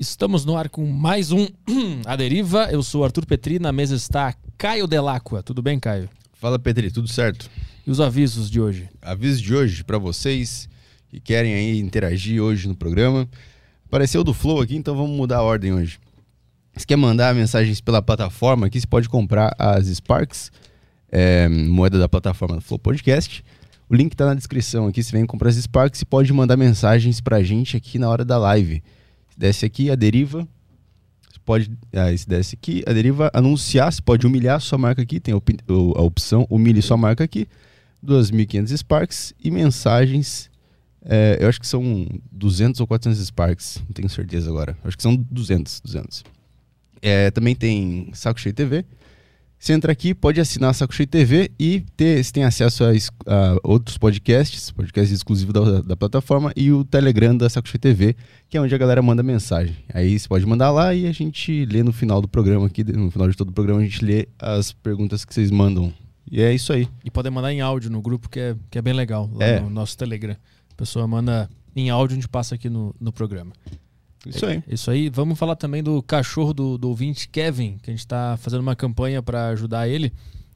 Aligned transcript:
Estamos 0.00 0.46
no 0.46 0.56
ar 0.56 0.70
com 0.70 0.86
mais 0.86 1.30
um 1.30 1.46
A 2.06 2.16
Deriva. 2.16 2.70
Eu 2.72 2.82
sou 2.82 3.04
Arthur 3.04 3.26
Petri, 3.26 3.58
na 3.58 3.70
mesa 3.70 3.94
está 3.94 4.34
Caio 4.56 4.86
Delacqua. 4.86 5.42
Tudo 5.42 5.60
bem, 5.60 5.78
Caio? 5.78 6.08
Fala, 6.32 6.58
Petri, 6.58 6.90
tudo 6.90 7.06
certo? 7.06 7.50
E 7.86 7.90
os 7.90 8.00
avisos 8.00 8.50
de 8.50 8.58
hoje? 8.58 8.88
Aviso 9.02 9.42
de 9.42 9.54
hoje 9.54 9.84
para 9.84 9.98
vocês 9.98 10.70
que 11.10 11.20
querem 11.20 11.52
aí 11.52 11.78
interagir 11.78 12.40
hoje 12.40 12.66
no 12.66 12.74
programa. 12.74 13.28
Apareceu 13.84 14.24
do 14.24 14.32
Flow 14.32 14.62
aqui, 14.62 14.74
então 14.74 14.96
vamos 14.96 15.14
mudar 15.14 15.36
a 15.36 15.42
ordem 15.42 15.74
hoje. 15.74 15.98
Se 16.74 16.86
quer 16.86 16.96
mandar 16.96 17.34
mensagens 17.34 17.82
pela 17.82 18.00
plataforma 18.00 18.68
aqui, 18.68 18.80
você 18.80 18.86
pode 18.86 19.06
comprar 19.06 19.54
as 19.58 19.86
Sparks, 19.86 20.50
é, 21.12 21.46
moeda 21.46 21.98
da 21.98 22.08
plataforma 22.08 22.56
do 22.56 22.62
Flow 22.62 22.78
Podcast. 22.78 23.44
O 23.86 23.94
link 23.94 24.12
está 24.12 24.24
na 24.24 24.32
descrição 24.32 24.86
aqui. 24.86 25.02
Você 25.02 25.12
vem 25.12 25.26
comprar 25.26 25.50
as 25.50 25.56
Sparks 25.56 26.00
e 26.00 26.06
pode 26.06 26.32
mandar 26.32 26.56
mensagens 26.56 27.20
para 27.20 27.36
a 27.36 27.42
gente 27.42 27.76
aqui 27.76 27.98
na 27.98 28.08
hora 28.08 28.24
da 28.24 28.38
live. 28.38 28.82
Desce 29.40 29.64
aqui 29.64 29.90
a 29.90 29.94
deriva. 29.94 30.46
Você 31.32 31.40
pode. 31.46 31.72
Ah, 31.94 32.14
se 32.14 32.28
desce 32.28 32.54
aqui, 32.54 32.84
a 32.86 32.92
deriva 32.92 33.30
anunciar. 33.32 33.90
Você 33.90 34.02
pode 34.02 34.26
humilhar 34.26 34.60
sua 34.60 34.76
marca 34.76 35.00
aqui. 35.00 35.18
Tem 35.18 35.32
a, 35.32 35.38
a 35.38 36.02
opção 36.02 36.46
humilhe 36.50 36.82
sua 36.82 36.98
marca 36.98 37.24
aqui. 37.24 37.48
2.500 38.04 38.76
Sparks 38.76 39.34
e 39.42 39.50
mensagens. 39.50 40.50
É, 41.02 41.38
eu 41.40 41.48
acho 41.48 41.58
que 41.58 41.66
são 41.66 42.06
200 42.30 42.82
ou 42.82 42.86
400 42.86 43.26
Sparks. 43.28 43.78
Não 43.78 43.94
tenho 43.94 44.10
certeza 44.10 44.50
agora. 44.50 44.76
Acho 44.84 44.98
que 44.98 45.02
são 45.02 45.16
200. 45.16 45.80
200. 45.80 46.22
É, 47.00 47.30
também 47.30 47.56
tem 47.56 48.10
Saco 48.12 48.38
Cheio 48.38 48.54
TV. 48.54 48.84
Você 49.60 49.74
entra 49.74 49.92
aqui, 49.92 50.14
pode 50.14 50.40
assinar 50.40 50.70
a 50.70 50.72
Saco 50.72 50.94
Cheio 50.94 51.06
TV 51.06 51.50
e 51.58 51.80
ter, 51.94 52.24
você 52.24 52.32
tem 52.32 52.44
acesso 52.44 52.82
a, 52.82 52.88
a 52.88 53.58
outros 53.62 53.98
podcasts, 53.98 54.70
podcasts 54.70 55.14
exclusivos 55.14 55.52
da, 55.52 55.82
da, 55.82 55.94
plataforma 55.94 56.50
e 56.56 56.72
o 56.72 56.82
Telegram 56.82 57.36
da 57.36 57.46
Saco 57.46 57.68
Cheio 57.68 57.78
TV, 57.78 58.16
que 58.48 58.56
é 58.56 58.60
onde 58.60 58.74
a 58.74 58.78
galera 58.78 59.02
manda 59.02 59.22
mensagem. 59.22 59.76
Aí 59.92 60.18
você 60.18 60.26
pode 60.26 60.46
mandar 60.46 60.70
lá 60.70 60.94
e 60.94 61.06
a 61.06 61.12
gente 61.12 61.66
lê 61.66 61.82
no 61.82 61.92
final 61.92 62.22
do 62.22 62.26
programa 62.26 62.68
aqui, 62.68 62.82
no 62.82 63.10
final 63.10 63.28
de 63.28 63.36
todo 63.36 63.50
o 63.50 63.52
programa 63.52 63.82
a 63.82 63.84
gente 63.84 64.02
lê 64.02 64.26
as 64.38 64.72
perguntas 64.72 65.26
que 65.26 65.34
vocês 65.34 65.50
mandam. 65.50 65.92
E 66.32 66.40
é 66.40 66.54
isso 66.54 66.72
aí. 66.72 66.88
E 67.04 67.10
podem 67.10 67.30
mandar 67.30 67.52
em 67.52 67.60
áudio 67.60 67.90
no 67.90 68.00
grupo, 68.00 68.30
que 68.30 68.40
é, 68.40 68.56
que 68.70 68.78
é 68.78 68.82
bem 68.82 68.94
legal, 68.94 69.28
lá 69.30 69.44
é. 69.44 69.60
no 69.60 69.68
nosso 69.68 69.94
Telegram. 69.94 70.36
A 70.72 70.74
pessoa 70.74 71.06
manda 71.06 71.50
em 71.76 71.90
áudio, 71.90 72.14
a 72.14 72.18
gente 72.18 72.28
passa 72.30 72.54
aqui 72.54 72.70
no, 72.70 72.94
no 72.98 73.12
programa. 73.12 73.52
Isso 74.26 74.46
aí. 74.46 74.56
É, 74.56 74.74
isso 74.74 74.90
aí. 74.90 75.08
Vamos 75.08 75.38
falar 75.38 75.56
também 75.56 75.82
do 75.82 76.02
cachorro 76.02 76.52
do, 76.52 76.76
do 76.76 76.88
ouvinte 76.88 77.28
Kevin, 77.28 77.78
que 77.82 77.90
a 77.90 77.92
gente 77.92 78.00
está 78.00 78.36
fazendo 78.36 78.60
uma 78.60 78.76
campanha 78.76 79.22
para 79.22 79.48
ajudar 79.48 79.88
ele. 79.88 80.12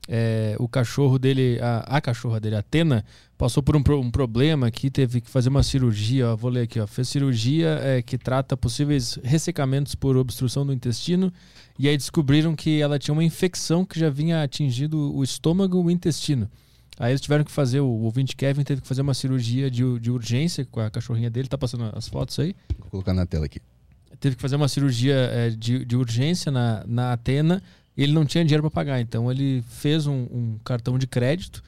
É, 0.07 0.55
o 0.59 0.69
cachorro 0.69 1.19
dele, 1.19 1.59
a, 1.63 1.97
a 1.97 2.01
cachorra 2.01 2.39
dele, 2.39 2.57
a 2.57 2.59
Atena, 2.59 3.03
passou 3.39 3.63
por 3.63 3.75
um, 3.75 3.83
um, 3.99 4.11
problema 4.11 4.71
que 4.71 4.91
teve 4.91 5.21
que 5.21 5.31
fazer 5.31 5.49
uma 5.49 5.63
cirurgia. 5.63 6.31
Ó, 6.31 6.37
vou 6.37 6.51
ler 6.51 6.63
aqui, 6.63 6.79
ó. 6.79 6.87
Fez 6.87 7.09
cirurgia 7.09 7.79
é, 7.83 8.03
que 8.03 8.19
trata 8.19 8.57
possíveis 8.57 9.19
ressecamentos 9.25 9.95
por 9.95 10.17
obstrução 10.17 10.67
do 10.67 10.73
intestino. 10.73 11.33
E 11.79 11.89
aí 11.89 11.97
descobriram 11.97 12.55
que 12.55 12.81
ela 12.81 12.99
tinha 12.99 13.13
uma 13.13 13.25
infecção 13.25 13.85
que 13.85 13.99
já 13.99 14.11
vinha 14.11 14.43
atingido 14.43 15.15
o 15.15 15.25
estômago 15.25 15.81
e 15.81 15.85
o 15.87 15.91
intestino. 15.91 16.51
Aí 16.99 17.11
eles 17.11 17.21
tiveram 17.21 17.45
que 17.45 17.51
fazer, 17.51 17.81
o 17.81 17.89
ouvinte 17.89 18.37
Kevin 18.37 18.63
teve 18.63 18.81
que 18.81 18.87
fazer 18.87 19.03
uma 19.03 19.15
cirurgia 19.15 19.71
de, 19.71 19.99
de 19.99 20.11
urgência 20.11 20.65
com 20.65 20.81
a 20.81 20.91
cachorrinha 20.91 21.29
dele, 21.29 21.49
tá 21.49 21.59
passando 21.59 21.91
as 21.95 22.07
fotos 22.07 22.39
aí? 22.39 22.55
Vou 22.79 22.89
colocar 22.89 23.13
na 23.13 23.27
tela 23.27 23.47
aqui. 23.47 23.61
Teve 24.21 24.37
que 24.37 24.43
fazer 24.43 24.57
uma 24.57 24.69
cirurgia 24.69 25.15
é, 25.15 25.51
de, 25.51 25.85
de 25.85 25.97
urgência 25.97 26.53
na, 26.53 26.85
na 26.87 27.13
Atena 27.13 27.63
e 27.97 28.03
ele 28.03 28.13
não 28.13 28.25
tinha 28.25 28.45
dinheiro 28.45 28.63
para 28.63 28.71
pagar. 28.71 29.01
Então 29.01 29.31
ele 29.31 29.63
fez 29.69 30.07
um, 30.07 30.27
um 30.31 30.59
cartão 30.65 30.97
de 30.97 31.07
crédito 31.07 31.63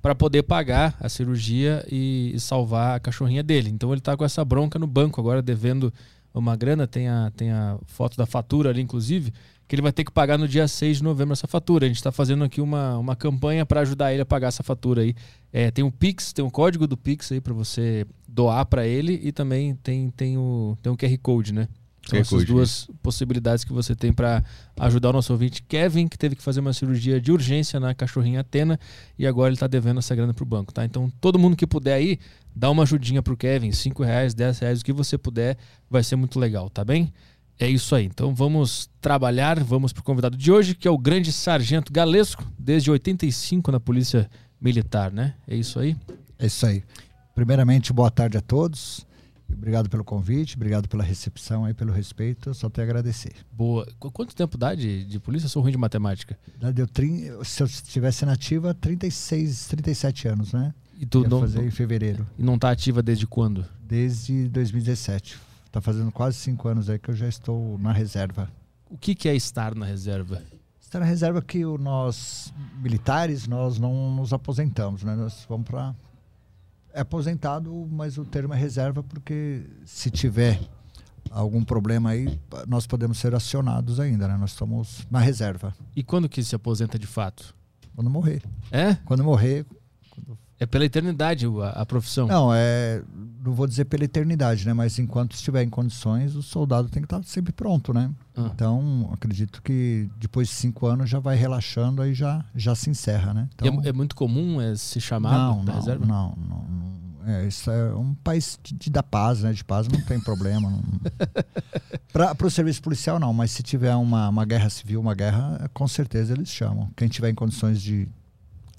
para 0.00 0.14
poder 0.14 0.44
pagar 0.44 0.96
a 1.00 1.08
cirurgia 1.08 1.84
e, 1.90 2.32
e, 2.34 2.40
salvar 2.40 2.96
a 2.96 3.00
cachorrinha 3.00 3.42
dele. 3.42 3.68
Então 3.68 3.92
ele 3.92 4.00
tá 4.00 4.16
com 4.16 4.24
essa 4.24 4.44
bronca 4.44 4.78
no 4.78 4.86
banco 4.86 5.20
agora, 5.20 5.42
devendo 5.42 5.92
uma 6.32 6.54
grana, 6.54 6.86
tem 6.86 7.08
a, 7.08 7.32
tem 7.36 7.50
a 7.50 7.76
foto 7.86 8.16
da 8.16 8.26
fatura 8.26 8.70
ali, 8.70 8.80
inclusive 8.80 9.32
que 9.68 9.74
ele 9.74 9.82
vai 9.82 9.92
ter 9.92 10.02
que 10.02 10.10
pagar 10.10 10.38
no 10.38 10.48
dia 10.48 10.66
6 10.66 10.96
de 10.96 11.02
novembro 11.04 11.34
essa 11.34 11.46
fatura. 11.46 11.84
A 11.84 11.88
gente 11.88 11.98
está 11.98 12.10
fazendo 12.10 12.42
aqui 12.42 12.58
uma, 12.58 12.96
uma 12.96 13.14
campanha 13.14 13.66
para 13.66 13.82
ajudar 13.82 14.12
ele 14.14 14.22
a 14.22 14.26
pagar 14.26 14.48
essa 14.48 14.62
fatura 14.62 15.02
aí. 15.02 15.14
É, 15.52 15.70
tem 15.70 15.84
o 15.84 15.92
Pix, 15.92 16.32
tem 16.32 16.42
o 16.42 16.50
código 16.50 16.86
do 16.86 16.96
Pix 16.96 17.30
aí 17.30 17.40
para 17.40 17.52
você 17.52 18.06
doar 18.26 18.64
para 18.64 18.86
ele 18.86 19.20
e 19.22 19.30
também 19.30 19.74
tem, 19.76 20.10
tem, 20.10 20.38
o, 20.38 20.74
tem 20.82 20.90
o 20.90 20.96
QR 20.96 21.18
Code, 21.18 21.52
né? 21.52 21.68
São 22.08 22.18
essas 22.18 22.44
duas 22.44 22.88
possibilidades 23.02 23.64
que 23.64 23.72
você 23.72 23.94
tem 23.94 24.14
para 24.14 24.42
ajudar 24.78 25.10
o 25.10 25.12
nosso 25.12 25.30
ouvinte 25.30 25.62
Kevin, 25.62 26.08
que 26.08 26.16
teve 26.16 26.34
que 26.34 26.42
fazer 26.42 26.60
uma 26.60 26.72
cirurgia 26.72 27.20
de 27.20 27.30
urgência 27.30 27.78
na 27.78 27.94
cachorrinha 27.94 28.40
Atena 28.40 28.80
e 29.18 29.26
agora 29.26 29.50
ele 29.50 29.56
está 29.56 29.66
devendo 29.66 29.98
essa 29.98 30.14
grana 30.14 30.32
para 30.32 30.42
o 30.42 30.46
banco, 30.46 30.72
tá? 30.72 30.86
Então 30.86 31.12
todo 31.20 31.38
mundo 31.38 31.54
que 31.54 31.66
puder 31.66 31.92
aí, 31.92 32.18
dá 32.56 32.70
uma 32.70 32.84
ajudinha 32.84 33.22
para 33.22 33.34
o 33.34 33.36
Kevin, 33.36 33.72
5 33.72 34.02
reais, 34.02 34.32
10 34.32 34.58
reais, 34.60 34.80
o 34.80 34.84
que 34.84 34.92
você 34.92 35.18
puder, 35.18 35.58
vai 35.90 36.02
ser 36.02 36.16
muito 36.16 36.38
legal, 36.40 36.70
tá 36.70 36.82
bem? 36.82 37.12
É 37.58 37.68
isso 37.68 37.94
aí. 37.94 38.04
Então 38.04 38.34
vamos 38.34 38.88
trabalhar, 39.00 39.62
vamos 39.62 39.92
para 39.92 40.00
o 40.00 40.04
convidado 40.04 40.36
de 40.36 40.52
hoje, 40.52 40.74
que 40.74 40.86
é 40.86 40.90
o 40.90 40.98
grande 40.98 41.32
sargento 41.32 41.92
Galesco, 41.92 42.44
desde 42.58 42.90
85 42.90 43.72
na 43.72 43.80
Polícia 43.80 44.30
Militar, 44.60 45.12
né? 45.12 45.34
É 45.46 45.56
isso 45.56 45.78
aí? 45.78 45.96
É 46.38 46.46
isso 46.46 46.64
aí. 46.64 46.84
Primeiramente, 47.34 47.92
boa 47.92 48.10
tarde 48.10 48.36
a 48.36 48.40
todos. 48.40 49.06
Obrigado 49.50 49.88
pelo 49.88 50.04
convite, 50.04 50.56
obrigado 50.56 50.88
pela 50.88 51.02
recepção 51.02 51.64
aí, 51.64 51.72
pelo 51.72 51.92
respeito. 51.92 52.50
Eu 52.50 52.54
só 52.54 52.68
tenho 52.68 52.86
a 52.86 52.90
agradecer. 52.90 53.32
Boa. 53.50 53.86
Quanto 53.98 54.34
tempo 54.36 54.58
dá 54.58 54.74
de, 54.74 55.04
de 55.04 55.18
polícia? 55.18 55.46
Eu 55.46 55.50
sou 55.50 55.62
ruim 55.62 55.72
de 55.72 55.78
matemática. 55.78 56.38
Deu 56.74 56.86
trin... 56.86 57.30
Se 57.44 57.62
eu 57.62 57.66
estivesse 57.66 58.26
na 58.26 58.32
ativa, 58.32 58.74
36, 58.74 59.68
37 59.68 60.28
anos, 60.28 60.52
né? 60.52 60.74
E 61.00 61.06
tu 61.06 61.22
Ia 61.22 61.28
não, 61.28 61.40
fazer 61.40 61.64
em 61.64 61.70
fevereiro. 61.70 62.26
E 62.38 62.42
não 62.42 62.56
está 62.56 62.70
ativa 62.70 63.02
desde 63.02 63.26
quando? 63.26 63.64
Desde 63.80 64.48
2017. 64.48 65.38
Está 65.68 65.82
fazendo 65.82 66.10
quase 66.10 66.38
cinco 66.38 66.66
anos 66.66 66.88
aí 66.88 66.98
que 66.98 67.10
eu 67.10 67.14
já 67.14 67.28
estou 67.28 67.78
na 67.78 67.92
reserva. 67.92 68.50
O 68.90 68.96
que, 68.96 69.14
que 69.14 69.28
é 69.28 69.36
estar 69.36 69.74
na 69.74 69.84
reserva? 69.84 70.42
Estar 70.80 70.98
na 70.98 71.04
reserva 71.04 71.42
que 71.42 71.62
nós, 71.62 72.52
militares, 72.82 73.46
nós 73.46 73.78
não 73.78 74.16
nos 74.16 74.32
aposentamos, 74.32 75.04
né? 75.04 75.14
Nós 75.14 75.44
vamos 75.46 75.68
para... 75.68 75.94
É 76.94 77.00
aposentado, 77.00 77.86
mas 77.90 78.16
o 78.16 78.24
termo 78.24 78.54
é 78.54 78.56
reserva 78.56 79.02
porque 79.02 79.62
se 79.84 80.10
tiver 80.10 80.58
algum 81.30 81.62
problema 81.62 82.10
aí, 82.10 82.40
nós 82.66 82.86
podemos 82.86 83.18
ser 83.18 83.34
acionados 83.34 84.00
ainda, 84.00 84.26
né? 84.26 84.38
Nós 84.38 84.52
estamos 84.52 85.06
na 85.10 85.20
reserva. 85.20 85.76
E 85.94 86.02
quando 86.02 86.30
que 86.30 86.42
se 86.42 86.54
aposenta 86.54 86.98
de 86.98 87.06
fato? 87.06 87.54
Quando 87.94 88.08
morrer. 88.08 88.42
É? 88.72 88.94
Quando 89.04 89.22
morrer. 89.22 89.66
Quando... 90.10 90.38
É 90.58 90.64
pela 90.64 90.86
eternidade 90.86 91.46
a, 91.46 91.68
a 91.82 91.86
profissão? 91.86 92.26
Não, 92.26 92.52
é 92.54 93.02
não 93.42 93.52
vou 93.52 93.66
dizer 93.66 93.84
pela 93.86 94.04
eternidade, 94.04 94.66
né? 94.66 94.72
Mas 94.72 94.98
enquanto 94.98 95.32
estiver 95.32 95.62
em 95.62 95.70
condições, 95.70 96.34
o 96.34 96.42
soldado 96.42 96.88
tem 96.88 97.02
que 97.02 97.06
estar 97.06 97.22
sempre 97.24 97.52
pronto, 97.52 97.92
né? 97.92 98.10
Ah. 98.36 98.50
Então, 98.52 99.10
acredito 99.12 99.62
que 99.62 100.08
depois 100.16 100.48
de 100.48 100.54
cinco 100.54 100.86
anos 100.86 101.08
já 101.08 101.18
vai 101.18 101.36
relaxando, 101.36 102.02
aí 102.02 102.14
já, 102.14 102.44
já 102.54 102.74
se 102.74 102.90
encerra, 102.90 103.32
né? 103.34 103.48
Então, 103.54 103.82
é, 103.84 103.88
é, 103.88 103.92
muito 103.92 104.14
comum 104.14 104.60
é, 104.60 104.74
se 104.76 105.00
chamar 105.00 105.32
não, 105.32 105.62
não, 105.62 105.74
reserva? 105.74 106.06
Não, 106.06 106.36
não, 106.36 106.64
não. 106.68 106.98
É, 107.26 107.46
isso 107.46 107.70
é 107.70 107.94
um 107.94 108.14
país 108.14 108.58
de, 108.62 108.74
de, 108.74 108.90
da 108.90 109.02
paz, 109.02 109.42
né? 109.42 109.52
De 109.52 109.62
paz 109.62 109.86
não 109.86 110.00
tem 110.00 110.18
problema. 110.18 110.72
Para 112.10 112.46
o 112.46 112.50
serviço 112.50 112.80
policial, 112.80 113.20
não. 113.20 113.34
Mas 113.34 113.50
se 113.50 113.62
tiver 113.62 113.94
uma, 113.94 114.30
uma 114.30 114.44
guerra 114.46 114.70
civil, 114.70 115.00
uma 115.00 115.14
guerra, 115.14 115.70
com 115.74 115.86
certeza 115.86 116.32
eles 116.32 116.48
chamam. 116.48 116.90
Quem 116.96 117.06
tiver 117.06 117.28
em 117.28 117.34
condições 117.34 117.82
de, 117.82 118.08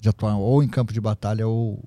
de 0.00 0.08
atuar 0.08 0.36
ou 0.36 0.64
em 0.64 0.68
campo 0.68 0.92
de 0.92 1.00
batalha 1.00 1.46
ou 1.46 1.80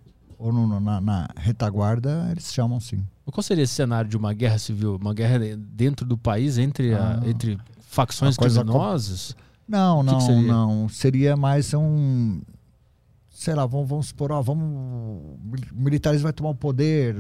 ou 0.43 0.51
no, 0.51 0.79
na, 0.79 0.99
na, 0.99 1.29
retaguarda, 1.37 2.27
eles 2.29 2.53
chamam 2.53 2.77
sim. 2.77 3.01
Qual 3.31 3.41
seria 3.41 3.63
esse 3.63 3.73
cenário 3.73 4.09
de 4.09 4.17
uma 4.17 4.33
guerra 4.33 4.57
civil? 4.57 4.97
Uma 4.97 5.13
guerra 5.13 5.39
dentro 5.57 6.05
do 6.05 6.17
país 6.17 6.57
entre, 6.57 6.93
ah, 6.93 7.21
a, 7.23 7.29
entre 7.29 7.57
facções 7.79 8.35
criminosas? 8.35 9.37
Não, 9.65 10.03
não, 10.03 10.17
que 10.17 10.19
que 10.19 10.33
seria? 10.33 10.47
não. 10.47 10.89
Seria 10.89 11.37
mais 11.37 11.73
um. 11.73 12.41
Sei 13.29 13.55
lá, 13.55 13.65
vamos, 13.65 13.87
vamos 13.87 14.07
supor, 14.07 14.33
ó, 14.33 14.41
vamos. 14.41 15.39
Militares 15.71 16.21
vai 16.21 16.33
tomar 16.33 16.49
o 16.49 16.55
poder, 16.55 17.15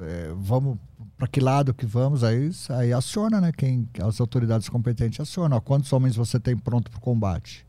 é, 0.00 0.34
vamos 0.36 0.78
para 1.16 1.28
que 1.28 1.40
lado 1.40 1.72
que 1.72 1.86
vamos, 1.86 2.24
aí, 2.24 2.50
aí 2.70 2.92
aciona, 2.92 3.40
né? 3.40 3.52
Quem, 3.56 3.88
as 4.02 4.20
autoridades 4.20 4.68
competentes 4.68 5.20
acionam. 5.20 5.56
Ó, 5.56 5.60
quantos 5.60 5.92
homens 5.92 6.16
você 6.16 6.40
tem 6.40 6.56
pronto 6.56 6.90
para 6.90 6.98
o 6.98 7.00
combate? 7.00 7.64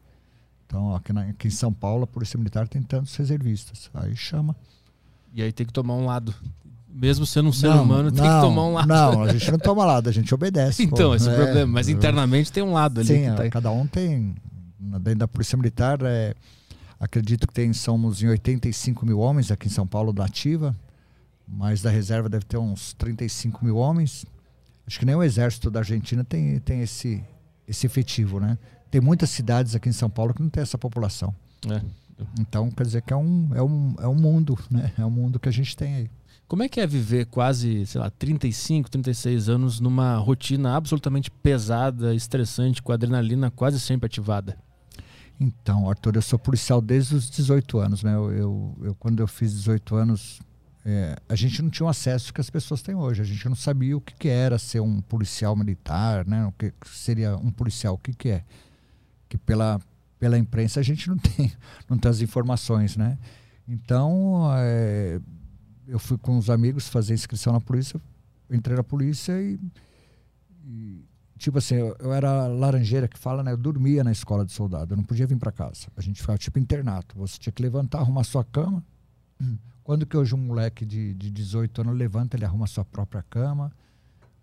Então, 0.66 0.96
aqui, 0.96 1.14
na, 1.14 1.22
aqui 1.22 1.48
em 1.48 1.52
São 1.52 1.72
Paulo, 1.72 2.06
a 2.06 2.08
Polícia 2.08 2.36
Militar 2.36 2.68
tem 2.68 2.82
tantos 2.82 3.16
reservistas. 3.16 3.92
Aí 3.94 4.16
chama. 4.16 4.56
E 5.34 5.42
aí 5.42 5.52
tem 5.52 5.66
que 5.66 5.74
tomar 5.74 5.96
um 5.96 6.06
lado. 6.06 6.34
Mesmo 6.88 7.26
sendo 7.26 7.50
um 7.50 7.54
ser 7.54 7.70
não, 7.70 7.84
humano, 7.84 8.12
tem 8.12 8.24
que 8.24 8.42
tomar 8.42 8.66
um 8.66 8.74
lado. 8.74 8.88
Não, 8.88 9.24
a 9.24 9.34
gente 9.34 9.52
não 9.52 9.58
toma 9.58 9.84
lado, 9.84 10.10
a 10.10 10.12
gente 10.12 10.34
obedece. 10.34 10.84
então, 10.86 11.10
pô. 11.10 11.16
esse 11.16 11.28
é 11.28 11.32
o 11.32 11.36
problema. 11.36 11.74
Mas 11.74 11.90
internamente 11.90 12.52
tem 12.52 12.62
um 12.62 12.74
lado 12.74 13.00
ali. 13.00 13.08
Sim, 13.08 13.36
tá... 13.36 13.50
cada 13.50 13.72
um 13.72 13.88
tem. 13.88 14.36
Dentro 14.78 15.20
da 15.20 15.28
Polícia 15.28 15.58
Militar, 15.58 15.98
é, 16.04 16.36
acredito 17.00 17.48
que 17.48 17.54
tem, 17.54 17.74
somos 17.74 18.22
em 18.22 18.28
85 18.28 19.06
mil 19.08 19.20
homens 19.20 19.50
aqui 19.50 19.68
em 19.68 19.72
São 19.72 19.88
Paulo 19.88 20.14
da 20.14 20.26
ativa, 20.26 20.76
mas 21.48 21.82
da 21.82 21.90
reserva 21.90 22.30
deve 22.30 22.46
ter 22.46 22.58
uns 22.58 22.94
35 22.94 23.66
mil 23.66 23.78
homens. 23.78 24.24
Acho 24.86 25.00
que 25.00 25.06
nem 25.06 25.16
o 25.16 25.24
exército 25.24 25.72
da 25.72 25.80
Argentina 25.80 26.24
tem, 26.24 26.60
tem 26.60 26.82
esse, 26.82 27.24
esse 27.68 27.88
efetivo, 27.88 28.40
né? 28.40 28.58
Tem 28.92 29.02
muitas 29.02 29.32
cidades 29.32 29.74
aqui 29.74 29.90
em 29.90 29.94
São 29.94 30.10
Paulo 30.10 30.34
que 30.34 30.44
não 30.44 30.50
tem 30.50 30.62
essa 30.62 30.78
população. 30.78 31.34
É. 31.68 31.82
Então, 32.40 32.70
quer 32.72 32.84
dizer 32.84 33.02
que 33.02 33.14
é 33.14 33.16
um, 33.16 33.50
é 33.54 33.62
um, 33.62 33.96
é 34.00 34.08
um 34.08 34.16
mundo, 34.16 34.58
né? 34.70 34.92
É 34.98 35.06
um 35.06 35.10
mundo 35.10 35.40
que 35.40 35.50
a 35.50 35.52
gente 35.52 35.76
tem 35.76 35.96
aí. 35.96 36.12
Como 36.48 36.62
é 36.62 36.70
que 36.70 36.80
é 36.80 36.86
viver 36.86 37.26
quase, 37.26 37.86
sei 37.86 38.00
lá, 38.00 38.10
35, 38.12 38.90
36 38.90 39.50
anos 39.50 39.80
numa 39.80 40.18
rotina 40.18 40.76
absolutamente 40.76 41.32
pesada, 41.32 42.14
estressante, 42.14 42.82
com 42.82 42.92
adrenalina 42.92 43.50
quase 43.50 43.80
sempre 43.80 44.06
ativada? 44.06 44.58
Então, 45.40 45.90
Arthur, 45.90 46.16
eu 46.16 46.22
sou 46.22 46.38
policial 46.38 46.80
desde 46.80 47.16
os 47.16 47.30
18 47.30 47.80
anos, 47.80 48.04
né? 48.04 48.14
Eu, 48.14 48.32
eu, 48.32 48.78
eu 48.84 48.96
quando 48.96 49.20
eu 49.20 49.28
fiz 49.28 49.52
18 49.54 49.96
anos, 49.96 50.40
é, 50.86 51.16
a 51.28 51.36
gente 51.36 51.62
não 51.62 51.70
tinha 51.70 51.88
o 51.88 51.90
acesso 51.90 52.34
que 52.34 52.42
as 52.42 52.50
pessoas 52.50 52.82
têm 52.82 52.94
hoje. 52.94 53.22
A 53.22 53.26
gente 53.26 53.48
não 53.48 53.56
sabia 53.56 53.98
o 53.98 54.02
que, 54.02 54.14
que 54.14 54.28
era 54.28 54.60
ser 54.60 54.80
um 54.80 55.02
policial 55.02 55.56
militar, 55.56 56.26
né? 56.28 56.46
O 56.46 56.52
que 56.52 56.72
seria 56.86 57.36
um 57.38 57.52
policial, 57.52 57.96
o 57.96 57.98
que, 57.98 58.14
que 58.14 58.30
é? 58.30 58.44
Que 59.28 59.38
pela, 59.38 59.80
pela 60.24 60.38
imprensa 60.38 60.80
a 60.80 60.84
gente 60.84 61.10
não 61.10 61.18
tem, 61.18 61.52
não 61.90 61.98
tem 61.98 62.10
as 62.10 62.22
informações, 62.22 62.96
né? 62.96 63.18
Então, 63.68 64.50
é, 64.56 65.20
eu 65.86 66.00
fui 66.00 66.18
com 66.18 66.38
os 66.38 66.50
amigos 66.50 66.88
fazer 66.88 67.14
inscrição 67.14 67.52
na 67.52 67.60
polícia, 67.60 68.00
entrei 68.50 68.78
na 68.78 68.86
polícia 68.86 69.34
e, 69.42 69.60
e 70.64 71.04
tipo 71.38 71.58
assim, 71.58 71.76
eu, 71.76 71.94
eu, 72.00 72.14
era 72.14 72.48
laranjeira 72.48 73.06
que 73.06 73.20
fala, 73.20 73.44
né? 73.44 73.52
Eu 73.52 73.58
dormia 73.58 74.02
na 74.02 74.14
escola 74.14 74.46
de 74.46 74.54
soldado, 74.54 74.94
eu 74.94 74.98
não 74.98 75.04
podia 75.04 75.28
vir 75.28 75.38
para 75.38 75.52
casa. 75.52 75.88
A 75.98 76.02
gente 76.02 76.22
ficava 76.22 76.38
tipo 76.38 76.58
internato. 76.58 77.18
Você 77.18 77.38
tinha 77.38 77.52
que 77.52 77.62
levantar, 77.62 78.00
arrumar 78.00 78.24
sua 78.24 78.46
cama. 78.46 78.82
Quando 79.84 80.06
que 80.06 80.16
hoje 80.16 80.34
um 80.34 80.38
moleque 80.38 80.86
de, 80.86 81.14
de 81.16 81.30
18 81.30 81.82
anos 81.82 81.98
levanta, 81.98 82.38
ele 82.38 82.46
arruma 82.46 82.66
sua 82.66 82.86
própria 82.86 83.22
cama. 83.24 83.74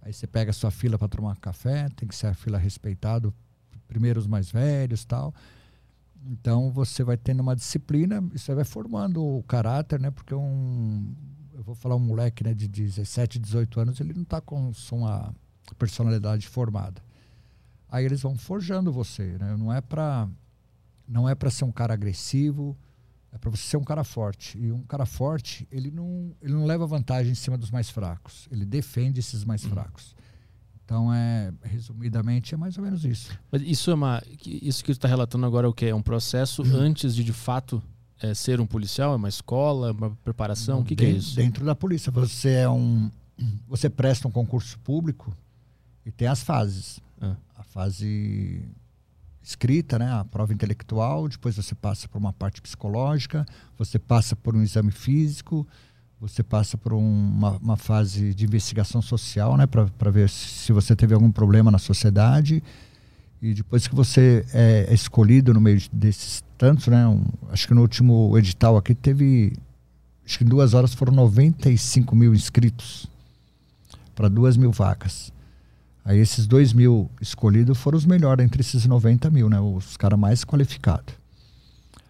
Aí 0.02 0.12
você 0.12 0.26
pega 0.26 0.52
sua 0.52 0.70
fila 0.70 0.98
para 0.98 1.08
tomar 1.08 1.38
café, 1.38 1.88
tem 1.96 2.06
que 2.06 2.14
ser 2.14 2.26
a 2.26 2.34
fila 2.34 2.58
respeitado, 2.58 3.32
primeiro 3.88 4.20
os 4.20 4.26
mais 4.26 4.50
velhos, 4.50 5.06
tal. 5.06 5.34
Então 6.26 6.70
você 6.70 7.02
vai 7.02 7.16
tendo 7.16 7.40
uma 7.40 7.56
disciplina 7.56 8.20
você 8.20 8.54
vai 8.54 8.64
formando 8.64 9.22
o 9.22 9.42
caráter, 9.44 10.00
né? 10.00 10.10
Porque 10.10 10.34
um 10.34 11.14
eu 11.54 11.62
vou 11.62 11.74
falar 11.74 11.96
um 11.96 12.00
moleque 12.00 12.42
né, 12.42 12.54
de 12.54 12.66
17, 12.66 13.38
18 13.38 13.80
anos, 13.80 14.00
ele 14.00 14.14
não 14.14 14.22
está 14.22 14.40
com 14.40 14.72
uma 14.92 15.34
personalidade 15.78 16.48
formada. 16.48 17.02
Aí 17.86 18.04
eles 18.04 18.22
vão 18.22 18.34
forjando 18.36 18.90
você, 18.90 19.36
né? 19.38 19.56
Não 19.56 19.72
é 19.72 19.80
para 19.80 20.28
não 21.06 21.28
é 21.28 21.34
para 21.34 21.50
ser 21.50 21.64
um 21.64 21.72
cara 21.72 21.92
agressivo, 21.92 22.78
é 23.32 23.38
para 23.38 23.50
você 23.50 23.62
ser 23.62 23.76
um 23.76 23.84
cara 23.84 24.04
forte. 24.04 24.58
E 24.58 24.70
um 24.72 24.82
cara 24.82 25.04
forte, 25.04 25.66
ele 25.70 25.90
não, 25.90 26.34
ele 26.40 26.52
não 26.52 26.64
leva 26.64 26.86
vantagem 26.86 27.32
em 27.32 27.36
cima 27.36 27.58
dos 27.58 27.70
mais 27.70 27.90
fracos. 27.90 28.48
Ele 28.50 28.64
defende 28.64 29.20
esses 29.20 29.44
mais 29.44 29.64
uhum. 29.64 29.70
Então, 30.90 31.14
é, 31.14 31.52
resumidamente, 31.62 32.52
é 32.52 32.56
mais 32.56 32.76
ou 32.76 32.82
menos 32.82 33.04
isso. 33.04 33.30
Mas 33.48 33.62
isso 33.62 33.92
é 33.92 33.94
uma. 33.94 34.20
Isso 34.44 34.82
que 34.82 34.92
você 34.92 34.98
está 34.98 35.06
relatando 35.06 35.46
agora 35.46 35.68
é 35.68 35.70
o 35.70 35.72
que? 35.72 35.86
É 35.86 35.94
um 35.94 36.02
processo 36.02 36.62
uhum. 36.62 36.74
antes 36.74 37.14
de 37.14 37.22
de 37.22 37.32
fato 37.32 37.80
é, 38.20 38.34
ser 38.34 38.60
um 38.60 38.66
policial? 38.66 39.12
É 39.12 39.16
uma 39.16 39.28
escola, 39.28 39.92
uma 39.92 40.10
preparação? 40.24 40.80
o 40.80 40.84
que, 40.84 40.96
que, 40.96 41.04
é 41.04 41.10
isso? 41.10 41.36
Dentro 41.36 41.64
da 41.64 41.76
polícia, 41.76 42.10
você 42.10 42.54
é 42.54 42.68
um. 42.68 43.08
Você 43.68 43.88
presta 43.88 44.26
um 44.26 44.32
concurso 44.32 44.80
público 44.80 45.32
e 46.04 46.10
tem 46.10 46.26
as 46.26 46.42
fases. 46.42 46.98
Ah. 47.20 47.36
A 47.54 47.62
fase 47.62 48.60
escrita, 49.40 49.96
né, 49.96 50.12
a 50.12 50.24
prova 50.24 50.52
intelectual, 50.52 51.28
depois 51.28 51.54
você 51.54 51.74
passa 51.74 52.08
por 52.08 52.18
uma 52.18 52.32
parte 52.32 52.60
psicológica, 52.60 53.46
você 53.78 53.96
passa 53.96 54.34
por 54.34 54.56
um 54.56 54.62
exame 54.62 54.90
físico, 54.90 55.66
você 56.20 56.42
passa 56.42 56.76
por 56.76 56.92
um, 56.92 56.98
uma, 56.98 57.56
uma, 57.56 57.76
fase 57.78 58.34
de 58.34 58.44
investigação 58.44 59.00
social, 59.00 59.56
né, 59.56 59.66
para 59.66 60.10
ver 60.10 60.28
se 60.28 60.70
você 60.70 60.94
teve 60.94 61.14
algum 61.14 61.32
problema 61.32 61.70
na 61.70 61.78
sociedade. 61.78 62.62
E 63.40 63.54
depois 63.54 63.88
que 63.88 63.94
você 63.94 64.44
é, 64.52 64.84
é 64.90 64.94
escolhido 64.94 65.54
no 65.54 65.60
meio 65.62 65.80
desses 65.90 66.44
tantos, 66.58 66.88
né, 66.88 67.06
um, 67.08 67.24
acho 67.50 67.66
que 67.66 67.72
no 67.72 67.80
último 67.80 68.36
edital 68.36 68.76
aqui 68.76 68.94
teve, 68.94 69.54
acho 70.26 70.36
que 70.36 70.44
em 70.44 70.46
duas 70.46 70.74
horas 70.74 70.92
foram 70.92 71.14
95 71.14 72.14
mil 72.14 72.34
inscritos 72.34 73.06
para 74.14 74.28
duas 74.28 74.58
mil 74.58 74.70
vagas. 74.70 75.32
Aí 76.04 76.18
esses 76.18 76.46
2 76.46 76.72
mil 76.72 77.10
escolhidos 77.20 77.78
foram 77.78 77.96
os 77.96 78.04
melhores 78.04 78.44
entre 78.44 78.60
esses 78.60 78.84
90 78.84 79.30
mil, 79.30 79.48
né? 79.48 79.60
Os 79.60 79.96
caras 79.96 80.18
mais 80.18 80.44
qualificados. 80.44 81.14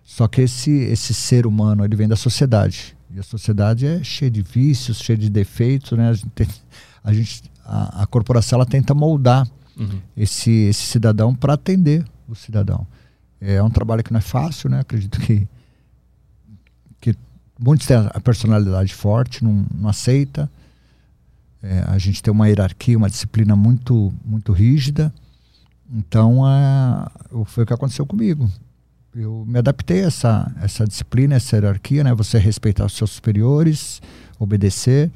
Só 0.05 0.27
que 0.27 0.41
esse, 0.41 0.71
esse 0.71 1.13
ser 1.13 1.47
humano, 1.47 1.85
ele 1.85 1.95
vem 1.95 2.09
da 2.09 2.17
sociedade. 2.17 2.97
E 3.15 3.19
a 3.19 3.23
sociedade 3.23 3.87
é 3.87 4.03
cheia 4.05 4.31
de 4.31 4.43
vícios, 4.43 4.99
cheia 4.99 5.17
de 5.17 5.29
defeitos, 5.29 5.93
né? 5.93 6.09
A, 6.09 6.13
gente, 6.13 6.29
tem, 6.31 6.49
a, 7.03 7.13
gente, 7.13 7.43
a, 7.65 8.03
a, 8.03 8.07
corporação 8.07 8.57
ela 8.57 8.67
tenta 8.67 8.95
moldar 8.95 9.49
uhum. 9.77 10.01
esse, 10.17 10.51
esse 10.51 10.87
cidadão 10.87 11.35
para 11.35 11.55
atender 11.55 12.05
o 12.29 12.35
cidadão. 12.35 12.87
É 13.41 13.63
um 13.63 13.71
trabalho 13.71 14.05
que 14.05 14.13
não 14.13 14.19
é 14.19 14.23
fácil, 14.23 14.71
né? 14.71 14.81
Acredito 14.81 15.19
que, 15.21 15.49
que 17.01 17.15
muitos 17.59 17.87
têm 17.87 17.97
a 17.97 18.21
personalidade 18.21 18.95
forte, 18.95 19.43
não, 19.43 19.67
não 19.75 19.89
aceita 19.89 20.51
é, 21.63 21.85
a 21.87 21.99
gente 21.99 22.23
tem 22.23 22.33
uma 22.33 22.49
hierarquia, 22.49 22.97
uma 22.97 23.11
disciplina 23.11 23.55
muito, 23.55 24.13
muito 24.25 24.53
rígida. 24.53 25.13
Então, 25.93 26.47
é, 26.47 27.07
foi 27.47 27.65
o 27.65 27.67
que 27.67 27.73
aconteceu 27.73 28.07
comigo. 28.07 28.51
Eu 29.15 29.45
me 29.47 29.59
adaptei 29.59 30.05
a 30.05 30.07
essa, 30.07 30.53
essa 30.63 30.85
disciplina, 30.85 31.35
essa 31.35 31.57
hierarquia, 31.57 32.05
né? 32.05 32.15
Você 32.15 32.39
respeitar 32.39 32.85
os 32.85 32.93
seus 32.93 33.11
superiores, 33.11 34.01
obedecer 34.39 35.11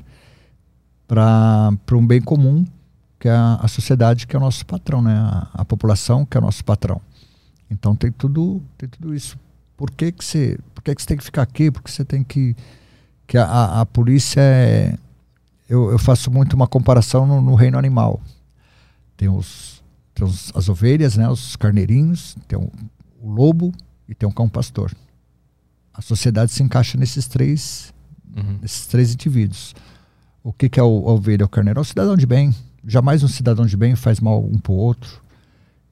para 1.07 1.71
um 1.93 2.07
bem 2.07 2.21
comum, 2.21 2.65
que 3.21 3.29
é 3.29 3.33
a, 3.33 3.61
a, 3.63 3.69
sociedade, 3.69 4.27
que 4.27 4.35
é 4.35 4.39
o 4.39 4.43
nosso 4.43 4.67
patrão, 4.67 5.01
né? 5.01 5.15
A, 5.15 5.49
a, 5.55 5.65
população, 5.65 6.27
que 6.27 6.37
é 6.37 6.41
o 6.41 6.43
nosso 6.43 6.65
patrão. 6.65 7.01
Então, 7.71 7.95
tem 7.95 8.11
tudo, 8.11 8.61
tem 8.77 8.89
tudo 8.89 9.15
isso. 9.15 9.39
Por 9.77 9.91
que, 9.91 10.11
que, 10.11 10.25
você, 10.25 10.59
por 10.75 10.83
que, 10.83 10.95
que 10.95 11.01
você 11.03 11.09
tem 11.09 11.17
que 11.17 11.25
ficar 11.25 11.43
aqui? 11.43 11.71
Porque 11.71 11.91
você 11.91 12.05
tem 12.05 12.25
que... 12.25 12.57
que 13.27 13.39
a, 13.39 13.81
a 13.81 13.87
polícia 13.87 14.41
é 14.41 14.99
eu, 15.69 15.91
eu 15.91 15.99
faço 15.99 16.31
muito 16.31 16.55
uma 16.55 16.67
comparação 16.67 17.27
no, 17.27 17.41
no 17.41 17.55
reino 17.55 17.79
animal. 17.79 18.21
Tem, 19.17 19.29
os, 19.29 19.83
tem 20.15 20.27
os, 20.27 20.53
as 20.55 20.69
ovelhas, 20.69 21.17
né, 21.17 21.29
os 21.29 21.57
carneirinhos, 21.57 22.37
tem 22.47 22.59
o, 22.59 22.71
o 23.25 23.31
lobo 23.31 23.73
e 24.07 24.15
tem 24.15 24.29
o 24.29 24.33
cão 24.33 24.49
pastor. 24.49 24.95
A 25.93 26.03
sociedade 26.03 26.53
se 26.53 26.63
encaixa 26.63 26.99
nesses 26.99 27.27
três, 27.27 27.95
uhum. 28.37 28.59
nesses 28.61 28.87
três 28.87 29.15
indivíduos. 29.15 29.75
O 30.43 30.53
que, 30.53 30.69
que 30.69 30.79
é 30.79 30.83
o, 30.83 31.09
a 31.09 31.13
ovelha? 31.13 31.47
O 31.47 31.49
carneiro 31.49 31.81
é 31.81 31.83
o 31.83 31.85
cidadão 31.85 32.17
de 32.17 32.27
bem. 32.27 32.55
Jamais 32.87 33.23
um 33.23 33.29
cidadão 33.29 33.65
de 33.65 33.77
bem 33.79 33.97
faz 33.97 34.21
mal 34.21 34.45
um 34.45 34.59
para 34.59 34.73
o 34.73 34.77
outro. 34.77 35.23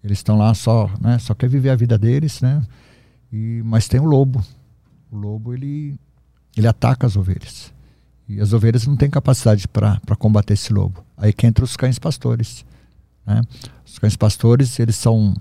Eles 0.04 0.18
estão 0.18 0.36
lá 0.36 0.52
só, 0.52 0.90
né, 1.00 1.18
só 1.18 1.32
quer 1.32 1.48
viver 1.48 1.70
a 1.70 1.76
vida 1.76 1.96
deles, 1.96 2.42
né? 2.42 2.62
E, 3.32 3.62
mas 3.64 3.88
tem 3.88 3.98
o 3.98 4.04
lobo. 4.04 4.44
O 5.10 5.16
lobo 5.16 5.54
ele, 5.54 5.94
ele 6.54 6.66
ataca 6.66 7.06
as 7.06 7.16
ovelhas. 7.16 7.72
E 8.28 8.40
as 8.40 8.52
ovelhas 8.52 8.86
não 8.86 8.96
têm 8.96 9.08
capacidade 9.08 9.66
para 9.66 10.16
combater 10.18 10.52
esse 10.52 10.72
lobo. 10.72 11.02
Aí 11.16 11.32
que 11.32 11.46
entra 11.46 11.64
os 11.64 11.76
cães 11.76 11.98
pastores. 11.98 12.64
Né? 13.24 13.40
Os 13.86 13.98
cães 13.98 14.16
pastores, 14.16 14.78
eles 14.78 14.96
são. 14.96 15.34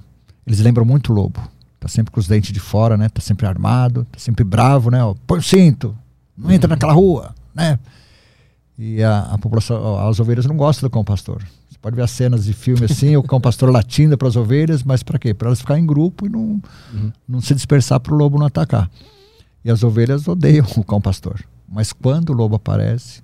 Eles 0.45 0.59
lembram 0.59 0.85
muito 0.85 1.11
o 1.11 1.15
lobo. 1.15 1.41
Tá 1.81 1.87
sempre 1.87 2.11
com 2.11 2.19
os 2.19 2.27
dentes 2.27 2.51
de 2.51 2.59
fora, 2.59 2.95
né? 2.95 3.09
Tá 3.09 3.19
sempre 3.19 3.47
armado, 3.47 4.05
tá 4.11 4.19
sempre 4.19 4.43
bravo, 4.43 4.91
né? 4.91 4.99
Põe 5.25 5.39
o 5.39 5.41
cinto, 5.41 5.97
não 6.37 6.51
entra 6.51 6.67
uhum. 6.67 6.75
naquela 6.75 6.93
rua, 6.93 7.33
né? 7.55 7.79
E 8.77 9.01
a, 9.01 9.21
a 9.21 9.37
população, 9.39 10.07
as 10.07 10.19
ovelhas 10.19 10.45
não 10.45 10.55
gostam 10.55 10.87
do 10.87 10.91
cão 10.91 11.03
pastor. 11.03 11.41
Você 11.67 11.79
pode 11.81 11.95
ver 11.95 12.03
as 12.03 12.11
cenas 12.11 12.45
de 12.45 12.53
filme 12.53 12.85
assim, 12.85 13.17
o 13.17 13.23
cão 13.23 13.41
pastor 13.41 13.69
latindo 13.73 14.15
para 14.15 14.27
as 14.27 14.35
ovelhas, 14.35 14.83
mas 14.83 15.01
para 15.01 15.17
quê? 15.17 15.33
Para 15.33 15.47
elas 15.47 15.59
ficarem 15.59 15.81
em 15.83 15.87
grupo 15.87 16.27
e 16.27 16.29
não, 16.29 16.61
uhum. 16.93 17.11
não 17.27 17.41
se 17.41 17.55
dispersar 17.55 17.99
para 17.99 18.13
o 18.13 18.15
lobo 18.17 18.37
não 18.37 18.45
atacar. 18.45 18.87
E 19.65 19.71
as 19.71 19.81
ovelhas 19.81 20.27
odeiam 20.27 20.67
o 20.77 20.83
cão 20.83 21.01
pastor. 21.01 21.43
Mas 21.67 21.91
quando 21.91 22.29
o 22.29 22.33
lobo 22.33 22.57
aparece, 22.57 23.23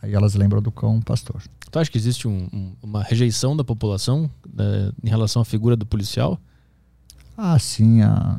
aí 0.00 0.14
elas 0.14 0.34
lembram 0.34 0.62
do 0.62 0.72
cão 0.72 0.98
pastor. 1.02 1.42
Tu 1.70 1.78
acha 1.78 1.90
que 1.90 1.98
existe 1.98 2.26
um, 2.26 2.48
um, 2.50 2.72
uma 2.82 3.02
rejeição 3.02 3.54
da 3.54 3.62
população 3.62 4.30
né, 4.50 4.92
em 5.04 5.10
relação 5.10 5.42
à 5.42 5.44
figura 5.44 5.76
do 5.76 5.84
policial? 5.84 6.40
Ah, 7.44 7.58
sim. 7.58 8.02
A, 8.02 8.38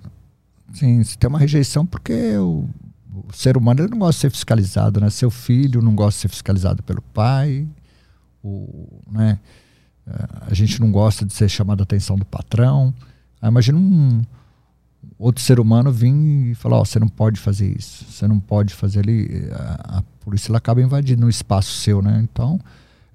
sim, 0.74 1.02
tem 1.20 1.28
uma 1.28 1.38
rejeição 1.38 1.86
porque 1.86 2.38
o, 2.38 2.70
o 3.28 3.34
ser 3.34 3.58
humano 3.58 3.86
não 3.90 4.00
gosta 4.00 4.14
de 4.14 4.22
ser 4.22 4.30
fiscalizado, 4.30 5.02
né? 5.02 5.10
Seu 5.10 5.30
filho 5.30 5.82
não 5.82 5.94
gosta 5.94 6.20
de 6.20 6.22
ser 6.22 6.30
fiscalizado 6.30 6.82
pelo 6.82 7.02
pai, 7.02 7.68
o, 8.42 8.88
né? 9.12 9.40
É, 10.08 10.14
a 10.50 10.54
gente 10.54 10.80
não 10.80 10.90
gosta 10.90 11.26
de 11.26 11.34
ser 11.34 11.50
chamado 11.50 11.82
a 11.82 11.84
atenção 11.84 12.16
do 12.16 12.24
patrão. 12.24 12.94
Aí 13.42 13.50
imagina 13.50 13.78
um, 13.78 14.22
outro 15.20 15.44
ser 15.44 15.60
humano 15.60 15.92
vir 15.92 16.14
e 16.52 16.56
falar, 16.56 16.78
ó, 16.78 16.82
oh, 16.84 16.86
você 16.86 16.98
não 16.98 17.10
pode 17.10 17.42
fazer 17.42 17.78
isso, 17.78 18.06
você 18.10 18.26
não 18.26 18.40
pode 18.40 18.74
fazer 18.74 19.02
ali, 19.02 19.50
a, 19.52 19.98
a 19.98 20.04
polícia 20.22 20.50
ela 20.50 20.60
acaba 20.60 20.82
invadindo 20.82 21.26
o 21.26 21.30
espaço 21.30 21.72
seu, 21.72 22.02
né? 22.02 22.22
Então, 22.24 22.58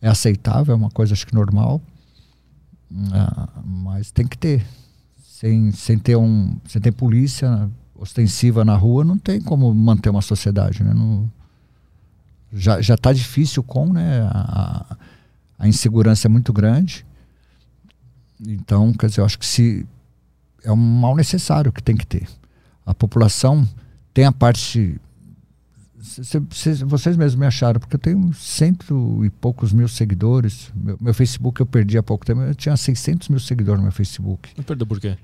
é 0.02 0.08
aceitável, 0.08 0.74
é 0.74 0.76
uma 0.76 0.90
coisa 0.90 1.14
acho 1.14 1.26
que 1.26 1.34
normal, 1.34 1.80
uh, 2.92 3.62
mas 3.64 4.10
tem 4.10 4.26
que 4.26 4.36
ter. 4.36 4.66
Sem, 5.38 5.70
sem 5.70 5.96
ter 5.96 6.16
um, 6.16 6.56
sem 6.66 6.82
ter 6.82 6.90
polícia 6.90 7.70
ostensiva 7.94 8.64
na 8.64 8.74
rua, 8.74 9.04
não 9.04 9.16
tem 9.16 9.40
como 9.40 9.72
manter 9.72 10.10
uma 10.10 10.20
sociedade, 10.20 10.82
né? 10.82 10.92
Não, 10.92 11.30
já 12.52 12.80
já 12.80 12.94
está 12.94 13.12
difícil 13.12 13.62
com, 13.62 13.92
né? 13.92 14.22
A, 14.32 14.96
a 15.56 15.68
insegurança 15.68 16.26
é 16.26 16.28
muito 16.28 16.52
grande. 16.52 17.06
Então, 18.48 18.92
quer 18.92 19.06
dizer, 19.06 19.20
eu 19.20 19.24
acho 19.24 19.38
que 19.38 19.46
se 19.46 19.86
é 20.64 20.72
um 20.72 20.76
mal 20.76 21.14
necessário 21.14 21.72
que 21.72 21.84
tem 21.84 21.96
que 21.96 22.04
ter. 22.04 22.28
a 22.84 22.92
população 22.92 23.64
tem 24.12 24.24
a 24.24 24.32
parte. 24.32 25.00
vocês 26.84 27.16
mesmos 27.16 27.36
me 27.36 27.46
acharam, 27.46 27.78
porque 27.78 27.94
eu 27.94 28.00
tenho 28.00 28.34
cento 28.34 29.24
e 29.24 29.30
poucos 29.30 29.72
mil 29.72 29.86
seguidores. 29.86 30.72
Meu, 30.74 30.98
meu, 31.00 31.14
Facebook 31.14 31.60
eu 31.60 31.66
perdi 31.66 31.96
há 31.96 32.02
pouco 32.02 32.26
tempo. 32.26 32.40
Eu 32.40 32.56
tinha 32.56 32.76
600 32.76 33.28
mil 33.28 33.38
seguidores 33.38 33.78
no 33.78 33.84
meu 33.84 33.92
Facebook. 33.92 34.50
Não 34.56 34.64
perdeu 34.64 34.84
por 34.84 34.98
quê? 34.98 35.16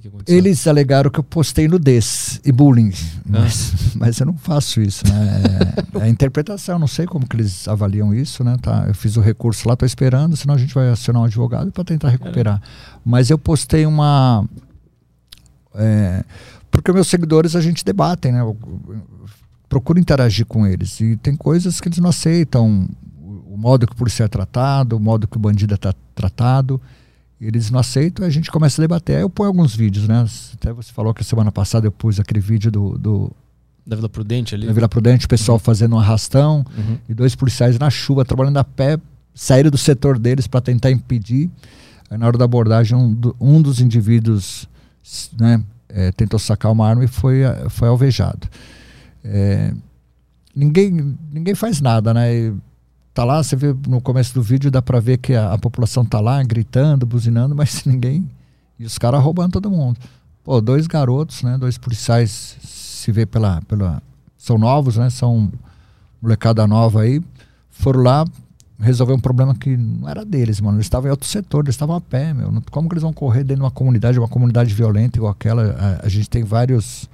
Que 0.00 0.10
que 0.10 0.32
Eles 0.32 0.66
alegaram 0.66 1.08
que 1.08 1.20
eu 1.20 1.24
postei 1.24 1.68
nudez 1.68 2.40
e 2.44 2.50
bullying, 2.50 2.90
ah. 2.90 3.20
mas, 3.26 3.72
mas 3.94 4.18
eu 4.18 4.26
não 4.26 4.36
faço 4.36 4.80
isso, 4.80 5.04
né? 5.06 5.42
É, 6.00 6.06
é, 6.06 6.08
interpretação, 6.08 6.80
não 6.80 6.88
sei 6.88 7.06
como 7.06 7.28
que 7.28 7.36
eles 7.36 7.68
avaliam 7.68 8.12
isso, 8.12 8.42
né? 8.42 8.56
Tá, 8.60 8.86
eu 8.88 8.94
fiz 8.94 9.16
o 9.16 9.20
recurso 9.20 9.68
lá, 9.68 9.74
estou 9.74 9.86
esperando, 9.86 10.36
senão 10.36 10.54
a 10.54 10.58
gente 10.58 10.74
vai 10.74 10.90
acionar 10.90 11.22
um 11.22 11.24
advogado 11.26 11.70
para 11.70 11.84
tentar 11.84 12.08
recuperar. 12.08 12.60
É. 12.60 12.98
Mas 13.04 13.30
eu 13.30 13.38
postei 13.38 13.86
uma... 13.86 14.44
É, 15.76 16.24
porque 16.72 16.92
meus 16.92 17.06
seguidores 17.06 17.54
a 17.54 17.60
gente 17.60 17.84
debatem, 17.84 18.32
né? 18.32 18.40
Eu, 18.40 18.56
eu 18.88 19.02
procuro 19.68 19.98
interagir 19.98 20.44
com 20.44 20.66
eles 20.66 21.00
e 21.00 21.16
tem 21.16 21.36
coisas 21.36 21.80
que 21.80 21.86
eles 21.86 21.98
não 21.98 22.10
aceitam, 22.10 22.88
o 23.22 23.56
modo 23.56 23.86
que 23.86 23.92
o 23.92 23.96
policial 23.96 24.26
é 24.26 24.28
tratado, 24.28 24.96
o 24.96 25.00
modo 25.00 25.28
que 25.28 25.36
o 25.36 25.40
bandido 25.40 25.74
é 25.74 25.78
tratado 26.16 26.80
eles 27.46 27.70
não 27.70 27.78
aceitam, 27.78 28.24
a 28.24 28.30
gente 28.30 28.50
começa 28.50 28.80
a 28.80 28.82
debater. 28.82 29.16
Aí 29.16 29.22
eu 29.22 29.30
ponho 29.30 29.48
alguns 29.48 29.74
vídeos, 29.74 30.08
né? 30.08 30.24
Até 30.54 30.72
você 30.72 30.92
falou 30.92 31.12
que 31.12 31.22
a 31.22 31.24
semana 31.24 31.52
passada 31.52 31.86
eu 31.86 31.92
pus 31.92 32.18
aquele 32.18 32.40
vídeo 32.40 32.70
do. 32.70 32.98
do 32.98 33.32
da 33.86 33.96
Vila 33.96 34.08
Prudente 34.08 34.54
ali? 34.54 34.66
Da 34.66 34.72
Vila 34.72 34.88
Prudente, 34.88 35.26
o 35.26 35.28
pessoal 35.28 35.56
uhum. 35.56 35.60
fazendo 35.60 35.94
um 35.96 35.98
arrastão 35.98 36.64
uhum. 36.76 36.98
e 37.08 37.14
dois 37.14 37.34
policiais 37.34 37.78
na 37.78 37.90
chuva, 37.90 38.24
trabalhando 38.24 38.56
a 38.56 38.64
pé, 38.64 38.98
saíram 39.34 39.70
do 39.70 39.76
setor 39.76 40.18
deles 40.18 40.46
para 40.46 40.60
tentar 40.60 40.90
impedir. 40.90 41.50
Aí 42.10 42.16
na 42.16 42.26
hora 42.26 42.38
da 42.38 42.44
abordagem, 42.44 42.96
um, 42.96 43.16
um 43.40 43.60
dos 43.60 43.80
indivíduos 43.80 44.68
né, 45.38 45.62
é, 45.88 46.12
tentou 46.12 46.38
sacar 46.38 46.72
uma 46.72 46.88
arma 46.88 47.04
e 47.04 47.08
foi, 47.08 47.40
foi 47.68 47.88
alvejado. 47.88 48.48
É, 49.22 49.74
ninguém, 50.54 51.16
ninguém 51.32 51.54
faz 51.54 51.80
nada, 51.80 52.14
né? 52.14 52.34
E, 52.34 52.54
tá 53.14 53.24
lá, 53.24 53.42
você 53.42 53.54
vê 53.54 53.74
no 53.88 54.00
começo 54.00 54.34
do 54.34 54.42
vídeo, 54.42 54.70
dá 54.70 54.82
para 54.82 54.98
ver 54.98 55.18
que 55.18 55.34
a, 55.34 55.52
a, 55.52 55.58
população 55.58 56.04
tá 56.04 56.20
lá 56.20 56.42
gritando, 56.42 57.06
buzinando, 57.06 57.54
mas 57.56 57.84
ninguém. 57.84 58.28
E 58.78 58.84
os 58.84 58.98
caras 58.98 59.22
roubando 59.22 59.52
todo 59.52 59.70
mundo. 59.70 59.98
Pô, 60.42 60.60
dois 60.60 60.86
garotos, 60.88 61.42
né? 61.42 61.56
Dois 61.56 61.78
policiais 61.78 62.58
se 62.60 63.12
vê 63.12 63.24
pela. 63.24 63.62
pela 63.62 64.02
são 64.36 64.58
novos, 64.58 64.96
né? 64.96 65.08
São 65.08 65.50
molecada 66.20 66.66
nova 66.66 67.02
aí. 67.02 67.22
Foram 67.70 68.02
lá 68.02 68.24
resolver 68.78 69.14
um 69.14 69.20
problema 69.20 69.54
que 69.54 69.76
não 69.76 70.08
era 70.08 70.24
deles, 70.24 70.60
mano. 70.60 70.76
Eles 70.76 70.86
estavam 70.86 71.08
em 71.08 71.10
outro 71.10 71.28
setor, 71.28 71.64
eles 71.64 71.74
estavam 71.74 71.94
a 71.96 72.00
pé, 72.00 72.34
meu. 72.34 72.52
Como 72.70 72.88
que 72.88 72.94
eles 72.94 73.02
vão 73.02 73.12
correr 73.12 73.44
dentro 73.44 73.56
de 73.56 73.62
uma 73.62 73.70
comunidade, 73.70 74.18
uma 74.18 74.28
comunidade 74.28 74.74
violenta 74.74 75.18
igual 75.18 75.32
aquela? 75.32 75.70
A, 76.02 76.06
a 76.06 76.08
gente 76.08 76.28
tem 76.28 76.42
vários. 76.42 77.08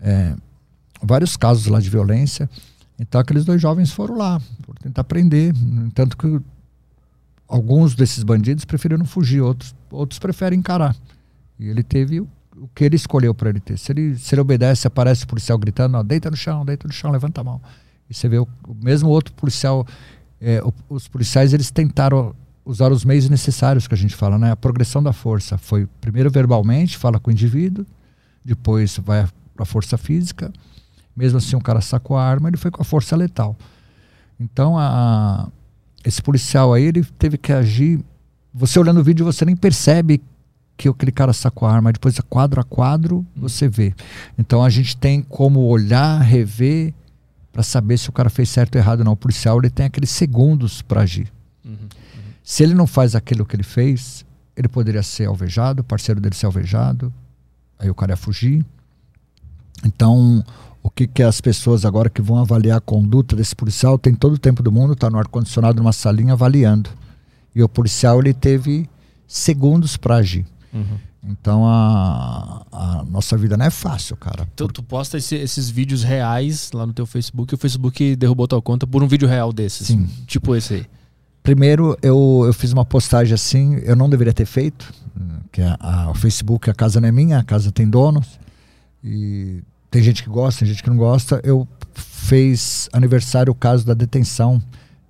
É, 0.00 0.34
vários 1.02 1.36
casos 1.36 1.66
lá 1.66 1.80
de 1.80 1.90
violência. 1.90 2.48
Então 2.98 3.20
aqueles 3.20 3.44
dois 3.44 3.60
jovens 3.60 3.90
foram 3.90 4.16
lá, 4.16 4.40
por 4.62 4.76
tentar 4.78 5.04
prender. 5.04 5.52
Tanto 5.94 6.16
que 6.16 6.40
alguns 7.46 7.94
desses 7.94 8.22
bandidos 8.24 8.64
preferiram 8.64 9.04
fugir, 9.04 9.40
outros, 9.40 9.74
outros 9.90 10.18
preferem 10.18 10.58
encarar. 10.58 10.96
E 11.58 11.68
ele 11.68 11.82
teve 11.82 12.20
o, 12.20 12.28
o 12.56 12.68
que 12.74 12.84
ele 12.84 12.96
escolheu 12.96 13.34
para 13.34 13.50
ele 13.50 13.60
ter. 13.60 13.78
Se 13.78 13.92
ele, 13.92 14.16
se 14.16 14.34
ele 14.34 14.40
obedece, 14.40 14.86
aparece 14.86 15.24
o 15.24 15.26
policial 15.26 15.58
gritando, 15.58 16.02
deita 16.02 16.30
no 16.30 16.36
chão, 16.36 16.64
deita 16.64 16.86
no 16.86 16.92
chão, 16.92 17.10
levanta 17.10 17.40
a 17.40 17.44
mão. 17.44 17.60
E 18.08 18.14
você 18.14 18.28
vê 18.28 18.38
o, 18.38 18.48
o 18.66 18.74
mesmo 18.74 19.08
outro 19.10 19.34
policial, 19.34 19.86
é, 20.40 20.62
o, 20.62 20.72
os 20.88 21.08
policiais 21.08 21.52
eles 21.52 21.70
tentaram 21.70 22.34
usar 22.64 22.90
os 22.90 23.04
meios 23.04 23.28
necessários 23.28 23.86
que 23.86 23.94
a 23.94 23.96
gente 23.96 24.14
fala, 24.14 24.38
né? 24.38 24.50
A 24.50 24.56
progressão 24.56 25.02
da 25.02 25.12
força 25.12 25.56
foi 25.56 25.86
primeiro 26.00 26.30
verbalmente, 26.30 26.98
fala 26.98 27.20
com 27.20 27.30
o 27.30 27.32
indivíduo, 27.32 27.86
depois 28.44 28.98
vai 28.98 29.26
para 29.54 29.62
a 29.62 29.66
força 29.66 29.96
física, 29.96 30.52
mesmo 31.16 31.38
assim, 31.38 31.56
um 31.56 31.60
cara 31.60 31.80
sacou 31.80 32.16
a 32.16 32.24
arma, 32.24 32.48
ele 32.48 32.56
foi 32.56 32.70
com 32.70 32.82
a 32.82 32.84
força 32.84 33.16
letal. 33.16 33.56
Então, 34.38 34.78
a, 34.78 35.48
esse 36.04 36.20
policial 36.20 36.74
aí, 36.74 36.84
ele 36.84 37.04
teve 37.18 37.38
que 37.38 37.52
agir. 37.52 38.00
Você 38.52 38.78
olhando 38.78 39.00
o 39.00 39.04
vídeo, 39.04 39.24
você 39.24 39.44
nem 39.44 39.56
percebe 39.56 40.22
que 40.76 40.88
aquele 40.88 41.12
cara 41.12 41.32
sacou 41.32 41.66
a 41.66 41.72
arma. 41.72 41.92
Depois, 41.92 42.20
quadro 42.20 42.60
a 42.60 42.64
quadro, 42.64 43.24
você 43.34 43.66
vê. 43.66 43.94
Então, 44.38 44.62
a 44.62 44.68
gente 44.68 44.96
tem 44.96 45.22
como 45.22 45.60
olhar, 45.60 46.20
rever, 46.20 46.92
para 47.50 47.62
saber 47.62 47.96
se 47.96 48.10
o 48.10 48.12
cara 48.12 48.28
fez 48.28 48.50
certo 48.50 48.74
ou 48.74 48.80
errado. 48.82 49.02
Não, 49.02 49.12
o 49.12 49.16
policial 49.16 49.58
ele 49.58 49.70
tem 49.70 49.86
aqueles 49.86 50.10
segundos 50.10 50.82
para 50.82 51.00
agir. 51.00 51.32
Uhum, 51.64 51.72
uhum. 51.72 51.88
Se 52.44 52.62
ele 52.62 52.74
não 52.74 52.86
faz 52.86 53.14
aquilo 53.14 53.46
que 53.46 53.56
ele 53.56 53.62
fez, 53.62 54.26
ele 54.54 54.68
poderia 54.68 55.02
ser 55.02 55.24
alvejado, 55.24 55.80
o 55.80 55.84
parceiro 55.84 56.20
dele 56.20 56.34
ser 56.34 56.44
alvejado, 56.44 57.12
aí 57.78 57.88
o 57.88 57.94
cara 57.94 58.12
ia 58.12 58.16
fugir. 58.16 58.64
Então, 59.84 60.44
o 60.86 60.90
que, 60.90 61.04
que 61.04 61.20
as 61.20 61.40
pessoas 61.40 61.84
agora 61.84 62.08
que 62.08 62.22
vão 62.22 62.38
avaliar 62.38 62.78
a 62.78 62.80
conduta 62.80 63.34
desse 63.34 63.56
policial 63.56 63.98
tem 63.98 64.14
todo 64.14 64.34
o 64.34 64.38
tempo 64.38 64.62
do 64.62 64.70
mundo, 64.70 64.92
está 64.92 65.10
no 65.10 65.18
ar-condicionado 65.18 65.82
numa 65.82 65.92
salinha 65.92 66.34
avaliando. 66.34 66.88
E 67.52 67.60
o 67.60 67.68
policial 67.68 68.20
ele 68.20 68.32
teve 68.32 68.88
segundos 69.26 69.96
para 69.96 70.16
agir. 70.16 70.46
Uhum. 70.72 70.96
Então 71.24 71.66
a, 71.66 72.64
a, 72.70 73.04
nossa 73.10 73.36
vida 73.36 73.56
não 73.56 73.66
é 73.66 73.70
fácil, 73.70 74.16
cara. 74.16 74.46
Tu, 74.54 74.68
tu 74.68 74.80
posta 74.80 75.18
esse, 75.18 75.34
esses 75.34 75.68
vídeos 75.68 76.04
reais 76.04 76.70
lá 76.72 76.86
no 76.86 76.92
teu 76.92 77.04
Facebook 77.04 77.52
e 77.52 77.56
o 77.56 77.58
Facebook 77.58 78.14
derrubou 78.14 78.46
tua 78.46 78.62
conta 78.62 78.86
por 78.86 79.02
um 79.02 79.08
vídeo 79.08 79.26
real 79.26 79.52
desses. 79.52 79.88
Sim. 79.88 80.08
Tipo 80.24 80.54
esse 80.54 80.74
aí. 80.74 80.86
Primeiro, 81.42 81.98
eu, 82.00 82.44
eu 82.46 82.52
fiz 82.52 82.72
uma 82.72 82.84
postagem 82.84 83.34
assim, 83.34 83.74
eu 83.78 83.96
não 83.96 84.08
deveria 84.08 84.32
ter 84.32 84.46
feito, 84.46 84.94
que 85.50 85.62
a, 85.62 85.76
a, 85.80 86.10
o 86.10 86.14
Facebook, 86.14 86.70
a 86.70 86.74
casa 86.74 87.00
não 87.00 87.08
é 87.08 87.12
minha, 87.12 87.38
a 87.38 87.44
casa 87.44 87.72
tem 87.72 87.90
donos. 87.90 88.38
E 89.02 89.64
tem 89.96 90.02
gente 90.02 90.22
que 90.22 90.28
gosta, 90.28 90.58
tem 90.58 90.68
gente 90.68 90.82
que 90.82 90.90
não 90.90 90.96
gosta. 90.98 91.40
Eu 91.42 91.66
fez 91.94 92.86
aniversário 92.92 93.50
o 93.50 93.54
caso 93.54 93.86
da 93.86 93.94
detenção, 93.94 94.62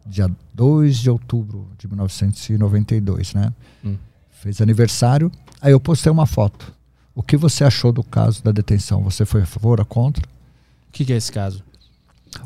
dia 0.06 0.30
2 0.54 0.98
de 0.98 1.10
outubro 1.10 1.66
de 1.76 1.88
1992, 1.88 3.34
né? 3.34 3.52
Hum. 3.84 3.96
Fez 4.30 4.60
aniversário, 4.60 5.32
aí 5.60 5.72
eu 5.72 5.80
postei 5.80 6.12
uma 6.12 6.24
foto. 6.24 6.72
O 7.16 7.20
que 7.20 7.36
você 7.36 7.64
achou 7.64 7.90
do 7.90 8.04
caso 8.04 8.44
da 8.44 8.52
detenção? 8.52 9.02
Você 9.02 9.26
foi 9.26 9.42
a 9.42 9.46
favor 9.46 9.80
ou 9.80 9.86
contra? 9.86 10.24
O 10.24 10.92
que, 10.92 11.04
que 11.04 11.12
é 11.12 11.16
esse 11.16 11.32
caso? 11.32 11.64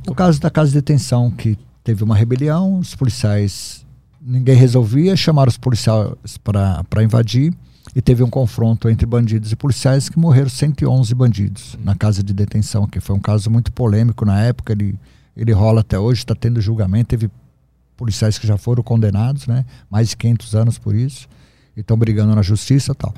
O 0.08 0.14
caso 0.14 0.40
da 0.40 0.48
casa 0.48 0.70
de 0.70 0.76
detenção, 0.76 1.30
que 1.30 1.58
teve 1.84 2.02
uma 2.02 2.16
rebelião, 2.16 2.78
os 2.78 2.94
policiais, 2.94 3.84
ninguém 4.18 4.56
resolvia, 4.56 5.14
chamaram 5.14 5.50
os 5.50 5.58
policiais 5.58 6.38
para 6.42 7.02
invadir 7.02 7.52
e 7.94 8.00
teve 8.00 8.22
um 8.22 8.30
confronto 8.30 8.88
entre 8.88 9.04
bandidos 9.04 9.50
e 9.50 9.56
policiais 9.56 10.08
que 10.08 10.18
morreram 10.18 10.48
111 10.48 11.14
bandidos 11.14 11.78
na 11.82 11.94
casa 11.94 12.22
de 12.22 12.32
detenção, 12.32 12.86
que 12.86 13.00
foi 13.00 13.16
um 13.16 13.20
caso 13.20 13.50
muito 13.50 13.72
polêmico 13.72 14.24
na 14.24 14.40
época, 14.40 14.72
ele, 14.72 14.98
ele 15.36 15.52
rola 15.52 15.80
até 15.80 15.98
hoje, 15.98 16.20
está 16.20 16.34
tendo 16.34 16.60
julgamento, 16.60 17.08
teve 17.08 17.30
policiais 17.96 18.38
que 18.38 18.46
já 18.46 18.56
foram 18.56 18.82
condenados, 18.82 19.46
né? 19.46 19.64
mais 19.90 20.10
de 20.10 20.16
500 20.16 20.54
anos 20.54 20.78
por 20.78 20.94
isso, 20.94 21.28
e 21.76 21.80
estão 21.80 21.96
brigando 21.96 22.34
na 22.34 22.42
justiça 22.42 22.94
tal. 22.94 23.12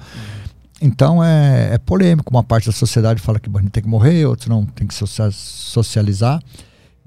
Então 0.81 1.23
é, 1.23 1.75
é, 1.75 1.79
polêmico, 1.79 2.31
uma 2.31 2.43
parte 2.43 2.67
da 2.67 2.73
sociedade 2.73 3.21
fala 3.21 3.38
que 3.38 3.49
bandido 3.49 3.71
tem 3.71 3.83
que 3.83 3.88
morrer, 3.88 4.26
outros 4.26 4.49
não, 4.49 4.67
tem 4.67 4.87
que 4.87 4.95
socializar. 4.95 6.43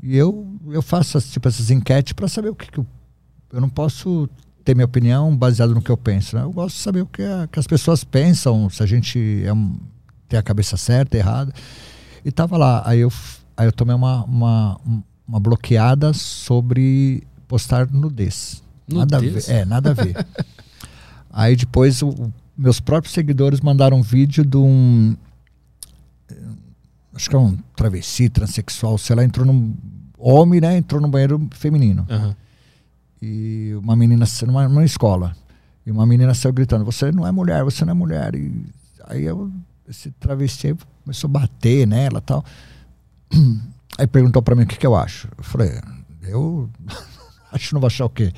E 0.01 0.15
eu, 0.15 0.47
eu 0.69 0.81
faço 0.81 1.19
tipo, 1.19 1.47
essas 1.47 1.71
enquetes 1.71 2.13
para 2.13 2.27
saber 2.27 2.49
o 2.49 2.55
que, 2.55 2.71
que 2.71 2.77
eu, 2.77 2.85
eu 3.51 3.59
não 3.59 3.67
posso 3.67 4.29
ter 4.65 4.73
minha 4.73 4.85
opinião 4.85 5.37
baseado 5.37 5.75
no 5.75 5.81
que 5.81 5.91
eu 5.91 5.95
penso. 5.95 6.35
Né? 6.35 6.41
Eu 6.41 6.51
gosto 6.51 6.75
de 6.75 6.81
saber 6.81 7.01
o 7.01 7.05
que, 7.05 7.21
a, 7.21 7.47
que 7.49 7.59
as 7.59 7.67
pessoas 7.67 8.03
pensam, 8.03 8.67
se 8.69 8.81
a 8.81 8.85
gente 8.85 9.43
é 9.45 9.53
um, 9.53 9.77
tem 10.27 10.39
a 10.39 10.43
cabeça 10.43 10.75
certa, 10.75 11.15
errada. 11.15 11.53
E 12.25 12.31
tava 12.31 12.57
lá. 12.57 12.81
Aí 12.83 12.99
eu, 12.99 13.13
aí 13.55 13.67
eu 13.67 13.71
tomei 13.71 13.95
uma, 13.95 14.25
uma, 14.25 14.81
uma 15.27 15.39
bloqueada 15.39 16.11
sobre 16.13 17.23
postar 17.47 17.87
nudez. 17.91 18.63
Nada 18.87 19.21
nudez? 19.21 19.47
a 19.47 19.53
ver. 19.53 19.59
É, 19.59 19.65
nada 19.65 19.91
a 19.91 19.93
ver. 19.93 20.25
aí 21.31 21.55
depois 21.55 22.01
o, 22.01 22.33
meus 22.57 22.79
próprios 22.79 23.13
seguidores 23.13 23.61
mandaram 23.61 23.97
um 23.97 24.01
vídeo 24.01 24.43
de 24.43 24.57
um. 24.57 25.15
Acho 27.13 27.29
que 27.29 27.35
é 27.35 27.39
um 27.39 27.55
travesti, 27.75 28.29
transexual, 28.29 28.97
sei 28.97 29.15
lá, 29.15 29.23
entrou 29.23 29.45
num. 29.45 29.75
Homem, 30.17 30.59
né? 30.59 30.77
Entrou 30.77 30.99
no 30.99 31.07
banheiro 31.07 31.47
feminino. 31.51 32.07
Uhum 32.09 32.33
e 33.21 33.73
uma 33.75 33.95
menina 33.95 34.25
numa, 34.45 34.67
numa 34.67 34.85
escola. 34.85 35.35
E 35.85 35.91
uma 35.91 36.05
menina 36.05 36.33
saiu 36.33 36.53
gritando 36.53 36.83
você 36.83 37.11
não 37.11 37.27
é 37.27 37.31
mulher 37.31 37.63
você 37.63 37.85
não 37.85 37.91
é 37.91 37.93
mulher. 37.93 38.35
E 38.35 38.65
aí 39.07 39.23
eu 39.23 39.51
esse 39.87 40.09
travesti 40.11 40.75
começou 41.03 41.27
a 41.27 41.31
bater 41.31 41.85
nela 41.85 42.19
tal. 42.19 42.43
Aí 43.97 44.07
perguntou 44.07 44.41
para 44.41 44.55
mim 44.55 44.63
o 44.63 44.67
que, 44.67 44.77
que 44.77 44.85
eu 44.85 44.95
acho? 44.95 45.29
Eu 45.37 45.43
falei 45.43 45.79
eu 46.23 46.69
acho 47.51 47.73
não 47.73 47.79
vou 47.79 47.87
achar 47.87 48.05
o 48.05 48.09
quê? 48.09 48.33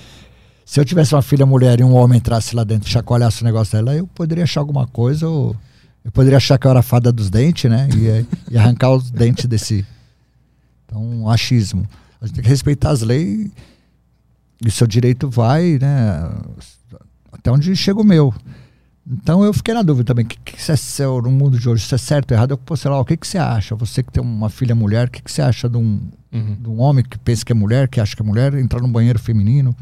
Se 0.65 0.79
eu 0.79 0.85
tivesse 0.85 1.15
uma 1.15 1.21
filha 1.21 1.45
mulher 1.45 1.79
e 1.79 1.83
um 1.83 1.95
homem 1.95 2.17
entrasse 2.17 2.53
lá 2.55 2.63
dentro 2.65 2.89
e 2.89 2.91
chacoalhasse 2.91 3.41
o 3.41 3.45
negócio 3.45 3.77
dela 3.77 3.95
eu 3.95 4.05
poderia 4.07 4.43
achar 4.43 4.59
alguma 4.59 4.85
coisa 4.85 5.27
ou 5.27 5.55
eu 6.03 6.11
poderia 6.11 6.37
achar 6.37 6.59
que 6.59 6.67
eu 6.67 6.71
era 6.71 6.81
fada 6.81 7.11
dos 7.11 7.29
dentes 7.29 7.71
né 7.71 7.87
e, 7.95 8.53
e 8.53 8.57
arrancar 8.57 8.91
os 8.91 9.09
dentes 9.09 9.45
desse 9.45 9.85
então 10.85 11.01
um 11.01 11.29
achismo. 11.29 11.87
A 12.21 12.25
gente 12.25 12.35
tem 12.35 12.43
que 12.43 12.49
respeitar 12.49 12.91
as 12.91 13.01
leis 13.01 13.49
e 14.65 14.71
seu 14.71 14.87
direito 14.87 15.29
vai, 15.29 15.77
né? 15.79 16.29
Até 17.31 17.51
onde 17.51 17.75
chega 17.75 17.99
o 17.99 18.03
meu. 18.03 18.33
Então 19.09 19.43
eu 19.43 19.53
fiquei 19.53 19.73
na 19.73 19.81
dúvida 19.83 20.07
também, 20.07 20.25
o 20.25 20.27
que, 20.27 20.37
que 20.37 20.59
isso 20.59 21.01
é 21.01 21.05
no 21.05 21.31
mundo 21.31 21.57
de 21.57 21.69
hoje? 21.69 21.83
Isso 21.83 21.95
é 21.95 21.97
certo 21.97 22.31
ou 22.31 22.37
errado? 22.37 22.51
Eu, 22.51 22.57
pô, 22.57 22.75
sei 22.75 22.91
lá, 22.91 22.99
o 22.99 23.05
que, 23.05 23.15
que 23.15 23.25
você 23.25 23.37
acha? 23.37 23.73
Você 23.75 24.03
que 24.03 24.11
tem 24.11 24.21
uma 24.21 24.49
filha 24.49 24.75
mulher, 24.75 25.07
o 25.07 25.11
que, 25.11 25.21
que 25.21 25.31
você 25.31 25.41
acha 25.41 25.69
de 25.69 25.77
um, 25.77 26.09
Uhum. 26.29 26.55
de 26.59 26.67
um 26.69 26.81
homem 26.81 27.05
que 27.05 27.17
pensa 27.17 27.45
que 27.45 27.53
é 27.53 27.55
mulher, 27.55 27.87
que 27.87 28.01
acha 28.01 28.13
que 28.15 28.21
é 28.21 28.25
mulher, 28.25 28.53
entrar 28.55 28.81
num 28.81 28.91
banheiro 28.91 29.17
feminino, 29.17 29.73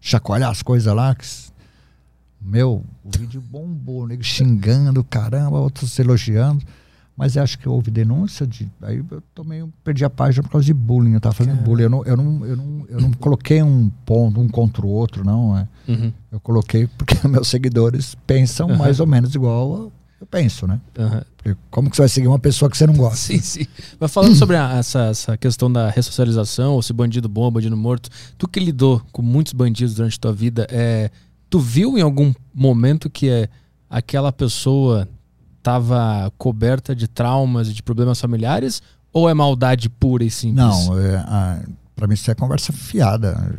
chacoalhar 0.00 0.50
as 0.50 0.62
coisas 0.62 0.94
lá? 0.94 1.14
Que... 1.14 1.24
Meu, 2.40 2.84
o 3.02 3.10
vídeo 3.18 3.40
bombou, 3.40 4.06
nego 4.06 4.22
xingando, 4.22 5.02
caramba, 5.02 5.58
outros 5.58 5.98
elogiando. 5.98 6.62
Mas 7.18 7.36
acho 7.36 7.58
que 7.58 7.68
houve 7.68 7.90
denúncia 7.90 8.46
de. 8.46 8.70
Aí 8.80 8.98
eu 8.98 9.64
um- 9.64 9.70
perdi 9.82 10.04
a 10.04 10.10
página 10.10 10.40
por 10.44 10.50
causa 10.52 10.64
de 10.64 10.72
bullying. 10.72 11.14
Eu 11.14 11.20
tava 11.20 11.34
fazendo 11.34 11.60
bullying. 11.62 11.82
Eu 11.82 11.90
não, 11.90 12.04
eu, 12.04 12.16
não, 12.16 12.46
eu, 12.46 12.56
não, 12.56 12.86
eu 12.88 13.00
não 13.00 13.10
coloquei 13.12 13.60
um 13.60 13.90
ponto, 14.06 14.40
um 14.40 14.48
contra 14.48 14.86
o 14.86 14.88
outro, 14.88 15.24
não. 15.24 15.58
É. 15.58 15.68
Uhum. 15.88 16.12
Eu 16.30 16.38
coloquei 16.38 16.86
porque 16.96 17.16
meus 17.26 17.48
seguidores 17.48 18.14
pensam 18.24 18.68
Aham. 18.68 18.78
mais 18.78 19.00
ou 19.00 19.06
menos 19.06 19.34
igual 19.34 19.90
eu 20.20 20.26
penso, 20.30 20.66
né? 20.68 20.80
Porque 21.36 21.56
como 21.70 21.90
que 21.90 21.96
você 21.96 22.02
vai 22.02 22.08
seguir 22.08 22.28
uma 22.28 22.38
pessoa 22.38 22.70
que 22.70 22.76
você 22.78 22.86
não 22.86 22.94
gosta? 22.96 23.16
Sim, 23.16 23.40
sim. 23.40 23.66
Mas 23.98 24.12
falando 24.12 24.36
sobre 24.36 24.56
a- 24.56 24.74
essa, 24.76 25.00
essa 25.06 25.36
questão 25.36 25.72
da 25.72 25.90
ressocialização, 25.90 26.74
ou 26.74 26.82
se 26.82 26.92
bandido 26.92 27.28
bom, 27.28 27.50
bandido 27.50 27.76
morto, 27.76 28.08
tu 28.36 28.46
que 28.46 28.60
lidou 28.60 29.02
com 29.10 29.22
muitos 29.22 29.52
bandidos 29.52 29.94
durante 29.96 30.20
tua 30.20 30.32
vida, 30.32 30.66
é, 30.70 31.10
tu 31.50 31.58
viu 31.58 31.98
em 31.98 32.00
algum 32.00 32.32
momento 32.54 33.10
que 33.10 33.28
é, 33.28 33.48
aquela 33.90 34.30
pessoa 34.32 35.08
estava 35.68 36.32
coberta 36.38 36.94
de 36.96 37.06
traumas 37.06 37.68
e 37.68 37.72
de 37.74 37.82
problemas 37.82 38.20
familiares? 38.20 38.82
Ou 39.12 39.28
é 39.28 39.34
maldade 39.34 39.88
pura 39.88 40.24
e 40.24 40.30
simples? 40.30 40.56
Não, 40.56 40.98
é, 40.98 41.16
a- 41.16 41.62
pra 41.94 42.06
mim 42.06 42.14
isso 42.14 42.30
é 42.30 42.34
conversa 42.34 42.72
fiada. 42.72 43.54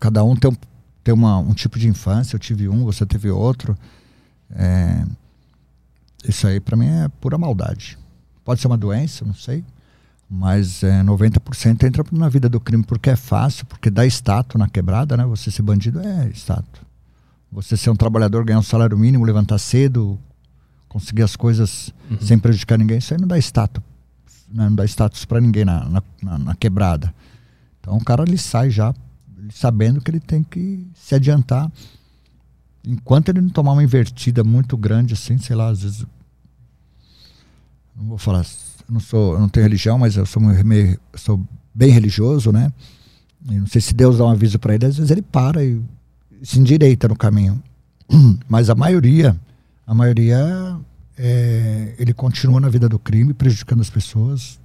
Cada 0.00 0.22
um 0.24 0.34
tem, 0.36 0.50
um, 0.50 0.56
tem 1.04 1.14
uma, 1.14 1.38
um 1.38 1.52
tipo 1.52 1.78
de 1.78 1.88
infância. 1.88 2.36
Eu 2.36 2.40
tive 2.40 2.68
um, 2.68 2.84
você 2.84 3.04
teve 3.04 3.30
outro. 3.30 3.76
É, 4.54 5.04
isso 6.26 6.46
aí 6.46 6.60
pra 6.60 6.76
mim 6.76 6.86
é 6.86 7.08
pura 7.20 7.36
maldade. 7.36 7.98
Pode 8.44 8.60
ser 8.60 8.66
uma 8.66 8.78
doença, 8.78 9.24
não 9.24 9.34
sei. 9.34 9.64
Mas 10.30 10.82
é, 10.82 11.02
90% 11.02 11.84
entra 11.84 12.04
na 12.12 12.28
vida 12.28 12.48
do 12.48 12.60
crime 12.60 12.84
porque 12.84 13.10
é 13.10 13.16
fácil, 13.16 13.64
porque 13.66 13.88
dá 13.90 14.04
status 14.06 14.58
na 14.58 14.68
quebrada, 14.68 15.16
né? 15.16 15.24
Você 15.24 15.50
ser 15.50 15.62
bandido 15.62 16.00
é 16.00 16.28
status. 16.34 16.82
Você 17.50 17.76
ser 17.78 17.88
um 17.90 17.96
trabalhador, 17.96 18.44
ganhar 18.44 18.58
um 18.58 18.62
salário 18.62 18.96
mínimo, 18.98 19.24
levantar 19.24 19.56
cedo, 19.58 20.18
conseguir 20.88 21.22
as 21.22 21.36
coisas 21.36 21.92
Uhum. 22.10 22.18
sem 22.20 22.38
prejudicar 22.38 22.78
ninguém, 22.78 22.98
isso 22.98 23.12
aí 23.14 23.20
não 23.20 23.28
dá 23.28 23.38
status. 23.38 23.82
né? 24.50 24.64
Não 24.68 24.74
dá 24.74 24.84
status 24.84 25.24
para 25.24 25.40
ninguém 25.40 25.64
na, 25.64 26.02
na, 26.22 26.38
na- 26.38 26.54
quebrada. 26.54 27.12
Então 27.80 27.96
o 27.96 28.04
cara 28.04 28.22
ele 28.26 28.38
sai 28.38 28.70
já 28.70 28.94
sabendo 29.52 30.00
que 30.00 30.10
ele 30.10 30.20
tem 30.20 30.42
que 30.42 30.86
se 30.94 31.14
adiantar. 31.14 31.70
Enquanto 32.84 33.28
ele 33.28 33.40
não 33.40 33.50
tomar 33.50 33.72
uma 33.72 33.82
invertida 33.84 34.42
muito 34.42 34.76
grande 34.76 35.12
assim, 35.14 35.36
sei 35.38 35.54
lá, 35.56 35.68
às 35.68 35.82
vezes 35.82 36.06
não 37.96 38.04
vou 38.08 38.18
falar, 38.18 38.40
eu 38.88 38.94
não 38.94 39.00
sou, 39.00 39.34
eu 39.34 39.40
não 39.40 39.48
tenho 39.48 39.64
religião, 39.64 39.98
mas 39.98 40.16
eu 40.16 40.24
sou 40.24 40.40
meio, 40.42 40.98
eu 41.12 41.18
sou 41.18 41.40
bem 41.74 41.90
religioso, 41.90 42.52
né? 42.52 42.72
Não 43.44 43.66
sei 43.66 43.80
se 43.80 43.94
Deus 43.94 44.18
dá 44.18 44.24
um 44.24 44.30
aviso 44.30 44.58
para 44.58 44.74
ele, 44.74 44.86
às 44.86 44.96
vezes 44.96 45.10
ele 45.10 45.22
para 45.22 45.64
e 45.64 45.80
se 46.42 46.58
endireita 46.58 47.08
no 47.08 47.16
caminho. 47.16 47.62
Mas 48.48 48.68
a 48.70 48.74
maioria, 48.74 49.36
a 49.88 49.94
maioria, 49.94 50.76
é, 51.16 51.94
ele 51.98 52.12
continua 52.12 52.60
na 52.60 52.68
vida 52.68 52.88
do 52.88 52.98
crime, 52.98 53.32
prejudicando 53.32 53.80
as 53.80 53.88
pessoas 53.90 54.60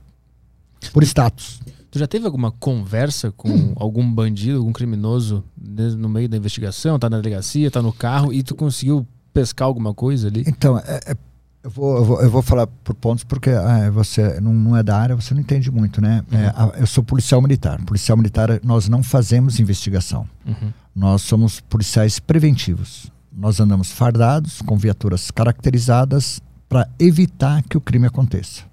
por 0.91 1.01
status. 1.03 1.61
Tu 1.89 1.97
já 1.97 2.05
teve 2.07 2.25
alguma 2.25 2.51
conversa 2.51 3.31
com 3.31 3.71
algum 3.77 4.11
bandido, 4.13 4.57
algum 4.57 4.73
criminoso 4.73 5.43
ne- 5.57 5.95
no 5.95 6.09
meio 6.09 6.27
da 6.27 6.35
investigação? 6.35 6.99
Tá 6.99 7.09
na 7.09 7.17
delegacia, 7.21 7.71
tá 7.71 7.81
no 7.81 7.93
carro 7.93 8.33
e 8.33 8.43
tu 8.43 8.53
conseguiu 8.53 9.07
pescar 9.33 9.65
alguma 9.67 9.93
coisa 9.93 10.27
ali? 10.27 10.43
Então, 10.45 10.77
é- 10.79 10.99
é- 11.11 11.17
eu, 11.63 11.69
vou, 11.69 11.95
eu, 11.97 12.03
vou, 12.03 12.21
eu 12.23 12.29
vou 12.29 12.41
falar 12.41 12.67
por 12.67 12.93
pontos, 12.93 13.23
porque 13.23 13.49
ah, 13.51 13.89
você 13.89 14.41
não, 14.41 14.51
não 14.53 14.75
é 14.75 14.83
da 14.83 14.97
área, 14.97 15.15
você 15.15 15.33
não 15.33 15.39
entende 15.39 15.71
muito, 15.71 16.01
né? 16.01 16.21
É, 16.31 16.47
a- 16.47 16.73
eu 16.79 16.85
sou 16.87 17.01
policial 17.03 17.41
militar. 17.41 17.81
Policial 17.85 18.17
militar, 18.17 18.59
nós 18.63 18.89
não 18.89 19.01
fazemos 19.01 19.59
investigação. 19.59 20.27
Uhum. 20.45 20.73
Nós 20.93 21.21
somos 21.21 21.61
policiais 21.61 22.19
preventivos. 22.19 23.09
Nós 23.35 23.59
andamos 23.59 23.91
fardados, 23.91 24.61
com 24.61 24.77
viaturas 24.77 25.31
caracterizadas, 25.31 26.41
para 26.69 26.87
evitar 26.99 27.63
que 27.63 27.77
o 27.77 27.81
crime 27.81 28.07
aconteça. 28.07 28.63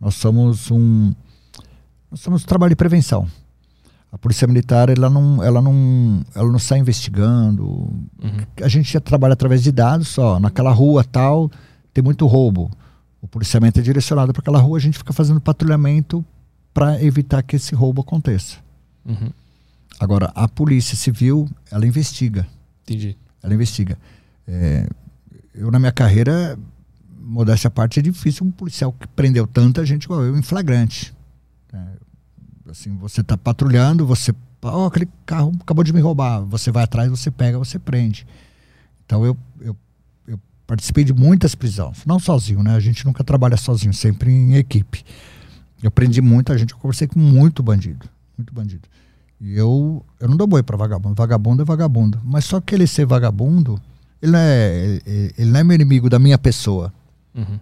Nós 0.00 0.14
somos 0.14 0.70
um. 0.70 1.12
Nós 2.10 2.20
somos 2.20 2.42
um 2.42 2.46
trabalho 2.46 2.70
de 2.70 2.76
prevenção. 2.76 3.28
A 4.10 4.18
polícia 4.18 4.46
militar, 4.46 4.88
ela 4.88 5.10
não, 5.10 5.42
ela 5.42 5.60
não, 5.60 6.24
ela 6.34 6.50
não 6.50 6.58
sai 6.58 6.78
investigando. 6.78 7.64
Uhum. 7.64 8.46
A 8.62 8.68
gente 8.68 8.98
trabalha 9.00 9.34
através 9.34 9.62
de 9.62 9.70
dados, 9.70 10.08
só 10.08 10.40
naquela 10.40 10.70
rua 10.70 11.04
tal 11.04 11.50
tem 11.92 12.02
muito 12.02 12.26
roubo. 12.26 12.70
O 13.20 13.26
policiamento 13.26 13.80
é 13.80 13.82
direcionado 13.82 14.32
para 14.32 14.40
aquela 14.40 14.58
rua, 14.58 14.78
a 14.78 14.80
gente 14.80 14.98
fica 14.98 15.12
fazendo 15.12 15.40
patrulhamento 15.40 16.24
para 16.72 17.02
evitar 17.02 17.42
que 17.42 17.56
esse 17.56 17.74
roubo 17.74 18.02
aconteça. 18.02 18.56
Uhum. 19.04 19.30
Agora, 19.98 20.30
a 20.34 20.46
polícia 20.46 20.96
civil, 20.96 21.48
ela 21.70 21.86
investiga. 21.86 22.46
Entendi. 22.82 23.16
Ela 23.42 23.54
investiga. 23.54 23.98
É, 24.46 24.88
eu, 25.54 25.70
na 25.70 25.78
minha 25.78 25.92
carreira, 25.92 26.58
modéstia 27.18 27.68
à 27.68 27.70
parte, 27.70 27.98
é 27.98 28.02
difícil 28.02 28.46
um 28.46 28.50
policial 28.50 28.92
que 28.92 29.06
prendeu 29.08 29.46
tanta 29.46 29.84
gente 29.84 30.04
igual 30.04 30.22
eu 30.22 30.36
em 30.36 30.42
flagrante. 30.42 31.14
É, 31.72 32.70
assim, 32.70 32.96
você 32.96 33.20
está 33.20 33.36
patrulhando, 33.36 34.06
você. 34.06 34.32
Ó, 34.62 34.86
aquele 34.86 35.08
carro 35.24 35.52
acabou 35.60 35.84
de 35.84 35.92
me 35.92 36.00
roubar. 36.00 36.40
Você 36.44 36.70
vai 36.70 36.84
atrás, 36.84 37.10
você 37.10 37.30
pega, 37.30 37.58
você 37.58 37.78
prende. 37.78 38.26
Então, 39.04 39.24
eu, 39.24 39.36
eu, 39.60 39.76
eu 40.26 40.40
participei 40.66 41.04
de 41.04 41.12
muitas 41.12 41.54
prisões. 41.54 42.04
Não 42.04 42.18
sozinho, 42.18 42.62
né? 42.62 42.74
A 42.74 42.80
gente 42.80 43.04
nunca 43.04 43.22
trabalha 43.22 43.56
sozinho, 43.56 43.94
sempre 43.94 44.32
em 44.32 44.56
equipe. 44.56 45.04
Eu 45.82 45.90
prendi 45.90 46.20
muita 46.20 46.56
gente, 46.56 46.72
eu 46.72 46.78
conversei 46.78 47.06
com 47.06 47.18
muito 47.18 47.62
bandido. 47.62 48.08
Muito 48.36 48.52
bandido. 48.52 48.88
E 49.40 49.56
eu, 49.56 50.04
eu 50.18 50.28
não 50.28 50.36
dou 50.36 50.46
boi 50.46 50.62
para 50.62 50.76
vagabundo. 50.76 51.14
Vagabundo 51.14 51.62
é 51.62 51.64
vagabundo. 51.64 52.20
Mas 52.24 52.44
só 52.44 52.60
que 52.60 52.74
ele 52.74 52.86
ser 52.86 53.06
vagabundo, 53.06 53.80
ele 54.20 54.32
não 54.32 54.38
é, 54.38 55.00
ele, 55.38 55.50
não 55.50 55.60
é 55.60 55.64
meu 55.64 55.74
inimigo 55.74 56.08
da 56.08 56.18
minha 56.18 56.38
pessoa. 56.38 56.92
Uhum. 57.34 57.58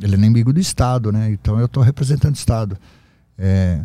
Ele 0.00 0.14
é 0.14 0.18
inimigo 0.18 0.52
do 0.52 0.60
Estado, 0.60 1.10
né? 1.10 1.30
Então 1.30 1.58
eu 1.58 1.66
estou 1.66 1.82
representando 1.82 2.34
o 2.34 2.38
Estado. 2.38 2.76
É, 3.38 3.80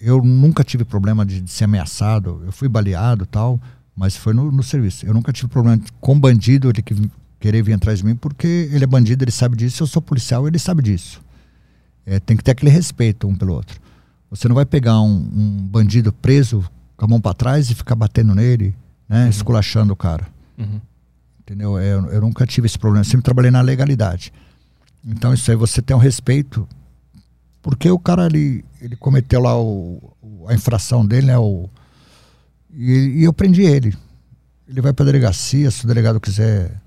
eu 0.00 0.22
nunca 0.22 0.62
tive 0.62 0.84
problema 0.84 1.26
de, 1.26 1.40
de 1.40 1.50
ser 1.50 1.64
ameaçado. 1.64 2.42
Eu 2.44 2.52
fui 2.52 2.68
baleado 2.68 3.26
tal, 3.26 3.60
mas 3.96 4.16
foi 4.16 4.32
no, 4.32 4.50
no 4.52 4.62
serviço. 4.62 5.04
Eu 5.04 5.12
nunca 5.12 5.32
tive 5.32 5.48
problema 5.48 5.80
com 6.00 6.18
bandido, 6.18 6.68
ele 6.68 6.82
que 6.82 6.94
querer 7.40 7.62
vir 7.62 7.72
atrás 7.72 7.98
de 7.98 8.04
mim, 8.04 8.14
porque 8.14 8.68
ele 8.72 8.84
é 8.84 8.86
bandido, 8.86 9.24
ele 9.24 9.32
sabe 9.32 9.56
disso. 9.56 9.82
Eu 9.82 9.86
sou 9.86 10.00
policial, 10.00 10.46
ele 10.46 10.58
sabe 10.58 10.82
disso. 10.82 11.20
É, 12.06 12.20
tem 12.20 12.36
que 12.36 12.44
ter 12.44 12.52
aquele 12.52 12.70
respeito 12.70 13.26
um 13.26 13.34
pelo 13.34 13.52
outro. 13.52 13.80
Você 14.30 14.48
não 14.48 14.54
vai 14.54 14.64
pegar 14.64 15.00
um, 15.00 15.28
um 15.34 15.68
bandido 15.68 16.12
preso 16.12 16.64
com 16.96 17.04
a 17.04 17.08
mão 17.08 17.20
para 17.20 17.34
trás 17.34 17.68
e 17.68 17.74
ficar 17.74 17.96
batendo 17.96 18.34
nele, 18.34 18.74
né? 19.08 19.28
Esculachando 19.28 19.92
o 19.92 19.96
cara. 19.96 20.26
Uhum. 20.56 20.80
Entendeu? 21.52 21.78
Eu, 21.78 22.06
eu 22.06 22.20
nunca 22.22 22.46
tive 22.46 22.66
esse 22.66 22.78
problema, 22.78 23.04
eu 23.04 23.08
sempre 23.10 23.24
trabalhei 23.24 23.50
na 23.50 23.60
legalidade. 23.60 24.32
Então 25.04 25.34
isso 25.34 25.50
aí 25.50 25.56
você 25.56 25.82
tem 25.82 25.94
um 25.94 25.98
respeito, 25.98 26.66
porque 27.60 27.90
o 27.90 27.98
cara 27.98 28.24
ele, 28.24 28.64
ele 28.80 28.96
cometeu 28.96 29.38
lá 29.38 29.60
o, 29.60 30.00
a 30.48 30.54
infração 30.54 31.04
dele, 31.04 31.26
né? 31.26 31.36
O, 31.36 31.68
e, 32.72 33.18
e 33.18 33.24
eu 33.24 33.34
prendi 33.34 33.60
ele. 33.64 33.94
Ele 34.66 34.80
vai 34.80 34.94
para 34.94 35.04
delegacia, 35.04 35.70
se 35.70 35.84
o 35.84 35.88
delegado 35.88 36.18
quiser 36.18 36.80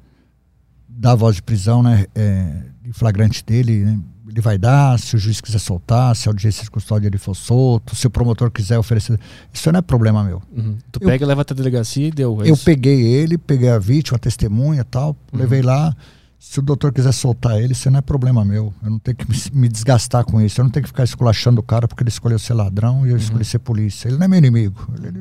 dar 0.90 1.14
voz 1.14 1.36
de 1.36 1.44
prisão, 1.44 1.84
né? 1.84 2.08
É, 2.16 2.64
em 2.84 2.92
flagrante 2.92 3.46
dele, 3.46 3.86
né? 3.86 4.00
Ele 4.36 4.42
vai 4.42 4.58
dar, 4.58 5.00
se 5.00 5.16
o 5.16 5.18
juiz 5.20 5.40
quiser 5.40 5.60
soltar, 5.60 6.14
se 6.16 6.28
a 6.28 6.32
audiência 6.32 6.62
de 6.64 6.70
custódia 6.70 7.08
ele 7.08 7.18
for 7.18 7.34
solto, 7.34 7.96
se 7.96 8.06
o 8.06 8.10
promotor 8.10 8.52
quiser 8.52 8.78
oferecer. 8.78 9.18
Isso 9.54 9.72
não 9.72 9.80
é 9.80 9.82
problema 9.82 10.24
meu. 10.26 10.42
Uhum. 10.56 10.78
Tu 10.92 11.00
Eu- 11.02 11.08
pega 11.08 11.24
e 11.24 11.28
leva 11.28 11.42
até 11.42 11.54
a 11.54 11.58
delegacia 11.58 12.08
e 12.08 12.12
deu. 12.12 12.42
é 12.44 12.50
Eu 12.50 12.58
peguei 12.58 13.02
ele, 13.02 13.38
peguei 13.38 13.70
a 13.70 13.80
vítima, 13.80 14.18
a 14.18 14.20
testemunha 14.20 14.82
e 14.82 14.84
tal, 14.84 15.16
levei 15.32 15.62
lá. 15.62 15.96
Se 16.38 16.60
o 16.60 16.62
doutor 16.62 16.92
quiser 16.94 17.14
soltar 17.14 17.60
ele, 17.62 17.72
isso 17.72 17.90
não 17.90 17.98
é 18.00 18.02
problema 18.02 18.44
meu. 18.46 18.74
Eu 18.84 18.90
não 18.92 19.00
tenho 19.00 19.16
que 19.18 19.26
me- 19.28 19.62
me 19.62 19.68
desgastar 19.70 20.26
com 20.26 20.40
isso. 20.42 20.60
Eu 20.60 20.64
não 20.66 20.70
tenho 20.70 20.84
que 20.84 20.90
ficar 20.90 21.06
esculachando 21.06 21.62
o 21.62 21.64
cara 21.64 21.88
porque 21.88 22.04
ele 22.04 22.10
escolheu 22.10 22.38
ser 22.38 22.54
ladrão 22.54 23.08
e 23.08 23.12
eu 23.12 23.18
escolhi 23.18 23.46
ser 23.46 23.60
polícia. 23.60 24.10
Ele 24.10 24.18
não 24.18 24.26
é 24.26 24.28
meu 24.28 24.38
inimigo. 24.38 24.88
Ele, 24.98 25.08
ele 25.08 25.20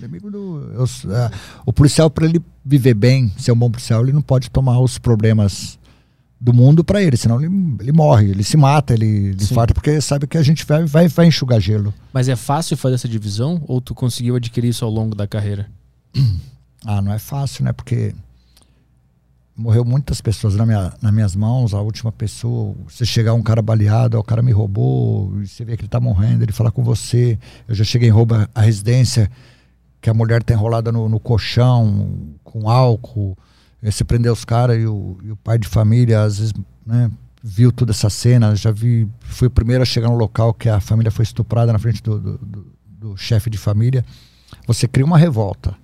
é 0.00 0.04
inimigo 0.04 0.30
do. 0.30 0.70
eu 0.74 0.84
é, 1.12 1.30
o 1.66 1.72
policial, 1.72 2.08
para 2.08 2.24
ele 2.24 2.40
viver 2.64 2.94
bem, 2.94 3.30
ser 3.36 3.50
um 3.52 3.56
bom 3.56 3.70
policial, 3.70 4.02
ele 4.04 4.12
não 4.12 4.22
pode 4.22 4.48
tomar 4.50 4.78
os 4.78 4.96
problemas 4.96 5.78
do 6.40 6.52
mundo 6.52 6.84
para 6.84 7.02
ele, 7.02 7.16
senão 7.16 7.40
ele, 7.40 7.50
ele 7.80 7.92
morre, 7.92 8.30
ele 8.30 8.44
se 8.44 8.56
mata, 8.56 8.92
ele, 8.92 9.06
ele 9.06 9.42
infarta, 9.42 9.72
porque 9.72 10.00
sabe 10.00 10.26
que 10.26 10.36
a 10.36 10.42
gente 10.42 10.64
vai, 10.66 10.84
vai, 10.84 11.08
vai 11.08 11.26
enxugar 11.26 11.60
gelo. 11.60 11.94
Mas 12.12 12.28
é 12.28 12.36
fácil 12.36 12.76
fazer 12.76 12.96
essa 12.96 13.08
divisão 13.08 13.62
ou 13.66 13.80
tu 13.80 13.94
conseguiu 13.94 14.36
adquirir 14.36 14.68
isso 14.68 14.84
ao 14.84 14.90
longo 14.90 15.14
da 15.14 15.26
carreira? 15.26 15.68
Ah, 16.86 17.00
não 17.00 17.14
é 17.14 17.18
fácil, 17.18 17.64
né? 17.64 17.72
Porque 17.72 18.14
morreu 19.56 19.84
muitas 19.84 20.20
pessoas 20.20 20.54
na 20.54 20.66
minha, 20.66 20.92
nas 21.00 21.12
minhas 21.12 21.36
mãos. 21.36 21.72
A 21.72 21.80
última 21.80 22.10
pessoa, 22.10 22.74
você 22.86 23.06
chegar 23.06 23.34
um 23.34 23.42
cara 23.42 23.62
baleado, 23.62 24.16
ó, 24.16 24.20
o 24.20 24.24
cara 24.24 24.42
me 24.42 24.52
roubou, 24.52 25.30
você 25.44 25.64
vê 25.64 25.76
que 25.76 25.82
ele 25.82 25.88
tá 25.88 26.00
morrendo, 26.00 26.42
ele 26.42 26.52
fala 26.52 26.70
com 26.70 26.82
você. 26.82 27.38
Eu 27.66 27.74
já 27.74 27.84
cheguei 27.84 28.08
em 28.08 28.12
roubo 28.12 28.34
a 28.54 28.60
residência, 28.60 29.30
que 30.00 30.10
a 30.10 30.14
mulher 30.14 30.42
tá 30.42 30.52
enrolada 30.52 30.92
no, 30.92 31.08
no 31.08 31.18
colchão, 31.18 32.34
com 32.42 32.68
álcool. 32.68 33.36
Você 33.90 34.04
prendeu 34.04 34.32
os 34.32 34.44
caras 34.44 34.80
e 34.80 34.86
o, 34.86 35.18
e 35.22 35.30
o 35.30 35.36
pai 35.36 35.58
de 35.58 35.68
família, 35.68 36.22
às 36.22 36.38
vezes, 36.38 36.54
né, 36.86 37.10
viu 37.42 37.70
toda 37.70 37.92
essa 37.92 38.08
cena. 38.08 38.56
Já 38.56 38.70
vi, 38.70 39.06
fui 39.20 39.48
o 39.48 39.50
primeiro 39.50 39.82
a 39.82 39.86
chegar 39.86 40.08
no 40.08 40.16
local 40.16 40.54
que 40.54 40.68
a 40.68 40.80
família 40.80 41.10
foi 41.10 41.22
estuprada 41.22 41.72
na 41.72 41.78
frente 41.78 42.02
do, 42.02 42.18
do, 42.18 42.38
do, 42.38 42.66
do 42.86 43.16
chefe 43.16 43.50
de 43.50 43.58
família. 43.58 44.04
Você 44.66 44.88
cria 44.88 45.04
uma 45.04 45.18
revolta. 45.18 45.76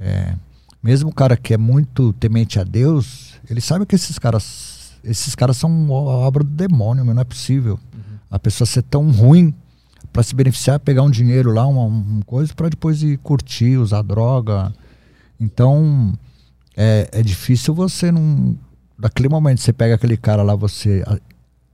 É, 0.00 0.34
mesmo 0.82 1.10
o 1.10 1.14
cara 1.14 1.36
que 1.36 1.54
é 1.54 1.58
muito 1.58 2.12
temente 2.14 2.58
a 2.58 2.64
Deus, 2.64 3.34
ele 3.48 3.60
sabe 3.60 3.86
que 3.86 3.94
esses 3.94 4.18
caras, 4.18 4.92
esses 5.04 5.36
caras 5.36 5.56
são 5.56 5.90
obra 5.90 6.42
do 6.42 6.50
demônio, 6.50 7.04
mas 7.04 7.14
não 7.14 7.22
é 7.22 7.24
possível. 7.24 7.78
Uhum. 7.94 8.18
A 8.28 8.38
pessoa 8.38 8.66
ser 8.66 8.82
tão 8.82 9.08
ruim 9.12 9.54
para 10.12 10.24
se 10.24 10.34
beneficiar, 10.34 10.80
pegar 10.80 11.02
um 11.02 11.10
dinheiro 11.10 11.52
lá, 11.52 11.66
uma, 11.66 11.84
uma 11.84 12.24
coisa, 12.24 12.52
para 12.52 12.68
depois 12.68 13.00
ir 13.02 13.18
curtir, 13.18 13.76
usar 13.76 14.02
droga. 14.02 14.72
Então, 15.38 16.12
é, 16.76 17.08
é 17.12 17.22
difícil 17.22 17.74
você 17.74 18.10
não. 18.10 18.56
Daquele 18.98 19.28
momento 19.28 19.60
você 19.60 19.72
pega 19.72 19.94
aquele 19.94 20.16
cara 20.16 20.42
lá, 20.42 20.54
você 20.54 21.04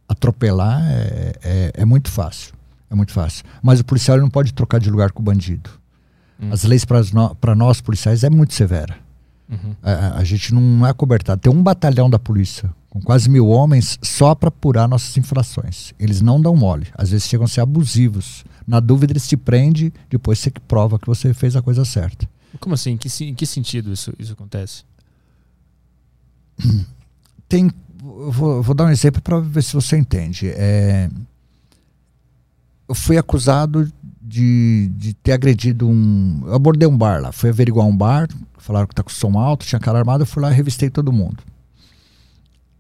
atropelar, 0.09 0.83
é, 0.91 1.33
é, 1.43 1.73
é 1.75 1.85
muito 1.85 2.11
fácil. 2.11 2.55
É 2.91 2.95
muito 2.95 3.13
fácil. 3.13 3.45
Mas 3.63 3.81
o 3.81 3.85
policial 3.85 4.19
não 4.19 4.31
pode 4.31 4.55
trocar 4.55 4.81
de 4.81 4.91
lugar 4.91 5.13
com 5.13 5.21
o 5.21 5.25
bandido. 5.25 5.69
Hum. 6.41 6.51
As 6.51 6.65
leis 6.65 6.85
para 6.85 7.55
nós 7.55 7.81
policiais 7.81 8.25
é 8.25 8.31
muito 8.31 8.55
severa. 8.55 8.97
Uhum. 9.51 9.75
A, 9.83 10.19
a, 10.19 10.25
gente 10.25 10.55
não 10.55 10.87
é 10.87 10.93
cobertado. 10.93 11.41
Tem 11.41 11.53
um 11.53 11.63
batalhão 11.63 12.09
da 12.09 12.19
polícia 12.19 12.71
com 12.91 13.01
quase 13.01 13.31
mil 13.31 13.49
homens 13.49 13.99
só 14.03 14.35
para 14.35 14.49
apurar 14.49 14.89
nossas 14.89 15.17
infrações. 15.17 15.95
Eles 15.99 16.21
não 16.21 16.41
dão 16.41 16.55
mole. 16.55 16.87
Às 16.95 17.11
vezes 17.11 17.29
chegam 17.29 17.45
a 17.45 17.49
ser 17.49 17.61
abusivos. 17.61 18.45
Na 18.67 18.81
dúvida, 18.81 19.13
eles 19.13 19.27
te 19.27 19.37
prendem, 19.37 19.93
depois 20.11 20.39
você 20.39 20.51
que 20.51 20.61
prova 20.61 20.99
que 20.99 21.07
você 21.07 21.33
fez 21.33 21.57
a 21.57 21.63
coisa 21.63 21.85
certa. 21.85 22.29
Como 22.61 22.75
assim? 22.75 22.93
Em 22.93 22.97
que, 22.97 23.09
em 23.25 23.35
que 23.35 23.47
sentido 23.47 23.93
isso, 23.93 24.13
isso 24.19 24.33
acontece? 24.33 24.85
Tem. 27.49 27.71
Vou, 28.01 28.63
vou 28.63 28.75
dar 28.75 28.85
um 28.85 28.91
exemplo 28.91 29.21
para 29.21 29.41
ver 29.41 29.63
se 29.63 29.75
você 29.75 29.97
entende. 29.97 30.49
É, 30.51 31.11
eu 32.89 32.95
fui 32.95 33.19
acusado 33.19 33.93
de, 34.21 34.89
de 34.97 35.15
ter 35.15 35.33
agredido 35.33 35.89
um. 35.89 36.43
Eu 36.47 36.55
abordei 36.55 36.87
um 36.89 36.97
bar 36.97 37.21
lá, 37.21 37.33
fui 37.33 37.51
averiguar 37.51 37.87
um 37.87 37.97
bar, 37.97 38.29
falaram 38.59 38.87
que 38.87 38.95
tá 38.95 39.03
com 39.03 39.11
som 39.11 39.39
alto, 39.39 39.67
tinha 39.67 39.81
cara 39.81 39.99
armado, 39.99 40.23
eu 40.23 40.27
fui 40.27 40.43
lá 40.43 40.51
e 40.51 40.55
revistei 40.55 40.91
todo 40.91 41.13
mundo. 41.13 41.43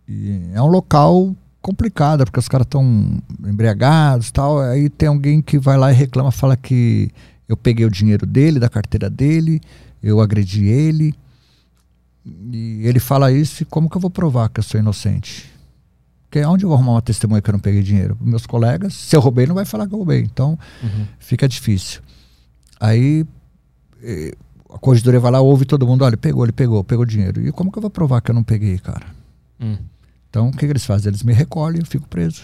E 0.06 0.50
é 0.54 0.62
um 0.62 0.66
local 0.66 1.34
complicado, 1.60 2.24
porque 2.24 2.38
os 2.38 2.48
caras 2.48 2.66
estão 2.66 3.20
embriagados 3.44 4.30
tal. 4.30 4.60
Aí 4.60 4.88
tem 4.88 5.08
alguém 5.08 5.42
que 5.42 5.58
vai 5.58 5.76
lá 5.76 5.90
e 5.90 5.94
reclama, 5.94 6.30
fala 6.30 6.56
que 6.56 7.10
eu 7.48 7.56
peguei 7.56 7.86
o 7.86 7.90
dinheiro 7.90 8.26
dele, 8.26 8.60
da 8.60 8.68
carteira 8.68 9.08
dele, 9.08 9.60
eu 10.02 10.20
agredi 10.20 10.66
ele. 10.66 11.14
E 12.24 12.82
ele 12.84 13.00
fala 13.00 13.32
isso, 13.32 13.62
e 13.62 13.66
como 13.66 13.88
que 13.88 13.96
eu 13.96 14.00
vou 14.00 14.10
provar 14.10 14.48
que 14.50 14.60
eu 14.60 14.64
sou 14.64 14.78
inocente? 14.78 15.50
Porque 16.24 16.44
onde 16.44 16.64
eu 16.64 16.68
vou 16.68 16.76
arrumar 16.76 16.92
uma 16.92 17.02
testemunha 17.02 17.40
que 17.40 17.48
eu 17.48 17.54
não 17.54 17.60
peguei 17.60 17.82
dinheiro? 17.82 18.16
Meus 18.20 18.44
colegas, 18.44 18.92
se 18.92 19.16
eu 19.16 19.20
roubei, 19.20 19.46
não 19.46 19.54
vai 19.54 19.64
falar 19.64 19.86
que 19.86 19.94
eu 19.94 19.98
roubei. 19.98 20.20
Então, 20.20 20.58
uhum. 20.82 21.06
fica 21.18 21.48
difícil. 21.48 22.02
Aí 22.78 23.26
a 24.70 24.78
corregedoria 24.78 25.18
vai 25.18 25.30
lá, 25.30 25.40
ouve 25.40 25.64
todo 25.64 25.86
mundo, 25.86 26.04
olha, 26.04 26.16
pegou, 26.16 26.44
ele 26.44 26.52
pegou, 26.52 26.84
pegou 26.84 27.06
dinheiro. 27.06 27.46
E 27.46 27.50
como 27.50 27.72
que 27.72 27.78
eu 27.78 27.82
vou 27.82 27.90
provar 27.90 28.20
que 28.20 28.30
eu 28.30 28.34
não 28.34 28.42
peguei, 28.42 28.78
cara? 28.78 29.06
Hum. 29.58 29.78
Então, 30.28 30.48
o 30.48 30.52
que, 30.52 30.58
que, 30.58 30.66
eles 30.66 30.84
fazem? 30.84 31.08
Eles 31.08 31.22
me 31.22 31.32
recolhem 31.32 31.80
eu 31.80 31.86
fico 31.86 32.06
preso. 32.06 32.42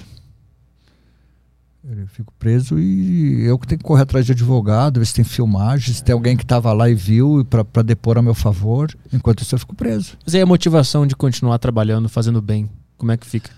Eu 1.87 2.07
fico 2.07 2.33
preso 2.39 2.79
e 2.79 3.45
eu 3.45 3.59
que 3.59 3.67
tenho 3.67 3.79
que 3.79 3.85
correr 3.85 4.03
atrás 4.03 4.25
de 4.25 4.33
advogado, 4.33 5.01
ver 5.01 5.07
se 5.07 5.13
tem 5.13 5.25
filmagens, 5.25 5.99
se 5.99 6.05
tem 6.05 6.15
alguém 6.15 6.35
que 6.35 6.43
estava 6.43 6.73
lá 6.73 6.89
e 6.89 6.95
viu 6.95 7.45
para 7.45 7.83
depor 7.83 8.17
a 8.17 8.23
meu 8.23 8.35
favor. 8.35 8.91
Enquanto 9.13 9.43
isso, 9.43 9.55
eu 9.55 9.59
fico 9.59 9.75
preso. 9.75 10.17
Mas 10.25 10.35
aí 10.35 10.41
a 10.41 10.47
motivação 10.47 11.07
de 11.07 11.15
continuar 11.15 11.59
trabalhando, 11.59 12.09
fazendo 12.09 12.41
bem, 12.41 12.71
como 12.97 13.13
é 13.13 13.19
que 13.19 13.27
fica? 13.27 13.51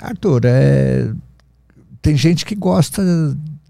Arthur, 0.00 0.42
é... 0.44 1.12
tem 2.02 2.16
gente 2.16 2.44
que 2.44 2.56
gosta 2.56 3.00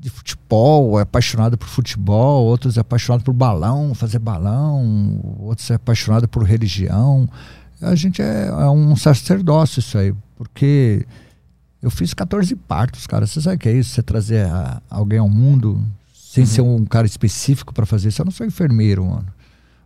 de 0.00 0.08
futebol, 0.08 0.98
é 0.98 1.02
apaixonado 1.02 1.58
por 1.58 1.68
futebol, 1.68 2.46
outros 2.46 2.78
é 2.78 2.80
apaixonado 2.80 3.22
por 3.22 3.34
balão, 3.34 3.94
fazer 3.94 4.18
balão, 4.18 5.20
outros 5.38 5.70
é 5.70 5.74
apaixonado 5.74 6.26
por 6.26 6.44
religião. 6.44 7.28
A 7.82 7.94
gente 7.94 8.22
é, 8.22 8.46
é 8.46 8.70
um 8.70 8.96
sacerdócio 8.96 9.80
isso 9.80 9.98
aí, 9.98 10.14
porque 10.34 11.06
eu 11.82 11.90
fiz 11.90 12.12
14 12.12 12.54
partos, 12.56 13.06
cara. 13.06 13.26
Você 13.26 13.40
sabe 13.40 13.56
o 13.56 13.58
que 13.58 13.68
é 13.68 13.72
isso? 13.72 13.90
Você 13.90 14.02
trazer 14.02 14.46
a, 14.46 14.82
alguém 14.90 15.18
ao 15.18 15.28
mundo 15.28 15.84
sem 16.12 16.44
uhum. 16.44 16.50
ser 16.50 16.60
um 16.60 16.84
cara 16.84 17.06
específico 17.06 17.72
para 17.72 17.86
fazer 17.86 18.08
isso. 18.08 18.20
Eu 18.20 18.26
não 18.26 18.32
sou 18.32 18.46
enfermeiro, 18.46 19.04
mano. 19.04 19.26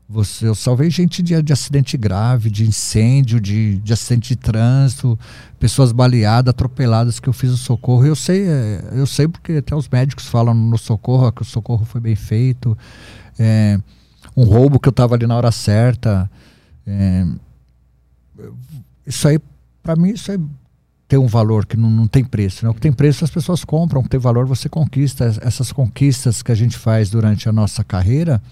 Você, 0.09 0.47
eu 0.47 0.55
salvei 0.55 0.91
gente 0.91 1.23
de, 1.23 1.41
de 1.41 1.53
acidente 1.53 1.97
grave, 1.97 2.51
de 2.51 2.67
incêndio, 2.67 3.41
de, 3.41 3.79
de 3.79 3.93
acidente 3.93 4.31
de 4.31 4.37
trânsito, 4.37 5.19
pessoas 5.59 5.91
baleadas, 5.91 6.51
atropeladas 6.51 7.19
que 7.19 7.29
eu 7.29 7.33
fiz 7.33 7.51
o 7.51 7.57
socorro. 7.57 8.05
Eu 8.05 8.17
sei, 8.17 8.47
é, 8.47 8.91
eu 8.93 9.07
sei 9.07 9.29
porque 9.29 9.53
até 9.53 9.75
os 9.75 9.89
médicos 9.89 10.27
falam 10.27 10.53
no 10.53 10.77
socorro 10.77 11.33
que 11.33 11.43
o 11.43 11.45
socorro 11.45 11.85
foi 11.85 12.01
bem 12.01 12.17
feito. 12.17 12.77
É, 13.39 13.81
um 14.37 14.45
roubo 14.45 14.79
que 14.79 14.89
eu 14.89 14.91
estava 14.91 15.15
ali 15.15 15.27
na 15.27 15.37
hora 15.37 15.53
certa. 15.53 16.31
É, 16.87 17.27
isso 19.07 19.29
aí, 19.29 19.39
para 19.83 19.97
mim, 19.97 20.11
isso 20.11 20.31
aí 20.31 20.39
tem 21.13 21.19
um 21.19 21.27
valor 21.27 21.67
que 21.67 21.77
não, 21.77 21.91
não 21.91 22.07
tem 22.07 22.25
preço. 22.25 22.65
Né? 22.65 22.71
O 22.71 22.75
que 22.75 22.81
tem 22.81 22.91
preço 22.91 23.23
as 23.23 23.31
pessoas 23.31 23.67
compram, 23.67 24.01
o 24.01 24.03
que 24.03 24.09
tem 24.09 24.19
valor 24.19 24.47
você 24.47 24.67
conquista. 24.67 25.31
Essas 25.43 25.71
conquistas 25.71 26.43
que 26.43 26.51
a 26.51 26.55
gente 26.55 26.75
faz 26.75 27.11
durante 27.11 27.51
a 27.51 27.53
nossa 27.53 27.85
carreira 27.85 28.43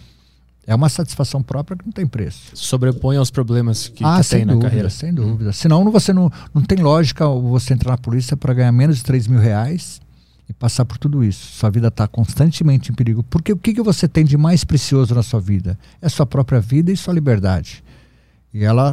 é 0.67 0.75
uma 0.75 0.91
satisfação 0.91 1.43
própria 1.43 1.79
que 1.79 1.87
não 1.87 1.93
tem 1.93 2.07
preço. 2.07 2.55
Sobrepõe 2.55 3.17
aos 3.17 3.31
problemas 3.31 3.89
que, 3.89 4.05
ah, 4.05 4.21
que 4.23 4.29
tem 4.29 4.41
dúvida, 4.41 4.57
na 4.57 4.61
carreira. 4.61 4.91
Sem 4.91 5.15
dúvida. 5.15 5.55
Senão 5.55 5.91
você 5.91 6.13
não, 6.13 6.31
não 6.53 6.61
tem 6.61 6.77
lógica 6.77 7.27
você 7.27 7.73
entrar 7.73 7.93
na 7.93 7.97
polícia 7.99 8.37
para 8.37 8.53
ganhar 8.53 8.73
menos 8.73 8.99
de 8.99 9.05
3 9.05 9.27
mil 9.27 9.41
reais 9.41 9.99
e 10.47 10.53
passar 10.53 10.85
por 10.85 10.99
tudo 10.99 11.25
isso. 11.25 11.57
Sua 11.57 11.71
vida 11.71 11.89
está 11.89 12.07
constantemente 12.07 12.93
em 12.93 12.95
perigo. 12.95 13.23
Porque 13.23 13.55
o 13.55 13.57
que, 13.57 13.73
que 13.73 13.83
você 13.83 14.07
tem 14.07 14.23
de 14.23 14.37
mais 14.37 14.65
precioso 14.65 15.15
na 15.15 15.23
sua 15.23 15.41
vida? 15.41 15.79
É 16.03 16.11
sua 16.11 16.27
própria 16.27 16.61
vida 16.61 16.93
e 16.93 16.97
sua 16.97 17.15
liberdade. 17.15 17.83
E 18.53 18.65
ela 18.65 18.93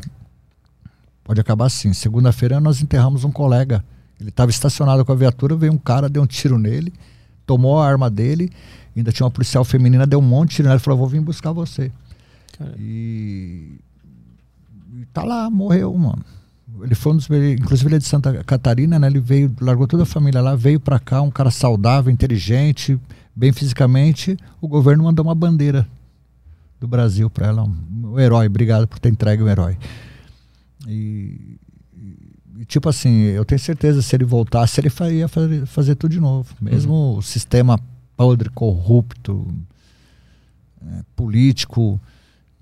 pode 1.27 1.39
acabar 1.39 1.65
assim. 1.65 1.93
Segunda-feira 1.93 2.59
nós 2.59 2.81
enterramos 2.81 3.23
um 3.23 3.31
colega. 3.31 3.83
Ele 4.19 4.29
estava 4.29 4.49
estacionado 4.49 5.05
com 5.05 5.11
a 5.11 5.15
viatura, 5.15 5.55
veio 5.55 5.73
um 5.73 5.77
cara, 5.77 6.09
deu 6.09 6.23
um 6.23 6.25
tiro 6.25 6.57
nele, 6.57 6.91
tomou 7.45 7.79
a 7.79 7.87
arma 7.87 8.09
dele 8.09 8.51
Ainda 8.97 9.11
tinha 9.11 9.25
uma 9.25 9.31
policial 9.31 9.63
feminina, 9.63 10.07
deu 10.07 10.17
um 10.17 10.23
monte 10.23 10.49
de 10.49 10.55
tiro 10.55 10.67
nela 10.67 10.79
e 10.79 10.83
falou: 10.83 10.97
Vou 10.97 11.07
vir 11.07 11.21
buscar 11.21 11.51
você. 11.51 11.91
E, 12.79 13.79
e 14.95 15.05
tá 15.13 15.23
lá, 15.23 15.49
morreu, 15.51 15.95
mano. 15.95 16.25
Ele 16.81 16.95
foi 16.95 17.13
um 17.13 17.15
dos. 17.15 17.29
Inclusive, 17.29 17.89
ele 17.89 17.95
é 17.97 17.99
de 17.99 18.05
Santa 18.05 18.43
Catarina, 18.43 18.97
né? 18.97 19.05
Ele 19.05 19.19
veio, 19.19 19.55
largou 19.61 19.87
toda 19.87 20.01
a 20.01 20.05
família 20.05 20.41
lá, 20.41 20.55
veio 20.55 20.79
para 20.79 20.97
cá, 20.97 21.21
um 21.21 21.29
cara 21.29 21.51
saudável, 21.51 22.11
inteligente, 22.11 22.99
bem 23.35 23.53
fisicamente. 23.53 24.35
O 24.59 24.67
governo 24.67 25.03
mandou 25.03 25.23
uma 25.23 25.35
bandeira 25.35 25.87
do 26.79 26.87
Brasil 26.87 27.29
para 27.29 27.47
ela. 27.47 27.63
Um, 27.63 28.13
um, 28.13 28.19
herói, 28.19 28.47
obrigado 28.47 28.87
por 28.87 28.97
ter 28.97 29.09
entregue 29.09 29.43
o 29.43 29.47
herói. 29.47 29.77
E, 30.87 31.59
e, 32.59 32.65
tipo 32.65 32.87
assim, 32.87 33.23
eu 33.23 33.43
tenho 33.43 33.59
certeza 33.59 34.01
se 34.01 34.15
ele 34.15 34.23
voltasse, 34.23 34.79
ele 34.79 34.89
faria 34.89 35.27
fazer, 35.27 35.65
fazer 35.65 35.95
tudo 35.95 36.11
de 36.11 36.19
novo. 36.19 36.53
Mesmo 36.61 36.93
uhum. 36.93 37.17
o 37.17 37.21
sistema 37.21 37.79
podre, 38.15 38.49
corrupto, 38.49 39.47
é, 40.81 41.01
político. 41.15 41.99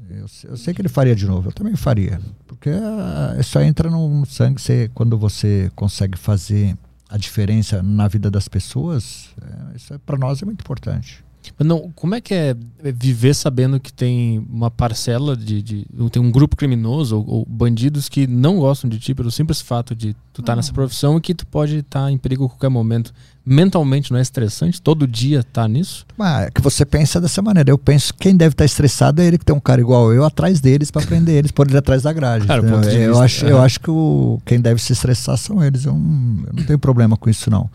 Eu, 0.10 0.26
eu, 0.44 0.58
sei 0.58 0.74
que 0.74 0.82
ele 0.82 0.90
faria 0.90 1.16
de 1.16 1.26
novo, 1.26 1.50
eu 1.50 1.54
também 1.54 1.76
faria. 1.76 2.20
Porque 2.48 2.70
é, 2.70 3.44
só 3.44 3.62
entra 3.62 3.90
no 3.90 4.26
sangue 4.26 4.62
você, 4.62 4.90
quando 4.94 5.18
você 5.18 5.72
consegue 5.76 6.18
fazer 6.18 6.78
a 7.10 7.18
diferença 7.18 7.82
na 7.82 8.08
vida 8.08 8.30
das 8.30 8.48
pessoas. 8.48 9.30
É, 9.42 9.76
isso 9.76 9.94
é, 9.94 9.98
para 9.98 10.18
nós 10.18 10.42
é 10.42 10.46
muito 10.46 10.62
importante. 10.62 11.25
Mas 11.58 11.68
não, 11.68 11.92
como 11.96 12.16
é 12.16 12.22
que 12.22 12.34
é 12.34 12.56
viver 12.94 13.34
sabendo 13.34 13.80
que 13.80 13.92
tem 13.92 14.40
uma 14.50 14.70
parcela 14.70 15.36
de. 15.36 15.62
de 15.62 15.88
tem 16.12 16.22
um 16.22 16.32
grupo 16.32 16.56
criminoso 16.56 17.18
ou, 17.18 17.28
ou, 17.28 17.46
bandidos 17.46 18.10
que 18.10 18.28
não 18.28 18.60
gostam 18.60 18.90
de 18.90 19.00
ti 19.00 19.14
pelo 19.14 19.32
simples 19.32 19.62
fato 19.62 19.96
de 19.96 20.14
tu 20.34 20.42
estar 20.42 20.54
tá 20.54 20.56
nessa 20.56 20.74
profissão 20.74 21.18
e 21.18 21.22
que 21.22 21.34
tu 21.34 21.46
pode 21.48 21.78
estar 21.78 22.06
tá 22.06 22.12
em 22.12 22.18
perigo 22.18 22.46
a 22.46 22.50
qualquer 22.50 22.70
momento? 22.70 23.14
Mentalmente 23.46 24.12
não 24.12 24.18
é 24.18 24.22
estressante? 24.22 24.82
Todo 24.82 25.08
dia 25.08 25.44
tá 25.44 25.68
nisso? 25.68 26.06
Mas 26.18 26.48
é 26.48 26.52
que 26.52 26.62
você 26.62 26.86
pensa 26.86 27.22
dessa 27.22 27.42
maneira. 27.42 27.70
Eu 27.70 27.78
penso 27.78 28.14
que 28.14 28.22
quem 28.22 28.36
deve 28.36 28.54
estar 28.54 28.64
tá 28.64 28.66
estressado 28.66 29.22
é 29.22 29.26
ele 29.26 29.38
que 29.38 29.46
tem 29.46 29.56
um 29.56 29.60
cara 29.60 29.80
igual 29.80 30.12
eu 30.14 30.26
atrás 30.26 30.60
deles 30.60 30.90
para 30.90 31.06
prender 31.06 31.36
eles, 31.36 31.52
por 31.52 31.68
ele 31.68 31.78
atrás 31.78 32.04
da 32.04 32.12
grade. 32.12 32.48
Cara, 32.48 32.62
eu, 32.62 32.82
vista, 32.82 33.24
acho, 33.24 33.46
é. 33.46 33.52
eu 33.52 33.62
acho 33.62 33.80
que 33.80 33.92
o, 33.92 34.42
quem 34.46 34.60
deve 34.60 34.82
se 34.82 34.94
estressar 34.94 35.38
são 35.38 35.64
eles. 35.64 35.86
Eu 35.86 35.94
não, 35.94 36.46
eu 36.48 36.54
não 36.54 36.64
tenho 36.64 36.80
problema 36.80 37.16
com 37.16 37.30
isso, 37.30 37.50
não. 37.52 37.70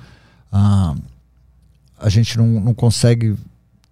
Ah, 0.53 0.95
a 2.01 2.09
gente 2.09 2.37
não, 2.39 2.47
não 2.47 2.75
consegue 2.75 3.37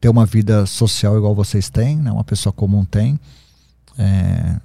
ter 0.01 0.09
uma 0.09 0.25
vida 0.25 0.65
social 0.67 1.17
igual 1.17 1.35
vocês 1.35 1.69
têm, 1.69 1.97
né? 1.97 2.11
uma 2.11 2.25
pessoa 2.25 2.53
comum 2.53 2.85
tem. 2.85 3.19
É, 3.99 4.61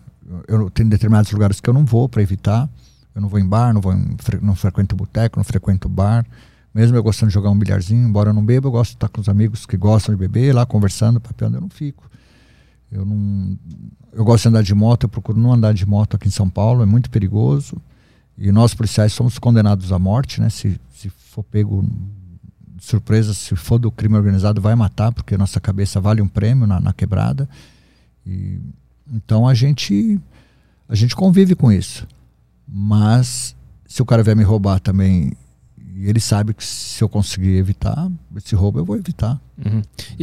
eu 0.47 0.69
tenho 0.69 0.89
determinados 0.89 1.31
lugares 1.31 1.59
que 1.59 1.69
eu 1.69 1.73
não 1.73 1.85
vou 1.85 2.07
para 2.07 2.21
evitar. 2.21 2.69
Eu 3.15 3.21
não 3.21 3.29
vou 3.29 3.39
em 3.39 3.45
bar, 3.45 3.73
não, 3.73 3.81
vou 3.81 3.93
em, 3.93 4.15
não 4.41 4.55
frequento 4.55 4.95
boteco, 4.95 5.37
não 5.37 5.43
frequento 5.43 5.87
bar. 5.87 6.25
Mesmo 6.73 6.97
eu 6.97 7.03
gostando 7.03 7.29
de 7.29 7.33
jogar 7.33 7.51
um 7.51 7.57
bilharzinho, 7.57 8.07
embora 8.07 8.31
eu 8.31 8.33
não 8.33 8.43
beba, 8.43 8.67
eu 8.67 8.71
gosto 8.71 8.91
de 8.91 8.95
estar 8.95 9.07
com 9.07 9.21
os 9.21 9.29
amigos 9.29 9.65
que 9.65 9.77
gostam 9.77 10.15
de 10.15 10.19
beber, 10.19 10.53
lá 10.53 10.65
conversando, 10.65 11.19
papeando, 11.19 11.57
eu 11.57 11.61
não 11.61 11.69
fico. 11.69 12.09
Eu 12.91 13.05
não. 13.05 13.57
Eu 14.11 14.23
gosto 14.25 14.43
de 14.43 14.49
andar 14.49 14.63
de 14.63 14.73
moto, 14.73 15.03
eu 15.03 15.09
procuro 15.09 15.39
não 15.39 15.53
andar 15.53 15.73
de 15.73 15.85
moto 15.85 16.15
aqui 16.15 16.27
em 16.27 16.31
São 16.31 16.49
Paulo, 16.49 16.81
é 16.81 16.85
muito 16.85 17.09
perigoso. 17.11 17.77
E 18.35 18.51
nós 18.51 18.73
policiais 18.73 19.13
somos 19.13 19.37
condenados 19.37 19.91
à 19.91 19.99
morte, 19.99 20.41
né? 20.41 20.49
Se, 20.49 20.79
se 20.95 21.09
for 21.09 21.43
pego 21.43 21.85
surpresa, 22.83 23.33
se 23.33 23.55
for 23.55 23.79
do 23.79 23.89
crime 23.89 24.15
organizado, 24.15 24.59
vai 24.59 24.75
matar, 24.75 25.11
porque 25.11 25.37
nossa 25.37 25.59
cabeça 25.59 26.01
vale 26.01 26.21
um 26.21 26.27
prêmio 26.27 26.67
na, 26.67 26.79
na 26.79 26.93
quebrada. 26.93 27.47
E, 28.25 28.59
então 29.11 29.47
a 29.47 29.53
gente 29.53 30.19
a 30.89 30.95
gente 30.95 31.15
convive 31.15 31.55
com 31.55 31.71
isso. 31.71 32.05
Mas 32.67 33.55
se 33.85 34.01
o 34.01 34.05
cara 34.05 34.21
vier 34.21 34.35
me 34.35 34.43
roubar 34.43 34.79
também 34.79 35.31
e 35.95 36.09
ele 36.09 36.19
sabe 36.19 36.53
que 36.53 36.63
se 36.63 37.01
eu 37.03 37.07
conseguir 37.07 37.55
evitar 37.55 38.11
esse 38.35 38.55
roubo, 38.55 38.79
eu 38.79 38.85
vou 38.85 38.97
evitar. 38.97 39.39
Uhum. 39.63 39.81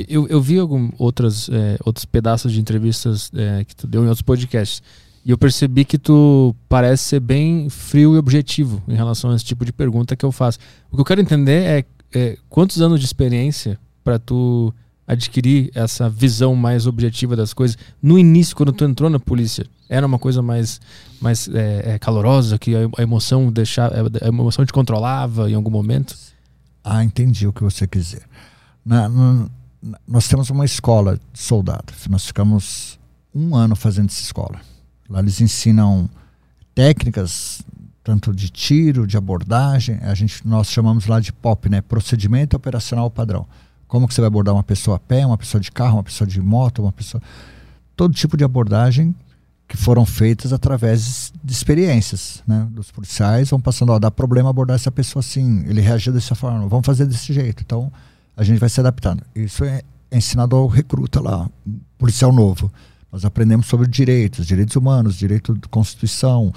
Eu, 0.09 0.29
eu 0.29 0.43
vi 0.43 0.59
algum, 0.59 0.91
outras, 0.99 1.49
é, 1.49 1.79
outros 1.85 2.05
pedaços 2.05 2.53
de 2.53 2.61
entrevistas 2.61 3.31
é, 3.35 3.65
que 3.65 3.75
tu 3.75 3.87
deu 3.87 4.03
em 4.03 4.07
outros 4.07 4.23
podcasts. 4.23 4.83
E 5.25 5.31
eu 5.31 5.39
percebi 5.39 5.85
que 5.85 5.97
tu 5.97 6.55
parece 6.69 7.05
ser 7.05 7.21
bem 7.21 7.71
frio 7.71 8.15
e 8.15 8.19
objetivo 8.19 8.83
em 8.89 8.95
relação 8.95 9.31
a 9.31 9.37
esse 9.37 9.45
tipo 9.45 9.65
de 9.65 9.73
pergunta 9.73 10.17
que 10.17 10.25
eu 10.25 10.33
faço. 10.33 10.59
O 10.91 10.97
que 10.97 11.01
eu 11.01 11.05
quero 11.05 11.21
entender 11.21 11.63
é, 11.63 11.85
é 12.15 12.37
quantos 12.49 12.81
anos 12.81 13.01
de 13.01 13.07
experiência 13.07 13.79
para 14.03 14.19
tu 14.19 14.73
adquirir 15.07 15.71
essa 15.75 16.09
visão 16.09 16.55
mais 16.55 16.87
objetiva 16.87 17.35
das 17.35 17.53
coisas. 17.53 17.77
No 18.01 18.19
início, 18.19 18.55
quando 18.55 18.73
tu 18.73 18.85
entrou 18.85 19.11
na 19.11 19.19
polícia, 19.19 19.67
era 19.89 20.07
uma 20.07 20.19
coisa 20.21 20.41
mais, 20.41 20.81
mais 21.21 21.49
é, 21.49 21.95
é, 21.95 21.99
calorosa, 21.99 22.57
que 22.59 22.75
a, 22.77 23.03
emoção 23.03 23.51
deixava, 23.51 23.95
a 24.23 24.29
emoção 24.29 24.65
te 24.65 24.73
controlava 24.73 25.51
em 25.51 25.55
algum 25.55 25.71
momento? 25.71 26.17
Ah, 26.85 27.03
entendi 27.03 27.47
o 27.47 27.53
que 27.53 27.63
você 27.63 27.89
quer 27.89 27.99
dizer. 27.99 28.23
Na, 28.85 29.09
na, 29.09 29.49
nós 30.07 30.29
temos 30.29 30.49
uma 30.49 30.65
escola 30.65 31.19
de 31.33 31.41
soldados. 31.41 32.07
Nós 32.09 32.25
ficamos 32.25 32.99
um 33.35 33.57
ano 33.57 33.75
fazendo 33.75 34.09
essa 34.09 34.23
escola. 34.23 34.61
Lá 35.09 35.19
eles 35.19 35.41
ensinam 35.41 36.09
técnicas 36.73 37.63
tanto 38.03 38.35
de 38.35 38.49
tiro, 38.49 39.07
de 39.07 39.17
abordagem. 39.17 39.99
A 40.03 40.15
gente 40.15 40.47
nós 40.47 40.71
chamamos 40.71 41.07
lá 41.07 41.21
de 41.21 41.33
POP, 41.33 41.69
né? 41.69 41.81
Procedimento 41.81 42.57
operacional 42.57 43.11
padrão. 43.11 43.47
Como 43.87 44.07
que 44.07 44.15
você 44.15 44.21
vai 44.21 44.29
abordar 44.29 44.55
uma 44.55 44.63
pessoa 44.63 44.97
a 44.97 45.01
pé, 45.01 45.27
uma 45.27 45.37
pessoa 45.37 45.61
de 45.61 45.71
carro, 45.71 45.97
uma 45.97 46.03
pessoa 46.03 46.27
de 46.27 46.41
moto, 46.41 46.83
uma 46.83 46.93
pessoa 46.93 47.23
todo 47.97 48.15
tipo 48.15 48.37
de 48.37 48.45
abordagem 48.45 49.15
que 49.69 49.77
foram 49.77 50.07
feitas 50.07 50.53
através 50.53 51.33
de 51.45 51.53
experiências, 51.53 52.43
né? 52.47 52.67
Dos 52.71 52.91
policiais 52.91 53.51
vão 53.51 53.61
passando, 53.61 53.93
ó, 53.93 53.99
dá 53.99 54.11
problema 54.11 54.51
abordar 54.51 54.75
essa 54.75 54.91
pessoa 54.91 55.21
assim, 55.21 55.65
ele 55.69 55.81
reagiu 55.81 56.13
dessa 56.13 56.35
forma, 56.35 56.67
vamos 56.67 56.87
fazer 56.87 57.07
desse 57.07 57.33
jeito. 57.33 57.63
Então, 57.63 57.93
a 58.37 58.43
gente 58.43 58.59
vai 58.59 58.69
se 58.69 58.81
adaptando. 58.81 59.23
Isso 59.35 59.63
é 59.65 59.83
ensinado 60.11 60.57
ao 60.57 60.67
recruta 60.67 61.21
lá, 61.21 61.49
policial 61.99 62.33
novo. 62.33 62.73
Nós 63.13 63.25
aprendemos 63.25 63.67
sobre 63.67 63.87
direitos, 63.87 64.47
direitos 64.47 64.75
humanos, 64.77 65.17
direito 65.17 65.55
de 65.55 65.69
constituição, 65.69 66.53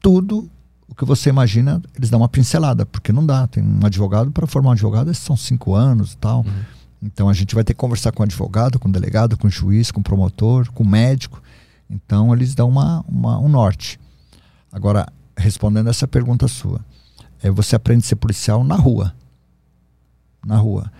tudo 0.00 0.50
o 0.88 0.94
que 0.94 1.04
você 1.04 1.28
imagina, 1.28 1.82
eles 1.94 2.08
dão 2.08 2.20
uma 2.20 2.28
pincelada, 2.28 2.86
porque 2.86 3.12
não 3.12 3.24
dá. 3.24 3.46
Tem 3.46 3.62
um 3.62 3.84
advogado, 3.84 4.30
para 4.30 4.46
formar 4.46 4.70
um 4.70 4.72
advogado, 4.72 5.12
são 5.14 5.36
cinco 5.36 5.74
anos 5.74 6.14
e 6.14 6.16
tal. 6.16 6.38
Uhum. 6.38 6.62
Então 7.02 7.28
a 7.28 7.32
gente 7.32 7.54
vai 7.54 7.62
ter 7.62 7.74
que 7.74 7.78
conversar 7.78 8.10
com 8.10 8.22
o 8.22 8.24
advogado, 8.24 8.78
com 8.78 8.88
o 8.88 8.92
delegado, 8.92 9.36
com 9.36 9.46
o 9.46 9.50
juiz, 9.50 9.90
com 9.90 10.00
o 10.00 10.02
promotor, 10.02 10.70
com 10.72 10.82
o 10.82 10.88
médico. 10.88 11.42
Então 11.88 12.32
eles 12.34 12.54
dão 12.54 12.68
uma, 12.68 13.04
uma 13.06 13.38
um 13.38 13.48
norte. 13.48 14.00
Agora, 14.72 15.06
respondendo 15.36 15.88
essa 15.88 16.08
pergunta 16.08 16.48
sua, 16.48 16.84
é, 17.42 17.50
você 17.50 17.76
aprende 17.76 18.04
a 18.04 18.08
ser 18.08 18.16
policial 18.16 18.64
na 18.64 18.74
rua. 18.74 19.14
Na 20.44 20.56
rua. 20.56 20.90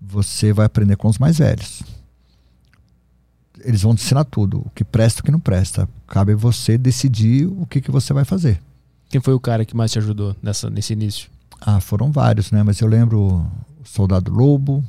Você 0.00 0.52
vai 0.52 0.66
aprender 0.66 0.96
com 0.96 1.08
os 1.08 1.18
mais 1.18 1.38
velhos. 1.38 1.82
Eles 3.64 3.82
vão 3.82 3.94
te 3.94 4.02
ensinar 4.02 4.24
tudo, 4.24 4.60
o 4.60 4.70
que 4.74 4.84
presta 4.84 5.20
e 5.20 5.22
o 5.22 5.24
que 5.24 5.30
não 5.30 5.40
presta. 5.40 5.88
Cabe 6.06 6.34
você 6.34 6.78
decidir 6.78 7.46
o 7.46 7.66
que, 7.66 7.80
que 7.80 7.90
você 7.90 8.12
vai 8.12 8.24
fazer. 8.24 8.60
Quem 9.08 9.20
foi 9.20 9.34
o 9.34 9.40
cara 9.40 9.64
que 9.64 9.76
mais 9.76 9.90
te 9.90 9.98
ajudou 9.98 10.36
nessa, 10.42 10.68
nesse 10.68 10.92
início? 10.92 11.30
Ah, 11.60 11.80
foram 11.80 12.12
vários, 12.12 12.50
né? 12.52 12.62
Mas 12.62 12.80
eu 12.80 12.88
lembro 12.88 13.20
o 13.20 13.46
Soldado 13.84 14.30
Lobo, 14.30 14.84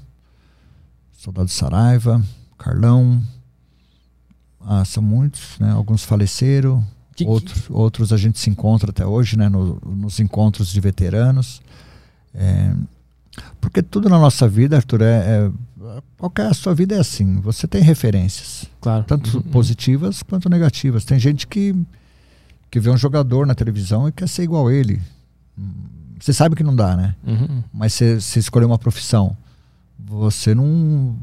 Soldado 1.14 1.50
Saraiva, 1.50 2.24
Carlão. 2.58 3.22
Ah, 4.62 4.84
são 4.86 5.02
muitos, 5.02 5.58
né? 5.60 5.72
Alguns 5.72 6.04
faleceram, 6.04 6.86
que, 7.16 7.26
outros, 7.26 7.62
que... 7.62 7.74
outros 7.74 8.14
a 8.14 8.18
gente 8.18 8.40
se 8.40 8.50
encontra 8.50 8.92
até 8.92 9.06
hoje, 9.06 9.38
né? 9.38 9.50
No, 9.50 9.80
nos 9.86 10.20
encontros 10.20 10.70
de 10.70 10.80
veteranos. 10.80 11.62
É, 12.34 12.74
porque 13.60 13.82
tudo 13.82 14.10
na 14.10 14.20
nossa 14.20 14.48
vida, 14.48 14.76
Arthur, 14.76 15.02
é, 15.02 15.06
é 15.06 15.52
qualquer 16.18 16.48
a 16.48 16.54
sua 16.54 16.74
vida 16.74 16.96
é 16.96 17.00
assim. 17.00 17.40
Você 17.42 17.68
tem 17.68 17.82
referências, 17.82 18.66
claro, 18.82 19.04
tanto 19.04 19.38
uhum. 19.38 19.44
positivas 19.44 20.24
quanto 20.24 20.50
negativas. 20.50 21.06
Tem 21.06 21.20
gente 21.20 21.48
que 21.48 21.76
que 22.72 22.80
vê 22.80 22.90
um 22.90 22.98
jogador 22.98 23.46
na 23.48 23.56
televisão 23.56 24.08
e 24.08 24.12
quer 24.12 24.28
ser 24.28 24.44
igual 24.44 24.68
a 24.68 24.74
ele. 24.74 25.02
Você 26.20 26.34
sabe 26.34 26.56
que 26.56 26.64
não 26.64 26.76
dá, 26.76 26.96
né? 26.96 27.16
Uhum. 27.26 27.64
Mas 27.74 27.94
você, 27.94 28.20
você 28.20 28.40
escolheu 28.40 28.68
uma 28.68 28.78
profissão, 28.78 29.36
você 29.98 30.54
não. 30.54 31.18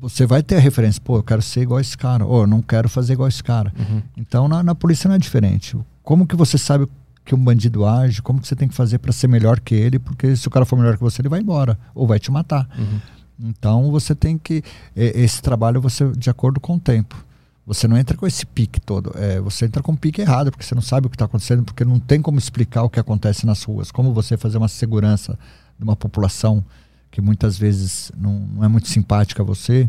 Você 0.00 0.26
vai 0.26 0.42
ter 0.42 0.56
a 0.56 0.60
referência, 0.60 1.00
pô, 1.00 1.18
eu 1.18 1.22
quero 1.22 1.40
ser 1.40 1.60
igual 1.62 1.78
a 1.78 1.80
esse 1.80 1.96
cara, 1.96 2.26
ou 2.26 2.40
eu 2.40 2.46
não 2.46 2.60
quero 2.60 2.88
fazer 2.88 3.12
igual 3.12 3.28
esse 3.28 3.42
cara. 3.42 3.72
Uhum. 3.78 4.02
Então 4.16 4.48
na, 4.48 4.62
na 4.62 4.74
polícia 4.74 5.06
não 5.06 5.14
é 5.14 5.18
diferente. 5.18 5.78
Como 6.02 6.26
que 6.26 6.34
você 6.34 6.58
sabe 6.58 6.88
que 7.24 7.34
um 7.36 7.38
bandido 7.38 7.86
age, 7.86 8.20
como 8.20 8.40
que 8.40 8.48
você 8.48 8.56
tem 8.56 8.66
que 8.66 8.74
fazer 8.74 8.98
para 8.98 9.12
ser 9.12 9.28
melhor 9.28 9.60
que 9.60 9.76
ele, 9.76 10.00
porque 10.00 10.34
se 10.34 10.48
o 10.48 10.50
cara 10.50 10.66
for 10.66 10.76
melhor 10.76 10.96
que 10.96 11.02
você, 11.02 11.22
ele 11.22 11.28
vai 11.28 11.40
embora 11.40 11.78
ou 11.94 12.04
vai 12.04 12.18
te 12.18 12.32
matar. 12.32 12.68
Uhum. 12.76 13.00
Então 13.38 13.90
você 13.90 14.14
tem 14.14 14.38
que 14.38 14.62
esse 14.94 15.42
trabalho 15.42 15.80
você 15.80 16.10
de 16.12 16.30
acordo 16.30 16.60
com 16.60 16.76
o 16.76 16.80
tempo. 16.80 17.24
Você 17.64 17.86
não 17.86 17.96
entra 17.96 18.16
com 18.16 18.26
esse 18.26 18.44
pique 18.44 18.80
todo. 18.80 19.12
É, 19.16 19.40
você 19.40 19.66
entra 19.66 19.82
com 19.82 19.92
o 19.92 19.96
pique 19.96 20.20
errado, 20.20 20.50
porque 20.50 20.64
você 20.64 20.74
não 20.74 20.82
sabe 20.82 21.06
o 21.06 21.10
que 21.10 21.14
está 21.14 21.26
acontecendo, 21.26 21.62
porque 21.62 21.84
não 21.84 22.00
tem 22.00 22.20
como 22.20 22.38
explicar 22.38 22.82
o 22.82 22.90
que 22.90 22.98
acontece 22.98 23.46
nas 23.46 23.62
ruas. 23.62 23.92
Como 23.92 24.12
você 24.12 24.36
fazer 24.36 24.58
uma 24.58 24.68
segurança 24.68 25.38
de 25.78 25.84
uma 25.84 25.94
população 25.94 26.64
que 27.10 27.20
muitas 27.20 27.56
vezes 27.56 28.10
não, 28.16 28.40
não 28.40 28.64
é 28.64 28.68
muito 28.68 28.88
simpática 28.88 29.42
a 29.42 29.44
você, 29.44 29.88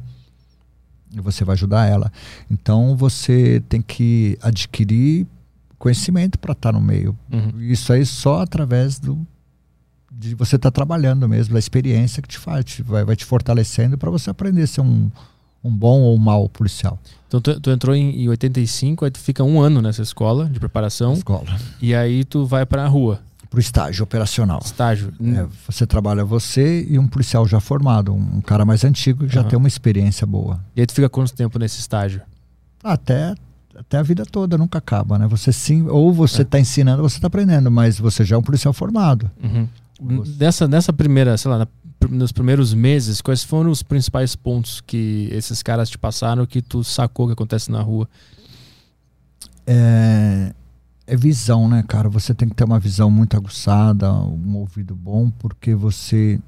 e 1.13 1.21
você 1.21 1.45
vai 1.45 1.53
ajudar 1.53 1.85
ela. 1.85 2.11
Então 2.49 2.97
você 2.97 3.63
tem 3.69 3.81
que 3.81 4.37
adquirir 4.41 5.27
conhecimento 5.77 6.39
para 6.39 6.53
estar 6.53 6.71
tá 6.71 6.77
no 6.77 6.83
meio. 6.83 7.17
Uhum. 7.31 7.61
Isso 7.61 7.93
aí 7.93 8.05
só 8.05 8.41
através 8.41 8.99
do 8.99 9.25
de 10.17 10.35
você 10.35 10.55
estar 10.55 10.69
tá 10.69 10.75
trabalhando 10.75 11.27
mesmo, 11.27 11.53
da 11.53 11.59
experiência 11.59 12.21
que 12.21 12.27
te 12.27 12.37
faz, 12.37 12.63
te, 12.63 12.83
vai, 12.83 13.03
vai 13.03 13.15
te 13.15 13.25
fortalecendo 13.25 13.97
para 13.97 14.09
você 14.09 14.29
aprender 14.29 14.63
a 14.63 14.67
ser 14.67 14.81
um, 14.81 15.09
um 15.63 15.75
bom 15.75 16.01
ou 16.01 16.15
um 16.15 16.19
mau 16.19 16.47
policial. 16.47 16.99
Então 17.27 17.41
tu, 17.41 17.59
tu, 17.59 17.71
entrou 17.71 17.95
em, 17.95 18.23
em 18.23 18.29
85, 18.29 19.05
aí 19.05 19.11
tu 19.11 19.19
fica 19.19 19.43
um 19.43 19.59
ano 19.59 19.81
nessa 19.81 20.01
escola 20.01 20.47
de 20.47 20.59
preparação. 20.59 21.13
Escola. 21.13 21.59
E 21.81 21.95
aí 21.95 22.23
tu 22.23 22.45
vai 22.45 22.65
para 22.65 22.83
a 22.83 22.87
rua. 22.87 23.21
Para 23.49 23.57
o 23.57 23.61
estágio 23.61 24.03
operacional. 24.03 24.61
Estágio. 24.65 25.13
É, 25.21 25.45
você 25.67 25.85
trabalha 25.85 26.25
você 26.25 26.87
e 26.89 26.97
um 26.97 27.07
policial 27.07 27.47
já 27.47 27.59
formado, 27.59 28.11
um, 28.11 28.41
cara 28.41 28.65
mais 28.65 28.83
antigo 28.83 29.27
que 29.27 29.33
já 29.33 29.43
tem 29.43 29.57
uma 29.57 29.67
experiência 29.67 30.25
boa. 30.25 30.59
E 30.75 30.81
aí 30.81 30.87
tu 30.87 30.93
fica 30.93 31.07
quanto 31.07 31.33
tempo 31.33 31.59
nesse 31.59 31.79
estágio? 31.79 32.21
Até 32.83 33.35
até 33.75 33.97
a 33.97 34.03
vida 34.03 34.23
toda 34.23 34.55
nunca 34.57 34.77
acaba, 34.77 35.17
né? 35.17 35.27
Você 35.27 35.51
sim, 35.51 35.87
ou 35.87 36.13
você 36.13 36.43
está 36.43 36.59
é. 36.59 36.61
ensinando, 36.61 37.01
você 37.01 37.17
está 37.17 37.27
aprendendo, 37.27 37.71
mas 37.71 37.99
você 37.99 38.23
já 38.23 38.35
é 38.35 38.39
um 38.39 38.43
policial 38.43 38.71
formado. 38.71 39.29
Uhum. 39.43 39.67
Nessa, 40.01 40.67
nessa 40.67 40.91
primeira, 40.91 41.37
sei 41.37 41.51
lá, 41.51 41.59
na 41.59 41.67
nos 42.09 42.31
primeiros 42.31 42.73
meses, 42.73 43.21
quais 43.21 43.43
foram 43.43 43.69
os 43.69 43.83
principais 43.83 44.35
pontos 44.35 44.81
que 44.81 45.29
esses 45.31 45.61
caras 45.61 45.89
te 45.89 45.97
passaram 45.97 46.45
que 46.45 46.61
tu 46.61 46.83
sacou 46.83 47.27
que 47.27 47.33
acontece 47.33 47.71
na 47.71 47.81
rua? 47.81 48.07
É, 49.65 50.53
é 51.07 51.15
visão, 51.15 51.67
né, 51.67 51.83
cara? 51.87 52.09
Você 52.09 52.33
tem 52.33 52.49
que 52.49 52.55
ter 52.55 52.63
uma 52.63 52.79
visão 52.79 53.09
muito 53.09 53.35
aguçada, 53.37 54.11
um 54.11 54.57
ouvido 54.57 54.95
bom, 54.95 55.29
porque 55.29 55.73
você. 55.73 56.39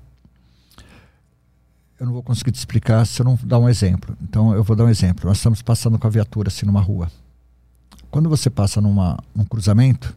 Eu 2.00 2.06
não 2.06 2.14
vou 2.14 2.24
conseguir 2.24 2.52
te 2.52 2.58
explicar 2.58 3.06
se 3.06 3.22
eu 3.22 3.24
não 3.24 3.40
dar 3.44 3.58
um 3.58 3.70
exemplo. 3.70 4.18
Então, 4.22 4.54
eu 4.54 4.64
vou 4.64 4.76
dar 4.76 4.84
um 4.84 4.90
exemplo. 4.90 5.28
Nós 5.28 5.38
estamos 5.38 5.62
passando 5.62 5.98
com 5.98 6.08
a 6.08 6.10
viatura 6.10 6.50
assim 6.50 6.66
numa 6.66 6.82
rua. 6.82 7.10
Quando 8.12 8.30
você 8.30 8.50
passa 8.50 8.82
numa, 8.82 9.18
num 9.34 9.46
cruzamento, 9.46 10.16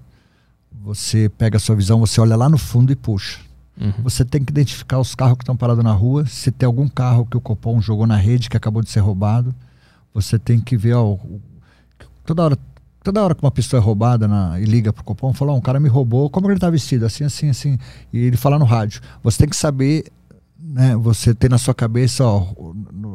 você 0.82 1.28
pega 1.28 1.56
a 1.56 1.60
sua 1.60 1.76
visão, 1.76 2.00
você 2.00 2.20
olha 2.20 2.36
lá 2.36 2.48
no 2.48 2.58
fundo 2.58 2.92
e 2.92 2.96
puxa. 2.96 3.40
Uhum. 3.80 3.92
Você 4.02 4.24
tem 4.24 4.42
que 4.42 4.50
identificar 4.50 4.98
os 4.98 5.14
carros 5.14 5.36
que 5.36 5.42
estão 5.42 5.56
parados 5.56 5.84
na 5.84 5.92
rua. 5.92 6.26
Se 6.26 6.50
tem 6.50 6.66
algum 6.66 6.88
carro 6.88 7.26
que 7.26 7.36
o 7.36 7.40
Copom 7.40 7.80
jogou 7.80 8.06
na 8.06 8.16
rede 8.16 8.50
que 8.50 8.56
acabou 8.56 8.82
de 8.82 8.90
ser 8.90 9.00
roubado, 9.00 9.54
você 10.12 10.38
tem 10.38 10.60
que 10.60 10.76
ver. 10.76 10.94
Ó, 10.94 11.16
toda 12.24 12.42
hora 12.42 12.58
toda 13.02 13.22
hora 13.22 13.34
que 13.34 13.42
uma 13.42 13.50
pessoa 13.50 13.80
é 13.80 13.82
roubada 13.82 14.28
na, 14.28 14.60
e 14.60 14.64
liga 14.64 14.92
pro 14.92 15.04
Copom, 15.04 15.32
fala, 15.32 15.54
um 15.54 15.60
cara 15.60 15.80
me 15.80 15.88
roubou, 15.88 16.28
como 16.28 16.46
ele 16.48 16.56
está 16.56 16.68
vestido? 16.68 17.06
Assim, 17.06 17.24
assim, 17.24 17.48
assim. 17.48 17.78
E 18.12 18.18
ele 18.18 18.36
fala 18.36 18.58
no 18.58 18.64
rádio. 18.64 19.00
Você 19.22 19.38
tem 19.38 19.48
que 19.48 19.56
saber, 19.56 20.04
né? 20.58 20.94
Você 20.96 21.34
tem 21.34 21.48
na 21.48 21.56
sua 21.56 21.74
cabeça, 21.74 22.24
ó, 22.24 22.46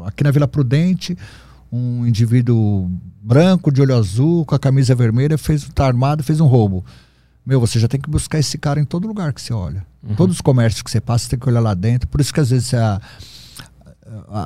aqui 0.06 0.24
na 0.24 0.32
Vila 0.32 0.48
Prudente, 0.48 1.18
um 1.72 2.08
indivíduo 2.08 2.90
branco, 3.22 3.72
de 3.72 3.82
olho 3.82 3.96
azul, 3.96 4.46
com 4.46 4.56
a 4.56 4.60
camisa 4.60 4.96
vermelha, 4.96 5.38
fez, 5.38 5.68
tá 5.76 5.86
armado, 5.86 6.24
fez 6.24 6.40
um 6.40 6.48
roubo. 6.48 6.84
Meu, 7.46 7.60
você 7.60 7.80
já 7.80 7.88
tem 7.88 8.00
que 8.00 8.10
buscar 8.10 8.40
esse 8.40 8.58
cara 8.58 8.80
em 8.80 8.86
todo 8.86 9.08
lugar 9.08 9.34
que 9.34 9.42
você 9.42 9.54
olha. 9.54 9.86
Uhum. 10.02 10.16
Todos 10.16 10.36
os 10.36 10.42
comércios 10.42 10.82
que 10.82 10.90
você 10.90 11.02
passa, 11.02 11.26
você 11.26 11.32
tem 11.32 11.40
que 11.40 11.48
olhar 11.48 11.60
lá 11.60 11.74
dentro. 11.74 12.08
Por 12.08 12.22
isso 12.22 12.34
que 12.34 12.40
às 12.40 12.50
vezes 12.50 12.74
a, 12.74 13.02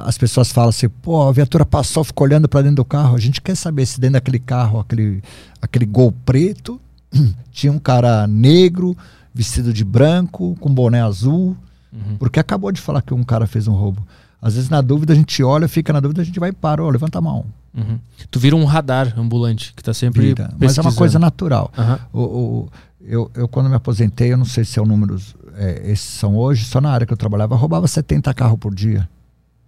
as 0.05 0.17
pessoas 0.17 0.51
falam 0.51 0.69
assim, 0.69 0.89
pô, 0.89 1.27
a 1.27 1.31
viatura 1.31 1.65
passou, 1.65 2.03
ficou 2.03 2.25
olhando 2.25 2.47
para 2.47 2.61
dentro 2.61 2.77
do 2.77 2.85
carro. 2.85 3.15
A 3.15 3.19
gente 3.19 3.41
quer 3.41 3.55
saber 3.55 3.85
se 3.85 3.99
dentro 3.99 4.13
daquele 4.13 4.39
carro, 4.39 4.79
aquele, 4.79 5.21
aquele 5.61 5.85
gol 5.85 6.11
preto, 6.11 6.79
tinha 7.51 7.71
um 7.71 7.79
cara 7.79 8.27
negro, 8.27 8.95
vestido 9.33 9.73
de 9.73 9.83
branco, 9.83 10.55
com 10.59 10.73
boné 10.73 11.01
azul, 11.01 11.55
uhum. 11.91 12.17
porque 12.17 12.39
acabou 12.39 12.71
de 12.71 12.81
falar 12.81 13.01
que 13.01 13.13
um 13.13 13.23
cara 13.23 13.45
fez 13.45 13.67
um 13.67 13.73
roubo. 13.73 14.05
Às 14.41 14.53
vezes, 14.53 14.69
na 14.69 14.81
dúvida, 14.81 15.13
a 15.13 15.15
gente 15.15 15.43
olha, 15.43 15.67
fica 15.67 15.91
na 15.91 15.99
dúvida, 15.99 16.21
a 16.21 16.25
gente 16.25 16.39
vai 16.39 16.49
e 16.49 16.53
para, 16.53 16.83
ó, 16.83 16.89
levanta 16.89 17.17
a 17.17 17.21
mão. 17.21 17.45
Uhum. 17.75 17.99
Tu 18.29 18.39
vira 18.39 18.55
um 18.55 18.65
radar 18.65 19.13
ambulante, 19.17 19.73
que 19.73 19.81
está 19.81 19.93
sempre. 19.93 20.27
Vira, 20.27 20.53
mas 20.59 20.77
é 20.77 20.81
uma 20.81 20.93
coisa 20.93 21.19
natural. 21.19 21.71
Uhum. 21.77 21.97
O, 22.13 22.21
o, 22.21 22.69
eu, 23.07 23.31
eu, 23.33 23.47
quando 23.47 23.69
me 23.69 23.75
aposentei, 23.75 24.33
eu 24.33 24.37
não 24.37 24.45
sei 24.45 24.65
se 24.65 24.77
é 24.77 24.81
o 24.81 24.85
número, 24.85 25.15
é, 25.55 25.91
esses 25.91 26.05
são 26.05 26.35
hoje, 26.35 26.65
só 26.65 26.81
na 26.81 26.91
área 26.91 27.07
que 27.07 27.13
eu 27.13 27.17
trabalhava, 27.17 27.55
eu 27.55 27.57
roubava 27.57 27.87
70 27.87 28.33
carros 28.33 28.59
por 28.59 28.75
dia. 28.75 29.09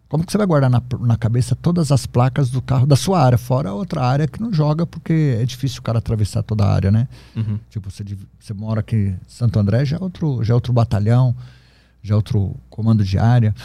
Como 0.10 0.26
que 0.26 0.32
você 0.32 0.38
vai 0.38 0.48
guardar 0.48 0.70
na, 0.70 0.82
na 1.00 1.16
cabeça 1.16 1.56
todas 1.56 1.92
as 1.92 2.06
placas 2.06 2.50
do 2.50 2.62
carro 2.62 2.86
da 2.86 2.96
sua 2.96 3.24
área, 3.24 3.38
fora 3.38 3.72
outra 3.72 4.04
área 4.04 4.28
que 4.28 4.42
não 4.42 4.52
joga, 4.52 4.86
porque 4.86 5.38
é 5.40 5.46
difícil 5.46 5.80
o 5.80 5.84
cara 5.84 6.00
atravessar 6.00 6.44
toda 6.44 6.66
a 6.66 6.74
área, 6.74 6.92
né? 6.92 7.08
Uhum. 7.36 7.60
Tipo, 7.70 7.90
você, 7.90 8.04
você 8.40 8.54
mora 8.54 8.82
aqui 8.82 8.96
em 8.96 9.18
Santo 9.28 9.58
André, 9.58 9.86
já 9.86 9.98
é, 9.98 10.00
outro, 10.02 10.44
já 10.44 10.54
é 10.54 10.56
outro 10.56 10.74
batalhão, 10.74 11.36
já 12.02 12.16
é 12.16 12.18
outro 12.18 12.56
comando 12.70 13.04
de 13.06 13.18
área. 13.18 13.56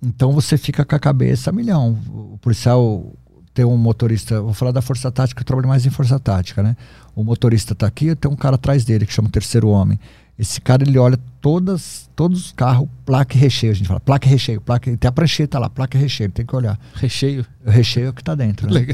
Então 0.00 0.32
você 0.32 0.56
fica 0.56 0.84
com 0.84 0.94
a 0.94 0.98
cabeça 1.00 1.50
milhão. 1.50 1.98
O 2.08 2.38
policial 2.40 3.12
tem 3.56 3.64
um 3.64 3.78
motorista, 3.78 4.38
vou 4.42 4.52
falar 4.52 4.70
da 4.70 4.82
força 4.82 5.10
tática, 5.10 5.40
eu 5.40 5.44
trabalho 5.46 5.66
mais 5.66 5.86
em 5.86 5.90
força 5.90 6.20
tática, 6.20 6.62
né? 6.62 6.76
O 7.14 7.24
motorista 7.24 7.72
está 7.72 7.86
aqui, 7.86 8.14
tem 8.14 8.30
um 8.30 8.36
cara 8.36 8.56
atrás 8.56 8.84
dele 8.84 9.06
que 9.06 9.12
chama 9.14 9.28
o 9.28 9.30
terceiro 9.30 9.68
homem. 9.68 9.98
Esse 10.38 10.60
cara 10.60 10.82
ele 10.82 10.98
olha 10.98 11.18
todas, 11.40 12.10
todos 12.14 12.38
os 12.38 12.52
carros, 12.52 12.86
placa 13.06 13.34
e 13.34 13.40
recheio. 13.40 13.72
A 13.72 13.74
gente 13.74 13.88
fala 13.88 13.98
placa 13.98 14.26
e 14.26 14.30
recheio, 14.30 14.60
placa, 14.60 14.94
tem 14.94 15.08
a 15.08 15.10
prancheta 15.10 15.58
lá, 15.58 15.70
placa 15.70 15.96
e 15.96 16.00
recheio, 16.02 16.30
tem 16.30 16.44
que 16.44 16.54
olhar. 16.54 16.78
Recheio? 16.96 17.46
O 17.64 17.70
recheio 17.70 18.08
é 18.08 18.10
o 18.10 18.12
que 18.12 18.20
está 18.20 18.34
dentro. 18.34 18.70
Né? 18.70 18.88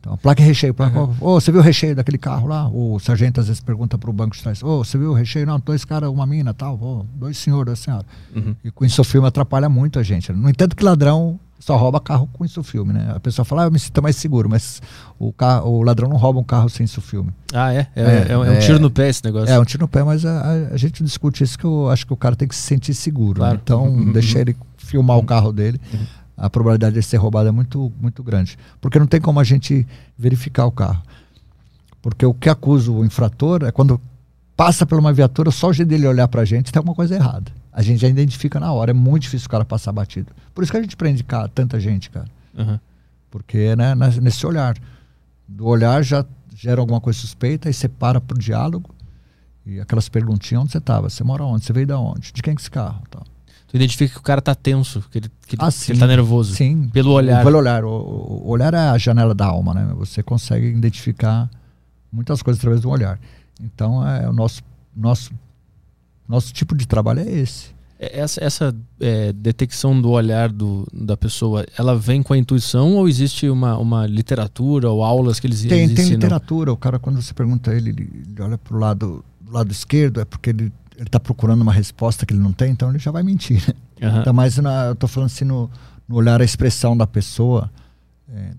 Então, 0.00 0.16
placa 0.16 0.40
e 0.40 0.44
recheio. 0.46 0.72
Placa, 0.72 1.00
uhum. 1.00 1.14
oh, 1.20 1.38
você 1.38 1.52
viu 1.52 1.60
o 1.60 1.64
recheio 1.64 1.94
daquele 1.94 2.16
carro 2.16 2.48
lá? 2.48 2.66
O 2.66 2.98
sargento 2.98 3.40
às 3.40 3.48
vezes 3.48 3.60
pergunta 3.60 3.98
para 3.98 4.08
o 4.08 4.12
banco 4.14 4.34
de 4.34 4.42
trás: 4.42 4.62
oh, 4.62 4.82
você 4.82 4.96
viu 4.96 5.10
o 5.10 5.14
recheio? 5.14 5.44
Não, 5.44 5.60
dois 5.60 5.84
caras, 5.84 6.08
uma 6.08 6.24
mina 6.24 6.54
tal, 6.54 6.78
oh, 6.80 7.04
dois 7.14 7.36
senhores, 7.36 7.66
dois 7.66 7.78
senhora. 7.80 8.06
Uhum. 8.34 8.56
E 8.64 8.70
com 8.70 8.86
isso 8.86 9.02
o 9.02 9.04
filme 9.04 9.28
atrapalha 9.28 9.68
muito 9.68 9.98
a 9.98 10.02
gente. 10.02 10.32
No 10.32 10.48
entanto, 10.48 10.74
que 10.74 10.82
ladrão 10.82 11.38
só 11.58 11.76
rouba 11.76 12.00
carro 12.00 12.28
com 12.32 12.44
isso 12.44 12.62
filme, 12.62 12.92
né? 12.92 13.12
A 13.14 13.20
pessoa 13.20 13.44
fala, 13.44 13.62
ah, 13.62 13.64
eu 13.66 13.70
me 13.70 13.78
sinto 13.78 14.00
mais 14.00 14.16
seguro, 14.16 14.48
mas 14.48 14.80
o, 15.18 15.32
carro, 15.32 15.70
o 15.70 15.82
ladrão 15.82 16.08
não 16.08 16.16
rouba 16.16 16.38
um 16.38 16.44
carro 16.44 16.68
sem 16.68 16.84
isso 16.84 17.00
filme. 17.00 17.32
Ah, 17.52 17.74
é? 17.74 17.88
É, 17.96 18.02
é, 18.02 18.26
é, 18.30 18.38
um 18.38 18.44
é, 18.44 18.58
tiro 18.58 18.78
no 18.78 18.90
pé 18.90 19.08
esse 19.08 19.24
negócio. 19.24 19.52
É, 19.52 19.58
um 19.58 19.64
tiro 19.64 19.82
no 19.82 19.88
pé, 19.88 20.04
mas 20.04 20.24
a, 20.24 20.68
a, 20.72 20.76
gente 20.76 21.02
discute 21.02 21.42
isso 21.42 21.58
que 21.58 21.64
eu 21.64 21.90
acho 21.90 22.06
que 22.06 22.12
o 22.12 22.16
cara 22.16 22.36
tem 22.36 22.46
que 22.46 22.54
se 22.54 22.62
sentir 22.62 22.94
seguro. 22.94 23.40
Claro. 23.40 23.54
Né? 23.54 23.60
Então, 23.62 23.84
uhum. 23.84 24.12
deixar 24.12 24.40
ele 24.40 24.56
filmar 24.76 25.16
uhum. 25.16 25.22
o 25.22 25.26
carro 25.26 25.52
dele, 25.52 25.80
uhum. 25.92 26.06
a 26.36 26.48
probabilidade 26.48 26.94
de 26.94 27.02
ser 27.02 27.16
roubado 27.16 27.48
é 27.48 27.52
muito, 27.52 27.92
muito 28.00 28.22
grande. 28.22 28.56
Porque 28.80 28.98
não 28.98 29.06
tem 29.06 29.20
como 29.20 29.40
a 29.40 29.44
gente 29.44 29.86
verificar 30.16 30.64
o 30.64 30.70
carro. 30.70 31.02
Porque 32.00 32.24
o 32.24 32.32
que 32.32 32.48
acusa 32.48 32.92
o 32.92 33.04
infrator 33.04 33.64
é 33.64 33.72
quando 33.72 34.00
passa 34.56 34.86
por 34.86 34.98
uma 34.98 35.12
viatura, 35.12 35.50
só 35.50 35.68
o 35.68 35.72
jeito 35.72 35.88
dele 35.88 36.06
olhar 36.06 36.28
pra 36.28 36.44
gente, 36.44 36.70
tem 36.72 36.78
alguma 36.78 36.94
coisa 36.94 37.16
errada 37.16 37.57
a 37.78 37.82
gente 37.82 38.00
já 38.00 38.08
identifica 38.08 38.58
na 38.58 38.72
hora. 38.72 38.90
É 38.90 38.92
muito 38.92 39.22
difícil 39.22 39.46
o 39.46 39.50
cara 39.50 39.64
passar 39.64 39.92
batido. 39.92 40.32
Por 40.52 40.64
isso 40.64 40.72
que 40.72 40.78
a 40.78 40.82
gente 40.82 40.96
prende 40.96 41.22
cara, 41.22 41.46
tanta 41.48 41.78
gente, 41.78 42.10
cara. 42.10 42.26
Uhum. 42.58 42.76
Porque 43.30 43.76
né, 43.76 43.94
nesse 44.20 44.44
olhar. 44.44 44.76
Do 45.46 45.64
olhar 45.64 46.02
já 46.02 46.24
gera 46.56 46.80
alguma 46.80 47.00
coisa 47.00 47.16
suspeita, 47.20 47.68
aí 47.68 47.72
você 47.72 47.88
para 47.88 48.20
pro 48.20 48.36
diálogo. 48.36 48.92
E 49.64 49.78
aquelas 49.78 50.08
perguntinhas, 50.08 50.64
onde 50.64 50.72
você 50.72 50.78
estava? 50.78 51.08
Você 51.08 51.22
mora 51.22 51.44
onde? 51.44 51.64
Você 51.64 51.72
veio 51.72 51.86
da 51.86 52.00
onde? 52.00 52.32
De 52.32 52.42
quem 52.42 52.52
é 52.52 52.56
esse 52.56 52.68
carro? 52.68 53.00
Tal. 53.08 53.22
Tu 53.68 53.76
identifica 53.76 54.12
que 54.12 54.18
o 54.18 54.22
cara 54.24 54.42
tá 54.42 54.56
tenso, 54.56 55.00
que 55.08 55.18
ele, 55.18 55.30
que, 55.46 55.56
ah, 55.60 55.70
que 55.70 55.92
ele 55.92 56.00
tá 56.00 56.06
nervoso. 56.08 56.56
Sim. 56.56 56.88
Pelo 56.88 57.12
olhar. 57.12 57.44
Pelo 57.44 57.58
olhar. 57.58 57.84
O, 57.84 57.90
o, 57.90 58.48
olhar 58.48 58.74
é 58.74 58.88
a 58.88 58.98
janela 58.98 59.36
da 59.36 59.46
alma, 59.46 59.72
né? 59.72 59.92
Você 59.94 60.20
consegue 60.20 60.66
identificar 60.66 61.48
muitas 62.10 62.42
coisas 62.42 62.58
através 62.58 62.80
do 62.80 62.90
olhar. 62.90 63.20
Então, 63.62 64.04
é 64.04 64.28
o 64.28 64.32
nosso, 64.32 64.62
nosso 64.96 65.32
nosso 66.28 66.52
tipo 66.52 66.76
de 66.76 66.86
trabalho 66.86 67.20
é 67.20 67.30
esse. 67.30 67.78
É, 67.98 68.20
essa, 68.20 68.44
essa 68.44 68.76
é, 69.00 69.32
detecção 69.32 70.00
do 70.00 70.10
olhar 70.10 70.50
do, 70.50 70.86
da 70.92 71.16
pessoa, 71.16 71.66
ela 71.76 71.96
vem 71.96 72.22
com 72.22 72.32
a 72.32 72.38
intuição 72.38 72.94
ou 72.94 73.08
existe 73.08 73.48
uma, 73.48 73.76
uma 73.76 74.06
literatura 74.06 74.88
ou 74.90 75.02
aulas 75.02 75.40
que 75.40 75.46
eles, 75.46 75.62
tem, 75.62 75.84
eles 75.84 75.96
Tem 75.96 76.08
literatura. 76.08 76.72
O 76.72 76.76
cara, 76.76 76.98
quando 76.98 77.20
você 77.20 77.34
pergunta 77.34 77.74
ele, 77.74 77.90
ele, 77.90 78.24
ele 78.30 78.42
olha 78.42 78.58
para 78.58 78.76
o 78.76 78.78
lado, 78.78 79.24
lado 79.50 79.72
esquerdo, 79.72 80.20
é 80.20 80.24
porque 80.24 80.50
ele 80.50 80.72
está 80.98 81.18
procurando 81.18 81.62
uma 81.62 81.72
resposta 81.72 82.24
que 82.24 82.32
ele 82.32 82.40
não 82.40 82.52
tem, 82.52 82.72
então 82.72 82.90
ele 82.90 82.98
já 82.98 83.10
vai 83.10 83.22
mentir. 83.22 83.62
Né? 83.66 84.10
Uhum. 84.10 84.20
Então, 84.20 84.32
mas 84.32 84.56
na, 84.58 84.86
eu 84.86 84.92
estou 84.92 85.08
falando 85.08 85.26
assim 85.26 85.44
no, 85.44 85.70
no, 86.06 86.16
olhar 86.16 86.40
a 86.40 86.44
expressão 86.44 86.96
da 86.96 87.06
pessoa. 87.06 87.70
É, 88.28 88.50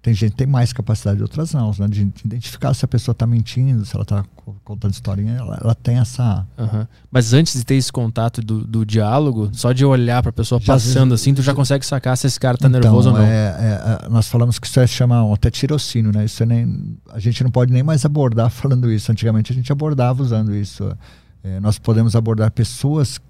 tem 0.00 0.14
gente 0.14 0.30
que 0.30 0.36
tem 0.36 0.46
mais 0.46 0.72
capacidade, 0.72 1.20
outras 1.20 1.52
não, 1.52 1.72
né? 1.76 1.88
de, 1.88 2.04
de 2.04 2.22
identificar 2.24 2.72
se 2.72 2.84
a 2.84 2.88
pessoa 2.88 3.12
está 3.12 3.26
mentindo, 3.26 3.84
se 3.84 3.96
ela 3.96 4.04
está 4.04 4.24
contando 4.64 4.92
historinha, 4.92 5.32
ela, 5.32 5.58
ela 5.60 5.74
tem 5.74 5.98
essa. 5.98 6.46
Uhum. 6.56 6.86
Mas 7.10 7.32
antes 7.32 7.54
de 7.54 7.64
ter 7.64 7.74
esse 7.74 7.92
contato 7.92 8.40
do, 8.40 8.64
do 8.64 8.86
diálogo, 8.86 9.50
só 9.52 9.72
de 9.72 9.84
olhar 9.84 10.22
para 10.22 10.30
a 10.30 10.32
pessoa 10.32 10.60
já 10.60 10.74
passando 10.74 11.14
assim, 11.14 11.34
tu 11.34 11.42
já 11.42 11.52
consegue 11.52 11.84
sacar 11.84 12.16
se 12.16 12.28
esse 12.28 12.38
cara 12.38 12.54
está 12.54 12.68
então, 12.68 12.80
nervoso 12.80 13.10
ou 13.10 13.18
não. 13.18 13.24
É, 13.24 13.26
é, 13.28 14.06
é, 14.06 14.08
nós 14.08 14.28
falamos 14.28 14.58
que 14.58 14.68
isso 14.68 14.78
é 14.78 14.86
chama 14.86 15.34
até 15.34 15.50
tirocínio, 15.50 16.12
né? 16.12 16.24
Isso 16.24 16.42
é 16.44 16.46
nem, 16.46 16.96
a 17.10 17.18
gente 17.18 17.42
não 17.42 17.50
pode 17.50 17.72
nem 17.72 17.82
mais 17.82 18.04
abordar 18.04 18.50
falando 18.50 18.90
isso. 18.92 19.10
Antigamente 19.10 19.50
a 19.50 19.54
gente 19.54 19.70
abordava 19.72 20.22
usando 20.22 20.54
isso. 20.54 20.96
É, 21.42 21.58
nós 21.58 21.76
podemos 21.78 22.14
abordar 22.14 22.50
pessoas. 22.52 23.20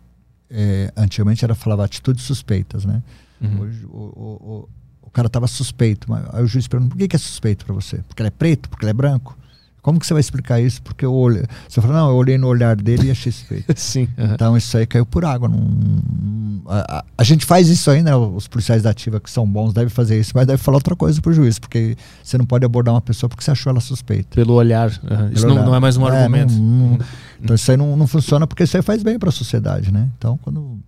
É, 0.51 0.93
antigamente 0.97 1.45
era 1.45 1.55
falava 1.55 1.85
atitudes 1.85 2.25
suspeitas, 2.25 2.85
né? 2.85 3.03
Uhum. 3.41 3.61
Hoje, 3.61 3.87
o, 3.87 3.89
o, 3.99 4.59
o 4.65 4.69
cara 5.11 5.27
estava 5.27 5.47
suspeito. 5.47 6.12
Aí 6.33 6.42
o 6.42 6.47
juiz 6.47 6.66
pergunta: 6.66 6.90
por 6.90 6.99
que, 6.99 7.09
que 7.09 7.16
é 7.16 7.18
suspeito 7.18 7.64
para 7.64 7.75
você? 7.75 7.99
Porque 8.09 8.23
ele 8.23 8.29
é 8.29 8.33
preto? 8.33 8.68
Porque 8.68 8.85
ele 8.85 8.90
é 8.90 8.94
branco? 8.94 9.37
Como 9.81 9.99
que 9.99 10.07
você 10.07 10.12
vai 10.12 10.21
explicar 10.21 10.61
isso? 10.61 10.83
Porque 10.83 11.05
eu 11.05 11.14
olhei. 11.14 11.44
Você 11.66 11.81
falou, 11.81 11.97
não, 11.97 12.11
eu 12.11 12.16
olhei 12.16 12.37
no 12.37 12.47
olhar 12.47 12.77
dele 12.77 13.09
e 13.09 13.11
achei 13.11 13.33
suspeito. 13.33 13.73
Sim. 13.81 14.09
Uhum. 14.18 14.35
Então 14.35 14.57
isso 14.57 14.77
aí 14.77 14.87
caiu 14.87 15.07
por 15.07 15.25
água. 15.25 15.49
Não, 15.49 16.62
a, 16.66 16.99
a, 16.99 17.05
a, 17.16 17.25
gente 17.25 17.47
faz 17.47 17.68
isso 17.68 17.90
aí, 17.90 18.03
né? 18.03 18.14
Os 18.14 18.47
policiais 18.47 18.83
da 18.83 18.90
ativa 18.90 19.18
que 19.18 19.31
são 19.31 19.47
bons 19.47 19.73
devem 19.73 19.88
fazer 19.88 20.21
isso, 20.21 20.33
mas 20.35 20.47
deve 20.47 20.62
falar 20.62 20.77
outra 20.77 20.94
coisa 20.94 21.23
pro 21.23 21.33
juiz, 21.33 21.59
porque 21.59 21.97
você 22.23 22.37
não 22.37 22.44
pode 22.44 22.66
abordar 22.66 22.92
uma 22.92 23.01
pessoa 23.01 23.31
porque 23.31 23.42
você 23.42 23.51
achou 23.51 23.71
ela 23.71 23.81
suspeita. 23.81 24.35
Pelo 24.35 24.55
olhar. 24.55 24.90
Uhum. 24.90 25.09
Pelo 25.09 25.33
isso 25.33 25.47
olhar. 25.47 25.55
Não, 25.55 25.66
não, 25.66 25.75
é 25.75 25.81
mais 25.81 25.97
um 25.97 26.07
é, 26.07 26.16
argumento. 26.18 26.53
Não, 26.53 26.99
então 27.40 27.55
isso 27.55 27.71
aí 27.71 27.77
não, 27.77 27.97
não 27.97 28.07
funciona 28.07 28.47
porque 28.47 28.64
isso 28.64 28.77
aí 28.77 28.83
faz 28.83 29.03
bem 29.03 29.18
para 29.18 29.31
a 29.31 29.33
sociedade, 29.33 29.90
né? 29.92 30.11
Então 30.18 30.38
quando. 30.42 30.79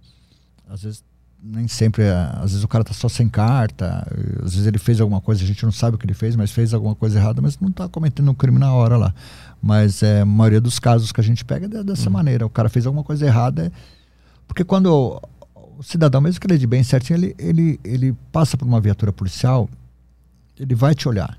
Às 0.68 0.82
vezes 0.82 1.02
nem 1.42 1.66
sempre, 1.66 2.02
é, 2.02 2.12
às 2.34 2.50
vezes 2.50 2.64
o 2.64 2.68
cara 2.68 2.84
tá 2.84 2.92
só 2.92 3.08
sem 3.08 3.28
carta, 3.28 4.06
às 4.44 4.52
vezes 4.52 4.66
ele 4.66 4.78
fez 4.78 5.00
alguma 5.00 5.20
coisa, 5.20 5.42
a 5.42 5.46
gente 5.46 5.64
não 5.64 5.72
sabe 5.72 5.96
o 5.96 5.98
que 5.98 6.04
ele 6.04 6.14
fez, 6.14 6.36
mas 6.36 6.50
fez 6.50 6.74
alguma 6.74 6.94
coisa 6.94 7.18
errada, 7.18 7.40
mas 7.40 7.58
não 7.58 7.70
está 7.70 7.88
cometendo 7.88 8.30
um 8.30 8.34
crime 8.34 8.58
na 8.58 8.72
hora 8.72 8.96
lá. 8.96 9.14
Mas 9.60 10.02
é, 10.02 10.20
a 10.20 10.26
maioria 10.26 10.60
dos 10.60 10.78
casos 10.78 11.12
que 11.12 11.20
a 11.20 11.24
gente 11.24 11.44
pega 11.44 11.66
é 11.66 11.82
dessa 11.82 12.06
uhum. 12.06 12.12
maneira. 12.12 12.46
O 12.46 12.50
cara 12.50 12.68
fez 12.68 12.86
alguma 12.86 13.04
coisa 13.04 13.26
errada. 13.26 13.66
É... 13.66 13.72
Porque 14.46 14.64
quando 14.64 14.86
o, 14.86 15.20
o 15.78 15.82
cidadão, 15.82 16.20
mesmo 16.20 16.40
que 16.40 16.46
ele 16.46 16.54
é 16.54 16.58
de 16.58 16.66
bem 16.66 16.82
certinho, 16.82 17.18
ele, 17.18 17.34
ele, 17.38 17.80
ele 17.84 18.16
passa 18.32 18.56
por 18.56 18.66
uma 18.66 18.80
viatura 18.80 19.12
policial, 19.12 19.68
ele 20.58 20.74
vai 20.74 20.94
te 20.94 21.08
olhar. 21.08 21.38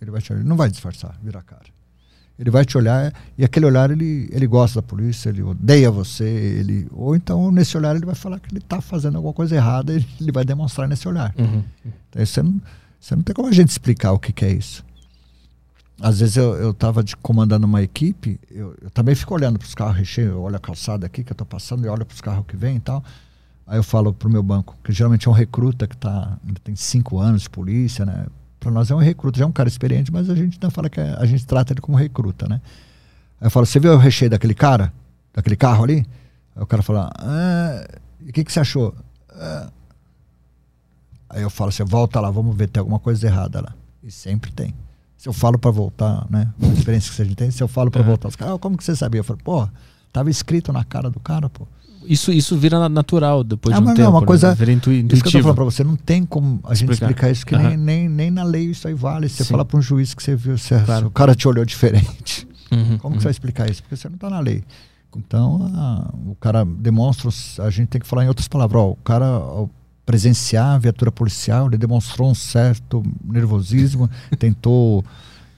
Ele 0.00 0.10
vai 0.10 0.20
te 0.20 0.32
olhar, 0.32 0.40
ele 0.40 0.48
não 0.48 0.56
vai 0.56 0.70
disfarçar, 0.70 1.14
virar 1.22 1.42
cara. 1.42 1.79
Ele 2.40 2.50
vai 2.50 2.64
te 2.64 2.78
olhar 2.78 3.12
e 3.36 3.44
aquele 3.44 3.66
olhar 3.66 3.90
ele, 3.90 4.26
ele 4.32 4.46
gosta 4.46 4.80
da 4.80 4.86
polícia, 4.86 5.28
ele 5.28 5.42
odeia 5.42 5.90
você, 5.90 6.24
ele 6.24 6.88
ou 6.90 7.14
então 7.14 7.52
nesse 7.52 7.76
olhar 7.76 7.94
ele 7.94 8.06
vai 8.06 8.14
falar 8.14 8.40
que 8.40 8.50
ele 8.50 8.60
está 8.60 8.80
fazendo 8.80 9.16
alguma 9.16 9.34
coisa 9.34 9.54
errada, 9.54 9.92
ele, 9.92 10.06
ele 10.18 10.32
vai 10.32 10.42
demonstrar 10.42 10.88
nesse 10.88 11.06
olhar. 11.06 11.34
Uhum. 11.38 11.62
Então, 12.08 12.24
você, 12.24 12.42
não, 12.42 12.58
você 12.98 13.14
não 13.14 13.22
tem 13.22 13.34
como 13.34 13.48
a 13.48 13.52
gente 13.52 13.68
explicar 13.68 14.12
o 14.12 14.18
que, 14.18 14.32
que 14.32 14.46
é 14.46 14.52
isso. 14.52 14.82
Às 16.00 16.20
vezes 16.20 16.38
eu 16.38 16.70
estava 16.70 17.04
comandando 17.20 17.66
uma 17.66 17.82
equipe, 17.82 18.40
eu, 18.50 18.74
eu 18.80 18.88
também 18.88 19.14
fico 19.14 19.34
olhando 19.34 19.58
para 19.58 19.66
os 19.66 19.74
carros 19.74 19.96
recheios, 19.98 20.30
eu 20.30 20.40
olho 20.40 20.56
a 20.56 20.58
calçada 20.58 21.04
aqui 21.04 21.22
que 21.22 21.30
eu 21.30 21.34
estou 21.34 21.46
passando 21.46 21.84
e 21.84 21.90
olho 21.90 22.06
para 22.06 22.14
os 22.14 22.22
carros 22.22 22.46
que 22.48 22.56
vêm 22.56 22.76
e 22.76 22.80
tal. 22.80 23.04
Aí 23.66 23.78
eu 23.78 23.82
falo 23.82 24.14
para 24.14 24.26
o 24.26 24.30
meu 24.32 24.42
banco, 24.42 24.78
que 24.82 24.92
geralmente 24.92 25.28
é 25.28 25.30
um 25.30 25.34
recruta 25.34 25.86
que 25.86 25.94
tá, 25.94 26.38
tem 26.64 26.74
cinco 26.74 27.18
anos 27.18 27.42
de 27.42 27.50
polícia, 27.50 28.06
né? 28.06 28.24
Para 28.60 28.70
nós 28.70 28.90
é 28.90 28.94
um 28.94 28.98
recruta, 28.98 29.38
já 29.38 29.44
é 29.44 29.48
um 29.48 29.52
cara 29.52 29.68
experiente, 29.68 30.12
mas 30.12 30.28
a 30.28 30.34
gente 30.34 30.54
ainda 30.54 30.70
fala 30.70 30.90
que 30.90 31.00
é, 31.00 31.16
a 31.18 31.24
gente 31.24 31.46
trata 31.46 31.72
ele 31.72 31.80
como 31.80 31.96
recruta, 31.96 32.46
né? 32.46 32.60
Aí 33.40 33.46
eu 33.46 33.50
falo, 33.50 33.64
você 33.64 33.80
viu 33.80 33.94
o 33.94 33.96
recheio 33.96 34.30
daquele 34.30 34.54
cara? 34.54 34.92
Daquele 35.32 35.56
carro 35.56 35.82
ali? 35.82 36.06
Aí 36.54 36.62
o 36.62 36.66
cara 36.66 36.82
fala, 36.82 37.10
ah, 37.16 37.88
e 38.20 38.28
o 38.28 38.32
que, 38.32 38.44
que 38.44 38.52
você 38.52 38.60
achou? 38.60 38.94
Ah. 39.30 39.70
Aí 41.30 41.42
eu 41.42 41.48
falo, 41.48 41.72
você 41.72 41.82
volta 41.82 42.20
lá, 42.20 42.30
vamos 42.30 42.54
ver, 42.54 42.68
tem 42.68 42.80
alguma 42.80 42.98
coisa 42.98 43.26
errada 43.26 43.62
lá. 43.62 43.74
E 44.02 44.10
sempre 44.10 44.52
tem. 44.52 44.74
Se 45.16 45.28
eu 45.28 45.32
falo 45.32 45.58
para 45.58 45.70
voltar, 45.70 46.26
né? 46.28 46.52
A 46.62 46.66
experiência 46.66 47.14
que 47.14 47.22
a 47.22 47.24
gente 47.24 47.36
tem, 47.36 47.50
se 47.50 47.62
eu 47.62 47.68
falo 47.68 47.90
para 47.90 48.02
uhum. 48.02 48.08
voltar, 48.08 48.28
os 48.28 48.36
caras, 48.36 48.54
ah, 48.54 48.58
como 48.58 48.76
que 48.76 48.84
você 48.84 48.94
sabia? 48.94 49.20
Eu 49.20 49.24
falo, 49.24 49.38
pô, 49.42 49.68
tava 50.12 50.28
escrito 50.28 50.72
na 50.72 50.84
cara 50.84 51.08
do 51.08 51.18
cara, 51.18 51.48
pô 51.48 51.66
isso, 52.10 52.32
isso 52.32 52.56
vira 52.56 52.88
natural 52.88 53.44
depois 53.44 53.74
é, 53.74 53.78
de 53.78 53.82
um 53.82 53.86
mas 53.86 53.94
tempo. 53.94 54.04
Não, 54.04 54.14
uma 54.14 54.20
né? 54.20 54.26
coisa, 54.26 54.54
vira 54.54 54.72
intu, 54.72 54.90
intuitivo. 54.90 55.14
Isso 55.14 55.22
que 55.22 55.28
eu 55.28 55.32
tô 55.32 55.42
falando 55.42 55.54
pra 55.54 55.64
você, 55.64 55.84
não 55.84 55.96
tem 55.96 56.26
como 56.26 56.60
a 56.64 56.74
gente 56.74 56.90
explicar, 56.90 57.30
explicar 57.30 57.30
isso, 57.30 57.46
que 57.46 57.54
uhum. 57.54 57.62
nem, 57.62 57.76
nem, 57.76 58.08
nem 58.08 58.30
na 58.30 58.42
lei 58.42 58.64
isso 58.64 58.88
aí 58.88 58.94
vale. 58.94 59.28
Você 59.28 59.44
Sim. 59.44 59.50
fala 59.50 59.64
para 59.64 59.78
um 59.78 59.82
juiz 59.82 60.12
que 60.12 60.22
você 60.22 60.34
viu, 60.34 60.58
você, 60.58 60.78
claro. 60.80 61.06
o 61.06 61.10
cara 61.10 61.34
te 61.34 61.46
olhou 61.46 61.64
diferente. 61.64 62.48
Uhum, 62.72 62.98
como 62.98 63.14
uhum. 63.14 63.20
você 63.20 63.24
vai 63.24 63.30
explicar 63.30 63.70
isso? 63.70 63.82
Porque 63.82 63.96
você 63.96 64.08
não 64.08 64.16
está 64.16 64.28
na 64.28 64.40
lei. 64.40 64.64
Então, 65.16 65.70
a, 65.74 66.10
o 66.26 66.34
cara 66.36 66.64
demonstra, 66.64 67.30
a 67.64 67.70
gente 67.70 67.88
tem 67.88 68.00
que 68.00 68.06
falar 68.06 68.24
em 68.24 68.28
outras 68.28 68.48
palavras. 68.48 68.80
Ó, 68.80 68.90
o 68.90 68.96
cara, 68.96 69.40
presenciar 70.06 70.74
a 70.74 70.78
viatura 70.78 71.12
policial, 71.12 71.66
ele 71.66 71.78
demonstrou 71.78 72.30
um 72.30 72.34
certo 72.34 73.02
nervosismo, 73.24 74.10
tentou 74.38 75.04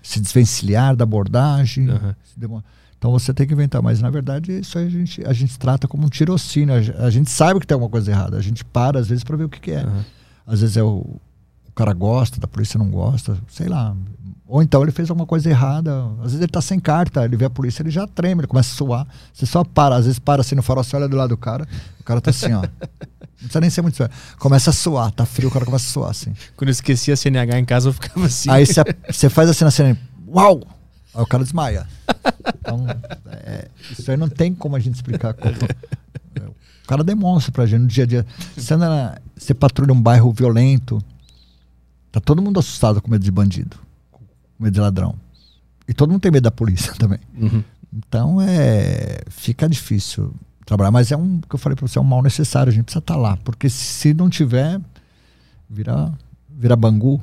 se 0.03 0.20
desvencilhar 0.20 0.96
da 0.96 1.05
abordagem. 1.05 1.88
Uhum. 1.88 2.14
Então 3.03 3.11
você 3.11 3.34
tem 3.34 3.48
que 3.48 3.53
inventar, 3.53 3.82
mas 3.82 4.00
na 4.00 4.09
verdade 4.09 4.61
isso 4.61 4.78
a 4.78 4.88
gente, 4.88 5.26
a 5.26 5.32
gente 5.32 5.59
trata 5.59 5.88
como 5.88 6.07
um 6.07 6.09
tirocínio. 6.09 6.72
A, 6.72 7.11
gente 7.11 7.32
sabe 7.32 7.59
que 7.59 7.66
tem 7.66 7.74
alguma 7.74 7.90
coisa 7.90 8.09
errada, 8.12 8.36
a 8.36 8.40
gente 8.40 8.64
para 8.64 9.00
às 9.00 9.09
vezes 9.09 9.24
para 9.24 9.36
ver 9.36 9.42
o 9.42 9.48
que, 9.48 9.59
que 9.59 9.72
é. 9.72 9.82
Uhum. 9.82 10.05
Às 10.46 10.61
vezes 10.61 10.76
é 10.76 10.84
o, 10.84 10.98
o 10.98 11.72
cara 11.74 11.92
gosta, 11.94 12.38
da 12.38 12.46
polícia 12.46 12.78
não 12.78 12.88
gosta, 12.88 13.36
sei 13.48 13.66
lá. 13.66 13.96
Ou 14.46 14.62
então 14.62 14.84
ele 14.84 14.92
fez 14.92 15.11
alguma 15.11 15.26
coisa 15.26 15.50
errada. 15.50 15.92
Às 16.18 16.26
vezes 16.26 16.42
ele 16.42 16.53
tá 16.53 16.61
sem 16.61 16.78
carta, 16.78 17.24
ele 17.24 17.36
vê 17.36 17.46
a 17.46 17.50
polícia, 17.50 17.82
ele 17.82 17.90
já 17.90 18.07
treme, 18.07 18.42
ele 18.42 18.46
começa 18.46 18.72
a 18.72 18.76
suar. 18.76 19.05
Você 19.32 19.46
só 19.46 19.64
para, 19.64 19.96
às 19.96 20.05
vezes 20.05 20.20
para 20.20 20.40
assim 20.40 20.55
no 20.55 20.62
farol, 20.62 20.84
você 20.84 20.94
olha 20.94 21.09
do 21.09 21.16
lado 21.16 21.30
do 21.30 21.36
cara, 21.36 21.66
o 21.98 22.05
cara 22.05 22.20
tá 22.20 22.30
assim, 22.30 22.53
ó. 22.53 22.62
Não 23.42 23.48
precisa 23.48 23.61
nem 23.61 23.70
ser 23.70 23.82
muito 23.82 23.96
sério. 23.96 24.14
Começa 24.38 24.70
a 24.70 24.72
suar, 24.72 25.11
tá 25.11 25.26
frio, 25.26 25.48
o 25.48 25.53
cara 25.53 25.64
começa 25.64 25.88
a 25.88 25.90
suar 25.90 26.11
assim. 26.11 26.32
Quando 26.57 26.68
eu 26.68 26.72
esquecia 26.72 27.14
a 27.14 27.16
CNH 27.16 27.59
em 27.59 27.64
casa, 27.64 27.88
eu 27.88 27.92
ficava 27.92 28.26
assim. 28.26 28.48
Aí 28.48 28.64
você 28.64 29.28
faz 29.28 29.50
assim 29.50 29.64
na 29.64 29.72
cena, 29.72 29.98
uau! 30.28 30.62
Aí 31.14 31.22
o 31.22 31.26
cara 31.26 31.42
desmaia. 31.42 31.86
Então, 32.58 32.86
é, 33.44 33.68
isso 33.90 34.10
aí 34.10 34.16
não 34.16 34.28
tem 34.28 34.54
como 34.54 34.76
a 34.76 34.80
gente 34.80 34.94
explicar. 34.94 35.34
Como, 35.34 35.54
é, 35.54 36.40
o 36.40 36.86
cara 36.86 37.04
demonstra 37.04 37.52
pra 37.52 37.66
gente 37.66 37.82
no 37.82 37.88
dia 37.88 38.04
a 38.04 38.06
dia. 38.06 38.26
Você, 38.56 38.74
anda 38.74 39.20
você 39.36 39.52
patrulha 39.52 39.92
um 39.92 40.00
bairro 40.00 40.32
violento, 40.32 41.02
tá 42.10 42.20
todo 42.20 42.42
mundo 42.42 42.58
assustado 42.58 43.00
com 43.00 43.10
medo 43.10 43.24
de 43.24 43.30
bandido 43.30 43.78
medo 44.62 44.74
de 44.74 44.80
ladrão. 44.80 45.14
E 45.86 45.92
todo 45.92 46.10
mundo 46.10 46.20
tem 46.20 46.30
medo 46.30 46.44
da 46.44 46.50
polícia 46.50 46.94
também. 46.96 47.18
Uhum. 47.36 47.64
Então 47.92 48.40
é 48.40 49.20
fica 49.28 49.68
difícil 49.68 50.32
trabalhar, 50.64 50.90
mas 50.90 51.10
é 51.10 51.16
um 51.16 51.40
que 51.40 51.54
eu 51.54 51.58
falei 51.58 51.76
para 51.76 51.86
você 51.86 51.98
é 51.98 52.00
um 52.00 52.04
mal 52.04 52.22
necessário. 52.22 52.70
A 52.70 52.74
gente 52.74 52.84
precisa 52.84 53.00
estar 53.00 53.14
tá 53.14 53.20
lá, 53.20 53.36
porque 53.38 53.68
se 53.68 54.14
não 54.14 54.30
tiver, 54.30 54.80
vira 55.68 56.12
vira 56.48 56.76
bangu. 56.76 57.20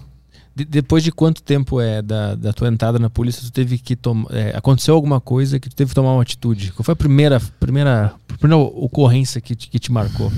De, 0.60 0.66
depois 0.66 1.04
de 1.04 1.12
quanto 1.12 1.42
tempo 1.42 1.80
é 1.80 2.02
da, 2.02 2.36
da 2.36 2.52
tua 2.52 2.68
entrada 2.68 3.00
na 3.00 3.10
polícia, 3.10 3.42
tu 3.42 3.52
teve 3.52 3.78
que 3.78 3.96
tomar. 3.96 4.28
É, 4.32 4.56
aconteceu 4.58 4.94
alguma 4.94 5.22
coisa 5.22 5.60
que 5.60 5.70
tu 5.70 5.76
teve 5.76 5.90
que 5.90 5.96
tomar 5.96 6.14
uma 6.14 6.22
atitude? 6.22 6.72
Qual 6.74 6.84
foi 6.84 6.94
a 6.94 6.96
primeira 6.96 7.40
primeira, 7.60 8.14
primeira 8.28 8.58
ocorrência 8.58 9.40
que 9.40 9.56
te, 9.56 9.70
que 9.70 9.80
te 9.80 9.92
marcou? 9.92 10.32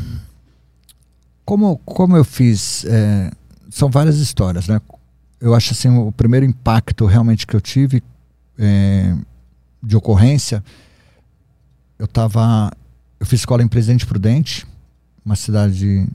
Como, 1.43 1.77
como 1.79 2.15
eu 2.15 2.23
fiz. 2.23 2.85
É, 2.85 3.31
são 3.69 3.89
várias 3.89 4.17
histórias, 4.17 4.67
né? 4.67 4.79
eu 5.41 5.55
acho 5.55 5.71
assim, 5.71 5.89
o 5.89 6.11
primeiro 6.11 6.45
impacto 6.45 7.05
realmente 7.05 7.47
que 7.47 7.55
eu 7.55 7.59
tive 7.59 8.03
é, 8.59 9.17
de 9.81 9.97
ocorrência, 9.97 10.63
eu 11.97 12.05
estava, 12.05 12.71
eu 13.19 13.25
fiz 13.25 13.39
escola 13.39 13.63
em 13.63 13.67
Presidente 13.67 14.05
Prudente, 14.05 14.67
uma 15.25 15.35
cidade 15.35 16.07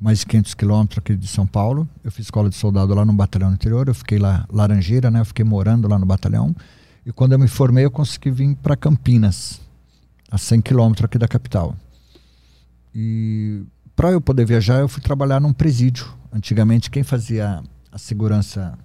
mais 0.00 0.20
de 0.20 0.26
500 0.26 0.54
quilômetros 0.54 0.98
aqui 0.98 1.14
de 1.14 1.26
São 1.28 1.46
Paulo. 1.46 1.86
Eu 2.02 2.10
fiz 2.10 2.26
escola 2.26 2.48
de 2.48 2.56
soldado 2.56 2.94
lá 2.94 3.04
no 3.04 3.12
batalhão 3.12 3.52
interior, 3.52 3.86
eu 3.86 3.94
fiquei 3.94 4.18
lá, 4.18 4.46
Laranjeira, 4.50 5.10
né? 5.10 5.20
Eu 5.20 5.24
fiquei 5.24 5.44
morando 5.44 5.86
lá 5.86 5.98
no 5.98 6.06
batalhão. 6.06 6.56
E 7.04 7.12
quando 7.12 7.32
eu 7.32 7.38
me 7.38 7.48
formei, 7.48 7.84
eu 7.84 7.90
consegui 7.90 8.30
vir 8.30 8.56
para 8.56 8.76
Campinas, 8.76 9.60
a 10.30 10.38
100 10.38 10.62
quilômetros 10.62 11.04
aqui 11.04 11.18
da 11.18 11.28
capital. 11.28 11.76
E 12.94 13.62
para 13.94 14.10
eu 14.10 14.20
poder 14.20 14.46
viajar, 14.46 14.80
eu 14.80 14.88
fui 14.88 15.02
trabalhar 15.02 15.40
num 15.40 15.52
presídio. 15.52 16.06
Antigamente, 16.32 16.90
quem 16.90 17.02
fazia 17.02 17.62
a 17.92 17.98
segurança 17.98 18.78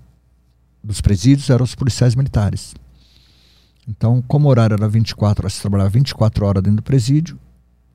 dos 0.83 0.99
presídios 0.99 1.49
eram 1.49 1.63
os 1.63 1.75
policiais 1.75 2.15
militares. 2.15 2.75
Então, 3.87 4.21
como 4.21 4.47
o 4.47 4.49
horário 4.49 4.73
era 4.73 4.87
24 4.87 5.43
horas, 5.43 5.53
você 5.53 5.61
trabalhava 5.61 5.89
24 5.89 6.45
horas 6.45 6.63
dentro 6.63 6.77
do 6.77 6.83
presídio 6.83 7.39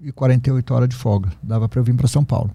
e 0.00 0.12
48 0.12 0.74
horas 0.74 0.88
de 0.88 0.96
folga. 0.96 1.30
Dava 1.42 1.68
para 1.68 1.80
eu 1.80 1.84
vir 1.84 1.94
para 1.94 2.08
São 2.08 2.24
Paulo. 2.24 2.50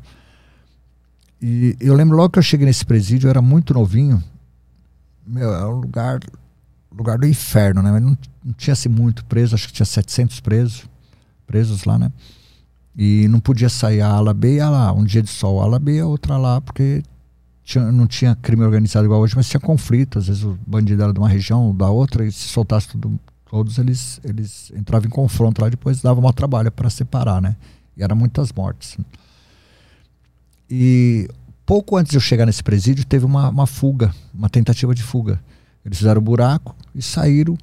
E 1.47 1.77
eu 1.79 1.93
lembro 1.93 2.17
logo 2.17 2.31
que 2.31 2.39
eu 2.39 2.43
cheguei 2.43 2.65
nesse 2.65 2.83
presídio, 2.83 3.27
eu 3.27 3.29
era 3.29 3.39
muito 3.39 3.71
novinho. 3.71 4.23
Meu, 5.27 5.53
era 5.53 5.69
um 5.69 5.79
lugar, 5.79 6.19
lugar 6.91 7.19
do 7.19 7.27
inferno, 7.27 7.83
né? 7.83 7.91
Mas 7.91 8.01
não, 8.01 8.17
não 8.43 8.53
tinha 8.53 8.73
assim 8.73 8.89
muito 8.89 9.23
preso, 9.25 9.53
acho 9.53 9.67
que 9.67 9.73
tinha 9.73 9.85
700 9.85 10.39
presos, 10.39 10.89
presos 11.45 11.83
lá, 11.83 11.99
né? 11.99 12.11
E 12.97 13.27
não 13.27 13.39
podia 13.39 13.69
sair 13.69 14.01
a 14.01 14.07
ala 14.07 14.33
B 14.33 14.55
e 14.55 14.59
a 14.59 14.67
A. 14.67 14.91
Um 14.91 15.03
dia 15.03 15.21
de 15.21 15.29
sol 15.29 15.61
a 15.61 15.65
ala 15.65 15.77
B, 15.77 15.99
a 15.99 16.07
outra 16.07 16.35
lá, 16.35 16.59
porque 16.59 17.03
tinha, 17.63 17.91
não 17.91 18.07
tinha 18.07 18.35
crime 18.35 18.63
organizado 18.63 19.05
igual 19.05 19.21
hoje, 19.21 19.35
mas 19.35 19.47
tinha 19.47 19.61
conflito. 19.61 20.17
Às 20.17 20.25
vezes 20.25 20.41
o 20.41 20.57
bandido 20.65 21.03
era 21.03 21.13
de 21.13 21.19
uma 21.19 21.29
região 21.29 21.75
da 21.75 21.91
outra, 21.91 22.25
e 22.25 22.31
se 22.31 22.47
soltasse 22.47 22.87
tudo, 22.87 23.19
todos, 23.47 23.77
eles, 23.77 24.19
eles 24.23 24.71
entravam 24.75 25.05
em 25.05 25.11
confronto 25.11 25.61
lá, 25.61 25.69
depois 25.69 26.01
dava 26.01 26.19
um 26.19 26.33
trabalho 26.33 26.71
para 26.71 26.89
separar, 26.89 27.39
né? 27.39 27.55
E 27.95 28.01
eram 28.01 28.15
muitas 28.15 28.51
mortes. 28.51 28.97
E 30.70 31.28
pouco 31.66 31.97
antes 31.97 32.11
de 32.11 32.18
eu 32.18 32.22
chegar 32.22 32.45
nesse 32.45 32.63
presídio, 32.63 33.05
teve 33.05 33.26
uma, 33.26 33.49
uma 33.49 33.68
fuga, 33.68 34.13
uma 34.34 34.49
tentativa 34.49 34.93
de 34.93 35.03
fuga. 35.03 35.41
Eles 35.84 35.97
fizeram 35.97 36.22
um 36.22 36.24
buraco 36.24 36.76
e 36.93 37.01
saíram, 37.01 37.57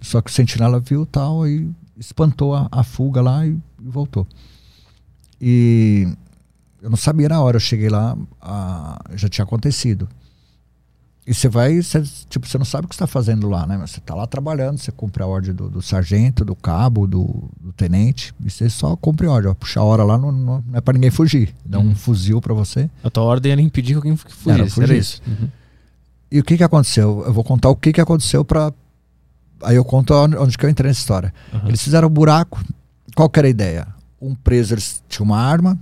só 0.00 0.20
que 0.20 0.30
o 0.30 0.34
sentinela 0.34 0.80
viu 0.80 1.04
tal, 1.04 1.46
e 1.46 1.70
espantou 1.98 2.54
a, 2.54 2.68
a 2.70 2.82
fuga 2.82 3.20
lá 3.20 3.46
e, 3.46 3.50
e 3.50 3.88
voltou. 3.88 4.26
E 5.40 6.08
eu 6.80 6.90
não 6.90 6.96
sabia 6.96 7.28
na 7.28 7.40
hora, 7.40 7.56
eu 7.56 7.60
cheguei 7.60 7.88
lá, 7.88 8.16
a, 8.40 8.98
já 9.14 9.28
tinha 9.28 9.44
acontecido. 9.44 10.08
E 11.28 11.34
você 11.34 11.46
vai, 11.46 11.82
você, 11.82 12.02
tipo, 12.30 12.48
você 12.48 12.56
não 12.56 12.64
sabe 12.64 12.86
o 12.86 12.88
que 12.88 12.94
está 12.94 13.06
fazendo 13.06 13.50
lá, 13.50 13.66
né? 13.66 13.76
Você 13.76 13.98
está 13.98 14.14
lá 14.14 14.26
trabalhando, 14.26 14.78
você 14.78 14.90
cumpre 14.90 15.22
a 15.22 15.26
ordem 15.26 15.52
do, 15.52 15.68
do 15.68 15.82
sargento, 15.82 16.42
do 16.42 16.56
cabo, 16.56 17.06
do, 17.06 17.50
do, 17.60 17.70
tenente, 17.74 18.34
e 18.42 18.50
você 18.50 18.70
só 18.70 18.96
cumpre 18.96 19.26
a 19.26 19.30
ordem. 19.30 19.50
Ó, 19.50 19.54
puxar 19.54 19.80
a 19.80 19.84
hora 19.84 20.02
lá 20.04 20.16
não, 20.16 20.32
não, 20.32 20.64
não 20.66 20.78
é 20.78 20.80
para 20.80 20.94
ninguém 20.94 21.10
fugir. 21.10 21.54
Dá 21.66 21.78
uhum. 21.78 21.90
um 21.90 21.94
fuzil 21.94 22.40
para 22.40 22.54
você. 22.54 22.88
A 23.04 23.10
tua 23.10 23.24
ordem 23.24 23.52
era 23.52 23.60
impedir 23.60 23.92
que 23.92 23.96
alguém 23.96 24.16
fugisse, 24.16 24.50
era, 24.50 24.58
fugisse. 24.64 24.82
era 24.82 24.96
isso. 24.96 25.22
Uhum. 25.26 25.48
E 26.32 26.40
o 26.40 26.42
que 26.42 26.56
que 26.56 26.64
aconteceu? 26.64 27.22
Eu 27.26 27.32
vou 27.34 27.44
contar 27.44 27.68
o 27.68 27.76
que 27.76 27.92
que 27.92 28.00
aconteceu 28.00 28.42
para 28.42 28.72
Aí 29.62 29.76
eu 29.76 29.84
conto 29.84 30.14
onde, 30.14 30.36
onde 30.36 30.56
que 30.56 30.64
eu 30.64 30.70
entrei 30.70 30.88
nessa 30.88 31.00
história. 31.00 31.34
Uhum. 31.52 31.68
Eles 31.68 31.82
fizeram 31.82 32.08
um 32.08 32.10
buraco. 32.10 32.58
Qual 33.14 33.28
que 33.28 33.38
era 33.38 33.48
a 33.48 33.50
ideia? 33.50 33.86
Um 34.18 34.34
preso, 34.34 34.72
eles 34.72 35.02
tinham 35.08 35.26
uma 35.26 35.38
arma, 35.38 35.78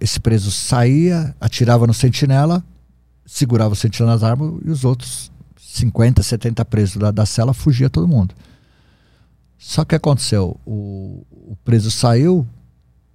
esse 0.00 0.18
preso 0.18 0.50
saía, 0.50 1.34
atirava 1.40 1.86
no 1.86 1.92
sentinela, 1.92 2.64
segurava 3.30 3.72
o 3.72 3.76
sentinela 3.76 4.12
nas 4.12 4.24
armas 4.24 4.60
e 4.64 4.70
os 4.70 4.84
outros 4.84 5.30
50, 5.56 6.20
70 6.20 6.64
presos 6.64 6.96
da, 6.96 7.10
da 7.12 7.24
cela 7.24 7.54
fugia 7.54 7.88
todo 7.88 8.08
mundo. 8.08 8.34
Só 9.56 9.84
que 9.84 9.94
aconteceu, 9.94 10.58
o, 10.66 11.24
o 11.30 11.56
preso 11.64 11.90
saiu, 11.90 12.46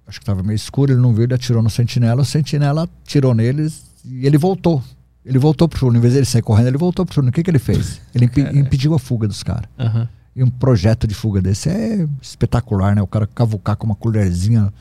acho 0.06 0.18
que 0.18 0.22
estava 0.22 0.42
meio 0.42 0.56
escuro, 0.56 0.92
ele 0.92 1.00
não 1.00 1.12
viu, 1.12 1.24
ele 1.24 1.34
atirou 1.34 1.62
no 1.62 1.68
sentinela, 1.68 2.22
o 2.22 2.24
sentinela 2.24 2.88
atirou 3.04 3.34
neles 3.34 3.84
e 4.04 4.26
ele 4.26 4.38
voltou. 4.38 4.82
Ele 5.24 5.38
voltou 5.38 5.68
pro 5.68 5.80
túnel, 5.80 5.98
em 5.98 6.00
vez 6.00 6.14
de 6.14 6.20
ele 6.20 6.26
sair 6.26 6.42
correndo, 6.42 6.68
ele 6.68 6.78
voltou 6.78 7.04
pro 7.04 7.16
túnel. 7.16 7.30
O 7.30 7.32
que, 7.32 7.42
que 7.42 7.50
ele 7.50 7.58
fez? 7.58 8.00
Ele 8.14 8.24
imp 8.24 8.38
impediu 8.38 8.94
a 8.94 8.98
fuga 8.98 9.28
dos 9.28 9.42
caras. 9.42 9.68
Uhum. 9.78 10.08
E 10.36 10.42
um 10.42 10.48
projeto 10.48 11.06
de 11.06 11.14
fuga 11.14 11.42
desse 11.42 11.68
é 11.68 12.08
espetacular, 12.22 12.94
né? 12.94 13.02
O 13.02 13.06
cara 13.06 13.26
cavucar 13.26 13.76
com 13.76 13.86
uma 13.86 13.96
colherzinha 13.96 14.72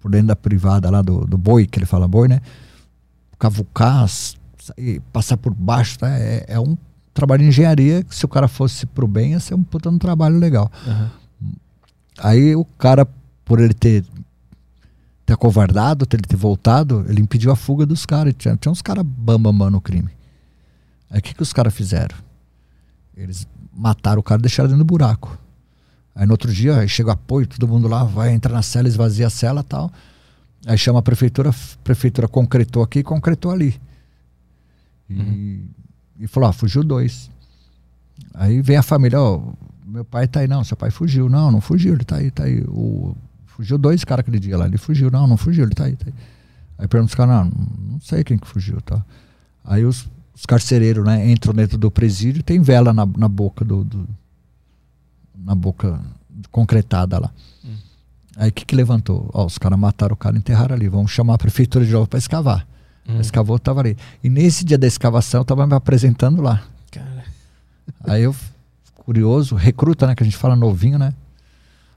por 0.00 0.10
dentro 0.10 0.28
da 0.28 0.36
privada 0.36 0.90
lá 0.90 1.02
do, 1.02 1.26
do 1.26 1.36
boi, 1.36 1.66
que 1.66 1.78
ele 1.78 1.86
fala 1.86 2.08
boi, 2.08 2.28
né? 2.28 2.40
Cavucar, 3.38 4.08
passar 5.12 5.36
por 5.36 5.52
baixo, 5.54 5.98
tá? 5.98 6.08
é, 6.10 6.44
é 6.48 6.60
um 6.60 6.76
trabalho 7.12 7.42
de 7.42 7.48
engenharia 7.48 8.02
que 8.04 8.14
se 8.14 8.24
o 8.24 8.28
cara 8.28 8.46
fosse 8.46 8.86
pro 8.86 9.06
bem 9.06 9.32
ia 9.32 9.40
ser 9.40 9.54
um 9.54 9.62
puta 9.62 9.90
um 9.90 9.98
trabalho 9.98 10.38
legal. 10.38 10.70
Uhum. 10.86 11.08
Aí 12.18 12.54
o 12.54 12.64
cara, 12.64 13.06
por 13.44 13.60
ele 13.60 13.74
ter 13.74 14.04
ter 15.26 15.34
acovardado, 15.34 16.06
ter 16.06 16.16
ele 16.16 16.26
ter 16.26 16.36
voltado, 16.36 17.04
ele 17.06 17.20
impediu 17.20 17.52
a 17.52 17.56
fuga 17.56 17.84
dos 17.84 18.06
caras. 18.06 18.32
Tinha, 18.38 18.56
tinha 18.56 18.72
uns 18.72 18.80
caras 18.80 19.04
bambambam 19.04 19.70
no 19.70 19.78
crime. 19.78 20.08
Aí 21.10 21.18
o 21.18 21.22
que, 21.22 21.34
que 21.34 21.42
os 21.42 21.52
caras 21.52 21.74
fizeram? 21.74 22.16
Eles 23.14 23.46
mataram 23.76 24.20
o 24.20 24.22
cara 24.22 24.40
e 24.40 24.42
deixaram 24.42 24.70
dentro 24.70 24.84
do 24.84 24.86
buraco. 24.86 25.38
Aí 26.14 26.24
no 26.24 26.32
outro 26.32 26.52
dia 26.52 26.78
aí 26.78 26.88
chega 26.88 27.12
apoio, 27.12 27.46
todo 27.46 27.68
mundo 27.68 27.86
lá 27.86 28.04
vai 28.04 28.32
entrar 28.32 28.54
na 28.54 28.62
cela, 28.62 28.88
esvazia 28.88 29.26
a 29.26 29.30
cela 29.30 29.62
tal. 29.62 29.92
Aí 30.66 30.78
chama 30.78 31.00
a 31.00 31.02
prefeitura, 31.02 31.50
a 31.50 31.54
prefeitura 31.84 32.26
concretou 32.26 32.82
aqui 32.82 33.00
e 33.00 33.02
concretou 33.02 33.50
ali. 33.50 33.78
E, 35.08 35.14
uhum. 35.14 35.68
e 36.20 36.26
falou: 36.26 36.48
ah, 36.48 36.52
fugiu 36.52 36.84
dois. 36.84 37.30
Aí 38.34 38.60
vem 38.60 38.76
a 38.76 38.82
família: 38.82 39.20
ó, 39.20 39.40
meu 39.86 40.04
pai 40.04 40.28
tá 40.28 40.40
aí, 40.40 40.48
não, 40.48 40.62
seu 40.64 40.76
pai 40.76 40.90
fugiu. 40.90 41.28
Não, 41.28 41.50
não 41.50 41.60
fugiu, 41.60 41.94
ele 41.94 42.04
tá 42.04 42.16
aí, 42.16 42.30
tá 42.30 42.44
aí. 42.44 42.62
O, 42.68 43.16
fugiu 43.46 43.78
dois 43.78 44.04
caras 44.04 44.20
aquele 44.20 44.38
dia 44.38 44.56
lá, 44.56 44.66
ele 44.66 44.78
fugiu. 44.78 45.10
Não, 45.10 45.26
não 45.26 45.36
fugiu, 45.36 45.64
ele 45.64 45.74
tá 45.74 45.84
aí, 45.84 45.96
tá 45.96 46.06
aí. 46.06 46.14
Aí 46.78 46.88
pergunta 46.88 47.10
os 47.10 47.14
caras: 47.14 47.34
não, 47.34 47.68
não 47.92 48.00
sei 48.00 48.22
quem 48.22 48.38
que 48.38 48.46
fugiu, 48.46 48.80
tá. 48.80 49.04
Aí 49.64 49.84
os, 49.84 50.08
os 50.34 50.46
carcereiros, 50.46 51.04
né, 51.04 51.30
entram 51.30 51.52
dentro 51.52 51.76
do 51.76 51.90
presídio 51.90 52.42
tem 52.42 52.60
vela 52.60 52.92
na, 52.92 53.04
na 53.04 53.28
boca 53.28 53.64
do, 53.64 53.84
do 53.84 54.08
na 55.36 55.54
boca 55.54 56.00
concretada 56.50 57.18
lá. 57.18 57.30
Hum. 57.64 57.74
Aí 58.36 58.50
o 58.50 58.52
que, 58.52 58.64
que 58.64 58.76
levantou? 58.76 59.30
Ó, 59.32 59.46
os 59.46 59.58
caras 59.58 59.78
mataram 59.78 60.14
o 60.14 60.16
cara 60.16 60.36
e 60.36 60.38
enterraram 60.38 60.74
ali. 60.74 60.88
Vamos 60.88 61.10
chamar 61.10 61.34
a 61.34 61.38
prefeitura 61.38 61.84
de 61.84 61.92
novo 61.92 62.06
para 62.06 62.18
escavar. 62.18 62.66
Hum. 63.08 63.20
Escavou, 63.20 63.56
estava 63.56 63.80
ali. 63.80 63.96
E 64.22 64.28
nesse 64.28 64.64
dia 64.64 64.76
da 64.76 64.86
escavação, 64.86 65.40
eu 65.40 65.42
estava 65.42 65.66
me 65.66 65.74
apresentando 65.74 66.42
lá. 66.42 66.62
Cara. 66.90 67.24
Aí 68.04 68.22
eu, 68.22 68.34
curioso, 68.94 69.54
recruta, 69.54 70.06
né? 70.06 70.14
Que 70.14 70.22
a 70.22 70.26
gente 70.26 70.36
fala 70.36 70.54
novinho, 70.54 70.98
né? 70.98 71.14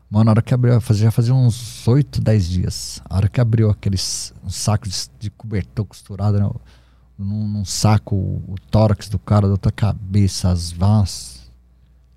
Mano, 0.09 0.25
na 0.25 0.31
hora 0.31 0.41
que 0.41 0.53
abriu, 0.53 0.77
já 0.91 1.09
fazia 1.11 1.33
uns 1.33 1.87
8, 1.87 2.19
10 2.19 2.49
dias. 2.49 3.01
A 3.09 3.15
hora 3.15 3.29
que 3.29 3.39
abriu 3.39 3.69
aqueles 3.69 4.33
um 4.43 4.49
saco 4.49 4.87
de, 4.87 4.95
de 5.17 5.29
cobertor 5.29 5.85
costurado 5.85 6.37
né, 6.37 6.49
num, 7.17 7.47
num, 7.47 7.63
saco, 7.63 8.15
o, 8.15 8.43
o, 8.47 8.55
tórax 8.69 9.07
do 9.07 9.17
cara, 9.17 9.47
da 9.47 9.53
outra 9.53 9.71
cabeça, 9.71 10.49
as 10.49 10.71
vas. 10.71 11.49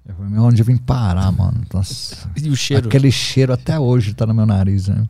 Eu 0.04 0.14
falei, 0.16 0.38
onde 0.38 0.60
eu 0.60 0.66
vim 0.66 0.76
parar, 0.76 1.30
mano? 1.30 1.64
Nossa, 1.72 2.28
e 2.36 2.50
o 2.50 2.56
cheiro? 2.56 2.88
Aquele 2.88 3.12
cheiro 3.12 3.52
até 3.52 3.78
hoje 3.78 4.12
tá 4.12 4.26
no 4.26 4.34
meu 4.34 4.44
nariz, 4.44 4.88
né? 4.88 5.08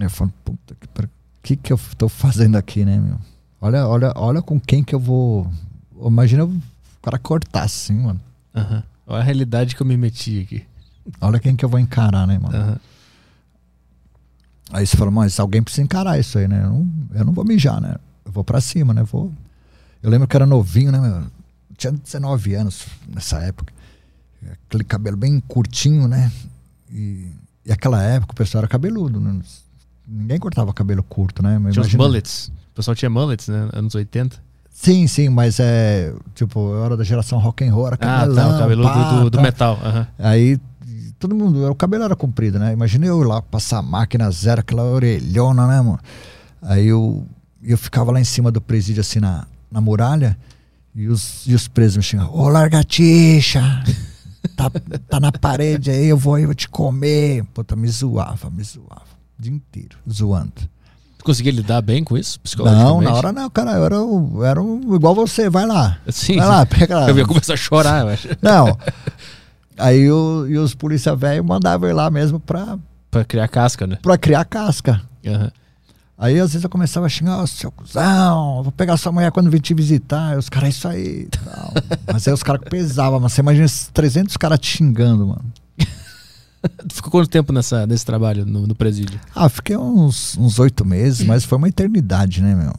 Eu 0.00 0.10
falo, 0.10 0.32
puta, 0.42 0.74
que, 0.80 0.88
que 1.46 1.54
que 1.54 1.72
eu 1.72 1.78
tô 1.96 2.08
fazendo 2.08 2.56
aqui, 2.56 2.84
né, 2.84 2.98
meu? 2.98 3.18
Olha, 3.60 3.86
olha, 3.86 4.12
olha 4.16 4.42
com 4.42 4.58
quem 4.58 4.82
que 4.82 4.92
eu 4.92 4.98
vou. 4.98 5.48
Imagina 6.04 6.44
o 6.44 6.62
cara 7.00 7.18
cortar 7.20 7.62
assim, 7.62 7.94
mano. 7.94 8.20
Uhum. 8.52 8.82
Olha 9.06 9.20
a 9.20 9.22
realidade 9.22 9.76
que 9.76 9.80
eu 9.80 9.86
me 9.86 9.96
meti 9.96 10.40
aqui. 10.40 10.64
Olha 11.20 11.38
quem 11.38 11.54
que 11.54 11.64
eu 11.64 11.68
vou 11.68 11.78
encarar, 11.78 12.26
né, 12.26 12.36
mano? 12.36 12.58
Uhum. 12.58 12.76
Aí 14.72 14.84
você 14.84 14.96
falou, 14.96 15.12
mas 15.12 15.38
alguém 15.38 15.62
precisa 15.62 15.84
encarar 15.84 16.18
isso 16.18 16.36
aí, 16.36 16.48
né? 16.48 16.64
Eu 16.64 16.70
não, 16.70 16.88
eu 17.14 17.24
não 17.24 17.32
vou 17.32 17.44
mijar, 17.44 17.80
né? 17.80 17.94
Eu 18.24 18.32
vou 18.32 18.42
pra 18.42 18.60
cima, 18.60 18.92
né? 18.92 19.02
Eu 19.02 19.06
vou. 19.06 19.32
Eu 20.02 20.10
lembro 20.10 20.26
que 20.26 20.36
era 20.36 20.46
novinho, 20.46 20.90
né, 20.90 20.98
meu? 20.98 21.24
tinha 21.76 21.92
19 21.92 22.54
anos 22.54 22.86
nessa 23.06 23.38
época. 23.38 23.72
Aquele 24.66 24.82
cabelo 24.82 25.16
bem 25.16 25.38
curtinho, 25.38 26.08
né? 26.08 26.32
E, 26.90 27.30
e 27.64 27.70
aquela 27.70 28.02
época 28.02 28.32
o 28.32 28.36
pessoal 28.36 28.62
era 28.62 28.68
cabeludo, 28.68 29.20
né? 29.20 29.40
Ninguém 30.06 30.38
cortava 30.38 30.72
cabelo 30.72 31.02
curto, 31.02 31.42
né? 31.42 31.58
Mas 31.58 31.74
tinha 31.74 31.82
imagina... 31.82 32.02
os 32.02 32.08
mullets. 32.08 32.52
O 32.72 32.74
pessoal 32.74 32.94
tinha 32.94 33.10
mullets, 33.10 33.48
né? 33.48 33.68
Anos 33.72 33.94
80. 33.94 34.36
Sim, 34.70 35.06
sim, 35.06 35.28
mas 35.28 35.58
é. 35.58 36.12
Tipo, 36.34 36.74
eu 36.74 36.84
era 36.84 36.96
da 36.96 37.04
geração 37.04 37.38
rock 37.38 37.64
and 37.64 37.72
roll, 37.72 37.86
era 37.86 37.96
cabelão, 37.96 38.46
Ah, 38.46 38.50
tá, 38.50 38.56
o 38.56 38.58
cabelo 38.58 38.82
pá, 38.84 39.12
do, 39.12 39.20
do, 39.22 39.30
do 39.30 39.40
metal. 39.40 39.78
Uhum. 39.82 40.06
Aí 40.18 40.60
todo 41.18 41.34
mundo, 41.34 41.70
o 41.70 41.74
cabelo 41.74 42.04
era 42.04 42.14
comprido, 42.14 42.58
né? 42.58 42.72
Imagina 42.72 43.06
eu 43.06 43.22
lá 43.22 43.40
passar 43.40 43.78
a 43.78 43.82
máquina 43.82 44.30
zero, 44.30 44.60
aquela 44.60 44.84
orelhona, 44.84 45.66
né, 45.66 45.80
mano? 45.80 45.98
Aí 46.62 46.86
eu, 46.86 47.26
eu 47.62 47.78
ficava 47.78 48.12
lá 48.12 48.20
em 48.20 48.24
cima 48.24 48.50
do 48.50 48.60
presídio, 48.60 49.00
assim, 49.00 49.20
na, 49.20 49.46
na 49.70 49.80
muralha, 49.80 50.36
e 50.94 51.08
os, 51.08 51.46
e 51.46 51.54
os 51.54 51.68
presos 51.68 51.96
me 51.96 52.02
xingavam, 52.02 52.34
ô 52.34 52.48
largatixa, 52.48 53.82
tá, 54.56 54.70
tá 55.08 55.20
na 55.20 55.32
parede 55.32 55.90
aí, 55.90 56.06
eu 56.06 56.16
vou, 56.16 56.38
eu 56.38 56.46
vou 56.46 56.54
te 56.54 56.68
comer. 56.68 57.44
Puta, 57.54 57.76
me 57.76 57.88
zoava, 57.88 58.50
me 58.50 58.62
zoava, 58.62 59.15
o 59.38 59.42
dia 59.42 59.52
inteiro, 59.52 59.98
zoando. 60.10 60.52
conseguia 61.24 61.52
lidar 61.52 61.82
bem 61.82 62.04
com 62.04 62.16
isso? 62.16 62.38
Não, 62.58 63.00
na 63.00 63.12
hora 63.12 63.32
não, 63.32 63.50
cara, 63.50 63.72
eu 63.72 63.84
era, 63.84 63.94
eu 63.96 64.44
era 64.44 64.60
igual 64.60 65.14
você, 65.14 65.50
vai 65.50 65.66
lá. 65.66 65.98
Sim, 66.08 66.36
vai 66.36 66.46
lá, 66.46 66.66
pega 66.66 67.00
lá. 67.00 67.10
Eu 67.10 67.18
ia 67.18 67.26
começar 67.26 67.54
a 67.54 67.56
chorar, 67.56 68.02
eu 68.02 68.08
acho. 68.08 68.28
Não, 68.40 68.78
Aí 69.78 70.10
o, 70.10 70.46
e 70.48 70.56
os 70.56 70.74
polícia 70.74 71.14
velho 71.14 71.44
mandavam 71.44 71.88
ir 71.88 71.92
lá 71.92 72.10
mesmo 72.10 72.40
pra. 72.40 72.78
Pra 73.10 73.24
criar 73.24 73.48
casca, 73.48 73.86
né? 73.86 73.98
Pra 74.02 74.16
criar 74.16 74.44
casca. 74.44 75.02
Uhum. 75.24 75.50
Aí 76.18 76.40
às 76.40 76.52
vezes 76.52 76.64
eu 76.64 76.70
começava 76.70 77.04
a 77.04 77.08
xingar, 77.10 77.42
oh, 77.42 77.46
seu 77.46 77.70
cuzão, 77.70 78.62
vou 78.62 78.72
pegar 78.72 78.96
sua 78.96 79.12
mulher 79.12 79.30
quando 79.30 79.50
vim 79.50 79.58
te 79.58 79.74
visitar. 79.74 80.30
Aí 80.30 80.38
os 80.38 80.48
caras, 80.48 80.68
é 80.68 80.70
isso 80.70 80.88
aí. 80.88 81.28
mas 82.10 82.26
aí 82.26 82.32
os 82.32 82.42
caras 82.42 82.62
pesavam, 82.68 83.20
mas 83.20 83.32
você 83.32 83.42
imagina 83.42 83.66
esses 83.66 83.88
300 83.88 84.36
caras 84.38 84.58
te 84.58 84.78
xingando, 84.78 85.26
mano. 85.26 85.44
Ficou 86.92 87.10
quanto 87.10 87.28
tempo 87.28 87.52
nessa, 87.52 87.86
nesse 87.86 88.04
trabalho 88.04 88.44
no, 88.44 88.66
no 88.66 88.74
presídio? 88.74 89.18
Ah, 89.34 89.48
fiquei 89.48 89.76
uns 89.76 90.58
oito 90.58 90.84
meses, 90.84 91.26
mas 91.26 91.44
foi 91.44 91.58
uma 91.58 91.68
eternidade, 91.68 92.42
né, 92.42 92.54
meu? 92.54 92.72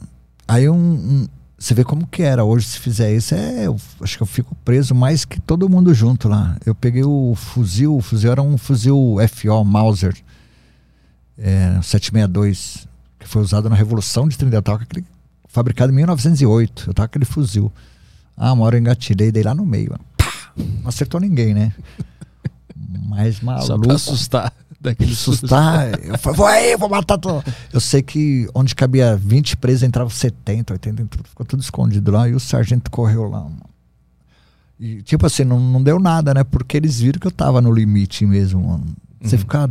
Aí 0.46 0.68
um, 0.68 0.74
um, 0.74 1.26
você 1.58 1.74
vê 1.74 1.84
como 1.84 2.06
que 2.06 2.22
era. 2.22 2.44
Hoje, 2.44 2.66
se 2.66 2.78
fizer 2.78 3.14
isso, 3.14 3.34
é, 3.34 3.66
eu 3.66 3.76
acho 4.00 4.16
que 4.16 4.22
eu 4.22 4.26
fico 4.26 4.54
preso 4.64 4.94
mais 4.94 5.24
que 5.24 5.40
todo 5.40 5.68
mundo 5.68 5.92
junto 5.92 6.28
lá. 6.28 6.56
Eu 6.64 6.74
peguei 6.74 7.02
o 7.04 7.34
fuzil, 7.34 7.96
o 7.96 8.00
fuzil 8.00 8.30
era 8.30 8.40
um 8.40 8.56
fuzil 8.56 9.16
FO 9.28 9.64
Mauser 9.64 10.16
é, 11.36 11.80
762, 11.82 12.88
que 13.18 13.28
foi 13.28 13.42
usado 13.42 13.68
na 13.68 13.76
Revolução 13.76 14.28
de 14.28 14.38
Trinidad. 14.38 14.66
Eu 14.66 14.74
aquele, 14.74 15.04
fabricado 15.48 15.92
em 15.92 15.96
1908. 15.96 16.84
Eu 16.86 16.94
tava 16.94 17.08
com 17.08 17.12
aquele 17.12 17.24
fuzil. 17.24 17.72
Ah, 18.36 18.52
uma 18.52 18.64
hora 18.64 18.76
eu 18.76 18.80
engatilhei, 18.80 19.32
dei 19.32 19.42
lá 19.42 19.54
no 19.54 19.66
meio. 19.66 19.98
Pá, 20.16 20.52
não 20.56 20.88
acertou 20.88 21.20
ninguém, 21.20 21.54
né? 21.54 21.72
Mas 22.88 23.40
maluco. 23.40 23.66
Só 23.66 23.78
pra 23.78 23.94
assustar 23.94 24.52
daquele 24.80 25.12
assustar. 25.12 25.98
Eu 26.02 26.18
falei, 26.18 26.36
vou 26.36 26.46
aí, 26.46 26.76
vou 26.76 26.88
matar 26.88 27.18
todo. 27.18 27.44
Eu 27.72 27.80
sei 27.80 28.02
que 28.02 28.48
onde 28.54 28.74
cabia 28.74 29.16
20 29.16 29.56
presos, 29.58 29.82
entrava 29.82 30.08
70, 30.08 30.72
80, 30.72 31.08
ficou 31.24 31.44
tudo 31.44 31.62
escondido 31.62 32.10
lá. 32.10 32.28
E 32.28 32.34
o 32.34 32.40
sargento 32.40 32.90
correu 32.90 33.28
lá. 33.28 33.40
Mano. 33.40 33.60
E 34.80 35.02
tipo 35.02 35.26
assim, 35.26 35.44
não, 35.44 35.58
não 35.58 35.82
deu 35.82 35.98
nada, 35.98 36.32
né? 36.32 36.44
Porque 36.44 36.76
eles 36.76 37.00
viram 37.00 37.18
que 37.18 37.26
eu 37.26 37.32
tava 37.32 37.60
no 37.60 37.72
limite 37.72 38.24
mesmo, 38.24 38.62
mano. 38.62 38.86
Você 39.20 39.34
uhum. 39.34 39.40
ficar 39.40 39.70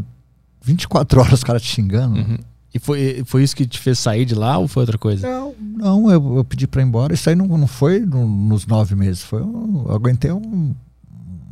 24 0.62 1.22
horas 1.22 1.34
os 1.34 1.44
caras 1.44 1.62
te 1.62 1.70
xingando. 1.70 2.20
Uhum. 2.20 2.38
E 2.74 2.80
foi, 2.80 3.24
foi 3.26 3.44
isso 3.44 3.56
que 3.56 3.66
te 3.66 3.80
fez 3.80 3.98
sair 3.98 4.26
de 4.26 4.36
lá 4.36 4.58
ou 4.58 4.68
foi 4.68 4.84
outra 4.84 4.98
coisa? 4.98 5.28
Não, 5.28 5.56
não 5.60 6.12
eu, 6.12 6.38
eu 6.38 6.44
pedi 6.44 6.68
pra 6.68 6.82
ir 6.82 6.86
embora. 6.86 7.14
Isso 7.14 7.30
aí 7.30 7.36
não, 7.36 7.48
não 7.48 7.68
foi 7.68 8.02
no, 8.02 8.28
nos 8.28 8.68
nove 8.68 8.94
meses. 8.96 9.24
Foi, 9.24 9.42
eu 9.42 9.88
aguentei 9.90 10.32
um, 10.32 10.76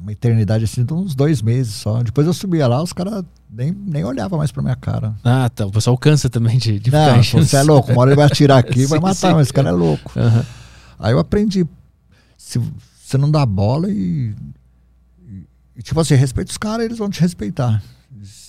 uma 0.05 0.11
eternidade 0.11 0.63
assim, 0.63 0.85
de 0.85 0.93
uns 0.93 1.15
dois 1.15 1.41
meses 1.41 1.73
só. 1.73 2.03
Depois 2.03 2.27
eu 2.27 2.33
subia 2.33 2.67
lá, 2.67 2.81
os 2.81 2.93
caras 2.93 3.25
nem, 3.49 3.71
nem 3.71 4.03
olhava 4.05 4.37
mais 4.37 4.51
pra 4.51 4.61
minha 4.61 4.75
cara. 4.75 5.15
Ah, 5.23 5.49
tá. 5.49 5.65
O 5.65 5.71
pessoal 5.71 5.97
cansa 5.97 6.29
também 6.29 6.59
de, 6.59 6.79
de 6.79 6.91
não, 6.91 7.23
ficar 7.23 7.39
Você 7.39 7.57
é 7.57 7.63
louco, 7.63 7.91
uma 7.91 8.01
hora 8.01 8.11
ele 8.11 8.15
vai 8.15 8.27
atirar 8.27 8.59
aqui 8.59 8.81
e 8.81 8.85
vai 8.87 8.99
matar, 8.99 9.29
sim. 9.29 9.33
mas 9.33 9.47
esse 9.47 9.53
cara 9.53 9.69
é 9.69 9.71
louco. 9.71 10.13
Uhum. 10.15 10.43
Aí 10.99 11.11
eu 11.11 11.17
aprendi. 11.17 11.65
Se 12.37 12.61
você 13.03 13.17
não 13.17 13.31
dá 13.31 13.43
bola 13.47 13.89
e, 13.89 14.35
e, 15.75 15.81
tipo 15.81 15.99
assim, 15.99 16.13
respeita 16.13 16.51
os 16.51 16.57
caras, 16.57 16.85
eles 16.85 16.99
vão 16.99 17.09
te 17.09 17.19
respeitar. 17.19 17.81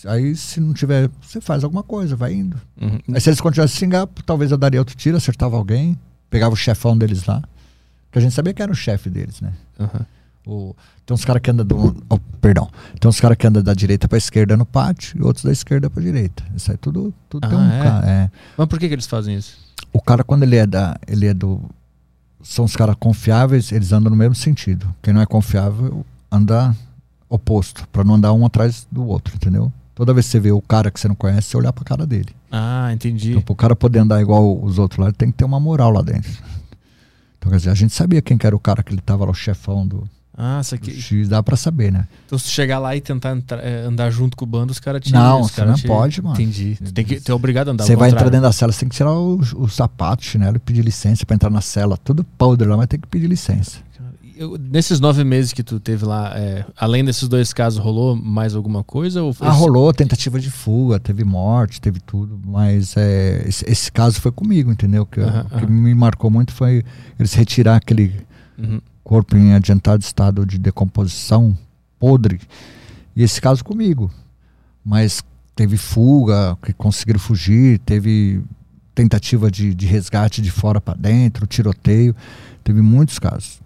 Aí, 0.07 0.37
se 0.37 0.61
não 0.61 0.75
tiver, 0.75 1.09
você 1.23 1.41
faz 1.41 1.65
alguma 1.65 1.83
coisa, 1.83 2.15
vai 2.15 2.35
indo. 2.35 2.61
Uhum. 2.79 2.99
Aí, 3.15 3.21
se 3.21 3.31
eles 3.31 3.41
continuassem 3.41 3.77
a 3.77 3.79
xingar, 3.79 4.07
talvez 4.27 4.51
eu 4.51 4.59
daria 4.59 4.79
outro 4.79 4.95
tiro, 4.95 5.17
acertava 5.17 5.57
alguém, 5.57 5.99
pegava 6.29 6.53
o 6.53 6.57
chefão 6.57 6.97
deles 6.97 7.25
lá. 7.25 7.43
Que 8.13 8.19
a 8.19 8.21
gente 8.21 8.35
sabia 8.35 8.53
que 8.53 8.63
era 8.63 8.71
o 8.71 8.75
chefe 8.75 9.09
deles, 9.09 9.41
né? 9.41 9.55
Uhum. 9.79 10.05
O, 10.47 10.77
tem 11.05 11.13
uns 11.13 11.25
caras 11.25 11.43
que 11.43 11.51
andam 11.51 11.67
do. 11.67 12.05
Oh, 12.09 12.19
perdão. 12.41 12.71
Tem 13.01 13.09
uns 13.09 13.19
caras 13.19 13.37
que 13.37 13.47
andam 13.47 13.63
da 13.63 13.75
direita 13.75 14.07
pra 14.07 14.17
esquerda 14.17 14.57
no 14.57 14.65
pátio 14.65 15.19
e 15.19 15.23
outros 15.23 15.45
da 15.45 15.51
esquerda 15.51 15.91
pra 15.91 16.01
direita. 16.01 16.45
Isso 16.55 16.71
aí 16.71 16.77
tudo, 16.77 17.13
tudo 17.29 17.45
ah, 17.45 17.49
tem 17.49 17.59
um 17.59 17.73
é? 17.73 17.83
cara. 17.83 18.07
É. 18.09 18.31
Mas 18.57 18.69
por 18.69 18.79
que, 18.79 18.87
que 18.87 18.95
eles 18.95 19.09
fazem 19.09 19.35
isso? 19.35 19.59
O 19.93 20.01
cara, 20.01 20.23
quando 20.23 20.45
ele 20.45 20.55
é 20.55 20.65
da. 20.65 20.97
Ele 21.07 21.27
é 21.27 21.35
do. 21.35 21.61
São 22.43 22.65
os 22.65 22.77
caras 22.77 22.95
confiáveis, 22.97 23.73
eles 23.73 23.91
andam 23.93 24.09
no 24.09 24.17
mesmo 24.17 24.37
sentido. 24.37 24.95
Quem 25.03 25.13
não 25.13 25.21
é 25.21 25.27
confiável 25.27 26.07
anda 26.31 26.77
oposto, 27.29 27.89
para 27.89 28.05
não 28.05 28.15
andar 28.15 28.33
um 28.33 28.47
atrás 28.47 28.87
do 28.91 29.05
outro, 29.05 29.35
entendeu? 29.35 29.73
Toda 29.97 30.15
vez 30.15 30.27
que 30.27 30.33
você 30.33 30.41
vê 30.41 30.53
o 30.53 30.61
cara 30.61 30.93
que 30.93 31.01
você 31.01 31.09
não 31.09 31.15
conhece, 31.17 31.49
você 31.49 31.57
olhar 31.57 31.73
pra 31.73 31.83
cara 31.83 32.07
dele. 32.07 32.29
Ah, 32.53 32.93
entendi. 32.93 33.31
Então, 33.31 33.43
pro 33.43 33.55
cara 33.57 33.75
poder 33.75 33.99
andar 33.99 34.21
igual 34.21 34.63
os 34.63 34.79
outros 34.79 35.01
lá, 35.01 35.07
ele 35.07 35.15
tem 35.15 35.33
que 35.33 35.39
ter 35.39 35.45
uma 35.45 35.59
moral 35.59 35.91
lá 35.91 36.03
dentro. 36.03 36.31
Então, 37.39 37.51
quer 37.51 37.57
dizer, 37.57 37.71
a 37.71 37.75
gente 37.75 37.93
sabia 37.93 38.23
quem 38.23 38.39
que 38.39 38.47
era 38.47 38.55
o 38.55 38.61
cara 38.61 38.83
que 38.83 38.93
ele 38.93 39.01
tava 39.01 39.25
lá, 39.25 39.31
o 39.31 39.35
chefão 39.35 39.87
do, 39.87 40.09
ah, 40.39 40.61
isso 40.61 40.75
aqui. 40.75 40.91
X 40.91 41.29
dá 41.31 41.43
pra 41.43 41.57
saber, 41.57 41.91
né? 41.91 42.07
Então, 42.27 42.39
se 42.39 42.51
chegar 42.51 42.79
lá 42.79 42.95
e 42.95 43.01
tentar 43.01 43.35
entrar, 43.35 43.59
é, 43.65 43.81
andar 43.85 44.11
junto 44.11 44.37
com 44.37 44.45
o 44.45 44.47
bando, 44.47 44.71
os 44.71 44.79
caras 44.79 45.01
te. 45.01 45.11
Não, 45.11 45.45
você 45.45 45.65
não 45.65 45.75
te... 45.75 45.87
pode, 45.87 46.21
mano. 46.21 46.35
Entendi. 46.35 46.77
Tu 46.85 46.93
tem 46.93 47.05
que 47.05 47.19
ter 47.19 47.33
obrigado 47.33 47.69
a 47.69 47.71
andar 47.73 47.85
Você 47.85 47.97
vai 47.97 48.11
entrar 48.11 48.29
dentro 48.29 48.43
da 48.43 48.53
cela, 48.53 48.71
você 48.71 48.81
tem 48.81 48.89
que 48.91 48.97
tirar 48.97 49.13
o, 49.13 49.39
o 49.57 49.69
sapato, 49.69 50.23
chinelo 50.23 50.57
e 50.57 50.59
pedir 50.59 50.83
licença 50.83 51.25
pra 51.25 51.35
entrar 51.35 51.49
na 51.49 51.63
cela. 51.63 51.97
Tudo 51.97 52.23
podre 52.23 52.69
lá, 52.69 52.77
mas 52.77 52.87
tem 52.87 53.01
que 53.01 53.07
pedir 53.07 53.27
licença. 53.27 53.79
Eu, 54.37 54.59
nesses 54.59 55.01
nove 55.01 55.25
meses 55.25 55.55
que 55.55 55.63
tu 55.63 55.81
teve 55.81 56.05
lá, 56.05 56.35
é, 56.37 56.67
além 56.77 57.03
desses 57.03 57.27
dois 57.27 57.55
casos, 57.55 57.83
rolou 57.83 58.15
mais 58.15 58.55
alguma 58.55 58.85
coisa? 58.85 59.23
Ou 59.23 59.35
ah, 59.41 59.49
rolou 59.49 59.91
tentativa 59.95 60.39
de 60.39 60.51
fuga, 60.51 61.01
teve 61.01 61.25
morte, 61.25 61.81
teve 61.81 62.01
tudo, 62.01 62.39
mas 62.45 62.95
é, 62.99 63.43
esse, 63.49 63.65
esse, 63.67 63.91
caso 63.91 64.21
foi 64.21 64.31
comigo, 64.31 64.71
entendeu? 64.71 65.07
Que, 65.07 65.21
uh 65.21 65.25
-huh, 65.25 65.47
o 65.47 65.49
que 65.49 65.55
uh 65.55 65.61
-huh. 65.61 65.71
me 65.71 65.95
marcou 65.95 66.31
muito 66.31 66.53
foi 66.53 66.85
eles 67.19 67.33
retirar 67.33 67.77
aquele. 67.77 68.13
Uh 68.59 68.63
uhum. 68.63 68.77
-huh 68.77 68.96
corpo 69.07 69.37
em 69.37 69.55
adiantado 69.55 70.03
estado 70.03 70.45
de 70.45 70.59
decomposição, 70.59 71.57
podre. 71.97 72.41
E 73.15 73.23
esse 73.23 73.41
caso 73.41 73.65
comigo. 73.65 74.11
Mas 74.85 75.23
teve 75.55 75.77
fuga, 75.77 76.59
que 76.61 76.73
conseguiram 76.73 77.21
fugir, 77.21 77.79
teve 77.79 78.43
tentativa 78.97 79.49
de, 79.49 79.73
de 79.73 79.87
resgate 79.87 80.43
de 80.43 80.51
fora 80.51 80.81
para 80.81 80.99
dentro, 80.99 81.47
tiroteio, 81.47 82.17
teve 82.65 82.83
muitos 82.83 83.21
casos. 83.21 83.61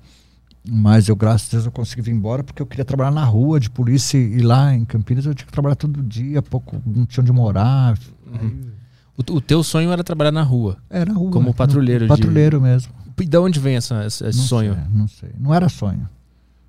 Mas 0.69 1.09
eu, 1.09 1.17
graças 1.17 1.49
a 1.49 1.53
Deus, 1.53 1.65
eu 1.65 1.73
consegui 1.73 2.03
vir 2.03 2.13
embora 2.13 2.45
porque 2.45 2.61
eu 2.61 2.67
queria 2.67 2.85
trabalhar 2.85 3.11
na 3.11 3.25
rua 3.25 3.59
de 3.59 3.71
polícia 3.71 4.19
e 4.19 4.43
lá 4.43 4.75
em 4.75 4.85
Campinas 4.85 5.25
eu 5.25 5.35
tinha 5.35 5.47
que 5.47 5.53
trabalhar 5.53 5.75
todo 5.75 6.03
dia, 6.03 6.43
pouco, 6.43 6.83
não 6.85 7.07
tinha 7.07 7.23
onde 7.23 7.33
morar. 7.33 7.99
Uhum. 8.27 8.73
O, 9.17 9.37
o, 9.37 9.41
teu 9.41 9.63
sonho 9.63 9.91
era 9.91 10.05
trabalhar 10.05 10.33
na 10.33 10.43
rua? 10.43 10.77
Era 10.91 11.15
rua. 11.15 11.31
Como 11.31 11.55
patrulheiro. 11.55 12.05
No, 12.05 12.09
patrulheiro 12.09 12.59
de... 12.59 12.63
mesmo. 12.63 12.93
E 13.23 13.27
de 13.27 13.39
onde 13.39 13.61
vem 13.61 13.77
essa, 13.77 14.05
esse 14.07 14.25
não 14.25 14.33
sonho? 14.33 14.75
Sei, 14.75 14.85
não 14.91 15.09
sei. 15.09 15.31
Não 15.39 15.55
era 15.55 15.69
sonho. 15.69 16.09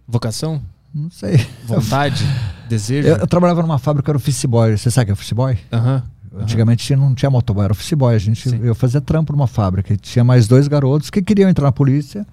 Vocação? 0.08 0.62
Não 0.94 1.10
sei. 1.10 1.46
Vontade? 1.66 2.24
desejo? 2.68 3.08
Eu, 3.08 3.18
eu, 3.18 3.28
trabalhava 3.28 3.62
numa 3.62 3.80
fábrica, 3.80 4.12
era 4.12 4.18
office 4.18 4.46
boy. 4.46 4.78
Você 4.78 4.92
sabe 4.92 5.04
o 5.04 5.06
que 5.06 5.12
é 5.12 5.14
office 5.14 5.32
boy? 5.34 5.58
Aham. 5.72 6.04
Uhum. 6.32 6.42
Antigamente 6.42 6.96
não 6.96 7.14
tinha 7.14 7.30
motoboy, 7.30 7.66
era 7.66 7.74
office 7.74 7.94
boy. 7.94 8.16
A 8.16 8.18
gente, 8.18 8.48
eu 8.64 8.74
fazia 8.74 9.02
trampo 9.02 9.34
numa 9.34 9.48
fábrica. 9.48 9.94
E 9.94 9.98
tinha 9.98 10.24
mais 10.24 10.48
dois 10.48 10.68
garotos 10.68 11.10
que 11.10 11.22
queriam 11.22 11.50
entrar 11.50 11.66
na 11.66 11.72
polícia. 11.72 12.26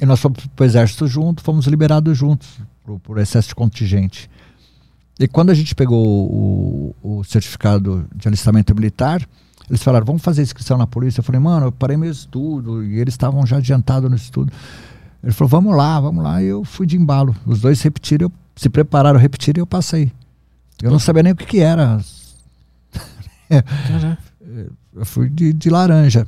E 0.00 0.06
nós 0.06 0.20
fomos 0.20 0.46
pro 0.54 0.64
exército 0.64 1.06
junto, 1.06 1.42
fomos 1.42 1.66
liberados 1.66 2.16
juntos 2.16 2.48
por, 2.84 2.98
por 3.00 3.18
excesso 3.18 3.48
de 3.48 3.54
contingente. 3.54 4.30
E 5.18 5.28
quando 5.28 5.50
a 5.50 5.54
gente 5.54 5.74
pegou 5.74 6.04
o, 6.04 6.94
o 7.02 7.24
certificado 7.24 8.06
de 8.14 8.26
alistamento 8.26 8.74
militar, 8.74 9.26
eles 9.68 9.82
falaram, 9.82 10.04
vamos 10.04 10.22
fazer 10.22 10.42
inscrição 10.42 10.76
na 10.76 10.86
polícia. 10.86 11.20
Eu 11.20 11.24
falei, 11.24 11.40
mano, 11.40 11.66
eu 11.66 11.72
parei 11.72 11.96
meu 11.96 12.10
estudo. 12.10 12.84
E 12.84 12.98
eles 12.98 13.14
estavam 13.14 13.46
já 13.46 13.56
adiantados 13.56 14.10
no 14.10 14.16
estudo. 14.16 14.52
Ele 15.22 15.32
falou, 15.32 15.48
vamos 15.48 15.74
lá, 15.76 15.98
vamos 16.00 16.22
lá. 16.22 16.42
E 16.42 16.46
eu 16.46 16.64
fui 16.64 16.86
de 16.86 16.96
embalo. 16.96 17.34
Os 17.46 17.60
dois 17.60 17.80
repetiram, 17.80 18.26
eu, 18.26 18.32
se 18.54 18.68
prepararam, 18.68 19.18
repetiram 19.18 19.60
e 19.60 19.62
eu 19.62 19.66
passei. 19.66 20.12
Eu 20.82 20.90
não 20.90 20.98
sabia 20.98 21.22
nem 21.22 21.32
o 21.32 21.36
que, 21.36 21.46
que 21.46 21.60
era. 21.60 21.98
eu 24.94 25.06
fui 25.06 25.30
de, 25.30 25.52
de 25.52 25.70
laranja. 25.70 26.26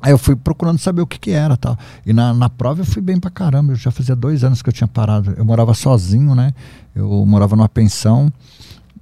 Aí 0.00 0.10
eu 0.10 0.18
fui 0.18 0.34
procurando 0.34 0.78
saber 0.78 1.02
o 1.02 1.06
que, 1.06 1.18
que 1.18 1.30
era 1.30 1.56
tal. 1.56 1.78
E 2.06 2.12
na, 2.12 2.32
na 2.32 2.48
prova 2.48 2.80
eu 2.80 2.86
fui 2.86 3.02
bem 3.02 3.20
pra 3.20 3.30
caramba. 3.30 3.72
Eu 3.72 3.76
já 3.76 3.90
fazia 3.90 4.16
dois 4.16 4.42
anos 4.42 4.62
que 4.62 4.68
eu 4.68 4.72
tinha 4.72 4.88
parado. 4.88 5.34
Eu 5.36 5.44
morava 5.44 5.74
sozinho, 5.74 6.34
né? 6.34 6.54
Eu 6.94 7.24
morava 7.26 7.54
numa 7.54 7.68
pensão. 7.68 8.32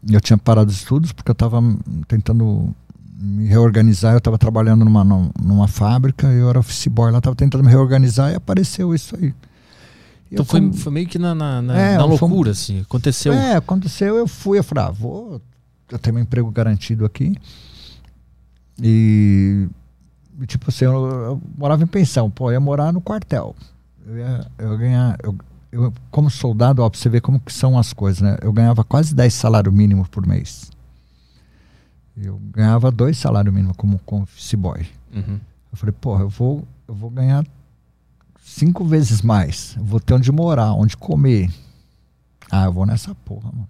Eu 0.09 0.21
tinha 0.21 0.37
parado 0.37 0.71
os 0.71 0.79
estudos 0.79 1.13
porque 1.13 1.31
eu 1.31 1.35
estava 1.35 1.63
tentando 2.09 2.75
me 3.21 3.47
reorganizar. 3.47 4.15
Eu 4.15 4.19
estava 4.19 4.39
trabalhando 4.39 4.85
numa, 4.85 5.05
numa 5.05 5.69
fábrica, 5.69 6.27
eu 6.29 6.49
era 6.49 6.59
office 6.59 6.87
boy 6.87 7.13
lá, 7.13 7.19
estava 7.19 7.37
tentando 7.37 7.63
me 7.63 7.71
reorganizar 7.71 8.33
e 8.33 8.35
apareceu 8.35 8.95
isso 8.95 9.17
aí. 9.17 9.35
Então 10.33 10.45
foi, 10.45 10.73
foi 10.73 10.93
meio 10.93 11.07
que 11.07 11.19
na, 11.19 11.35
na, 11.35 11.61
na, 11.61 11.79
é, 11.79 11.97
na 11.97 12.05
loucura, 12.05 12.53
assim, 12.53 12.81
aconteceu. 12.81 13.33
É, 13.33 13.57
aconteceu, 13.57 14.17
eu 14.17 14.29
fui, 14.29 14.59
eu 14.59 14.65
falei, 14.65 14.85
ah, 14.85 14.91
vou, 14.91 15.43
eu 15.91 15.99
tenho 15.99 16.15
meu 16.15 16.23
emprego 16.23 16.51
garantido 16.51 17.05
aqui. 17.05 17.35
E, 18.81 19.69
tipo 20.47 20.71
assim, 20.71 20.85
eu, 20.85 20.93
eu, 20.93 21.43
morava 21.59 21.83
em 21.83 21.87
pensão, 21.87 22.31
pô, 22.31 22.49
eu 22.49 22.55
ia 22.55 22.61
morar 22.61 22.93
no 22.93 23.01
quartel. 23.01 23.57
Eu 24.07 24.19
ia, 24.19 24.47
eu 24.57 24.71
ia 24.71 24.79
ganhar, 24.79 25.19
eu, 25.23 25.37
eu, 25.73 25.93
como 26.13 26.31
soldado, 26.31 26.81
ó, 26.81 26.89
pra 26.89 26.99
você 26.99 27.09
ver 27.09 27.21
como 27.21 27.41
que 27.41 27.53
são 27.53 27.77
as 27.77 27.93
coisas, 27.93 28.23
né? 28.23 28.39
Eu 28.41 28.53
ganhava 28.53 28.85
quase 28.85 29.13
10 29.13 29.35
salários 29.35 29.75
mínimos 29.75 30.07
por 30.09 30.25
mês. 30.25 30.71
Eu 32.17 32.41
ganhava 32.53 32.91
dois 32.91 33.17
salários 33.17 33.55
mínimos 33.55 33.77
como, 33.77 34.01
office 34.07 34.55
boy. 34.55 34.87
Uhum. 35.15 35.41
Eu 35.73 35.79
falei, 35.79 35.95
porra, 35.99 36.23
eu 36.23 36.29
vou, 36.29 36.67
eu 36.87 36.95
vou 36.95 37.11
ganhar 37.11 37.45
cinco 38.45 38.85
vezes 38.85 39.23
mais. 39.23 39.75
Eu 39.77 39.85
vou 39.85 40.01
ter 40.01 40.15
onde 40.15 40.31
morar, 40.31 40.73
onde 40.73 40.97
comer. 40.97 41.51
Ah, 42.51 42.65
eu 42.65 42.73
vou 42.73 42.85
nessa 42.85 43.15
porra, 43.15 43.51
mano. 43.53 43.69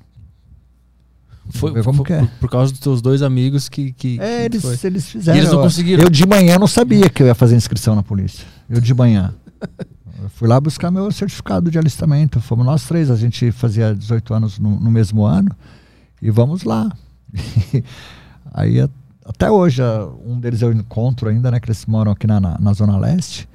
Foi, 1.50 1.82
como 1.82 1.98
foi 1.98 2.06
que 2.06 2.12
é. 2.12 2.20
por, 2.20 2.28
por, 2.28 2.50
causa 2.50 2.72
dos 2.72 2.80
teus 2.80 3.02
dois 3.02 3.22
amigos 3.22 3.68
que. 3.68 3.92
que 3.92 4.20
é, 4.20 4.44
eles, 4.44 4.62
foi. 4.62 4.78
eles 4.84 5.08
fizeram. 5.08 5.36
E 5.36 5.40
eles 5.40 5.52
não 5.52 5.62
conseguiram. 5.62 6.04
Eu 6.04 6.10
de 6.10 6.26
manhã 6.26 6.58
não 6.58 6.66
sabia 6.66 7.10
que 7.10 7.22
eu 7.22 7.26
ia 7.26 7.34
fazer 7.34 7.56
inscrição 7.56 7.94
na 7.94 8.02
polícia. 8.02 8.46
Eu 8.68 8.80
de 8.80 8.94
manhã. 8.94 9.34
eu 10.22 10.28
fui 10.30 10.46
lá 10.46 10.60
buscar 10.60 10.90
meu 10.90 11.10
certificado 11.10 11.70
de 11.70 11.78
alistamento. 11.78 12.40
Fomos 12.40 12.64
nós 12.64 12.86
três, 12.86 13.10
a 13.10 13.16
gente 13.16 13.50
fazia 13.50 13.94
18 13.94 14.32
anos 14.34 14.58
no, 14.58 14.78
no 14.78 14.90
mesmo 14.90 15.24
ano. 15.24 15.50
E 16.22 16.30
vamos 16.30 16.62
lá. 16.62 16.90
Aí 18.52 18.88
até 19.24 19.50
hoje, 19.50 19.80
um 20.26 20.40
deles 20.40 20.60
eu 20.60 20.72
encontro 20.72 21.28
ainda, 21.28 21.50
né? 21.50 21.60
Que 21.60 21.68
eles 21.68 21.86
moram 21.86 22.12
aqui 22.12 22.26
na, 22.26 22.40
na, 22.40 22.58
na 22.58 22.72
Zona 22.72 22.98
Leste. 22.98 23.48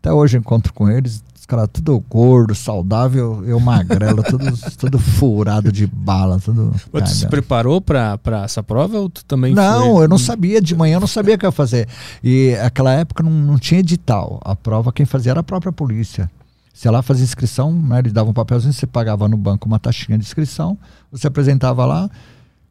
Até 0.00 0.12
hoje 0.12 0.36
eu 0.36 0.40
encontro 0.40 0.72
com 0.72 0.88
eles, 0.88 1.22
os 1.38 1.44
caras 1.44 1.68
tudo 1.72 1.98
gordo, 2.08 2.54
saudável, 2.54 3.42
eu 3.44 3.58
magrelo, 3.58 4.22
tudo, 4.22 4.46
tudo 4.78 4.98
furado 4.98 5.72
de 5.72 5.86
bala, 5.86 6.38
tudo. 6.38 6.72
Mas 6.92 7.10
tu 7.10 7.16
se 7.16 7.26
preparou 7.26 7.80
para 7.80 8.18
essa 8.44 8.62
prova 8.62 8.98
ou 8.98 9.10
tu 9.10 9.24
também 9.24 9.54
Não, 9.54 9.94
foi... 9.94 10.04
eu 10.04 10.08
não 10.08 10.18
sabia, 10.18 10.62
de 10.62 10.74
manhã 10.74 10.96
eu 10.96 11.00
não 11.00 11.08
sabia 11.08 11.34
o 11.34 11.38
que 11.38 11.44
ia 11.44 11.52
fazer. 11.52 11.88
E 12.22 12.56
naquela 12.62 12.92
época 12.92 13.22
não, 13.22 13.32
não 13.32 13.58
tinha 13.58 13.80
edital. 13.80 14.40
A 14.44 14.54
prova 14.54 14.92
quem 14.92 15.04
fazia 15.04 15.32
era 15.32 15.40
a 15.40 15.44
própria 15.44 15.72
polícia. 15.72 16.30
Se 16.72 16.86
ela 16.86 17.02
fazia 17.02 17.24
inscrição, 17.24 17.72
né, 17.72 17.98
eles 17.98 18.12
davam 18.12 18.30
um 18.30 18.34
papelzinho, 18.34 18.72
você 18.72 18.86
pagava 18.86 19.26
no 19.28 19.36
banco 19.36 19.66
uma 19.66 19.80
taxinha 19.80 20.16
de 20.16 20.24
inscrição, 20.24 20.78
você 21.10 21.26
apresentava 21.26 21.84
lá, 21.84 22.08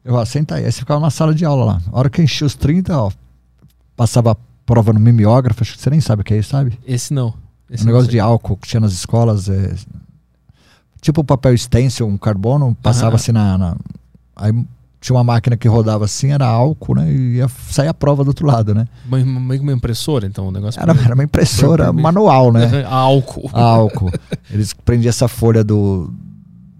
eu, 0.04 0.14
ó, 0.14 0.24
senta 0.24 0.56
aí. 0.56 0.64
Aí 0.64 0.72
você 0.72 0.80
ficava 0.80 1.00
na 1.00 1.10
sala 1.10 1.34
de 1.34 1.44
aula 1.44 1.64
lá. 1.64 1.82
A 1.92 1.98
hora 1.98 2.10
que 2.10 2.22
enchia 2.22 2.46
os 2.46 2.54
30, 2.54 2.96
ó, 2.96 3.10
passava 3.96 4.32
a 4.32 4.36
prova 4.64 4.92
no 4.92 5.00
mimeógrafo, 5.00 5.62
acho 5.62 5.74
que 5.74 5.82
você 5.82 5.90
nem 5.90 6.00
sabe 6.00 6.22
o 6.22 6.24
que 6.24 6.34
é 6.34 6.38
isso, 6.38 6.50
sabe? 6.50 6.78
Esse 6.86 7.12
não. 7.12 7.34
Esse 7.70 7.84
um 7.84 7.86
negócio 7.86 8.10
de 8.10 8.18
álcool 8.18 8.56
que 8.56 8.68
tinha 8.68 8.80
nas 8.80 8.92
escolas. 8.92 9.48
É, 9.48 9.74
tipo 11.00 11.22
papel 11.22 11.56
stencil, 11.56 12.06
um 12.06 12.16
carbono, 12.16 12.76
passava 12.82 13.16
assim 13.16 13.32
na, 13.32 13.58
na, 13.58 13.76
Aí 14.34 14.52
tinha 15.00 15.16
uma 15.16 15.24
máquina 15.24 15.56
que 15.56 15.68
rodava 15.68 16.04
assim, 16.04 16.32
era 16.32 16.46
álcool, 16.46 16.96
né? 16.96 17.10
E 17.10 17.36
ia 17.36 17.48
sair 17.48 17.88
a 17.88 17.94
prova 17.94 18.24
do 18.24 18.28
outro 18.28 18.46
lado, 18.46 18.74
né? 18.74 18.86
Meio 19.06 19.62
uma 19.62 19.72
impressora, 19.72 20.26
então, 20.26 20.48
o 20.48 20.50
negócio. 20.50 20.80
Era, 20.80 20.92
era 20.92 21.14
uma 21.14 21.24
impressora 21.24 21.92
manual, 21.92 22.52
né? 22.52 22.84
álcool. 22.88 23.50
Álcool. 23.52 24.10
Eles 24.50 24.72
prendiam 24.72 25.10
essa 25.10 25.28
folha 25.28 25.62
do, 25.62 26.12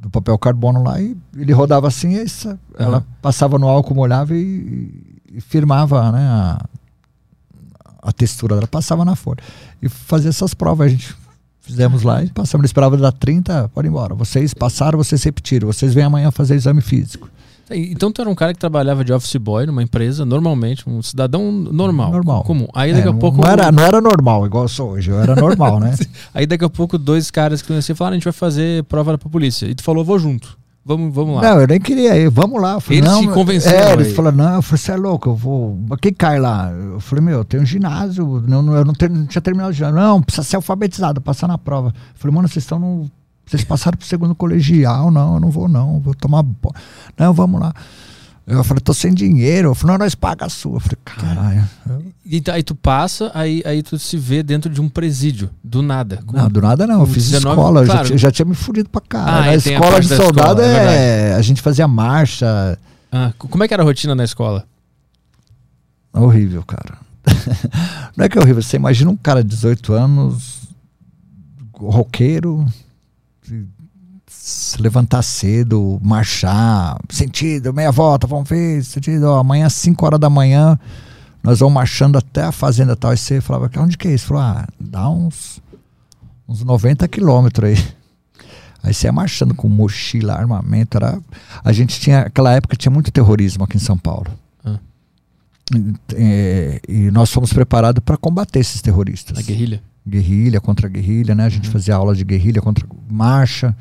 do 0.09 0.11
papel 0.11 0.39
carbono 0.39 0.83
lá 0.83 1.01
e 1.01 1.17
ele 1.37 1.53
rodava 1.53 1.87
assim, 1.87 2.15
e 2.15 2.19
essa, 2.19 2.51
uhum. 2.51 2.57
ela 2.79 3.07
passava 3.21 3.59
no 3.59 3.69
álcool, 3.69 3.95
molhava 3.95 4.35
e, 4.35 5.21
e 5.31 5.41
firmava 5.41 6.11
né, 6.11 6.21
a, 6.21 6.65
a 8.03 8.13
textura 8.13 8.55
dela, 8.55 8.67
passava 8.67 9.05
na 9.05 9.15
folha. 9.15 9.43
E 9.81 9.89
fazia 9.89 10.31
essas 10.31 10.55
provas, 10.55 10.87
a 10.87 10.91
gente 10.91 11.15
fizemos 11.61 12.03
lá 12.03 12.25
e 12.25 12.31
passamos, 12.31 12.63
ele 12.63 12.69
esperava 12.69 12.97
dar 12.97 13.13
30, 13.13 13.69
pode 13.69 13.87
ir 13.87 13.91
embora. 13.91 14.15
Vocês 14.15 14.55
passaram, 14.55 14.97
vocês 14.97 15.23
repetiram, 15.23 15.71
vocês 15.71 15.93
vêm 15.93 16.05
amanhã 16.05 16.31
fazer 16.31 16.55
exame 16.55 16.81
físico. 16.81 17.29
Então 17.71 18.11
tu 18.11 18.21
era 18.21 18.31
um 18.31 18.35
cara 18.35 18.53
que 18.53 18.59
trabalhava 18.59 19.05
de 19.05 19.13
office 19.13 19.37
boy 19.37 19.67
numa 19.67 19.83
empresa, 19.83 20.25
normalmente, 20.25 20.89
um 20.89 21.03
cidadão 21.03 21.51
normal. 21.51 22.11
Normal. 22.11 22.45
Comum. 22.45 22.67
Aí 22.75 22.93
daqui 22.93 23.09
é, 23.09 23.11
a 23.11 23.15
pouco. 23.15 23.41
Não 23.41 23.49
era, 23.49 23.71
não 23.71 23.83
era 23.83 24.01
normal, 24.01 24.47
igual 24.47 24.65
eu 24.65 24.69
sou 24.69 24.91
hoje, 24.93 25.11
eu 25.11 25.21
era 25.21 25.35
normal, 25.35 25.81
né? 25.81 25.95
Aí 26.33 26.47
daqui 26.47 26.65
a 26.65 26.71
pouco 26.71 26.97
dois 26.97 27.31
caras 27.31 27.61
que 27.61 27.69
conheci 27.69 27.95
falaram: 27.95 28.15
a 28.15 28.17
gente 28.17 28.25
vai 28.25 28.33
fazer 28.33 28.85
prova 28.85 29.19
pra 29.19 29.29
polícia. 29.29 29.67
E 29.67 29.75
tu 29.75 29.83
falou: 29.83 30.05
vou 30.05 30.19
junto. 30.19 30.59
Vamos, 30.89 31.15
vamos 31.15 31.37
lá. 31.37 31.43
Não, 31.43 31.61
eu 31.61 31.67
nem 31.67 31.79
queria 31.79 32.17
ir, 32.17 32.31
vamos 32.31 32.63
lá. 32.63 32.81
falei, 32.81 33.01
eles 33.01 33.19
te 33.19 33.29
convenceram. 33.29 33.91
É, 33.91 33.93
eles 33.93 34.17
falaram, 34.17 34.39
não, 34.39 34.55
eu 34.55 34.63
falei, 34.63 34.79
você 34.79 34.93
é 34.93 34.97
louco, 34.97 35.29
eu 35.29 35.35
vou. 35.35 35.79
Quem 36.01 36.15
cai 36.15 36.41
lá? 36.41 36.73
Eu 36.73 36.99
falei, 36.99 37.23
meu, 37.23 37.39
eu 37.41 37.45
tenho 37.45 37.63
um 37.63 37.67
ginásio, 37.67 38.43
não, 38.49 38.63
não, 38.63 38.75
eu 38.75 38.87
não, 38.87 38.95
tenho, 38.95 39.13
não 39.13 39.27
tinha 39.27 39.43
terminado 39.43 39.69
o 39.69 39.75
ginásio. 39.75 40.01
Não, 40.01 40.23
precisa 40.23 40.47
ser 40.47 40.57
alfabetizado, 40.57 41.21
passar 41.21 41.47
na 41.47 41.59
prova. 41.59 41.89
Eu 41.89 41.95
falei, 42.15 42.35
mano, 42.35 42.49
vocês 42.49 42.65
estão 42.65 42.79
no. 42.79 43.11
Vocês 43.49 43.65
passaram 43.65 43.97
pro 43.97 44.07
segundo 44.07 44.35
colegial, 44.35 45.11
não, 45.11 45.35
eu 45.35 45.41
não 45.41 45.51
vou, 45.51 45.69
não, 45.69 46.01
vou 46.01 46.15
tomar. 46.15 46.45
Não, 47.19 47.33
vamos 47.33 47.61
lá. 47.61 47.73
Eu 48.49 48.65
falei, 48.65 48.81
tô 48.81 48.95
sem 48.95 49.13
dinheiro. 49.13 49.69
Eu 49.69 49.75
falei, 49.75 49.97
não, 49.97 50.05
nós 50.05 50.15
paga 50.15 50.47
a 50.47 50.49
sua. 50.49 50.77
Eu 50.77 50.81
falei, 50.81 50.99
caralho. 51.05 51.69
E 52.25 52.43
aí 52.51 52.63
tu 52.63 52.75
passa, 52.75 53.31
aí, 53.35 53.63
aí 53.65 53.83
tu 53.83 53.99
se 53.99 54.17
vê 54.17 54.43
dentro 54.43 54.73
de 54.73 54.81
um 54.81 54.89
presídio, 54.89 55.51
do 55.63 55.83
nada. 55.83 56.23
Com, 56.25 56.35
não, 56.35 56.49
do 56.49 56.63
nada 56.63 56.87
não. 56.87 57.01
Eu 57.01 57.07
fiz 57.07 57.29
19, 57.31 57.61
escola, 57.61 57.85
claro. 57.85 58.09
já, 58.09 58.17
já, 58.17 58.31
tinha 58.31 58.47
me 58.47 58.55
fudido 58.55 58.89
pra 58.89 59.03
caralho. 59.03 59.39
Ah, 59.39 59.47
Na 59.47 59.55
escola 59.55 60.01
de 60.01 60.09
soldado, 60.09 60.63
escola, 60.63 60.93
é, 60.93 61.31
é 61.31 61.35
a 61.35 61.43
gente 61.43 61.61
fazia 61.61 61.87
marcha. 61.87 62.79
Ah, 63.13 63.33
como 63.39 63.65
é 63.65 63.69
que 63.69 63.75
era 63.75 63.83
a 63.83 63.87
rotina 63.87 64.15
na 64.15 64.25
escola? 64.25 64.65
Horrível, 66.13 66.63
cara. 66.63 66.97
não 68.17 68.25
é 68.25 68.29
que 68.31 68.39
é 68.39 68.41
horrível. 68.41 68.63
Você 68.63 68.77
imagina 68.77 69.11
um 69.11 69.17
cara 69.17 69.43
de 69.43 69.51
18 69.51 69.93
anos, 69.93 70.63
roqueiro, 71.75 72.67
se 74.27 74.81
levantar 74.81 75.23
cedo, 75.23 75.99
marchar, 76.03 76.99
sentido, 77.09 77.73
meia 77.73 77.91
volta, 77.91 78.27
vamos 78.27 78.49
ver, 78.49 78.85
sentido, 78.85 79.25
ó, 79.25 79.39
amanhã 79.39 79.67
às 79.67 79.75
5 79.75 80.05
horas 80.05 80.21
da 80.21 80.29
manhã, 80.29 80.79
nós 81.43 81.61
vamos 81.61 81.75
marchando 81.75 82.19
até 82.19 82.43
a 82.43 82.53
fazenda 82.53 82.95
tal. 82.95 83.13
E 83.13 83.17
você 83.17 83.41
falava, 83.41 83.71
onde 83.79 83.97
que 83.97 84.09
é 84.09 84.15
isso? 84.15 84.27
Falou, 84.27 84.43
ah, 84.43 84.67
dá 84.79 85.09
uns, 85.09 85.61
uns 86.47 86.63
90 86.63 87.07
quilômetros 87.09 87.71
aí. 87.71 87.99
Aí 88.83 88.95
você 88.95 89.09
ia 89.09 89.13
marchando 89.13 89.55
com 89.55 89.69
mochila, 89.69 90.35
armamento. 90.35 90.97
Era... 90.97 91.21
A 91.65 91.73
gente 91.73 91.99
tinha, 92.01 92.25
naquela 92.25 92.53
época 92.53 92.77
tinha 92.77 92.93
muito 92.93 93.11
terrorismo 93.11 93.65
aqui 93.65 93.77
em 93.77 93.81
São 93.81 93.99
Paulo. 93.99 94.31
Ah. 94.65 94.79
E, 95.75 95.95
é, 96.15 96.81
e, 96.89 97.11
nós 97.11 97.31
fomos 97.31 97.53
preparados 97.53 98.03
para 98.05 98.17
combater 98.17 98.61
esses 98.61 98.81
terroristas. 98.81 99.39
A 99.39 99.43
guerrilha? 99.43 99.83
Guerrilha 100.09 100.61
contra 100.61 100.89
guerrilha, 100.89 101.35
né? 101.35 101.45
A 101.45 101.49
gente 101.49 101.67
uhum. 101.67 101.73
fazia 101.73 101.95
aula 101.95 102.15
de 102.15 102.25
guerrilha 102.25 102.61
contra 102.61 102.87
marcha 103.11 103.77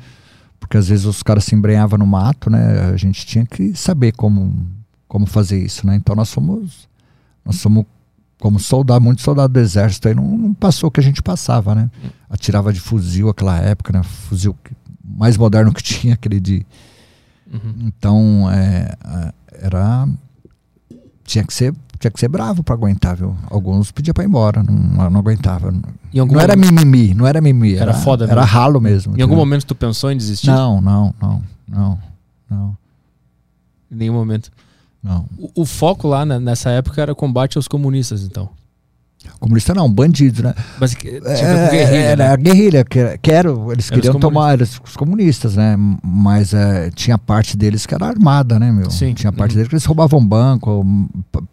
porque 0.68 0.76
às 0.76 0.88
vezes 0.88 1.04
os 1.04 1.22
caras 1.22 1.44
se 1.44 1.54
embrenhavam 1.54 1.98
no 1.98 2.06
mato, 2.06 2.50
né? 2.50 2.90
A 2.92 2.96
gente 2.96 3.24
tinha 3.24 3.46
que 3.46 3.74
saber 3.74 4.12
como, 4.12 4.66
como 5.06 5.26
fazer 5.26 5.58
isso, 5.58 5.86
né? 5.86 5.96
Então 5.96 6.14
nós 6.14 6.28
somos, 6.28 6.88
nós 7.44 7.56
somos 7.56 7.86
como 8.38 8.58
soldado, 8.58 9.02
muito 9.02 9.22
soldado 9.22 9.52
do 9.52 9.60
exército, 9.60 10.08
aí 10.08 10.14
não, 10.14 10.36
não 10.36 10.54
passou 10.54 10.88
o 10.88 10.90
que 10.90 11.00
a 11.00 11.02
gente 11.02 11.22
passava, 11.22 11.74
né? 11.74 11.90
Atirava 12.28 12.72
de 12.72 12.80
fuzil 12.80 13.28
aquela 13.28 13.58
época, 13.58 13.92
né? 13.92 14.02
Fuzil 14.02 14.54
mais 15.02 15.36
moderno 15.36 15.72
que 15.72 15.82
tinha, 15.82 16.14
aquele 16.14 16.38
de... 16.40 16.66
Uhum. 17.50 17.86
Então, 17.86 18.50
é, 18.50 18.94
é 19.04 19.32
era... 19.62 20.08
Tinha 21.24 21.44
que 21.44 21.52
ser 21.52 21.74
tinha 21.98 22.10
que 22.10 22.20
ser 22.20 22.28
bravo 22.28 22.62
para 22.62 22.74
aguentar, 22.74 23.16
viu? 23.16 23.36
Alguns 23.50 23.90
pediam 23.90 24.14
para 24.14 24.24
ir 24.24 24.28
embora, 24.28 24.62
não, 24.62 25.10
não 25.10 25.20
aguentava. 25.20 25.72
Não 25.72 26.40
era 26.40 26.54
mimimi, 26.56 27.14
não 27.14 27.26
era 27.26 27.40
mimimi. 27.40 27.74
Era, 27.74 27.90
era 27.90 27.94
foda 27.94 28.24
Era 28.24 28.42
mesmo. 28.42 28.46
ralo 28.50 28.80
mesmo. 28.80 29.10
Em 29.10 29.14
entendeu? 29.14 29.24
algum 29.24 29.36
momento 29.36 29.66
tu 29.66 29.74
pensou 29.74 30.10
em 30.10 30.16
desistir? 30.16 30.46
Não, 30.48 30.80
não, 30.80 31.14
não, 31.20 31.42
não, 31.68 31.98
não. 32.48 32.76
Em 33.90 33.96
nenhum 33.96 34.14
momento. 34.14 34.50
Não. 35.02 35.26
O, 35.38 35.62
o 35.62 35.64
foco 35.66 36.06
lá 36.08 36.24
né, 36.24 36.38
nessa 36.38 36.70
época 36.70 37.00
era 37.00 37.14
combate 37.14 37.56
aos 37.56 37.66
comunistas, 37.68 38.22
então. 38.22 38.48
Comunista 39.40 39.74
não, 39.74 39.90
bandidos, 39.92 40.40
né? 40.42 40.54
Mas 40.80 40.94
que- 40.94 41.10
tipo, 41.12 41.26
É, 41.28 41.70
guerrilha, 41.70 41.96
era 41.98 42.24
né? 42.28 42.32
a 42.32 42.36
guerrilha, 42.36 42.84
que, 42.84 43.18
que 43.18 43.30
era, 43.32 43.50
eles 43.72 43.90
queriam 43.90 44.14
tomar 44.18 44.54
eles, 44.54 44.80
os 44.84 44.96
comunistas, 44.96 45.54
né? 45.56 45.76
Mas 46.02 46.54
é, 46.54 46.90
tinha 46.90 47.18
parte 47.18 47.56
deles 47.56 47.84
que 47.84 47.94
era 47.94 48.06
armada, 48.06 48.58
né, 48.58 48.70
meu? 48.72 48.90
Sim. 48.90 49.14
Tinha 49.14 49.32
parte 49.32 49.52
Uhum. 49.52 49.56
deles 49.56 49.68
que 49.68 49.74
eles 49.74 49.84
roubavam 49.84 50.24
banco, 50.24 50.84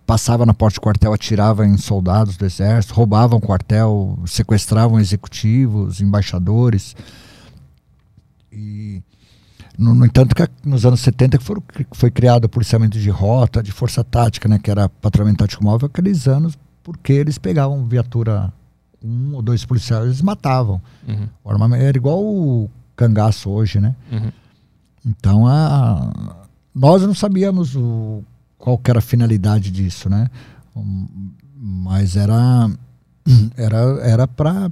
passava 0.05 0.45
na 0.45 0.53
porta 0.53 0.75
do 0.75 0.81
quartel, 0.81 1.13
atirava 1.13 1.65
em 1.65 1.75
soldados 1.77 2.37
do 2.37 2.45
exército, 2.45 2.93
roubavam 2.93 3.39
quartel, 3.39 4.17
sequestravam 4.25 4.99
executivos, 4.99 6.01
embaixadores. 6.01 6.95
E 8.51 9.01
no, 9.77 9.93
no 9.93 10.05
entanto 10.05 10.33
que 10.35 10.47
nos 10.63 10.85
anos 10.85 11.01
70 11.01 11.37
que, 11.37 11.43
foram, 11.43 11.61
que 11.61 11.85
foi 11.93 12.09
criado 12.09 12.45
o 12.45 12.49
policiamento 12.49 12.97
de 12.97 13.09
rota, 13.09 13.61
de 13.61 13.71
força 13.71 14.03
tática, 14.03 14.47
né, 14.47 14.59
que 14.61 14.71
era 14.71 14.87
patrulhamento 14.87 15.39
tático 15.39 15.63
móvel, 15.63 15.87
aqueles 15.91 16.27
anos 16.27 16.57
porque 16.85 17.11
eles 17.11 17.39
pegavam 17.39 17.83
viatura 17.85 18.53
um 19.03 19.33
ou 19.33 19.41
dois 19.41 19.65
policiais, 19.65 20.05
eles 20.05 20.21
matavam. 20.21 20.79
Uhum, 21.07 21.27
O 21.43 21.49
armamento 21.49 21.83
era 21.83 21.97
igual 21.97 22.23
o 22.23 22.69
cangaço 22.95 23.49
hoje, 23.49 23.79
né? 23.81 23.95
uhum. 24.11 24.31
Então 25.03 25.47
a, 25.47 26.11
nós 26.73 27.01
não 27.01 27.13
sabíamos 27.13 27.75
o, 27.75 28.23
qual 28.57 28.79
era 28.87 28.99
a 28.99 29.01
finalidade 29.01 29.69
disso, 29.71 30.09
né? 30.09 30.29
Um, 30.75 31.07
Mas 31.57 32.15
era 32.15 32.69
era 33.57 33.77
era 34.01 34.27
para 34.27 34.69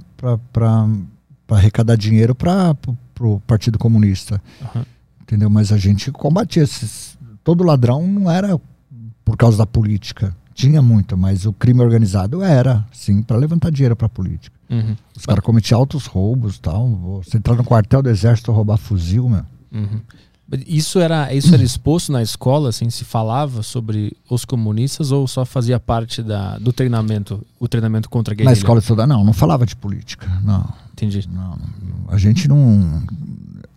arrecadar 1.50 1.96
dinheiro 1.96 2.34
para 2.34 2.76
o 3.20 3.40
Partido 3.40 3.78
Comunista, 3.78 4.40
Aham. 4.62 4.84
entendeu? 5.22 5.48
Mas 5.50 5.70
a 5.72 5.78
gente 5.78 6.10
combatia 6.12 6.62
esses, 6.62 7.16
todo 7.44 7.62
ladrão 7.64 8.06
não 8.06 8.30
era 8.30 8.60
por 9.24 9.36
causa 9.36 9.56
da 9.58 9.66
política, 9.66 10.34
tinha 10.54 10.80
muito, 10.80 11.16
mas 11.16 11.44
o 11.44 11.52
crime 11.52 11.80
organizado 11.80 12.42
era, 12.42 12.86
sim, 12.92 13.22
para 13.22 13.36
levantar 13.36 13.70
dinheiro 13.70 13.94
para 13.96 14.06
a 14.06 14.08
política. 14.08 14.56
Uhum, 14.70 14.96
Os 15.16 15.26
caras 15.26 15.44
cometiam 15.44 15.78
altos 15.80 16.06
roubos, 16.06 16.58
tal. 16.58 16.88
Você 17.24 17.36
entrar 17.36 17.54
no 17.54 17.64
quartel 17.64 18.02
do 18.02 18.08
exército 18.08 18.50
roubar 18.52 18.76
fuzil, 18.78 19.28
meu. 19.28 19.44
uhum. 19.72 20.00
Isso 20.66 21.00
era, 21.00 21.32
isso 21.34 21.52
era 21.54 21.62
exposto 21.64 22.12
na 22.12 22.22
escola, 22.22 22.68
assim, 22.68 22.88
se 22.90 23.02
falava 23.02 23.62
sobre 23.62 24.14
os 24.30 24.44
comunistas 24.44 25.10
ou 25.10 25.26
só 25.26 25.44
fazia 25.44 25.80
parte 25.80 26.22
da, 26.22 26.58
do 26.58 26.70
treinamento, 26.72 27.44
o 27.58 27.66
treinamento 27.66 28.08
contra 28.10 28.34
a 28.34 28.36
guerrilha? 28.36 28.50
Na 28.50 28.56
escola 28.56 28.80
soldado, 28.82 29.08
não, 29.08 29.24
não 29.24 29.32
falava 29.32 29.64
de 29.66 29.74
política. 29.74 30.30
Não, 30.44 30.68
Entendi. 30.92 31.26
não. 31.32 31.58
A 32.08 32.18
gente 32.18 32.46
não. 32.46 33.02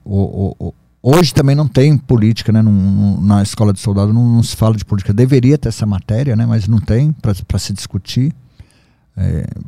o- 0.03 0.55
o- 0.59 0.67
o- 0.67 0.73
hoje 1.09 1.33
também 1.33 1.55
não 1.55 1.67
tem 1.67 1.97
política, 1.97 2.51
né? 2.51 2.61
Não- 2.61 2.71
não- 2.71 3.21
na 3.21 3.41
escola 3.43 3.71
de 3.71 3.79
soldado 3.79 4.11
não, 4.13 4.27
não 4.35 4.43
se 4.43 4.55
fala 4.55 4.75
de 4.75 4.83
política. 4.85 5.13
Deveria 5.13 5.57
ter 5.57 5.69
essa 5.69 5.85
matéria, 5.85 6.35
né? 6.35 6.45
Mas 6.45 6.67
não 6.67 6.79
tem 6.79 7.11
para 7.11 7.59
se 7.59 7.73
discutir. 7.73 8.33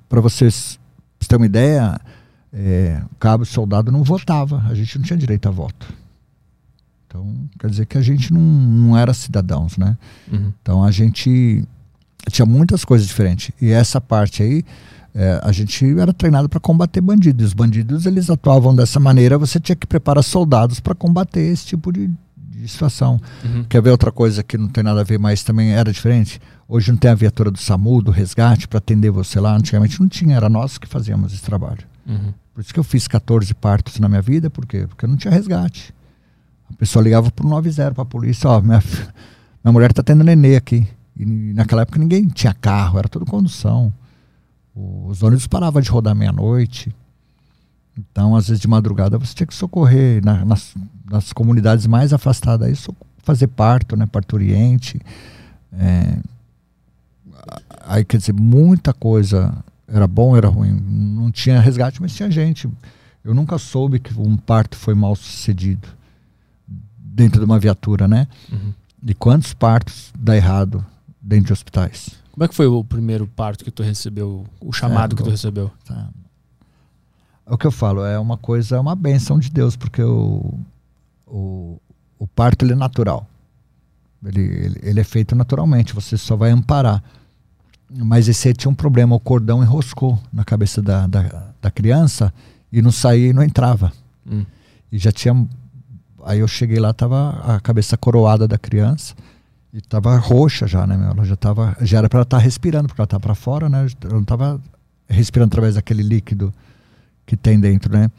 para 0.08 0.22
vocês 0.22 0.80
terem 1.28 1.42
uma 1.42 1.46
ideia, 1.48 2.00
é, 2.54 3.02
cabo 3.20 3.46
soldado 3.46 3.92
não 3.92 4.04
votava. 4.04 4.64
A 4.70 4.76
gente 4.76 4.98
não 4.98 5.06
tinha 5.06 5.18
direito 5.18 5.48
a 5.48 5.52
voto. 5.52 5.92
Então, 7.08 7.36
quer 7.60 7.70
dizer 7.70 7.86
que 7.88 7.98
a 7.98 8.02
gente 8.02 8.32
não, 8.32 8.40
não 8.42 8.98
era 8.98 9.14
cidadãos, 9.14 9.76
né? 9.78 9.98
Uhum. 10.32 10.54
Então 10.62 10.84
a 10.84 10.92
gente 10.92 11.64
tinha 12.30 12.46
muitas 12.46 12.86
coisas 12.86 13.08
diferentes. 13.08 13.52
E 13.60 13.72
essa 13.72 14.00
parte 14.00 14.44
aí, 14.44 14.64
é, 15.14 15.40
a 15.44 15.52
gente 15.52 15.86
era 16.00 16.14
treinado 16.14 16.48
para 16.48 16.60
combater 16.60 17.02
bandidos. 17.02 17.48
Os 17.48 17.54
bandidos 17.54 18.06
eles 18.06 18.30
atuavam 18.30 18.76
dessa 18.76 19.00
maneira, 19.00 19.38
você 19.38 19.60
tinha 19.60 19.76
que 19.76 19.88
preparar 19.88 20.24
soldados 20.24 20.80
para 20.80 20.94
combater 20.96 21.42
esse 21.42 21.66
tipo 21.66 21.92
de, 21.92 22.10
de 22.38 22.68
situação. 22.68 23.20
Uhum. 23.44 23.64
Quer 23.64 23.82
ver 23.82 23.92
outra 23.92 24.12
coisa 24.12 24.44
que 24.44 24.58
não 24.58 24.68
tem 24.68 24.84
nada 24.84 25.02
a 25.02 25.04
ver, 25.04 25.20
mas 25.20 25.44
também 25.44 25.72
era 25.72 25.92
diferente? 25.92 26.40
Hoje 26.68 26.92
não 26.92 26.98
tem 26.98 27.10
a 27.10 27.16
viatura 27.16 27.50
do 27.50 27.58
SAMU, 27.58 28.02
do 28.02 28.12
resgate, 28.12 28.68
para 28.68 28.78
atender 28.78 29.10
você 29.10 29.40
lá. 29.40 29.56
Antigamente 29.56 30.00
não 30.00 30.08
tinha, 30.08 30.36
era 30.36 30.50
nós 30.50 30.78
que 30.78 30.88
fazíamos 30.88 31.34
esse 31.34 31.42
trabalho. 31.42 31.84
Uhum. 32.08 32.34
Por 32.54 32.62
isso 32.62 32.74
que 32.74 32.80
eu 32.80 32.84
fiz 32.84 33.08
14 33.08 33.54
partos 33.56 34.00
na 34.00 34.10
minha 34.10 34.22
vida, 34.22 34.50
por 34.50 34.66
quê? 34.66 34.86
Porque 34.88 35.08
não 35.08 35.16
tinha 35.16 35.34
resgate. 35.34 35.94
A 36.70 36.76
pessoa 36.76 37.04
ligava 37.04 37.32
pro 37.32 37.48
90 37.48 37.92
para 37.94 38.04
a 38.04 38.06
polícia, 38.06 38.50
ó, 38.50 38.62
minha, 38.62 38.84
minha 39.64 39.72
mulher 39.72 39.92
tá 39.94 40.04
tendo 40.04 40.24
nenê 40.24 40.56
aqui. 40.56 40.88
E 41.18 41.26
naquela 41.26 41.82
época 41.82 42.00
ninguém 42.00 42.28
tinha 42.28 42.54
carro, 42.54 43.00
era 43.00 43.08
tudo 43.08 43.26
condução. 43.26 43.92
Os 45.08 45.22
ônibus 45.24 45.48
paravam 45.48 45.82
de 45.82 45.90
rodar 45.90 46.16
meia-noite. 46.16 46.94
Então, 47.98 48.36
às 48.36 48.48
vezes 48.48 48.62
de 48.62 48.68
madrugada 48.68 49.18
você 49.18 49.34
tinha 49.34 49.48
que 49.48 49.54
socorrer 49.54 50.24
na- 50.24 50.46
nas, 50.46 50.74
nas 51.10 51.34
comunidades 51.34 51.86
mais 51.86 52.14
afastadas 52.14 52.68
aí, 52.68 52.96
fazer 53.24 53.48
parto, 53.48 53.96
né, 53.98 54.06
parturiente. 54.06 55.02
É, 55.74 56.18
aí 57.86 58.06
quer 58.06 58.18
dizer, 58.18 58.34
muita 58.34 58.94
coisa 58.94 59.54
era 59.88 60.08
bom, 60.08 60.38
era 60.38 60.48
ruim. 60.48 60.72
Não 60.72 61.32
tinha 61.32 61.60
resgate, 61.60 62.02
mas 62.02 62.16
tinha 62.16 62.32
gente. 62.32 62.70
Eu 63.24 63.34
nunca 63.34 63.58
soube 63.58 64.00
que 64.00 64.18
um 64.18 64.38
parto 64.38 64.78
foi 64.78 64.94
mal 64.96 65.16
sucedido 65.16 65.88
dentro 66.98 67.40
de 67.40 67.46
uma 67.46 67.60
viatura, 67.60 68.08
né? 68.08 68.28
Uhum. 68.52 68.74
E 69.06 69.14
quantos 69.14 69.54
partos 69.54 70.12
dá 70.18 70.36
errado 70.36 70.86
dentro 71.22 71.48
de 71.48 71.54
hospitais? 71.54 72.12
Como 72.40 72.46
é 72.46 72.48
que 72.48 72.56
foi 72.56 72.68
o 72.68 72.86
primeiro 72.86 73.28
parto 73.28 73.66
que 73.66 73.70
tu 73.70 73.84
recebeu, 73.84 74.46
o 74.62 74.72
chamado 74.72 75.14
É, 75.14 75.18
que 75.18 75.24
tu 75.24 75.30
recebeu? 75.30 75.70
Tá? 75.84 76.08
É 77.46 77.54
o 77.54 77.58
que 77.58 77.68
eu 77.68 77.72
falo, 77.72 78.06
é 78.06 78.18
uma 78.18 78.38
coisa, 78.38 78.78
é 78.78 78.80
uma 78.80 78.96
benção 78.96 79.38
de 79.38 79.50
Deus, 79.50 79.76
porque 79.76 80.02
o, 80.02 80.58
o, 81.28 81.82
o 82.18 82.26
parto 82.26 82.64
ele 82.64 82.72
é 82.72 82.76
natural. 82.78 83.28
Ele, 84.26 84.40
ele, 84.40 84.80
ele 84.82 85.00
é 85.02 85.04
feito 85.04 85.36
naturalmente, 85.36 85.94
você 85.94 86.16
só 86.16 86.38
vai 86.38 86.52
amparar. 86.52 87.04
Mas 87.90 88.30
esse 88.30 88.48
aí 88.48 88.54
tinha 88.54 88.72
um 88.72 88.76
problema, 88.76 89.18
o 89.18 89.20
cordão 89.20 89.62
enroscou 89.62 90.18
na 90.32 90.46
cabeça 90.46 90.82
da, 90.82 91.08
da, 91.08 91.52
da 91.62 91.70
criança 91.70 92.34
e 92.72 92.82
não 92.82 92.94
saía 92.94 93.32
e 93.32 93.34
não 93.34 93.44
entrava. 93.44 93.92
Hum. 94.26 94.46
E 94.90 94.98
já 94.98 95.12
tinha. 95.12 95.46
Aí 96.24 96.40
eu 96.40 96.48
cheguei 96.48 96.80
lá, 96.80 96.94
tava 96.94 97.32
a 97.56 97.60
cabeça 97.60 97.98
coroada 97.98 98.48
da 98.48 98.58
criança 98.58 99.14
e 99.74 99.82
tava 99.82 100.18
roxa 100.18 100.68
já, 100.68 100.86
né, 100.88 100.98
meu? 100.98 101.10
Ela 101.12 101.26
já 101.26 101.36
tava. 101.36 101.78
Já 101.82 102.00
era 102.00 102.10
para 102.10 102.20
ela 102.20 102.24
estar 102.24 102.38
respirando, 102.40 102.88
porque 102.88 103.00
ela 103.02 103.08
tá 103.08 103.20
para 103.20 103.36
fora, 103.36 103.70
né? 103.70 103.86
Ela 104.04 104.14
não 104.14 104.24
tava 104.24 104.60
respirando 105.08 105.50
através 105.50 105.76
daquele 105.76 106.02
líquido 106.04 106.54
que 107.26 107.38
tem 107.38 107.60
dentro, 107.60 107.92
né? 107.94 108.10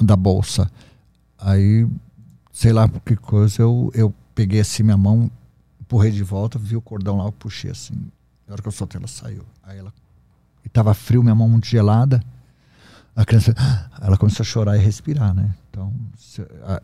Da 0.00 0.16
bolsa. 0.16 0.70
Aí, 1.38 1.86
sei 2.52 2.72
lá 2.72 2.86
por 2.88 3.00
que 3.00 3.16
coisa, 3.16 3.62
eu, 3.62 3.90
eu 3.94 4.14
peguei 4.34 4.60
assim 4.60 4.82
minha 4.82 4.96
mão, 4.96 5.30
empurrei 5.80 6.10
de 6.10 6.22
volta, 6.22 6.58
vi 6.58 6.76
o 6.76 6.80
cordão 6.82 7.16
lá, 7.16 7.24
eu 7.24 7.32
puxei 7.32 7.70
assim. 7.70 7.94
Na 8.46 8.52
hora 8.54 8.62
que 8.62 8.68
eu 8.68 8.72
soltei, 8.72 8.98
ela 8.98 9.08
saiu. 9.08 9.44
Aí 9.62 9.78
ela. 9.78 9.92
E 10.64 10.68
tava 10.68 10.92
frio, 10.94 11.22
minha 11.22 11.34
mão 11.34 11.48
muito 11.48 11.66
gelada. 11.66 12.22
A 13.16 13.24
criança, 13.24 13.54
ela 14.00 14.16
começou 14.16 14.42
a 14.42 14.46
chorar 14.46 14.76
e 14.76 14.80
respirar, 14.80 15.34
né? 15.34 15.54
Então, 15.70 15.92
se- 16.16 16.42
a- 16.64 16.82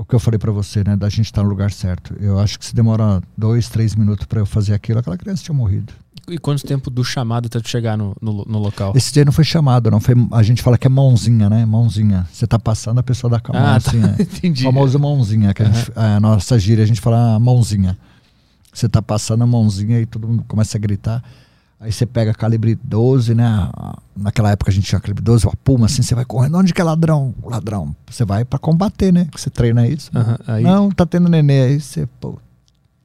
o 0.00 0.04
que 0.04 0.14
eu 0.14 0.18
falei 0.18 0.38
pra 0.38 0.50
você, 0.50 0.82
né? 0.82 0.96
Da 0.96 1.08
gente 1.10 1.26
estar 1.26 1.42
no 1.42 1.48
lugar 1.48 1.70
certo. 1.70 2.16
Eu 2.18 2.38
acho 2.38 2.58
que 2.58 2.64
se 2.64 2.74
demora 2.74 3.22
dois, 3.36 3.68
três 3.68 3.94
minutos 3.94 4.24
pra 4.26 4.40
eu 4.40 4.46
fazer 4.46 4.72
aquilo, 4.72 4.98
aquela 4.98 5.16
criança 5.18 5.42
tinha 5.44 5.54
morrido. 5.54 5.92
E 6.26 6.38
quanto 6.38 6.64
tempo 6.66 6.90
do 6.90 7.04
chamado 7.04 7.46
até 7.46 7.60
tu 7.60 7.68
chegar 7.68 7.98
no, 7.98 8.16
no, 8.20 8.44
no 8.44 8.58
local? 8.58 8.92
Esse 8.96 9.12
dia 9.12 9.24
não 9.24 9.32
foi 9.32 9.44
chamado, 9.44 9.90
não 9.90 10.00
foi. 10.00 10.14
A 10.32 10.42
gente 10.42 10.62
fala 10.62 10.78
que 10.78 10.86
é 10.86 10.90
mãozinha, 10.90 11.50
né? 11.50 11.66
Mãozinha. 11.66 12.26
Você 12.32 12.46
tá 12.46 12.58
passando, 12.58 12.98
a 12.98 13.02
pessoa 13.02 13.30
dá 13.30 13.40
com 13.40 13.54
a 13.54 13.60
mão 13.60 13.68
Ah, 13.68 13.80
tá. 13.80 13.90
assim, 13.90 13.98
né? 14.00 14.16
Entendi. 14.18 14.62
famoso 14.62 14.98
mãozinha, 14.98 15.52
que 15.52 15.62
a, 15.62 15.66
gente, 15.66 15.92
a 15.94 16.18
nossa 16.18 16.58
gíria, 16.58 16.82
a 16.84 16.86
gente 16.86 17.00
fala 17.00 17.34
ah, 17.34 17.38
mãozinha. 17.38 17.98
Você 18.72 18.88
tá 18.88 19.02
passando 19.02 19.42
a 19.42 19.46
mãozinha 19.46 20.00
e 20.00 20.06
todo 20.06 20.26
mundo 20.28 20.44
começa 20.46 20.78
a 20.78 20.80
gritar. 20.80 21.22
Aí 21.80 21.90
você 21.90 22.04
pega 22.04 22.34
calibre 22.34 22.78
12, 22.84 23.34
né? 23.34 23.46
Naquela 24.14 24.50
época 24.50 24.70
a 24.70 24.74
gente 24.74 24.86
tinha 24.86 25.00
calibre 25.00 25.22
12, 25.24 25.46
uma 25.46 25.54
puma 25.64 25.86
assim, 25.86 26.02
você 26.02 26.14
vai 26.14 26.26
correndo. 26.26 26.58
Onde 26.58 26.74
que 26.74 26.80
é 26.80 26.84
ladrão? 26.84 27.34
Ladrão. 27.42 27.96
Você 28.10 28.22
vai 28.22 28.44
pra 28.44 28.58
combater, 28.58 29.10
né? 29.10 29.26
Que 29.32 29.40
você 29.40 29.48
treina 29.48 29.86
isso. 29.88 30.10
Aham, 30.14 30.36
aí- 30.46 30.62
Não, 30.62 30.90
tá 30.90 31.06
tendo 31.06 31.28
nenê. 31.30 31.62
Aí 31.62 31.80
você, 31.80 32.06
pô. 32.20 32.38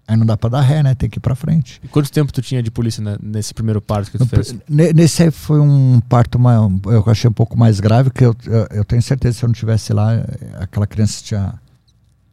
Aí 0.07 0.15
não 0.17 0.25
dá 0.25 0.35
pra 0.37 0.49
dar 0.49 0.61
ré, 0.61 0.83
né? 0.83 0.93
Tem 0.93 1.09
que 1.09 1.17
ir 1.17 1.21
pra 1.21 1.33
frente. 1.35 1.79
E 1.83 1.87
quanto 1.87 2.11
tempo 2.11 2.31
tu 2.33 2.41
tinha 2.41 2.61
de 2.61 2.69
polícia 2.69 3.01
né, 3.01 3.17
nesse 3.23 3.53
primeiro 3.53 3.81
parto 3.81 4.11
que 4.11 4.17
tu 4.17 4.25
No 4.25 4.29
fez? 4.29 4.53
Nesse 4.69 5.23
aí 5.23 5.31
foi 5.31 5.59
um 5.59 5.99
parto, 6.09 6.37
mais, 6.37 6.59
eu 6.85 7.03
achei 7.07 7.29
um 7.29 7.33
pouco 7.33 7.57
mais 7.57 7.79
grave, 7.79 8.09
que 8.11 8.23
eu, 8.25 8.35
eu, 8.45 8.67
eu 8.71 8.85
tenho 8.85 9.01
certeza 9.01 9.33
que 9.35 9.39
se 9.39 9.45
eu 9.45 9.47
não 9.47 9.53
tivesse 9.55 9.93
lá, 9.93 10.13
eh, 10.13 10.25
aquela 10.59 10.85
criança 10.85 11.23
tinha, 11.23 11.53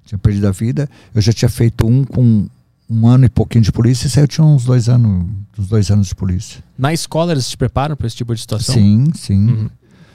tinha 0.05 0.19
perdido 0.19 0.49
a 0.49 0.51
vida. 0.51 0.87
Eu 1.15 1.23
já 1.23 1.33
tinha 1.33 1.49
feito 1.49 1.87
um 1.87 2.05
com 2.05 2.47
um 2.93 3.07
ano 3.07 3.25
e 3.25 3.29
pouquinho 3.29 3.65
de 3.65 3.73
polícia, 3.73 4.07
esse 4.07 4.19
aí 4.19 4.25
eu 4.25 4.29
tinha 4.29 4.45
uns 4.45 4.65
dois 4.65 4.89
anos, 4.89 5.27
uns 5.59 5.69
dois 5.69 5.91
anos 5.91 6.09
de 6.09 6.15
polícia. 6.15 6.63
Na 6.79 6.93
escola 6.93 7.33
eles 7.33 7.49
te 7.49 7.57
preparam 7.57 7.97
para 7.97 8.07
esse 8.07 8.17
tipo 8.17 8.35
de 8.35 8.41
situação? 8.41 8.75
Sim, 8.75 9.11
sim. 9.15 9.47
Uhum. 9.49 9.71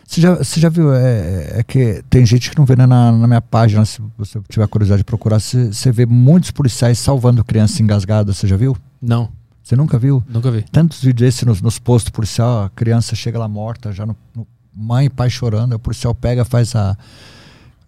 Você, 0.05 0.21
já, 0.21 0.35
você 0.35 0.59
já 0.61 0.69
viu, 0.69 0.93
é, 0.93 1.59
é 1.59 1.63
que 1.63 2.01
tem 2.09 2.25
gente 2.25 2.49
que 2.49 2.57
não 2.57 2.65
vê 2.65 2.75
né, 2.77 2.85
na, 2.85 3.11
na 3.11 3.27
minha 3.27 3.41
página, 3.41 3.83
se 3.83 4.01
você 4.17 4.39
tiver 4.47 4.65
curiosidade 4.67 4.99
de 5.01 5.03
procurar, 5.05 5.39
você, 5.39 5.67
você 5.73 5.91
vê 5.91 6.05
muitos 6.05 6.51
policiais 6.51 6.97
salvando 6.99 7.43
criança 7.43 7.81
engasgada, 7.83 8.31
você 8.33 8.47
já 8.47 8.55
viu? 8.55 8.77
Não, 9.01 9.29
Você 9.61 9.75
nunca 9.75 9.99
viu? 9.99 10.23
nunca 10.29 10.49
vi. 10.49 10.63
tantos 10.71 11.01
vídeos 11.03 11.27
esses 11.27 11.43
nos, 11.43 11.61
nos 11.61 11.77
postos 11.77 12.09
policial, 12.09 12.63
a 12.63 12.69
criança 12.69 13.15
chega 13.15 13.37
lá 13.37 13.47
morta, 13.49 13.91
já 13.91 14.05
no, 14.05 14.15
no- 14.33 14.47
mãe 14.73 15.07
e 15.07 15.09
pai 15.09 15.29
chorando, 15.29 15.73
o 15.73 15.79
policial 15.79 16.13
pega, 16.15 16.45
faz 16.45 16.73
a. 16.75 16.95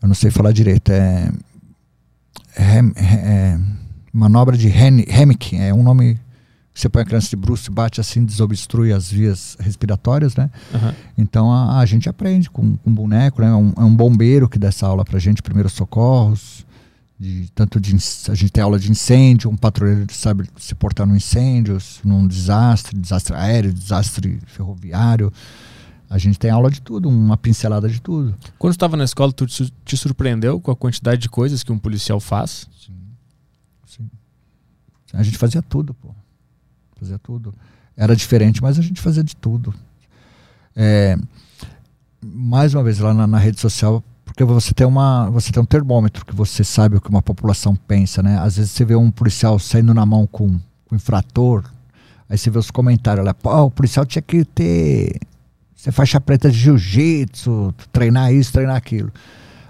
Eu 0.01 0.07
não 0.07 0.15
sei 0.15 0.29
falar 0.31 0.51
direito, 0.51 0.91
é. 0.91 1.31
Hem, 2.57 2.91
é 2.95 3.57
manobra 4.13 4.57
de 4.57 4.67
Hemmick, 4.67 5.55
é 5.55 5.73
um 5.73 5.83
nome 5.83 6.19
Você 6.73 6.87
põe 6.87 7.01
a 7.01 7.05
criança 7.05 7.29
de 7.29 7.35
bruxo, 7.35 7.71
bate 7.71 7.99
assim, 7.99 8.23
desobstrui 8.23 8.93
as 8.93 9.11
vias 9.11 9.57
respiratórias, 9.59 10.35
né? 10.35 10.49
Aham. 10.73 10.95
Então 11.17 11.51
a, 11.51 11.79
a 11.79 11.85
gente 11.85 12.07
aprende 12.07 12.49
com, 12.49 12.77
com 12.77 12.93
boneco, 12.93 13.41
né? 13.41 13.49
É 13.49 13.55
um, 13.55 13.73
é 13.77 13.83
um 13.83 13.95
bombeiro 13.95 14.47
que 14.47 14.57
dá 14.57 14.69
essa 14.69 14.87
aula 14.87 15.03
pra 15.03 15.19
gente, 15.19 15.41
primeiros 15.41 15.73
socorros, 15.73 16.65
de, 17.19 17.49
tanto 17.53 17.81
de 17.81 17.93
a 18.29 18.33
gente 18.33 18.51
tem 18.51 18.63
aula 18.63 18.79
de 18.79 18.89
incêndio, 18.89 19.49
um 19.49 19.57
patrulheiro 19.57 20.05
sabe 20.11 20.49
se 20.57 20.73
portar 20.73 21.05
no 21.05 21.15
incêndio, 21.15 21.77
num 22.03 22.25
desastre, 22.25 22.97
desastre 22.97 23.35
aéreo, 23.35 23.73
desastre 23.73 24.39
ferroviário. 24.47 25.31
A 26.09 26.17
gente 26.17 26.39
tem 26.39 26.49
aula 26.49 26.71
de 26.71 26.81
tudo, 26.81 27.07
uma 27.07 27.37
pincelada 27.37 27.87
de 27.87 28.01
tudo. 28.01 28.35
Quando 28.57 28.71
estava 28.71 28.97
na 28.97 29.03
escola, 29.03 29.31
tu 29.31 29.45
te 29.45 29.97
surpreendeu 29.97 30.59
com 30.59 30.71
a 30.71 30.75
quantidade 30.75 31.21
de 31.21 31.29
coisas 31.29 31.61
que 31.61 31.71
um 31.71 31.77
policial 31.77 32.19
faz? 32.19 32.67
A 35.13 35.23
gente 35.23 35.37
fazia 35.37 35.61
tudo, 35.61 35.93
pô. 35.93 36.09
Fazia 36.99 37.17
tudo. 37.19 37.53
Era 37.95 38.15
diferente, 38.15 38.61
mas 38.61 38.77
a 38.77 38.81
gente 38.81 39.01
fazia 39.01 39.23
de 39.23 39.35
tudo. 39.35 39.73
É, 40.75 41.17
mais 42.21 42.73
uma 42.73 42.83
vez, 42.83 42.99
lá 42.99 43.13
na, 43.13 43.27
na 43.27 43.37
rede 43.37 43.59
social, 43.59 44.03
porque 44.25 44.43
você 44.43 44.73
tem, 44.73 44.85
uma, 44.87 45.29
você 45.29 45.51
tem 45.51 45.61
um 45.61 45.65
termômetro 45.65 46.25
que 46.25 46.35
você 46.35 46.63
sabe 46.63 46.97
o 46.97 47.01
que 47.01 47.09
uma 47.09 47.21
população 47.21 47.75
pensa, 47.75 48.21
né? 48.21 48.37
Às 48.39 48.57
vezes 48.57 48.71
você 48.71 48.85
vê 48.85 48.95
um 48.95 49.11
policial 49.11 49.59
saindo 49.59 49.93
na 49.93 50.05
mão 50.05 50.27
com, 50.27 50.59
com 50.87 50.95
infrator, 50.95 51.65
aí 52.29 52.37
você 52.37 52.49
vê 52.49 52.59
os 52.59 52.71
comentários 52.71 53.25
lá, 53.25 53.33
pô, 53.33 53.49
o 53.63 53.71
policial 53.71 54.05
tinha 54.05 54.21
que 54.21 54.45
ter. 54.45 55.19
Ser 55.75 55.91
faixa 55.93 56.19
preta 56.19 56.51
de 56.51 56.57
jiu-jitsu, 56.57 57.73
treinar 57.91 58.33
isso, 58.33 58.51
treinar 58.51 58.75
aquilo. 58.75 59.11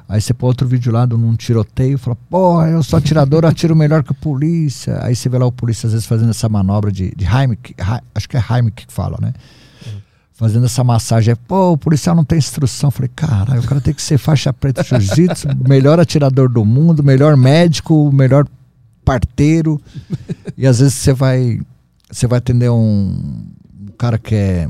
Aí 0.10 0.20
você 0.20 0.34
põe 0.34 0.48
outro 0.48 0.68
vídeo 0.68 0.92
lá 0.92 1.06
de 1.06 1.14
um 1.14 1.36
tiroteio 1.36 1.94
e 1.94 1.98
fala, 1.98 2.18
porra, 2.30 2.68
eu 2.68 2.82
sou 2.82 2.98
atirador, 2.98 3.44
eu 3.44 3.50
atiro 3.50 3.76
melhor 3.76 4.04
que 4.04 4.12
o 4.12 4.16
polícia. 4.16 4.98
Aí 5.04 5.16
você 5.16 5.30
vê 5.30 5.38
lá 5.38 5.46
o 5.46 5.52
polícia 5.52 5.86
às 5.86 5.94
vezes 5.94 6.08
fazendo 6.08 6.32
essa 6.32 6.50
manobra 6.50 6.92
de, 6.92 7.14
de 7.16 7.26
Heimlich, 7.26 7.76
Hei- 7.78 8.02
acho 8.16 8.28
que 8.28 8.36
é 8.36 8.44
Heimlich 8.50 8.88
que 8.88 8.92
fala, 8.92 9.20
né? 9.22 9.34
Fazendo 10.34 10.66
essa 10.66 10.84
massagem, 10.84 11.36
pô, 11.48 11.74
o 11.74 11.78
policial 11.78 12.16
não 12.16 12.24
tem 12.24 12.38
instrução. 12.40 12.88
Eu 12.88 12.92
Falei, 12.92 13.12
caralho, 13.16 13.60
o 13.62 13.68
cara 13.68 13.80
tem 13.82 13.94
que 13.94 14.02
ser 14.02 14.18
faixa 14.18 14.52
preta 14.54 14.82
jiu-jitsu, 14.84 15.48
melhor 15.68 16.00
atirador 16.00 16.50
do 16.50 16.64
mundo, 16.66 17.04
melhor 17.04 17.36
médico, 17.38 18.10
melhor 18.12 18.48
parteiro. 19.04 19.80
E 20.58 20.66
às 20.66 20.80
vezes 20.80 20.94
você 20.96 21.14
vai, 21.14 21.60
você 22.10 22.26
vai 22.26 22.38
atender 22.40 22.70
um, 22.72 23.44
um 23.82 23.92
cara 23.98 24.18
que 24.18 24.34
é, 24.34 24.68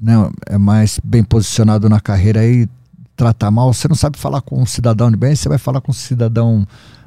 né, 0.00 0.30
é 0.46 0.56
mais 0.58 1.00
bem 1.02 1.24
posicionado 1.24 1.88
na 1.88 2.00
carreira 2.00 2.40
aí, 2.40 2.68
tratar 3.16 3.50
mal, 3.50 3.72
você 3.72 3.88
não 3.88 3.94
sabe 3.96 4.18
falar 4.18 4.40
com 4.40 4.60
um 4.60 4.66
cidadão 4.66 5.10
de 5.10 5.16
bem, 5.16 5.34
você 5.34 5.48
vai 5.48 5.58
falar 5.58 5.80
com 5.80 5.90
um 5.90 5.94
cidadão 5.94 6.66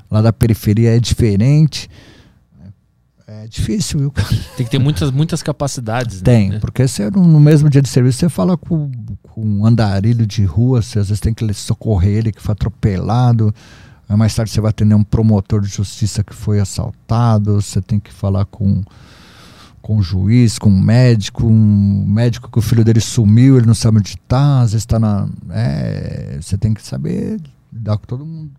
lá 0.10 0.22
da 0.22 0.32
periferia, 0.32 0.96
é 0.96 1.00
diferente. 1.00 1.90
É 3.30 3.46
difícil, 3.46 4.00
viu? 4.00 4.14
Tem 4.56 4.66
que 4.66 4.72
ter 4.72 4.80
muitas, 4.80 5.12
muitas 5.12 5.44
capacidades. 5.44 6.22
Tem, 6.22 6.50
Né? 6.52 6.60
porque 6.60 6.88
você 6.88 7.10
no 7.10 7.28
no 7.28 7.42
mesmo 7.42 7.70
dia 7.70 7.82
de 7.82 7.90
serviço 7.90 8.20
você 8.20 8.30
fala 8.30 8.56
com, 8.56 8.90
com 9.22 9.42
um 9.46 9.66
andarilho 9.66 10.26
de 10.26 10.46
rua, 10.46 10.82
você 10.82 11.00
às 11.00 11.10
vezes 11.10 11.20
tem 11.20 11.34
que 11.34 11.54
socorrer 11.54 12.20
ele 12.20 12.32
que 12.32 12.42
foi 12.42 12.54
atropelado. 12.54 13.54
Aí 14.08 14.16
mais 14.16 14.34
tarde 14.34 14.50
você 14.52 14.62
vai 14.62 14.70
atender 14.70 14.96
um 14.96 15.04
promotor 15.04 15.60
de 15.60 15.68
justiça 15.68 16.24
que 16.24 16.34
foi 16.34 16.62
assaltado, 16.62 17.62
você 17.62 17.82
tem 17.82 18.00
que 18.00 18.14
falar 18.14 18.46
com 18.46 18.82
com 19.88 19.96
um 19.96 20.04
juiz, 20.04 20.60
com 20.60 20.70
um 20.70 20.82
médico, 20.82 21.48
um 21.48 22.06
médico 22.06 22.52
que 22.52 22.60
o 22.60 22.62
filho 22.62 22.84
dele 22.84 23.00
sumiu, 23.00 23.56
ele 23.56 23.66
não 23.66 23.74
sabe 23.74 24.00
onde 24.00 24.10
está, 24.10 24.60
às 24.60 24.74
vezes 24.74 24.84
está 24.84 25.00
na. 25.00 25.30
É, 25.50 26.38
você 26.42 26.58
tem 26.58 26.74
que 26.74 26.82
saber 26.82 27.40
lidar 27.72 27.98
com 27.98 28.06
todo 28.06 28.26
mundo. 28.26 28.52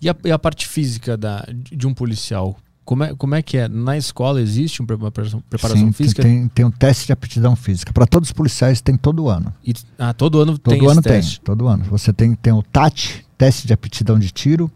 E, 0.00 0.08
a, 0.08 0.14
e 0.24 0.30
a 0.30 0.38
parte 0.38 0.68
física 0.68 1.16
da, 1.16 1.44
de 1.52 1.88
um 1.88 1.92
policial? 1.92 2.56
Como 2.84 3.02
é, 3.02 3.12
como 3.16 3.34
é 3.34 3.42
que 3.42 3.56
é? 3.56 3.66
Na 3.66 3.96
escola 3.96 4.40
existe 4.40 4.80
uma 4.80 4.86
preparação, 4.86 5.42
preparação 5.50 5.86
Sim, 5.86 5.92
física? 5.92 6.22
Tem, 6.22 6.46
tem 6.46 6.64
um 6.64 6.70
teste 6.70 7.06
de 7.06 7.12
aptidão 7.12 7.56
física. 7.56 7.92
Para 7.92 8.06
todos 8.06 8.28
os 8.28 8.32
policiais 8.32 8.80
tem 8.80 8.96
todo 8.96 9.28
ano. 9.28 9.52
E, 9.64 9.74
ah, 9.98 10.14
todo 10.14 10.40
ano 10.40 10.56
Todo 10.56 10.72
tem 10.72 10.78
esse 10.78 10.92
ano 10.92 11.02
teste. 11.02 11.40
tem, 11.40 11.44
todo 11.44 11.66
ano. 11.66 11.82
Você 11.90 12.12
tem, 12.12 12.32
tem 12.36 12.52
o 12.52 12.62
TAT, 12.62 13.24
teste 13.36 13.66
de 13.66 13.72
aptidão 13.72 14.20
de 14.20 14.30
tiro, 14.30 14.70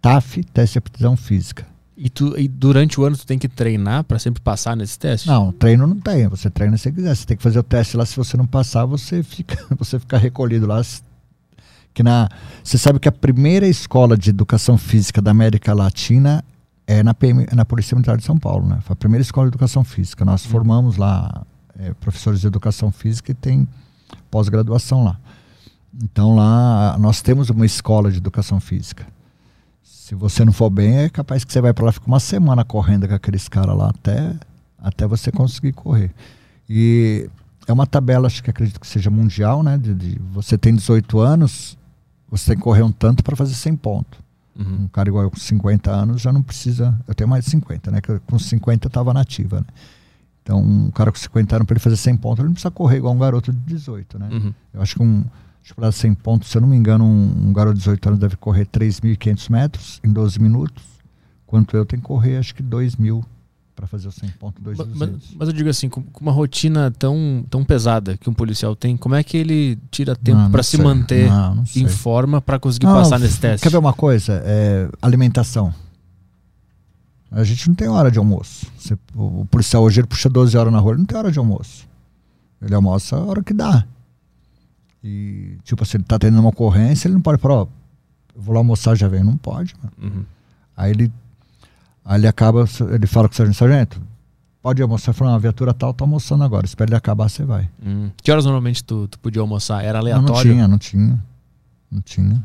TAF, 0.00 0.44
teste 0.44 0.74
de 0.74 0.78
aptidão 0.78 1.16
física. 1.16 1.66
E, 1.96 2.08
tu, 2.08 2.38
e 2.38 2.48
durante 2.48 2.98
o 3.00 3.04
ano 3.04 3.16
tu 3.16 3.26
tem 3.26 3.38
que 3.38 3.48
treinar 3.48 4.04
para 4.04 4.18
sempre 4.18 4.40
passar 4.40 4.76
nesse 4.76 4.98
teste? 4.98 5.28
Não, 5.28 5.52
treino 5.52 5.86
não 5.86 6.00
tem. 6.00 6.26
Você 6.28 6.48
treina 6.48 6.76
se 6.76 6.84
você 6.84 6.92
quiser. 6.92 7.14
Você 7.14 7.26
tem 7.26 7.36
que 7.36 7.42
fazer 7.42 7.58
o 7.58 7.62
teste 7.62 7.96
lá. 7.96 8.06
Se 8.06 8.16
você 8.16 8.36
não 8.36 8.46
passar, 8.46 8.86
você 8.86 9.22
fica, 9.22 9.58
você 9.76 9.98
fica 9.98 10.16
recolhido 10.16 10.66
lá. 10.66 10.80
Que 11.92 12.02
na, 12.02 12.28
você 12.64 12.78
sabe 12.78 12.98
que 12.98 13.08
a 13.08 13.12
primeira 13.12 13.66
escola 13.66 14.16
de 14.16 14.30
educação 14.30 14.78
física 14.78 15.20
da 15.20 15.30
América 15.30 15.74
Latina 15.74 16.42
é 16.86 17.02
na, 17.02 17.12
PM, 17.12 17.46
na 17.52 17.64
Polícia 17.64 17.94
Militar 17.94 18.16
de 18.16 18.24
São 18.24 18.38
Paulo, 18.38 18.66
né? 18.66 18.78
Foi 18.82 18.94
a 18.94 18.96
primeira 18.96 19.22
escola 19.22 19.46
de 19.46 19.50
educação 19.50 19.84
física. 19.84 20.24
Nós 20.24 20.46
formamos 20.46 20.96
lá 20.96 21.44
é, 21.78 21.92
professores 21.94 22.40
de 22.40 22.46
educação 22.46 22.90
física 22.90 23.30
e 23.32 23.34
tem 23.34 23.68
pós-graduação 24.30 25.04
lá. 25.04 25.18
Então 26.02 26.34
lá 26.34 26.96
nós 26.98 27.20
temos 27.20 27.50
uma 27.50 27.66
escola 27.66 28.10
de 28.10 28.16
educação 28.16 28.58
física. 28.58 29.06
Se 30.12 30.16
você 30.16 30.44
não 30.44 30.52
for 30.52 30.68
bem, 30.68 30.98
é 30.98 31.08
capaz 31.08 31.42
que 31.42 31.50
você 31.50 31.58
vai 31.58 31.72
para 31.72 31.86
lá 31.86 31.90
ficar 31.92 32.04
uma 32.06 32.20
semana 32.20 32.62
correndo 32.66 33.08
com 33.08 33.14
aqueles 33.14 33.48
caras 33.48 33.74
lá 33.74 33.88
até, 33.88 34.34
até 34.78 35.06
você 35.06 35.32
conseguir 35.32 35.72
correr. 35.72 36.10
E 36.68 37.30
é 37.66 37.72
uma 37.72 37.86
tabela, 37.86 38.26
acho 38.26 38.42
que 38.42 38.50
acredito 38.50 38.78
que 38.78 38.86
seja 38.86 39.08
mundial, 39.08 39.62
né? 39.62 39.78
De, 39.78 39.94
de- 39.94 40.20
você 40.30 40.58
tem 40.58 40.74
18 40.74 41.18
anos, 41.18 41.78
você 42.30 42.48
tem 42.50 42.56
que 42.58 42.62
correr 42.62 42.82
um 42.82 42.92
tanto 42.92 43.24
para 43.24 43.34
fazer 43.34 43.54
100 43.54 43.74
pontos. 43.76 44.18
Uhum. 44.54 44.82
Um 44.82 44.88
cara 44.88 45.08
igual 45.08 45.24
eu 45.24 45.30
com 45.30 45.38
50 45.38 45.90
anos 45.90 46.20
já 46.20 46.30
não 46.30 46.42
precisa. 46.42 46.94
Eu 47.08 47.14
tenho 47.14 47.30
mais 47.30 47.46
de 47.46 47.50
50, 47.52 47.90
né? 47.90 48.02
Que 48.02 48.18
com 48.26 48.38
50 48.38 48.84
eu 48.84 48.88
estava 48.88 49.14
nativa, 49.14 49.60
né? 49.60 49.66
Então, 50.42 50.60
um 50.60 50.90
cara 50.90 51.10
com 51.10 51.16
50 51.16 51.56
anos, 51.56 51.66
para 51.66 51.72
ele 51.72 51.80
fazer 51.80 51.96
100 51.96 52.16
pontos, 52.18 52.40
ele 52.40 52.48
não 52.48 52.52
precisa 52.52 52.70
correr 52.70 52.98
igual 52.98 53.14
um 53.14 53.18
garoto 53.18 53.50
de 53.50 53.58
18, 53.60 54.18
né? 54.18 54.28
Uhum. 54.30 54.52
Eu 54.74 54.82
acho 54.82 54.94
que 54.94 55.02
um. 55.02 55.24
Para 55.76 55.92
100 55.92 56.14
pontos, 56.14 56.50
se 56.50 56.56
eu 56.56 56.60
não 56.60 56.68
me 56.68 56.76
engano, 56.76 57.04
um, 57.04 57.48
um 57.48 57.52
garoto 57.52 57.74
de 57.74 57.80
18 57.80 58.06
anos 58.08 58.20
deve 58.20 58.36
correr 58.36 58.66
3.500 58.66 59.50
metros 59.50 60.00
em 60.04 60.12
12 60.12 60.40
minutos. 60.40 60.82
Quanto 61.46 61.76
eu 61.76 61.84
tenho 61.86 62.02
que 62.02 62.08
correr, 62.08 62.36
acho 62.38 62.54
que 62.54 62.62
2.000 62.62 63.22
para 63.74 63.86
fazer 63.86 64.06
os 64.08 64.14
100 64.16 64.28
pontos, 64.38 64.62
Ma- 64.62 64.72
2.200. 64.84 64.94
Mas, 64.96 65.10
mas 65.38 65.48
eu 65.48 65.54
digo 65.54 65.68
assim, 65.70 65.88
com, 65.88 66.02
com 66.02 66.20
uma 66.20 66.32
rotina 66.32 66.90
tão, 66.98 67.44
tão 67.48 67.64
pesada 67.64 68.16
que 68.18 68.28
um 68.28 68.34
policial 68.34 68.76
tem, 68.76 68.96
como 68.96 69.14
é 69.14 69.22
que 69.22 69.36
ele 69.36 69.78
tira 69.90 70.14
tempo 70.14 70.36
Não, 70.36 70.44
não 70.44 70.50
para 70.50 70.62
se 70.62 70.76
manter 70.78 71.28
Não, 71.30 71.54
não 71.56 71.66
sei. 71.66 71.82
em 71.82 71.88
forma 71.88 72.40
para 72.40 72.58
conseguir 72.58 72.86
Não, 72.86 72.94
passar 72.94 73.18
nesse 73.18 73.38
teste? 73.40 73.62
Quer 73.64 73.70
ver 73.70 73.78
uma 73.78 73.92
coisa? 73.94 74.42
É, 74.44 74.88
alimentação. 75.00 75.72
A 77.30 77.42
gente 77.44 77.66
não 77.68 77.74
tem 77.74 77.88
hora 77.88 78.10
de 78.10 78.18
almoço. 78.18 78.66
Você- 78.76 78.94
o, 79.14 79.40
o 79.42 79.46
policial 79.46 79.82
hoje 79.82 80.00
ele 80.00 80.06
puxa 80.06 80.28
12 80.28 80.56
horas 80.56 80.72
na 80.72 80.78
rua, 80.78 80.92
ele 80.92 80.98
não 81.00 81.06
tem 81.06 81.16
hora 81.16 81.32
de 81.32 81.38
almoço. 81.38 81.88
Ele 82.60 82.74
almoça 82.74 83.16
a 83.16 83.20
hora 83.20 83.42
que 83.42 83.54
dá. 83.54 83.86
E, 85.02 85.58
tipo 85.64 85.82
assim, 85.82 85.98
ele 85.98 86.04
tá 86.04 86.18
tendo 86.18 86.38
uma 86.38 86.50
ocorrência, 86.50 87.08
ele 87.08 87.14
não 87.14 87.20
pode 87.20 87.40
falar, 87.40 87.62
ó, 87.62 87.66
eu 88.34 88.40
vou 88.40 88.54
lá 88.54 88.60
almoçar, 88.60 88.94
já 88.96 89.08
vem. 89.08 89.22
Não 89.22 89.36
pode, 89.36 89.74
mano. 89.82 89.92
Uhum. 90.16 90.24
Aí 90.76 90.90
ele, 90.90 91.12
aí 92.04 92.20
ele 92.20 92.26
acaba, 92.26 92.64
ele 92.94 93.06
fala 93.06 93.28
com 93.28 93.34
o 93.34 93.36
sargento, 93.36 93.58
sargento, 93.58 94.02
pode 94.62 94.80
almoçar? 94.80 95.12
Fala, 95.12 95.30
não, 95.30 95.36
a 95.36 95.40
viatura 95.40 95.74
tal 95.74 95.92
tá 95.92 96.04
almoçando 96.04 96.44
agora, 96.44 96.64
espera 96.64 96.88
ele 96.88 96.96
acabar, 96.96 97.28
você 97.28 97.44
vai. 97.44 97.68
Hum. 97.84 98.10
Que 98.22 98.30
horas 98.30 98.44
normalmente 98.44 98.82
tu, 98.84 99.08
tu 99.08 99.18
podia 99.18 99.42
almoçar? 99.42 99.84
Era 99.84 99.94
Não, 99.94 100.00
aleatório? 100.00 100.32
não 100.32 100.42
tinha, 100.54 100.68
não 100.68 100.78
tinha. 100.78 101.24
Não 101.90 102.00
tinha. 102.00 102.44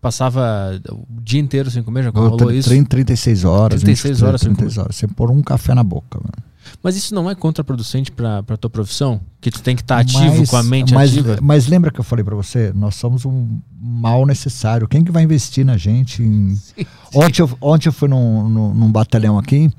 Passava 0.00 0.80
o 0.92 1.20
dia 1.20 1.40
inteiro 1.40 1.70
sem 1.70 1.82
comer, 1.82 2.04
já 2.04 2.10
rolou 2.10 2.52
isso? 2.52 2.68
30, 2.68 2.88
36 2.88 3.44
horas. 3.44 3.82
36 3.82 4.22
horas 4.22 4.40
sem 4.40 4.54
36 4.54 4.78
horas. 4.78 4.96
Sem 4.96 5.08
pôr 5.08 5.30
um 5.30 5.42
café 5.42 5.74
na 5.74 5.82
boca. 5.82 6.18
Mano. 6.18 6.47
Mas 6.82 6.96
isso 6.96 7.14
não 7.14 7.28
é 7.30 7.34
contraproducente 7.34 8.10
para 8.12 8.42
pra 8.42 8.56
tua 8.56 8.68
profissão? 8.70 9.20
Que 9.40 9.50
tu 9.50 9.60
tem 9.62 9.74
que 9.76 9.82
estar 9.82 9.98
ativo 9.98 10.38
Mas- 10.38 10.50
com 10.50 10.56
a 10.56 10.62
mente 10.62 10.94
mas, 10.94 11.10
ativa? 11.12 11.38
Mas 11.42 11.66
lembra 11.66 11.90
que 11.90 12.00
eu 12.00 12.04
falei 12.04 12.24
pra 12.24 12.34
você? 12.34 12.72
Nós 12.74 12.94
somos 12.94 13.24
um 13.24 13.60
mal 13.80 14.24
necessário. 14.26 14.86
Quem 14.88 15.04
que 15.04 15.10
vai 15.12 15.22
investir 15.22 15.64
na 15.64 15.76
gente? 15.76 16.22
em- 16.22 16.58
Ontem, 17.14 17.42
eu, 17.42 17.50
ontem 17.60 17.88
eu 17.88 17.92
fui 17.92 18.08
num, 18.08 18.48
num, 18.48 18.74
num 18.74 18.92
batalhão 18.92 19.38
aqui. 19.38 19.70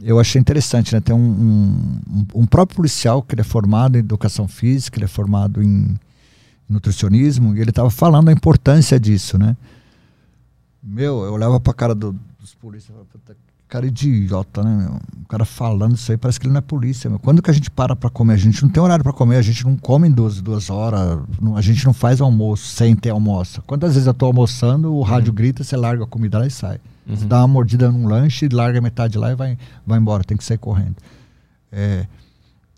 Eu 0.00 0.18
achei 0.18 0.40
interessante, 0.40 0.92
né? 0.94 1.00
Tem 1.00 1.14
um, 1.14 1.18
um, 1.20 2.26
um 2.42 2.46
próprio 2.46 2.76
policial 2.76 3.22
que 3.22 3.34
ele 3.34 3.42
é 3.42 3.44
formado 3.44 3.96
em 3.96 4.00
educação 4.00 4.48
física, 4.48 4.98
ele 4.98 5.04
é 5.04 5.08
formado 5.08 5.62
em 5.62 5.94
nutricionismo, 6.68 7.54
e 7.56 7.60
ele 7.60 7.70
estava 7.70 7.90
falando 7.90 8.28
a 8.28 8.32
importância 8.32 8.98
disso, 8.98 9.36
né? 9.38 9.56
Meu, 10.82 11.22
eu 11.24 11.32
olhava 11.32 11.60
pra 11.60 11.72
cara 11.72 11.94
do- 11.94 12.16
dos 12.40 12.54
polícias 12.54 12.88
e 12.88 12.92
falava, 12.92 13.06
puta, 13.12 13.34
que 13.34 13.51
cara 13.72 13.86
idiota, 13.86 14.62
né, 14.62 14.76
meu? 14.76 14.96
O 15.24 15.28
cara 15.28 15.46
falando 15.46 15.94
isso 15.94 16.12
aí, 16.12 16.18
parece 16.18 16.38
que 16.38 16.44
ele 16.46 16.52
não 16.52 16.58
é 16.58 16.60
polícia, 16.60 17.08
meu. 17.08 17.18
Quando 17.18 17.40
que 17.40 17.50
a 17.50 17.54
gente 17.54 17.70
para 17.70 17.96
pra 17.96 18.10
comer? 18.10 18.34
A 18.34 18.36
gente 18.36 18.62
não 18.62 18.68
tem 18.68 18.82
horário 18.82 19.02
pra 19.02 19.14
comer, 19.14 19.36
a 19.36 19.42
gente 19.42 19.64
não 19.64 19.76
come 19.78 20.08
em 20.08 20.10
duas, 20.10 20.42
duas 20.42 20.68
horas, 20.68 21.20
não- 21.40 21.56
a 21.56 21.60
gente 21.62 21.84
não 21.86 21.94
faz 21.94 22.20
almoço 22.20 22.66
sem 22.66 22.94
ter 22.94 23.08
almoço. 23.10 23.62
Quantas 23.66 23.94
vezes 23.94 24.06
eu 24.06 24.12
tô 24.12 24.26
almoçando, 24.26 24.94
o 24.94 25.00
rádio 25.02 25.32
grita, 25.32 25.64
você 25.64 25.74
larga 25.74 26.04
a 26.04 26.06
comida 26.06 26.38
lá 26.38 26.46
e 26.46 26.50
sai. 26.50 26.78
Você 27.06 27.22
Uhum. 27.22 27.28
dá 27.28 27.38
uma 27.38 27.48
mordida 27.48 27.90
num 27.90 28.06
lanche, 28.06 28.46
larga 28.52 28.78
metade 28.80 29.16
lá 29.16 29.32
e 29.32 29.34
vai, 29.34 29.56
vai 29.86 29.98
embora, 29.98 30.22
tem 30.22 30.36
que 30.36 30.44
sair 30.44 30.58
correndo. 30.58 30.96
É, 31.72 32.06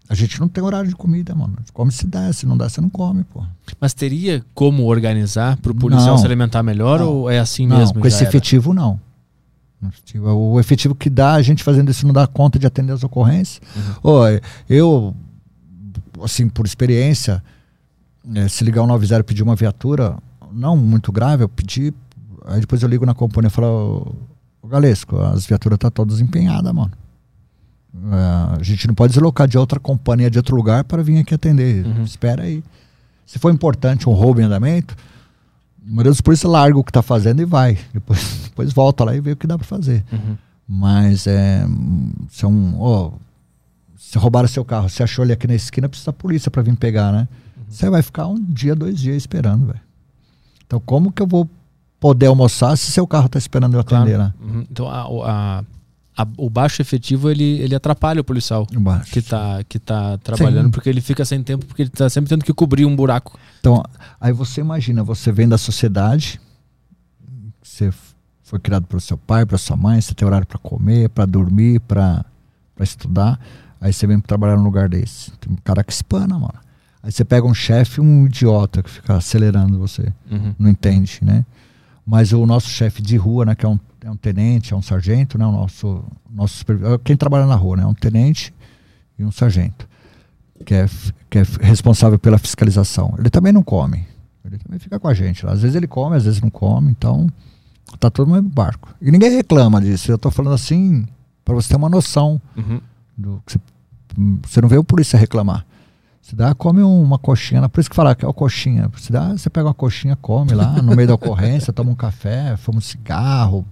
a 0.08 0.14
gente 0.14 0.38
não 0.40 0.46
tem 0.48 0.62
horário 0.62 0.88
de 0.88 0.94
comida, 0.94 1.34
mano. 1.34 1.56
Come 1.72 1.90
se 1.90 2.06
dá, 2.06 2.32
se 2.32 2.46
não 2.46 2.56
dá, 2.56 2.68
você 2.68 2.80
não 2.80 2.88
come, 2.88 3.24
pô. 3.24 3.42
Mas 3.80 3.92
teria 3.94 4.44
como 4.54 4.84
organizar 4.84 5.56
para 5.56 5.72
o 5.72 5.74
policial 5.74 6.10
Não. 6.12 6.18
se 6.18 6.24
alimentar 6.24 6.62
melhor 6.62 7.00
Não. 7.00 7.08
ou 7.08 7.28
é 7.30 7.40
assim 7.40 7.66
não, 7.66 7.78
mesmo? 7.78 8.00
com 8.00 8.06
esse 8.06 8.20
era? 8.22 8.28
efetivo, 8.28 8.72
não. 8.72 9.00
O 10.36 10.60
efetivo 10.60 10.94
que 10.94 11.10
dá, 11.10 11.34
a 11.34 11.42
gente 11.42 11.62
fazendo 11.62 11.90
isso 11.90 12.06
não 12.06 12.12
dá 12.12 12.26
conta 12.26 12.58
de 12.58 12.66
atender 12.66 12.92
as 12.92 13.02
ocorrências. 13.02 13.60
Uhum. 13.76 13.94
Oh, 14.02 14.22
eu, 14.68 15.14
assim, 16.22 16.48
por 16.48 16.66
experiência, 16.66 17.42
é, 18.34 18.48
se 18.48 18.64
ligar 18.64 18.82
o 18.82 18.86
90 18.86 19.16
e 19.16 19.22
pedir 19.22 19.42
uma 19.42 19.56
viatura, 19.56 20.16
não 20.52 20.76
muito 20.76 21.10
grave, 21.12 21.44
eu 21.44 21.48
pedi, 21.48 21.92
aí 22.46 22.60
depois 22.60 22.82
eu 22.82 22.88
ligo 22.88 23.04
na 23.04 23.14
companhia 23.14 23.48
e 23.48 23.50
falo, 23.50 24.14
ô 24.62 24.68
Galesco, 24.68 25.18
as 25.20 25.46
viaturas 25.46 25.76
estão 25.76 25.90
tá 25.90 25.94
todas 25.94 26.20
empenhadas, 26.20 26.72
mano. 26.72 26.92
É, 27.94 28.60
a 28.60 28.62
gente 28.62 28.86
não 28.86 28.94
pode 28.94 29.12
deslocar 29.12 29.46
de 29.46 29.56
outra 29.56 29.78
companhia, 29.78 30.30
de 30.30 30.38
outro 30.38 30.56
lugar, 30.56 30.84
para 30.84 31.02
vir 31.02 31.18
aqui 31.18 31.34
atender. 31.34 31.86
Uhum. 31.86 32.02
Espera 32.02 32.42
aí. 32.42 32.62
Se 33.26 33.38
for 33.38 33.52
importante 33.52 34.08
um 34.08 34.12
roubo 34.12 34.40
em 34.40 34.44
andamento, 34.44 34.96
maioria 35.84 36.10
dos 36.10 36.20
polícias 36.20 36.50
larga 36.50 36.78
o 36.78 36.84
que 36.84 36.90
está 36.90 37.02
fazendo 37.02 37.42
e 37.42 37.44
vai. 37.44 37.78
Depois, 37.92 38.40
depois 38.44 38.72
volta 38.72 39.04
lá 39.04 39.14
e 39.14 39.20
vê 39.20 39.32
o 39.32 39.36
que 39.36 39.46
dá 39.46 39.58
para 39.58 39.66
fazer. 39.66 40.04
Uhum. 40.12 40.36
Mas 40.66 41.26
é. 41.26 41.66
Se, 42.30 42.44
é 42.44 42.48
um, 42.48 42.80
oh, 42.80 43.12
se 43.96 44.18
roubaram 44.18 44.48
seu 44.48 44.64
carro, 44.64 44.88
você 44.88 45.02
achou 45.02 45.24
ele 45.24 45.32
aqui 45.32 45.46
na 45.46 45.54
esquina, 45.54 45.88
precisa 45.88 46.10
da 46.10 46.12
polícia 46.12 46.50
para 46.50 46.62
vir 46.62 46.74
pegar, 46.76 47.12
né? 47.12 47.28
Uhum. 47.56 47.64
Você 47.68 47.90
vai 47.90 48.02
ficar 48.02 48.26
um 48.26 48.42
dia, 48.42 48.74
dois 48.74 48.98
dias 48.98 49.16
esperando, 49.16 49.66
velho. 49.66 49.80
Então, 50.66 50.80
como 50.80 51.12
que 51.12 51.20
eu 51.20 51.26
vou 51.26 51.48
poder 52.00 52.26
almoçar 52.26 52.76
se 52.76 52.90
seu 52.90 53.06
carro 53.06 53.26
está 53.26 53.38
esperando 53.38 53.74
eu 53.74 53.80
atender, 53.80 54.16
claro. 54.16 54.22
né? 54.24 54.34
Uhum. 54.40 54.66
Então, 54.70 54.88
a, 54.88 55.02
a, 55.02 55.64
a, 56.16 56.26
o 56.36 56.48
baixo 56.48 56.80
efetivo 56.80 57.30
ele, 57.30 57.58
ele 57.60 57.74
atrapalha 57.74 58.20
o 58.20 58.24
policial 58.24 58.66
o 58.72 59.10
que 59.10 59.18
está 59.18 59.64
que 59.64 59.78
tá 59.78 60.16
trabalhando, 60.18 60.66
Sim. 60.66 60.70
porque 60.70 60.88
ele 60.88 61.00
fica 61.00 61.24
sem 61.24 61.42
tempo, 61.42 61.66
porque 61.66 61.82
ele 61.82 61.90
está 61.90 62.08
sempre 62.08 62.28
tendo 62.28 62.44
que 62.44 62.52
cobrir 62.52 62.84
um 62.84 62.94
buraco. 62.94 63.38
Então, 63.60 63.82
aí 64.20 64.32
você 64.32 64.60
imagina, 64.60 65.02
você 65.02 65.32
vem 65.32 65.48
da 65.48 65.58
sociedade, 65.58 66.40
você 67.62 67.92
foi 68.42 68.58
criado 68.58 68.86
pelo 68.86 69.00
seu 69.00 69.18
pai, 69.18 69.44
pela 69.44 69.58
sua 69.58 69.76
mãe, 69.76 70.00
você 70.00 70.14
tem 70.14 70.26
horário 70.26 70.46
para 70.46 70.58
comer, 70.58 71.08
para 71.08 71.26
dormir, 71.26 71.80
para 71.80 72.24
estudar, 72.80 73.40
aí 73.80 73.92
você 73.92 74.06
vem 74.06 74.20
trabalhar 74.20 74.56
num 74.56 74.64
lugar 74.64 74.88
desse. 74.88 75.32
Tem 75.32 75.52
um 75.52 75.56
cara 75.56 75.82
que 75.82 75.92
espana, 75.92 76.38
mano. 76.38 76.64
Aí 77.02 77.10
você 77.10 77.24
pega 77.24 77.46
um 77.46 77.52
chefe, 77.52 78.00
um 78.00 78.26
idiota 78.26 78.82
que 78.82 78.88
fica 78.88 79.16
acelerando 79.16 79.78
você, 79.78 80.12
uhum. 80.30 80.54
não 80.58 80.70
entende, 80.70 81.18
né? 81.22 81.44
Mas 82.06 82.32
o 82.32 82.44
nosso 82.44 82.68
chefe 82.68 83.00
de 83.00 83.16
rua, 83.16 83.46
né, 83.46 83.54
que 83.54 83.64
é 83.64 83.68
um 83.68 83.78
é 84.04 84.10
um 84.10 84.16
tenente, 84.16 84.74
é 84.74 84.76
um 84.76 84.82
sargento, 84.82 85.38
né? 85.38 85.46
O 85.46 85.52
nosso, 85.52 86.04
nosso 86.30 86.58
supervisor, 86.58 86.98
quem 86.98 87.16
trabalha 87.16 87.46
na 87.46 87.54
rua, 87.54 87.78
né? 87.78 87.82
É 87.84 87.86
um 87.86 87.94
tenente 87.94 88.54
e 89.18 89.24
um 89.24 89.32
sargento, 89.32 89.88
que 90.64 90.74
é, 90.74 90.86
que 91.30 91.38
é 91.38 91.42
responsável 91.62 92.18
pela 92.18 92.36
fiscalização. 92.36 93.14
Ele 93.18 93.30
também 93.30 93.52
não 93.52 93.62
come. 93.62 94.06
Ele 94.44 94.58
também 94.58 94.78
fica 94.78 95.00
com 95.00 95.08
a 95.08 95.14
gente. 95.14 95.46
Às 95.46 95.62
vezes 95.62 95.74
ele 95.74 95.86
come, 95.86 96.16
às 96.16 96.24
vezes 96.24 96.40
não 96.42 96.50
come, 96.50 96.90
então 96.90 97.26
tá 97.98 98.10
todo 98.10 98.28
no 98.28 98.34
mesmo 98.34 98.50
barco. 98.50 98.94
E 99.00 99.10
ninguém 99.10 99.30
reclama 99.30 99.80
disso. 99.80 100.12
Eu 100.12 100.18
tô 100.18 100.30
falando 100.30 100.52
assim 100.52 101.06
para 101.42 101.54
você 101.54 101.70
ter 101.70 101.76
uma 101.76 101.88
noção 101.88 102.40
uhum. 102.54 102.80
do 103.16 103.42
que 103.46 103.52
você, 103.52 103.58
você 104.42 104.60
não 104.60 104.68
vê 104.68 104.76
o 104.76 104.84
polícia 104.84 105.18
reclamar. 105.18 105.64
Você 106.24 106.34
dá, 106.34 106.54
come 106.54 106.80
uma 106.82 107.18
coxinha, 107.18 107.68
por 107.68 107.80
isso 107.82 107.90
que 107.90 107.94
falar 107.94 108.14
que 108.14 108.24
é 108.24 108.28
a 108.28 108.32
coxinha. 108.32 108.90
Você, 108.96 109.12
dá, 109.12 109.32
você 109.32 109.50
pega 109.50 109.66
uma 109.68 109.74
coxinha, 109.74 110.16
come 110.16 110.54
lá 110.54 110.80
no 110.80 110.96
meio 110.96 111.06
da 111.06 111.14
ocorrência, 111.14 111.70
toma 111.70 111.90
um 111.90 111.94
café, 111.94 112.56
fuma 112.56 112.78
um 112.78 112.80
cigarro, 112.80 113.66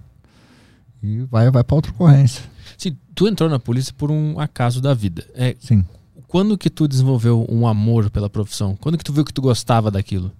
e 1.01 1.23
vai, 1.31 1.49
vai 1.49 1.63
para 1.63 1.75
outra 1.75 1.91
ocorrência. 1.91 2.43
Sim, 2.77 2.95
tu 3.15 3.27
entrou 3.27 3.49
na 3.49 3.57
polícia 3.57 3.91
por 3.97 4.11
um 4.11 4.39
acaso 4.39 4.79
da 4.79 4.93
vida. 4.93 5.25
É, 5.33 5.55
Sim. 5.59 5.83
Quando 6.27 6.55
que 6.55 6.69
tu 6.69 6.87
desenvolveu 6.87 7.43
um 7.49 7.65
amor 7.65 8.11
pela 8.11 8.29
profissão? 8.29 8.77
Quando 8.79 8.99
que 8.99 9.03
tu 9.03 9.11
viu 9.11 9.25
que 9.25 9.33
tu 9.33 9.41
gostava 9.41 9.89
daquilo? 9.89 10.31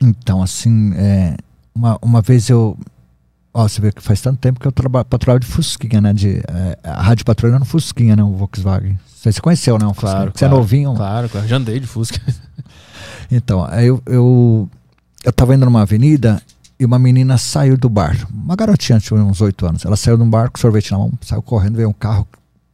Então, 0.00 0.40
assim, 0.40 0.94
é, 0.94 1.36
uma, 1.74 1.98
uma 2.00 2.22
vez 2.22 2.48
eu. 2.48 2.78
Ó, 3.52 3.66
você 3.66 3.80
vê 3.80 3.90
que 3.90 4.00
faz 4.00 4.20
tanto 4.20 4.38
tempo 4.38 4.60
que 4.60 4.68
eu 4.68 4.72
patrulhava 5.04 5.40
de 5.40 5.46
Fusquinha, 5.46 6.00
né? 6.00 6.12
De, 6.12 6.36
é, 6.36 6.78
a 6.84 7.02
Rádio 7.02 7.24
Patrulha 7.24 7.58
no 7.58 7.64
Fusquinha, 7.64 8.14
né? 8.14 8.22
O 8.22 8.34
Volkswagen. 8.34 8.96
Você 9.32 9.40
conheceu, 9.40 9.78
né? 9.78 9.90
Claro, 9.96 10.32
Você 10.34 10.44
é 10.44 10.48
novinho. 10.48 10.94
Claro, 10.94 11.28
claro. 11.28 11.46
Já 11.46 11.56
andei 11.56 11.80
de 11.80 11.86
Fusca. 11.86 12.20
então, 13.30 13.66
eu, 13.80 14.02
eu, 14.06 14.68
eu 15.24 15.32
tava 15.32 15.54
indo 15.54 15.64
numa 15.64 15.82
avenida 15.82 16.40
e 16.78 16.84
uma 16.84 16.98
menina 16.98 17.38
saiu 17.38 17.76
do 17.76 17.88
bar. 17.88 18.16
Uma 18.32 18.54
garotinha, 18.54 19.00
tinha 19.00 19.22
uns 19.22 19.40
oito 19.40 19.66
anos. 19.66 19.84
Ela 19.84 19.96
saiu 19.96 20.16
de 20.16 20.22
um 20.22 20.30
bar 20.30 20.50
com 20.50 20.58
sorvete 20.58 20.92
na 20.92 20.98
mão, 20.98 21.12
saiu 21.22 21.42
correndo, 21.42 21.76
veio 21.76 21.88
um 21.88 21.92
carro 21.92 22.26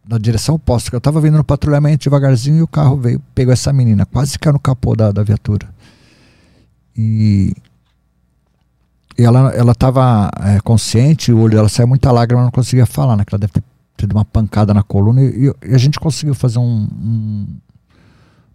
na 0.06 0.18
direção 0.18 0.56
oposta. 0.56 0.94
Eu 0.94 0.98
estava 0.98 1.20
vindo 1.20 1.36
no 1.36 1.44
patrulhamento 1.44 2.04
devagarzinho 2.04 2.58
e 2.58 2.62
o 2.62 2.66
carro 2.66 2.96
veio, 2.96 3.20
pegou 3.34 3.52
essa 3.52 3.72
menina, 3.72 4.04
quase 4.04 4.38
caiu 4.38 4.54
no 4.54 4.60
capô 4.60 4.96
da, 4.96 5.12
da 5.12 5.22
viatura. 5.22 5.68
E, 6.96 7.54
e 9.16 9.24
ela 9.24 9.50
ela 9.54 9.72
estava 9.72 10.30
é, 10.40 10.60
consciente, 10.60 11.32
o 11.32 11.38
olho 11.38 11.54
dela 11.54 11.68
saiu 11.68 11.86
muita 11.86 12.10
lágrima, 12.10 12.42
não 12.42 12.50
conseguia 12.50 12.84
falar, 12.84 13.16
né? 13.16 13.24
Que 13.24 13.34
ela 13.34 13.40
deve 13.40 13.52
ter 13.52 13.62
tido 14.02 14.12
uma 14.12 14.24
pancada 14.24 14.74
na 14.74 14.82
coluna 14.82 15.22
e, 15.22 15.52
e 15.64 15.74
a 15.74 15.78
gente 15.78 16.00
conseguiu 16.00 16.34
fazer 16.34 16.58
um, 16.58 16.88
um, 16.92 17.46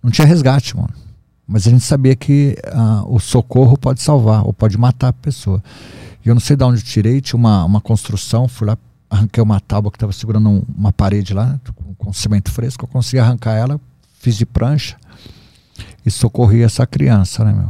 Não 0.04 0.12
tinha 0.12 0.28
resgate, 0.28 0.76
mano. 0.76 0.94
Mas 1.48 1.66
a 1.66 1.70
gente 1.70 1.84
sabia 1.84 2.16
que 2.16 2.58
uh, 2.68 3.16
o 3.16 3.20
socorro 3.20 3.78
pode 3.78 4.02
salvar 4.02 4.46
ou 4.46 4.52
pode 4.52 4.78
matar 4.78 5.08
a 5.08 5.14
pessoa. 5.14 5.64
E 6.26 6.28
eu 6.28 6.36
não 6.36 6.42
sei 6.42 6.58
de 6.58 6.64
onde 6.66 6.82
eu 6.82 6.86
tirei, 6.86 7.22
tinha 7.22 7.38
uma, 7.38 7.64
uma 7.64 7.80
construção, 7.80 8.50
fui 8.50 8.68
lá, 8.68 8.78
arranquei 9.10 9.42
uma 9.42 9.62
tábua 9.62 9.90
que 9.90 9.96
estava 9.96 10.12
segurando 10.12 10.50
um, 10.50 10.62
uma 10.78 10.92
parede 10.92 11.34
lá, 11.34 11.58
com, 11.74 11.96
com, 11.96 12.12
cimento 12.12 12.52
fresco, 12.52 12.84
eu 12.84 12.90
consegui 12.90 13.20
arrancar 13.20 13.54
ela, 13.54 13.80
fiz 14.20 14.36
de 14.36 14.46
prancha 14.46 14.98
e 16.06 16.12
socorri 16.12 16.62
essa 16.64 16.86
criança, 16.86 17.46
né, 17.46 17.54
meu? 17.54 17.70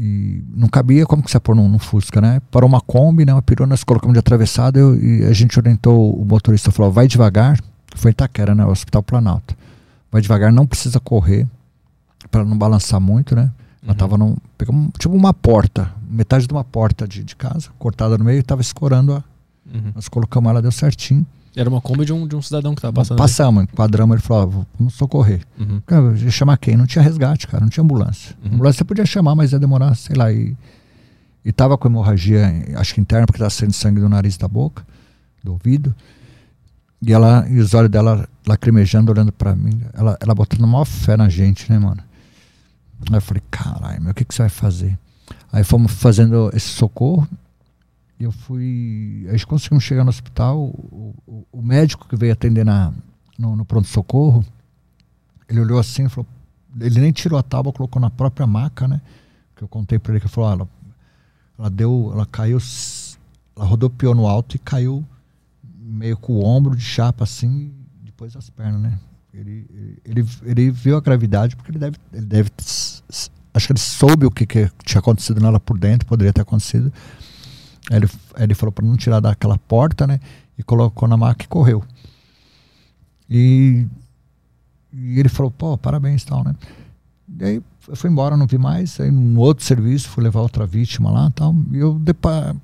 E 0.00 0.44
não 0.54 0.68
cabia 0.68 1.04
como 1.04 1.24
que 1.24 1.30
você 1.30 1.40
pôr 1.40 1.56
no 1.56 1.78
Fusca, 1.80 2.20
né? 2.20 2.40
Parou 2.52 2.68
uma 2.68 2.80
Kombi, 2.80 3.24
né? 3.24 3.32
Uma 3.32 3.42
perua, 3.42 3.66
nós 3.66 3.82
colocamos 3.82 4.12
de 4.12 4.20
atravessado 4.20 4.78
eu, 4.78 4.94
e 4.94 5.24
a 5.24 5.32
gente 5.32 5.58
orientou 5.58 6.14
o 6.14 6.24
motorista, 6.24 6.70
falou, 6.70 6.92
vai 6.92 7.08
devagar, 7.08 7.58
foi 7.96 8.10
em 8.10 8.12
Itaquera, 8.12 8.54
né? 8.54 8.64
O 8.64 8.70
Hospital 8.70 9.02
Planalto. 9.02 9.56
Vai 10.12 10.22
devagar, 10.22 10.52
não 10.52 10.66
precisa 10.66 11.00
correr, 11.00 11.48
para 12.30 12.44
não 12.44 12.56
balançar 12.56 13.00
muito, 13.00 13.34
né? 13.34 13.50
Ela 13.82 13.92
uhum. 13.92 13.98
tava 13.98 14.16
num. 14.16 14.36
Pegamos 14.56 14.90
tipo 14.98 15.16
uma 15.16 15.34
porta, 15.34 15.92
metade 16.08 16.46
de 16.46 16.52
uma 16.52 16.62
porta 16.62 17.06
de, 17.06 17.24
de 17.24 17.34
casa, 17.34 17.70
cortada 17.76 18.16
no 18.16 18.24
meio 18.24 18.38
e 18.38 18.42
tava 18.42 18.60
escorando 18.60 19.14
a. 19.14 19.24
Uhum. 19.66 19.92
Nós 19.96 20.08
colocamos 20.08 20.48
ela, 20.48 20.62
deu 20.62 20.70
certinho. 20.70 21.26
Era 21.56 21.68
uma 21.68 21.80
Kombi 21.80 22.04
de 22.04 22.12
um, 22.12 22.26
de 22.26 22.36
um 22.36 22.42
cidadão 22.42 22.74
que 22.74 22.82
tava 22.82 22.92
passando. 22.92 23.18
Passamos, 23.18 23.64
enquadramos, 23.64 24.14
ele 24.14 24.22
falou: 24.22 24.42
ah, 24.42 24.66
vamos 24.78 24.94
socorrer. 24.94 25.40
Uhum. 25.58 25.80
Cara, 25.86 26.16
chamar 26.30 26.56
quem? 26.58 26.76
Não 26.76 26.86
tinha 26.86 27.02
resgate, 27.02 27.46
cara, 27.46 27.62
não 27.62 27.70
tinha 27.70 27.82
ambulância. 27.82 28.36
Uhum. 28.44 28.54
Ambulância 28.54 28.78
você 28.78 28.84
podia 28.84 29.06
chamar, 29.06 29.34
mas 29.34 29.52
ia 29.52 29.58
demorar, 29.58 29.94
sei 29.94 30.16
lá. 30.16 30.32
E, 30.32 30.56
e 31.44 31.52
tava 31.52 31.76
com 31.78 31.88
hemorragia, 31.88 32.46
acho 32.76 32.94
que 32.94 33.00
interna, 33.00 33.26
porque 33.26 33.38
tava 33.38 33.50
saindo 33.50 33.72
sangue 33.72 34.00
do 34.00 34.08
nariz 34.08 34.36
da 34.36 34.46
boca, 34.46 34.86
do 35.42 35.52
ouvido. 35.52 35.94
E 37.00 37.12
ela, 37.12 37.46
e 37.48 37.58
os 37.58 37.74
olhos 37.74 37.90
dela 37.90 38.28
lacrimejando, 38.46 39.12
olhando 39.12 39.32
para 39.32 39.54
mim. 39.54 39.80
Ela, 39.94 40.18
ela 40.20 40.34
botando 40.34 40.66
maior 40.66 40.84
fé 40.84 41.16
na 41.16 41.28
gente, 41.28 41.70
né, 41.70 41.78
mano? 41.78 42.02
Aí 43.10 43.16
eu 43.16 43.20
falei, 43.20 43.42
caralho, 43.50 44.02
meu, 44.02 44.10
o 44.10 44.14
que, 44.14 44.24
que 44.24 44.34
você 44.34 44.42
vai 44.42 44.48
fazer? 44.48 44.98
Aí 45.52 45.62
fomos 45.62 45.92
fazendo 45.92 46.50
esse 46.52 46.68
socorro. 46.68 47.26
E 48.18 48.24
eu 48.24 48.32
fui. 48.32 49.26
A 49.28 49.32
gente 49.32 49.46
conseguimos 49.46 49.84
chegar 49.84 50.04
no 50.04 50.10
hospital. 50.10 50.58
O, 50.58 51.14
o, 51.26 51.46
o 51.52 51.62
médico 51.62 52.08
que 52.08 52.16
veio 52.16 52.32
atender 52.32 52.64
na, 52.64 52.92
no, 53.38 53.54
no 53.54 53.64
pronto-socorro, 53.64 54.44
ele 55.48 55.60
olhou 55.60 55.78
assim 55.78 56.06
e 56.06 56.08
falou. 56.08 56.26
Ele 56.80 57.00
nem 57.00 57.12
tirou 57.12 57.38
a 57.38 57.42
tábua, 57.42 57.72
colocou 57.72 58.00
na 58.00 58.10
própria 58.10 58.46
maca, 58.46 58.86
né? 58.86 59.00
Que 59.56 59.62
eu 59.62 59.68
contei 59.68 59.98
pra 59.98 60.12
ele 60.12 60.20
que 60.20 60.26
ele 60.26 60.32
falou, 60.32 60.50
ah, 60.50 60.52
ela, 60.54 60.68
ela 61.58 61.70
deu. 61.70 62.10
Ela 62.12 62.26
caiu. 62.26 62.58
Ela 63.56 63.64
rodopiou 63.64 64.14
no 64.14 64.26
alto 64.26 64.56
e 64.56 64.58
caiu 64.58 65.04
meio 65.88 66.16
com 66.16 66.34
o 66.34 66.44
ombro 66.44 66.76
de 66.76 66.82
chapa 66.82 67.24
assim, 67.24 67.72
depois 68.02 68.36
as 68.36 68.50
pernas, 68.50 68.80
né? 68.80 68.98
Ele, 69.32 70.00
ele, 70.04 70.26
ele 70.44 70.70
viu 70.70 70.96
a 70.96 71.00
gravidade 71.00 71.56
porque 71.56 71.70
ele 71.70 71.78
deve, 71.78 71.96
ele 72.12 72.26
deve. 72.26 72.50
Acho 73.54 73.66
que 73.66 73.72
ele 73.72 73.80
soube 73.80 74.26
o 74.26 74.30
que, 74.30 74.46
que 74.46 74.70
tinha 74.84 74.98
acontecido 74.98 75.40
nela 75.40 75.58
por 75.58 75.78
dentro, 75.78 76.06
poderia 76.06 76.32
ter 76.32 76.42
acontecido. 76.42 76.92
Aí 77.90 77.96
ele, 77.96 78.08
aí 78.34 78.44
ele 78.44 78.54
falou 78.54 78.72
para 78.72 78.86
não 78.86 78.96
tirar 78.96 79.20
daquela 79.20 79.58
porta, 79.58 80.06
né? 80.06 80.20
E 80.56 80.62
colocou 80.62 81.08
na 81.08 81.16
maca 81.16 81.44
e 81.44 81.48
correu. 81.48 81.82
E, 83.30 83.86
e 84.92 85.18
ele 85.18 85.28
falou, 85.28 85.50
pô, 85.50 85.76
parabéns 85.78 86.24
tal, 86.24 86.44
né? 86.44 86.54
E 87.40 87.44
aí 87.44 87.62
eu 87.86 87.96
fui 87.96 88.10
embora, 88.10 88.36
não 88.36 88.46
vi 88.46 88.58
mais. 88.58 88.98
Aí 89.00 89.10
no 89.10 89.40
outro 89.40 89.64
serviço, 89.64 90.08
fui 90.08 90.22
levar 90.22 90.40
outra 90.40 90.66
vítima 90.66 91.10
lá 91.10 91.30
tal. 91.30 91.54
E 91.72 91.78
eu 91.78 92.00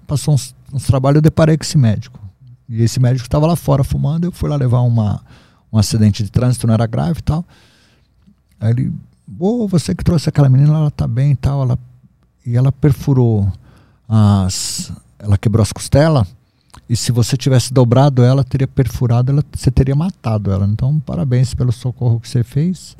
passou 0.07 0.35
uns, 0.35 0.55
uns 0.73 0.85
trabalhos, 0.85 1.17
eu 1.17 1.23
deparei 1.23 1.57
com 1.57 1.65
esse 1.65 1.79
médico. 1.79 2.21
E 2.69 2.83
esse 2.83 2.99
médico 2.99 3.27
estava 3.27 3.47
lá 3.47 3.57
fora 3.57 3.85
fumando, 3.85 4.25
eu 4.25 4.33
fui 4.33 4.49
lá 4.49 4.57
levar 4.57 4.81
uma 4.81 5.23
um 5.75 5.79
acidente 5.79 6.23
de 6.23 6.31
trânsito, 6.31 6.69
não 6.69 6.75
era 6.75 6.87
grave 6.87 7.19
e 7.19 7.23
tal. 7.23 7.45
Aí 8.61 8.71
ele, 8.71 8.93
ô, 9.41 9.65
oh, 9.65 9.69
você 9.69 9.93
que 9.93 10.05
trouxe 10.05 10.29
aquela 10.29 10.49
menina, 10.49 10.73
ela 10.73 10.91
tá 10.91 11.09
bem 11.09 11.33
e 11.33 11.37
tal. 11.37 11.63
Ela, 11.63 11.79
e 12.47 12.57
ela 12.57 12.71
perfurou 12.71 13.53
as. 14.09 14.93
Ela 15.25 15.39
quebrou 15.39 15.63
as 15.63 15.73
costelas. 15.73 16.29
E 16.89 16.95
se 16.95 17.11
você 17.11 17.37
tivesse 17.37 17.73
dobrado 17.73 18.23
ela, 18.23 18.45
teria 18.45 18.69
perfurado, 18.69 19.33
ela, 19.33 19.43
você 19.55 19.71
teria 19.71 19.95
matado 19.95 20.53
ela. 20.53 20.67
Então, 20.67 21.01
parabéns 21.01 21.55
pelo 21.55 21.73
socorro 21.73 22.21
que 22.21 22.29
você 22.29 22.45
fez. 22.45 22.95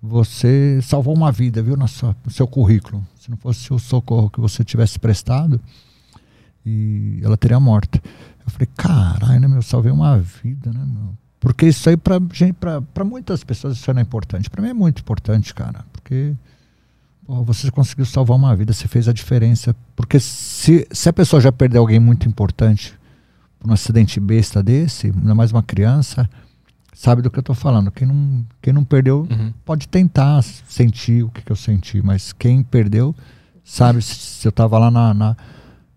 Você 0.00 0.80
salvou 0.82 1.14
uma 1.14 1.30
vida, 1.30 1.62
viu, 1.62 1.76
no 1.76 1.86
seu, 1.86 2.16
no 2.24 2.30
seu 2.30 2.46
currículo. 2.46 3.06
Se 3.20 3.30
não 3.30 3.36
fosse 3.36 3.72
o 3.72 3.78
socorro 3.78 4.30
que 4.30 4.40
você 4.40 4.64
tivesse 4.64 4.98
prestado, 4.98 5.60
e 6.64 7.20
ela 7.22 7.36
teria 7.36 7.60
morto. 7.60 8.00
Eu 8.44 8.50
falei, 8.50 8.68
caralho, 8.76 9.40
né, 9.40 9.46
meu? 9.46 9.62
Salvei 9.62 9.92
uma 9.92 10.18
vida, 10.18 10.72
né, 10.72 10.84
meu? 10.84 11.16
Porque 11.38 11.66
isso 11.66 11.88
aí, 11.88 11.96
pra 11.96 13.04
muitas 13.04 13.44
pessoas, 13.44 13.76
isso 13.76 13.92
não 13.92 13.98
é 13.98 14.02
importante. 14.02 14.48
Pra 14.48 14.62
mim 14.62 14.68
é 14.68 14.74
muito 14.74 15.00
importante, 15.00 15.52
cara. 15.52 15.84
Porque 15.92 16.34
pô, 17.26 17.42
você 17.42 17.70
conseguiu 17.70 18.04
salvar 18.04 18.36
uma 18.36 18.54
vida, 18.54 18.72
você 18.72 18.88
fez 18.88 19.08
a 19.08 19.12
diferença. 19.12 19.74
Porque 19.94 20.18
se, 20.20 20.86
se 20.90 21.08
a 21.08 21.12
pessoa 21.12 21.40
já 21.40 21.52
perdeu 21.52 21.80
alguém 21.80 22.00
muito 22.00 22.28
importante 22.28 22.94
por 23.58 23.70
um 23.70 23.72
acidente 23.74 24.18
besta 24.20 24.62
desse, 24.62 25.08
ainda 25.08 25.34
mais 25.34 25.52
uma 25.52 25.62
criança, 25.62 26.28
sabe 26.92 27.22
do 27.22 27.30
que 27.30 27.38
eu 27.38 27.42
tô 27.42 27.54
falando. 27.54 27.90
Quem 27.90 28.06
não, 28.06 28.44
quem 28.60 28.72
não 28.72 28.84
perdeu 28.84 29.26
Uhum. 29.30 29.52
pode 29.64 29.88
tentar 29.88 30.42
sentir 30.42 31.24
o 31.24 31.30
que, 31.30 31.42
que 31.42 31.52
eu 31.52 31.56
senti, 31.56 32.02
mas 32.02 32.32
quem 32.32 32.62
perdeu 32.62 33.14
sabe 33.64 34.02
se, 34.02 34.14
se 34.14 34.48
eu 34.48 34.52
tava 34.52 34.78
lá 34.78 34.90
na, 34.90 35.14
na 35.14 35.36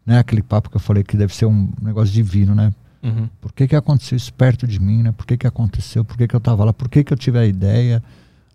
né, 0.06 0.20
aquele 0.20 0.44
papo 0.44 0.70
que 0.70 0.76
eu 0.78 0.82
falei 0.82 1.04
que 1.04 1.18
deve 1.18 1.34
ser 1.34 1.46
um 1.46 1.70
negócio 1.82 2.14
divino, 2.14 2.54
né? 2.54 2.72
Uhum. 3.02 3.30
Por 3.40 3.52
que, 3.54 3.68
que 3.68 3.76
aconteceu 3.76 4.16
isso 4.16 4.34
perto 4.34 4.66
de 4.68 4.80
mim, 4.80 5.04
né? 5.04 5.12
Por 5.12 5.26
que, 5.26 5.38
que 5.38 5.46
aconteceu? 5.48 6.04
Por 6.04 6.18
que, 6.18 6.28
que 6.28 6.36
eu 6.36 6.40
estava 6.40 6.66
lá? 6.66 6.74
Por 6.74 6.90
que, 6.90 7.04
que 7.04 7.14
eu 7.14 7.18
tive 7.18 7.38
a 7.38 7.46
ideia? 7.46 8.02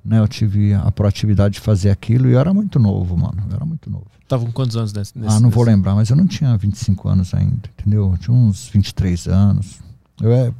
Né? 0.05 0.19
Eu 0.19 0.27
tive 0.29 0.73
a 0.75 0.91
proatividade 0.91 1.55
de 1.55 1.61
fazer 1.61 1.91
aquilo 1.91 2.29
e 2.29 2.33
eu 2.33 2.39
era 2.41 2.53
muito 2.55 2.79
novo, 2.79 3.17
mano. 3.17 3.43
Eu 3.49 3.57
era 3.57 3.65
muito 3.65 3.91
novo. 3.91 4.07
Tava 4.27 4.45
com 4.45 4.53
quantos 4.53 4.77
anos 4.77 4.93
nesse, 4.93 5.19
nesse 5.19 5.37
ah, 5.37 5.41
não 5.41 5.51
vou 5.51 5.65
nesse- 5.65 5.77
lembrar, 5.77 5.95
mas 5.95 6.09
eu 6.09 6.17
não 6.17 6.27
tinha 6.27 6.57
25 6.57 7.09
anos 7.09 7.35
ainda, 7.35 7.69
entendeu? 7.79 8.11
Eu 8.13 8.19
tinha 8.19 8.35
uns 8.37 8.69
23 8.69 9.27
anos. 9.27 9.81
Eu 10.21 10.33
é, 10.33 10.53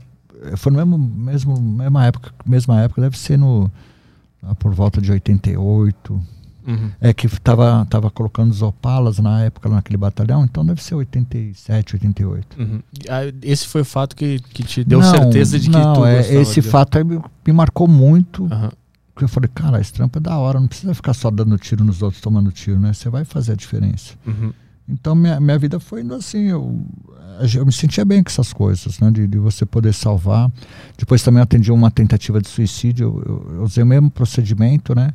foi 0.57 0.73
no 0.73 0.79
mesmo, 0.79 0.99
mesmo 0.99 1.61
mesma 1.61 2.05
época, 2.07 2.33
mesma 2.45 2.81
época, 2.81 3.01
deve 3.01 3.17
ser 3.19 3.39
no 3.39 3.71
lá 4.43 4.55
por 4.55 4.75
volta 4.75 5.01
de 5.01 5.11
88. 5.13 6.21
Uhum. 6.67 6.91
É 7.01 7.13
que 7.15 7.27
tava 7.41 7.87
tava 7.89 8.11
colocando 8.11 8.51
os 8.51 8.61
opalas 8.61 9.19
na 9.19 9.43
época 9.45 9.69
naquele 9.69 9.97
batalhão, 9.97 10.45
então 10.45 10.65
deve 10.65 10.83
ser 10.83 10.95
87, 10.95 11.95
88. 11.97 12.61
Uhum. 12.61 12.81
Ah, 13.09 13.21
Esse 13.43 13.67
foi 13.67 13.81
o 13.81 13.85
fato 13.85 14.15
que, 14.15 14.39
que 14.41 14.63
te 14.63 14.85
deu 14.85 15.01
Não, 15.01 15.11
certeza 15.11 15.59
de 15.59 15.71
que 15.71 15.77
não, 15.77 15.95
tu 15.95 16.05
é, 16.05 16.21
esse 16.35 16.61
de- 16.61 16.69
fato 16.69 17.03
me, 17.05 17.19
me 17.47 17.53
marcou 17.53 17.89
muito. 17.89 18.47
Aham. 18.53 18.71
Porque 19.21 19.25
eu 19.27 19.29
falei, 19.29 19.51
cara, 19.55 19.79
esse 19.79 19.93
trampo 19.93 20.17
é 20.17 20.21
da 20.21 20.39
hora, 20.39 20.59
não 20.59 20.67
precisa 20.67 20.95
ficar 20.95 21.13
só 21.13 21.31
dando 21.31 21.59
tiro 21.59 21.85
nos 21.85 22.01
outros, 22.01 22.23
tomando 22.23 22.51
tiro, 22.51 22.81
né? 22.81 22.95
Você 22.95 23.11
vai 23.11 23.23
fazer 23.23 23.53
a 23.53 23.55
diferença. 23.55 24.15
Uhum. 24.27 24.51
Então 24.89 25.15
minha, 25.15 25.39
minha 25.39 25.59
vida 25.59 25.79
foi 25.79 26.01
indo 26.01 26.15
assim, 26.15 26.45
eu, 26.45 26.83
eu 27.55 27.67
me 27.67 27.73
sentia 27.73 28.03
bem 28.03 28.23
com 28.23 28.31
essas 28.31 28.51
coisas, 28.51 28.99
né? 28.99 29.11
De, 29.11 29.27
de 29.27 29.37
você 29.39 29.67
poder 29.67 29.93
salvar. 29.93 30.51
Depois 30.97 31.23
também 31.23 31.43
atendi 31.43 31.71
uma 31.71 31.91
tentativa 31.91 32.41
de 32.41 32.49
suicídio, 32.49 33.23
eu, 33.27 33.57
eu- 33.57 33.63
usei 33.63 33.83
o 33.85 33.87
mesmo 33.87 34.11
procedimento, 34.11 34.95
né? 34.95 35.13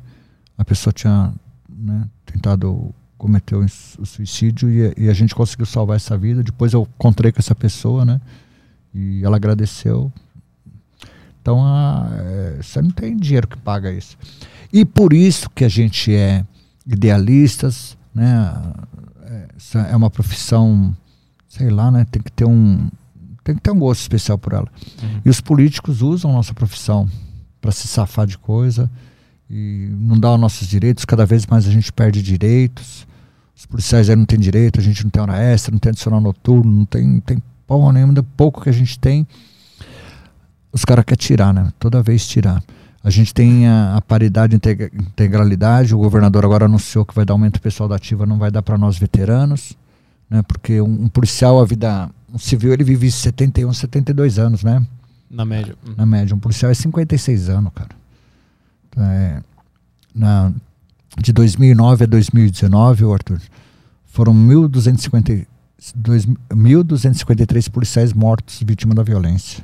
A 0.56 0.64
pessoa 0.64 0.94
tinha 0.94 1.34
né, 1.68 2.08
tentado 2.28 2.94
cometer 3.18 3.56
o 3.56 3.66
suicídio 4.06 4.70
e, 4.70 5.06
e 5.06 5.10
a 5.10 5.14
gente 5.14 5.34
conseguiu 5.34 5.66
salvar 5.66 5.96
essa 5.96 6.16
vida. 6.16 6.44
Depois 6.44 6.74
eu 6.74 6.88
encontrei 6.96 7.32
com 7.32 7.40
essa 7.40 7.56
pessoa, 7.56 8.06
né? 8.06 8.22
E 8.94 9.24
ela 9.26 9.36
agradeceu. 9.38 10.14
Então, 11.46 11.64
a, 11.64 12.10
é, 12.12 12.58
você 12.60 12.82
não 12.82 12.90
tem 12.90 13.16
dinheiro 13.16 13.48
que 13.48 13.56
paga 13.56 13.92
isso. 13.92 14.18
E 14.74 14.84
por 14.84 15.14
isso 15.14 15.48
que 15.52 15.64
a 15.64 15.68
gente 15.70 16.12
é 16.12 16.44
idealistas, 16.88 17.96
né? 18.16 18.52
É, 19.76 19.96
uma 19.96 20.10
profissão, 20.10 20.98
sei 21.48 21.70
lá, 21.70 21.92
né? 21.92 22.04
Tem 22.10 22.20
que 22.20 22.32
ter 22.32 22.46
um, 22.46 22.90
tem 23.44 23.54
que 23.54 23.62
ter 23.62 23.70
um 23.70 23.78
gosto 23.78 24.02
especial 24.02 24.40
por 24.40 24.54
ela. 24.54 24.68
Uhum. 25.04 25.22
E 25.24 25.30
os 25.30 25.40
políticos 25.40 26.02
usam 26.02 26.34
nossa 26.34 26.52
profissão 26.52 27.08
para 27.62 27.72
se 27.72 27.88
safar 27.88 28.26
de 28.26 28.40
coisa 28.40 28.90
e 29.48 29.88
não 30.00 30.20
dá 30.20 30.34
os 30.34 30.40
nossos 30.40 30.68
direitos. 30.68 31.06
Cada 31.06 31.28
vez 31.28 31.46
mais 31.46 31.68
a 31.68 31.72
gente 31.72 31.94
perde 31.94 32.24
direitos. 32.24 33.06
Os 33.56 33.68
policiais 33.68 34.10
aí 34.10 34.16
não 34.16 34.26
têm 34.26 34.40
direito, 34.40 34.80
a 34.80 34.84
gente 34.84 35.04
não 35.04 35.12
tem 35.12 35.22
hora 35.22 35.38
extra, 35.38 35.72
não 35.72 35.78
tem 35.78 35.92
adicional 35.92 36.20
noturno, 36.20 36.72
não 36.72 36.86
tem, 36.86 37.20
tem 37.20 37.38
porra 37.68 37.94
nenhuma, 37.94 38.24
pouco 38.36 38.64
que 38.64 38.70
a 38.70 38.74
gente 38.74 38.98
tem. 38.98 39.28
Os 40.76 40.84
caras 40.84 41.06
querem 41.06 41.18
tirar, 41.18 41.54
né? 41.54 41.72
Toda 41.80 42.04
vez 42.04 42.28
tirar. 42.28 42.62
A 43.02 43.10
gente 43.10 43.34
tem 43.34 43.66
a, 43.66 43.96
a 43.96 44.02
paridade 44.02 44.56
integra- 44.58 44.92
integralidade. 44.94 45.96
O 45.96 45.98
governador 45.98 46.44
agora 46.44 46.66
anunciou 46.66 47.06
que 47.06 47.16
vai 47.16 47.24
dar 47.24 47.34
aumento 47.34 47.62
pessoal 47.62 47.88
da 47.88 47.96
ativa, 47.96 48.26
não 48.26 48.38
vai 48.38 48.52
dar 48.52 48.62
para 48.62 48.78
nós 48.78 48.98
veteranos, 48.98 49.74
né? 50.30 50.42
Porque 50.42 50.82
um, 50.82 51.04
um 51.06 51.08
policial, 51.08 51.62
a 51.62 51.66
vida. 51.66 52.10
Um 52.34 52.38
civil, 52.38 52.74
ele 52.74 52.84
vive 52.84 53.10
71, 53.10 53.72
72 53.72 54.38
anos, 54.38 54.64
né? 54.64 54.86
Na 55.32 55.46
média. 55.46 55.76
Na 55.96 56.06
média. 56.06 56.36
Um 56.36 56.40
policial 56.40 56.70
é 56.70 56.76
56 56.76 57.48
anos, 57.50 57.72
cara. 57.74 57.90
É, 58.98 59.42
na, 60.14 60.52
de 61.22 61.32
2009 61.32 62.04
a 62.04 62.08
2019, 62.08 63.06
ô 63.06 63.14
Arthur, 63.14 63.40
foram 64.08 64.34
1.250 64.34 65.46
dois- 65.96 66.26
1.253 66.26 67.70
policiais 67.70 68.12
mortos 68.14 68.62
vítimas 68.66 68.96
da 68.96 69.04
violência. 69.04 69.64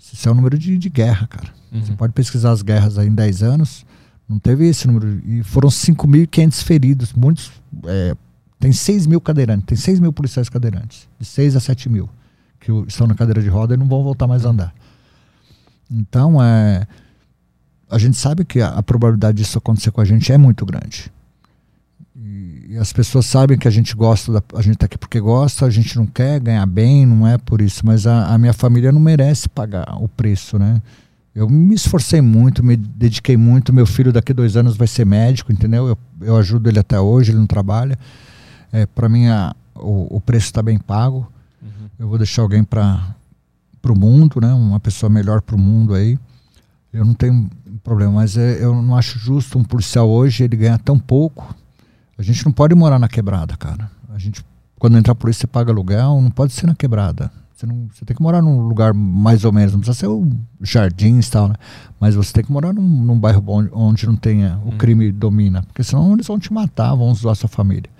Isso 0.00 0.28
é 0.28 0.32
o 0.32 0.34
número 0.34 0.58
de, 0.58 0.76
de 0.78 0.88
guerra, 0.88 1.26
cara. 1.26 1.48
Você 1.72 1.90
Uhum. 1.90 1.96
pode 1.96 2.12
pesquisar 2.12 2.50
as 2.50 2.62
guerras 2.62 2.98
aí 2.98 3.06
em 3.06 3.14
10 3.14 3.42
anos, 3.42 3.84
não 4.28 4.38
teve 4.38 4.66
esse 4.66 4.86
número. 4.86 5.20
E 5.24 5.42
foram 5.44 5.68
5.500 5.68 6.62
feridos. 6.64 7.12
Muitos. 7.12 7.52
é, 7.86 8.16
tem 8.58 8.72
6 8.72 9.06
mil 9.06 9.20
cadeirantes, 9.20 9.64
tem 9.66 9.76
6 9.76 10.00
mil 10.00 10.12
policiais 10.12 10.48
cadeirantes. 10.48 11.08
De 11.18 11.24
6 11.24 11.54
a 11.56 11.60
7 11.60 11.88
mil. 11.88 12.08
Que 12.58 12.70
estão 12.88 13.06
na 13.06 13.14
cadeira 13.14 13.40
de 13.42 13.48
roda 13.48 13.74
e 13.74 13.76
não 13.76 13.86
vão 13.86 14.02
voltar 14.02 14.26
mais 14.26 14.44
a 14.44 14.50
andar. 14.50 14.74
Então, 15.90 16.42
é, 16.42 16.86
a 17.88 17.98
gente 17.98 18.16
sabe 18.16 18.44
que 18.44 18.60
a, 18.60 18.68
a 18.70 18.82
probabilidade 18.82 19.38
disso 19.38 19.58
acontecer 19.58 19.90
com 19.90 20.00
a 20.00 20.04
gente 20.04 20.30
é 20.32 20.36
muito 20.38 20.64
grande. 20.66 21.10
E, 22.16 22.49
e 22.70 22.78
as 22.78 22.92
pessoas 22.92 23.26
sabem 23.26 23.58
que 23.58 23.66
a 23.66 23.70
gente 23.70 23.96
gosta, 23.96 24.32
da, 24.32 24.42
a 24.54 24.62
gente 24.62 24.78
tá 24.78 24.86
aqui 24.86 24.96
porque 24.96 25.18
gosta, 25.18 25.66
a 25.66 25.70
gente 25.70 25.96
não 25.96 26.06
quer 26.06 26.38
ganhar 26.38 26.64
bem, 26.66 27.04
não 27.04 27.26
é 27.26 27.36
por 27.36 27.60
isso, 27.60 27.84
mas 27.84 28.06
a, 28.06 28.32
a 28.32 28.38
minha 28.38 28.52
família 28.52 28.92
não 28.92 29.00
merece 29.00 29.48
pagar 29.48 30.00
o 30.00 30.06
preço, 30.06 30.56
né? 30.56 30.80
Eu 31.34 31.48
me 31.48 31.74
esforcei 31.74 32.20
muito, 32.20 32.64
me 32.64 32.76
dediquei 32.76 33.36
muito. 33.36 33.72
Meu 33.72 33.86
filho 33.86 34.12
daqui 34.12 34.30
a 34.30 34.34
dois 34.36 34.56
anos 34.56 34.76
vai 34.76 34.86
ser 34.86 35.04
médico, 35.04 35.50
entendeu? 35.50 35.88
Eu, 35.88 35.98
eu 36.20 36.36
ajudo 36.36 36.68
ele 36.68 36.78
até 36.78 37.00
hoje, 37.00 37.32
ele 37.32 37.38
não 37.38 37.46
trabalha. 37.46 37.98
É, 38.72 38.86
para 38.86 39.08
mim, 39.08 39.26
a, 39.26 39.52
o, 39.74 40.18
o 40.18 40.20
preço 40.20 40.46
está 40.46 40.62
bem 40.62 40.78
pago. 40.78 41.26
Uhum. 41.60 41.88
Eu 41.98 42.08
vou 42.08 42.18
deixar 42.18 42.42
alguém 42.42 42.62
para 42.62 43.16
o 43.84 43.98
mundo, 43.98 44.40
né? 44.40 44.52
Uma 44.54 44.78
pessoa 44.78 45.10
melhor 45.10 45.40
para 45.42 45.56
o 45.56 45.58
mundo 45.58 45.92
aí. 45.92 46.16
Eu 46.92 47.04
não 47.04 47.14
tenho 47.14 47.50
problema, 47.82 48.12
mas 48.12 48.36
é, 48.36 48.62
eu 48.62 48.80
não 48.80 48.96
acho 48.96 49.18
justo 49.18 49.58
um 49.58 49.64
policial 49.64 50.08
hoje 50.08 50.44
ele 50.44 50.56
ganhar 50.56 50.78
tão 50.78 50.96
pouco. 50.96 51.52
A 52.20 52.22
gente 52.22 52.44
não 52.44 52.52
pode 52.52 52.74
morar 52.74 52.98
na 52.98 53.08
quebrada, 53.08 53.56
cara. 53.56 53.90
A 54.10 54.18
gente, 54.18 54.44
quando 54.78 54.98
entrar 54.98 55.14
por 55.14 55.30
isso, 55.30 55.40
você 55.40 55.46
paga 55.46 55.72
aluguel, 55.72 56.20
não 56.20 56.30
pode 56.30 56.52
ser 56.52 56.66
na 56.66 56.74
quebrada. 56.74 57.32
Você, 57.54 57.64
não, 57.64 57.88
você 57.90 58.04
tem 58.04 58.14
que 58.14 58.22
morar 58.22 58.42
num 58.42 58.60
lugar 58.60 58.92
mais 58.92 59.42
ou 59.42 59.50
menos, 59.50 59.72
não 59.72 59.80
precisa 59.80 59.98
ser 59.98 60.06
o 60.06 60.30
jardins 60.60 61.28
e 61.28 61.30
tal, 61.30 61.48
né? 61.48 61.54
Mas 61.98 62.14
você 62.14 62.30
tem 62.30 62.44
que 62.44 62.52
morar 62.52 62.74
num, 62.74 62.82
num 62.82 63.18
bairro 63.18 63.40
bom 63.40 63.66
onde 63.72 64.06
não 64.06 64.16
tenha 64.16 64.60
o 64.66 64.68
Hum. 64.68 64.76
crime 64.76 65.10
domina, 65.10 65.62
porque 65.62 65.82
senão 65.82 66.12
eles 66.12 66.26
vão 66.26 66.38
te 66.38 66.52
matar, 66.52 66.94
vão 66.94 67.14
zoar 67.14 67.34
sua 67.34 67.48
família. 67.48 67.90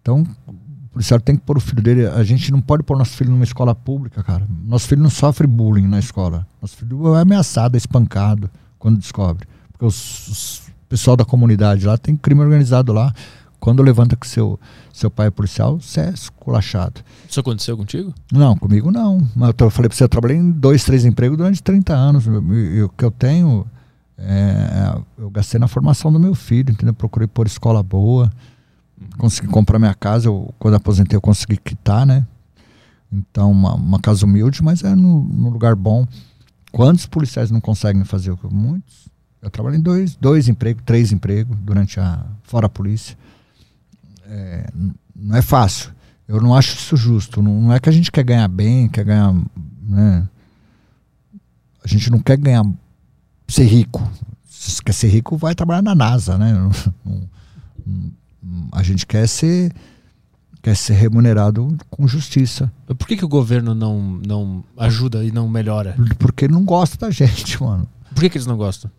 Então, 0.00 0.26
o 0.48 0.88
policial 0.90 1.20
tem 1.20 1.36
que 1.36 1.42
pôr 1.42 1.58
o 1.58 1.60
filho 1.60 1.82
dele. 1.82 2.06
A 2.06 2.24
gente 2.24 2.50
não 2.50 2.60
pode 2.62 2.82
pôr 2.82 2.96
nosso 2.96 3.12
filho 3.18 3.30
numa 3.30 3.44
escola 3.44 3.74
pública, 3.74 4.22
cara. 4.22 4.48
Nosso 4.64 4.88
filho 4.88 5.02
não 5.02 5.10
sofre 5.10 5.46
bullying 5.46 5.86
na 5.86 5.98
escola. 5.98 6.46
Nosso 6.60 6.74
filho 6.78 7.14
é 7.14 7.20
ameaçado, 7.20 7.74
é 7.74 7.78
espancado 7.78 8.48
quando 8.78 8.96
descobre. 8.96 9.46
Porque 9.72 9.84
os, 9.84 10.28
os 10.28 10.72
pessoal 10.92 11.16
da 11.16 11.24
comunidade 11.24 11.86
lá 11.86 11.96
tem 11.96 12.14
crime 12.14 12.42
organizado 12.42 12.92
lá. 12.92 13.14
Quando 13.62 13.80
levanta 13.80 14.16
que 14.16 14.26
seu, 14.26 14.58
seu 14.92 15.08
pai 15.08 15.28
é 15.28 15.30
policial, 15.30 15.78
você 15.78 16.00
é 16.00 16.10
esculachado. 16.10 17.00
Isso 17.30 17.38
aconteceu 17.38 17.76
contigo? 17.76 18.12
Não, 18.32 18.56
comigo 18.56 18.90
não. 18.90 19.24
Mas 19.36 19.54
eu, 19.56 19.70
falei 19.70 19.88
pra 19.88 19.96
você, 19.96 20.02
eu 20.02 20.08
trabalhei 20.08 20.36
em 20.36 20.50
dois, 20.50 20.82
três 20.82 21.04
empregos 21.04 21.38
durante 21.38 21.62
30 21.62 21.94
anos. 21.94 22.26
E- 22.26 22.82
o 22.82 22.88
que 22.88 23.04
eu 23.04 23.10
tenho, 23.12 23.64
é, 24.18 25.00
eu 25.16 25.30
gastei 25.30 25.60
na 25.60 25.68
formação 25.68 26.12
do 26.12 26.18
meu 26.18 26.34
filho, 26.34 26.72
entendeu? 26.72 26.92
Procurei 26.92 27.28
pôr 27.28 27.46
escola 27.46 27.84
boa, 27.84 28.32
consegui 29.16 29.46
comprar 29.46 29.78
minha 29.78 29.94
casa. 29.94 30.26
Eu, 30.26 30.52
quando 30.58 30.74
aposentei, 30.74 31.16
eu 31.16 31.20
consegui 31.20 31.56
quitar, 31.56 32.04
né? 32.04 32.26
Então, 33.12 33.52
uma, 33.52 33.74
uma 33.76 34.00
casa 34.00 34.26
humilde, 34.26 34.60
mas 34.60 34.82
é 34.82 34.92
no, 34.96 35.22
no 35.22 35.50
lugar 35.50 35.76
bom. 35.76 36.04
Quantos 36.72 37.06
policiais 37.06 37.52
não 37.52 37.60
conseguem 37.60 38.02
fazer 38.02 38.32
o 38.32 38.36
que? 38.36 38.52
Muitos. 38.52 39.06
Eu 39.40 39.50
trabalhei 39.50 39.78
em 39.78 39.82
dois, 39.82 40.16
dois 40.16 40.48
empregos, 40.48 40.82
três 40.84 41.12
empregos 41.12 41.56
durante 41.60 42.00
a. 42.00 42.26
fora 42.42 42.66
a 42.66 42.68
polícia. 42.68 43.16
É, 44.32 44.66
não 45.14 45.36
é 45.36 45.42
fácil. 45.42 45.90
Eu 46.26 46.40
não 46.40 46.54
acho 46.54 46.74
isso 46.74 46.96
justo. 46.96 47.42
Não, 47.42 47.60
não 47.60 47.72
é 47.72 47.78
que 47.78 47.88
a 47.88 47.92
gente 47.92 48.10
quer 48.10 48.24
ganhar 48.24 48.48
bem, 48.48 48.88
quer 48.88 49.04
ganhar. 49.04 49.34
Né? 49.82 50.26
A 51.84 51.88
gente 51.88 52.10
não 52.10 52.18
quer 52.18 52.38
ganhar. 52.38 52.64
ser 53.46 53.64
rico. 53.64 54.10
Se 54.48 54.82
quer 54.82 54.92
ser 54.92 55.08
rico, 55.08 55.36
vai 55.36 55.54
trabalhar 55.54 55.82
na 55.82 55.94
NASA, 55.94 56.38
né? 56.38 56.54
A 58.72 58.82
gente 58.82 59.06
quer 59.06 59.28
ser. 59.28 59.70
quer 60.62 60.76
ser 60.76 60.94
remunerado 60.94 61.76
com 61.90 62.08
justiça. 62.08 62.72
Por 62.86 63.06
que, 63.06 63.16
que 63.16 63.24
o 63.24 63.28
governo 63.28 63.74
não, 63.74 64.18
não 64.26 64.64
ajuda 64.78 65.22
e 65.24 65.30
não 65.30 65.48
melhora? 65.48 65.94
Porque 66.18 66.46
ele 66.46 66.54
não 66.54 66.64
gosta 66.64 66.96
da 66.96 67.10
gente, 67.10 67.62
mano. 67.62 67.86
Por 68.14 68.20
que, 68.20 68.30
que 68.30 68.38
eles 68.38 68.46
não 68.46 68.56
gostam? 68.56 68.90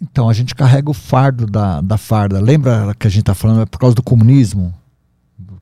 Então, 0.00 0.28
a 0.28 0.32
gente 0.32 0.54
carrega 0.54 0.90
o 0.90 0.94
fardo 0.94 1.46
da, 1.46 1.80
da 1.80 1.96
farda. 1.96 2.40
Lembra 2.40 2.94
que 2.98 3.06
a 3.06 3.10
gente 3.10 3.24
tá 3.24 3.34
falando? 3.34 3.62
É 3.62 3.66
por 3.66 3.78
causa 3.78 3.94
do 3.94 4.02
comunismo? 4.02 4.74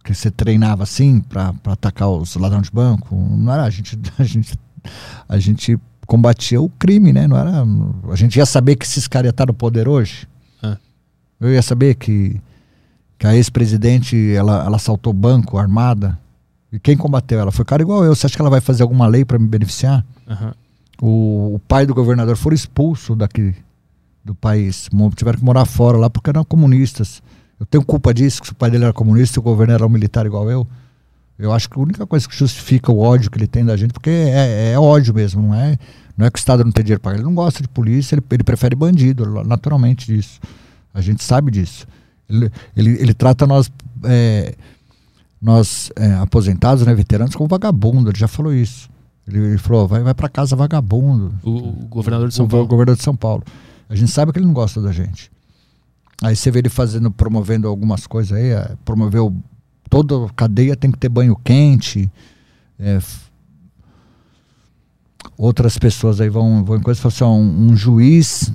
que 0.05 0.15
você 0.15 0.31
treinava 0.31 0.83
assim 0.83 1.19
para 1.21 1.55
atacar 1.65 2.11
os 2.11 2.37
ladrões 2.37 2.65
de 2.65 2.71
banco. 2.71 3.17
Não 3.17 3.53
era 3.53 3.65
a 3.65 3.71
gente, 3.71 3.99
a 4.19 4.23
gente, 4.23 4.59
a 5.27 5.39
gente 5.39 5.79
combatia 6.07 6.61
o 6.61 6.69
crime, 6.69 7.13
né? 7.13 7.27
Não 7.27 7.37
era, 7.37 7.65
a 8.13 8.17
gente 8.17 8.37
ia 8.37 8.45
saber 8.45 8.77
que 8.77 8.85
esses 8.85 9.09
caras 9.09 9.27
iam 9.27 9.31
estar 9.31 9.47
no 9.47 9.55
poder 9.55 9.89
hoje. 9.89 10.29
Ah. 10.63 10.77
Eu 11.41 11.51
ia 11.51 11.63
saber 11.63 11.95
que, 11.95 12.39
que 13.19 13.27
a 13.27 13.35
ex-presidente 13.35 14.35
ela, 14.35 14.65
ela 14.67 14.77
assaltou 14.77 15.13
banco 15.15 15.57
armada. 15.57 16.19
E 16.71 16.79
quem 16.79 16.97
combateu 16.97 17.41
ela? 17.41 17.51
Foi 17.51 17.65
cara 17.65 17.83
igual 17.83 18.05
eu. 18.05 18.15
Você 18.15 18.27
acha 18.27 18.37
que 18.37 18.43
ela 18.43 18.51
vai 18.51 18.61
fazer 18.61 18.83
alguma 18.83 19.07
lei 19.07 19.25
para 19.25 19.39
me 19.39 19.49
beneficiar? 19.49 20.05
Aham. 20.29 20.55
O, 21.01 21.55
o 21.55 21.59
pai 21.67 21.87
do 21.87 21.95
governador 21.95 22.37
foi 22.37 22.55
expulso 22.55 23.17
daqui 23.17 23.55
do 24.25 24.35
país. 24.35 24.89
Tiveram 25.17 25.39
que 25.39 25.45
morar 25.45 25.65
fora 25.65 25.99
lá 25.99 26.09
porque 26.09 26.31
eram 26.31 26.45
comunistas. 26.45 27.23
Eu 27.61 27.67
tenho 27.67 27.85
culpa 27.85 28.13
disso, 28.13 28.43
que 28.43 28.51
o 28.51 28.55
pai 28.55 28.71
dele 28.71 28.85
era 28.85 28.93
comunista 28.93 29.39
e 29.39 29.41
o 29.41 29.43
governo 29.43 29.75
era 29.75 29.87
um 29.87 29.89
militar 29.89 30.27
igual 30.27 30.51
eu. 30.51 30.67
Eu 31.39 31.53
acho 31.53 31.69
que 31.69 31.79
a 31.79 31.83
única 31.83 32.07
coisa 32.07 32.29
que 32.29 32.37
justifica 32.37 32.93
o 32.93 32.99
ódio 32.99 33.31
que 33.31 33.37
ele 33.37 33.47
tem 33.47 33.65
da 33.65 33.77
gente, 33.77 33.93
porque 33.93 34.11
é, 34.11 34.73
é 34.73 34.79
ódio 34.79 35.13
mesmo, 35.13 35.43
não 35.43 35.55
é, 35.55 35.77
não 36.17 36.27
é 36.27 36.31
que 36.31 36.39
o 36.39 36.41
Estado 36.41 36.65
não 36.65 36.71
tem 36.71 36.85
dinheiro 36.85 37.01
para 37.01 37.11
pagar. 37.11 37.21
Ele 37.21 37.29
não 37.29 37.35
gosta 37.35 37.61
de 37.61 37.69
polícia, 37.69 38.15
ele, 38.15 38.23
ele 38.31 38.45
prefere 38.45 38.77
bandido, 38.77 39.45
naturalmente 39.45 40.07
disso. 40.07 40.41
A 40.93 41.01
gente 41.01 41.25
sabe 41.25 41.51
disso. 41.51 41.87
Ele, 42.29 42.51
ele, 42.77 42.91
ele 43.01 43.15
trata 43.15 43.47
nós, 43.47 43.71
é, 44.05 44.55
nós 45.43 45.91
é, 45.97 46.15
aposentados, 46.15 46.87
né, 46.87 46.95
veteranos, 46.95 47.35
como 47.35 47.49
vagabundo. 47.49 48.11
Ele 48.11 48.19
já 48.19 48.29
falou 48.29 48.55
isso. 48.55 48.89
Ele, 49.27 49.39
ele 49.39 49.59
falou: 49.59 49.89
vai, 49.89 50.03
vai 50.03 50.15
para 50.15 50.29
casa 50.29 50.55
vagabundo. 50.55 51.35
O, 51.43 51.51
o 51.51 51.73
governador 51.89 52.29
de 52.29 52.35
São 52.35 52.47
o 52.47 52.49
Paulo. 52.49 52.67
governador 52.67 52.97
de 52.97 53.03
São 53.03 53.17
Paulo. 53.17 53.43
A 53.95 53.97
gente 53.97 54.11
sabe 54.11 54.33
que 54.33 54.39
ele 54.41 54.47
não 54.47 54.53
gosta 54.53 54.81
da 54.83 54.91
gente. 54.91 55.31
Aí 56.23 56.35
você 56.35 56.51
vê 56.51 56.59
ele 56.59 56.69
fazendo, 56.69 57.11
promovendo 57.11 57.69
algumas 57.69 58.07
coisas 58.07 58.33
aí, 58.37 58.49
é, 58.51 58.73
promoveu 58.85 59.35
toda 59.89 60.29
cadeia 60.35 60.75
tem 60.77 60.91
que 60.91 60.99
ter 60.99 61.09
banho 61.09 61.37
quente. 61.45 62.11
é, 62.79 62.99
outras 65.39 65.79
pessoas 65.79 66.21
aí 66.21 66.29
vão, 66.29 66.65
vão 66.65 66.77
em 66.77 66.81
coisa 66.83 66.99
e 66.99 67.03
falam 67.03 67.15
assim, 67.15 67.25
ó, 67.25 67.31
um, 67.35 67.71
um 67.73 67.77
juiz 67.77 68.53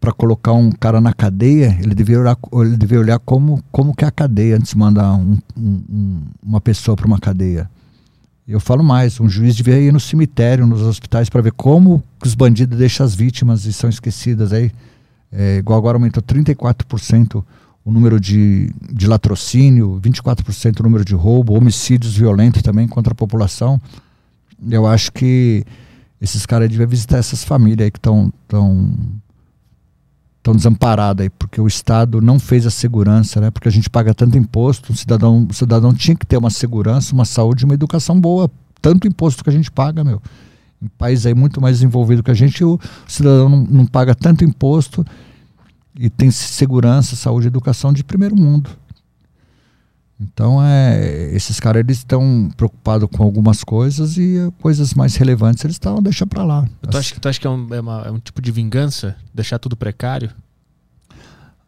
para 0.00 0.12
colocar 0.12 0.52
um 0.52 0.70
cara 0.70 1.00
na 1.00 1.12
cadeia, 1.12 1.78
ele 1.80 1.94
devia 1.94 2.18
olhar, 2.20 2.36
ele 2.54 2.76
devia 2.76 2.98
olhar 2.98 3.18
como, 3.20 3.62
como 3.70 3.94
que 3.94 4.04
é 4.04 4.08
a 4.08 4.10
cadeia 4.10 4.56
antes 4.56 4.72
de 4.72 4.78
mandar 4.78 5.14
um- 5.14 5.38
um- 5.56 6.22
uma 6.42 6.60
pessoa 6.60 6.96
para 6.96 7.06
uma 7.06 7.18
cadeia. 7.20 7.70
Eu 8.46 8.58
falo 8.58 8.82
mais, 8.82 9.20
um 9.20 9.28
juiz 9.28 9.54
devia 9.54 9.78
ir 9.78 9.92
no 9.92 10.00
cemitério, 10.00 10.66
nos 10.66 10.82
hospitais, 10.82 11.28
para 11.28 11.40
ver 11.40 11.52
como 11.52 12.02
os 12.24 12.34
bandidos 12.34 12.76
deixam 12.76 13.06
as 13.06 13.14
vítimas 13.14 13.66
e 13.66 13.72
são 13.72 13.88
esquecidas 13.88 14.52
aí. 14.52 14.70
É, 15.30 15.58
igual 15.58 15.78
agora 15.78 15.96
aumentou 15.96 16.22
34% 16.22 17.44
o 17.84 17.90
número 17.90 18.20
de, 18.20 18.72
de 18.92 19.06
latrocínio, 19.06 20.00
24% 20.02 20.80
o 20.80 20.82
número 20.82 21.04
de 21.04 21.14
roubo, 21.14 21.54
homicídios 21.54 22.16
violentos 22.16 22.62
também 22.62 22.86
contra 22.88 23.12
a 23.12 23.16
população. 23.16 23.80
Eu 24.68 24.86
acho 24.86 25.12
que 25.12 25.64
esses 26.20 26.44
caras 26.44 26.68
deviam 26.68 26.88
visitar 26.88 27.18
essas 27.18 27.42
famílias 27.42 27.84
aí 27.84 27.90
que 27.90 27.98
estão 27.98 28.32
tão, 28.46 28.92
tão 30.42 30.54
desamparadas 30.54 31.24
aí, 31.24 31.30
porque 31.30 31.60
o 31.60 31.66
Estado 31.66 32.20
não 32.20 32.38
fez 32.38 32.66
a 32.66 32.70
segurança, 32.70 33.40
né? 33.40 33.50
Porque 33.50 33.68
a 33.68 33.72
gente 33.72 33.88
paga 33.88 34.12
tanto 34.12 34.36
imposto, 34.36 34.92
o 34.92 34.96
cidadão, 34.96 35.46
o 35.48 35.54
cidadão 35.54 35.94
tinha 35.94 36.16
que 36.16 36.26
ter 36.26 36.36
uma 36.36 36.50
segurança, 36.50 37.14
uma 37.14 37.24
saúde 37.24 37.64
uma 37.64 37.74
educação 37.74 38.20
boa. 38.20 38.50
Tanto 38.80 39.06
imposto 39.06 39.44
que 39.44 39.50
a 39.50 39.52
gente 39.52 39.70
paga, 39.70 40.02
meu. 40.02 40.20
Em 40.82 40.88
país 40.98 41.24
aí 41.24 41.34
muito 41.34 41.60
mais 41.60 41.76
desenvolvido 41.76 42.24
que 42.24 42.30
a 42.30 42.34
gente, 42.34 42.64
o 42.64 42.78
cidadão 43.06 43.48
não, 43.48 43.64
não 43.64 43.86
paga 43.86 44.14
tanto 44.16 44.44
imposto 44.44 45.06
e 45.94 46.10
tem 46.10 46.30
segurança, 46.30 47.14
saúde 47.14 47.46
e 47.46 47.48
educação 47.48 47.92
de 47.92 48.02
primeiro 48.02 48.34
mundo. 48.34 48.70
Então, 50.22 50.62
é, 50.64 51.30
esses 51.34 51.58
caras 51.58 51.80
eles 51.80 51.98
estão 51.98 52.48
preocupados 52.56 53.08
com 53.12 53.22
algumas 53.24 53.64
coisas 53.64 54.16
e 54.16 54.36
eh, 54.38 54.52
coisas 54.60 54.94
mais 54.94 55.16
relevantes 55.16 55.64
eles 55.64 55.74
estão, 55.74 56.00
deixa 56.00 56.24
pra 56.26 56.44
lá. 56.44 56.64
Tu 56.88 56.96
acha, 56.96 57.14
que- 57.14 57.20
tu 57.20 57.28
acha 57.28 57.40
que 57.40 57.46
é 57.46 57.50
um, 57.50 57.74
é 57.74 57.80
uma- 57.80 58.02
é 58.06 58.10
um 58.10 58.18
tipo 58.20 58.40
de 58.40 58.52
vingança? 58.52 59.16
Deixar 59.34 59.58
tudo 59.58 59.76
precário? 59.76 60.30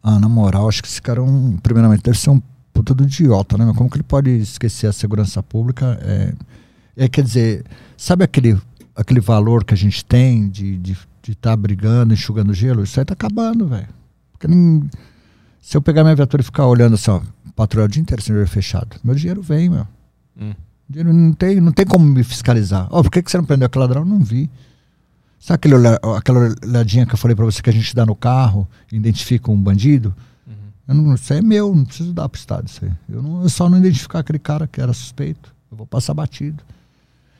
Ah, 0.01 0.19
na 0.19 0.29
moral, 0.29 0.69
acho 0.69 0.81
que 0.81 0.87
esse 0.87 1.01
cara 1.01 1.19
é 1.19 1.23
um. 1.23 1.57
Primeiramente, 1.57 2.01
deve 2.03 2.17
ser 2.17 2.29
um 2.29 2.41
puta 2.73 2.93
do 2.93 3.03
idiota, 3.03 3.57
né? 3.57 3.65
Mas 3.65 3.75
como 3.75 3.89
que 3.89 3.97
ele 3.97 4.03
pode 4.03 4.29
esquecer 4.29 4.87
a 4.87 4.93
segurança 4.93 5.41
pública? 5.43 5.97
É, 6.01 6.33
é, 6.95 7.07
quer 7.09 7.23
dizer, 7.23 7.65
sabe 7.97 8.23
aquele, 8.23 8.57
aquele 8.95 9.19
valor 9.19 9.63
que 9.65 9.73
a 9.73 9.77
gente 9.77 10.05
tem 10.05 10.47
de 10.47 10.75
estar 10.75 11.07
de, 11.23 11.35
tá 11.35 11.55
brigando, 11.57 12.13
enxugando 12.13 12.53
gelo? 12.53 12.83
Isso 12.83 12.99
aí 12.99 13.05
tá 13.05 13.13
acabando, 13.13 13.67
velho. 13.67 13.87
Se 15.59 15.75
eu 15.75 15.81
pegar 15.81 16.03
minha 16.03 16.15
viatura 16.15 16.41
e 16.41 16.45
ficar 16.45 16.67
olhando 16.67 16.93
assim, 16.93 17.09
ó, 17.09 17.21
patrulha 17.55 17.85
o 17.85 17.87
dia 17.87 18.01
inteiro 18.01 18.21
sem 18.21 18.35
olho 18.35 18.47
fechado, 18.47 18.97
meu 19.03 19.15
dinheiro 19.15 19.41
vem, 19.41 19.69
meu. 19.69 19.87
Hum. 20.39 20.53
Dinheiro 20.89 21.13
não 21.13 21.33
tem, 21.33 21.59
não 21.61 21.71
tem 21.71 21.85
como 21.85 22.05
me 22.05 22.23
fiscalizar. 22.23 22.87
Ó, 22.91 23.01
por 23.01 23.09
que, 23.11 23.23
que 23.23 23.31
você 23.31 23.37
não 23.37 23.45
prendeu 23.45 23.65
aquele 23.65 23.81
ladrão? 23.85 24.05
Não 24.05 24.19
vi. 24.19 24.49
Sabe 25.39 25.55
aquele 25.55 25.75
olhar- 25.75 25.99
aquela 26.17 26.55
olhadinha 26.63 27.05
que 27.05 27.13
eu 27.13 27.17
falei 27.17 27.35
pra 27.35 27.45
você 27.45 27.61
que 27.61 27.69
a 27.69 27.73
gente 27.73 27.95
dá 27.95 28.05
no 28.05 28.15
carro, 28.15 28.67
identifica 28.91 29.49
um 29.51 29.57
bandido? 29.57 30.13
Uhum. 30.47 30.53
Eu 30.87 30.95
não, 30.95 31.15
isso 31.15 31.33
é 31.33 31.41
meu, 31.41 31.73
não 31.75 31.85
preciso 31.85 32.13
dar 32.13 32.27
pro 32.29 32.39
Estado 32.39 32.67
isso 32.67 32.83
aí. 32.85 32.91
Eu, 33.09 33.21
não, 33.21 33.41
eu 33.43 33.49
só 33.49 33.69
não 33.69 33.77
identificar 33.77 34.19
aquele 34.19 34.39
cara 34.39 34.67
que 34.67 34.79
era 34.81 34.93
suspeito. 34.93 35.53
Eu 35.71 35.77
vou 35.77 35.87
passar 35.87 36.13
batido. 36.13 36.63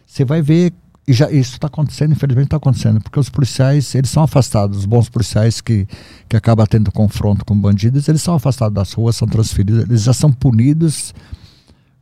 Você 0.06 0.24
vai 0.26 0.42
ver, 0.42 0.72
e 1.08 1.14
já, 1.14 1.30
isso 1.32 1.54
está 1.54 1.68
acontecendo, 1.68 2.14
infelizmente 2.14 2.46
está 2.46 2.58
acontecendo, 2.58 3.00
porque 3.00 3.20
os 3.20 3.30
policiais, 3.30 3.94
eles 3.94 4.10
são 4.10 4.24
afastados, 4.24 4.80
os 4.80 4.86
bons 4.86 5.08
policiais 5.08 5.62
que, 5.62 5.88
que 6.28 6.36
acabam 6.36 6.66
tendo 6.66 6.92
confronto 6.92 7.46
com 7.46 7.60
bandidos, 7.60 8.08
eles 8.08 8.22
são 8.22 8.34
afastados 8.34 8.74
das 8.74 8.92
ruas, 8.94 9.16
são 9.16 9.28
transferidos, 9.28 9.84
eles 9.84 10.04
já 10.04 10.14
são 10.14 10.32
punidos, 10.32 11.14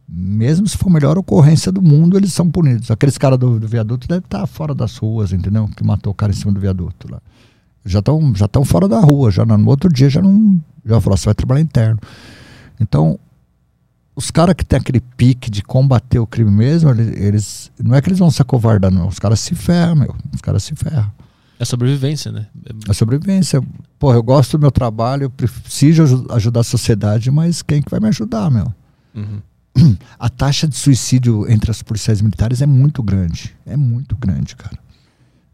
mesmo 0.08 0.68
se 0.68 0.78
for 0.78 0.90
a 0.90 0.94
melhor 0.94 1.18
ocorrência 1.18 1.72
do 1.72 1.82
mundo, 1.82 2.16
eles 2.16 2.32
são 2.32 2.50
punidos. 2.50 2.92
Aqueles 2.92 3.18
caras 3.18 3.40
do, 3.40 3.60
do 3.60 3.68
viaduto 3.68 4.08
devem 4.08 4.24
estar 4.24 4.46
fora 4.46 4.76
das 4.76 4.96
ruas, 4.98 5.34
entendeu? 5.34 5.68
Que 5.76 5.84
matou 5.84 6.12
o 6.12 6.16
cara 6.16 6.32
em 6.32 6.36
cima 6.36 6.52
do 6.52 6.60
viaduto 6.60 7.12
lá 7.12 7.20
já 7.86 8.00
estão 8.00 8.34
já 8.36 8.48
tão 8.48 8.64
fora 8.64 8.88
da 8.88 9.00
rua, 9.00 9.30
já 9.30 9.46
no 9.46 9.70
outro 9.70 9.92
dia 9.92 10.10
já 10.10 10.22
não 10.22 10.62
já 10.86 11.00
falou, 11.00 11.18
você 11.18 11.26
vai 11.26 11.34
trabalhar 11.34 11.62
interno. 11.62 12.00
Então, 12.80 13.18
os 14.16 14.30
caras 14.32 14.56
que 14.56 14.64
tem 14.66 14.78
aquele 14.80 15.00
pique 15.00 15.50
de 15.50 15.62
combater 15.64 16.20
o 16.20 16.28
crime 16.28 16.52
mesmo, 16.52 16.90
eles, 16.92 17.72
não 17.84 17.96
é 17.96 18.02
que 18.02 18.10
eles 18.10 18.20
vão 18.20 18.30
se 18.32 18.42
acovardar, 18.42 18.92
não. 18.92 19.08
Os 19.08 19.20
caras 19.20 19.40
se 19.40 19.56
ferram, 19.56 19.96
meu. 19.96 20.16
Os 20.34 20.42
caras 20.42 20.64
se 20.64 20.76
ferram. 20.76 21.12
É 21.60 21.66
sobrevivência, 21.66 22.32
né? 22.32 22.48
É- 22.66 22.92
A 22.92 22.94
sobrevivência. 22.94 23.62
Pô, 23.98 24.14
eu 24.14 24.22
gosto 24.22 24.58
do 24.58 24.62
meu 24.62 24.72
trabalho, 24.72 25.24
eu 25.24 25.30
preciso 25.30 26.04
aju- 26.04 26.28
ajudar 26.32 26.60
a 26.60 26.64
sociedade, 26.64 27.32
mas 27.32 27.62
quem 27.62 27.82
que 27.82 27.90
vai 27.90 28.00
me 28.00 28.08
ajudar, 28.10 28.52
meu? 28.52 28.74
Uhum. 29.16 29.42
A 30.20 30.30
taxa 30.30 30.68
de 30.68 30.76
suicídio 30.76 31.50
entre 31.50 31.72
os 31.72 31.82
policiais 31.82 32.22
militares 32.22 32.62
é 32.62 32.66
muito 32.66 33.02
grande. 33.02 33.56
É 33.66 33.76
muito 33.78 34.16
grande, 34.18 34.56
cara. 34.56 34.78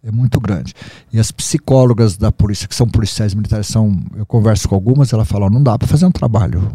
É 0.02 0.12
muito 0.12 0.40
grande. 0.40 0.74
E 1.12 1.20
as 1.20 1.30
psicólogas 1.30 2.16
da 2.16 2.32
polícia, 2.32 2.68
que 2.68 2.76
são 2.76 2.88
policiais 2.88 3.34
militares, 3.34 3.68
são. 3.68 4.02
Eu 4.16 4.26
converso 4.26 4.70
com 4.70 4.76
algumas, 4.76 5.12
ela 5.12 5.26
fala: 5.26 5.48
"Ó, 5.48 5.50
não 5.50 5.62
dá 5.62 5.78
para 5.78 5.88
fazer 5.88 6.06
um 6.06 6.12
trabalho. 6.12 6.72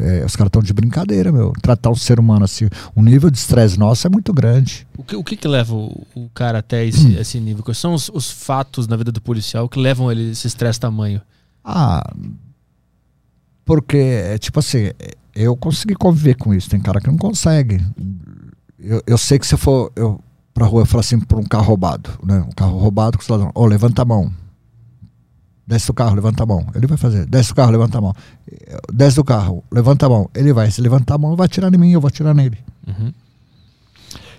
É, 0.00 0.24
os 0.24 0.34
caras 0.34 0.48
estão 0.48 0.62
de 0.62 0.72
brincadeira, 0.72 1.30
meu. 1.30 1.52
Tratar 1.60 1.90
um 1.90 1.94
ser 1.94 2.18
humano 2.18 2.44
assim. 2.44 2.68
O 2.94 3.02
nível 3.02 3.30
de 3.30 3.36
estresse 3.36 3.78
nosso 3.78 4.06
é 4.06 4.10
muito 4.10 4.32
grande. 4.32 4.86
O 4.96 5.04
que, 5.04 5.14
o 5.14 5.22
que 5.22 5.36
que 5.36 5.46
leva 5.46 5.74
o, 5.74 6.06
o 6.14 6.30
cara 6.30 6.60
até 6.60 6.86
esse, 6.86 7.14
esse 7.16 7.38
nível? 7.38 7.62
Quais 7.62 7.76
são 7.76 7.92
os, 7.92 8.08
os 8.08 8.30
fatos 8.30 8.88
na 8.88 8.96
vida 8.96 9.12
do 9.12 9.20
policial 9.20 9.68
que 9.68 9.78
levam 9.78 10.10
ele 10.10 10.28
a 10.28 10.32
esse 10.32 10.46
estresse 10.46 10.80
tamanho? 10.80 11.20
Ah. 11.62 12.02
Porque, 13.66 13.98
é 13.98 14.38
tipo 14.38 14.58
assim, 14.58 14.90
eu 15.34 15.54
consegui 15.56 15.94
conviver 15.94 16.36
com 16.36 16.54
isso. 16.54 16.70
Tem 16.70 16.80
cara 16.80 17.00
que 17.00 17.06
não 17.08 17.18
consegue. 17.18 17.84
Eu, 18.78 19.02
eu 19.06 19.18
sei 19.18 19.38
que 19.38 19.46
se 19.46 19.54
eu 19.54 19.58
for 19.58 19.92
eu, 19.94 20.20
pra 20.54 20.66
rua, 20.66 20.82
eu 20.82 20.86
falo 20.86 21.00
assim, 21.00 21.18
por 21.20 21.38
um 21.38 21.44
carro 21.44 21.64
roubado, 21.66 22.10
né? 22.24 22.44
Um 22.46 22.52
carro 22.52 22.78
roubado 22.78 23.16
com 23.18 23.22
o 23.22 23.24
cidadão, 23.24 23.50
ô, 23.54 23.66
levanta 23.66 24.02
a 24.02 24.04
mão. 24.04 24.32
Desce 25.66 25.86
do 25.86 25.94
carro, 25.94 26.14
levanta 26.14 26.42
a 26.42 26.46
mão. 26.46 26.66
Ele 26.74 26.86
vai 26.86 26.98
fazer. 26.98 27.24
Desce 27.26 27.50
do 27.50 27.54
carro, 27.54 27.70
levanta 27.70 27.96
a 27.98 28.00
mão. 28.00 28.14
Desce 28.92 29.16
do 29.16 29.24
carro, 29.24 29.64
levanta 29.70 30.06
a 30.06 30.08
mão. 30.08 30.28
Ele 30.34 30.52
vai. 30.52 30.70
Se 30.70 30.80
levantar 30.80 31.14
a 31.14 31.18
mão, 31.18 31.36
vai 31.36 31.46
atirar 31.46 31.72
em 31.72 31.78
mim, 31.78 31.92
eu 31.92 32.00
vou 32.00 32.08
atirar 32.08 32.34
nele. 32.34 32.58
Uhum. 32.86 33.12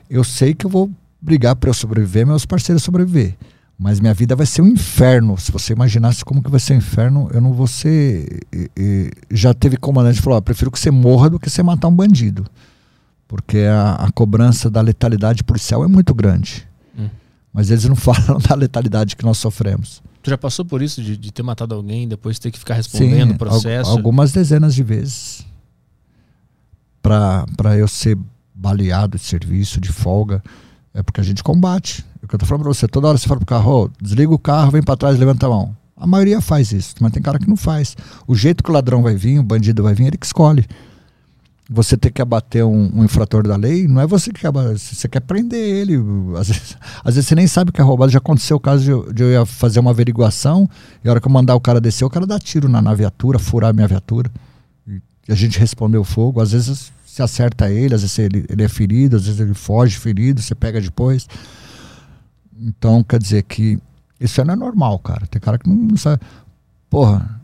Eu 0.10 0.24
sei 0.24 0.54
que 0.54 0.66
eu 0.66 0.70
vou 0.70 0.92
brigar 1.22 1.56
para 1.56 1.70
eu 1.70 1.74
sobreviver, 1.74 2.28
meus 2.28 2.46
parceiros 2.46 2.84
sobreviver. 2.84 3.36
Mas 3.80 4.00
minha 4.00 4.14
vida 4.14 4.36
vai 4.36 4.46
ser 4.46 4.62
um 4.62 4.68
inferno. 4.68 5.38
Se 5.38 5.52
você 5.52 5.74
imaginasse 5.74 6.24
como 6.24 6.44
que 6.44 6.52
vai 6.52 6.60
ser 6.60 6.74
um 6.74 6.78
inferno, 6.78 7.30
eu 7.34 7.42
não 7.42 7.54
vou 7.54 7.68
ser. 7.68 8.42
e- 8.54 8.70
e- 8.78 9.12
já 9.32 9.54
teve 9.54 9.78
comandante 9.78 10.18
que 10.18 10.22
falou: 10.22 10.38
ó, 10.38 10.42
prefiro 10.42 10.70
que 10.70 10.80
você 10.80 10.92
morra 10.92 11.30
do 11.30 11.40
que 11.40 11.50
você 11.50 11.64
matar 11.64 11.88
um 11.88 11.96
bandido. 11.96 12.46
Porque 13.36 13.58
a, 13.62 13.96
a 13.96 14.12
cobrança 14.12 14.70
da 14.70 14.80
letalidade 14.80 15.44
policial 15.44 15.84
é 15.84 15.88
muito 15.88 16.14
grande. 16.14 16.68
Hum. 16.96 17.10
Mas 17.52 17.72
eles 17.72 17.84
não 17.86 17.96
falam 17.98 18.38
da 18.48 18.54
letalidade 18.54 19.16
que 19.16 19.26
nós 19.26 19.40
sofremos. 19.40 20.04
Tu 20.22 20.30
já 20.30 20.38
passou 20.38 20.64
por 20.64 20.84
isso 20.84 21.02
de, 21.02 21.18
de 21.18 21.32
ter 21.34 21.42
matado 21.42 21.74
alguém, 21.74 22.08
depois 22.08 22.38
ter 22.38 22.52
que 22.52 22.60
ficar 22.60 22.76
respondendo 22.76 23.30
o 23.32 23.34
al- 23.34 23.38
processo? 23.40 23.90
algumas 23.90 24.32
dezenas 24.32 24.76
de 24.76 24.84
vezes. 24.84 25.44
Para 27.02 27.76
eu 27.76 27.88
ser 27.88 28.18
baleado 28.54 29.18
de 29.18 29.24
serviço, 29.24 29.82
de 29.82 29.92
folga. 29.92 30.42
É 30.94 31.02
porque 31.02 31.20
a 31.20 31.24
gente 31.24 31.44
combate. 31.44 32.06
É 32.22 32.26
o 32.26 32.28
que 32.30 32.36
eu 32.36 32.40
tô 32.40 32.46
falando 32.46 32.62
pra 32.66 32.72
você. 32.74 32.88
Toda 32.88 33.08
hora 33.08 33.18
você 33.18 33.28
fala 33.28 33.40
pro 33.40 33.48
carro, 33.48 33.86
ô, 33.86 33.90
desliga 34.00 34.32
o 34.32 34.38
carro, 34.38 34.70
vem 34.70 34.84
para 34.84 34.96
trás, 34.96 35.18
levanta 35.18 35.48
a 35.48 35.50
mão. 35.50 35.76
A 35.98 36.06
maioria 36.06 36.40
faz 36.40 36.72
isso, 36.72 36.94
mas 37.02 37.12
tem 37.12 37.22
cara 37.22 37.40
que 37.40 37.50
não 37.50 37.58
faz. 37.58 37.96
O 38.28 38.36
jeito 38.36 38.64
que 38.64 38.70
o 38.70 38.74
ladrão 38.74 39.02
vai 39.02 39.16
vir, 39.16 39.40
o 39.40 39.44
bandido 39.44 39.82
vai 39.82 39.96
vir, 39.96 40.06
ele 40.08 40.18
que 40.18 40.26
escolhe. 40.28 40.66
Você 41.70 41.96
ter 41.96 42.12
que 42.12 42.22
abater 42.22 42.64
um, 42.66 42.92
um, 42.94 43.04
infrator 43.04 43.48
da 43.48 43.56
lei, 43.56 43.88
não 43.88 44.02
é 44.02 44.08
você 44.08 44.32
que 44.32 44.40
acaba, 44.40 44.78
você 44.78 45.08
quer 45.08 45.22
prender 45.22 45.60
ele. 45.60 45.96
Às 46.38 46.48
vezes, 46.48 46.78
às 47.04 47.16
vezes 47.16 47.28
você 47.28 47.36
nem 47.36 47.48
sabe 47.48 47.72
que 47.72 47.80
é 47.80 47.84
roubado. 47.84 48.12
Já 48.12 48.18
aconteceu 48.18 48.58
o 48.58 48.60
caso 48.60 48.84
de 48.84 48.92
eu, 48.92 49.14
de 49.14 49.24
eu 49.24 49.32
ia 49.32 49.46
fazer 49.46 49.80
uma 49.80 49.92
averiguação 49.92 50.70
e 51.04 51.08
a 51.08 51.12
hora 51.12 51.22
que 51.22 51.28
eu 51.28 51.32
mandar 51.32 51.56
o 51.56 51.62
cara 51.62 51.80
descer, 51.80 52.04
o 52.04 52.10
cara 52.10 52.28
dá 52.28 52.38
tiro 52.38 52.68
na, 52.68 52.82
na 52.82 52.94
viatura, 52.94 53.40
furar 53.40 53.70
a 53.70 53.74
minha 53.74 53.88
viatura. 53.88 54.30
E 54.88 55.32
a 55.32 55.36
gente 55.36 55.58
respondeu 55.58 56.04
fogo. 56.04 56.42
Às 56.42 56.52
vezes 56.52 56.92
se 57.06 57.22
acerta 57.22 57.72
ele, 57.72 57.96
às 57.96 58.02
vezes 58.02 58.18
ele, 58.20 58.46
ele 58.50 58.64
é 58.64 58.68
ferido, 58.68 59.16
às 59.16 59.26
vezes 59.26 59.40
ele 59.40 59.54
foge 59.54 59.98
ferido, 59.98 60.42
você 60.42 60.56
pega 60.56 60.82
depois. 60.82 61.28
Então, 62.60 63.04
quer 63.04 63.20
dizer 63.20 63.44
que 63.44 63.80
isso 64.20 64.44
não 64.44 64.54
é 64.54 64.58
normal, 64.58 65.00
cara. 65.00 65.26
Tem 65.28 65.40
cara 65.40 65.58
que 65.58 65.70
não, 65.70 65.76
não 65.76 65.98
sabe. 65.98 66.22
Porra, 66.90 67.42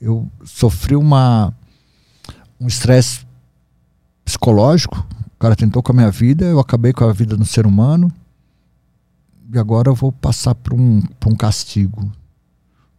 eu 0.00 0.28
sofri 0.44 0.96
uma 0.96 1.54
um 2.60 2.66
estresse 2.66 3.23
psicológico. 4.24 5.06
O 5.36 5.38
cara 5.38 5.54
tentou 5.54 5.82
com 5.82 5.92
a 5.92 5.94
minha 5.94 6.10
vida, 6.10 6.44
eu 6.44 6.58
acabei 6.58 6.92
com 6.92 7.04
a 7.04 7.12
vida 7.12 7.36
do 7.36 7.44
ser 7.44 7.66
humano. 7.66 8.10
E 9.52 9.58
agora 9.58 9.90
eu 9.90 9.94
vou 9.94 10.10
passar 10.10 10.54
por 10.54 10.72
um, 10.74 11.02
por 11.20 11.32
um 11.32 11.36
castigo. 11.36 12.10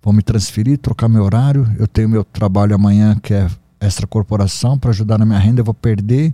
Vou 0.02 0.14
me 0.14 0.22
transferir, 0.22 0.78
trocar 0.78 1.10
meu 1.10 1.24
horário. 1.24 1.68
Eu 1.80 1.88
tenho 1.88 2.08
meu 2.08 2.24
trabalho 2.24 2.76
amanhã 2.76 3.16
que 3.16 3.34
é 3.34 3.50
extracorporação 3.82 4.78
para 4.78 4.92
ajudar 4.92 5.18
na 5.18 5.26
minha 5.26 5.40
renda. 5.40 5.62
Eu 5.62 5.66
vou 5.66 5.74
perder. 5.74 6.34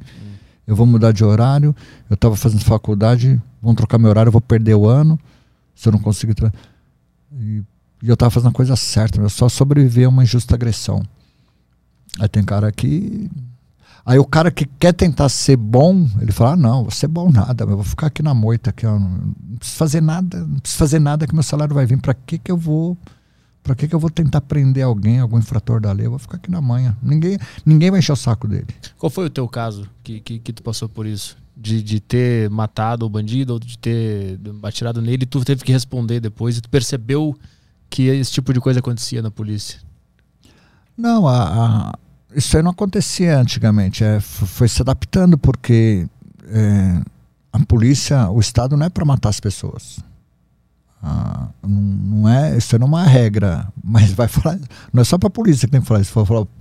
Eu 0.67 0.75
vou 0.75 0.85
mudar 0.85 1.11
de 1.11 1.23
horário. 1.23 1.75
Eu 2.09 2.15
estava 2.15 2.35
fazendo 2.35 2.63
faculdade, 2.63 3.41
vão 3.61 3.73
trocar 3.73 3.97
meu 3.97 4.09
horário, 4.09 4.29
eu 4.29 4.33
vou 4.33 4.41
perder 4.41 4.75
o 4.75 4.87
ano. 4.87 5.19
Se 5.73 5.87
eu 5.87 5.93
não 5.93 5.99
conseguir. 5.99 6.35
E, 7.33 7.63
e 8.03 8.07
eu 8.07 8.13
estava 8.13 8.29
fazendo 8.29 8.49
a 8.49 8.53
coisa 8.53 8.75
certa, 8.75 9.19
eu 9.19 9.29
só 9.29 9.47
sobreviver 9.49 10.05
a 10.05 10.09
uma 10.09 10.23
injusta 10.23 10.55
agressão. 10.55 11.01
Aí 12.19 12.27
tem 12.27 12.43
cara 12.43 12.71
que 12.71 13.29
Aí 14.05 14.17
o 14.17 14.25
cara 14.25 14.49
que 14.49 14.65
quer 14.65 14.93
tentar 14.93 15.29
ser 15.29 15.55
bom, 15.55 16.07
ele 16.19 16.31
fala: 16.31 16.53
ah, 16.53 16.57
não, 16.57 16.81
vou 16.83 16.91
ser 16.91 17.07
bom 17.07 17.29
nada, 17.31 17.63
eu 17.63 17.75
vou 17.75 17.83
ficar 17.83 18.07
aqui 18.07 18.23
na 18.23 18.33
moita, 18.33 18.71
aqui, 18.71 18.85
ó, 18.85 18.97
não 18.97 19.33
preciso 19.57 19.77
fazer 19.77 20.01
nada, 20.01 20.39
não 20.39 20.59
preciso 20.59 20.79
fazer 20.79 20.99
nada 20.99 21.27
que 21.27 21.33
meu 21.33 21.43
salário 21.43 21.75
vai 21.75 21.85
vir. 21.85 21.99
Para 21.99 22.13
que 22.13 22.37
que 22.37 22.51
eu 22.51 22.57
vou? 22.57 22.97
Para 23.63 23.75
que 23.75 23.87
que 23.87 23.93
eu 23.93 23.99
vou 23.99 24.09
tentar 24.09 24.41
prender 24.41 24.83
alguém, 24.83 25.19
algum 25.19 25.37
infrator 25.37 25.79
da 25.79 25.91
lei? 25.91 26.07
Eu 26.07 26.09
vou 26.09 26.19
ficar 26.19 26.37
aqui 26.37 26.49
na 26.49 26.59
manha. 26.59 26.97
Ninguém, 27.01 27.37
ninguém 27.63 27.91
vai 27.91 27.99
encher 27.99 28.13
o 28.13 28.15
saco 28.15 28.47
dele. 28.47 28.67
Qual 28.97 29.09
foi 29.09 29.25
o 29.25 29.29
teu 29.29 29.47
caso 29.47 29.87
que, 30.03 30.19
que, 30.19 30.39
que 30.39 30.51
tu 30.51 30.63
passou 30.63 30.89
por 30.89 31.05
isso? 31.05 31.37
De, 31.55 31.83
de 31.83 31.99
ter 31.99 32.49
matado 32.49 33.05
o 33.05 33.09
bandido 33.09 33.53
ou 33.53 33.59
de 33.59 33.77
ter 33.77 34.39
atirado 34.63 34.99
nele 34.99 35.23
e 35.23 35.27
tu 35.27 35.45
teve 35.45 35.63
que 35.63 35.71
responder 35.71 36.19
depois 36.19 36.57
e 36.57 36.61
tu 36.61 36.69
percebeu 36.69 37.37
que 37.87 38.03
esse 38.07 38.31
tipo 38.31 38.51
de 38.51 38.59
coisa 38.59 38.79
acontecia 38.79 39.21
na 39.21 39.29
polícia? 39.29 39.79
Não, 40.97 41.27
a, 41.27 41.91
a 41.91 41.99
isso 42.35 42.55
aí 42.57 42.63
não 42.63 42.71
acontecia 42.71 43.37
antigamente. 43.37 44.03
É, 44.03 44.19
foi 44.19 44.67
se 44.67 44.81
adaptando 44.81 45.37
porque 45.37 46.07
é, 46.47 47.01
a 47.51 47.59
polícia, 47.65 48.29
o 48.29 48.39
Estado 48.39 48.77
não 48.77 48.85
é 48.85 48.89
para 48.89 49.05
matar 49.05 49.29
as 49.29 49.39
pessoas. 49.39 49.99
Ah, 51.03 51.47
não, 51.63 51.81
não, 51.81 52.29
é, 52.29 52.55
isso 52.55 52.77
não 52.77 52.85
é 52.85 52.89
uma 52.89 53.03
regra, 53.03 53.67
mas 53.83 54.11
vai 54.13 54.27
falar, 54.27 54.59
não 54.93 55.01
é 55.01 55.03
só 55.03 55.17
para 55.17 55.27
a 55.27 55.31
polícia 55.31 55.67
que 55.67 55.71
tem 55.71 55.81
que 55.81 55.87
falar 55.87 56.01
isso, 56.01 56.13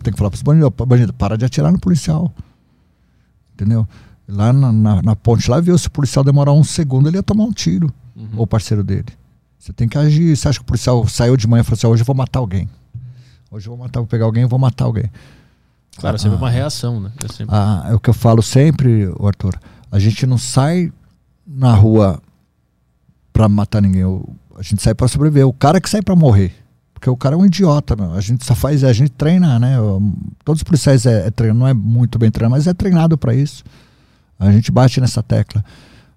tem 0.03 0.13
que 0.13 0.19
falar 0.19 0.31
para 0.31 0.37
os 0.37 0.43
bandidos, 0.43 0.71
bandido, 0.87 1.13
para 1.13 1.37
de 1.37 1.45
atirar 1.45 1.71
no 1.71 1.79
policial, 1.79 2.33
entendeu? 3.53 3.87
Lá 4.27 4.53
na, 4.53 4.73
na, 4.73 5.03
na, 5.03 5.17
ponte 5.17 5.51
lá 5.51 5.61
viu 5.61 5.77
se 5.77 5.89
o 5.89 5.91
policial 5.91 6.25
demorar 6.25 6.53
um 6.53 6.65
segundo 6.65 7.09
ele 7.09 7.19
ia 7.19 7.23
tomar 7.23 7.45
um 7.45 7.53
tiro, 7.53 7.93
uhum. 8.17 8.31
ou 8.37 8.45
o 8.45 8.47
parceiro 8.47 8.83
dele. 8.83 9.09
Você 9.59 9.75
tem 9.75 9.87
que 9.87 9.99
agir. 9.99 10.35
Você 10.35 10.49
acha 10.49 10.59
que 10.59 10.63
o 10.63 10.67
policial 10.67 11.07
saiu 11.07 11.37
de 11.37 11.47
manhã 11.47 11.61
e 11.61 11.65
falou 11.65 11.77
assim: 11.77 11.87
hoje 11.89 12.03
eu 12.03 12.07
vou 12.07 12.15
matar 12.15 12.39
alguém, 12.39 12.67
hoje 13.51 13.67
eu 13.67 13.77
vou 13.77 13.85
matar, 13.85 14.01
vou 14.01 14.07
pegar 14.07 14.25
alguém, 14.25 14.45
e 14.45 14.47
vou 14.47 14.59
matar 14.59 14.85
alguém. 14.85 15.11
Claro, 16.01 16.19
sempre 16.19 16.37
ah, 16.37 16.41
uma 16.41 16.51
reação, 16.51 16.99
né? 16.99 17.13
É, 17.23 17.29
sempre... 17.29 17.55
Ah, 17.55 17.87
é 17.91 17.95
o 17.95 18.01
que 18.01 18.09
eu 18.09 18.15
falo 18.15 18.43
sempre, 18.43 19.13
Arthur. 19.23 19.55
A 19.93 19.99
gente 19.99 20.27
não 20.27 20.39
sai 20.39 20.91
na 21.47 21.75
rua 21.75 22.21
para 23.33 23.49
matar 23.49 23.83
ninguém. 23.83 24.03
A 24.57 24.63
gente 24.63 24.83
sai 24.83 24.95
para 24.95 25.09
sobreviver. 25.09 25.47
O 25.47 25.53
cara 25.53 25.81
que 25.81 25.91
sai 25.91 26.01
para 26.01 26.17
morrer. 26.17 26.55
Porque 26.95 27.09
o 27.09 27.17
cara 27.17 27.35
é 27.35 27.39
um 27.39 27.45
idiota, 27.45 27.95
meu. 27.97 28.13
A 28.15 28.21
gente 28.21 28.45
só 28.45 28.55
faz, 28.55 28.83
a 28.83 28.93
gente 28.93 29.11
treina, 29.11 29.59
né? 29.59 29.77
Todos 30.45 30.61
os 30.61 30.65
policiais 30.65 31.05
é, 31.05 31.27
é 31.27 31.31
treino, 31.31 31.59
não 31.59 31.69
é 31.69 31.75
muito 31.75 32.19
bem 32.19 32.31
treinado, 32.31 32.57
mas 32.57 32.67
é 32.67 32.75
treinado 32.75 33.19
para 33.19 33.35
isso. 33.35 33.63
A 34.39 34.51
gente 34.51 34.71
bate 34.71 35.01
nessa 35.01 35.23
tecla. 35.23 35.63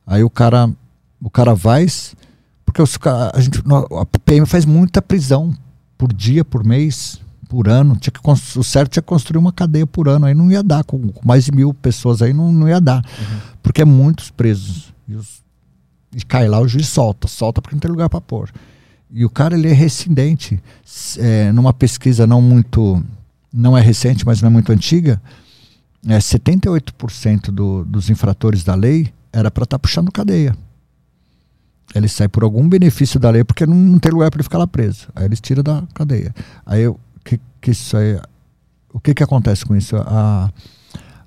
Aí 0.08 0.24
o 0.24 0.30
cara, 0.30 0.70
o 1.22 1.30
cara 1.30 1.54
vai, 1.54 1.86
porque 2.66 2.82
os, 2.82 2.98
a 3.34 3.40
gente, 3.40 3.62
a 4.00 4.20
PM 4.20 4.46
faz 4.46 4.66
muita 4.66 5.02
prisão 5.02 5.54
por 5.98 6.12
dia, 6.14 6.44
por 6.44 6.66
mês 6.66 7.22
por 7.54 7.70
ano. 7.70 7.96
Tinha 7.98 8.12
que, 8.12 8.20
o 8.58 8.64
certo 8.64 8.94
tinha 8.94 9.04
que 9.04 9.08
construir 9.08 9.38
uma 9.38 9.54
cadeia 9.54 9.86
por 9.86 10.10
ano. 10.10 10.26
Aí 10.26 10.34
não 10.34 10.52
ia 10.52 10.64
dar, 10.64 10.84
com, 10.84 11.10
com 11.10 11.28
mais 11.28 11.46
de 11.46 11.52
mil 11.52 11.72
pessoas 11.72 12.20
aí 12.24 12.34
não, 12.34 12.52
não 12.52 12.68
ia 12.68 12.82
dar. 12.82 13.06
Uhum. 13.06 13.40
Porque 13.62 13.84
é 13.84 13.86
muitos 13.86 14.32
presos. 14.32 14.92
E, 15.08 15.14
os, 15.14 15.44
e, 16.16 16.24
cai 16.24 16.48
lá, 16.48 16.60
o 16.60 16.68
juiz 16.68 16.88
solta. 16.88 17.28
Solta 17.28 17.62
porque 17.62 17.76
não 17.76 17.80
tem 17.80 17.92
lugar 17.92 18.10
para 18.10 18.20
pôr. 18.20 18.50
E 19.12 19.24
o 19.24 19.30
cara 19.30 19.56
ele 19.56 19.70
é 19.70 19.74
rescindente. 19.74 20.60
É, 21.20 21.52
numa 21.52 21.72
pesquisa 21.72 22.26
não 22.26 22.42
muito. 22.42 23.04
Não 23.54 23.78
é 23.78 23.82
recente, 23.82 24.26
mas 24.26 24.42
não 24.42 24.48
é 24.48 24.52
muito 24.52 24.72
antiga. 24.72 25.22
É, 26.08 26.18
78% 26.18 27.52
do, 27.52 27.86
dos 27.86 28.10
infratores 28.10 28.64
da 28.64 28.74
lei 28.74 29.14
era 29.32 29.52
para 29.52 29.64
estar 29.64 29.78
tá 29.78 29.80
puxando 29.80 30.12
cadeia. 30.12 30.58
Ele 31.94 32.08
sai 32.08 32.28
por 32.28 32.44
algum 32.44 32.68
benefício 32.68 33.20
da 33.20 33.30
lei 33.30 33.44
porque 33.44 33.68
não, 33.68 33.76
não 33.76 34.00
tem 34.00 34.12
lugar 34.12 34.32
para 34.32 34.40
ele 34.40 34.44
ficar 34.44 34.58
lá 34.58 34.66
preso. 34.66 35.08
Aí 35.16 35.26
eles 35.26 35.40
tiram 35.40 35.62
da 35.62 35.84
cadeia. 35.94 36.34
Aí 36.66 36.82
eu, 36.82 37.00
que, 37.24 37.40
que 37.62 37.72
isso 37.72 37.96
aí, 37.98 38.20
o 38.94 39.00
que, 39.00 39.14
que 39.14 39.24
acontece 39.24 39.66
com 39.66 39.76
isso? 39.76 39.96
A, 39.98 40.52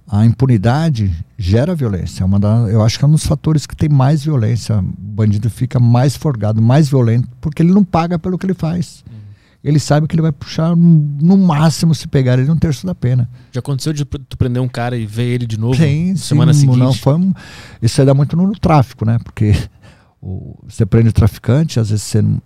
a 0.09 0.25
impunidade 0.25 1.13
gera 1.37 1.75
violência. 1.75 2.23
É 2.23 2.27
uma 2.27 2.39
da, 2.39 2.69
eu 2.69 2.83
acho 2.83 2.99
que 2.99 3.05
é 3.05 3.09
um 3.09 3.13
dos 3.13 3.27
fatores 3.27 3.67
que 3.67 3.75
tem 3.75 3.89
mais 3.89 4.25
violência. 4.25 4.79
O 4.79 4.83
bandido 4.83 5.51
fica 5.51 5.81
mais 5.81 6.17
forgado, 6.17 6.63
mais 6.63 6.89
violento, 6.89 7.29
porque 7.41 7.63
ele 7.63 7.73
não 7.73 7.83
paga 7.83 8.19
pelo 8.19 8.39
que 8.39 8.47
ele 8.47 8.55
faz. 8.55 9.05
Uhum. 9.11 9.17
Ele 9.65 9.81
sabe 9.81 10.07
que 10.07 10.15
ele 10.15 10.23
vai 10.23 10.31
puxar 10.31 10.77
no 10.77 11.37
máximo 11.37 11.93
se 11.93 12.07
pegar 12.07 12.39
ele 12.39 12.49
um 12.49 12.57
terço 12.57 12.87
da 12.87 12.95
pena. 12.95 13.29
Já 13.51 13.59
aconteceu 13.59 13.93
de 13.93 14.05
tu 14.05 14.39
prender 14.39 14.63
um 14.63 14.69
cara 14.69 14.97
e 14.97 15.05
ver 15.05 15.25
ele 15.25 15.47
de 15.47 15.59
novo 15.59 15.75
sim, 15.75 16.15
semana 16.15 16.55
sim, 16.55 16.61
seguinte? 16.61 16.79
Não, 16.79 16.93
foi 16.93 17.15
um, 17.15 17.33
isso 17.83 18.01
aí 18.01 18.07
dá 18.07 18.15
muito 18.15 18.37
no, 18.37 18.47
no 18.47 18.57
tráfico, 18.57 19.05
né? 19.05 19.19
Porque 19.25 19.57
o, 20.23 20.57
você 20.69 20.87
prende 20.87 21.09
o 21.09 21.13
traficante, 21.13 21.81
às 21.81 21.91
vezes 21.91 22.05
você 22.05 22.23
não 22.23 22.41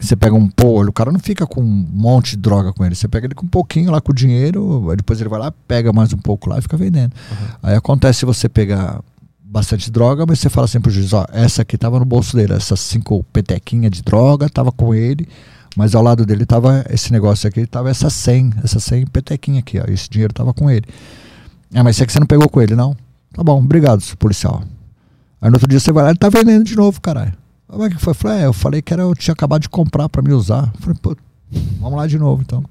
você 0.00 0.14
pega 0.14 0.34
um 0.34 0.48
pô, 0.48 0.82
o 0.84 0.92
cara 0.92 1.10
não 1.10 1.18
fica 1.18 1.46
com 1.46 1.60
um 1.60 1.86
monte 1.92 2.30
de 2.30 2.36
droga 2.38 2.72
com 2.72 2.84
ele. 2.84 2.94
Você 2.94 3.08
pega 3.08 3.26
ele 3.26 3.34
com 3.34 3.46
um 3.46 3.48
pouquinho 3.48 3.90
lá 3.90 4.00
com 4.00 4.12
o 4.12 4.14
dinheiro, 4.14 4.92
depois 4.96 5.20
ele 5.20 5.28
vai 5.28 5.40
lá, 5.40 5.52
pega 5.66 5.92
mais 5.92 6.12
um 6.12 6.18
pouco 6.18 6.48
lá 6.48 6.58
e 6.58 6.62
fica 6.62 6.76
vendendo. 6.76 7.12
Uhum. 7.30 7.48
Aí 7.64 7.74
acontece 7.74 8.24
você 8.24 8.48
pegar 8.48 9.00
bastante 9.42 9.90
droga, 9.90 10.24
mas 10.26 10.38
você 10.38 10.48
fala 10.48 10.66
assim 10.66 10.80
pro 10.80 10.90
juiz, 10.90 11.12
ó, 11.12 11.26
essa 11.32 11.62
aqui 11.62 11.76
tava 11.78 11.98
no 11.98 12.04
bolso 12.04 12.36
dele, 12.36 12.52
essas 12.52 12.80
cinco 12.80 13.24
petequinhas 13.32 13.90
de 13.90 14.02
droga 14.02 14.48
tava 14.48 14.70
com 14.70 14.94
ele, 14.94 15.26
mas 15.74 15.94
ao 15.94 16.02
lado 16.02 16.26
dele 16.26 16.44
tava 16.44 16.84
esse 16.90 17.10
negócio 17.10 17.48
aqui, 17.48 17.66
tava 17.66 17.88
essa 17.90 18.10
100, 18.10 18.52
essa 18.62 18.78
100 18.78 19.06
petequinha 19.06 19.60
aqui, 19.60 19.80
ó, 19.80 19.84
esse 19.90 20.08
dinheiro 20.08 20.34
tava 20.34 20.52
com 20.52 20.70
ele. 20.70 20.84
Ah, 21.74 21.82
mas 21.82 21.96
isso 21.96 22.04
aqui 22.04 22.12
você 22.12 22.20
não 22.20 22.26
pegou 22.26 22.48
com 22.48 22.60
ele, 22.60 22.76
não? 22.76 22.94
Tá 23.32 23.42
bom, 23.42 23.58
obrigado, 23.58 24.02
policial. 24.16 24.62
Aí 25.40 25.48
no 25.48 25.56
outro 25.56 25.68
dia 25.68 25.80
você 25.80 25.92
vai 25.92 26.04
lá, 26.04 26.10
ele 26.10 26.18
tá 26.18 26.28
vendendo 26.28 26.64
de 26.64 26.76
novo, 26.76 27.00
caralho. 27.00 27.32
Como 27.68 27.84
é 27.84 27.90
que 27.90 27.98
foi? 27.98 28.10
Eu 28.10 28.14
falei, 28.14 28.38
é, 28.38 28.46
eu 28.46 28.52
falei 28.52 28.82
que 28.82 28.92
era, 28.92 29.02
eu 29.02 29.14
tinha 29.14 29.32
acabado 29.32 29.62
de 29.62 29.68
comprar 29.68 30.08
para 30.08 30.22
me 30.22 30.32
usar. 30.32 30.72
Eu 30.74 30.80
falei, 30.80 30.98
pô, 31.00 31.16
vamos 31.78 31.98
lá 31.98 32.06
de 32.06 32.18
novo 32.18 32.42
então. 32.42 32.64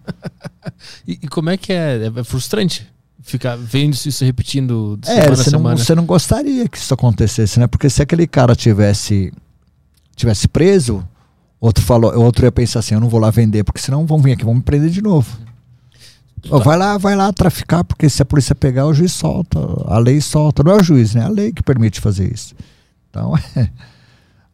e, 1.07 1.19
e, 1.21 1.27
como 1.27 1.49
é 1.49 1.57
que 1.57 1.71
é? 1.71 2.11
É 2.15 2.23
frustrante 2.23 2.87
ficar 3.21 3.55
vendo 3.55 3.93
isso 3.93 4.23
repetindo 4.23 4.99
é, 5.05 5.13
semana 5.13 5.35
você 5.35 5.49
semana. 5.49 5.75
Não, 5.75 5.83
você 5.83 5.95
não 5.95 6.05
gostaria 6.05 6.67
que 6.67 6.77
isso 6.77 6.93
acontecesse, 6.93 7.59
né? 7.59 7.67
Porque 7.67 7.89
se 7.89 8.01
aquele 8.01 8.25
cara 8.25 8.55
tivesse 8.55 9.31
tivesse 10.15 10.47
preso, 10.47 11.07
outro 11.59 11.83
falou, 11.83 12.17
outro 12.17 12.45
ia 12.45 12.51
pensar 12.51 12.79
assim, 12.79 12.95
eu 12.95 12.99
não 12.99 13.07
vou 13.09 13.19
lá 13.19 13.29
vender, 13.29 13.63
porque 13.63 13.79
senão 13.79 14.03
vão 14.05 14.19
vir 14.19 14.31
aqui, 14.31 14.43
vão 14.43 14.55
me 14.55 14.61
prender 14.61 14.89
de 14.89 15.01
novo. 15.01 15.37
Tá. 16.41 16.57
Vai 16.57 16.77
lá, 16.77 16.97
vai 16.97 17.15
lá 17.15 17.31
traficar, 17.31 17.83
porque 17.83 18.09
se 18.09 18.21
a 18.21 18.25
polícia 18.25 18.55
pegar, 18.55 18.87
o 18.87 18.93
juiz 18.93 19.11
solta, 19.11 19.59
a 19.85 19.99
lei 19.99 20.19
solta. 20.21 20.63
Não 20.63 20.71
é 20.71 20.75
o 20.77 20.83
juiz, 20.83 21.13
né? 21.13 21.21
É 21.21 21.25
a 21.25 21.29
lei 21.29 21.51
que 21.51 21.61
permite 21.61 22.01
fazer 22.01 22.31
isso. 22.33 22.55
Então, 23.09 23.33
é. 23.55 23.69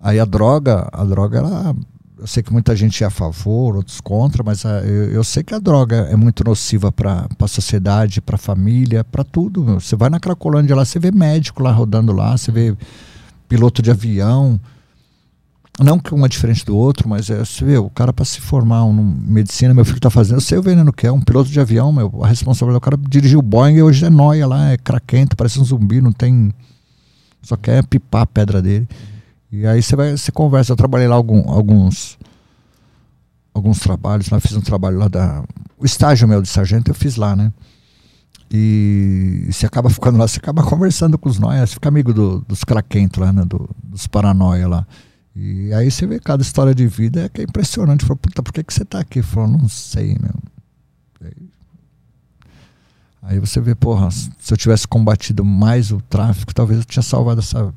Aí 0.04 0.20
a 0.20 0.26
droga, 0.26 0.90
a 0.92 1.06
droga, 1.06 1.38
ela, 1.38 1.74
eu 2.20 2.28
sei 2.28 2.44
que 2.44 2.52
muita 2.52 2.76
gente 2.76 3.02
é 3.06 3.08
a 3.08 3.10
favor, 3.10 3.78
outros 3.78 4.02
contra, 4.02 4.44
mas 4.44 4.66
a, 4.66 4.82
eu, 4.82 5.12
eu, 5.12 5.24
sei 5.24 5.44
que 5.44 5.54
a 5.54 5.60
droga 5.60 5.96
é 6.12 6.16
muito 6.18 6.44
nociva 6.44 6.92
para 6.92 7.26
a 7.40 7.48
sociedade, 7.48 8.20
para 8.20 8.36
a 8.36 8.38
família, 8.38 9.06
para 9.06 9.24
tudo. 9.24 9.64
Meu. 9.64 9.80
Você 9.80 9.96
vai 9.96 10.10
na 10.10 10.20
Cracolândia 10.20 10.76
lá, 10.76 10.84
você 10.84 11.00
vê 11.00 11.10
médico 11.10 11.64
lá 11.64 11.72
rodando 11.72 12.12
lá, 12.12 12.36
você 12.36 12.52
vê 12.52 12.76
piloto 13.48 13.82
de 13.82 13.92
avião. 13.92 14.60
Não 15.80 15.98
que 15.98 16.14
um 16.14 16.26
é 16.26 16.28
diferente 16.28 16.66
do 16.66 16.76
outro, 16.76 17.08
mas 17.08 17.30
é, 17.30 17.40
você 17.40 17.64
vê, 17.64 17.78
o 17.78 17.90
cara 17.90 18.12
para 18.12 18.26
se 18.26 18.42
formar 18.42 18.84
um, 18.84 18.94
medicina, 18.94 19.74
meu 19.74 19.86
filho 19.86 19.98
está 19.98 20.10
fazendo, 20.10 20.36
eu 20.36 20.42
sei 20.42 20.58
o 20.58 20.62
veneno 20.62 20.92
que 20.92 21.08
é, 21.08 21.12
um 21.12 21.22
piloto 21.22 21.50
de 21.50 21.60
avião, 21.62 21.94
meu, 21.94 22.24
a 22.24 22.28
responsabilidade, 22.28 22.78
o 22.78 22.82
cara 22.82 22.98
dirigiu 23.10 23.40
o 23.40 23.42
Boeing 23.42 23.76
e 23.78 23.82
hoje 23.82 24.04
é 24.06 24.10
noia 24.10 24.46
lá, 24.46 24.72
é 24.72 24.78
craquento, 24.78 25.38
parece 25.38 25.62
um 25.62 25.64
zumbi, 25.64 26.02
não 26.02 26.12
tem. 26.12 26.54
Só 27.42 27.56
quer 27.56 27.86
pipar 27.86 28.24
a 28.24 28.28
pedra 28.28 28.62
dele. 28.62 28.88
E 29.54 29.68
aí 29.68 29.84
você 29.84 29.96
vai, 29.96 30.18
você 30.18 30.32
conversa. 30.32 30.72
Eu 30.72 30.76
trabalhei 30.76 31.08
lá 31.08 31.16
algum, 31.16 31.48
alguns 31.48 32.18
alguns 33.54 33.80
trabalhos, 33.80 34.28
lá 34.32 34.40
fiz 34.40 34.54
um 34.58 34.62
trabalho 34.62 34.98
lá 34.98 35.08
da 35.08 35.44
o 35.78 35.86
estágio 35.86 36.28
meu 36.28 36.42
de 36.42 36.50
sargento 36.50 36.90
eu 36.90 36.96
fiz 36.96 37.18
lá, 37.18 37.36
né? 37.36 37.54
E 38.50 39.48
você 39.52 39.68
acaba 39.68 39.92
ficando 39.92 40.18
lá, 40.18 40.28
você 40.28 40.40
acaba 40.40 40.64
conversando 40.64 41.20
com 41.20 41.30
os 41.30 41.38
você 41.38 41.68
fica 41.68 41.88
amigo 41.88 42.12
do, 42.12 42.42
dos 42.48 42.64
craquentos 42.64 43.20
lá, 43.22 43.32
né? 43.32 43.44
Do, 43.46 43.70
dos 43.84 44.08
paranoia 44.08 44.68
lá. 44.68 44.88
E 45.36 45.72
aí 45.72 45.92
você 45.92 46.08
vê 46.08 46.20
cada 46.20 46.42
história 46.42 46.74
de 46.74 46.88
vida 46.88 47.26
é 47.26 47.30
que 47.30 47.42
é 47.42 47.44
impressionante. 47.44 48.06
Falou, 48.06 48.18
puta, 48.18 48.42
por 48.42 48.52
que, 48.52 48.64
que 48.64 48.74
você 48.74 48.84
tá 48.84 49.00
aqui? 49.00 49.22
Falou, 49.22 49.50
não 49.50 49.70
sei, 49.70 50.18
meu. 50.20 50.34
Aí 53.22 53.40
você 53.40 53.62
vê, 53.62 53.76
porra, 53.76 54.10
se 54.10 54.32
eu 54.50 54.58
tivesse 54.58 54.88
combatido 54.88 55.46
mais 55.46 55.92
o 55.92 56.02
tráfico, 56.02 56.56
talvez 56.56 56.80
eu 56.80 56.86
tinha 56.86 57.04
salvado 57.04 57.40
essa, 57.40 57.74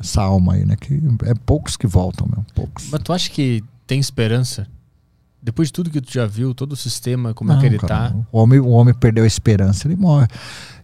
essa 0.00 0.22
alma 0.22 0.54
aí, 0.54 0.64
né? 0.64 0.76
Que 0.76 1.00
é 1.24 1.34
poucos 1.46 1.76
que 1.76 1.86
voltam, 1.86 2.26
meu. 2.26 2.44
Poucos. 2.54 2.88
Mas 2.90 3.02
tu 3.02 3.12
acha 3.12 3.30
que 3.30 3.62
tem 3.86 4.00
esperança? 4.00 4.66
Depois 5.42 5.68
de 5.68 5.72
tudo 5.72 5.90
que 5.90 6.00
tu 6.00 6.12
já 6.12 6.26
viu, 6.26 6.54
todo 6.54 6.72
o 6.72 6.76
sistema, 6.76 7.32
como 7.32 7.50
não, 7.50 7.58
é 7.58 7.60
que 7.60 7.66
ele 7.66 7.78
cara, 7.78 8.10
tá. 8.10 8.16
O 8.30 8.38
homem, 8.38 8.58
o 8.58 8.68
homem 8.68 8.92
perdeu 8.92 9.24
a 9.24 9.26
esperança, 9.26 9.86
ele 9.86 9.96
morre. 9.96 10.26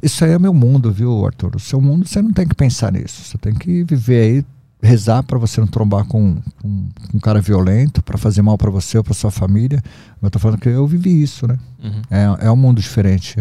Isso 0.02 0.24
aí 0.24 0.32
é 0.32 0.38
meu 0.38 0.54
mundo, 0.54 0.90
viu, 0.90 1.26
Arthur? 1.26 1.56
O 1.56 1.60
seu 1.60 1.80
mundo 1.80 2.06
você 2.06 2.22
não 2.22 2.32
tem 2.32 2.46
que 2.46 2.54
pensar 2.54 2.92
nisso. 2.92 3.22
Você 3.22 3.36
tem 3.36 3.54
que 3.54 3.84
viver 3.84 4.22
aí, 4.22 4.44
rezar 4.82 5.22
para 5.22 5.38
você 5.38 5.60
não 5.60 5.68
trombar 5.68 6.06
com, 6.06 6.36
com, 6.62 6.88
com 7.10 7.16
um 7.16 7.20
cara 7.20 7.40
violento, 7.40 8.02
para 8.02 8.16
fazer 8.16 8.40
mal 8.40 8.56
para 8.56 8.70
você 8.70 8.96
ou 8.96 9.04
para 9.04 9.12
sua 9.12 9.30
família. 9.30 9.82
Eu 10.22 10.30
tô 10.30 10.38
falando 10.38 10.58
que 10.58 10.68
eu 10.68 10.86
vivi 10.86 11.22
isso, 11.22 11.46
né? 11.46 11.58
Uhum. 11.82 12.02
É, 12.10 12.46
é 12.46 12.50
um 12.50 12.56
mundo 12.56 12.80
diferente. 12.80 13.36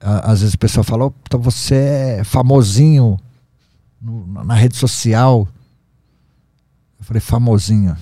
Às 0.00 0.40
vezes 0.40 0.54
o 0.54 0.58
pessoal 0.58 0.82
fala, 0.82 1.06
oh, 1.06 1.38
você 1.38 1.74
é 2.18 2.24
famosinho 2.24 3.16
no, 4.02 4.44
na 4.44 4.54
rede 4.54 4.76
social. 4.76 5.48
Eu 6.98 7.04
falei, 7.04 7.20
famosinho. 7.20 7.96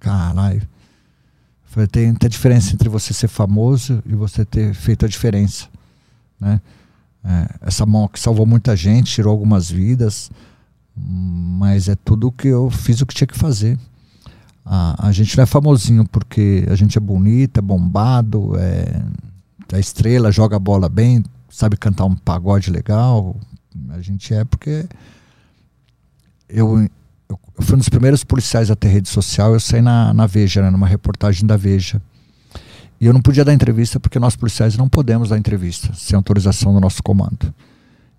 Caralho. 0.00 0.66
Falei, 1.64 1.88
tem, 1.88 2.14
tem 2.14 2.30
diferença 2.30 2.72
entre 2.72 2.88
você 2.88 3.12
ser 3.12 3.28
famoso 3.28 4.02
e 4.06 4.14
você 4.14 4.44
ter 4.44 4.74
feito 4.74 5.04
a 5.04 5.08
diferença. 5.08 5.66
Né? 6.38 6.60
É, 7.24 7.48
essa 7.62 7.86
mão 7.86 8.06
que 8.06 8.20
salvou 8.20 8.44
muita 8.44 8.76
gente, 8.76 9.12
tirou 9.12 9.32
algumas 9.32 9.70
vidas, 9.70 10.30
mas 10.94 11.88
é 11.88 11.96
tudo 11.96 12.30
que 12.30 12.48
eu 12.48 12.70
fiz 12.70 13.00
o 13.00 13.06
que 13.06 13.14
tinha 13.14 13.26
que 13.26 13.38
fazer. 13.38 13.78
A, 14.64 15.08
a 15.08 15.12
gente 15.12 15.36
não 15.36 15.42
é 15.42 15.46
famosinho 15.46 16.06
porque 16.06 16.66
a 16.70 16.74
gente 16.74 16.96
é 16.96 17.00
bonito, 17.00 17.58
é 17.58 17.62
bombado, 17.62 18.56
é, 18.56 19.02
é 19.72 19.80
estrela, 19.80 20.30
joga 20.30 20.58
bola 20.58 20.88
bem, 20.88 21.24
sabe 21.50 21.76
cantar 21.76 22.04
um 22.04 22.14
pagode 22.14 22.70
legal. 22.70 23.36
A 23.90 24.00
gente 24.00 24.32
é 24.32 24.44
porque 24.44 24.86
eu 26.48 26.88
eu, 27.28 27.38
fui 27.60 27.74
um 27.74 27.78
dos 27.78 27.88
primeiros 27.88 28.24
policiais 28.24 28.70
a 28.70 28.76
ter 28.76 28.88
rede 28.88 29.08
social, 29.08 29.54
eu 29.54 29.60
saí 29.60 29.80
na, 29.80 30.12
na 30.12 30.26
Veja, 30.26 30.62
né, 30.62 30.70
numa 30.70 30.86
reportagem 30.86 31.46
da 31.46 31.56
Veja. 31.56 32.00
E 33.00 33.06
eu 33.06 33.12
não 33.12 33.20
podia 33.20 33.44
dar 33.44 33.52
entrevista 33.52 33.98
porque 33.98 34.18
nós 34.18 34.36
policiais 34.36 34.76
não 34.76 34.88
podemos 34.88 35.28
dar 35.28 35.38
entrevista 35.38 35.92
sem 35.94 36.16
autorização 36.16 36.72
do 36.72 36.80
nosso 36.80 37.02
comando. 37.02 37.52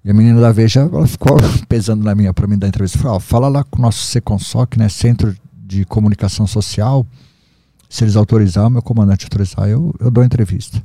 E 0.04 0.12
a 0.12 0.14
menina 0.14 0.40
da 0.40 0.52
Veja, 0.52 0.82
ela 0.82 1.08
ficou 1.08 1.38
pesando 1.68 2.04
na 2.04 2.14
minha 2.14 2.34
para 2.34 2.48
mim 2.48 2.58
dar 2.58 2.68
entrevista. 2.68 2.98
Falei, 3.00 3.16
ó, 3.16 3.20
fala 3.20 3.48
lá 3.48 3.64
com 3.64 3.80
o 3.80 3.82
nosso 3.82 4.06
Seconsoc, 4.06 4.78
né, 4.78 4.90
Centro 4.90 5.36
de 5.66 5.86
Comunicação 5.86 6.46
Social, 6.46 7.06
se 7.90 8.04
eles 8.04 8.16
autorizar, 8.16 8.68
o 8.68 8.70
meu 8.70 8.82
comandante 8.82 9.26
autorizar, 9.26 9.68
eu, 9.68 9.94
eu 10.00 10.12
dou 10.12 10.24
entrevista. 10.24 10.82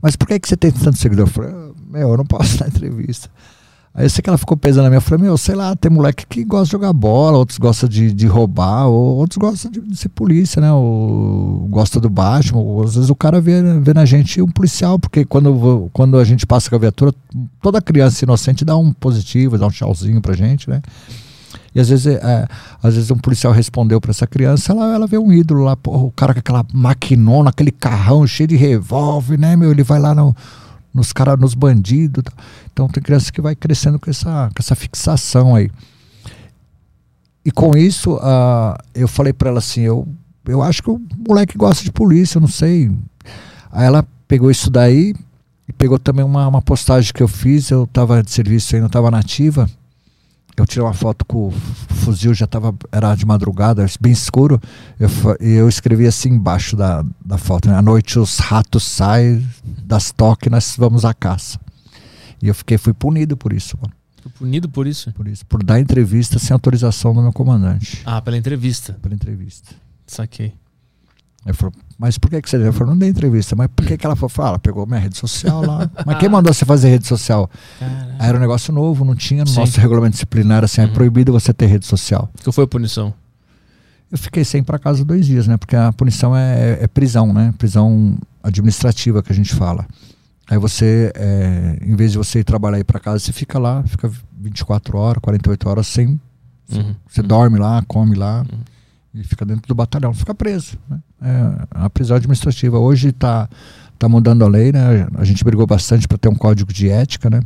Mas 0.00 0.14
por 0.14 0.28
que, 0.28 0.38
que 0.38 0.48
você 0.48 0.56
tem 0.56 0.70
tanto 0.70 0.98
seguidor? 0.98 1.26
Eu 1.26 1.30
falei, 1.30 1.50
ah, 1.50 1.70
meu, 1.90 2.10
eu 2.10 2.16
não 2.16 2.26
posso 2.26 2.58
dar 2.60 2.68
entrevista. 2.68 3.28
Aí 3.98 4.04
eu 4.04 4.10
sei 4.10 4.22
que 4.22 4.30
ela 4.30 4.38
ficou 4.38 4.56
pesando 4.56 4.84
na 4.84 4.90
minha. 4.90 4.98
Eu 4.98 5.02
falei, 5.02 5.24
meu, 5.24 5.36
sei 5.36 5.56
lá, 5.56 5.74
tem 5.74 5.90
moleque 5.90 6.24
que 6.24 6.44
gosta 6.44 6.66
de 6.66 6.70
jogar 6.70 6.92
bola, 6.92 7.36
outros 7.36 7.58
gostam 7.58 7.88
de, 7.88 8.12
de 8.14 8.28
roubar, 8.28 8.86
ou 8.86 9.16
outros 9.16 9.38
gostam 9.38 9.72
de, 9.72 9.80
de, 9.80 9.96
ser 9.96 10.08
polícia, 10.10 10.62
né? 10.62 10.72
Ou 10.72 11.66
gosta 11.68 11.98
do 11.98 12.08
Batman, 12.08 12.60
ou 12.60 12.84
às 12.84 12.94
vezes 12.94 13.10
o 13.10 13.14
cara 13.16 13.40
vê, 13.40 13.60
vê 13.80 13.92
na 13.92 14.04
gente 14.04 14.40
um 14.40 14.46
policial, 14.46 15.00
porque 15.00 15.24
quando, 15.24 15.90
quando 15.92 16.16
a 16.16 16.22
gente 16.22 16.46
passa 16.46 16.70
com 16.70 16.76
a 16.76 16.78
viatura, 16.78 17.12
toda 17.60 17.82
criança 17.82 18.24
inocente 18.24 18.64
dá 18.64 18.76
um 18.76 18.92
positivo, 18.92 19.58
dá 19.58 19.66
um 19.66 19.70
tchauzinho 19.70 20.22
pra 20.22 20.32
gente, 20.32 20.70
né? 20.70 20.80
E 21.74 21.80
às 21.80 21.88
vezes, 21.88 22.06
é, 22.06 22.46
às 22.80 22.94
vezes 22.94 23.10
um 23.10 23.18
policial 23.18 23.52
respondeu 23.52 24.00
para 24.00 24.12
essa 24.12 24.28
criança, 24.28 24.70
ela, 24.70 24.94
ela 24.94 25.06
vê 25.08 25.18
um 25.18 25.32
ídolo 25.32 25.64
lá, 25.64 25.76
o 25.88 26.12
cara 26.12 26.32
com 26.32 26.38
aquela 26.38 26.64
maquinona, 26.72 27.50
aquele 27.50 27.72
carrão 27.72 28.24
cheio 28.28 28.46
de 28.46 28.54
revólver, 28.54 29.36
né, 29.36 29.56
meu? 29.56 29.72
Ele 29.72 29.82
vai 29.82 29.98
lá 29.98 30.14
no 30.14 30.36
nos 30.98 31.12
caras, 31.12 31.38
nos 31.38 31.54
bandidos. 31.54 32.24
Então 32.78 32.86
tem 32.86 33.02
criança 33.02 33.32
que 33.32 33.40
vai 33.40 33.56
crescendo 33.56 33.98
com 33.98 34.08
essa, 34.08 34.50
com 34.54 34.60
essa 34.60 34.76
fixação 34.76 35.56
aí. 35.56 35.68
E 37.44 37.50
com 37.50 37.76
isso, 37.76 38.14
uh, 38.14 38.78
eu 38.94 39.08
falei 39.08 39.32
para 39.32 39.48
ela 39.48 39.58
assim, 39.58 39.80
eu, 39.80 40.06
eu 40.46 40.62
acho 40.62 40.80
que 40.80 40.88
o 40.88 41.00
moleque 41.26 41.58
gosta 41.58 41.82
de 41.82 41.90
polícia, 41.90 42.36
eu 42.36 42.40
não 42.40 42.46
sei. 42.46 42.88
Aí 43.72 43.84
ela 43.84 44.06
pegou 44.28 44.48
isso 44.48 44.70
daí 44.70 45.12
e 45.66 45.72
pegou 45.72 45.98
também 45.98 46.24
uma, 46.24 46.46
uma 46.46 46.62
postagem 46.62 47.12
que 47.12 47.20
eu 47.20 47.26
fiz, 47.26 47.68
eu 47.68 47.82
estava 47.82 48.22
de 48.22 48.30
serviço 48.30 48.76
ainda, 48.76 48.86
estava 48.86 49.10
nativa 49.10 49.68
eu 50.60 50.66
tirei 50.66 50.84
uma 50.84 50.94
foto 50.94 51.24
com 51.24 51.48
o 51.48 51.50
fuzil, 51.52 52.34
já 52.34 52.44
tava, 52.46 52.74
era 52.90 53.14
de 53.14 53.24
madrugada, 53.24 53.86
bem 54.00 54.12
escuro, 54.12 54.60
eu, 54.98 55.08
eu 55.38 55.68
escrevi 55.68 56.04
assim 56.04 56.30
embaixo 56.30 56.76
da, 56.76 57.04
da 57.24 57.38
foto, 57.38 57.68
né? 57.68 57.76
à 57.76 57.82
noite 57.82 58.18
os 58.18 58.38
ratos 58.38 58.82
saem 58.82 59.46
das 59.84 60.10
toques, 60.10 60.50
nós 60.50 60.74
vamos 60.76 61.04
à 61.04 61.14
caça. 61.14 61.60
E 62.42 62.48
eu 62.48 62.54
fiquei, 62.54 62.78
fui 62.78 62.92
punido 62.92 63.36
por 63.36 63.52
isso, 63.52 63.76
mano. 63.80 63.94
Foi 64.22 64.32
punido 64.32 64.68
por 64.68 64.86
isso? 64.86 65.12
Por 65.12 65.26
isso, 65.26 65.46
por 65.46 65.62
dar 65.62 65.80
entrevista 65.80 66.38
sem 66.38 66.52
autorização 66.52 67.14
do 67.14 67.22
meu 67.22 67.32
comandante. 67.32 68.02
Ah, 68.04 68.20
pela 68.20 68.36
entrevista? 68.36 68.94
Pela 69.00 69.14
entrevista. 69.14 69.74
Saquei. 70.06 70.54
Aí 71.44 71.52
falou, 71.52 71.72
mas 71.96 72.18
por 72.18 72.28
que, 72.28 72.42
que 72.42 72.50
você 72.50 72.56
eu 72.56 72.72
falou, 72.72 72.90
não 72.92 72.98
dei 72.98 73.08
entrevista, 73.08 73.56
mas 73.56 73.68
por 73.74 73.86
que, 73.86 73.96
que 73.96 74.04
ela 74.04 74.16
falou? 74.16 74.32
Ah, 74.38 74.48
ela 74.48 74.58
pegou 74.58 74.86
minha 74.86 75.00
rede 75.00 75.16
social 75.16 75.64
lá. 75.64 75.90
Mas 76.04 76.18
quem 76.18 76.28
mandou 76.28 76.52
você 76.52 76.64
fazer 76.64 76.90
rede 76.90 77.06
social? 77.06 77.50
Aí 78.18 78.28
era 78.28 78.36
um 78.36 78.40
negócio 78.40 78.72
novo, 78.72 79.04
não 79.04 79.14
tinha 79.14 79.44
no 79.44 79.50
Sim. 79.50 79.60
nosso 79.60 79.80
regulamento 79.80 80.12
disciplinar, 80.12 80.62
assim, 80.62 80.80
é 80.80 80.84
uhum. 80.84 80.90
é 80.90 80.94
proibido 80.94 81.32
você 81.32 81.52
ter 81.52 81.66
rede 81.66 81.86
social. 81.86 82.30
Que 82.42 82.52
foi 82.52 82.64
a 82.64 82.66
punição? 82.66 83.14
Eu 84.10 84.18
fiquei 84.18 84.44
sem 84.44 84.62
para 84.62 84.78
casa 84.78 85.04
dois 85.04 85.26
dias, 85.26 85.46
né? 85.46 85.56
Porque 85.56 85.76
a 85.76 85.92
punição 85.92 86.36
é, 86.36 86.78
é, 86.82 86.86
prisão, 86.86 87.32
né? 87.32 87.52
Prisão 87.58 88.16
administrativa 88.42 89.22
que 89.22 89.32
a 89.32 89.34
gente 89.34 89.54
fala. 89.54 89.86
Aí 90.50 90.58
você, 90.58 91.12
é, 91.14 91.78
em 91.82 91.94
vez 91.94 92.12
de 92.12 92.18
você 92.18 92.40
ir 92.40 92.44
trabalhar 92.44 92.78
e 92.78 92.80
ir 92.80 92.84
para 92.84 92.98
casa, 92.98 93.18
você 93.18 93.32
fica 93.32 93.58
lá, 93.58 93.82
fica 93.84 94.10
24 94.38 94.96
horas, 94.96 95.20
48 95.20 95.68
horas 95.68 95.86
sem. 95.86 96.20
Uhum. 96.70 96.94
Você 97.06 97.20
uhum. 97.20 97.26
dorme 97.26 97.58
lá, 97.58 97.82
come 97.86 98.14
lá. 98.14 98.44
Uhum 98.50 98.78
e 99.14 99.24
fica 99.24 99.44
dentro 99.44 99.66
do 99.66 99.74
batalhão, 99.74 100.12
fica 100.12 100.34
preso. 100.34 100.76
Né? 100.88 100.98
É 101.22 101.66
a 101.70 101.90
prisão 101.90 102.16
administrativa. 102.16 102.78
Hoje 102.78 103.08
está 103.08 103.48
tá 103.98 104.08
mudando 104.08 104.44
a 104.44 104.48
lei, 104.48 104.70
né? 104.70 105.08
A 105.16 105.24
gente 105.24 105.42
brigou 105.42 105.66
bastante 105.66 106.06
para 106.06 106.18
ter 106.18 106.28
um 106.28 106.34
código 106.34 106.72
de 106.72 106.88
ética, 106.88 107.28
né? 107.28 107.40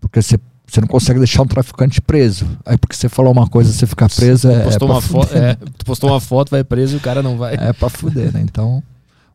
Porque 0.00 0.20
você 0.20 0.38
você 0.68 0.80
não 0.80 0.88
consegue 0.88 1.20
deixar 1.20 1.42
um 1.42 1.46
traficante 1.46 2.00
preso. 2.00 2.44
Aí 2.66 2.76
porque 2.76 2.96
você 2.96 3.08
falou 3.08 3.30
uma 3.30 3.46
coisa, 3.46 3.72
você 3.72 3.86
ficar 3.86 4.10
preso 4.10 4.50
é. 4.50 4.64
Postou, 4.64 4.88
é 4.88 4.92
uma, 4.92 5.00
é, 5.32 5.56
postou 5.84 6.10
uma 6.10 6.20
foto, 6.20 6.50
vai 6.50 6.64
preso 6.64 6.94
e 6.94 6.96
o 6.98 7.00
cara 7.00 7.22
não 7.22 7.38
vai. 7.38 7.54
É 7.54 7.72
pra 7.72 7.88
fuder, 7.88 8.32
né? 8.32 8.40
Então. 8.42 8.82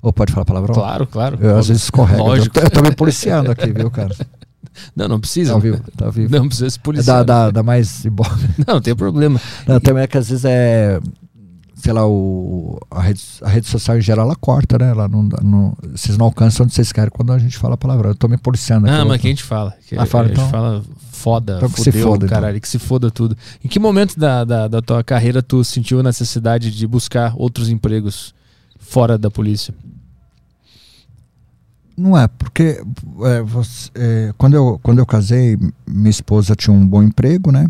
Ou 0.02 0.12
pode 0.12 0.34
falar 0.34 0.46
palavrão? 0.46 0.74
Claro, 0.74 1.06
claro. 1.06 1.38
Eu 1.40 1.58
às 1.58 1.68
vezes 1.68 1.84
escorrego. 1.84 2.24
Lógico. 2.24 2.58
Eu, 2.58 2.64
eu 2.64 2.70
tô 2.70 2.82
me 2.82 2.92
policiando 2.96 3.52
aqui, 3.52 3.72
viu, 3.72 3.90
cara? 3.92 4.16
Não, 4.96 5.08
não 5.08 5.20
precisa. 5.20 5.54
Tá 5.54 5.60
vivo, 5.60 5.84
tá 5.98 6.10
vivo. 6.10 6.32
Não 6.32 6.48
precisa 6.48 6.70
se 6.70 6.80
policiar. 6.80 7.26
Dá, 7.26 7.46
dá, 7.46 7.52
dá 7.52 7.64
mais 7.64 8.06
ibope. 8.06 8.30
Não, 8.66 8.76
não 8.76 8.82
tem 8.82 8.96
problema. 8.96 9.40
Não, 9.68 9.82
também 9.82 10.04
é 10.04 10.08
que 10.08 10.18
às 10.18 10.30
vezes 10.30 10.46
é 10.46 10.98
sei 11.82 11.94
lá, 11.94 12.08
o, 12.08 12.80
a, 12.92 13.02
rede, 13.02 13.22
a 13.42 13.50
rede 13.50 13.68
social 13.68 13.98
em 13.98 14.02
geral 14.02 14.28
ela 14.28 14.36
corta, 14.36 14.78
né? 14.78 14.92
Ela 14.92 15.08
não, 15.08 15.24
não, 15.42 15.78
vocês 15.96 16.16
não 16.16 16.28
alcançam 16.28 16.64
onde 16.64 16.76
vocês 16.76 16.92
querem 16.92 17.10
quando 17.10 17.34
a 17.34 17.40
gente 17.40 17.58
fala 17.58 17.74
a 17.74 17.78
palavra. 17.78 18.10
Eu 18.10 18.16
tô 18.16 18.28
me 18.28 18.38
policiando 18.38 18.88
aqui. 18.88 18.96
Ah, 18.96 19.04
mas 19.04 19.20
quem 19.20 19.30
a 19.30 19.34
gente 19.34 19.44
fala? 19.44 19.76
Que 19.88 19.98
ah, 19.98 20.06
fala, 20.06 20.26
a 20.26 20.28
gente 20.28 20.38
então, 20.38 20.50
fala 20.50 20.84
foda, 21.12 21.58
então 21.58 21.70
que 21.70 21.78
fudeu, 21.78 21.94
se 21.94 22.02
foda, 22.02 22.26
então. 22.26 22.36
caralho, 22.36 22.52
então. 22.52 22.62
que 22.62 22.68
se 22.68 22.78
foda 22.78 23.10
tudo. 23.10 23.36
Em 23.66 23.68
que 23.68 23.80
momento 23.80 24.20
da, 24.20 24.44
da, 24.44 24.68
da 24.68 24.82
tua 24.82 25.04
carreira 25.04 25.42
tu 25.42 25.64
sentiu 25.64 26.00
a 26.00 26.04
necessidade 26.04 26.70
de 26.70 26.86
buscar 26.86 27.34
outros 27.36 27.68
empregos 27.68 28.34
fora 28.82 29.18
da 29.18 29.32
polícia? 29.32 29.74
Não 31.96 32.18
é, 32.18 32.28
porque 32.28 32.82
é, 33.24 33.42
você, 33.42 33.90
é, 33.94 34.34
quando, 34.38 34.56
eu, 34.56 34.80
quando 34.82 35.00
eu 35.00 35.06
casei, 35.06 35.58
minha 35.88 36.10
esposa 36.10 36.56
tinha 36.56 36.76
um 36.76 36.86
bom 36.86 37.04
emprego, 37.04 37.52
né? 37.52 37.70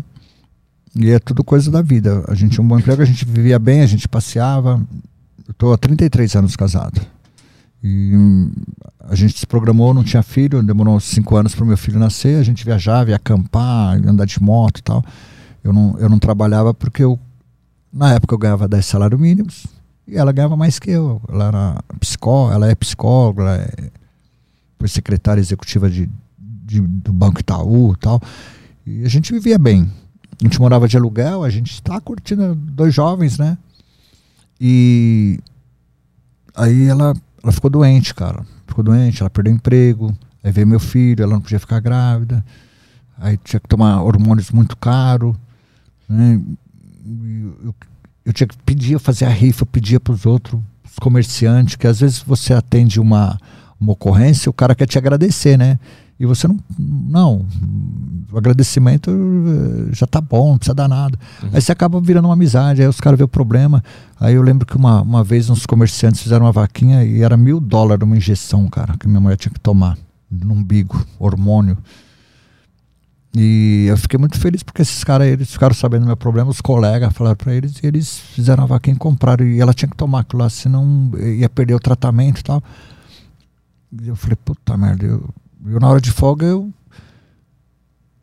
E 0.96 1.10
é 1.10 1.18
tudo 1.18 1.44
coisa 1.44 1.70
da 1.70 1.82
vida. 1.82 2.24
A 2.28 2.34
gente 2.34 2.52
tinha 2.52 2.64
um 2.64 2.68
bom 2.68 2.78
emprego, 2.78 3.02
a 3.02 3.04
gente 3.04 3.24
vivia 3.24 3.58
bem, 3.58 3.82
a 3.82 3.86
gente 3.86 4.08
passeava. 4.08 4.80
Eu 5.46 5.52
estou 5.52 5.72
há 5.72 5.78
33 5.78 6.34
anos 6.36 6.56
casado. 6.56 7.00
E 7.82 8.14
hum, 8.14 8.52
a 9.00 9.14
gente 9.14 9.38
se 9.38 9.46
programou, 9.46 9.92
não 9.92 10.04
tinha 10.04 10.22
filho, 10.22 10.62
demorou 10.62 10.98
cinco 11.00 11.36
anos 11.36 11.54
para 11.54 11.64
o 11.64 11.66
meu 11.66 11.76
filho 11.76 11.98
nascer. 11.98 12.38
A 12.38 12.42
gente 12.42 12.64
viajava, 12.64 13.10
ia 13.10 13.16
acampar, 13.16 14.00
ia 14.00 14.10
andar 14.10 14.24
de 14.24 14.40
moto 14.40 14.78
e 14.78 14.82
tal. 14.82 15.04
Eu 15.62 15.72
não, 15.72 15.98
eu 15.98 16.08
não 16.08 16.18
trabalhava 16.18 16.72
porque 16.72 17.02
eu, 17.02 17.18
na 17.92 18.14
época 18.14 18.34
eu 18.34 18.38
ganhava 18.38 18.68
10 18.68 18.84
salários 18.84 19.20
mínimos 19.20 19.66
ela 20.16 20.32
ganhava 20.32 20.56
mais 20.56 20.78
que 20.78 20.90
eu. 20.90 21.20
Ela 21.28 21.46
era 21.46 21.84
psicóloga, 22.00 22.54
ela 22.54 22.70
é 22.70 22.74
psicóloga, 22.74 23.42
ela 23.42 23.56
é, 23.56 23.90
foi 24.78 24.88
secretária 24.88 25.40
executiva 25.40 25.88
de, 25.88 26.08
de, 26.38 26.80
do 26.80 27.12
Banco 27.12 27.40
Itaú 27.40 27.92
e 27.92 27.96
tal. 27.96 28.20
E 28.86 29.04
a 29.04 29.08
gente 29.08 29.32
vivia 29.32 29.58
bem. 29.58 29.90
A 30.40 30.44
gente 30.44 30.60
morava 30.60 30.88
de 30.88 30.96
aluguel, 30.96 31.44
a 31.44 31.50
gente 31.50 31.72
está 31.72 32.00
curtindo 32.00 32.54
dois 32.54 32.92
jovens, 32.92 33.38
né? 33.38 33.56
E 34.60 35.38
aí 36.54 36.86
ela, 36.86 37.14
ela 37.42 37.52
ficou 37.52 37.70
doente, 37.70 38.14
cara. 38.14 38.44
Ficou 38.66 38.82
doente, 38.82 39.22
ela 39.22 39.30
perdeu 39.30 39.52
emprego. 39.52 40.16
Aí 40.42 40.50
veio 40.50 40.66
meu 40.66 40.80
filho, 40.80 41.22
ela 41.22 41.34
não 41.34 41.40
podia 41.40 41.60
ficar 41.60 41.80
grávida. 41.80 42.44
Aí 43.18 43.36
tinha 43.36 43.60
que 43.60 43.68
tomar 43.68 44.02
hormônios 44.02 44.50
muito 44.50 44.76
caro. 44.76 45.36
Né? 46.08 46.40
Eu, 48.24 48.32
tinha 48.32 48.46
que 48.46 48.56
pedir, 48.64 48.98
fazer 48.98 49.24
a 49.24 49.30
rifa, 49.30 49.62
eu 49.62 49.66
pedia 49.66 50.00
para 50.00 50.12
os 50.12 50.26
outros, 50.26 50.60
os 50.84 50.98
comerciantes, 50.98 51.76
que 51.76 51.86
às 51.86 52.00
vezes 52.00 52.18
você 52.20 52.52
atende 52.52 53.00
uma, 53.00 53.38
uma 53.80 53.92
ocorrência, 53.92 54.50
o 54.50 54.52
cara 54.52 54.74
quer 54.74 54.86
te 54.86 54.98
agradecer, 54.98 55.56
né? 55.56 55.78
E 56.22 56.26
você 56.26 56.46
não. 56.46 56.56
Não. 56.78 57.46
O 58.30 58.38
agradecimento 58.38 59.10
eh, 59.10 59.92
já 59.92 60.06
tá 60.06 60.20
bom, 60.20 60.52
não 60.52 60.58
precisa 60.58 60.74
dar 60.74 60.88
nada. 60.88 61.18
Uhum. 61.42 61.50
Aí 61.52 61.60
você 61.60 61.72
acaba 61.72 62.00
virando 62.00 62.26
uma 62.26 62.34
amizade, 62.34 62.80
aí 62.80 62.86
os 62.86 63.00
caras 63.00 63.18
vê 63.18 63.24
o 63.24 63.28
problema. 63.28 63.82
Aí 64.20 64.34
eu 64.34 64.42
lembro 64.42 64.64
que 64.64 64.76
uma, 64.76 65.02
uma 65.02 65.24
vez 65.24 65.50
uns 65.50 65.66
comerciantes 65.66 66.22
fizeram 66.22 66.46
uma 66.46 66.52
vaquinha 66.52 67.04
e 67.04 67.22
era 67.22 67.36
mil 67.36 67.58
dólares 67.58 68.04
uma 68.04 68.16
injeção, 68.16 68.68
cara, 68.68 68.94
que 68.96 69.08
minha 69.08 69.20
mulher 69.20 69.36
tinha 69.36 69.52
que 69.52 69.58
tomar 69.58 69.98
no 70.30 70.54
umbigo, 70.54 71.04
hormônio. 71.18 71.76
E 73.34 73.86
eu 73.88 73.96
fiquei 73.96 74.18
muito 74.18 74.38
feliz 74.38 74.62
porque 74.62 74.82
esses 74.82 75.02
caras, 75.02 75.26
eles 75.26 75.50
ficaram 75.50 75.74
sabendo 75.74 76.02
do 76.02 76.06
meu 76.06 76.16
problema, 76.16 76.50
os 76.50 76.60
colegas 76.60 77.12
falaram 77.14 77.36
para 77.36 77.54
eles 77.54 77.78
e 77.82 77.86
eles 77.86 78.18
fizeram 78.18 78.64
a 78.64 78.66
vaquinha 78.66 78.94
e 78.94 78.98
compraram. 78.98 79.46
E 79.46 79.58
ela 79.58 79.72
tinha 79.72 79.88
que 79.88 79.96
tomar 79.96 80.20
aquilo 80.20 80.42
lá, 80.42 80.50
senão 80.50 81.10
ia 81.18 81.48
perder 81.48 81.74
o 81.74 81.80
tratamento 81.80 82.40
e 82.40 82.44
tal. 82.44 82.62
E 84.02 84.08
eu 84.08 84.16
falei, 84.16 84.36
puta 84.36 84.76
merda, 84.76 85.06
eu, 85.06 85.28
eu 85.66 85.80
na 85.80 85.88
hora 85.88 86.00
de 86.00 86.10
folga 86.10 86.44
eu. 86.44 86.70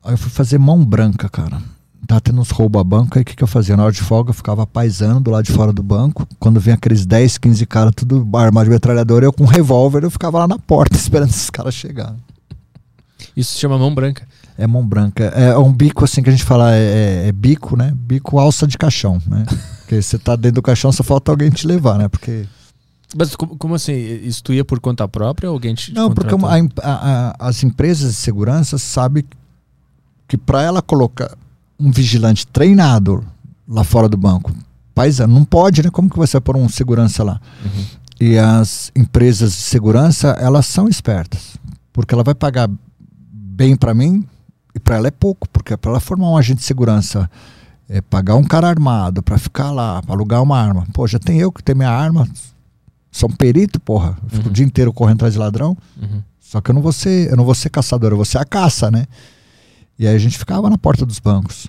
Aí 0.03 0.13
eu 0.13 0.17
fui 0.17 0.29
fazer 0.29 0.59
mão 0.59 0.85
branca, 0.85 1.27
cara. 1.27 1.59
Tava 2.07 2.21
tendo 2.21 2.39
uns 2.39 2.49
roubo 2.49 2.79
a 2.79 2.83
banco, 2.83 3.17
aí 3.17 3.21
o 3.23 3.25
que, 3.25 3.35
que 3.35 3.43
eu 3.43 3.47
fazia? 3.47 3.75
Na 3.75 3.83
hora 3.83 3.91
de 3.91 4.01
folga 4.01 4.29
eu 4.29 4.33
ficava 4.33 4.65
paisando 4.65 5.19
do 5.19 5.31
lado 5.31 5.45
de 5.45 5.51
fora 5.51 5.73
do 5.73 5.83
banco. 5.83 6.27
Quando 6.39 6.59
vinha 6.59 6.75
aqueles 6.75 7.05
10, 7.05 7.37
15 7.39 7.65
caras, 7.65 7.93
tudo 7.95 8.27
armado 8.35 8.65
de 8.65 8.71
metralhadora, 8.71 9.25
eu 9.25 9.33
com 9.33 9.43
um 9.43 9.47
revólver, 9.47 10.03
eu 10.03 10.11
ficava 10.11 10.39
lá 10.39 10.47
na 10.47 10.57
porta 10.57 10.95
esperando 10.97 11.29
esses 11.29 11.49
caras 11.49 11.73
chegarem. 11.73 12.17
Isso 13.35 13.53
se 13.53 13.59
chama 13.59 13.77
mão 13.77 13.93
branca. 13.93 14.27
É 14.59 14.67
mão 14.67 14.85
branca. 14.85 15.23
É 15.23 15.57
um 15.57 15.71
bico 15.71 16.03
assim 16.03 16.21
que 16.21 16.27
a 16.27 16.33
gente 16.33 16.43
fala, 16.43 16.75
é, 16.75 16.79
é, 16.79 17.27
é 17.29 17.31
bico, 17.31 17.77
né? 17.77 17.93
Bico 17.95 18.37
alça 18.37 18.67
de 18.67 18.77
caixão, 18.77 19.21
né? 19.25 19.45
Porque 19.79 20.01
você 20.01 20.19
tá 20.19 20.35
dentro 20.35 20.55
do 20.55 20.61
caixão, 20.61 20.91
só 20.91 21.01
falta 21.01 21.31
alguém 21.31 21.49
te 21.49 21.65
levar, 21.65 21.97
né? 21.97 22.09
Porque. 22.09 22.45
Mas 23.17 23.35
como, 23.35 23.73
assim? 23.73 23.93
Isso 23.93 24.43
tu 24.43 24.53
ia 24.53 24.65
por 24.65 24.79
conta 24.81 25.07
própria 25.07 25.49
ou 25.49 25.53
alguém 25.53 25.73
te 25.73 25.93
Não, 25.93 26.11
porque 26.13 26.35
a, 26.83 27.33
a, 27.39 27.47
as 27.47 27.63
empresas 27.63 28.11
de 28.11 28.17
segurança 28.17 28.77
sabem 28.77 29.23
que 30.27 30.37
para 30.37 30.61
ela 30.61 30.81
colocar 30.81 31.35
um 31.79 31.89
vigilante 31.89 32.45
treinado 32.45 33.25
lá 33.67 33.83
fora 33.83 34.07
do 34.07 34.17
banco, 34.17 34.53
paisa, 34.93 35.25
não 35.25 35.43
pode, 35.43 35.81
né? 35.81 35.89
Como 35.89 36.09
que 36.09 36.17
você 36.17 36.33
vai 36.33 36.41
pôr 36.41 36.57
um 36.57 36.67
segurança 36.67 37.23
lá? 37.23 37.41
Uhum. 37.63 37.85
E 38.19 38.37
as 38.37 38.91
empresas 38.95 39.53
de 39.53 39.61
segurança, 39.61 40.31
elas 40.39 40.65
são 40.65 40.87
espertas, 40.87 41.57
porque 41.93 42.13
ela 42.13 42.23
vai 42.23 42.35
pagar 42.35 42.69
bem 43.31 43.75
para 43.75 43.93
mim 43.93 44.23
e 44.79 44.81
para 44.81 44.95
ela 44.95 45.07
é 45.07 45.11
pouco, 45.11 45.47
porque 45.49 45.75
para 45.75 45.91
ela 45.91 45.99
formar 45.99 46.29
um 46.29 46.37
agente 46.37 46.59
de 46.59 46.65
segurança, 46.65 47.29
é, 47.89 47.99
pagar 47.99 48.35
um 48.35 48.43
cara 48.43 48.69
armado 48.69 49.21
para 49.21 49.37
ficar 49.37 49.71
lá, 49.71 50.01
para 50.01 50.15
alugar 50.15 50.41
uma 50.41 50.57
arma. 50.57 50.87
Pô, 50.93 51.05
já 51.05 51.19
tem 51.19 51.37
eu 51.37 51.51
que 51.51 51.61
tenho 51.61 51.77
minha 51.77 51.91
arma, 51.91 52.27
sou 53.11 53.29
um 53.29 53.35
perito, 53.35 53.79
porra. 53.79 54.17
Eu 54.23 54.29
fico 54.29 54.43
uhum. 54.45 54.49
o 54.49 54.53
dia 54.53 54.65
inteiro 54.65 54.93
correndo 54.93 55.17
atrás 55.17 55.33
de 55.33 55.39
ladrão. 55.39 55.77
Uhum. 56.01 56.21
Só 56.39 56.61
que 56.61 56.71
eu 56.71 56.73
não 56.73 56.81
vou 56.81 56.93
ser, 56.93 57.29
eu 57.29 57.35
não 57.35 57.43
vou 57.43 57.53
ser 57.53 57.69
caçador, 57.69 58.11
eu 58.11 58.15
vou 58.15 58.25
ser 58.25 58.37
a 58.37 58.45
caça, 58.45 58.89
né? 58.89 59.05
E 59.97 60.07
aí 60.07 60.15
a 60.15 60.19
gente 60.19 60.37
ficava 60.37 60.69
na 60.69 60.77
porta 60.77 61.05
dos 61.05 61.19
bancos. 61.19 61.67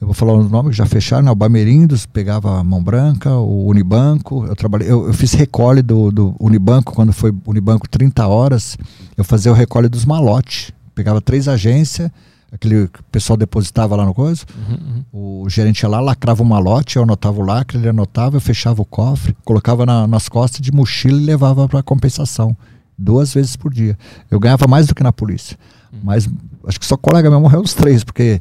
Eu 0.00 0.06
vou 0.06 0.14
falar 0.14 0.34
os 0.34 0.50
nomes 0.50 0.72
que 0.72 0.76
já 0.76 0.84
fecharam, 0.84 1.24
né? 1.24 1.30
O 1.30 1.34
Bamerindos, 1.34 2.04
pegava 2.04 2.60
a 2.60 2.64
Mão 2.64 2.82
Branca, 2.82 3.30
o 3.30 3.66
Unibanco. 3.66 4.44
Eu 4.44 4.54
trabalhei, 4.54 4.90
eu, 4.90 5.06
eu 5.06 5.14
fiz 5.14 5.32
recolhe 5.32 5.80
do, 5.80 6.12
do 6.12 6.36
Unibanco, 6.38 6.92
quando 6.92 7.12
foi 7.12 7.32
Unibanco 7.46 7.88
30 7.88 8.26
horas, 8.26 8.76
eu 9.16 9.24
fazia 9.24 9.50
o 9.50 9.54
recolhe 9.54 9.88
dos 9.88 10.04
malotes. 10.04 10.72
Pegava 10.94 11.20
três 11.20 11.48
agências, 11.48 12.10
aquele 12.54 12.88
pessoal 13.10 13.36
depositava 13.36 13.96
lá 13.96 14.06
no 14.06 14.14
coisa. 14.14 14.44
Uhum, 14.56 15.04
uhum. 15.12 15.42
O 15.42 15.50
gerente 15.50 15.80
ia 15.80 15.88
lá, 15.88 16.00
lacrava 16.00 16.42
o 16.42 16.46
malote, 16.46 16.96
eu 16.96 17.02
anotava 17.02 17.40
o 17.40 17.44
lacre, 17.44 17.76
ele 17.76 17.88
anotava, 17.88 18.36
eu 18.36 18.40
fechava 18.40 18.80
o 18.80 18.84
cofre, 18.84 19.36
colocava 19.44 19.84
na, 19.84 20.06
nas 20.06 20.28
costas 20.28 20.60
de 20.60 20.70
mochila 20.70 21.20
e 21.20 21.24
levava 21.24 21.68
para 21.68 21.82
compensação. 21.82 22.56
Duas 22.96 23.34
vezes 23.34 23.56
por 23.56 23.74
dia. 23.74 23.98
Eu 24.30 24.38
ganhava 24.38 24.68
mais 24.68 24.86
do 24.86 24.94
que 24.94 25.02
na 25.02 25.12
polícia. 25.12 25.58
Uhum. 25.92 26.00
Mas 26.04 26.28
acho 26.64 26.78
que 26.78 26.86
só 26.86 26.96
colega 26.96 27.28
meu 27.28 27.40
morreu 27.40 27.60
os 27.60 27.74
três, 27.74 28.04
porque 28.04 28.40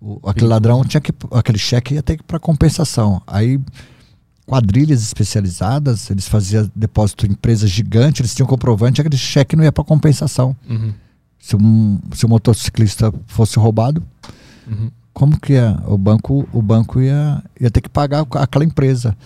o, 0.00 0.20
aquele 0.24 0.46
ladrão 0.46 0.84
tinha 0.84 1.00
que. 1.00 1.12
aquele 1.32 1.58
cheque 1.58 1.94
ia 1.94 2.02
ter 2.02 2.16
que 2.16 2.22
ir 2.22 2.26
para 2.26 2.38
compensação. 2.38 3.20
Aí 3.26 3.60
quadrilhas 4.46 5.02
especializadas, 5.02 6.08
eles 6.08 6.28
faziam 6.28 6.70
depósito 6.76 7.26
em 7.26 7.30
empresas 7.30 7.68
gigantes, 7.68 8.20
eles 8.20 8.32
tinham 8.32 8.46
comprovante, 8.46 9.00
aquele 9.00 9.16
cheque 9.16 9.56
não 9.56 9.64
ia 9.64 9.72
para 9.72 9.82
compensação. 9.82 10.56
Uhum 10.70 10.92
se, 11.46 11.54
um, 11.54 12.00
se 12.12 12.26
o 12.26 12.28
motociclista 12.28 13.14
fosse 13.28 13.56
roubado, 13.56 14.02
uhum. 14.66 14.90
como 15.12 15.38
que 15.38 15.52
ia? 15.52 15.78
O 15.86 15.96
banco, 15.96 16.48
o 16.52 16.60
banco 16.60 17.00
ia, 17.00 17.40
ia 17.60 17.70
ter 17.70 17.80
que 17.80 17.88
pagar 17.88 18.26
aquela 18.32 18.64
empresa. 18.64 19.16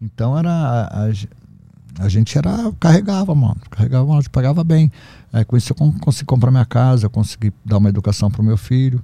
Então 0.00 0.38
era 0.38 0.48
a, 0.48 1.06
a, 1.06 2.04
a 2.04 2.08
gente 2.08 2.38
era 2.38 2.72
carregava, 2.78 3.34
mano, 3.34 3.56
carregava, 3.68 4.06
mano, 4.06 4.22
pagava 4.30 4.62
bem. 4.62 4.92
Aí 5.32 5.44
com 5.44 5.56
isso 5.56 5.72
eu 5.72 5.92
consegui 6.00 6.26
comprar 6.26 6.52
minha 6.52 6.64
casa, 6.64 7.06
eu 7.06 7.10
consegui 7.10 7.52
dar 7.64 7.78
uma 7.78 7.88
educação 7.88 8.30
para 8.30 8.42
o 8.42 8.44
meu 8.44 8.56
filho. 8.56 9.02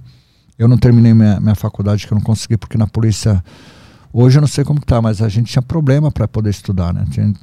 Eu 0.57 0.69
não 0.69 0.77
terminei 0.77 1.13
minha, 1.13 1.41
minha 1.41 1.55
faculdade 1.55 2.07
que 2.07 2.13
eu 2.13 2.17
não 2.17 2.23
consegui 2.23 2.55
porque 2.55 2.77
na 2.77 2.87
polícia 2.87 3.43
hoje 4.13 4.37
eu 4.37 4.41
não 4.41 4.47
sei 4.47 4.63
como 4.63 4.79
que 4.79 4.85
tá, 4.85 5.01
mas 5.01 5.21
a 5.21 5.27
gente 5.27 5.51
tinha 5.51 5.61
problema 5.61 6.09
para 6.09 6.29
poder 6.29 6.51
estudar, 6.51 6.93
né? 6.93 7.05
Tinha, 7.11 7.33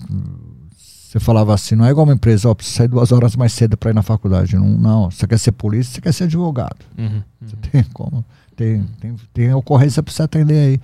você 1.11 1.19
falava 1.19 1.53
assim, 1.53 1.75
não 1.75 1.85
é 1.85 1.91
igual 1.91 2.07
uma 2.07 2.13
empresa, 2.13 2.49
ó, 2.49 2.55
precisa 2.55 2.77
sair 2.77 2.89
duas 2.89 3.11
horas 3.11 3.35
mais 3.35 3.53
cedo 3.53 3.77
para 3.77 3.91
ir 3.91 3.95
na 3.95 4.03
faculdade. 4.03 4.55
Não, 4.55 4.69
não, 4.69 5.11
você 5.11 5.27
quer 5.27 5.41
ser 5.41 5.51
polícia, 5.51 5.95
você 5.95 6.01
quer 6.01 6.13
ser 6.13 6.23
advogado. 6.23 6.77
Uhum, 6.97 7.07
uhum. 7.07 7.23
Você 7.41 7.57
tem 7.57 7.83
como? 7.93 8.25
Tem, 8.55 8.85
tem, 9.01 9.17
tem 9.35 9.53
ocorrência 9.53 10.05
para 10.05 10.15
você 10.15 10.23
atender 10.23 10.69
aí. 10.69 10.81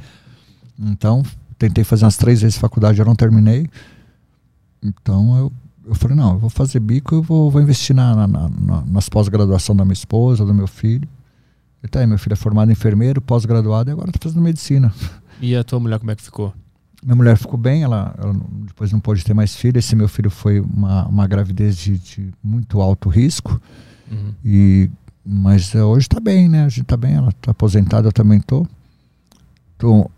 Então, 0.80 1.22
tentei 1.56 1.84
fazer 1.84 2.06
umas 2.06 2.16
três 2.16 2.42
vezes 2.42 2.58
faculdade, 2.58 2.98
eu 2.98 3.04
não 3.04 3.14
terminei. 3.14 3.70
Então, 4.82 5.38
eu, 5.38 5.52
eu 5.86 5.94
falei, 5.94 6.16
não, 6.16 6.32
eu 6.32 6.38
vou 6.40 6.50
fazer 6.50 6.80
bico, 6.80 7.14
eu 7.14 7.22
vou, 7.22 7.48
vou 7.48 7.62
investir 7.62 7.94
na, 7.94 8.26
na, 8.26 8.26
na 8.26 8.82
nas 8.84 9.08
pós-graduação 9.08 9.76
da 9.76 9.84
minha 9.84 9.92
esposa, 9.92 10.44
do 10.44 10.52
meu 10.52 10.66
filho. 10.66 11.08
E 11.84 11.86
tá 11.86 12.00
aí, 12.00 12.06
meu 12.06 12.18
filho 12.18 12.32
é 12.32 12.36
formado 12.36 12.68
em 12.68 12.72
enfermeiro, 12.72 13.20
pós-graduado, 13.20 13.90
e 13.90 13.92
agora 13.92 14.10
está 14.10 14.18
fazendo 14.20 14.42
medicina. 14.42 14.92
E 15.40 15.54
a 15.54 15.62
tua 15.62 15.78
mulher, 15.78 16.00
como 16.00 16.10
é 16.10 16.16
que 16.16 16.22
ficou? 16.24 16.52
Minha 17.06 17.14
mulher 17.14 17.36
ficou 17.36 17.56
bem, 17.56 17.84
ela, 17.84 18.12
ela, 18.18 18.34
depois 18.66 18.90
não 18.90 18.98
pôde 18.98 19.24
ter 19.24 19.32
mais 19.32 19.54
filho. 19.54 19.78
Esse 19.78 19.94
meu 19.94 20.08
filho 20.08 20.28
foi 20.28 20.58
uma, 20.58 21.06
uma 21.06 21.24
gravidez 21.28 21.76
de, 21.76 21.96
de 21.98 22.34
muito 22.42 22.80
alto 22.80 23.08
risco. 23.08 23.60
Uhum. 24.10 24.34
E, 24.44 24.90
mas 25.24 25.72
uh, 25.72 25.84
hoje 25.84 26.06
está 26.06 26.18
bem, 26.18 26.48
né? 26.48 26.64
A 26.64 26.68
gente 26.68 26.82
está 26.82 26.96
bem, 26.96 27.14
ela 27.14 27.28
está 27.28 27.52
aposentada, 27.52 28.08
eu 28.08 28.12
também 28.12 28.38
estou. 28.38 28.66
Tô, 29.78 30.10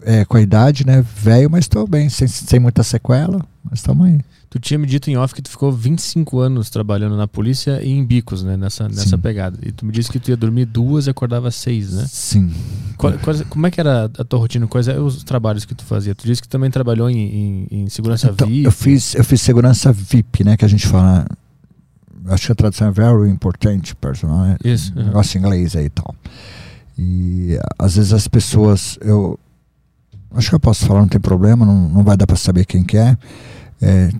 é, 0.00 0.24
com 0.24 0.38
a 0.38 0.40
idade, 0.40 0.86
né? 0.86 1.02
Velho, 1.02 1.50
mas 1.50 1.66
estou 1.66 1.86
bem, 1.86 2.08
sem, 2.08 2.26
sem 2.26 2.58
muita 2.58 2.82
sequela, 2.82 3.44
mas 3.62 3.80
estamos 3.80 4.06
aí. 4.06 4.18
Tu 4.52 4.60
tinha 4.60 4.76
me 4.76 4.86
dito 4.86 5.08
em 5.08 5.16
off 5.16 5.34
que 5.34 5.40
tu 5.40 5.48
ficou 5.48 5.72
25 5.72 6.38
anos 6.38 6.68
trabalhando 6.68 7.16
na 7.16 7.26
polícia 7.26 7.82
e 7.82 7.90
em 7.90 8.04
bicos, 8.04 8.42
né? 8.42 8.54
Nessa, 8.54 8.86
nessa 8.86 9.16
pegada. 9.16 9.58
E 9.62 9.72
tu 9.72 9.86
me 9.86 9.90
disse 9.92 10.12
que 10.12 10.20
tu 10.20 10.28
ia 10.28 10.36
dormir 10.36 10.66
duas 10.66 11.06
e 11.06 11.10
acordava 11.10 11.50
seis, 11.50 11.94
né? 11.94 12.04
Sim. 12.06 12.52
Qual, 12.98 13.14
qual, 13.14 13.34
como 13.48 13.66
é 13.66 13.70
que 13.70 13.80
era 13.80 14.10
a 14.18 14.24
tua 14.24 14.38
rotina? 14.38 14.66
Quais 14.66 14.88
eram 14.88 15.06
os 15.06 15.24
trabalhos 15.24 15.64
que 15.64 15.74
tu 15.74 15.82
fazia? 15.84 16.14
Tu 16.14 16.26
disse 16.26 16.42
que 16.42 16.48
também 16.50 16.70
trabalhou 16.70 17.08
em, 17.08 17.16
em, 17.16 17.66
em 17.70 17.88
segurança 17.88 18.28
então, 18.28 18.46
VIP. 18.46 18.64
Eu 18.64 18.70
fiz, 18.70 19.14
eu 19.14 19.24
fiz 19.24 19.40
segurança 19.40 19.90
VIP, 19.90 20.44
né? 20.44 20.54
Que 20.54 20.66
a 20.66 20.68
gente 20.68 20.86
fala. 20.86 21.26
Acho 22.26 22.44
que 22.44 22.52
a 22.52 22.54
tradução 22.54 22.88
é 22.88 22.90
very 22.92 23.30
important 23.30 23.94
personal, 24.02 24.40
né? 24.40 24.58
Isso. 24.62 24.92
Uhum. 24.94 25.06
Negócio 25.06 25.38
em 25.38 25.40
inglês 25.40 25.74
aí 25.74 25.86
e 25.86 25.90
tal. 25.90 26.14
E 26.98 27.58
às 27.78 27.96
vezes 27.96 28.12
as 28.12 28.28
pessoas. 28.28 28.98
Eu, 29.00 29.40
acho 30.34 30.50
que 30.50 30.54
eu 30.54 30.60
posso 30.60 30.84
falar, 30.84 31.00
não 31.00 31.08
tem 31.08 31.18
problema, 31.18 31.64
não, 31.64 31.88
não 31.88 32.04
vai 32.04 32.18
dar 32.18 32.26
para 32.26 32.36
saber 32.36 32.66
quem 32.66 32.84
que 32.84 32.98
é. 32.98 33.16
É, 33.80 34.10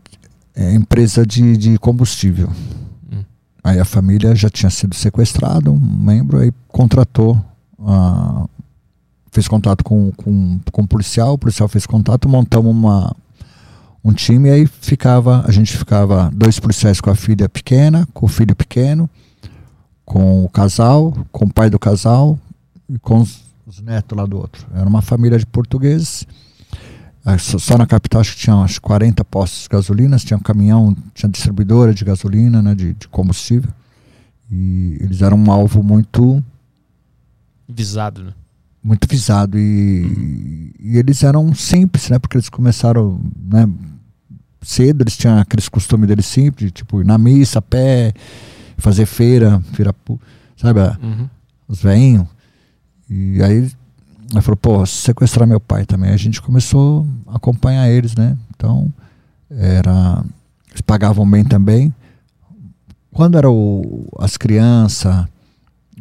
é, 0.55 0.73
empresa 0.75 1.27
de, 1.27 1.57
de 1.57 1.79
combustível. 1.79 2.51
Hum. 3.11 3.25
Aí 3.63 3.79
a 3.79 3.85
família 3.85 4.35
já 4.35 4.51
tinha 4.51 4.71
sido 4.71 4.95
sequestrada, 4.95 5.71
um 5.71 5.79
membro 5.79 6.39
aí 6.39 6.53
contratou, 6.69 7.43
uh, 7.79 8.49
fez 9.31 9.49
contato 9.49 9.83
com, 9.83 10.13
com, 10.13 10.61
com 10.71 10.83
o 10.83 10.89
policial, 10.89 11.35
o 11.35 11.39
policial 11.39 11.69
fez 11.69 11.87
contato, 11.87 12.29
montamos 12.29 12.71
uma, 12.71 13.15
um 14.05 14.13
time 14.13 14.49
e 14.49 14.53
aí 14.53 14.67
ficava, 14.67 15.45
a 15.47 15.51
gente 15.51 15.77
ficava 15.77 16.31
dois 16.33 16.61
policiais 16.61 17.01
com 17.01 17.11
a 17.11 17.15
filha 17.15 17.49
pequena, 17.49 18.07
com 18.13 18.27
o 18.27 18.29
filho 18.29 18.55
pequeno, 18.55 19.09
com 20.05 20.45
o 20.45 20.49
casal, 20.49 21.15
com 21.31 21.47
o 21.47 21.53
pai 21.53 21.71
do 21.71 21.79
casal 21.79 22.39
e 22.89 22.99
com 22.99 23.21
os, 23.21 23.41
os 23.67 23.81
netos 23.81 24.17
lá 24.17 24.27
do 24.27 24.37
outro. 24.37 24.67
Era 24.75 24.87
uma 24.87 25.01
família 25.01 25.39
de 25.39 25.47
portugueses 25.47 26.27
só 27.39 27.79
na 27.79 27.87
capital 27.87 28.21
acho 28.21 28.35
que 28.35 28.41
tinha 28.41 28.57
umas 28.57 28.79
40 28.79 29.25
postos 29.25 29.63
de 29.63 29.69
gasolina, 29.69 30.19
tinha 30.19 30.37
um 30.37 30.43
caminhão, 30.43 30.97
tinha 31.15 31.31
distribuidora 31.31 31.95
de 31.95 32.05
gasolina, 32.05 32.61
né, 32.61 32.75
de, 32.75 32.95
de 32.95 33.09
combustível. 33.09 33.71
E 34.51 34.99
eles 35.01 35.23
eram 35.23 35.39
um 35.39 35.51
alvo 35.51 35.83
muito 35.83 36.43
visado, 37.69 38.25
né? 38.25 38.33
Muito 38.83 39.07
visado 39.09 39.57
e, 39.59 40.75
e 40.81 40.99
eles 40.99 41.23
eram 41.23 41.55
simples, 41.55 42.09
né? 42.11 42.19
Porque 42.19 42.37
eles 42.37 42.49
começaram, 42.49 43.21
né? 43.41 43.69
cedo, 44.61 45.03
eles 45.03 45.17
tinham 45.17 45.39
aqueles 45.39 45.69
costumes 45.69 46.07
deles 46.09 46.27
simples, 46.27 46.71
tipo 46.73 47.01
ir 47.01 47.05
na 47.05 47.19
missa, 47.19 47.59
a 47.59 47.63
pé, 47.63 48.13
fazer 48.79 49.07
feira, 49.07 49.61
feira, 49.73 49.95
sabe, 50.57 50.81
Uhum. 51.03 51.29
os 51.67 51.83
veinhos. 51.83 52.27
E 53.11 53.43
aí 53.43 53.71
ela 54.33 54.41
falou, 54.43 54.57
pô, 54.57 54.85
sequestrar 54.87 55.47
meu 55.47 55.61
pai 55.61 55.85
também. 55.85 56.11
A 56.11 56.17
gente 56.17 56.41
começou 56.43 57.07
a 57.27 57.37
acompanhar 57.37 57.89
eles, 57.89 58.15
né? 58.17 58.37
Então, 58.57 58.93
era. 59.51 60.25
Eles 60.71 60.81
pagavam 60.81 61.29
bem 61.29 61.45
também. 61.45 61.95
Quando 63.13 63.37
eram 63.37 63.83
as 64.19 64.39
crianças, 64.39 65.27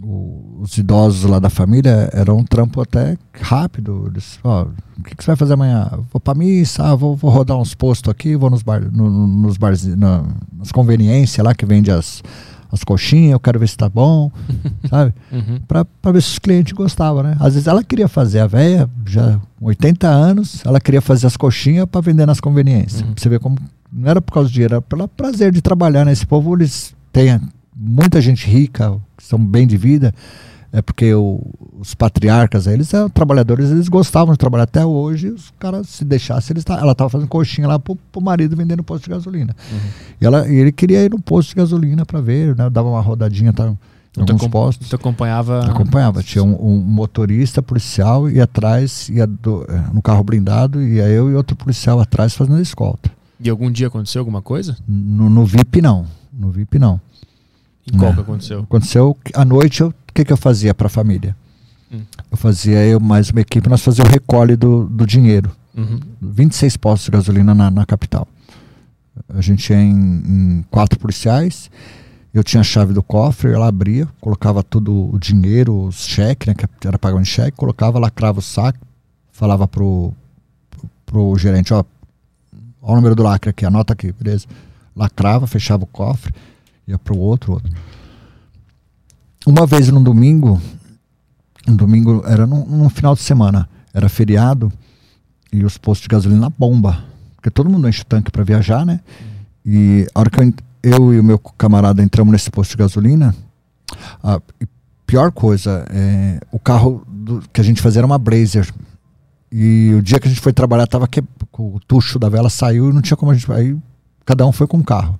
os 0.01 0.77
idosos 0.77 1.29
lá 1.29 1.39
da 1.39 1.49
família, 1.49 2.09
era 2.13 2.33
um 2.33 2.43
trampo 2.45 2.79
até 2.81 3.17
rápido. 3.41 4.07
Eles, 4.09 4.39
ó, 4.43 4.63
o 4.97 5.03
que, 5.03 5.15
que 5.15 5.21
você 5.23 5.27
vai 5.31 5.35
fazer 5.35 5.53
amanhã? 5.53 5.89
Vou 6.11 6.19
pra 6.21 6.33
missa, 6.33 6.83
ah, 6.85 6.95
vou, 6.95 7.15
vou 7.15 7.29
rodar 7.29 7.57
uns 7.57 7.75
postos 7.75 8.09
aqui, 8.09 8.35
vou 8.37 8.49
nos, 8.49 8.63
bar, 8.63 8.79
no, 8.81 9.09
no- 9.09 9.27
nos 9.27 9.57
barzinhos, 9.57 9.99
na- 9.99 10.23
nas 10.57 10.71
conveniências 10.71 11.45
lá 11.45 11.53
que 11.53 11.65
vende 11.65 11.91
as, 11.91 12.23
as 12.71 12.83
coxinhas, 12.83 13.33
eu 13.33 13.39
quero 13.39 13.59
ver 13.59 13.67
se 13.67 13.77
tá 13.77 13.89
bom, 13.89 14.31
sabe? 14.89 15.13
Uhum. 15.31 15.59
Pra, 15.67 15.83
pra 15.83 16.11
ver 16.11 16.21
se 16.21 16.29
os 16.29 16.39
clientes 16.39 16.73
gostavam, 16.73 17.23
né? 17.23 17.35
Às 17.39 17.53
vezes 17.53 17.67
ela 17.67 17.83
queria 17.83 18.07
fazer, 18.07 18.39
a 18.39 18.47
véia, 18.47 18.89
já 19.05 19.39
com 19.59 19.65
80 19.65 20.07
anos, 20.07 20.65
ela 20.65 20.79
queria 20.79 21.01
fazer 21.01 21.27
as 21.27 21.35
coxinhas 21.35 21.85
pra 21.85 22.01
vender 22.01 22.25
nas 22.25 22.39
conveniências. 22.39 23.01
Uhum. 23.01 23.13
Você 23.15 23.29
ver 23.29 23.39
como. 23.39 23.57
Não 23.91 24.09
era 24.09 24.21
por 24.21 24.33
causa 24.33 24.47
do 24.47 24.53
dinheiro, 24.53 24.75
era 24.75 24.81
pelo 24.81 25.05
prazer 25.07 25.51
de 25.51 25.61
trabalhar, 25.61 26.05
né? 26.05 26.13
Esse 26.13 26.25
povo, 26.25 26.55
eles 26.55 26.95
têm 27.11 27.39
muita 27.75 28.21
gente 28.21 28.49
rica, 28.49 28.97
que 29.17 29.23
são 29.23 29.37
bem 29.37 29.67
de 29.67 29.75
vida, 29.75 30.13
é 30.73 30.81
porque 30.81 31.13
o- 31.13 31.41
os 31.79 31.93
patriarcas, 31.93 32.65
eles 32.67 32.93
eram 32.93 33.09
trabalhadores, 33.09 33.69
eles 33.71 33.89
gostavam 33.89 34.33
de 34.33 34.37
trabalhar 34.39 34.63
até 34.63 34.85
hoje, 34.85 35.29
os 35.29 35.51
caras 35.59 35.87
se 35.89 36.05
deixassem, 36.05 36.53
eles, 36.53 36.63
ta- 36.63 36.79
ela 36.79 36.95
tava 36.95 37.09
fazendo 37.09 37.27
coxinha 37.27 37.67
lá 37.67 37.77
pro, 37.79 37.95
pro 38.11 38.21
marido 38.21 38.55
vendendo 38.55 38.83
posto 38.83 39.03
de 39.05 39.09
gasolina. 39.09 39.55
Uhum. 39.71 39.79
E, 40.21 40.25
ela, 40.25 40.47
e 40.47 40.55
ele 40.55 40.71
queria 40.71 41.03
ir 41.03 41.11
no 41.11 41.19
posto 41.21 41.49
de 41.49 41.55
gasolina 41.55 42.05
pra 42.05 42.21
ver, 42.21 42.55
né? 42.55 42.69
Dava 42.69 42.89
uma 42.89 43.01
rodadinha 43.01 43.51
tá, 43.51 43.67
em 43.67 43.77
Tu, 44.25 44.31
alguns 44.33 44.47
postos. 44.47 44.89
tu 44.89 44.95
acompanhava. 44.95 45.65
Acompanhava. 45.65 46.21
Tinha 46.21 46.43
um, 46.43 46.53
um 46.73 46.77
motorista 46.79 47.61
policial 47.61 48.29
e 48.29 48.41
atrás 48.41 49.07
ia 49.09 49.25
do- 49.25 49.65
eh, 49.69 49.83
no 49.93 50.01
carro 50.01 50.23
blindado, 50.23 50.81
ia 50.81 51.07
eu 51.07 51.31
e 51.31 51.35
outro 51.35 51.55
policial 51.55 51.99
atrás 51.99 52.33
fazendo 52.33 52.57
a 52.57 52.61
escolta. 52.61 53.09
E 53.39 53.49
algum 53.49 53.71
dia 53.71 53.87
aconteceu 53.87 54.19
alguma 54.19 54.41
coisa? 54.41 54.77
No, 54.87 55.29
no 55.29 55.45
VIP, 55.45 55.81
não. 55.81 56.05
No 56.31 56.51
VIP, 56.51 56.77
não. 56.77 56.99
E 57.87 57.91
qual 57.97 58.09
Não. 58.09 58.13
que 58.15 58.21
aconteceu? 58.21 58.59
Aconteceu 58.59 59.17
que 59.23 59.31
à 59.33 59.43
noite, 59.43 59.81
eu- 59.81 59.91
o 60.11 60.13
que, 60.13 60.25
que 60.25 60.33
eu 60.33 60.37
fazia 60.37 60.73
para 60.73 60.87
a 60.87 60.89
família? 60.89 61.35
Hum. 61.91 62.01
Eu 62.29 62.37
fazia, 62.37 62.85
eu 62.85 62.99
mais 62.99 63.29
uma 63.29 63.39
equipe, 63.39 63.69
nós 63.69 63.81
fazíamos 63.81 64.09
o 64.09 64.13
recolhe 64.13 64.57
do, 64.57 64.85
do 64.87 65.05
dinheiro. 65.05 65.49
Uhum. 65.75 65.99
26 66.21 66.75
postos 66.75 67.05
de 67.05 67.11
gasolina 67.11 67.55
na, 67.55 67.71
na 67.71 67.85
capital. 67.85 68.27
A 69.29 69.39
gente 69.39 69.63
tinha 69.63 69.79
em, 69.79 69.93
em 69.93 70.65
quatro 70.69 70.99
policiais. 70.99 71.71
Eu 72.33 72.43
tinha 72.43 72.59
a 72.59 72.63
chave 72.63 72.93
do 72.93 73.01
cofre, 73.01 73.53
ela 73.53 73.67
abria, 73.67 74.07
colocava 74.19 74.61
tudo 74.63 75.13
o 75.13 75.19
dinheiro, 75.19 75.85
os 75.85 76.05
cheques, 76.05 76.47
né, 76.47 76.53
que 76.53 76.87
era 76.87 76.99
pago 76.99 77.19
em 77.19 77.25
cheque, 77.25 77.57
colocava, 77.57 77.99
lacrava 77.99 78.39
o 78.39 78.41
saco, 78.41 78.79
falava 79.31 79.67
pro, 79.67 80.13
pro, 80.69 80.89
pro 81.05 81.37
gerente, 81.37 81.73
ó, 81.73 81.83
ó 82.81 82.93
o 82.93 82.95
número 82.95 83.15
do 83.15 83.23
lacre 83.23 83.49
aqui, 83.49 83.65
anota 83.65 83.91
aqui, 83.91 84.13
beleza. 84.13 84.45
Lacrava, 84.95 85.45
fechava 85.45 85.83
o 85.83 85.87
cofre, 85.87 86.33
ia 86.87 86.97
pro 86.97 87.17
outro, 87.17 87.53
outro. 87.53 87.71
Uma 89.45 89.65
vez 89.65 89.89
no 89.89 90.03
domingo, 90.03 90.61
um 91.67 91.75
domingo, 91.75 92.23
era 92.25 92.45
no, 92.45 92.65
no 92.65 92.89
final 92.89 93.15
de 93.15 93.21
semana, 93.21 93.67
era 93.93 94.07
feriado, 94.07 94.71
e 95.51 95.63
os 95.65 95.77
postos 95.77 96.03
de 96.03 96.09
gasolina 96.09 96.49
bomba. 96.49 97.03
Porque 97.35 97.49
todo 97.49 97.69
mundo 97.69 97.87
enche 97.89 98.01
o 98.03 98.05
tanque 98.05 98.31
para 98.31 98.43
viajar, 98.43 98.85
né? 98.85 98.99
E 99.65 100.07
a 100.13 100.19
hora 100.19 100.29
que 100.29 100.39
eu, 100.39 100.53
eu 100.83 101.13
e 101.13 101.19
o 101.19 101.23
meu 101.23 101.39
camarada 101.39 102.01
entramos 102.03 102.31
nesse 102.31 102.49
posto 102.51 102.71
de 102.71 102.77
gasolina, 102.77 103.35
a 104.23 104.39
pior 105.07 105.31
coisa, 105.31 105.85
é, 105.89 106.39
o 106.51 106.59
carro 106.59 107.03
do- 107.07 107.43
que 107.51 107.59
a 107.59 107.63
gente 107.63 107.81
fazia 107.81 107.99
era 107.99 108.05
uma 108.05 108.17
Blazer. 108.17 108.71
E 109.51 109.91
o 109.95 110.01
dia 110.01 110.19
que 110.19 110.27
a 110.27 110.31
gente 110.31 110.39
foi 110.39 110.53
trabalhar, 110.53 110.87
tava 110.87 111.07
que, 111.07 111.21
o 111.57 111.79
tucho 111.85 112.17
da 112.17 112.29
vela 112.29 112.49
saiu 112.49 112.89
e 112.89 112.93
não 112.93 113.01
tinha 113.01 113.17
como 113.17 113.31
a 113.31 113.33
gente. 113.33 113.51
Aí 113.51 113.75
cada 114.25 114.45
um 114.45 114.51
foi 114.51 114.67
com 114.67 114.77
um 114.77 114.83
carro. 114.83 115.19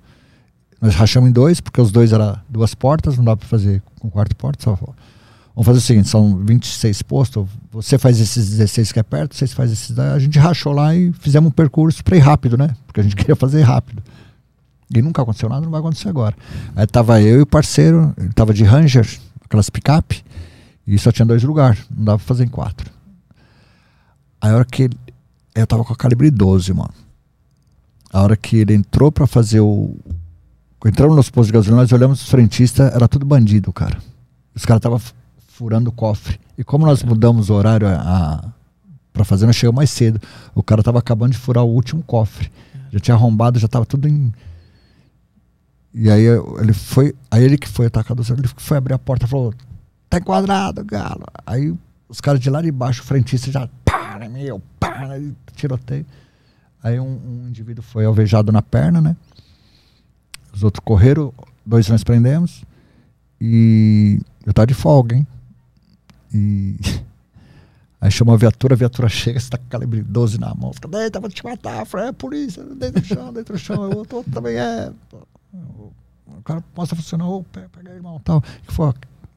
Nós 0.82 0.96
rachamos 0.96 1.30
em 1.30 1.32
dois, 1.32 1.60
porque 1.60 1.80
os 1.80 1.92
dois 1.92 2.12
eram 2.12 2.36
duas 2.48 2.74
portas, 2.74 3.16
não 3.16 3.24
dá 3.24 3.36
para 3.36 3.46
fazer 3.46 3.80
com 4.00 4.10
quatro 4.10 4.34
portas. 4.34 4.64
Só, 4.64 4.74
vamos 4.74 5.64
fazer 5.64 5.78
o 5.78 5.80
seguinte: 5.80 6.08
são 6.08 6.36
26 6.38 7.02
postos, 7.02 7.48
você 7.70 7.96
faz 7.96 8.18
esses 8.18 8.50
16 8.50 8.90
que 8.90 8.98
é 8.98 9.02
perto, 9.04 9.36
vocês 9.36 9.52
fazem 9.52 9.74
esses. 9.74 9.96
A 9.96 10.18
gente 10.18 10.40
rachou 10.40 10.72
lá 10.72 10.92
e 10.92 11.12
fizemos 11.12 11.48
um 11.48 11.52
percurso 11.52 12.02
para 12.02 12.16
ir 12.16 12.20
rápido, 12.20 12.58
né? 12.58 12.74
Porque 12.84 12.98
a 12.98 13.02
gente 13.04 13.14
queria 13.16 13.36
fazer 13.36 13.62
rápido. 13.62 14.02
E 14.92 15.00
nunca 15.00 15.22
aconteceu 15.22 15.48
nada, 15.48 15.62
não 15.62 15.70
vai 15.70 15.78
acontecer 15.78 16.08
agora. 16.08 16.36
Aí 16.74 16.86
tava 16.86 17.22
eu 17.22 17.38
e 17.38 17.42
o 17.42 17.46
parceiro, 17.46 18.12
ele 18.18 18.32
tava 18.32 18.52
de 18.52 18.64
Ranger, 18.64 19.08
aquelas 19.44 19.70
picape, 19.70 20.24
e 20.84 20.98
só 20.98 21.12
tinha 21.12 21.24
dois 21.24 21.44
lugares, 21.44 21.78
não 21.88 22.06
dava 22.06 22.18
pra 22.18 22.26
fazer 22.26 22.44
em 22.44 22.48
quatro. 22.48 22.90
Aí 24.40 24.50
a 24.50 24.56
hora 24.56 24.64
que 24.64 24.82
ele, 24.82 24.96
eu 25.54 25.64
tava 25.64 25.84
com 25.84 25.92
a 25.92 25.96
calibre 25.96 26.28
12, 26.28 26.72
mano. 26.72 26.92
A 28.12 28.20
hora 28.20 28.36
que 28.36 28.56
ele 28.56 28.74
entrou 28.74 29.12
pra 29.12 29.28
fazer 29.28 29.60
o. 29.60 29.96
Entramos 30.84 31.14
nos 31.14 31.30
postos 31.30 31.46
de 31.48 31.52
gasolina, 31.52 31.82
nós 31.82 31.92
olhamos 31.92 32.22
os 32.22 32.28
frentistas, 32.28 32.92
era 32.92 33.06
tudo 33.06 33.24
bandido, 33.24 33.72
cara. 33.72 33.98
Os 34.54 34.64
caras 34.64 34.80
estavam 34.80 35.00
furando 35.48 35.90
o 35.90 35.92
cofre. 35.92 36.40
E 36.58 36.64
como 36.64 36.84
nós 36.84 37.02
mudamos 37.02 37.50
o 37.50 37.54
horário 37.54 37.86
a, 37.86 37.92
a, 37.92 38.44
pra 39.12 39.24
fazer, 39.24 39.46
nós 39.46 39.54
chegamos 39.54 39.76
mais 39.76 39.90
cedo. 39.90 40.20
O 40.54 40.62
cara 40.62 40.82
tava 40.82 40.98
acabando 40.98 41.32
de 41.32 41.38
furar 41.38 41.64
o 41.64 41.68
último 41.68 42.02
cofre. 42.02 42.50
Já 42.90 42.98
tinha 42.98 43.14
arrombado, 43.14 43.58
já 43.58 43.68
tava 43.68 43.86
tudo 43.86 44.08
em. 44.08 44.32
E 45.94 46.10
aí 46.10 46.24
ele 46.60 46.72
foi. 46.72 47.14
Aí 47.30 47.44
ele 47.44 47.56
que 47.56 47.68
foi 47.68 47.86
atacar 47.86 48.16
do 48.16 48.22
ele 48.32 48.48
foi 48.56 48.76
abrir 48.76 48.94
a 48.94 48.98
porta 48.98 49.26
falou: 49.26 49.54
tá 50.10 50.18
enquadrado, 50.18 50.84
galo. 50.84 51.24
Aí 51.46 51.74
os 52.08 52.20
caras 52.20 52.40
de 52.40 52.50
lá 52.50 52.60
de 52.60 52.72
baixo, 52.72 53.02
o 53.02 53.04
frentista 53.04 53.50
já. 53.50 53.68
Para, 53.84 54.28
meu, 54.28 54.60
e 55.18 55.34
tiroteio. 55.54 56.04
Aí 56.82 56.98
um, 56.98 57.06
um 57.06 57.48
indivíduo 57.48 57.82
foi 57.82 58.04
alvejado 58.04 58.50
na 58.50 58.60
perna, 58.60 59.00
né? 59.00 59.16
Os 60.52 60.62
outros 60.62 60.82
correram, 60.84 61.32
dois 61.64 61.88
nós 61.88 62.04
prendemos. 62.04 62.64
E 63.40 64.20
eu 64.46 64.52
tava 64.52 64.66
de 64.66 64.74
folga, 64.74 65.16
hein? 65.16 65.26
E 66.32 66.76
aí 68.00 68.10
chamou 68.10 68.34
a 68.34 68.38
viatura, 68.38 68.74
a 68.74 68.76
viatura 68.76 69.08
chega, 69.08 69.40
você 69.40 69.50
tá 69.50 69.58
com 69.58 69.66
calibre 69.66 70.02
12 70.02 70.38
na 70.38 70.54
mão. 70.54 70.72
Fica, 70.72 70.88
deita, 70.88 71.20
vou 71.20 71.30
te 71.30 71.44
matar. 71.44 71.80
Eu 71.80 71.86
falei, 71.86 72.08
é 72.08 72.12
polícia, 72.12 72.62
deita 72.62 73.00
no 73.00 73.06
chão, 73.06 73.32
deita 73.32 73.52
no 73.52 73.58
chão. 73.58 73.90
O 73.90 73.96
outro, 73.98 74.18
outro 74.18 74.32
também 74.32 74.56
é. 74.56 74.92
O 75.52 76.42
cara 76.44 76.62
mostra 76.76 76.96
funcionar, 76.96 77.28
ô, 77.28 77.42
pega, 77.44 77.68
aí, 77.86 77.96
irmão. 77.96 78.20
Tal. 78.24 78.42
Que 78.66 78.72
foi, 78.72 78.92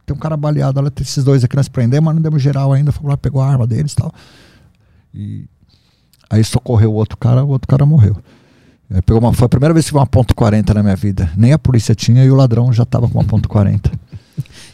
tem 0.06 0.16
um 0.16 0.20
cara 0.20 0.38
baleado, 0.38 0.80
olha, 0.80 0.92
esses 1.02 1.24
dois 1.24 1.44
aqui 1.44 1.56
nós 1.56 1.68
prendemos, 1.68 2.06
mas 2.06 2.16
não 2.16 2.22
demos 2.22 2.42
geral 2.42 2.72
ainda. 2.72 2.92
Foi 2.92 3.10
lá, 3.10 3.18
pegou 3.18 3.42
a 3.42 3.50
arma 3.50 3.66
deles 3.66 3.96
tal. 3.96 4.14
E 5.14 5.46
aí 6.30 6.44
socorreu 6.44 6.92
o 6.92 6.96
outro 6.96 7.18
cara, 7.18 7.44
o 7.44 7.50
outro 7.50 7.68
cara 7.68 7.86
morreu. 7.86 8.16
Aí 8.96 9.02
pegou 9.02 9.20
uma, 9.22 9.34
foi 9.34 9.46
a 9.46 9.50
primeira 9.50 9.74
vez 9.74 9.86
que 9.88 9.92
vi 9.92 9.98
uma 10.00 10.08
ponto 10.08 10.34
.40 10.34 10.74
na 10.74 10.82
minha 10.82 10.96
vida. 10.96 11.30
Nem 11.36 11.52
a 11.52 11.60
polícia 11.60 11.94
tinha 11.94 12.24
e 12.24 12.32
o 12.32 12.36
ladrão 12.36 12.72
já 12.72 12.86
tava 12.86 13.08
com 13.10 13.20
uma 13.20 13.26
ponto 13.26 13.48
.40. 13.50 13.92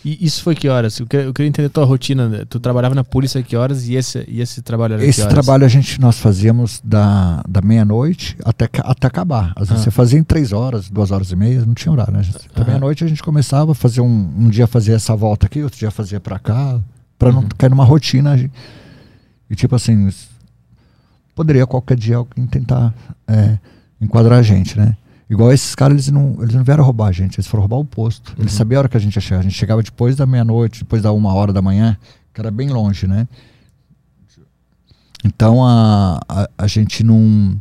E 0.04 0.18
isso 0.26 0.42
foi 0.42 0.56
que 0.56 0.68
horas? 0.68 0.98
Eu 1.00 1.06
queria, 1.06 1.28
eu 1.28 1.32
queria 1.34 1.48
entender 1.48 1.68
a 1.68 1.70
tua 1.70 1.86
rotina. 1.86 2.44
Tu 2.50 2.60
trabalhava 2.60 2.96
na 2.96 3.04
polícia 3.04 3.44
que 3.44 3.56
horas 3.56 3.88
e 3.88 3.94
esse, 3.94 4.26
e 4.28 4.42
esse 4.42 4.60
trabalho 4.64 4.96
era 4.96 5.06
Esse 5.06 5.28
trabalho 5.28 5.64
a 5.64 5.68
gente 5.68 6.02
nós 6.02 6.18
fazíamos 6.18 6.82
da, 6.84 7.44
da 7.48 7.62
meia-noite 7.62 8.36
até, 8.44 8.68
até 8.80 9.06
acabar. 9.06 9.54
Às 9.56 9.70
vezes 9.70 9.82
Ah. 9.82 9.84
você 9.86 9.92
fazia 9.92 10.18
em 10.18 10.24
três 10.24 10.52
horas, 10.54 10.90
duas 10.90 11.12
horas 11.12 11.30
e 11.32 11.36
meia, 11.36 11.64
não 11.64 11.76
tinha 11.76 11.92
horário, 11.92 12.14
né? 12.14 12.24
Da 12.56 12.62
Aham. 12.62 12.66
meia-noite 12.70 13.04
a 13.04 13.08
gente 13.08 13.22
começava 13.22 13.74
a 13.74 13.76
fazer 13.76 14.02
um, 14.02 14.34
um 14.40 14.50
dia 14.50 14.66
fazia 14.66 14.96
essa 14.96 15.16
volta 15.16 15.46
aqui, 15.46 15.62
outro 15.62 15.78
dia 15.78 15.92
fazia 15.92 16.20
pra 16.20 16.40
cá, 16.40 16.80
pra 17.20 17.32
não 17.32 17.42
Uhum. 17.44 17.50
cair 17.56 17.70
numa 17.70 17.86
rotina. 17.86 18.36
de- 18.36 18.50
E 19.52 19.56
tipo 19.56 19.76
assim, 19.76 20.10
poderia 21.36 21.68
qualquer 21.68 21.96
dia 21.98 22.18
alguém 22.18 22.48
tentar 22.48 22.92
é, 23.28 23.60
enquadrar 24.02 24.40
a 24.40 24.42
gente, 24.42 24.78
né? 24.78 24.96
Igual 25.30 25.54
esses 25.54 25.74
caras, 25.76 25.94
eles 25.96 26.10
não, 26.12 26.38
eles 26.42 26.54
não 26.54 26.64
vieram 26.64 26.84
roubar 26.84 27.08
a 27.08 27.12
gente, 27.14 27.36
eles 27.38 27.48
foram 27.48 27.62
roubar 27.62 27.78
o 27.78 27.86
posto. 27.86 28.34
Eles 28.38 28.52
Uhum. 28.52 28.58
sabiam 28.58 28.80
a 28.80 28.82
hora 28.82 28.90
que 28.90 28.98
a 28.98 29.00
gente 29.00 29.16
ia 29.16 29.22
chegar. 29.22 29.40
A 29.40 29.44
gente 29.44 29.56
chegava 29.56 29.82
depois 29.82 30.16
da 30.18 30.26
meia-noite, 30.26 30.80
depois 30.80 31.02
da 31.02 31.12
uma 31.14 31.34
hora 31.34 31.54
da 31.54 31.62
manhã, 31.62 31.98
que 32.34 32.42
era 32.42 32.52
bem 32.52 32.70
longe, 32.70 33.08
né? 33.08 33.28
Então 35.24 35.64
a, 35.66 36.20
a, 36.28 36.50
a 36.58 36.68
gente 36.68 37.04
não, 37.04 37.60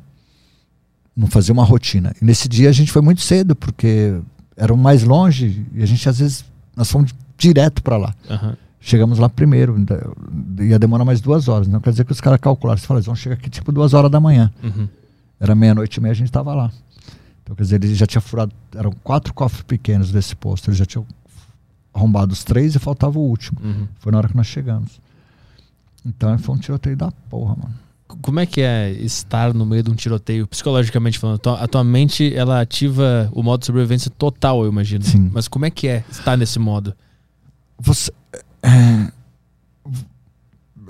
não 1.16 1.26
fazia 1.26 1.52
uma 1.52 1.64
rotina. 1.64 2.12
E 2.20 2.24
nesse 2.24 2.48
dia 2.48 2.68
a 2.68 2.72
gente 2.72 2.90
foi 2.90 3.02
muito 3.02 3.20
cedo, 3.20 3.54
porque 3.54 4.18
era 4.56 4.72
o 4.72 4.76
mais 4.78 5.02
longe 5.04 5.66
e 5.74 5.82
a 5.82 5.86
gente 5.86 6.08
às 6.08 6.18
vezes 6.18 6.44
nós 6.74 6.90
fomos 6.90 7.14
direto 7.36 7.82
para 7.82 7.96
lá. 7.96 8.14
Aham. 8.28 8.56
Chegamos 8.82 9.18
lá 9.18 9.28
primeiro, 9.28 9.76
ia 10.58 10.78
demorar 10.78 11.04
mais 11.04 11.20
duas 11.20 11.48
horas. 11.48 11.68
Não 11.68 11.80
quer 11.80 11.90
dizer 11.90 12.04
que 12.06 12.12
os 12.12 12.20
caras 12.20 12.40
calcularam. 12.40 12.78
Você 12.80 12.86
fala, 12.86 12.98
eles 12.98 13.06
vão 13.06 13.14
chegar 13.14 13.34
aqui 13.34 13.50
tipo 13.50 13.70
duas 13.70 13.92
horas 13.92 14.10
da 14.10 14.18
manhã. 14.18 14.50
Uhum. 14.62 14.88
Era 15.40 15.54
meia-noite 15.54 15.96
e 15.96 16.00
meia, 16.02 16.12
a 16.12 16.14
gente 16.14 16.28
estava 16.28 16.54
lá. 16.54 16.70
Então, 17.42 17.56
quer 17.56 17.62
dizer, 17.62 17.82
ele 17.82 17.94
já 17.94 18.06
tinha 18.06 18.20
furado. 18.20 18.52
Eram 18.76 18.92
quatro 19.02 19.32
cofres 19.34 19.62
pequenos 19.62 20.12
desse 20.12 20.36
posto. 20.36 20.68
Eles 20.68 20.78
já 20.78 20.84
tinham 20.84 21.06
arrombado 21.92 22.32
os 22.32 22.44
três 22.44 22.74
e 22.74 22.78
faltava 22.78 23.18
o 23.18 23.22
último. 23.22 23.58
Uhum. 23.62 23.88
Foi 23.98 24.12
na 24.12 24.18
hora 24.18 24.28
que 24.28 24.36
nós 24.36 24.46
chegamos. 24.46 25.00
Então 26.04 26.38
foi 26.38 26.54
um 26.54 26.58
tiroteio 26.58 26.96
da 26.96 27.10
porra, 27.28 27.56
mano. 27.56 27.74
como 28.22 28.40
é 28.40 28.46
que 28.46 28.60
é 28.60 28.90
estar 28.92 29.52
no 29.52 29.66
meio 29.66 29.82
de 29.82 29.90
um 29.90 29.94
tiroteio, 29.94 30.46
psicologicamente 30.46 31.18
falando? 31.18 31.40
A 31.58 31.66
tua 31.66 31.84
mente, 31.84 32.34
ela 32.34 32.60
ativa 32.60 33.28
o 33.32 33.42
modo 33.42 33.60
de 33.60 33.66
sobrevivência 33.66 34.10
total, 34.10 34.62
eu 34.64 34.70
imagino. 34.70 35.04
Sim. 35.04 35.30
Mas 35.32 35.48
como 35.48 35.64
é 35.66 35.70
que 35.70 35.88
é 35.88 36.04
estar 36.10 36.36
nesse 36.36 36.58
modo? 36.58 36.94
Você. 37.78 38.12
é, 38.62 39.10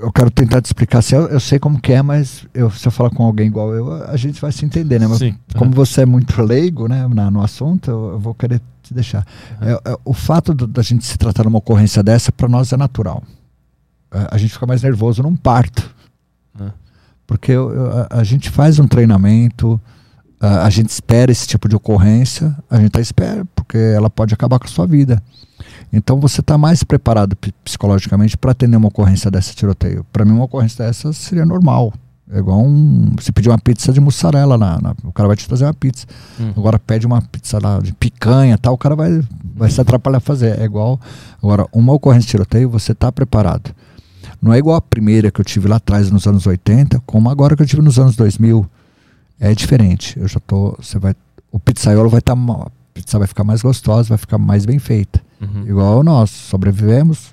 eu 0.02 0.12
quero 0.12 0.30
tentar 0.30 0.60
te 0.60 0.66
explicar. 0.66 1.02
Se 1.02 1.14
eu, 1.14 1.26
eu 1.28 1.40
sei 1.40 1.58
como 1.58 1.80
que 1.80 1.92
é, 1.92 2.02
mas 2.02 2.46
eu, 2.54 2.70
se 2.70 2.86
eu 2.86 2.92
falar 2.92 3.10
com 3.10 3.22
alguém 3.24 3.46
igual 3.46 3.72
eu, 3.74 3.92
a 4.04 4.16
gente 4.16 4.40
vai 4.40 4.50
se 4.52 4.64
entender, 4.64 4.98
né? 4.98 5.06
Mas 5.06 5.18
Sim. 5.18 5.34
como 5.56 5.70
você 5.72 6.02
é 6.02 6.06
muito 6.06 6.40
leigo 6.42 6.88
né, 6.88 7.06
na- 7.08 7.30
no 7.30 7.42
assunto, 7.42 7.90
eu, 7.90 8.10
eu 8.12 8.18
vou 8.18 8.34
querer 8.34 8.60
te 8.82 8.92
deixar. 8.94 9.26
É, 9.60 9.72
é, 9.92 9.96
o 10.04 10.12
fato 10.14 10.52
do- 10.54 10.66
da 10.66 10.82
gente 10.82 11.04
se 11.04 11.16
tratar 11.18 11.44
numa 11.44 11.58
ocorrência 11.58 12.02
dessa, 12.02 12.32
para 12.32 12.48
nós 12.48 12.72
é 12.72 12.76
natural. 12.76 13.22
É, 14.12 14.28
a 14.30 14.38
gente 14.38 14.52
fica 14.52 14.66
mais 14.66 14.82
nervoso 14.82 15.22
num 15.22 15.36
parto. 15.36 15.88
Ah. 16.58 16.70
Porque 17.26 17.52
a, 18.10 18.18
a 18.20 18.24
gente 18.24 18.50
faz 18.50 18.78
um 18.78 18.86
treinamento, 18.88 19.80
a, 20.40 20.64
a 20.64 20.70
gente 20.70 20.88
espera 20.88 21.30
esse 21.30 21.46
tipo 21.46 21.68
de 21.68 21.76
ocorrência, 21.76 22.56
a 22.68 22.76
gente 22.78 22.90
tá 22.90 23.00
espera, 23.00 23.44
porque 23.54 23.76
ela 23.78 24.10
pode 24.10 24.34
acabar 24.34 24.58
com 24.58 24.64
a 24.66 24.68
sua 24.70 24.86
vida. 24.86 25.22
Então 25.92 26.20
você 26.20 26.40
está 26.40 26.56
mais 26.56 26.84
preparado 26.84 27.36
psicologicamente 27.64 28.36
para 28.36 28.52
atender 28.52 28.76
uma 28.76 28.88
ocorrência 28.88 29.30
dessa 29.30 29.52
tiroteio. 29.54 30.04
Para 30.12 30.24
mim, 30.24 30.32
uma 30.32 30.44
ocorrência 30.44 30.84
dessa 30.86 31.12
seria 31.12 31.44
normal. 31.44 31.92
É 32.32 32.38
igual 32.38 32.60
um. 32.62 33.12
Você 33.18 33.32
pedir 33.32 33.48
uma 33.48 33.58
pizza 33.58 33.92
de 33.92 34.00
mussarela, 34.00 34.56
na, 34.56 34.80
na- 34.80 34.94
o 35.02 35.12
cara 35.12 35.26
vai 35.26 35.36
te 35.36 35.48
trazer 35.48 35.64
uma 35.64 35.74
pizza. 35.74 36.06
Hum. 36.38 36.52
Agora 36.56 36.78
pede 36.78 37.04
uma 37.06 37.20
pizza 37.20 37.58
lá 37.60 37.80
de 37.80 37.92
picanha 37.92 38.56
tal, 38.56 38.74
o 38.74 38.78
cara 38.78 38.94
vai, 38.94 39.20
vai 39.56 39.68
se 39.68 39.80
atrapalhar 39.80 40.18
a 40.18 40.20
fazer. 40.20 40.60
É 40.60 40.64
igual. 40.64 41.00
Agora, 41.42 41.66
uma 41.72 41.92
ocorrência 41.92 42.26
de 42.26 42.30
tiroteio, 42.30 42.70
você 42.70 42.92
está 42.92 43.10
preparado. 43.10 43.74
Não 44.40 44.52
é 44.54 44.58
igual 44.58 44.76
a 44.76 44.80
primeira 44.80 45.30
que 45.32 45.40
eu 45.40 45.44
tive 45.44 45.66
lá 45.66 45.76
atrás 45.76 46.08
nos 46.10 46.24
anos 46.26 46.46
80, 46.46 47.00
como 47.04 47.28
agora 47.28 47.56
que 47.56 47.62
eu 47.62 47.66
tive 47.66 47.82
nos 47.82 47.98
anos 47.98 48.14
2000. 48.14 48.64
É 49.40 49.52
diferente. 49.52 50.16
Eu 50.16 50.28
já 50.28 50.38
tô. 50.38 50.76
Você 50.80 51.00
vai. 51.00 51.14
O 51.50 51.58
pizzaiolo 51.58 52.08
vai 52.08 52.20
estar. 52.20 52.34
a 52.34 52.70
pizza 52.94 53.18
vai 53.18 53.26
ficar 53.26 53.42
mais 53.42 53.60
gostosa, 53.60 54.10
vai 54.10 54.18
ficar 54.18 54.38
mais 54.38 54.64
bem 54.64 54.78
feita. 54.78 55.20
Uhum. 55.40 55.64
Igual 55.66 56.02
nós, 56.02 56.30
sobrevivemos, 56.30 57.32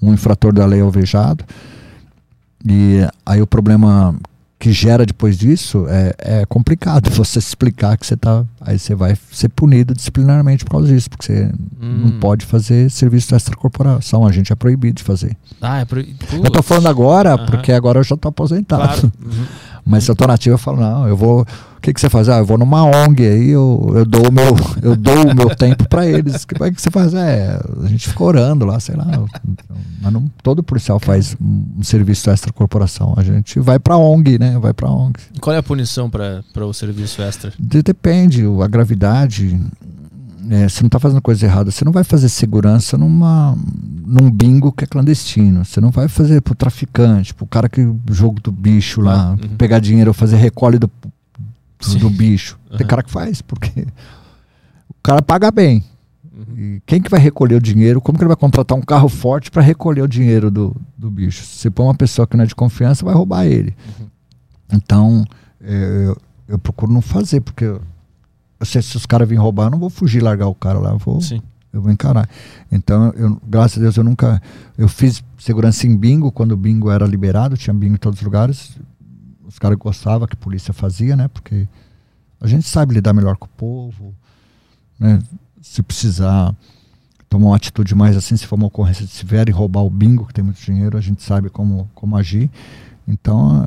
um 0.00 0.12
infrator 0.12 0.52
da 0.52 0.64
lei 0.66 0.80
alvejado. 0.80 1.44
E 2.64 3.00
aí 3.24 3.40
o 3.42 3.46
problema 3.46 4.14
que 4.58 4.72
gera 4.72 5.04
depois 5.04 5.36
disso 5.36 5.84
é, 5.88 6.14
é 6.18 6.46
complicado 6.46 7.10
você 7.12 7.38
explicar 7.38 7.96
que 7.98 8.06
você 8.06 8.16
tá. 8.16 8.44
Aí 8.60 8.78
você 8.78 8.94
vai 8.94 9.16
ser 9.30 9.48
punido 9.50 9.92
disciplinarmente 9.94 10.64
por 10.64 10.70
causa 10.72 10.88
disso, 10.88 11.10
porque 11.10 11.26
você 11.26 11.52
não 11.78 12.08
Hum. 12.08 12.20
pode 12.20 12.46
fazer 12.46 12.90
serviço 12.90 13.28
de 13.28 13.34
extracorporação, 13.36 14.26
a 14.26 14.32
gente 14.32 14.52
é 14.52 14.56
proibido 14.56 14.96
de 14.96 15.02
fazer. 15.04 15.36
Ah, 15.60 15.80
é 15.80 15.84
pro... 15.84 16.00
Eu 16.00 16.50
tô 16.50 16.62
falando 16.62 16.86
agora, 16.88 17.34
Aham. 17.34 17.46
porque 17.46 17.70
agora 17.70 18.00
eu 18.00 18.04
já 18.04 18.16
tô 18.16 18.28
aposentado. 18.28 18.82
Claro. 18.82 19.12
Uhum. 19.24 19.46
Mas 19.86 20.02
se 20.04 20.10
eu 20.10 20.16
tô 20.16 20.26
nativo, 20.26 20.54
eu 20.54 20.58
falo, 20.58 20.80
não, 20.80 21.06
eu 21.06 21.16
vou. 21.16 21.42
O 21.42 21.80
que, 21.80 21.94
que 21.94 22.00
você 22.00 22.10
faz? 22.10 22.28
Ah, 22.28 22.38
eu 22.38 22.44
vou 22.44 22.58
numa 22.58 22.82
ONG 22.82 23.24
aí, 23.24 23.50
eu, 23.50 23.92
eu 23.94 24.04
dou 24.04 24.28
o 24.28 24.32
meu, 24.32 24.56
eu 24.82 24.96
dou 24.96 25.32
meu 25.32 25.54
tempo 25.54 25.88
para 25.88 26.04
eles. 26.04 26.42
O 26.42 26.46
que, 26.48 26.72
que 26.72 26.82
você 26.82 26.90
faz? 26.90 27.14
É, 27.14 27.60
a 27.84 27.86
gente 27.86 28.08
fica 28.08 28.24
orando 28.24 28.64
lá, 28.66 28.80
sei 28.80 28.96
lá. 28.96 29.06
Mas 30.02 30.12
não, 30.12 30.28
todo 30.42 30.64
policial 30.64 30.98
faz 30.98 31.36
um, 31.40 31.64
um 31.78 31.82
serviço 31.84 32.28
extra 32.28 32.52
corporação. 32.52 33.14
A 33.16 33.22
gente 33.22 33.60
vai 33.60 33.78
pra 33.78 33.96
ONG, 33.96 34.36
né? 34.38 34.58
Vai 34.58 34.72
pra 34.74 34.90
ONG. 34.90 35.20
E 35.34 35.38
Qual 35.38 35.54
é 35.54 35.58
a 35.58 35.62
punição 35.62 36.10
para 36.10 36.42
o 36.66 36.72
serviço 36.72 37.22
extra? 37.22 37.52
De- 37.56 37.82
depende, 37.82 38.42
a 38.60 38.66
gravidade. 38.66 39.56
É, 40.50 40.68
você 40.68 40.82
não 40.82 40.88
está 40.88 40.98
fazendo 40.98 41.20
coisa 41.20 41.44
errada. 41.44 41.70
Você 41.70 41.84
não 41.84 41.92
vai 41.92 42.04
fazer 42.04 42.28
segurança 42.28 42.96
numa, 42.96 43.56
num 44.06 44.30
bingo 44.30 44.72
que 44.72 44.84
é 44.84 44.86
clandestino. 44.86 45.64
Você 45.64 45.80
não 45.80 45.90
vai 45.90 46.08
fazer 46.08 46.40
pro 46.40 46.54
traficante, 46.54 47.34
pro 47.34 47.46
cara 47.46 47.68
que 47.68 47.86
jogo 48.10 48.40
do 48.40 48.52
bicho 48.52 49.00
lá, 49.00 49.30
uhum. 49.30 49.56
pegar 49.56 49.78
dinheiro, 49.78 50.12
fazer 50.12 50.36
recolhe 50.36 50.78
do, 50.78 50.90
do, 51.80 51.98
do 51.98 52.10
bicho. 52.10 52.58
Tem 52.70 52.80
Aham. 52.80 52.86
cara 52.86 53.02
que 53.02 53.10
faz, 53.10 53.42
porque 53.42 53.86
o 54.90 54.94
cara 55.02 55.22
paga 55.22 55.50
bem. 55.50 55.84
Uhum. 56.32 56.58
E 56.58 56.82
quem 56.86 57.00
que 57.00 57.10
vai 57.10 57.20
recolher 57.20 57.56
o 57.56 57.60
dinheiro? 57.60 58.00
Como 58.00 58.18
que 58.18 58.22
ele 58.22 58.28
vai 58.28 58.36
contratar 58.36 58.76
um 58.76 58.82
carro 58.82 59.08
forte 59.08 59.50
para 59.50 59.62
recolher 59.62 60.02
o 60.02 60.08
dinheiro 60.08 60.50
do, 60.50 60.76
do 60.96 61.10
bicho? 61.10 61.44
Se 61.44 61.70
põe 61.70 61.86
uma 61.86 61.94
pessoa 61.94 62.26
que 62.26 62.36
não 62.36 62.44
é 62.44 62.46
de 62.46 62.54
confiança, 62.54 63.04
vai 63.04 63.14
roubar 63.14 63.46
ele. 63.46 63.74
Uhum. 63.98 64.06
Então, 64.72 65.24
é, 65.60 66.04
eu, 66.06 66.16
eu 66.48 66.58
procuro 66.58 66.92
não 66.92 67.00
fazer, 67.00 67.40
porque 67.40 67.64
se 68.62 68.96
os 68.96 69.06
caras 69.06 69.28
virem 69.28 69.42
roubar, 69.42 69.64
eu 69.66 69.70
não 69.70 69.78
vou 69.78 69.90
fugir 69.90 70.18
e 70.18 70.24
largar 70.24 70.48
o 70.48 70.54
cara 70.54 70.78
lá, 70.78 70.90
eu 70.90 70.98
vou, 70.98 71.20
Sim. 71.20 71.42
eu 71.72 71.82
vou 71.82 71.90
encarar. 71.90 72.28
Então, 72.72 73.12
eu, 73.16 73.40
graças 73.46 73.78
a 73.78 73.80
Deus, 73.82 73.96
eu 73.96 74.04
nunca. 74.04 74.40
Eu 74.78 74.88
fiz 74.88 75.22
segurança 75.38 75.86
em 75.86 75.96
bingo, 75.96 76.32
quando 76.32 76.52
o 76.52 76.56
bingo 76.56 76.90
era 76.90 77.06
liberado, 77.06 77.56
tinha 77.56 77.74
bingo 77.74 77.94
em 77.94 77.98
todos 77.98 78.20
os 78.20 78.24
lugares. 78.24 78.78
Os 79.46 79.58
caras 79.58 79.78
gostavam 79.78 80.26
que 80.26 80.34
a 80.34 80.38
polícia 80.38 80.72
fazia, 80.72 81.14
né? 81.16 81.28
Porque 81.28 81.68
a 82.40 82.46
gente 82.46 82.68
sabe 82.68 82.94
lidar 82.94 83.12
melhor 83.12 83.36
com 83.36 83.46
o 83.46 83.50
povo, 83.50 84.14
né? 84.98 85.18
Se 85.60 85.82
precisar 85.82 86.54
tomar 87.28 87.48
uma 87.48 87.56
atitude 87.56 87.94
mais 87.94 88.16
assim, 88.16 88.36
se 88.36 88.46
for 88.46 88.56
uma 88.56 88.66
ocorrência 88.66 89.04
de 89.04 89.10
se 89.10 89.24
vierem 89.24 89.54
roubar 89.54 89.82
o 89.82 89.90
bingo, 89.90 90.26
que 90.26 90.34
tem 90.34 90.44
muito 90.44 90.60
dinheiro, 90.60 90.96
a 90.96 91.00
gente 91.00 91.22
sabe 91.22 91.50
como, 91.50 91.90
como 91.94 92.16
agir. 92.16 92.50
Então, 93.06 93.64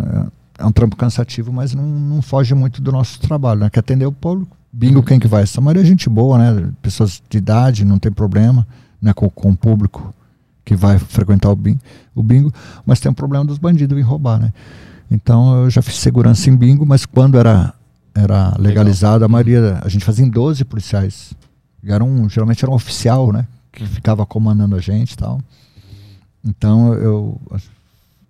é, 0.57 0.63
é 0.63 0.65
um 0.65 0.71
trampo 0.71 0.95
cansativo, 0.95 1.51
mas 1.53 1.73
não, 1.73 1.85
não 1.85 2.21
foge 2.21 2.53
muito 2.53 2.81
do 2.81 2.91
nosso 2.91 3.19
trabalho, 3.19 3.61
né? 3.61 3.69
Que 3.69 3.79
é 3.79 3.81
atender 3.81 4.05
o 4.05 4.11
público. 4.11 4.58
Bingo, 4.71 5.01
quem 5.03 5.19
que 5.19 5.27
vai? 5.27 5.43
Essa 5.43 5.59
maioria 5.61 5.81
é 5.81 5.85
gente 5.85 6.07
boa, 6.09 6.37
né? 6.37 6.69
Pessoas 6.81 7.21
de 7.29 7.37
idade, 7.37 7.83
não 7.83 7.97
tem 7.99 8.11
problema, 8.11 8.67
né? 9.01 9.13
Com, 9.13 9.29
com 9.29 9.49
o 9.49 9.57
público 9.57 10.13
que 10.63 10.75
vai 10.75 10.99
frequentar 10.99 11.49
o 11.49 11.55
bingo, 11.55 11.79
o 12.13 12.21
bingo, 12.21 12.53
mas 12.85 12.99
tem 12.99 13.11
o 13.11 13.15
problema 13.15 13.43
dos 13.43 13.57
bandidos 13.57 13.95
vir 13.97 14.03
roubar, 14.03 14.39
né? 14.39 14.53
Então, 15.09 15.63
eu 15.63 15.69
já 15.71 15.81
fiz 15.81 15.95
segurança 15.95 16.49
em 16.49 16.55
bingo, 16.55 16.85
mas 16.85 17.03
quando 17.05 17.37
era, 17.39 17.73
era 18.13 18.53
legalizado, 18.59 19.25
a 19.25 19.27
maioria, 19.27 19.79
a 19.83 19.89
gente 19.89 20.05
fazia 20.05 20.23
em 20.23 20.29
12 20.29 20.63
policiais. 20.65 21.33
Era 21.83 22.03
um, 22.03 22.29
geralmente 22.29 22.63
era 22.63 22.71
um 22.71 22.75
oficial, 22.75 23.31
né? 23.33 23.47
Que 23.71 23.83
Uhum. 23.83 23.89
ficava 23.89 24.25
comandando 24.25 24.75
a 24.75 24.79
gente 24.79 25.13
e 25.13 25.17
tal. 25.17 25.41
Então 26.45 26.93
eu. 26.93 27.41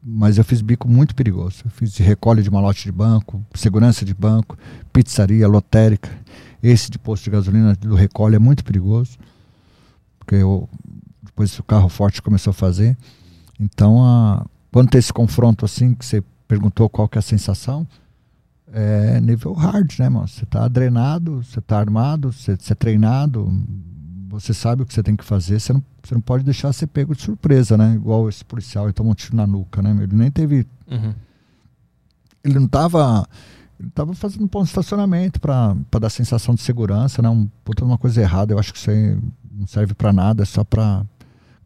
Mas 0.02 0.38
eu 0.38 0.44
fiz 0.44 0.62
bico 0.62 0.88
muito 0.88 1.14
perigoso. 1.14 1.64
Eu 1.66 1.72
fiz 1.72 1.98
recolhe 1.98 2.42
de 2.42 2.50
malote 2.50 2.84
de 2.84 2.92
banco, 2.92 3.46
segurança 3.54 4.06
de 4.06 4.14
banco, 4.14 4.58
pizzaria, 4.94 5.48
lotérica. 5.48 6.10
Esse 6.64 6.90
de 6.90 6.98
posto 6.98 7.26
de 7.26 7.32
gasolina 7.32 7.76
do 7.76 7.96
recolhe 7.96 8.36
é 8.36 8.40
muito 8.40 8.64
perigoso. 8.64 9.18
Porque 10.18 10.36
eu, 10.36 10.70
depois 11.24 11.58
o 11.60 11.64
carro 11.64 11.90
forte 11.90 12.22
começou 12.22 12.52
a 12.52 12.54
fazer. 12.54 12.98
Então, 13.60 14.04
a, 14.04 14.46
quando 14.72 14.90
tem 14.90 15.00
esse 15.00 15.12
confronto 15.12 15.66
assim, 15.66 15.94
que 15.94 16.06
você 16.06 16.24
perguntou 16.48 16.90
qual 16.90 17.08
que 17.08 17.18
é 17.18 17.20
a 17.20 17.22
sensação, 17.22 17.86
é 18.72 19.20
nível 19.20 19.54
hard, 19.54 20.00
né, 20.00 20.10
mano? 20.10 20.28
Você 20.28 20.46
tá 20.46 20.68
drenado, 20.68 21.44
você 21.44 21.60
tá 21.60 21.80
armado, 21.80 22.32
você 22.32 22.52
é 22.52 22.76
treinado, 22.76 23.52
você 24.40 24.54
sabe 24.54 24.82
o 24.82 24.86
que 24.86 24.94
você 24.94 25.04
tem 25.04 25.16
que 25.16 25.24
fazer, 25.24 25.60
você 25.60 25.74
não, 25.74 25.84
você 26.02 26.14
não 26.14 26.22
pode 26.22 26.44
deixar 26.44 26.72
ser 26.74 26.88
pego 26.88 27.16
de 27.16 27.22
surpresa, 27.22 27.78
né? 27.78 27.94
Igual 27.96 28.30
esse 28.30 28.44
policial, 28.44 28.86
ele 28.86 28.94
tomou 28.94 29.12
um 29.12 29.16
tiro 29.16 29.36
na 29.36 29.46
nuca, 29.46 29.82
né? 29.82 29.96
Ele 30.02 30.16
nem 30.16 30.32
teve. 30.32 30.66
Uhum. 30.90 31.14
Ele 32.44 32.60
não 32.60 32.68
tava. 32.68 33.28
Ele 33.80 33.90
tava 33.92 34.14
fazendo 34.14 34.44
um 34.44 34.48
ponto 34.48 34.64
de 34.64 34.70
estacionamento 34.70 35.40
para 35.40 35.76
dar 36.00 36.10
sensação 36.10 36.56
de 36.56 36.62
segurança, 36.62 37.22
né? 37.22 37.30
Um, 37.30 37.48
puta 37.64 37.84
uma 37.84 37.98
coisa 37.98 38.22
errada. 38.22 38.54
Eu 38.54 38.60
acho 38.60 38.74
que 38.74 38.80
isso 38.80 38.90
aí 38.90 39.18
não 39.52 39.68
serve 39.68 39.94
para 39.94 40.14
nada, 40.14 40.44
é 40.44 40.46
só 40.46 40.64
para 40.64 41.06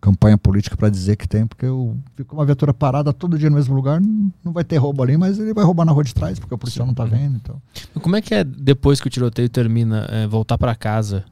campanha 0.03 0.37
política 0.37 0.75
para 0.75 0.89
dizer 0.89 1.15
que 1.15 1.25
tem, 1.25 1.47
porque 1.47 1.65
eu 1.65 1.97
fico 2.13 2.35
uma 2.35 2.45
viatura 2.45 2.73
parada 2.73 3.13
todo 3.13 3.37
dia 3.37 3.49
no 3.49 3.55
mesmo 3.55 3.73
lugar, 3.73 4.01
não, 4.01 4.33
não 4.43 4.51
vai 4.51 4.65
ter 4.65 4.75
roubo 4.75 5.01
ali, 5.01 5.15
mas 5.15 5.39
ele 5.39 5.53
vai 5.53 5.63
roubar 5.63 5.85
na 5.85 5.93
rua 5.93 6.03
de 6.03 6.13
trás, 6.13 6.37
porque 6.37 6.53
o 6.53 6.57
policial 6.57 6.85
não 6.85 6.93
tá 6.93 7.05
vendo, 7.05 7.37
então. 7.37 7.61
Como 8.01 8.13
é 8.13 8.21
que 8.21 8.33
é 8.33 8.43
depois 8.43 8.99
que 8.99 9.07
o 9.07 9.09
tiroteio 9.09 9.47
termina, 9.47 10.05
é, 10.09 10.27
voltar 10.27 10.57
para 10.57 10.75
casa? 10.75 11.23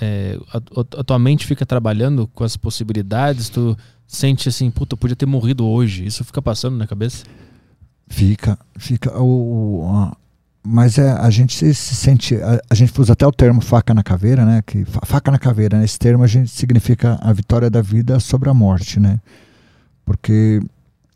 É, 0.00 0.38
a, 0.52 0.58
a- 0.58 1.00
a 1.00 1.04
tua 1.04 1.18
mente 1.18 1.46
fica 1.46 1.66
trabalhando 1.66 2.26
com 2.28 2.44
as 2.44 2.56
possibilidades? 2.56 3.48
Tu 3.48 3.76
sente 4.06 4.48
assim, 4.48 4.70
puta, 4.70 4.94
eu 4.94 4.98
podia 4.98 5.16
ter 5.16 5.26
morrido 5.26 5.66
hoje. 5.66 6.06
Isso 6.06 6.24
fica 6.24 6.40
passando 6.40 6.76
na 6.76 6.86
cabeça? 6.86 7.24
Fica, 8.08 8.58
fica. 8.78 9.18
O, 9.18 9.82
o- 9.84 9.92
a- 9.94 10.16
mas 10.62 10.98
é, 10.98 11.10
a 11.12 11.30
gente 11.30 11.54
se, 11.54 11.72
se 11.74 11.94
sente. 11.94 12.34
A, 12.36 12.60
a 12.70 12.74
gente 12.74 12.98
usa 13.00 13.12
até 13.12 13.26
o 13.26 13.32
termo 13.32 13.60
faca 13.60 13.94
na 13.94 14.02
caveira, 14.02 14.44
né? 14.44 14.62
Que, 14.66 14.84
fa- 14.84 15.00
faca 15.04 15.30
na 15.30 15.38
caveira, 15.38 15.78
né? 15.78 15.84
Esse 15.84 15.98
termo 15.98 16.22
a 16.22 16.26
gente 16.26 16.50
significa 16.50 17.18
a 17.22 17.32
vitória 17.32 17.68
da 17.70 17.80
vida 17.82 18.18
sobre 18.20 18.48
a 18.48 18.54
morte, 18.54 18.98
né? 19.00 19.18
Porque 20.04 20.60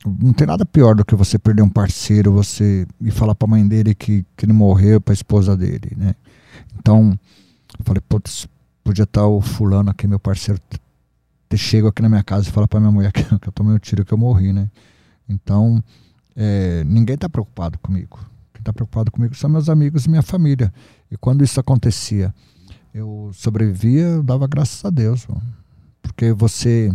não 0.04 0.32
tem 0.32 0.46
nada 0.46 0.64
pior 0.66 0.94
do 0.94 1.04
que 1.04 1.14
você 1.14 1.38
perder 1.38 1.62
um 1.62 1.68
parceiro, 1.68 2.32
você 2.32 2.86
ir 3.00 3.10
falar 3.10 3.34
pra 3.34 3.46
mãe 3.48 3.66
dele 3.66 3.94
que, 3.94 4.24
que 4.36 4.44
ele 4.44 4.52
morreu, 4.52 5.00
pra 5.00 5.14
esposa 5.14 5.56
dele, 5.56 5.92
né? 5.96 6.14
Então, 6.78 7.18
eu 7.78 7.84
falei, 7.84 8.02
putz, 8.08 8.46
podia 8.82 9.04
estar 9.04 9.26
o 9.26 9.40
fulano 9.40 9.90
aqui, 9.90 10.06
meu 10.06 10.18
parceiro, 10.18 10.60
ter 11.48 11.56
chego 11.56 11.88
aqui 11.88 12.02
na 12.02 12.08
minha 12.08 12.22
casa 12.22 12.48
e 12.48 12.52
falar 12.52 12.66
pra 12.66 12.80
minha 12.80 12.92
mulher 12.92 13.12
que, 13.12 13.22
que 13.22 13.48
eu 13.48 13.52
tomei 13.52 13.74
um 13.74 13.78
tiro, 13.78 14.04
que 14.04 14.12
eu 14.12 14.18
morri, 14.18 14.52
né? 14.52 14.70
Então, 15.28 15.82
é, 16.34 16.82
ninguém 16.84 17.14
está 17.14 17.28
preocupado 17.28 17.78
comigo. 17.78 18.18
Quem 18.52 18.60
está 18.60 18.72
preocupado 18.72 19.10
comigo 19.10 19.34
são 19.34 19.48
meus 19.50 19.68
amigos 19.68 20.04
e 20.04 20.10
minha 20.10 20.22
família. 20.22 20.72
E 21.10 21.16
quando 21.16 21.44
isso 21.44 21.58
acontecia, 21.60 22.34
eu 22.94 23.30
sobrevivia, 23.34 24.02
eu 24.02 24.22
dava 24.22 24.46
graças 24.46 24.84
a 24.84 24.90
Deus. 24.90 25.26
Porque 26.02 26.32
você, 26.32 26.90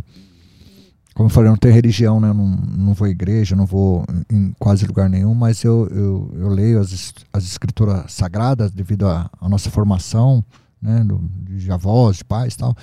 como 1.13 1.29
eu 1.29 1.33
falei, 1.33 1.47
eu 1.47 1.51
não 1.51 1.57
tenho 1.57 1.73
religião, 1.73 2.19
né? 2.19 2.29
Eu 2.29 2.33
não, 2.33 2.47
não 2.47 2.93
vou 2.93 3.07
à 3.07 3.09
igreja, 3.09 3.55
não 3.55 3.65
vou 3.65 4.05
em 4.29 4.53
quase 4.59 4.85
lugar 4.85 5.09
nenhum, 5.09 5.33
mas 5.33 5.63
eu, 5.63 5.87
eu, 5.89 6.31
eu 6.35 6.49
leio 6.49 6.79
as, 6.79 7.13
as 7.31 7.43
escrituras 7.43 8.11
sagradas 8.11 8.71
devido 8.71 9.07
à 9.07 9.29
nossa 9.49 9.69
formação, 9.69 10.43
né? 10.81 11.03
Do, 11.03 11.19
de 11.19 11.71
avós, 11.71 12.17
de 12.17 12.25
pais 12.25 12.53
e 12.53 12.57
tal. 12.57 12.75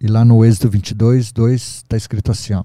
E 0.00 0.06
lá 0.06 0.24
no 0.24 0.44
Êxodo 0.44 0.70
22, 0.70 1.32
2, 1.32 1.62
está 1.62 1.96
escrito 1.96 2.30
assim, 2.30 2.54
ó. 2.54 2.64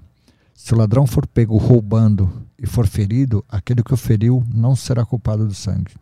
Se 0.53 0.73
o 0.73 0.77
ladrão 0.77 1.05
for 1.05 1.27
pego 1.27 1.55
roubando 1.55 2.47
e 2.57 2.65
for 2.65 2.87
ferido, 2.87 3.45
aquele 3.47 3.83
que 3.83 3.93
o 3.93 3.97
feriu 3.97 4.43
não 4.51 4.75
será 4.75 5.05
culpado 5.05 5.45
do 5.45 5.53
sangue. 5.53 5.93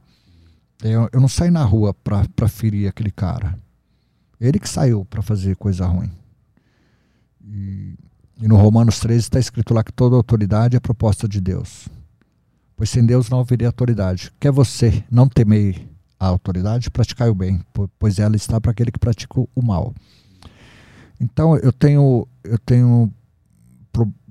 Eu, 0.81 1.09
eu 1.11 1.19
não 1.19 1.27
saí 1.27 1.51
na 1.51 1.63
rua 1.63 1.93
para 1.93 2.47
ferir 2.47 2.87
aquele 2.87 3.11
cara. 3.11 3.59
Ele 4.39 4.59
que 4.59 4.69
saiu 4.69 5.03
para 5.05 5.21
fazer 5.21 5.55
coisa 5.55 5.85
ruim. 5.85 6.11
E, 7.43 7.95
e 8.41 8.47
no 8.47 8.55
Romanos 8.55 8.99
13 8.99 9.19
está 9.19 9.39
escrito 9.39 9.73
lá 9.73 9.83
que 9.83 9.93
toda 9.93 10.15
autoridade 10.15 10.77
é 10.77 10.79
proposta 10.79 11.27
de 11.27 11.41
Deus. 11.41 11.87
Pois 12.77 12.89
sem 12.89 13.05
Deus 13.05 13.29
não 13.29 13.39
haveria 13.39 13.67
autoridade. 13.67 14.31
Quer 14.39 14.51
você 14.51 15.03
não 15.09 15.27
temer 15.27 15.87
a 16.19 16.27
autoridade, 16.27 16.89
praticar 16.89 17.29
o 17.29 17.35
bem, 17.35 17.61
pois 17.99 18.19
ela 18.19 18.35
está 18.35 18.59
para 18.59 18.71
aquele 18.71 18.91
que 18.91 18.99
pratica 18.99 19.39
o 19.39 19.61
mal. 19.61 19.93
Então 21.19 21.57
eu 21.57 21.71
tenho, 21.71 22.27
eu 22.43 22.57
tenho, 22.59 23.11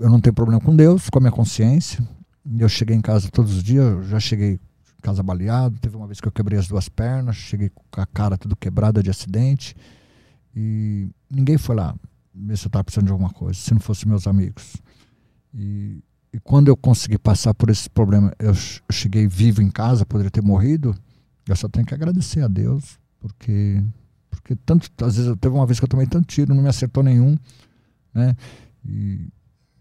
eu 0.01 0.11
não 0.11 0.21
tenho 0.21 0.35
problema 0.35 0.61
com 0.61 0.75
Deus, 0.75 1.09
com 1.09 1.19
a 1.19 1.21
minha 1.21 1.33
consciência. 1.33 2.07
Eu 2.59 2.69
cheguei 2.69 2.95
em 2.95 3.01
casa 3.01 3.31
todos 3.31 3.57
os 3.57 3.63
dias, 3.63 4.07
já 4.07 4.21
cheguei 4.21 4.61
casa 5.05 5.23
baleado. 5.23 5.79
Teve 5.79 5.97
uma 5.97 6.07
vez 6.07 6.21
que 6.21 6.27
eu 6.27 6.33
quebrei 6.33 6.59
as 6.59 6.67
duas 6.67 6.89
pernas, 6.89 7.37
cheguei 7.37 7.71
com 7.91 8.01
a 8.01 8.07
cara 8.07 8.39
tudo 8.39 8.57
quebrada 8.57 9.03
de 9.03 9.11
acidente. 9.11 9.77
E 10.57 11.11
ninguém 11.31 11.59
foi 11.59 11.77
lá 11.77 11.95
ver 12.35 12.57
se 12.57 12.67
eu 12.67 12.69
estava 12.69 12.83
precisando 12.83 13.07
de 13.07 13.13
alguma 13.13 13.31
coisa, 13.31 13.59
se 13.59 13.73
não 13.73 13.81
fossem 13.81 14.09
meus 14.09 14.27
amigos. 14.27 14.77
E, 15.53 16.03
e, 16.33 16.41
quando 16.41 16.69
eu 16.69 16.77
consegui 16.77 17.19
passar 17.19 17.55
por 17.55 17.71
esse 17.71 17.89
problema, 17.89 18.33
eu, 18.39 18.49
eu 18.49 18.95
cheguei 18.95 19.27
vivo 19.29 19.63
em 19.63 19.71
casa, 19.71 20.07
poderia 20.07 20.31
ter 20.31 20.43
morrido. 20.43 20.95
Eu 21.49 21.57
só 21.57 21.69
tenho 21.69 21.87
que 21.87 21.95
agradecer 21.95 22.43
a 22.43 22.49
Deus, 22.49 22.99
porque 23.21 23.83
porque 24.31 24.57
tanto 24.57 24.91
às 25.05 25.17
vezes 25.17 25.35
teve 25.41 25.55
uma 25.55 25.67
vez 25.67 25.79
que 25.79 25.85
eu 25.85 25.89
tomei 25.89 26.07
tanto 26.07 26.27
tiro, 26.27 26.55
não 26.55 26.63
me 26.63 26.69
acertou 26.69 27.03
nenhum, 27.03 27.37
né? 28.13 28.37
E, 28.85 29.29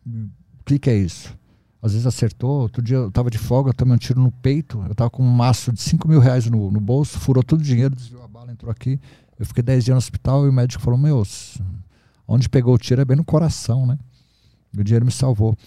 o 0.05 0.63
que, 0.65 0.79
que 0.79 0.89
é 0.89 0.95
isso? 0.95 1.35
às 1.83 1.91
vezes 1.91 2.07
acertou. 2.07 2.61
Outro 2.61 2.81
dia 2.81 2.95
eu 2.95 3.11
tava 3.11 3.29
de 3.29 3.37
folga, 3.37 3.69
eu 3.69 3.73
tomei 3.73 3.93
um 3.93 3.97
tiro 3.97 4.21
no 4.21 4.31
peito. 4.31 4.81
Eu 4.87 4.95
tava 4.95 5.09
com 5.09 5.21
um 5.21 5.29
maço 5.29 5.73
de 5.73 5.81
5 5.81 6.07
mil 6.07 6.19
reais 6.21 6.49
no, 6.49 6.71
no 6.71 6.79
bolso, 6.79 7.19
furou 7.19 7.43
todo 7.43 7.59
o 7.59 7.63
dinheiro, 7.63 7.93
desviou 7.93 8.23
a 8.23 8.27
bala, 8.27 8.53
entrou 8.53 8.71
aqui. 8.71 8.97
Eu 9.37 9.45
fiquei 9.45 9.61
10 9.61 9.83
dias 9.83 9.93
no 9.93 9.97
hospital 9.97 10.45
e 10.45 10.49
o 10.49 10.53
médico 10.53 10.81
falou: 10.81 10.97
Meu, 10.97 11.21
onde 12.25 12.47
pegou 12.47 12.73
o 12.73 12.77
tiro 12.77 13.01
é 13.01 13.05
bem 13.05 13.17
no 13.17 13.25
coração, 13.25 13.85
né? 13.85 13.99
E 14.73 14.79
o 14.79 14.83
dinheiro 14.83 15.05
me 15.05 15.11
salvou. 15.11 15.57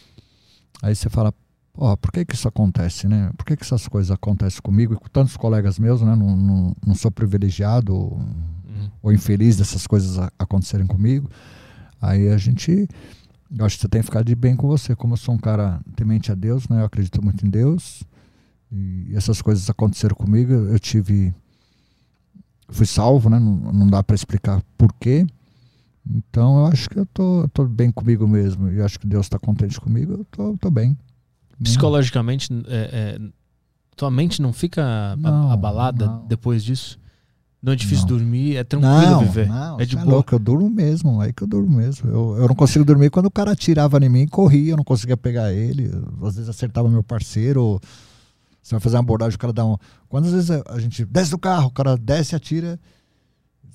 Aí 0.81 0.97
você 0.97 1.11
fala: 1.11 1.35
Porra, 1.77 1.97
por 1.97 2.11
que 2.11 2.25
que 2.25 2.35
isso 2.35 2.49
acontece, 2.49 3.07
né? 3.07 3.31
Por 3.37 3.45
que 3.45 3.55
que 3.55 3.63
essas 3.63 3.87
coisas 3.87 4.11
acontecem 4.11 4.63
comigo 4.63 4.95
e 4.95 4.97
com 4.97 5.09
tantos 5.09 5.37
colegas 5.37 5.79
meus, 5.79 6.01
né? 6.01 6.17
Não, 6.17 6.35
não, 6.35 6.77
não 6.87 6.95
sou 6.95 7.11
privilegiado 7.11 7.95
ou, 7.95 8.13
uhum. 8.15 8.91
ou 9.03 9.13
infeliz 9.13 9.57
dessas 9.57 9.87
coisas 9.87 10.19
acontecerem 10.39 10.87
comigo. 10.87 11.31
Aí 12.01 12.31
a 12.31 12.39
gente 12.39 12.89
eu 13.55 13.65
acho 13.65 13.77
que 13.77 13.83
você 13.83 13.89
tem 13.89 14.01
que 14.01 14.07
ficar 14.07 14.25
de 14.25 14.35
bem 14.35 14.57
com 14.57 14.67
você. 14.67 14.97
Como 14.97 15.13
eu 15.13 15.19
sou 15.19 15.35
um 15.35 15.39
cara 15.39 15.81
temente 15.95 16.33
a 16.33 16.35
Deus, 16.35 16.67
né? 16.69 16.81
Eu 16.81 16.87
acredito 16.87 17.23
muito 17.23 17.47
em 17.47 17.51
Deus. 17.51 18.03
E 18.73 19.15
essas 19.15 19.43
coisas 19.43 19.69
aconteceram 19.69 20.17
comigo. 20.17 20.53
Eu 20.53 20.79
tive. 20.79 21.35
Fui 22.71 22.87
salvo, 22.87 23.29
né? 23.29 23.39
Não, 23.39 23.73
não 23.73 23.87
dá 23.87 24.03
para 24.03 24.17
explicar 24.17 24.63
por 24.79 24.93
quê. 24.95 25.27
Então 26.09 26.61
eu 26.61 26.67
acho 26.67 26.89
que 26.89 26.99
eu 26.99 27.07
tô, 27.07 27.49
tô 27.53 27.65
bem 27.67 27.91
comigo 27.93 28.27
mesmo. 28.27 28.73
E 28.73 28.81
acho 28.81 28.99
que 28.99 29.07
Deus 29.07 29.27
está 29.27 29.39
contente 29.39 29.81
comigo. 29.81 30.13
Eu 30.15 30.25
tô, 30.25 30.57
tô 30.57 30.71
bem. 30.71 30.97
Psicologicamente, 31.63 32.49
é, 32.69 33.19
é, 33.19 33.21
tua 33.97 34.11
mente 34.11 34.43
não 34.43 34.53
fica 34.53 35.17
não, 35.17 35.51
abalada 35.51 36.07
não. 36.07 36.27
depois 36.27 36.63
disso? 36.63 36.99
Não 37.63 37.73
é 37.73 37.77
difícil 37.77 38.07
não. 38.07 38.19
dormir, 38.19 38.57
é 38.57 38.63
tranquilo 38.63 39.11
não, 39.11 39.21
viver. 39.21 39.49
Não, 39.49 39.81
é 39.81 39.85
de 39.85 39.97
é 39.97 40.01
boa. 40.01 40.15
Louco, 40.17 40.35
eu 40.35 40.39
durmo 40.39 40.71
mesmo, 40.71 41.21
aí 41.21 41.33
que 41.33 41.43
eu 41.43 41.49
durmo 41.49 41.79
mesmo. 41.79 42.09
Eu, 42.09 42.37
eu 42.37 42.49
não 42.49 42.55
consigo 42.55 42.85
dormir 42.85 43.11
quando 43.11 43.27
o 43.27 43.31
cara 43.31 43.53
atirava 43.53 43.99
em 43.99 44.09
mim 44.09 44.23
e 44.23 44.29
corria, 44.29 44.73
eu 44.73 44.77
não 44.77 44.85
conseguia 44.85 45.17
pegar 45.17 45.53
ele. 45.53 45.91
Às 46.23 46.37
vezes 46.37 46.49
acertava 46.49 46.89
meu 46.89 47.03
parceiro. 47.03 47.81
Você 48.63 48.75
vai 48.75 48.81
fazer 48.81 48.97
uma 48.97 49.03
abordagem, 49.03 49.35
o 49.37 49.39
cara 49.39 49.53
dá 49.53 49.65
um. 49.65 49.77
Quantas 50.09 50.33
vezes 50.33 50.51
a 50.51 50.79
gente 50.79 51.05
desce 51.07 51.31
do 51.31 51.39
carro, 51.39 51.69
o 51.69 51.73
cara 51.73 51.97
desce 51.97 52.37
atira. 52.37 52.79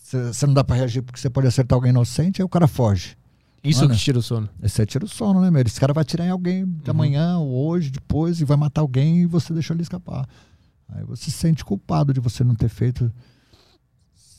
Você 0.04 0.46
não 0.46 0.54
dá 0.54 0.64
pra 0.64 0.76
reagir 0.76 1.02
porque 1.02 1.20
você 1.20 1.30
pode 1.30 1.48
acertar 1.48 1.76
alguém 1.76 1.90
inocente, 1.90 2.42
aí 2.42 2.46
o 2.46 2.50
cara 2.50 2.68
foge. 2.68 3.18
Isso 3.64 3.82
Mano, 3.82 3.94
que 3.94 4.00
tira 4.00 4.18
o 4.18 4.22
sono. 4.22 4.50
Esse 4.62 4.82
é 4.82 4.86
tira 4.86 5.06
o 5.06 5.08
sono, 5.08 5.40
né, 5.40 5.52
meu? 5.52 5.62
Esse 5.62 5.80
cara 5.80 5.94
vai 5.94 6.02
atirar 6.02 6.26
em 6.26 6.32
alguém 6.32 6.64
uhum. 6.64 6.80
amanhã, 6.88 7.38
ou 7.38 7.68
hoje, 7.68 7.92
depois, 7.92 8.42
e 8.42 8.46
vai 8.46 8.58
matar 8.58 8.82
alguém 8.82 9.22
e 9.22 9.26
você 9.26 9.54
deixou 9.54 9.76
ele 9.76 9.84
escapar. 9.84 10.28
Aí 10.90 11.04
você 11.04 11.26
se 11.26 11.32
sente 11.32 11.64
culpado 11.64 12.14
de 12.14 12.20
você 12.20 12.44
não 12.44 12.56
ter 12.56 12.70
feito 12.70 13.12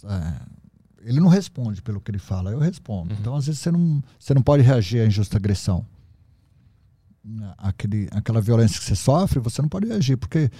é, 0.05 0.40
ele 1.05 1.20
não 1.20 1.28
responde 1.28 1.82
pelo 1.82 2.01
que 2.01 2.11
ele 2.11 2.19
fala, 2.19 2.51
eu 2.51 2.59
respondo. 2.59 3.12
Uhum. 3.12 3.20
Então, 3.20 3.36
às 3.36 3.47
vezes, 3.47 3.61
você 3.61 3.70
não, 3.70 4.03
você 4.19 4.35
não 4.35 4.43
pode 4.43 4.62
reagir 4.62 5.01
à 5.01 5.07
injusta 5.07 5.36
agressão. 5.36 5.85
Aquele, 7.59 8.09
aquela 8.11 8.40
violência 8.40 8.78
que 8.78 8.85
você 8.85 8.97
sofre, 8.97 9.39
você 9.39 9.62
não 9.62 9.69
pode 9.69 9.86
reagir, 9.86 10.16
porque, 10.16 10.51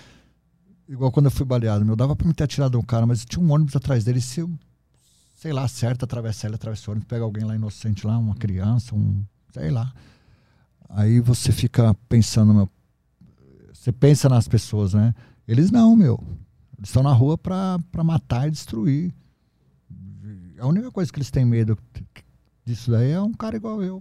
igual 0.89 1.11
quando 1.11 1.27
eu 1.27 1.31
fui 1.31 1.45
baleado, 1.45 1.85
meu, 1.85 1.97
dava 1.97 2.15
para 2.15 2.27
me 2.27 2.35
ter 2.35 2.45
atirado 2.45 2.79
um 2.79 2.83
cara, 2.83 3.05
mas 3.05 3.25
tinha 3.25 3.45
um 3.45 3.51
ônibus 3.51 3.75
atrás 3.75 4.05
dele, 4.05 4.21
se 4.21 4.41
eu, 4.41 4.51
sei 5.43 5.53
lá, 5.53 5.65
acerta, 5.65 6.05
atravessa 6.05 6.47
ele, 6.47 6.55
atravessa 6.55 6.89
ônibus, 6.89 7.09
pega 7.09 7.25
alguém 7.25 7.43
lá 7.43 7.57
inocente 7.57 8.07
lá, 8.07 8.17
uma 8.17 8.37
criança, 8.37 8.95
um, 8.95 9.25
sei 9.53 9.73
lá. 9.73 9.93
Aí 10.89 11.19
você 11.19 11.51
fica 11.51 11.93
pensando, 12.09 12.55
meu, 12.55 12.71
você 13.73 13.91
pensa 13.91 14.29
nas 14.29 14.47
pessoas, 14.47 14.95
né? 14.95 15.13
Eles 15.49 15.73
não, 15.73 15.97
meu. 15.97 16.23
Eles 16.79 16.91
estão 16.91 17.03
na 17.03 17.13
rua 17.13 17.37
para 17.37 17.81
matar 18.05 18.47
e 18.47 18.53
destruir. 18.53 19.13
A 20.61 20.67
única 20.69 20.93
coisa 20.93 21.13
que 21.13 21.19
eles 21.19 21.33
têm 21.33 21.45
medo 21.45 21.77
disso 22.65 22.93
daí 22.93 23.11
é 23.11 23.21
um 23.21 23.33
cara 23.33 23.57
igual 23.57 23.83
eu. 23.83 24.01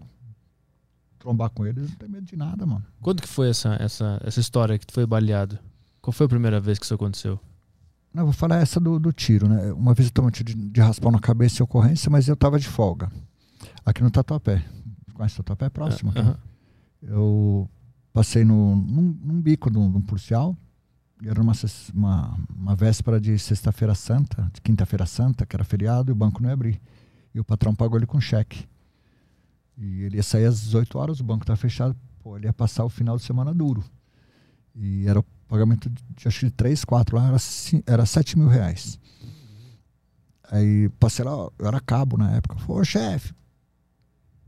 Trombar 1.17 1.49
com 1.49 1.65
eles, 1.65 1.89
não 1.89 1.97
tem 1.97 2.07
medo 2.07 2.25
de 2.27 2.35
nada, 2.35 2.67
mano. 2.67 2.85
Quando 3.01 3.19
que 3.19 3.27
foi 3.27 3.49
essa, 3.49 3.73
essa, 3.79 4.21
essa 4.23 4.39
história 4.39 4.77
que 4.77 4.85
tu 4.85 4.93
foi 4.93 5.07
baleado? 5.07 5.57
Qual 6.03 6.11
foi 6.11 6.27
a 6.27 6.29
primeira 6.29 6.61
vez 6.61 6.77
que 6.77 6.85
isso 6.85 6.93
aconteceu? 6.93 7.39
Não, 8.13 8.25
vou 8.25 8.33
falar 8.33 8.57
essa 8.57 8.79
do, 8.79 8.99
do 8.99 9.13
tiro, 9.13 9.47
né? 9.47 9.71
Uma 9.73 9.93
vez 9.93 10.07
eu 10.07 10.13
tomei 10.13 10.29
um 10.29 10.31
tiro 10.31 10.53
de, 10.53 10.69
de 10.69 10.81
raspão 10.81 11.11
na 11.11 11.19
cabeça 11.19 11.61
e 11.61 11.63
ocorrência, 11.63 12.09
mas 12.09 12.27
eu 12.27 12.35
tava 12.35 12.59
de 12.59 12.67
folga. 12.67 13.09
Aqui 13.85 14.03
no 14.03 14.11
Tatuapé. 14.11 14.63
Conhece 15.13 15.35
o 15.35 15.43
Tatuapé? 15.43 15.65
É 15.65 15.69
próximo. 15.69 16.11
Uh 16.11 16.15
-huh. 16.15 16.37
Eu 17.03 17.69
passei 18.11 18.43
no, 18.43 18.75
num, 18.75 19.17
num 19.23 19.41
bico 19.41 19.71
de 19.71 19.77
um, 19.77 19.89
de 19.89 19.97
um 19.97 20.01
policial 20.01 20.57
era 21.27 21.41
uma, 21.41 21.53
uma, 21.93 22.39
uma 22.55 22.75
véspera 22.75 23.19
de 23.19 23.37
sexta-feira 23.37 23.93
santa, 23.93 24.49
de 24.53 24.61
quinta-feira 24.61 25.05
santa, 25.05 25.45
que 25.45 25.55
era 25.55 25.63
feriado, 25.63 26.11
e 26.11 26.13
o 26.13 26.15
banco 26.15 26.41
não 26.41 26.49
ia 26.49 26.53
abrir. 26.53 26.81
E 27.33 27.39
o 27.39 27.43
patrão 27.43 27.75
pagou 27.75 27.97
ele 27.97 28.07
com 28.07 28.19
cheque. 28.19 28.67
E 29.77 30.03
ele 30.03 30.17
ia 30.17 30.23
sair 30.23 30.45
às 30.45 30.61
18 30.61 30.97
horas, 30.97 31.19
o 31.19 31.23
banco 31.23 31.43
estava 31.43 31.57
fechado, 31.57 31.95
pô, 32.19 32.37
ele 32.37 32.47
ia 32.47 32.53
passar 32.53 32.83
o 32.83 32.89
final 32.89 33.17
de 33.17 33.23
semana 33.23 33.53
duro. 33.53 33.83
E 34.75 35.07
era 35.07 35.19
o 35.19 35.25
pagamento 35.51 35.89
de 35.89 36.27
acho 36.27 36.39
que 36.39 36.45
de 36.45 36.51
3, 36.51 36.85
4 36.85 37.17
lá, 37.17 37.27
era, 37.27 37.37
era 37.85 38.05
7 38.05 38.39
mil 38.39 38.47
reais. 38.47 38.97
Aí 40.49 40.87
passei 40.97 41.25
lá, 41.25 41.31
eu 41.59 41.67
era 41.67 41.79
cabo 41.81 42.15
na 42.17 42.31
época. 42.31 42.55
Falei, 42.55 42.81
ô 42.81 42.85
chefe, 42.85 43.33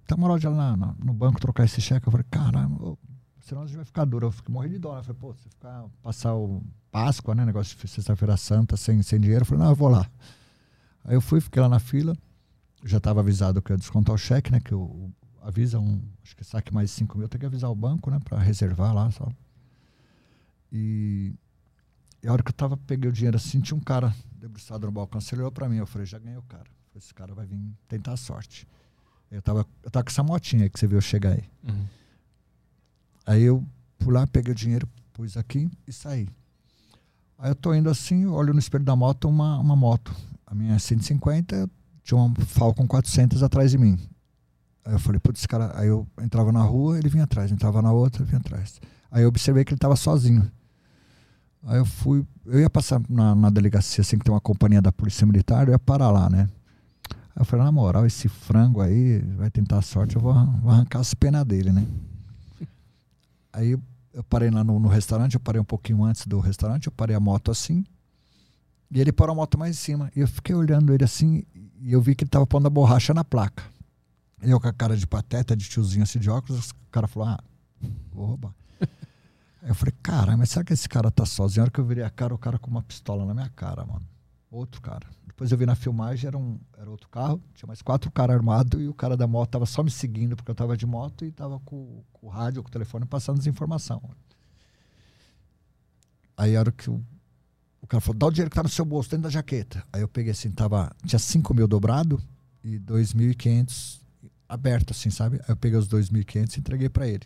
tá 0.07 0.15
moral 0.15 0.39
de 0.39 0.47
lá 0.47 0.77
no 0.77 1.13
banco 1.13 1.41
trocar 1.41 1.65
esse 1.65 1.81
cheque? 1.81 2.07
Eu 2.07 2.11
falei, 2.11 2.25
caramba, 2.31 2.97
senão 3.41 3.63
a 3.63 3.67
gente 3.67 3.75
vai 3.75 3.85
ficar 3.85 4.05
duro. 4.05 4.27
Eu 4.27 4.31
fiquei 4.31 4.53
morrendo 4.53 4.75
de 4.75 4.79
dó. 4.79 4.93
Né? 4.93 4.99
Eu 4.99 5.03
falei, 5.03 5.19
pô, 5.19 5.33
você 5.33 5.49
ficar, 5.49 5.85
passar 6.01 6.35
o 6.35 6.63
Páscoa, 6.89 7.35
né? 7.35 7.43
Negócio 7.43 7.77
de 7.77 7.87
sexta-feira 7.87 8.37
santa 8.37 8.77
sem, 8.77 9.01
sem 9.03 9.19
dinheiro. 9.19 9.41
Eu 9.41 9.45
falei, 9.45 9.63
não, 9.63 9.71
eu 9.71 9.75
vou 9.75 9.89
lá. 9.89 10.09
Aí 11.03 11.15
eu 11.15 11.21
fui, 11.21 11.41
fiquei 11.41 11.61
lá 11.61 11.67
na 11.67 11.79
fila. 11.79 12.15
Já 12.85 12.97
estava 12.97 13.19
avisado 13.19 13.61
que 13.61 13.73
ia 13.73 13.77
descontar 13.77 14.15
o 14.15 14.17
cheque, 14.17 14.51
né? 14.51 14.61
Que 14.61 14.73
eu, 14.73 15.11
avisa 15.41 15.79
um, 15.79 16.01
acho 16.23 16.35
que 16.35 16.43
saque 16.45 16.73
mais 16.73 16.91
5 16.91 17.17
mil, 17.17 17.27
tem 17.27 17.39
que 17.39 17.45
avisar 17.45 17.69
o 17.69 17.75
banco, 17.75 18.09
né? 18.09 18.19
Para 18.23 18.39
reservar 18.39 18.93
lá 18.93 19.11
só. 19.11 19.27
E, 20.73 21.35
e, 22.23 22.27
a 22.27 22.33
hora 22.33 22.41
que 22.41 22.49
eu 22.49 22.53
tava, 22.53 22.75
peguei 22.75 23.07
o 23.07 23.13
dinheiro 23.13 23.37
assim, 23.37 23.61
tinha 23.61 23.77
um 23.77 23.79
cara 23.79 24.13
debruçado 24.35 24.87
no 24.87 24.91
balcão, 24.91 25.21
você 25.21 25.35
olhou 25.35 25.51
para 25.51 25.69
mim, 25.69 25.77
eu 25.77 25.85
falei, 25.85 26.07
já 26.07 26.17
ganhei 26.17 26.37
o 26.37 26.43
cara. 26.43 26.65
Esse 26.95 27.13
cara 27.13 27.33
vai 27.33 27.45
vir 27.45 27.59
tentar 27.87 28.13
a 28.13 28.17
sorte. 28.17 28.67
Eu 29.29 29.41
tava, 29.41 29.65
eu 29.83 29.91
tava 29.91 30.03
com 30.03 30.09
essa 30.09 30.23
motinha 30.23 30.69
que 30.69 30.79
você 30.79 30.87
viu 30.87 30.99
chegar 30.99 31.33
aí. 31.33 31.43
Uhum. 31.63 31.85
Aí 33.25 33.43
eu 33.43 33.63
fui 33.99 34.13
lá, 34.13 34.27
peguei 34.27 34.51
o 34.51 34.55
dinheiro, 34.55 34.87
pus 35.13 35.37
aqui 35.37 35.69
e 35.87 35.93
saí. 35.93 36.27
Aí 37.37 37.51
eu 37.51 37.55
tô 37.55 37.73
indo 37.73 37.89
assim, 37.89 38.25
olho 38.25 38.53
no 38.53 38.59
espelho 38.59 38.83
da 38.83 38.95
moto, 38.95 39.27
uma, 39.27 39.59
uma 39.59 39.75
moto. 39.75 40.13
A 40.45 40.53
minha 40.53 40.75
é 40.75 40.79
150, 40.79 41.69
tinha 42.03 42.17
uma 42.17 42.35
Falcon 42.45 42.87
400 42.87 43.41
atrás 43.41 43.71
de 43.71 43.77
mim. 43.77 43.97
Aí 44.85 44.93
eu 44.93 44.99
falei, 44.99 45.19
putz, 45.19 45.39
esse 45.39 45.47
cara. 45.47 45.71
Aí 45.79 45.87
eu 45.87 46.07
entrava 46.21 46.51
na 46.51 46.61
rua, 46.61 46.97
ele 46.97 47.09
vinha 47.09 47.23
atrás, 47.23 47.51
entrava 47.51 47.81
na 47.81 47.91
outra, 47.91 48.21
ele 48.21 48.29
vinha 48.29 48.39
atrás. 48.39 48.79
Aí 49.09 49.23
eu 49.23 49.29
observei 49.29 49.63
que 49.63 49.71
ele 49.71 49.77
estava 49.77 49.95
sozinho. 49.95 50.49
Aí 51.65 51.77
eu 51.77 51.85
fui, 51.85 52.25
eu 52.45 52.59
ia 52.59 52.69
passar 52.69 53.01
na, 53.09 53.33
na, 53.33 53.49
delegacia, 53.49 54.01
assim, 54.01 54.17
que 54.17 54.25
tem 54.25 54.33
uma 54.33 54.41
companhia 54.41 54.81
da 54.81 54.91
Polícia 54.91 55.25
Militar, 55.25 55.67
eu 55.67 55.71
ia 55.71 55.79
parar 55.79 56.11
lá, 56.11 56.29
né? 56.29 56.49
Aí 57.09 57.41
eu 57.41 57.45
falei, 57.45 57.65
na 57.65 57.71
moral, 57.71 58.05
esse 58.05 58.27
frango 58.27 58.81
aí 58.81 59.19
vai 59.37 59.49
tentar 59.49 59.77
a 59.77 59.81
sorte, 59.81 60.15
eu 60.15 60.21
vou, 60.21 60.33
vou 60.33 60.71
arrancar 60.71 60.99
as 60.99 61.13
penas 61.13 61.45
dele, 61.45 61.71
né? 61.71 61.87
Aí 63.53 63.77
eu 64.13 64.23
parei 64.23 64.49
lá 64.49 64.63
no, 64.63 64.77
no, 64.77 64.89
restaurante, 64.89 65.35
eu 65.35 65.39
parei 65.39 65.61
um 65.61 65.65
pouquinho 65.65 66.03
antes 66.03 66.27
do 66.27 66.39
restaurante, 66.39 66.87
eu 66.87 66.91
parei 66.91 67.15
a 67.15 67.19
moto 67.19 67.49
assim, 67.49 67.85
e 68.91 68.99
ele 68.99 69.13
parou 69.13 69.31
a 69.33 69.35
moto 69.35 69.57
mais 69.57 69.75
em 69.75 69.79
cima. 69.79 70.11
E 70.15 70.19
eu 70.19 70.27
fiquei 70.27 70.53
olhando 70.53 70.93
ele 70.93 71.03
assim, 71.03 71.43
e 71.79 71.93
eu 71.93 72.01
vi 72.01 72.13
que 72.13 72.23
ele 72.23 72.29
tava 72.29 72.45
pondo 72.45 72.67
a 72.67 72.69
borracha 72.69 73.13
na 73.13 73.23
placa. 73.23 73.63
Eu 74.41 74.59
com 74.59 74.67
a 74.67 74.73
cara 74.73 74.97
de 74.97 75.07
pateta, 75.07 75.55
de 75.55 75.69
tiozinho 75.69 76.03
assim 76.03 76.19
de 76.19 76.29
óculos, 76.29 76.71
o 76.71 76.75
cara 76.91 77.07
falou, 77.07 77.29
ah, 77.29 77.39
vou 78.11 78.25
roubar. 78.25 78.53
Eu 79.65 79.75
falei, 79.75 79.93
caramba, 80.03 80.37
mas 80.37 80.49
será 80.49 80.65
que 80.65 80.73
esse 80.73 80.89
cara 80.89 81.09
tá 81.09 81.25
sozinho? 81.25 81.61
A 81.61 81.65
hora 81.65 81.71
que 81.71 81.79
eu 81.79 81.85
virei 81.85 82.03
a 82.03 82.09
cara, 82.09 82.33
o 82.33 82.37
cara 82.37 82.59
com 82.59 82.69
uma 82.69 82.83
pistola 82.83 83.25
na 83.25 83.33
minha 83.33 83.49
cara, 83.49 83.85
mano. 83.85 84.05
Outro 84.51 84.81
cara. 84.81 85.07
Depois 85.25 85.51
eu 85.51 85.57
vi 85.57 85.65
na 85.65 85.73
filmagem, 85.73 86.27
era, 86.27 86.37
um, 86.37 86.59
era 86.77 86.89
outro 86.89 87.09
carro, 87.09 87.41
tinha 87.55 87.65
mais 87.65 87.81
quatro 87.81 88.11
caras 88.11 88.35
armados 88.35 88.79
e 88.79 88.87
o 88.87 88.93
cara 88.93 89.17
da 89.17 89.25
moto 89.25 89.49
tava 89.49 89.65
só 89.65 89.81
me 89.81 89.89
seguindo 89.89 90.35
porque 90.35 90.51
eu 90.51 90.55
tava 90.55 90.77
de 90.77 90.85
moto 90.85 91.25
e 91.25 91.31
tava 91.31 91.59
com, 91.61 92.03
com 92.13 92.27
o 92.27 92.29
rádio, 92.29 92.61
com 92.61 92.69
o 92.69 92.71
telefone 92.71 93.05
passando 93.05 93.39
desinformação. 93.39 94.01
Aí 96.37 96.55
a 96.55 96.59
hora 96.59 96.71
que 96.71 96.89
o, 96.89 97.01
cara 97.87 98.01
falou, 98.01 98.19
dá 98.19 98.27
o 98.27 98.31
dinheiro 98.31 98.49
que 98.49 98.55
tá 98.55 98.63
no 98.63 98.69
seu 98.69 98.85
bolso, 98.85 99.09
dentro 99.09 99.23
da 99.23 99.29
jaqueta. 99.29 99.83
Aí 99.91 100.01
eu 100.01 100.07
peguei 100.07 100.31
assim, 100.31 100.51
tava, 100.51 100.95
tinha 101.05 101.19
5 101.19 101.53
mil 101.53 101.67
dobrado 101.67 102.21
e 102.63 102.77
2.500 102.79 104.01
aberto 104.47 104.91
assim, 104.91 105.09
sabe? 105.09 105.37
Aí 105.37 105.49
eu 105.49 105.57
peguei 105.57 105.79
os 105.79 105.87
2.500 105.87 106.57
e 106.57 106.59
entreguei 106.59 106.89
para 106.89 107.07
ele. 107.07 107.25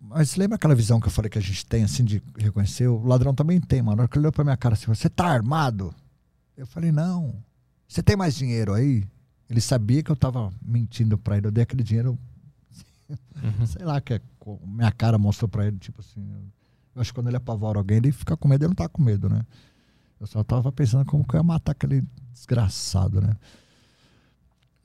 Mas 0.00 0.36
lembra 0.36 0.56
aquela 0.56 0.74
visão 0.74 1.00
que 1.00 1.06
eu 1.06 1.10
falei 1.10 1.30
que 1.30 1.38
a 1.38 1.42
gente 1.42 1.64
tem, 1.66 1.84
assim, 1.84 2.04
de 2.04 2.22
reconhecer? 2.36 2.86
O 2.86 3.04
ladrão 3.04 3.34
também 3.34 3.60
tem, 3.60 3.82
mano. 3.82 3.96
Na 3.96 4.02
hora 4.02 4.08
que 4.08 4.16
ele 4.18 4.24
olhou 4.24 4.32
pra 4.32 4.44
minha 4.44 4.56
cara 4.56 4.74
assim, 4.74 4.86
você 4.86 5.08
tá 5.08 5.26
armado? 5.26 5.94
Eu 6.56 6.66
falei, 6.66 6.92
não. 6.92 7.34
Você 7.88 8.02
tem 8.02 8.16
mais 8.16 8.34
dinheiro 8.34 8.74
aí? 8.74 9.06
Ele 9.48 9.60
sabia 9.60 10.02
que 10.02 10.10
eu 10.10 10.16
tava 10.16 10.52
mentindo 10.62 11.16
pra 11.18 11.36
ele. 11.36 11.46
Eu 11.46 11.50
dei 11.50 11.62
aquele 11.62 11.82
dinheiro, 11.82 12.18
uhum. 13.08 13.66
sei 13.66 13.84
lá, 13.84 14.00
que 14.00 14.20
minha 14.66 14.92
cara 14.92 15.18
mostrou 15.18 15.48
pra 15.48 15.66
ele, 15.66 15.78
tipo 15.78 16.00
assim. 16.00 16.22
Eu 16.94 17.00
acho 17.00 17.10
que 17.10 17.14
quando 17.14 17.28
ele 17.28 17.36
apavora 17.36 17.78
alguém, 17.78 17.96
ele 17.96 18.12
fica 18.12 18.36
com 18.36 18.48
medo, 18.48 18.62
ele 18.62 18.68
não 18.68 18.74
tá 18.74 18.88
com 18.88 19.02
medo, 19.02 19.28
né? 19.28 19.44
Eu 20.20 20.26
só 20.26 20.42
tava 20.44 20.70
pensando 20.70 21.04
como 21.04 21.26
que 21.26 21.34
eu 21.34 21.38
ia 21.38 21.44
matar 21.44 21.72
aquele 21.72 22.04
desgraçado, 22.32 23.20
né? 23.20 23.36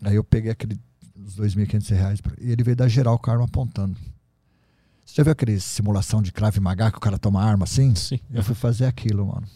Aí 0.02 0.16
eu 0.16 0.24
peguei 0.24 0.52
aquele, 0.52 0.80
os 1.16 1.38
2.500 1.38 1.90
reais 1.96 2.20
e 2.40 2.52
ele 2.52 2.64
veio 2.64 2.76
dar 2.76 2.88
geral 2.88 3.20
com 3.20 3.30
a 3.30 3.34
arma 3.34 3.46
apontando. 3.46 3.98
Você 5.10 5.16
já 5.16 5.24
viu 5.24 5.32
aquele 5.32 5.60
simulação 5.60 6.22
de 6.22 6.32
Krav 6.32 6.56
Maga 6.60 6.92
que 6.92 7.00
o 7.00 7.02
cara 7.02 7.18
toma 7.18 7.44
arma 7.44 7.64
assim? 7.64 7.96
Sim. 7.96 8.20
Eu 8.30 8.44
fui 8.44 8.54
fazer 8.54 8.86
aquilo, 8.86 9.26
mano. 9.26 9.48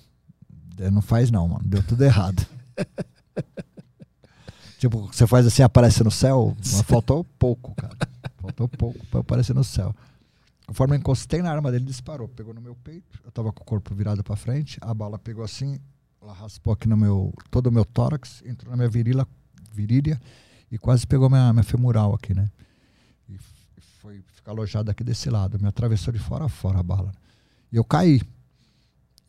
Não 0.92 1.02
faz 1.02 1.30
não, 1.30 1.48
mano. 1.48 1.62
Deu 1.64 1.84
tudo 1.84 2.04
errado. 2.04 2.44
tipo, 4.80 5.06
você 5.06 5.28
faz 5.28 5.46
assim, 5.46 5.62
aparece 5.62 6.04
no 6.04 6.10
céu. 6.10 6.58
Mas 6.58 6.82
faltou 6.82 7.24
pouco, 7.38 7.76
cara. 7.76 7.96
Faltou 8.42 8.68
pouco 8.68 9.06
pra 9.06 9.20
aparecer 9.20 9.54
no 9.54 9.64
céu. 9.64 9.96
Conforme 10.66 10.96
eu 10.96 11.00
encostei 11.00 11.44
na 11.44 11.52
arma 11.52 11.72
dele, 11.72 11.86
disparou. 11.86 12.28
Pegou 12.28 12.56
no 12.56 12.60
meu 12.60 12.74
peito. 12.74 13.20
Eu 13.24 13.32
tava 13.32 13.54
com 13.54 13.62
o 13.62 13.66
corpo 13.66 13.94
virado 13.94 14.24
pra 14.24 14.36
frente. 14.36 14.80
A 14.82 14.92
bala 14.92 15.20
pegou 15.20 15.44
assim, 15.44 15.80
ela 16.20 16.34
raspou 16.34 16.74
aqui 16.74 16.90
no 16.90 16.98
meu. 16.98 17.32
todo 17.52 17.68
o 17.68 17.72
meu 17.72 17.86
tórax, 17.86 18.42
entrou 18.44 18.72
na 18.72 18.78
minha 18.78 18.90
virilha, 18.90 19.28
virilha 19.72 20.20
e 20.72 20.80
quase 20.80 21.06
pegou 21.06 21.30
minha, 21.30 21.54
minha 21.54 21.64
femoral 21.64 22.16
aqui, 22.16 22.34
né? 22.34 22.50
Foi 24.04 24.22
ficar 24.34 24.52
alojado 24.52 24.92
aqui 24.92 25.02
desse 25.02 25.30
lado. 25.30 25.58
Me 25.62 25.68
atravessou 25.68 26.12
de 26.12 26.20
fora 26.20 26.44
a 26.44 26.50
fora 26.50 26.78
a 26.80 26.84
bala. 26.84 27.14
E 27.72 27.78
eu 27.78 27.86
caí. 27.86 28.22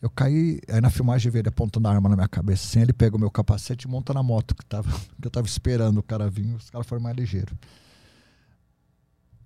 Eu 0.02 0.10
caí, 0.10 0.60
aí 0.68 0.80
na 0.80 0.90
filmagem 0.90 1.30
veio 1.30 1.42
ele 1.42 1.48
apontando 1.48 1.86
a 1.86 1.92
arma 1.92 2.08
na 2.08 2.16
minha 2.16 2.28
cabeça. 2.28 2.66
Assim, 2.66 2.80
ele 2.80 2.92
pega 2.92 3.16
o 3.16 3.18
meu 3.18 3.30
capacete 3.30 3.86
e 3.86 3.90
monta 3.90 4.12
na 4.12 4.20
moto 4.20 4.52
que, 4.52 4.66
tava, 4.66 4.90
que 5.22 5.28
eu 5.28 5.30
tava 5.30 5.46
esperando 5.46 5.98
o 5.98 6.02
cara 6.02 6.28
vir. 6.28 6.52
Os 6.56 6.70
caras 6.70 6.88
foram 6.88 7.00
mais 7.00 7.16
ligeiros. 7.16 7.54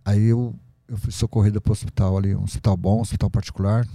Aí 0.03 0.25
eu, 0.25 0.55
eu 0.89 0.97
fui 0.97 1.13
socorrido 1.13 1.61
para 1.61 1.71
o 1.71 1.73
hospital 1.73 2.17
ali, 2.17 2.35
um 2.35 2.45
hospital 2.45 2.75
bom, 2.75 2.97
um 2.97 3.03
hospital 3.03 3.29
particular. 3.29 3.87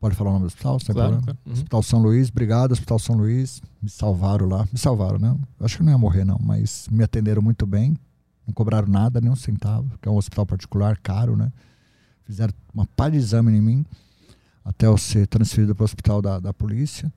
Pode 0.00 0.16
falar 0.16 0.30
o 0.30 0.32
nome 0.32 0.46
do 0.46 0.48
hospital? 0.48 0.80
Sem 0.80 0.92
claro, 0.92 1.22
claro. 1.22 1.38
Uhum. 1.46 1.52
Hospital 1.52 1.82
São 1.84 2.02
Luís, 2.02 2.30
obrigado, 2.30 2.72
Hospital 2.72 2.98
São 2.98 3.16
Luís. 3.16 3.62
Me 3.80 3.88
salvaram 3.88 4.48
lá. 4.48 4.66
Me 4.72 4.78
salvaram, 4.78 5.20
né? 5.20 5.38
Acho 5.60 5.76
que 5.76 5.84
não 5.84 5.92
ia 5.92 5.98
morrer, 5.98 6.24
não, 6.24 6.38
mas 6.42 6.88
me 6.90 7.04
atenderam 7.04 7.40
muito 7.40 7.64
bem. 7.64 7.96
Não 8.50 8.54
cobraram 8.54 8.88
nada, 8.88 9.20
nem 9.20 9.30
um 9.30 9.36
centavo, 9.36 9.96
que 10.02 10.08
é 10.08 10.10
um 10.10 10.16
hospital 10.16 10.44
particular 10.44 10.98
caro, 10.98 11.36
né? 11.36 11.52
Fizeram 12.24 12.52
uma 12.74 12.84
pá 12.84 13.08
de 13.08 13.16
exame 13.16 13.56
em 13.56 13.60
mim 13.60 13.86
até 14.64 14.86
eu 14.86 14.98
ser 14.98 15.28
transferido 15.28 15.74
para 15.74 15.82
o 15.82 15.84
hospital 15.84 16.20
da, 16.20 16.40
da 16.40 16.52
polícia. 16.52 17.12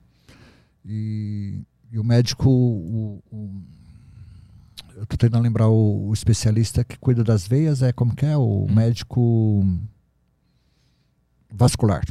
E, 0.84 1.62
e 1.90 1.98
o 1.98 2.04
médico, 2.04 2.48
o, 2.48 3.22
o, 3.32 3.62
eu 4.94 5.02
estou 5.02 5.18
tentando 5.18 5.42
lembrar 5.42 5.68
o, 5.68 6.08
o, 6.08 6.12
especialista 6.12 6.84
que 6.84 6.96
cuida 6.98 7.24
das 7.24 7.46
veias, 7.48 7.82
é 7.82 7.92
como 7.92 8.14
que 8.14 8.24
é? 8.24 8.36
O 8.36 8.66
hum. 8.68 8.72
médico 8.72 9.66
vascular. 11.52 12.04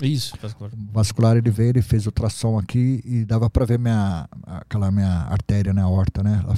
Isso, 0.00 0.36
vascular. 0.40 0.70
Vascular, 0.92 1.36
ele 1.36 1.50
veio, 1.50 1.70
ele 1.70 1.82
fez 1.82 2.06
ultrassom 2.06 2.56
aqui 2.56 3.02
e 3.04 3.24
dava 3.24 3.50
para 3.50 3.64
ver 3.64 3.78
minha, 3.78 4.28
aquela 4.46 4.92
minha 4.92 5.22
artéria, 5.24 5.72
né, 5.72 5.82
a 5.82 5.88
horta, 5.88 6.22
né? 6.22 6.40
Ela, 6.44 6.56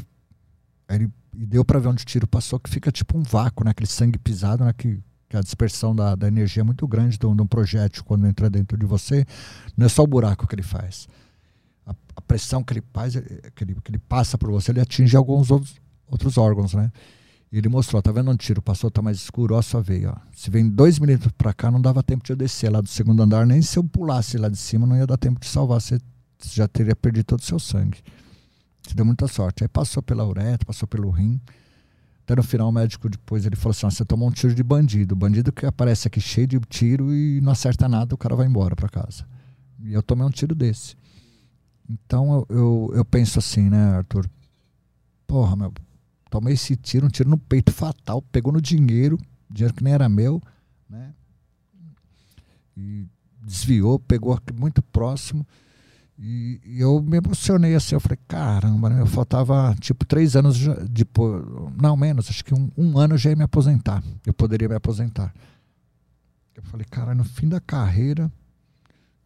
ele 0.91 1.11
e 1.33 1.47
deu 1.47 1.65
para 1.65 1.79
ver 1.79 1.89
onde 1.89 2.03
o 2.03 2.07
tiro 2.07 2.27
passou, 2.27 2.59
que 2.59 2.71
fica 2.71 2.91
tipo 2.91 3.17
um 3.17 3.23
vácuo, 3.23 3.65
né? 3.65 3.71
Aquele 3.71 3.89
sangue 3.89 4.19
pisado, 4.19 4.65
né? 4.65 4.73
Que, 4.73 5.01
que 5.29 5.37
a 5.37 5.41
dispersão 5.41 5.95
da, 5.95 6.15
da 6.15 6.29
energia 6.29 6.63
é 6.63 6.65
muito 6.65 6.87
grande 6.87 7.19
de 7.19 7.27
um, 7.27 7.35
de 7.35 7.43
um 7.43 7.47
projétil 7.47 8.05
quando 8.05 8.27
entra 8.27 8.51
dentro 8.51 8.77
de 8.77 8.85
você. 8.85 9.25
Não 9.77 9.87
é 9.87 9.89
só 9.89 10.03
o 10.03 10.07
buraco 10.07 10.47
que 10.47 10.55
ele 10.55 10.63
faz. 10.63 11.09
A, 11.87 11.95
a 12.17 12.21
pressão 12.21 12.63
que 12.63 12.73
ele 12.73 12.83
faz, 12.93 13.17
eh, 13.17 13.51
que 13.55 13.65
ele, 13.65 13.75
que 13.75 13.91
ele 13.91 13.99
passa 13.99 14.37
por 14.37 14.51
você, 14.51 14.73
ele 14.73 14.81
atinge 14.81 15.17
alguns 15.17 15.51
outros, 15.51 15.77
outros 16.09 16.37
órgãos, 16.37 16.75
né? 16.75 16.91
E 17.53 17.59
ele 17.59 17.69
mostrou, 17.69 18.01
tá 18.01 18.13
vendo 18.13 18.31
onde 18.31 18.37
o 18.37 18.47
tiro 18.47 18.63
passou? 18.63 18.91
Tá 18.91 19.03
mais 19.03 19.17
escuro, 19.17 19.57
ó, 19.57 19.63
só 19.63 19.81
veio, 19.81 20.11
ó. 20.11 20.17
Se 20.33 20.51
vem 20.51 20.69
dois 20.69 21.01
milímetros 21.01 21.33
para 21.37 21.53
cá, 21.53 21.71
não 21.71 21.81
dava 21.81 22.03
tempo 22.03 22.25
de 22.25 22.33
eu 22.33 22.37
descer 22.37 22.71
lá 22.71 22.81
do 22.81 22.89
segundo 22.89 23.23
andar, 23.23 23.45
nem 23.45 23.61
se 23.61 23.77
eu 23.77 23.83
pulasse 23.83 24.39
lá 24.39 24.49
de 24.49 24.57
cima, 24.57 24.87
não 24.87 24.97
ia 24.97 25.07
dar 25.07 25.17
tempo 25.17 25.41
de 25.41 25.47
salvar. 25.47 25.81
Você 25.81 25.99
já 26.45 26.69
teria 26.69 26.95
perdido 26.95 27.25
todo 27.25 27.41
o 27.41 27.45
seu 27.45 27.59
sangue. 27.59 27.99
Você 28.91 28.97
deu 28.97 29.05
muita 29.05 29.29
sorte. 29.29 29.63
Aí 29.63 29.69
passou 29.69 30.03
pela 30.03 30.27
uretra, 30.27 30.67
passou 30.67 30.89
pelo 30.89 31.11
rim. 31.11 31.41
Até 32.25 32.35
no 32.35 32.43
final 32.43 32.69
o 32.69 32.73
médico 32.73 33.09
depois 33.09 33.47
ele 33.47 33.55
falou 33.55 33.71
assim: 33.71 33.87
ah, 33.87 33.91
você 33.91 34.05
tomou 34.05 34.29
um 34.29 34.33
tiro 34.33 34.53
de 34.53 34.65
bandido. 34.65 35.15
Bandido 35.15 35.53
que 35.53 35.65
aparece 35.65 36.09
aqui 36.09 36.21
cheio 36.21 36.49
de 36.49 36.59
tiro 36.69 37.15
e 37.15 37.41
não 37.41 37.53
acerta 37.53 37.89
nada, 37.89 38.15
o 38.17 38.19
cara 38.19 38.35
vai 38.35 38.49
embora 38.49 38.75
para 38.75 38.89
casa. 38.89 39.25
E 39.81 39.93
eu 39.93 40.03
tomei 40.03 40.27
um 40.27 40.31
tiro 40.31 40.57
desse. 40.57 40.97
Então 41.89 42.45
eu, 42.49 42.57
eu, 42.57 42.93
eu, 42.97 43.05
penso 43.05 43.39
assim, 43.39 43.71
né, 43.71 43.97
Arthur? 43.97 44.29
Porra, 45.25 45.55
meu, 45.55 45.73
tomei 46.29 46.55
esse 46.55 46.75
tiro, 46.75 47.07
um 47.07 47.11
tiro 47.11 47.31
no 47.31 47.39
peito 47.39 47.71
fatal, 47.71 48.21
pegou 48.21 48.53
no 48.53 48.61
dinheiro, 48.61 49.17
dinheiro 49.49 49.75
que 49.75 49.85
nem 49.85 49.93
era 49.93 50.09
meu, 50.09 50.43
né? 50.89 51.15
E 52.77 53.07
desviou, 53.41 54.01
pegou 54.01 54.37
muito 54.53 54.83
próximo. 54.83 55.47
E, 56.23 56.61
e, 56.67 56.81
eu 56.81 57.01
me 57.01 57.17
emocionei 57.17 57.75
assim, 57.75 57.95
eu 57.95 58.01
falei, 58.01 58.19
caramba, 58.29 58.91
né? 58.91 59.01
eu 59.01 59.07
faltava 59.07 59.75
tipo 59.81 60.05
três 60.05 60.37
anos 60.37 60.59
depois, 60.91 61.43
não 61.81 61.97
menos, 61.97 62.29
acho 62.29 62.45
que 62.45 62.53
um, 62.53 62.71
um, 62.77 62.99
ano 62.99 63.17
já 63.17 63.31
ia 63.31 63.37
me 63.37 63.43
aposentar. 63.43 64.05
Eu 64.27 64.35
poderia 64.35 64.69
me 64.69 64.75
aposentar. 64.75 65.33
Eu 66.55 66.63
falei, 66.65 66.85
cara, 66.91 67.15
no 67.15 67.25
fim 67.25 67.49
da 67.49 67.59
carreira, 67.59 68.31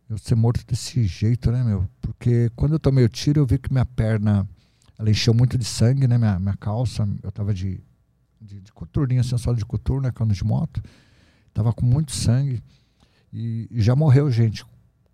eu 0.08 0.16
ser 0.16 0.36
morto 0.36 0.64
desse 0.64 1.02
jeito, 1.02 1.50
né, 1.50 1.64
meu? 1.64 1.88
Porque 2.00 2.48
quando 2.54 2.74
eu 2.74 2.78
tomei 2.78 3.04
o 3.04 3.08
tiro, 3.08 3.40
eu 3.40 3.46
vi 3.46 3.58
que 3.58 3.72
minha 3.72 3.86
perna, 3.86 4.48
ela 4.96 5.10
encheu 5.10 5.34
muito 5.34 5.58
de 5.58 5.64
sangue, 5.64 6.06
né? 6.06 6.16
Minha, 6.16 6.38
minha 6.38 6.56
calça, 6.56 7.08
eu 7.24 7.32
tava 7.32 7.52
de, 7.52 7.80
de, 8.40 8.60
de 8.60 8.72
coturninha, 8.72 9.22
assim, 9.22 9.36
só 9.36 9.52
de 9.52 9.64
coturno, 9.66 10.02
né? 10.02 10.12
Quando 10.12 10.32
de 10.32 10.44
moto. 10.44 10.80
Tava 11.52 11.72
com 11.72 11.84
muito 11.84 12.12
sangue. 12.12 12.62
E, 13.32 13.66
e 13.68 13.82
já 13.82 13.96
morreu 13.96 14.30
gente 14.30 14.64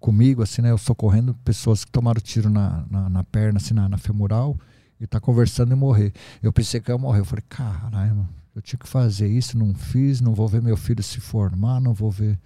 comigo, 0.01 0.43
assim, 0.43 0.63
né? 0.63 0.71
Eu 0.71 0.79
socorrendo 0.79 1.35
pessoas 1.45 1.85
que 1.85 1.93
tomaram 1.93 2.21
tiro 2.21 2.49
na, 2.51 2.85
na, 2.91 3.09
na 3.09 3.25
perna, 3.25 3.59
assim, 3.59 3.75
na, 3.75 3.89
na, 3.89 3.99
femoral, 3.99 4.59
e 5.01 5.07
tá 5.07 5.21
conversando 5.21 5.73
e 5.73 5.77
morrer. 5.77 6.13
Eu 6.43 6.53
pensei 6.53 6.81
que 6.81 6.91
ia 6.91 6.99
morrer. 6.99 7.21
Eu 7.21 7.25
falei, 7.25 7.45
caralho, 7.49 8.27
eu 8.55 8.63
tinha 8.63 8.79
que 8.79 8.89
fazer 8.89 9.29
isso, 9.29 9.57
não 9.57 9.75
fiz, 9.75 10.21
não 10.21 10.35
vou 10.35 10.49
ver 10.49 10.61
meu 10.61 10.77
filho 10.77 11.03
se 11.03 11.21
formar, 11.21 11.81
não 11.81 11.95
vou 11.95 12.11
ver. 12.11 12.39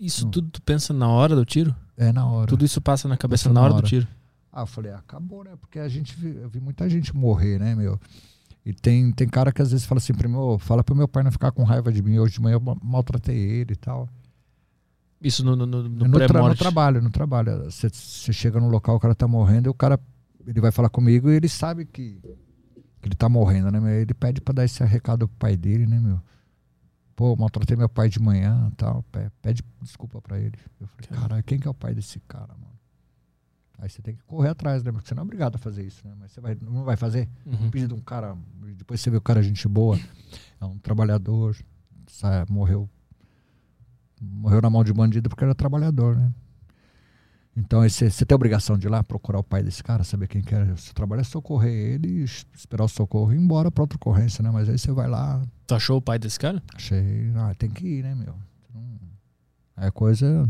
Isso 0.00 0.24
não. 0.24 0.30
tudo 0.30 0.50
tu 0.50 0.62
pensa 0.62 0.92
na 0.92 1.08
hora 1.08 1.34
do 1.34 1.44
tiro? 1.44 1.74
É, 1.96 2.12
na 2.12 2.26
hora. 2.26 2.46
Tudo 2.46 2.64
isso 2.64 2.80
passa 2.80 3.08
na 3.08 3.16
cabeça 3.16 3.48
na, 3.48 3.54
na 3.54 3.60
hora, 3.62 3.74
hora, 3.74 3.82
do 3.82 3.88
tiro? 3.88 4.06
Ah, 4.52 4.62
eu 4.62 4.66
falei, 4.66 4.92
acabou, 4.92 5.42
né? 5.42 5.52
Porque 5.58 5.78
a 5.78 5.88
gente 5.88 6.16
eu 6.22 6.48
vi 6.48 6.60
muita 6.60 6.88
gente 6.88 7.16
morrer, 7.16 7.58
né, 7.58 7.74
meu? 7.74 7.98
E 8.64 8.72
tem, 8.72 9.10
tem 9.10 9.28
cara 9.28 9.50
que 9.50 9.60
às 9.60 9.72
vezes 9.72 9.84
fala 9.84 9.98
assim, 9.98 10.14
primeiro, 10.14 10.56
fala 10.58 10.84
pro 10.84 10.94
meu 10.94 11.08
pai 11.08 11.24
não 11.24 11.32
ficar 11.32 11.50
com 11.50 11.64
raiva 11.64 11.92
de 11.92 12.00
mim. 12.00 12.18
Hoje 12.18 12.34
de 12.34 12.40
manhã 12.40 12.54
eu 12.54 12.78
maltratei 12.82 13.36
ele 13.36 13.72
e 13.72 13.76
tal. 13.76 14.08
Isso 15.22 15.44
no, 15.44 15.54
no, 15.54 15.64
no, 15.64 15.82
no, 15.82 16.08
no, 16.08 16.18
tra 16.18 16.42
no 16.42 16.54
trabalho, 16.54 17.00
no 17.00 17.10
trabalho. 17.10 17.70
Você 17.70 18.32
chega 18.32 18.58
no 18.58 18.68
local, 18.68 18.96
o 18.96 19.00
cara 19.00 19.14
tá 19.14 19.28
morrendo, 19.28 19.68
e 19.68 19.70
o 19.70 19.74
cara 19.74 19.98
ele 20.46 20.60
vai 20.60 20.72
falar 20.72 20.88
comigo 20.88 21.30
e 21.30 21.34
ele 21.34 21.48
sabe 21.48 21.84
que, 21.84 22.18
que 23.00 23.08
ele 23.08 23.14
tá 23.14 23.28
morrendo, 23.28 23.70
né? 23.70 23.78
Meu? 23.78 23.90
Ele 23.90 24.14
pede 24.14 24.40
pra 24.40 24.52
dar 24.52 24.64
esse 24.64 24.82
recado 24.84 25.28
pro 25.28 25.36
pai 25.38 25.56
dele, 25.56 25.86
né, 25.86 26.00
meu? 26.00 26.20
Pô, 27.14 27.36
maltratei 27.36 27.76
meu 27.76 27.88
pai 27.88 28.08
de 28.08 28.20
manhã 28.20 28.70
tal. 28.76 29.04
Pede 29.40 29.62
desculpa 29.80 30.20
pra 30.20 30.38
ele. 30.38 30.58
Eu 30.80 30.86
falei, 30.88 31.20
caralho, 31.20 31.44
quem 31.44 31.58
que 31.58 31.68
é 31.68 31.70
o 31.70 31.74
pai 31.74 31.94
desse 31.94 32.18
cara, 32.20 32.52
mano? 32.54 32.72
Aí 33.78 33.88
você 33.88 34.00
tem 34.00 34.14
que 34.14 34.22
correr 34.24 34.50
atrás, 34.50 34.82
né? 34.82 34.92
Porque 34.92 35.08
você 35.08 35.14
não 35.14 35.22
é 35.22 35.24
obrigado 35.24 35.56
a 35.56 35.58
fazer 35.58 35.84
isso, 35.84 36.06
né? 36.06 36.14
Mas 36.18 36.32
você 36.32 36.40
vai, 36.40 36.56
não 36.60 36.84
vai 36.84 36.96
fazer. 36.96 37.28
Uhum. 37.44 37.70
Pedir 37.70 37.88
de 37.88 37.94
um 37.94 38.00
cara, 38.00 38.36
depois 38.76 39.00
você 39.00 39.10
vê 39.10 39.16
o 39.16 39.20
cara 39.20 39.42
gente 39.42 39.66
boa, 39.68 39.98
é 40.60 40.64
um 40.64 40.78
trabalhador, 40.78 41.56
sabe, 42.06 42.50
morreu 42.50 42.88
morreu 44.22 44.60
na 44.62 44.70
mão 44.70 44.84
de 44.84 44.92
bandido 44.92 45.28
porque 45.28 45.44
era 45.44 45.54
trabalhador, 45.54 46.16
né? 46.16 46.32
Então 47.54 47.82
aí 47.82 47.90
você, 47.90 48.08
tem 48.24 48.34
a 48.34 48.36
obrigação 48.36 48.78
de 48.78 48.86
ir 48.86 48.90
lá 48.90 49.04
procurar 49.04 49.38
o 49.38 49.44
pai 49.44 49.62
desse 49.62 49.82
cara, 49.84 50.04
saber 50.04 50.26
quem 50.26 50.40
que 50.40 50.54
é. 50.54 50.74
Seu 50.76 50.94
trabalho 50.94 51.20
é 51.20 51.24
socorrer 51.24 51.70
ele, 51.94 52.24
esperar 52.54 52.84
o 52.84 52.88
socorro 52.88 53.30
e 53.32 53.36
ir 53.36 53.40
embora 53.40 53.70
pra 53.70 53.82
outra 53.82 53.96
ocorrência, 53.96 54.42
né? 54.42 54.50
Mas 54.50 54.68
aí 54.70 54.78
você 54.78 54.90
vai 54.90 55.06
lá, 55.08 55.42
Tu 55.66 55.74
achou 55.74 55.98
o 55.98 56.02
pai 56.02 56.18
desse 56.18 56.38
cara? 56.38 56.62
Achei. 56.74 57.30
Ah, 57.36 57.54
tem 57.54 57.68
que 57.68 57.86
ir, 57.86 58.02
né, 58.02 58.14
meu? 58.14 58.34
Não- 58.74 58.98
É 59.76 59.90
coisa. 59.90 60.48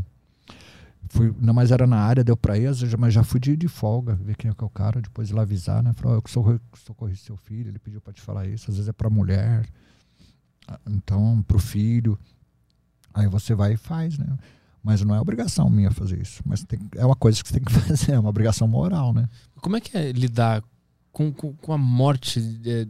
Fui, 1.08 1.34
não, 1.40 1.52
mas 1.52 1.72
era 1.72 1.86
na 1.86 1.98
área, 1.98 2.22
deu 2.24 2.36
pra 2.36 2.56
ir, 2.56 2.70
mas 2.98 3.12
já 3.12 3.22
fui 3.24 3.38
de, 3.40 3.56
de 3.56 3.66
folga, 3.68 4.14
ver 4.14 4.36
quem 4.36 4.50
é 4.50 4.54
que 4.54 4.62
é 4.62 4.66
o 4.66 4.70
cara, 4.70 5.00
depois 5.02 5.28
ir 5.28 5.34
lá 5.34 5.42
avisar, 5.42 5.82
né? 5.82 5.92
Falou, 5.94 6.16
eu 6.16 6.22
socorri, 6.26 6.60
socorri 6.74 7.16
seu 7.16 7.36
filho, 7.36 7.68
ele 7.68 7.78
pediu 7.80 8.00
pra 8.00 8.12
te 8.12 8.20
falar 8.22 8.46
isso, 8.46 8.70
às 8.70 8.76
vezes 8.76 8.88
é 8.88 8.92
pra 8.92 9.10
mulher, 9.10 9.68
então 10.86 11.42
pro 11.42 11.58
filho. 11.58 12.18
Aí 13.14 13.26
você 13.28 13.54
vai 13.54 13.74
e 13.74 13.76
faz, 13.76 14.18
né? 14.18 14.26
Mas 14.82 15.00
não 15.02 15.14
é 15.14 15.20
obrigação 15.20 15.70
minha 15.70 15.90
fazer 15.90 16.20
isso. 16.20 16.42
Mas 16.44 16.64
tem- 16.64 16.80
é 16.96 17.06
uma 17.06 17.14
coisa 17.16 17.40
que 17.42 17.48
você 17.48 17.54
tem 17.60 17.64
que 17.64 17.72
fazer, 17.72 18.12
é 18.12 18.18
uma 18.18 18.30
obrigação 18.30 18.66
moral, 18.66 19.12
né? 19.14 19.28
Como 19.60 19.76
é 19.76 19.80
que 19.80 19.96
é 19.96 20.10
lidar 20.12 20.62
com, 21.12 21.32
com, 21.32 21.52
com 21.54 21.72
a 21.72 21.78
morte, 21.78 22.40
é, 22.66 22.86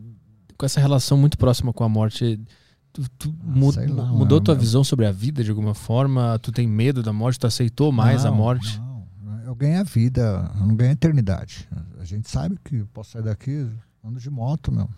com 0.57 0.65
essa 0.65 0.81
relação 0.81 1.19
muito 1.19 1.37
próxima 1.37 1.73
com 1.73 1.85
a 1.85 1.89
morte? 1.89 2.41
Tu, 2.93 3.03
tu 3.19 3.35
Ah, 3.49 3.73
sei 3.73 3.87
lá, 3.89 4.07
mudou 4.07 4.41
tua 4.41 4.55
visão 4.55 4.85
sobre 4.85 5.07
a 5.07 5.13
vida 5.13 5.43
de 5.43 5.51
alguma 5.51 5.75
forma? 5.75 6.39
Tu 6.41 6.53
tem 6.53 6.67
medo 6.67 7.03
da 7.03 7.13
morte? 7.13 7.39
Tu 7.41 7.47
aceitou 7.47 7.91
mais 7.93 8.25
a 8.25 8.31
Não, 8.31 8.37
morte? 8.37 8.79
Não, 8.79 9.41
eu 9.45 9.55
ganhei 9.55 9.77
a 9.77 9.83
vida, 9.83 10.51
eu 10.61 10.67
não 10.67 10.77
ganhei 10.77 10.91
a 10.91 10.95
eternidade. 10.95 11.69
A 11.99 12.05
gente 12.05 12.29
sabe 12.31 12.59
que 12.65 12.77
eu 12.77 12.87
posso 12.93 13.13
sair 13.13 13.23
daqui, 13.23 13.67
ando 14.05 14.19
de 14.21 14.29
moto, 14.31 14.71
meu. 14.73 14.89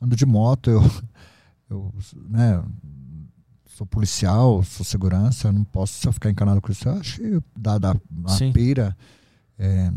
Ando 0.00 0.16
de 0.16 0.24
moto, 0.24 0.70
eu, 0.70 0.82
eu 1.68 1.92
né, 2.28 2.62
sou 3.80 3.86
policial, 3.86 4.62
sou 4.62 4.84
segurança, 4.84 5.48
eu 5.48 5.52
não 5.54 5.64
posso 5.64 5.94
só 6.02 6.12
ficar 6.12 6.28
encanado 6.30 6.60
com 6.60 6.70
isso. 6.70 6.86
Eu 6.86 6.92
acho 6.98 7.16
que 7.18 7.40
dá, 7.58 7.78
dá 7.78 7.96
uma 8.10 8.28
Sim. 8.28 8.52
pira. 8.52 8.94
é, 9.58 9.90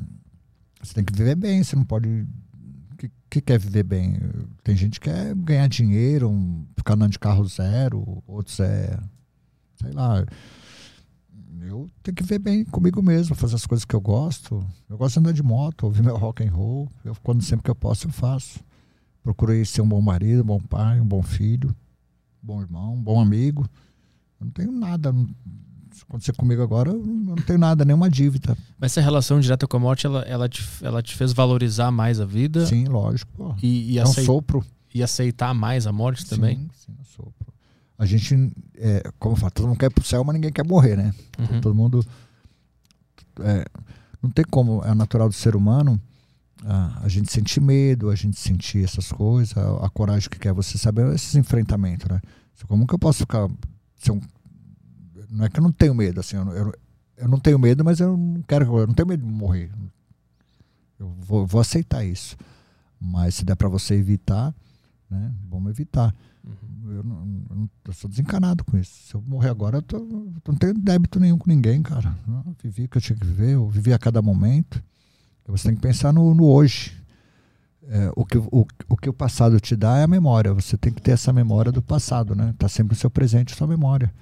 você 0.81 0.93
tem 0.93 1.03
que 1.03 1.11
viver 1.14 1.35
bem, 1.35 1.61
você 1.61 1.76
não 1.76 1.84
pode. 1.84 2.07
O 2.07 2.95
que, 2.97 3.11
que 3.30 3.41
quer 3.41 3.60
viver 3.60 3.84
bem? 3.84 4.18
Tem 4.64 4.73
gente 4.76 5.01
que 5.01 5.10
quer 5.10 5.35
ganhar 5.35 5.68
dinheiro, 5.68 6.30
um- 6.30 6.65
ficar 6.77 6.93
andando 6.93 7.11
de 7.11 7.19
carro 7.19 7.45
zero, 7.45 8.23
outros 8.26 8.57
é. 8.61 8.97
Sei 9.81 9.91
lá. 9.91 10.26
Eu 11.61 11.89
tenho 12.01 12.15
que 12.15 12.23
ver 12.23 12.39
bem 12.39 12.64
comigo 12.65 13.01
mesmo, 13.01 13.35
fazer 13.35 13.55
as 13.55 13.65
coisas 13.65 13.84
que 13.85 13.93
eu 13.95 14.01
gosto. 14.01 14.65
Eu 14.89 14.97
gosto 14.97 15.15
de 15.15 15.19
andar 15.19 15.34
de 15.34 15.43
moto, 15.43 15.84
ouvir 15.84 16.03
meu 16.03 16.15
rock 16.18 16.41
and 16.43 16.51
roll. 16.51 16.89
Eu, 17.03 17.15
quando 17.22 17.41
sempre 17.43 17.64
que 17.65 17.72
eu 17.72 17.76
posso, 17.76 18.07
eu 18.07 18.11
faço. 18.11 18.60
Procurei 19.22 19.64
ser 19.65 19.81
um 19.81 19.88
bom 19.88 20.01
marido, 20.01 20.41
um 20.41 20.45
bom 20.45 20.60
pai, 20.60 20.99
um 21.01 21.05
bom 21.05 21.22
filho, 21.22 21.73
bom 22.44 22.61
irmão, 22.61 23.02
bom 23.02 23.20
amigo. 23.22 23.68
Eu 24.40 24.45
não 24.45 24.52
tenho 24.52 24.72
nada. 24.72 25.11
não- 25.11 25.28
Se 25.94 26.02
acontecer 26.02 26.34
comigo 26.34 26.61
agora, 26.64 26.90
eu 26.90 27.03
não 27.06 27.36
tenho 27.36 27.60
nada, 27.60 27.86
nenhuma 27.86 28.10
dívida. 28.10 28.57
Mas 28.80 28.91
essa 28.91 29.02
relação 29.02 29.40
direta 29.40 29.68
com 29.68 29.78
a 29.78 29.80
morte, 29.80 30.07
ela, 30.07 30.22
ela, 30.24 30.49
te, 30.49 30.68
ela 30.82 31.03
te 31.03 31.15
fez 31.15 31.32
valorizar 31.34 31.91
mais 31.91 32.20
a 32.20 32.26
vida 32.26 32.65
Sim, 32.65 32.86
lógico. 32.86 33.32
Pô. 33.38 33.56
e, 33.61 33.94
e, 33.94 33.99
É 33.99 34.02
um 34.02 34.10
acei- 34.10 34.26
sopro. 34.26 34.65
e 34.94 35.03
aceitar 35.03 35.53
mais 35.53 35.86
a 35.86 35.91
morte 35.91 36.26
também? 36.26 36.57
Sim, 36.57 36.70
sim, 36.74 36.95
é 36.98 37.02
um 37.02 37.06
sopro. 37.06 37.53
A 37.95 38.07
gente, 38.07 38.36
é, 38.76 39.03
como 39.20 39.34
eu 39.36 39.40
falo, 39.40 39.52
todo 39.52 39.68
mundo 39.68 39.78
quer 39.78 39.86
ir 39.86 39.90
pro 39.94 40.03
céu, 40.03 40.24
mas 40.24 40.34
ninguém 40.34 40.52
quer 40.52 40.65
morrer, 40.65 40.98
né? 40.98 41.14
Uhum. 41.38 41.61
Todo 41.61 41.76
mundo. 41.76 42.03
é, 43.41 43.64
não 44.22 44.30
tem 44.32 44.44
como, 44.49 44.84
é 44.84 44.94
natural 44.95 45.30
do 45.30 45.34
ser 45.36 45.56
humano 45.56 46.02
a, 46.65 47.02
a 47.03 47.07
gente 47.07 47.31
sentir 47.31 47.60
medo, 47.61 48.10
a 48.10 48.15
gente 48.15 48.40
sentir 48.40 48.84
essas 48.84 49.11
coisas, 49.11 49.56
a, 49.57 49.85
a 49.85 49.90
coragem 49.90 50.30
que 50.30 50.40
quer 50.40 50.53
você 50.53 50.77
saber 50.77 51.14
esses 51.14 51.35
enfrentamentos, 51.35 52.07
né? 52.07 52.19
Como 52.68 52.88
que 52.88 52.94
eu 52.95 52.99
posso 52.99 53.19
ficar. 53.19 53.45
um- 53.45 54.22
não 55.30 55.45
é 55.45 55.49
que 55.49 55.60
eu 55.60 55.64
não 55.64 55.72
tenho 55.72 55.95
medo, 55.95 56.19
assim, 56.19 56.35
eu, 56.35 56.48
eu, 56.52 56.73
eu 57.18 57.27
não 57.27 57.40
tenho 57.40 57.57
medo, 57.57 57.84
mas 57.84 57.99
eu 57.99 58.15
não 58.15 58.41
quero, 58.44 58.77
eu 58.77 58.88
não 58.88 58.94
tenho 58.94 59.07
medo 59.07 59.26
de 59.26 59.31
morrer. 59.31 59.72
Eu 60.99 61.10
vou, 61.19 61.45
vou 61.45 61.60
aceitar 61.60 62.03
isso. 62.06 62.38
Mas 62.99 63.35
se 63.35 63.44
der 63.45 63.56
para 63.56 63.68
você 63.68 63.95
evitar, 63.95 64.53
né? 65.10 65.34
Vamos 65.49 65.72
evitar. 65.72 66.15
Uhum. 66.44 66.91
Eu, 66.91 67.03
não, 67.03 67.26
não- 67.26 67.69
eu 67.85 67.94
sou 67.94 68.10
desencanado 68.10 68.64
com 68.64 68.77
isso. 68.77 68.91
Se 69.07 69.15
eu 69.15 69.22
morrer 69.22 69.49
agora, 69.49 69.77
eu, 69.77 69.81
tô, 69.81 69.98
eu 69.98 70.34
não 70.48 70.56
tenho 70.56 70.73
débito 70.73 71.19
nenhum 71.19 71.38
com 71.38 71.49
ninguém, 71.49 71.81
cara. 71.81 72.15
Eu 72.27 72.56
vivi 72.64 72.85
o 72.85 72.90
que 72.90 72.98
eu 72.98 73.02
tinha 73.02 73.18
que 73.18 73.26
viver, 73.26 73.52
eu 73.56 73.68
vivi 73.68 73.91
a 73.94 73.99
cada 73.99 74.22
momento. 74.22 74.81
Você 75.48 75.68
tem 75.68 75.76
que 75.76 75.82
pensar 75.82 76.14
no, 76.14 76.34
no 76.34 76.45
hoje. 76.45 77.02
É, 77.88 78.11
o, 78.15 78.26
que, 78.26 78.38
o, 78.38 78.65
o 78.88 78.98
que 78.98 79.10
o 79.10 79.14
passado 79.14 79.60
te 79.60 79.76
dá 79.76 79.98
é 79.98 80.03
a 80.03 80.07
memória. 80.07 80.53
Você 80.53 80.78
tem 80.78 80.91
que 80.94 81.02
ter 81.02 81.11
essa 81.11 81.34
memória 81.34 81.72
do 81.72 81.82
passado, 81.82 82.34
né? 82.34 82.53
Tá 82.57 82.70
sempre 82.70 82.94
o 82.94 82.98
seu 82.98 83.10
presente, 83.10 83.56
sua 83.56 83.68
memória. 83.68 84.14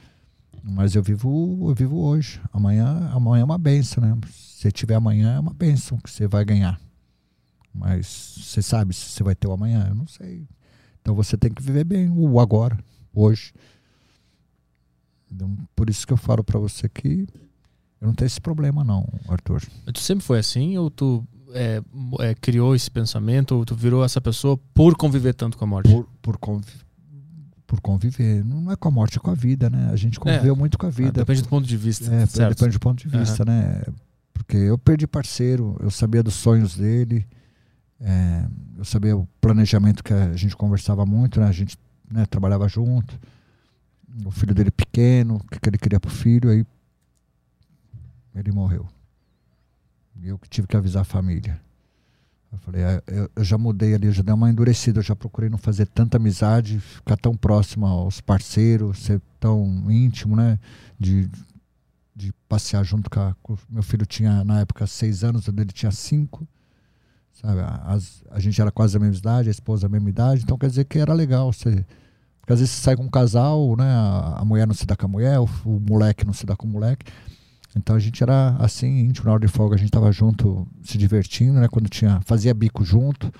Mas 0.64 0.96
eu 0.96 1.04
vivo, 1.04 1.70
eu 1.70 1.76
vivo 1.76 1.98
hoje. 1.98 2.42
Amanhã, 2.52 3.10
amanhã 3.14 3.42
é 3.42 3.46
uma 3.46 3.58
benção, 3.58 4.04
né? 4.04 4.18
Se 4.32 4.72
tiver 4.72 4.96
amanhã, 4.96 5.36
é 5.36 5.40
uma 5.40 5.54
benção 5.54 5.98
que 6.00 6.10
você 6.10 6.28
vai 6.28 6.44
ganhar. 6.44 6.80
Mas 7.74 8.08
você 8.40 8.62
sabe 8.62 8.94
se 8.94 9.10
você 9.10 9.24
vai 9.24 9.36
ter 9.36 9.48
o 9.48 9.52
amanhã? 9.52 9.86
Eu 9.88 9.96
não 9.96 10.08
sei. 10.08 10.48
Então 11.02 11.16
você 11.16 11.38
tem 11.38 11.52
que 11.52 11.62
viver 11.62 11.84
bem 11.84 12.10
o 12.10 12.40
agora, 12.40 12.78
hoje. 13.14 13.54
Então, 15.32 15.56
por 15.76 15.90
isso 15.90 16.06
que 16.06 16.14
eu 16.14 16.18
falo 16.18 16.44
para 16.44 16.60
você 16.60 16.90
que 16.90 17.28
eu 18.02 18.08
não 18.08 18.14
tenho 18.16 18.26
esse 18.28 18.42
problema 18.42 18.84
não, 18.84 19.08
Arthur. 19.30 19.62
Mas 19.86 19.94
tu 19.94 20.00
sempre 20.00 20.26
foi 20.26 20.40
assim 20.40 20.78
ou 20.78 20.90
tu 20.90 21.24
é, 21.54 21.82
é, 22.20 22.34
criou 22.36 22.76
esse 22.76 22.90
pensamento 22.90 23.56
ou 23.56 23.64
tu 23.64 23.76
virou 23.76 24.04
essa 24.04 24.20
pessoa 24.20 24.58
por 24.74 24.96
conviver 24.98 25.34
tanto 25.34 25.58
com 25.58 25.64
a 25.66 25.68
morte? 25.68 25.90
Por, 25.92 26.08
por, 26.22 26.38
convi- 26.38 26.66
por 27.68 27.80
conviver. 27.80 28.44
Não 28.44 28.72
é 28.72 28.76
com 28.76 28.88
a 28.88 28.92
morte, 28.92 29.18
é 29.18 29.22
com 29.22 29.30
a 29.32 29.36
vida, 29.36 29.70
né? 29.70 29.90
A 29.92 29.96
gente 29.96 30.20
conviveu 30.20 30.56
muito 30.56 30.78
com 30.78 30.86
a 30.86 30.90
Ah, 30.90 30.92
vida. 30.92 31.12
depende 31.12 31.42
do 31.44 31.48
ponto 31.50 31.68
de 31.68 31.78
vista, 31.78 32.12
É, 32.14 32.26
certo? 32.26 32.58
depende 32.58 32.78
do 32.78 32.80
ponto 32.80 33.08
de 33.08 33.18
vista, 33.18 33.46
né? 33.46 33.82
Porque 34.34 34.58
eu 34.58 34.78
perdi 34.78 35.06
parceiro, 35.06 35.78
eu 35.80 35.92
sabia 35.92 36.24
dos 36.24 36.34
sonhos 36.34 36.76
dele, 36.76 37.28
é, 38.00 38.46
eu 38.78 38.84
sabia 38.84 39.16
o 39.16 39.28
planejamento 39.40 40.04
que 40.04 40.12
a 40.14 40.34
gente 40.36 40.56
conversava 40.58 41.06
muito, 41.06 41.40
né? 41.40 41.48
A 41.48 41.52
gente 41.52 41.78
né, 42.12 42.26
trabalhava 42.26 42.68
junto. 42.68 43.18
O 44.26 44.32
filho 44.32 44.54
dele 44.56 44.72
pequeno, 44.72 45.36
o 45.36 45.44
que, 45.48 45.60
que 45.60 45.70
ele 45.70 45.78
queria 45.78 46.00
pro 46.00 46.10
filho, 46.10 46.50
aí 46.50 46.66
ele 48.36 48.52
morreu. 48.52 48.88
E 50.16 50.28
eu 50.28 50.40
tive 50.50 50.68
que 50.68 50.78
avisar 50.78 51.02
a 51.02 51.06
família. 51.06 51.60
Eu 52.52 52.58
falei, 52.60 52.84
ah, 52.84 53.02
eu, 53.08 53.44
já 53.44 53.58
mudei 53.58 53.94
ali, 53.94 54.08
eu 54.08 54.12
já 54.12 54.22
dei 54.22 54.34
uma 54.34 54.50
endurecida, 54.50 55.00
eu 55.00 55.04
já 55.04 55.16
procurei 55.16 55.50
não 55.50 55.58
fazer 55.58 55.86
tanta 55.86 56.18
amizade, 56.18 56.80
ficar 56.80 57.16
tão 57.16 57.36
próximo 57.36 57.86
aos 57.86 58.20
parceiros, 58.20 59.00
ser 59.00 59.22
tão 59.40 59.90
íntimo, 59.90 60.36
né? 60.36 60.60
De, 61.00 61.30
de 62.14 62.34
passear 62.50 62.84
junto 62.84 63.10
com, 63.10 63.22
a, 63.22 63.36
com 63.42 63.58
meu 63.70 63.82
filho 63.82 64.06
tinha 64.06 64.44
na 64.44 64.60
época 64.60 64.86
seis 64.86 65.24
anos, 65.24 65.48
o 65.48 65.52
dele 65.52 65.72
tinha 65.72 65.92
cinco, 65.92 66.46
sabe? 67.32 67.62
As, 67.86 68.22
a 68.30 68.40
gente 68.40 68.60
era 68.60 68.70
quase 68.70 68.98
a 68.98 69.00
mesma 69.00 69.18
idade, 69.18 69.48
a 69.48 69.52
esposa 69.52 69.88
a 69.88 69.90
mesma 69.90 70.10
idade, 70.10 70.44
então 70.44 70.58
quer 70.58 70.68
dizer 70.68 70.84
que 70.84 71.00
era 71.00 71.14
legal 71.14 71.54
você 71.54 71.86
porque 72.42 72.54
às 72.54 72.60
vezes 72.60 72.76
você 72.76 72.82
sai 72.82 72.96
com 72.96 73.04
um 73.04 73.10
casal, 73.10 73.76
né? 73.78 73.86
A, 73.86 74.40
a 74.40 74.46
mulher 74.46 74.68
não 74.68 74.74
se 74.74 74.86
dá 74.86 74.96
com 74.96 75.06
a 75.06 75.10
mulher, 75.10 75.40
o, 75.40 75.48
o 75.64 75.80
moleque 75.80 76.26
não 76.26 76.34
se 76.34 76.46
dá 76.46 76.56
com 76.56 76.68
o 76.68 76.70
moleque. 76.70 77.06
Então 77.76 77.96
a 77.96 78.00
gente 78.00 78.22
era 78.22 78.56
assim, 78.60 79.00
íntimo, 79.00 79.28
na 79.28 79.34
hora 79.34 79.46
de 79.46 79.48
folga 79.48 79.76
a 79.76 79.78
gente 79.80 79.92
tava 79.92 80.12
junto, 80.12 80.68
se 80.84 80.98
divertindo, 80.98 81.60
né? 81.60 81.68
Quando 81.70 81.90
tinha, 81.90 82.20
fazia 82.26 82.54
bico 82.54 82.84
junto. 82.84 83.32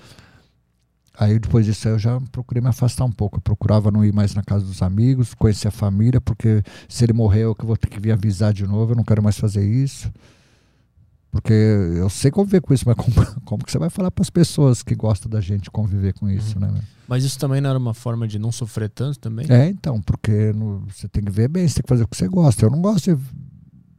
Aí 1.18 1.38
depois 1.38 1.66
disso 1.66 1.86
eu 1.88 1.98
já 1.98 2.18
procurei 2.32 2.62
me 2.62 2.68
afastar 2.68 3.04
um 3.04 3.12
pouco. 3.12 3.36
Eu 3.36 3.42
procurava 3.42 3.90
não 3.90 4.02
ir 4.04 4.12
mais 4.14 4.34
na 4.34 4.42
casa 4.42 4.64
dos 4.64 4.80
amigos, 4.80 5.34
conhecer 5.34 5.68
a 5.68 5.70
família, 5.70 6.20
porque 6.20 6.62
se 6.88 7.04
ele 7.04 7.12
morrer 7.12 7.42
eu 7.44 7.54
que 7.54 7.66
vou 7.66 7.76
ter 7.76 7.88
que 7.88 8.00
vir 8.00 8.12
avisar 8.12 8.52
de 8.54 8.66
novo, 8.66 8.92
eu 8.92 8.96
não 8.96 9.04
quero 9.04 9.22
mais 9.22 9.38
fazer 9.38 9.62
isso. 9.68 10.10
Porque 11.30 11.52
eu 11.52 12.10
sei 12.10 12.30
conviver 12.30 12.60
com 12.60 12.74
isso, 12.74 12.84
mas 12.86 12.94
como, 12.96 13.14
como 13.44 13.64
que 13.64 13.70
você 13.72 13.78
vai 13.78 13.88
falar 13.90 14.10
para 14.10 14.22
as 14.22 14.28
pessoas 14.30 14.82
que 14.82 14.94
gostam 14.94 15.30
da 15.30 15.40
gente 15.40 15.70
conviver 15.70 16.12
com 16.14 16.28
isso, 16.28 16.58
né? 16.58 16.70
meu? 16.70 16.82
Mas 17.08 17.24
isso 17.24 17.38
também 17.38 17.60
não 17.60 17.70
era 17.70 17.78
uma 17.78 17.94
forma 17.94 18.26
de 18.28 18.38
não 18.38 18.52
sofrer 18.52 18.88
tanto 18.90 19.18
também? 19.18 19.46
É, 19.50 19.68
então, 19.68 20.00
porque 20.00 20.52
no- 20.54 20.80
você 20.90 21.08
tem 21.08 21.22
que 21.22 21.30
ver 21.32 21.48
bem, 21.48 21.66
você 21.68 21.76
tem 21.76 21.82
que 21.82 21.88
fazer 21.88 22.04
o 22.04 22.08
que 22.08 22.16
você 22.16 22.28
gosta. 22.28 22.64
Eu 22.64 22.70
não 22.70 22.80
gosto 22.82 23.14
de. 23.14 23.22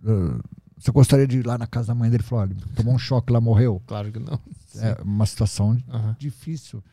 Uh, 0.03 0.39
você 0.77 0.91
gostaria 0.91 1.25
de 1.25 1.39
ir 1.39 1.45
lá 1.45 1.57
na 1.57 1.65
casa 1.67 1.87
da 1.87 1.95
mãe 1.95 2.09
dele 2.09 2.23
e 2.23 2.25
falar: 2.25 2.43
olha, 2.43 2.55
tomou 2.75 2.93
um 2.93 2.99
choque 2.99 3.31
lá, 3.31 3.39
morreu. 3.39 3.81
Claro 3.87 4.11
que 4.11 4.19
não. 4.19 4.39
É 4.77 5.01
uma 5.01 5.25
situação 5.25 5.77
difícil. 6.17 6.83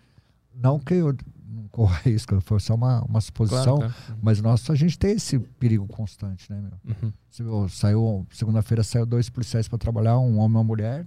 Não 0.54 0.78
que 0.78 0.94
eu 0.94 1.16
não 1.44 1.66
corra 1.68 1.98
risco, 2.04 2.40
foi 2.40 2.60
só 2.60 2.74
uma, 2.74 3.02
uma 3.02 3.20
suposição, 3.20 3.78
Claro, 3.78 3.94
claro. 4.06 4.20
mas 4.22 4.40
nossa, 4.40 4.72
a 4.72 4.76
gente 4.76 4.98
tem 4.98 5.12
esse 5.12 5.38
perigo 5.38 5.86
constante, 5.86 6.50
né, 6.52 6.60
meu? 6.60 6.94
Uhum. 7.02 7.12
Você 7.28 7.42
viu, 7.42 7.68
saiu, 7.68 8.26
segunda-feira 8.32 8.82
saiu 8.84 9.06
dois 9.06 9.28
policiais 9.28 9.66
para 9.68 9.78
trabalhar, 9.78 10.18
um 10.18 10.38
homem 10.38 10.54
e 10.54 10.58
uma 10.58 10.64
mulher. 10.64 11.06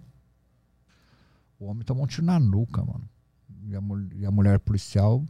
O 1.60 1.66
homem 1.66 1.84
tomou 1.84 2.04
um 2.04 2.08
tiro 2.08 2.26
na 2.26 2.40
nuca, 2.40 2.84
mano. 2.84 3.08
E 3.66 3.76
a, 3.76 3.82
e 4.16 4.26
a 4.26 4.32
mulher 4.32 4.60
policial, 4.60 5.24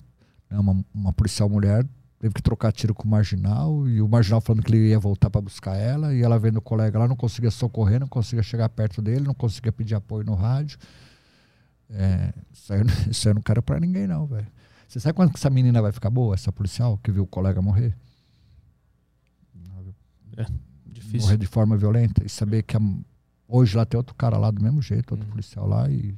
né, 0.49 0.57
uma, 0.57 0.83
uma 0.93 1.13
policial 1.13 1.47
mulher, 1.47 1.87
teve 2.23 2.35
que 2.35 2.41
trocar 2.41 2.71
tiro 2.71 2.95
com 2.95 3.03
o 3.03 3.11
marginal, 3.11 3.85
e 3.85 4.01
o 4.01 4.07
marginal 4.07 4.39
falando 4.39 4.63
que 4.63 4.71
ele 4.71 4.87
ia 4.87 4.97
voltar 4.97 5.29
para 5.29 5.41
buscar 5.41 5.75
ela, 5.75 6.15
e 6.15 6.21
ela 6.21 6.39
vendo 6.39 6.55
o 6.55 6.61
colega 6.61 6.97
lá, 6.97 7.05
não 7.05 7.17
conseguia 7.17 7.51
socorrer, 7.51 7.99
não 7.99 8.07
conseguia 8.07 8.41
chegar 8.41 8.69
perto 8.69 9.01
dele, 9.01 9.25
não 9.25 9.33
conseguia 9.33 9.73
pedir 9.73 9.93
apoio 9.93 10.23
no 10.23 10.33
rádio. 10.33 10.77
É, 11.89 12.33
isso, 12.53 12.71
aí, 12.71 12.79
isso 13.11 13.27
aí 13.27 13.31
eu 13.31 13.35
não 13.35 13.41
quero 13.41 13.61
para 13.61 13.77
ninguém, 13.77 14.07
não, 14.07 14.25
velho. 14.25 14.47
Você 14.87 15.01
sabe 15.01 15.17
quando 15.17 15.31
que 15.31 15.37
essa 15.37 15.49
menina 15.49 15.81
vai 15.81 15.91
ficar 15.91 16.09
boa, 16.09 16.33
essa 16.33 16.49
policial, 16.49 16.97
que 17.03 17.11
viu 17.11 17.23
o 17.23 17.27
colega 17.27 17.61
morrer? 17.61 17.93
É, 20.37 20.45
difícil. 20.85 21.23
Morrer 21.27 21.37
de 21.37 21.45
forma 21.45 21.75
violenta. 21.75 22.25
E 22.25 22.29
saber 22.29 22.63
que 22.63 22.77
a, 22.77 22.79
hoje 23.49 23.75
lá 23.75 23.85
tem 23.85 23.97
outro 23.97 24.15
cara 24.15 24.37
lá 24.37 24.49
do 24.49 24.63
mesmo 24.63 24.81
jeito, 24.81 25.11
outro 25.11 25.25
Uhum. 25.25 25.31
policial 25.31 25.67
lá, 25.67 25.89
e, 25.89 26.15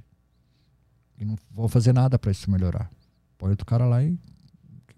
e 1.18 1.26
não 1.26 1.36
vou 1.49 1.68
fazer 1.68 1.94
nada 1.94 2.19
para 2.19 2.30
isso 2.30 2.52
melhorar. 2.52 2.91
Põe 3.40 3.49
outro 3.49 3.65
cara 3.65 3.88
lá 3.88 4.03
e 4.03 4.15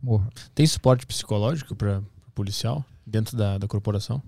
morra. 0.07 0.29
Tem 0.55 0.65
suporte 0.65 1.05
psicológico 1.05 1.75
para 1.75 2.01
policial 2.33 2.83
dentro 3.05 3.35
da, 3.35 3.57
da 3.57 3.67
corporação? 3.67 4.23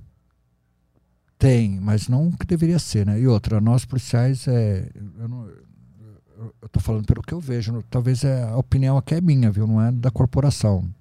Tem, 1.38 1.80
mas 1.80 2.10
não 2.10 2.28
o 2.28 2.38
que 2.38 2.46
deveria 2.46 2.78
ser, 2.78 3.06
né? 3.06 3.18
E 3.18 3.26
outra, 3.26 3.62
nós 3.62 3.86
policiais, 3.86 4.46
é, 4.46 4.90
eu, 5.18 5.30
não, 5.30 5.48
eu, 6.62 6.70
tô 6.70 6.82
falando 6.82 7.06
pelo 7.06 7.22
que 7.22 7.34
eu 7.34 7.40
vejo, 7.40 7.82
talvez 7.90 8.26
é, 8.26 8.44
a 8.44 8.58
opinião 8.58 8.98
aqui 8.98 9.16
é 9.16 9.22
minha, 9.22 9.50
viu? 9.50 9.66
Não 9.66 9.82
é 9.82 9.90
da 9.90 10.12
corporação. 10.12 10.94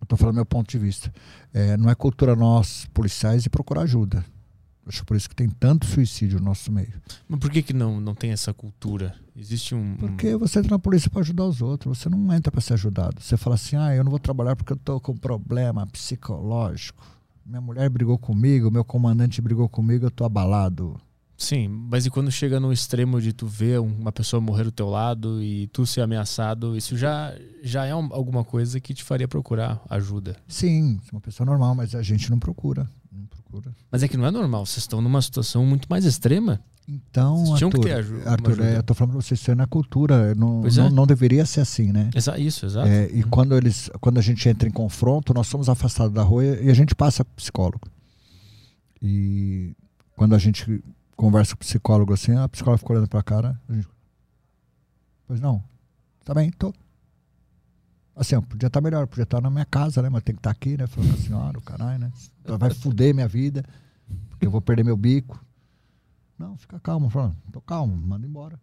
Eu 0.00 0.06
tô 0.06 0.16
falando 0.16 0.34
meu 0.34 0.46
ponto 0.46 0.68
de 0.68 0.78
vista. 0.78 1.14
É, 1.54 1.76
não 1.76 1.88
é 1.88 1.94
cultura 1.94 2.34
nós, 2.34 2.86
policiais, 2.92 3.44
de 3.44 3.50
procurar 3.50 3.82
ajuda. 3.82 4.24
Acho 4.86 5.04
por 5.04 5.16
isso 5.16 5.28
que 5.28 5.34
tem 5.36 5.48
tanto 5.48 5.86
suicídio 5.86 6.38
no 6.40 6.46
nosso 6.46 6.72
meio. 6.72 6.92
Mas 7.28 7.38
por 7.38 7.50
que, 7.50 7.62
que 7.62 7.72
não, 7.72 8.00
não 8.00 8.14
tem 8.14 8.32
essa 8.32 8.52
cultura? 8.52 9.14
Existe 9.36 9.74
um. 9.74 9.96
Porque 9.96 10.34
você 10.36 10.58
entra 10.58 10.72
na 10.72 10.78
polícia 10.78 11.08
para 11.08 11.20
ajudar 11.20 11.44
os 11.44 11.62
outros, 11.62 11.98
você 11.98 12.08
não 12.08 12.32
entra 12.32 12.50
para 12.50 12.60
ser 12.60 12.74
ajudado. 12.74 13.20
Você 13.20 13.36
fala 13.36 13.54
assim: 13.54 13.76
ah, 13.76 13.94
eu 13.94 14.02
não 14.02 14.10
vou 14.10 14.18
trabalhar 14.18 14.56
porque 14.56 14.72
eu 14.72 14.76
tô 14.76 15.00
com 15.00 15.16
problema 15.16 15.86
psicológico. 15.86 17.04
Minha 17.44 17.60
mulher 17.60 17.88
brigou 17.90 18.18
comigo, 18.18 18.70
meu 18.70 18.84
comandante 18.84 19.40
brigou 19.40 19.68
comigo, 19.68 20.06
eu 20.06 20.10
tô 20.10 20.24
abalado. 20.24 21.00
Sim, 21.36 21.66
mas 21.66 22.06
e 22.06 22.10
quando 22.10 22.30
chega 22.30 22.60
no 22.60 22.72
extremo 22.72 23.20
de 23.20 23.32
tu 23.32 23.46
ver 23.48 23.80
uma 23.80 24.12
pessoa 24.12 24.40
morrer 24.40 24.62
do 24.64 24.70
teu 24.70 24.88
lado 24.88 25.42
e 25.42 25.66
tu 25.68 25.84
ser 25.84 26.00
ameaçado, 26.02 26.76
isso 26.76 26.96
já, 26.96 27.34
já 27.64 27.84
é 27.84 27.92
um- 27.94 28.12
alguma 28.12 28.44
coisa 28.44 28.78
que 28.78 28.94
te 28.94 29.02
faria 29.02 29.26
procurar 29.26 29.82
ajuda. 29.90 30.36
Sim, 30.46 31.00
uma 31.10 31.20
pessoa 31.20 31.44
normal, 31.44 31.74
mas 31.74 31.96
a 31.96 32.02
gente 32.02 32.30
não 32.30 32.38
procura. 32.38 32.88
Não 33.52 33.60
procura. 33.60 33.76
Mas 33.90 34.02
é 34.02 34.08
que 34.08 34.16
não 34.16 34.26
é 34.26 34.30
normal, 34.30 34.64
vocês 34.66 34.78
estão 34.78 35.00
numa 35.00 35.20
situação 35.20 35.64
muito 35.66 35.86
mais 35.88 36.04
extrema. 36.04 36.60
Então, 36.88 37.44
Vocês 37.44 37.58
tinham 37.58 37.70
que 37.70 37.76
Arthur, 37.76 37.88
ter 37.88 37.94
aju- 37.94 38.14
uma 38.22 38.30
Arthur 38.32 38.50
ajuda. 38.52 38.66
é, 38.68 38.76
eu 38.78 38.82
tô 38.82 38.92
falando 38.94 39.12
pra 39.12 39.22
você, 39.22 39.34
isso 39.34 39.50
é 39.50 39.54
na 39.54 39.66
cultura. 39.68 40.34
Não, 40.34 40.62
Pois 40.62 40.76
não, 40.76 40.86
é. 40.86 40.90
não 40.90 41.06
deveria 41.06 41.46
ser 41.46 41.60
assim, 41.60 41.92
né? 41.92 42.10
Exa 42.14 42.36
isso, 42.38 42.66
exato. 42.66 42.88
É, 42.88 43.06
e 43.06 43.22
quando, 43.22 43.56
eles, 43.56 43.88
quando 44.00 44.18
a 44.18 44.20
gente 44.20 44.48
entra 44.48 44.68
em 44.68 44.72
confronto, 44.72 45.32
nós 45.32 45.46
somos 45.46 45.68
afastados 45.68 46.12
da 46.12 46.22
rua 46.24 46.44
e 46.44 46.68
a 46.68 46.74
gente 46.74 46.92
passa 46.94 47.24
pro 47.24 47.34
psicólogo. 47.36 47.86
E 49.00 49.76
quando 50.16 50.34
a 50.34 50.38
gente 50.38 50.82
conversa 51.16 51.54
com 51.54 51.58
o 51.62 51.64
psicólogo 51.64 52.12
assim, 52.12 52.32
a 52.34 52.48
psicóloga 52.48 52.78
fica 52.78 52.92
olhando 52.92 53.08
pra 53.08 53.22
cara. 53.22 53.60
A 53.68 53.74
gente, 53.74 53.88
pois 55.28 55.40
não, 55.40 55.62
tá 56.24 56.34
bem, 56.34 56.50
tô. 56.50 56.72
Assim, 58.14 58.34
ó, 58.36 58.42
podia 58.42 58.66
estar 58.66 58.80
melhor, 58.80 59.06
podia 59.06 59.22
estar 59.22 59.40
na 59.40 59.50
minha 59.50 59.64
casa, 59.64 60.02
né? 60.02 60.08
Mas 60.08 60.22
tem 60.22 60.34
que 60.34 60.40
estar 60.40 60.50
aqui, 60.50 60.76
né? 60.76 60.86
Falando 60.86 61.10
com 61.10 61.18
a 61.18 61.22
senhora, 61.22 61.58
o 61.58 61.62
caralho, 61.62 61.98
né? 61.98 62.12
Vai 62.44 62.70
fuder 62.70 63.14
minha 63.14 63.28
vida, 63.28 63.64
porque 64.28 64.46
eu 64.46 64.50
vou 64.50 64.60
perder 64.60 64.84
meu 64.84 64.96
bico. 64.96 65.42
Não, 66.38 66.56
fica 66.56 66.78
calmo, 66.80 67.08
falando, 67.08 67.36
tô 67.52 67.60
calmo, 67.60 67.96
manda 67.96 68.26
embora. 68.26 68.60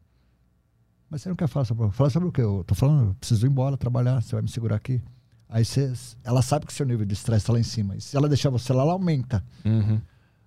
Mas 1.09 1.21
você 1.21 1.29
não 1.29 1.35
quer 1.35 1.47
falar 1.47 1.65
sobre, 1.65 1.89
falar 1.91 2.09
sobre 2.09 2.29
o 2.29 2.31
quê? 2.31 2.41
Eu 2.41 2.63
tô 2.67 2.75
falando, 2.75 3.09
eu 3.09 3.15
preciso 3.15 3.47
ir 3.47 3.49
embora 3.49 3.75
trabalhar, 3.75 4.21
você 4.21 4.35
vai 4.35 4.43
me 4.43 4.49
segurar 4.49 4.75
aqui. 4.75 5.01
Aí 5.47 5.65
você, 5.65 5.91
ela 6.23 6.43
sabe 6.43 6.67
que 6.67 6.73
seu 6.73 6.85
nível 6.85 7.05
de 7.05 7.13
estresse 7.13 7.47
tá 7.47 7.53
lá 7.53 7.59
em 7.59 7.63
cima. 7.63 7.95
E 7.95 8.01
se 8.01 8.15
ela 8.15 8.27
deixar 8.27 8.51
você 8.51 8.71
lá, 8.71 8.83
ela 8.83 8.91
aumenta. 8.91 9.43
Uhum. 9.65 9.99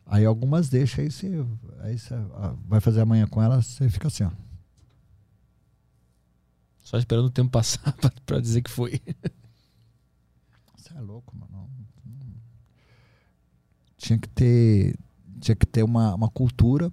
Aí 0.06 0.24
algumas 0.24 0.68
deixam, 0.68 1.02
aí 1.02 1.10
você, 1.10 1.46
aí 1.80 1.98
você 1.98 2.14
ah, 2.14 2.54
vai 2.68 2.80
fazer 2.80 3.00
amanhã 3.00 3.26
com 3.26 3.42
ela, 3.42 3.60
você 3.60 3.88
fica 3.88 4.06
assim, 4.06 4.24
ó. 4.24 4.30
Só 6.82 6.98
esperando 6.98 7.26
o 7.26 7.30
tempo 7.30 7.50
passar 7.50 7.94
pra 8.26 8.40
dizer 8.40 8.62
que 8.62 8.70
foi. 8.70 9.00
Você 10.76 10.94
é 10.94 11.00
louco, 11.00 11.34
mano. 11.36 11.70
Tinha 13.96 14.18
que 14.18 14.28
ter, 14.28 14.98
tinha 15.40 15.54
que 15.54 15.64
ter 15.64 15.84
uma, 15.84 16.14
uma 16.14 16.28
cultura 16.28 16.92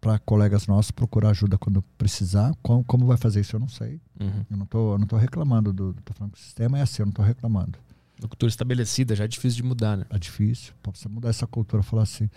para 0.00 0.18
colegas 0.18 0.66
nossos 0.66 0.90
procurar 0.90 1.30
ajuda 1.30 1.56
quando 1.56 1.82
precisar. 1.96 2.52
Como, 2.62 2.82
como 2.82 3.06
vai 3.06 3.16
fazer 3.16 3.40
isso, 3.40 3.54
eu 3.54 3.60
não 3.60 3.68
sei. 3.68 4.00
Uhum. 4.18 4.44
Eu 4.50 4.56
não 4.56 4.66
tô, 4.66 4.94
eu 4.94 4.98
não 4.98 5.06
tô 5.06 5.16
reclamando 5.16 5.72
do, 5.72 5.94
tô 6.04 6.12
falando 6.12 6.32
que 6.32 6.38
o 6.38 6.42
sistema 6.42 6.78
é 6.78 6.82
assim, 6.82 7.02
eu 7.02 7.06
não 7.06 7.12
tô 7.12 7.22
reclamando. 7.22 7.78
Uma 8.18 8.28
cultura 8.28 8.50
estabelecida, 8.50 9.14
já 9.14 9.24
é 9.24 9.28
difícil 9.28 9.58
de 9.58 9.62
mudar, 9.62 9.96
né? 9.96 10.04
É 10.10 10.18
difícil. 10.18 10.74
Pra 10.82 10.92
você 10.92 11.08
mudar 11.08 11.28
essa 11.28 11.46
cultura, 11.46 11.82
falar 11.82 12.02
assim. 12.02 12.28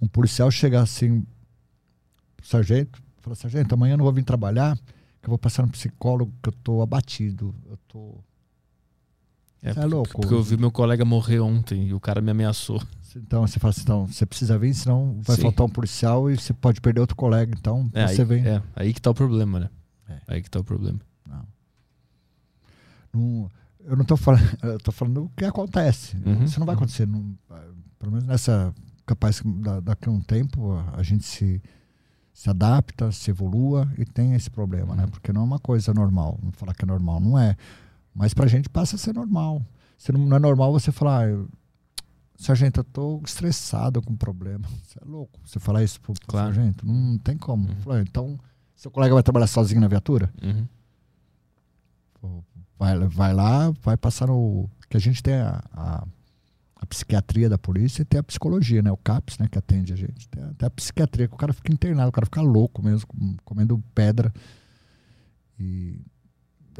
Um 0.00 0.08
policial 0.08 0.50
chegar 0.50 0.82
assim, 0.82 1.24
sargento, 2.42 3.02
falar, 3.20 3.36
sargento, 3.36 3.74
amanhã 3.74 3.94
eu 3.94 3.98
não 3.98 4.04
vou 4.04 4.12
vir 4.12 4.24
trabalhar, 4.24 4.78
que 5.24 5.28
eu 5.28 5.30
vou 5.32 5.38
passar 5.38 5.62
no 5.62 5.72
psicólogo, 5.72 6.30
que 6.42 6.50
eu 6.50 6.52
tô 6.52 6.82
abatido. 6.82 7.54
Eu 7.66 7.78
tô. 7.88 8.14
É, 9.62 9.70
é 9.70 9.74
porque, 9.74 9.86
louco. 9.88 10.20
porque 10.20 10.34
eu 10.34 10.42
vi 10.42 10.56
meu 10.58 10.70
colega 10.70 11.02
morrer 11.04 11.40
ontem 11.40 11.86
e 11.88 11.94
o 11.94 11.98
cara 12.00 12.20
me 12.20 12.30
ameaçou. 12.30 12.82
Então 13.16 13.46
você 13.46 13.58
fala 13.58 13.70
assim, 13.70 13.80
então, 13.82 14.06
você 14.06 14.26
precisa 14.26 14.58
vir, 14.58 14.74
senão 14.74 15.18
vai 15.22 15.36
Sim. 15.36 15.42
faltar 15.42 15.64
um 15.64 15.68
policial 15.70 16.30
e 16.30 16.36
você 16.36 16.52
pode 16.52 16.80
perder 16.80 17.00
outro 17.00 17.16
colega. 17.16 17.54
Então, 17.58 17.88
É, 17.94 18.06
você 18.08 18.20
aí, 18.22 18.26
vem. 18.28 18.46
é, 18.46 18.62
aí 18.76 18.92
que 18.92 19.00
tá 19.00 19.10
o 19.10 19.14
problema, 19.14 19.60
né? 19.60 19.70
É. 20.08 20.18
Aí 20.26 20.42
que 20.42 20.50
tá 20.50 20.60
o 20.60 20.64
problema. 20.64 21.00
Não. 21.26 21.46
Não- 23.14 23.50
eu 23.86 23.96
não 23.96 24.04
tô 24.04 24.16
falando, 24.16 24.42
eu 24.62 24.78
tô 24.78 24.92
falando 24.92 25.24
o 25.24 25.30
que 25.36 25.44
acontece. 25.44 26.16
Uhum. 26.26 26.44
Isso 26.44 26.58
não 26.58 26.66
vai 26.66 26.74
acontecer. 26.74 27.06
não- 27.06 27.34
pelo 27.98 28.12
menos 28.12 28.26
nessa. 28.26 28.74
Capaz 29.06 29.40
que 29.40 29.48
da- 29.48 29.80
daqui 29.80 30.08
a 30.08 30.12
um 30.12 30.20
tempo 30.20 30.72
a 30.92 31.02
gente 31.02 31.24
se, 31.24 31.62
se 32.34 32.50
adapta, 32.50 33.12
se 33.12 33.30
evolua 33.30 33.88
e 33.96 34.04
tem 34.04 34.34
esse 34.34 34.50
problema, 34.50 34.96
né? 34.96 35.04
Uhum. 35.04 35.10
Porque 35.10 35.32
não 35.32 35.42
é 35.42 35.44
uma 35.44 35.58
coisa 35.60 35.94
normal. 35.94 36.36
Não 36.42 36.50
falar 36.50 36.74
que 36.74 36.84
é 36.84 36.86
normal, 36.86 37.20
não 37.20 37.38
é. 37.38 37.56
Mas 38.12 38.34
pra 38.34 38.48
gente 38.48 38.68
passa 38.68 38.96
a 38.96 38.98
ser 38.98 39.14
normal. 39.14 39.62
Se 39.96 40.10
não, 40.10 40.20
não 40.20 40.36
é 40.36 40.40
normal 40.40 40.72
você 40.72 40.90
falar, 40.90 41.28
ah, 41.28 41.46
sargento, 42.36 42.80
eu 42.80 42.84
tô 42.84 43.22
estressado 43.24 44.02
com 44.02 44.16
problema. 44.16 44.66
Você 44.82 44.98
é 45.00 45.08
louco. 45.08 45.38
Você 45.44 45.60
falar 45.60 45.84
isso 45.84 46.00
pro, 46.00 46.12
pro 46.12 46.26
Claro. 46.26 46.52
sargento? 46.52 46.84
Não 46.84 47.16
tem 47.18 47.38
como. 47.38 47.68
Uhum. 47.68 47.76
Falar, 47.76 48.02
então, 48.02 48.38
seu 48.74 48.90
colega 48.90 49.14
vai 49.14 49.22
trabalhar 49.22 49.46
sozinho 49.46 49.80
na 49.80 49.88
viatura? 49.88 50.28
Uhum. 50.42 50.66
Vai, 52.76 52.98
vai 53.06 53.32
lá, 53.32 53.70
vai 53.82 53.96
passar 53.96 54.26
no. 54.26 54.68
Que 54.88 54.96
a 54.96 55.00
gente 55.00 55.22
tem 55.22 55.34
a, 55.34 55.62
a, 55.72 56.04
a 56.84 56.86
psiquiatria 56.86 57.48
da 57.48 57.58
polícia 57.58 58.02
e 58.02 58.04
tem 58.04 58.20
a 58.20 58.22
psicologia, 58.22 58.80
né? 58.82 58.92
O 58.92 58.96
CAPS, 58.96 59.38
né? 59.38 59.48
Que 59.50 59.58
atende 59.58 59.92
a 59.92 59.96
gente. 59.96 60.28
Tem 60.28 60.42
até 60.44 60.66
a 60.66 60.70
psiquiatria, 60.70 61.26
que 61.26 61.34
o 61.34 61.36
cara 61.36 61.52
fica 61.52 61.72
internado, 61.72 62.08
o 62.08 62.12
cara 62.12 62.26
fica 62.26 62.40
louco 62.40 62.82
mesmo, 62.82 63.06
com- 63.06 63.36
comendo 63.44 63.82
pedra. 63.94 64.32
E 65.58 66.00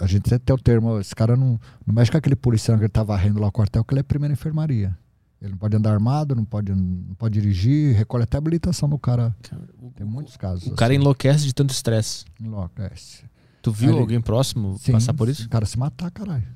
a 0.00 0.06
gente 0.06 0.26
até 0.26 0.38
tem 0.38 0.54
o 0.54 0.58
termo, 0.58 0.98
esse 0.98 1.14
cara 1.14 1.36
não, 1.36 1.60
não 1.86 1.94
mexe 1.94 2.10
com 2.10 2.16
aquele 2.16 2.36
policial 2.36 2.76
que 2.76 2.84
ele 2.84 2.88
tá 2.88 3.02
varrendo 3.02 3.40
lá 3.40 3.48
o 3.48 3.52
quartel, 3.52 3.84
que 3.84 3.94
ele 3.94 4.00
é 4.00 4.02
primeira 4.02 4.32
enfermaria. 4.32 4.96
Ele 5.40 5.52
não 5.52 5.58
pode 5.58 5.76
andar 5.76 5.92
armado, 5.92 6.34
não 6.34 6.44
pode, 6.44 6.72
não 6.74 7.14
pode 7.16 7.38
dirigir, 7.40 7.94
recolhe 7.94 8.24
até 8.24 8.36
a 8.36 8.38
habilitação 8.38 8.88
do 8.88 8.98
cara. 8.98 9.36
Cara, 9.42 9.62
o, 9.78 9.90
Tem 9.90 10.06
muitos 10.06 10.36
casos. 10.36 10.66
o 10.68 10.74
cara 10.74 10.92
assim. 10.92 11.00
enlouquece 11.02 11.44
de 11.44 11.52
tanto 11.54 11.70
estresse. 11.70 12.24
enlouquece. 12.40 13.24
Tu 13.60 13.70
viu 13.70 13.90
Ali- 13.90 13.98
alguém 14.00 14.20
próximo 14.20 14.76
Sim, 14.78 14.92
passar 14.92 15.12
por 15.14 15.28
isso? 15.28 15.46
O 15.46 15.48
cara 15.48 15.66
se 15.66 15.78
matar, 15.78 16.10
caralho. 16.10 16.46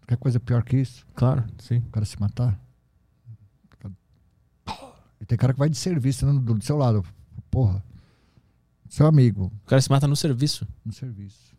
Qualquer 0.00 0.16
coisa 0.16 0.40
pior 0.40 0.62
que 0.64 0.76
isso. 0.78 1.06
Claro, 1.14 1.44
sim. 1.58 1.78
o 1.78 1.90
cara 1.90 2.04
se 2.06 2.18
matar. 2.18 2.58
Tem 5.30 5.38
cara 5.38 5.52
que 5.52 5.60
vai 5.60 5.68
de 5.70 5.76
serviço 5.78 6.26
né, 6.26 6.32
do, 6.32 6.54
do 6.54 6.64
seu 6.64 6.76
lado. 6.76 7.04
Porra. 7.52 7.80
Seu 8.88 9.06
amigo, 9.06 9.44
O 9.64 9.66
cara 9.68 9.80
se 9.80 9.88
mata 9.88 10.08
no 10.08 10.16
serviço. 10.16 10.66
no 10.84 10.92
serviço. 10.92 11.54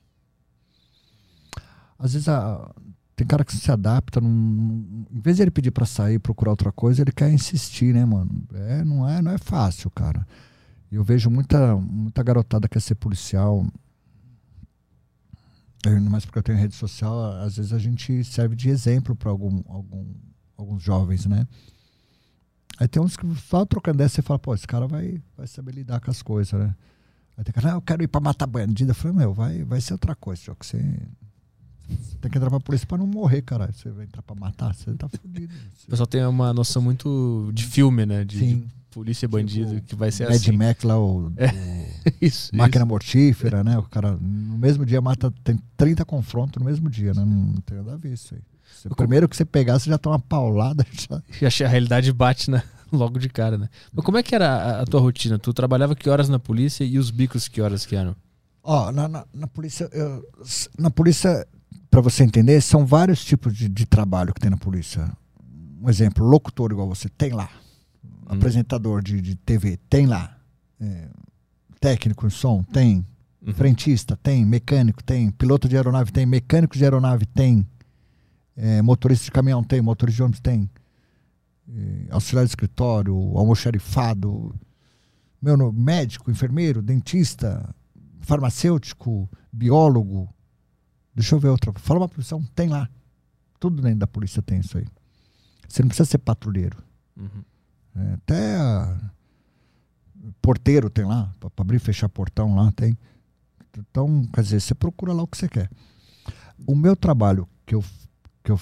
Às 1.98 2.12
vezes 2.12 2.28
a- 2.28 2.70
tem 3.16 3.26
cara 3.26 3.46
que 3.46 3.56
se 3.56 3.72
adapta. 3.72 4.20
Num, 4.20 5.06
em 5.10 5.22
vez 5.22 5.38
de 5.38 5.44
ele 5.44 5.52
pedir 5.52 5.72
pra 5.72 5.86
sair 5.86 6.16
e 6.16 6.20
procurar 6.20 6.52
outra 6.52 6.70
coisa, 6.70 7.02
ele 7.02 7.14
quer 7.14 7.32
insistir, 7.32 7.94
né, 7.94 8.04
mano? 8.04 8.44
É, 8.54 8.84
não, 8.84 9.08
é, 9.08 9.22
não 9.22 9.32
é 9.32 9.38
fácil, 9.38 9.90
cara. 9.90 10.28
Eu 10.92 11.02
vejo 11.02 11.30
muita, 11.30 11.78
muita 11.78 12.22
garotada 12.24 12.68
que 12.68 12.74
quer 12.74 12.82
ser 12.82 12.96
policial. 12.96 13.66
Ainda 15.86 16.10
mais 16.10 16.26
porque 16.26 16.40
eu 16.40 16.44
tenho 16.44 16.58
rede 16.58 16.76
social, 16.76 17.24
às 17.42 17.56
vezes 17.56 17.72
a 17.72 17.80
gente 17.80 18.22
serve 18.26 18.54
de 18.54 18.68
exemplo 18.70 19.16
para 19.16 19.32
algum, 19.32 19.64
algum, 19.66 20.14
alguns 20.58 20.84
jovens, 20.84 21.26
né? 21.26 21.48
Aí 22.82 22.88
tem 22.88 23.00
uns 23.00 23.16
que 23.16 23.28
só 23.48 23.64
trocando 23.64 24.00
dessa 24.00 24.16
você 24.16 24.22
fala, 24.24 24.40
pô, 24.40 24.56
esse 24.56 24.66
cara 24.66 24.88
vai, 24.88 25.22
vai 25.38 25.46
saber 25.46 25.72
lidar 25.72 26.00
com 26.02 26.10
as 26.10 26.24
coisas, 26.24 26.60
né? 26.60 26.76
Aí 27.38 27.44
tem 27.44 27.54
cara, 27.54 27.68
não, 27.70 27.76
eu 27.76 27.82
quero 27.84 28.02
ir 28.02 28.08
pra 28.08 28.20
matar 28.20 28.48
bandido. 28.48 28.90
Eu 28.90 28.96
falei, 28.96 29.16
meu, 29.18 29.32
vai, 29.36 29.64
vai 29.64 29.80
ser 29.80 29.94
outra 29.94 30.16
coisa, 30.16 30.42
só 30.42 30.56
que 30.56 30.66
você, 30.66 30.80
você 31.88 32.18
tem 32.20 32.32
que 32.32 32.40
entrar 32.40 32.50
pra 32.50 32.60
polícia 32.60 32.88
pra 32.88 32.98
não 32.98 33.06
morrer, 33.06 33.44
caralho. 33.44 33.72
Você 33.72 33.92
vai 33.92 34.06
entrar 34.06 34.24
pra 34.24 34.34
matar, 34.36 34.74
você 34.74 34.92
tá 34.96 35.08
fudido. 35.08 35.54
O 35.86 35.92
pessoal 35.92 36.08
tem 36.08 36.26
uma 36.26 36.52
noção 36.56 36.82
muito 36.82 37.52
de 37.54 37.66
filme, 37.66 38.04
né? 38.04 38.26
De, 38.26 38.40
Sim. 38.40 38.58
de 38.62 38.68
polícia 38.90 39.26
e 39.28 39.30
bandido, 39.30 39.76
Tipo, 39.76 39.88
que 39.88 39.96
vai 39.96 40.12
ser 40.12 40.24
Mad 40.28 40.36
assim. 40.38 40.52
Max 40.52 40.84
lá, 40.84 41.00
o, 41.00 41.32
É. 41.38 41.50
o 41.50 42.14
Isso, 42.26 42.50
máquina 42.56 42.84
mortífera, 42.84 43.64
né? 43.64 43.78
O 43.78 43.84
cara 43.84 44.18
no 44.20 44.58
mesmo 44.58 44.88
dia 44.88 45.00
mata, 45.02 45.32
tem 45.44 45.60
30 45.78 46.04
confrontos 46.04 46.60
no 46.60 46.68
mesmo 46.68 46.90
dia, 46.90 47.14
né? 47.14 47.24
Não 47.24 47.62
tem 47.62 47.78
nada 47.78 47.94
a 47.94 47.98
ver 47.98 48.14
isso 48.14 48.34
aí. 48.34 48.42
O 48.90 48.96
primeiro 48.96 49.28
que 49.28 49.36
você 49.36 49.46
pegar, 49.46 49.80
você 49.80 49.90
já 49.90 49.98
toma 49.98 50.16
uma 50.16 50.22
paulada. 50.22 50.86
Já... 51.40 51.66
a 51.66 51.70
realidade 51.70 52.12
bate 52.12 52.50
na, 52.50 52.64
logo 52.92 53.20
de 53.20 53.30
cara, 53.30 53.58
né? 53.58 53.70
Mas 53.94 54.06
como 54.06 54.18
é 54.18 54.24
que 54.24 54.36
era 54.36 54.50
a, 54.50 54.82
a, 54.82 54.86
tua 54.86 55.00
rotina? 55.00 55.40
Tu 55.40 55.54
trabalhava 55.54 55.96
que 55.96 56.10
horas 56.10 56.30
na 56.30 56.40
polícia 56.40 56.84
e 56.84 57.00
os 57.00 57.10
bicos 57.10 57.48
que 57.48 57.62
horas 57.62 57.86
que 57.86 57.96
eram? 57.96 58.16
Ó, 58.64 58.88
oh, 58.88 58.92
na, 58.92 59.08
na, 59.08 59.26
na, 59.34 59.48
polícia, 59.48 59.90
eu, 59.92 60.24
na 60.78 60.92
polícia, 60.92 61.48
para 61.90 62.02
você 62.02 62.24
entender, 62.24 62.62
são 62.62 62.86
vários 62.86 63.26
tipos 63.26 63.56
de, 63.56 63.68
de, 63.68 63.86
trabalho 63.86 64.34
que 64.34 64.40
tem 64.40 64.52
na 64.52 64.58
polícia. 64.58 65.12
Um 65.82 65.90
exemplo, 65.90 66.26
locutor 66.26 66.72
igual 66.72 66.88
você, 66.88 67.10
tem 67.10 67.32
lá. 67.32 67.50
Hum. 68.04 68.10
Apresentador 68.28 69.02
de, 69.02 69.20
de 69.20 69.36
TV, 69.36 69.78
tem 69.90 70.06
lá. 70.06 70.38
É, 70.80 71.08
técnico 71.80 72.28
de 72.28 72.34
som, 72.34 72.62
tem. 72.62 73.06
Uhum. 73.46 73.54
Frentista, 73.54 74.16
tem. 74.22 74.46
Mecânico, 74.46 75.04
tem. 75.04 75.32
Piloto 75.32 75.68
de 75.68 75.76
aeronave, 75.76 76.12
tem. 76.12 76.28
Mecânico 76.28 76.78
de 76.78 76.84
aeronave, 76.84 77.26
tem. 77.26 77.66
É, 78.56 78.82
motorista 78.82 79.26
de 79.26 79.32
caminhão, 79.32 79.64
tem. 79.64 79.82
Motorista 79.82 80.18
de 80.18 80.24
ônibus, 80.24 80.40
tem. 80.40 80.70
É, 81.70 82.08
auxiliar 82.12 82.46
de 82.46 82.52
escritório, 82.52 83.16
almoxarifado. 83.38 84.54
Meu, 85.42 85.72
médico, 85.72 86.30
enfermeiro, 86.30 86.82
dentista, 86.82 87.74
farmacêutico, 88.22 89.30
biólogo. 89.52 90.30
Deixa 91.16 91.36
eu 91.36 91.40
ver 91.40 91.50
outra. 91.50 91.74
Fala 91.76 92.02
uma 92.02 92.10
profissão, 92.10 92.44
tem 92.56 92.70
lá. 92.70 92.90
Tudo 93.60 93.82
dentro 93.82 94.00
da 94.00 94.08
polícia 94.08 94.42
tem 94.42 94.60
isso 94.60 94.78
aí. 94.78 94.86
Você 95.68 95.82
não 95.82 95.90
precisa 95.90 96.10
ser 96.10 96.18
patrulheiro. 96.20 96.78
Uhum. 97.18 97.44
É, 97.96 98.14
até 98.14 98.56
a, 98.56 99.12
porteiro 100.42 100.90
tem 100.90 101.06
lá, 101.06 101.34
para 101.40 101.50
abrir 101.58 101.78
e 101.78 101.80
fechar 101.80 102.10
portão 102.10 102.56
lá 102.56 102.72
tem. 102.72 102.98
Então, 103.78 104.26
quer 104.34 104.42
dizer, 104.42 104.60
você 104.60 104.76
procura 104.76 105.14
lá 105.14 105.24
o 105.24 105.28
que 105.28 105.38
você 105.38 105.48
quer. 105.48 105.70
O 106.66 106.76
meu 106.76 106.96
trabalho 106.96 107.48
que 107.66 107.74
eu, 107.74 107.84
que 108.44 108.52
eu 108.52 108.60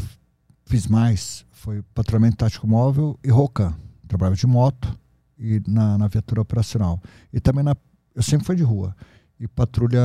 fiz 0.66 0.88
mais 0.88 1.46
foi 1.52 1.82
patrulhamento 1.94 2.38
tático 2.38 2.68
móvel 2.68 3.20
e 3.24 3.30
ROCAM. 3.30 3.76
Trabalhava 4.08 4.36
de 4.36 4.48
moto 4.48 4.98
e 5.38 5.62
na, 5.68 5.98
na 5.98 6.08
viatura 6.08 6.42
operacional. 6.42 7.02
E 7.34 7.40
também 7.40 7.64
na, 7.64 7.76
eu 8.16 8.24
sempre 8.24 8.46
fui 8.46 8.56
de 8.56 8.64
rua. 8.64 8.96
E 9.40 9.48
patrulha 9.48 10.02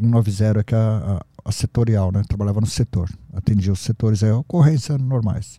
190, 0.00 0.64
que 0.64 0.74
é 0.74 0.78
a, 0.78 1.20
a, 1.44 1.48
a 1.48 1.52
setorial, 1.52 2.10
né? 2.10 2.22
Trabalhava 2.26 2.60
no 2.60 2.66
setor. 2.66 3.08
Atendia 3.32 3.72
os 3.72 3.80
setores 3.80 4.22
aí, 4.22 4.30
ocorrências 4.32 5.00
normais. 5.00 5.58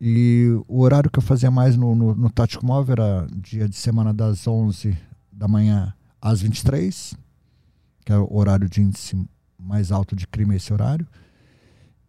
E 0.00 0.48
o 0.68 0.80
horário 0.80 1.10
que 1.10 1.18
eu 1.18 1.22
fazia 1.22 1.50
mais 1.50 1.76
no, 1.76 1.94
no, 1.94 2.14
no 2.14 2.30
Tático 2.30 2.64
Móvel 2.64 2.92
era 2.92 3.26
dia 3.34 3.68
de 3.68 3.76
semana 3.76 4.14
das 4.14 4.46
11 4.46 4.96
da 5.32 5.48
manhã 5.48 5.92
às 6.20 6.40
23, 6.40 7.14
que 8.04 8.12
é 8.12 8.18
o 8.18 8.36
horário 8.36 8.68
de 8.68 8.80
índice 8.80 9.16
mais 9.58 9.90
alto 9.90 10.14
de 10.14 10.26
crime, 10.26 10.56
esse 10.56 10.72
horário. 10.72 11.06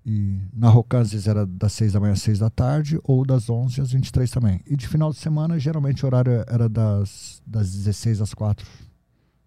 E 0.06 0.40
na 0.54 0.70
Rocan, 0.70 1.02
às 1.02 1.12
vezes 1.12 1.28
era 1.28 1.46
das 1.46 1.74
6 1.74 1.94
da 1.94 2.00
manhã 2.00 2.14
às 2.14 2.22
6 2.22 2.40
da 2.40 2.50
tarde, 2.50 3.00
ou 3.04 3.26
das 3.26 3.50
11 3.50 3.82
às 3.82 3.92
23 3.92 4.30
também. 4.32 4.62
E 4.66 4.76
de 4.76 4.88
final 4.88 5.12
de 5.12 5.18
semana, 5.18 5.60
geralmente 5.60 6.04
o 6.04 6.08
horário 6.08 6.44
era 6.48 6.70
das, 6.70 7.42
das 7.46 7.72
16 7.72 8.22
às 8.22 8.34
4 8.34 8.66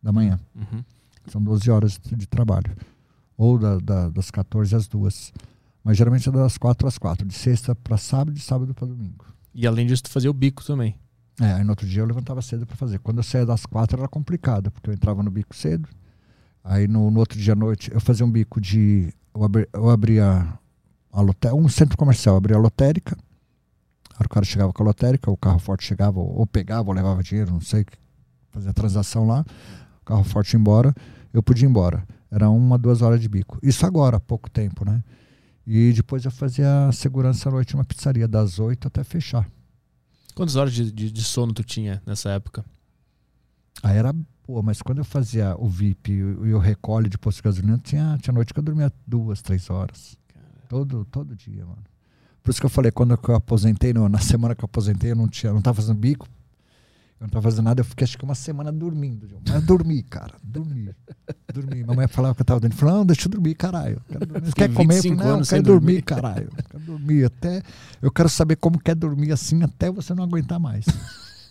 da 0.02 0.12
manhã. 0.12 0.38
Uhum. 0.54 0.84
São 1.26 1.42
12 1.42 1.70
horas 1.70 1.98
de 1.98 2.26
trabalho. 2.26 2.76
Ou 3.36 3.58
da, 3.58 3.78
da, 3.78 4.08
das 4.10 4.30
14 4.30 4.74
às 4.76 4.86
2. 4.86 5.32
Mas 5.82 5.96
geralmente 5.96 6.28
é 6.28 6.32
das 6.32 6.58
4 6.58 6.86
às 6.86 6.98
4, 6.98 7.26
de 7.26 7.34
sexta 7.34 7.74
para 7.74 7.96
sábado, 7.96 8.32
de 8.32 8.40
sábado 8.40 8.74
para 8.74 8.86
domingo. 8.86 9.24
E 9.54 9.66
além 9.66 9.86
disso, 9.86 10.04
tu 10.04 10.10
fazia 10.10 10.30
o 10.30 10.34
bico 10.34 10.64
também. 10.64 10.96
É, 11.40 11.54
aí 11.54 11.64
no 11.64 11.70
outro 11.70 11.86
dia 11.86 12.02
eu 12.02 12.06
levantava 12.06 12.42
cedo 12.42 12.66
para 12.66 12.76
fazer. 12.76 12.98
Quando 12.98 13.18
eu 13.18 13.22
saía 13.22 13.46
das 13.46 13.66
4 13.66 13.98
era 13.98 14.08
complicado, 14.08 14.70
porque 14.70 14.90
eu 14.90 14.94
entrava 14.94 15.22
no 15.22 15.30
bico 15.30 15.56
cedo. 15.56 15.88
Aí 16.62 16.86
no, 16.86 17.10
no 17.10 17.18
outro 17.18 17.38
dia 17.38 17.54
à 17.54 17.56
noite 17.56 17.90
eu 17.92 18.00
fazia 18.00 18.24
um 18.24 18.30
bico 18.30 18.60
de. 18.60 19.12
Eu, 19.34 19.44
abri, 19.44 19.68
eu 19.72 19.90
abria 19.90 20.59
a 21.12 21.20
lotérica, 21.20 21.60
um 21.60 21.68
centro 21.68 21.96
comercial, 21.96 22.36
abria 22.36 22.56
a 22.56 22.60
lotérica. 22.60 23.16
O 24.18 24.28
cara 24.28 24.46
chegava 24.46 24.72
com 24.72 24.82
a 24.82 24.86
lotérica, 24.86 25.30
o 25.30 25.36
carro 25.36 25.59
forte 25.59 25.84
chegava, 25.84 26.20
ou 26.20 26.46
pegava, 26.46 26.88
ou 26.88 26.94
levava 26.94 27.22
dinheiro, 27.22 27.50
não 27.50 27.60
sei, 27.60 27.84
fazia 28.50 28.70
a 28.70 28.72
transação 28.72 29.26
lá. 29.26 29.44
O 30.00 30.04
carro 30.04 30.22
forte 30.22 30.52
ia 30.52 30.60
embora, 30.60 30.94
eu 31.32 31.42
podia 31.42 31.66
ir 31.66 31.70
embora. 31.70 32.06
Era 32.30 32.48
uma, 32.48 32.78
duas 32.78 33.02
horas 33.02 33.20
de 33.20 33.28
bico. 33.28 33.59
Isso 33.62 33.84
agora, 33.84 34.18
há 34.18 34.20
pouco 34.20 34.48
tempo, 34.48 34.84
né? 34.84 35.02
E 35.66 35.92
depois 35.92 36.24
eu 36.24 36.30
fazia 36.30 36.90
segurança 36.92 37.48
à 37.48 37.52
noite 37.52 37.74
numa 37.74 37.84
pizzaria, 37.84 38.26
das 38.26 38.59
8 38.59 38.88
até 38.88 39.04
fechar. 39.04 39.46
Quantas 40.34 40.56
horas 40.56 40.72
de, 40.72 40.90
de, 40.90 41.10
de 41.10 41.22
sono 41.22 41.52
tu 41.52 41.62
tinha 41.62 42.02
nessa 42.06 42.30
época? 42.30 42.64
Aí 43.82 43.96
era 43.96 44.14
Pô, 44.44 44.60
mas 44.62 44.82
quando 44.82 44.98
eu 44.98 45.05
fazia 45.05 45.56
o 45.56 45.69
VIP 45.69 46.12
e 46.12 46.52
o 46.52 46.59
recolhe 46.59 47.09
de 47.09 47.16
posto 47.16 47.39
de 47.39 47.44
gasolina, 47.44 47.78
tinha, 47.82 48.19
tinha 48.20 48.35
noite 48.35 48.52
que 48.52 48.59
eu 48.59 48.64
dormia 48.64 48.93
duas, 49.06 49.40
três 49.40 49.70
horas. 49.70 50.19
Todo, 50.69 51.05
todo 51.05 51.36
dia, 51.36 51.64
mano. 51.64 51.82
Por 52.43 52.51
isso 52.51 52.60
que 52.60 52.66
eu 52.66 52.70
falei, 52.70 52.90
quando 52.90 53.16
eu 53.28 53.35
aposentei, 53.36 53.93
na 53.93 54.19
semana 54.19 54.55
que 54.55 54.64
eu 54.64 54.66
aposentei, 54.66 55.12
eu 55.12 55.16
não 55.16 55.28
tinha, 55.28 55.52
não 55.52 55.62
tava 55.62 55.77
fazendo 55.77 55.97
bico, 55.97 56.27
eu 57.20 57.27
não 57.27 57.28
tava 57.28 57.43
fazendo 57.44 57.64
nada, 57.66 57.81
eu 57.82 57.85
fiquei 57.85 58.05
acho 58.05 58.19
que 58.19 58.24
uma 58.24 58.35
semana 58.35 58.73
dormindo. 58.73 59.28
Mas 59.48 59.62
dormi, 59.62 60.02
cara. 60.02 60.35
Dormi. 60.43 60.93
dormi. 61.55 61.85
Mamãe 61.85 62.09
falava 62.09 62.35
que 62.35 62.40
eu 62.40 62.44
tava 62.44 62.59
dentro. 62.59 62.77
Falou, 62.77 62.97
não, 62.97 63.06
deixa 63.06 63.28
eu 63.28 63.31
dormir, 63.31 63.55
caralho. 63.55 64.02
Dormir. 64.10 64.52
Quer 64.55 64.74
comer? 64.74 64.97
Eu 64.97 65.02
falei, 65.02 65.16
não, 65.16 65.39
eu 65.39 65.47
quero 65.47 65.62
dormir, 65.62 65.86
dormir, 65.86 66.02
caralho. 66.02 66.48
Eu 66.56 66.64
quero 66.64 66.85
dormir. 66.85 67.24
Até, 67.24 67.62
eu 68.02 68.10
quero 68.10 68.28
saber 68.28 68.56
como 68.56 68.77
quer 68.77 68.97
dormir 68.97 69.31
assim 69.31 69.62
até 69.62 69.89
você 69.89 70.12
não 70.14 70.24
aguentar 70.24 70.59
mais. 70.59 70.85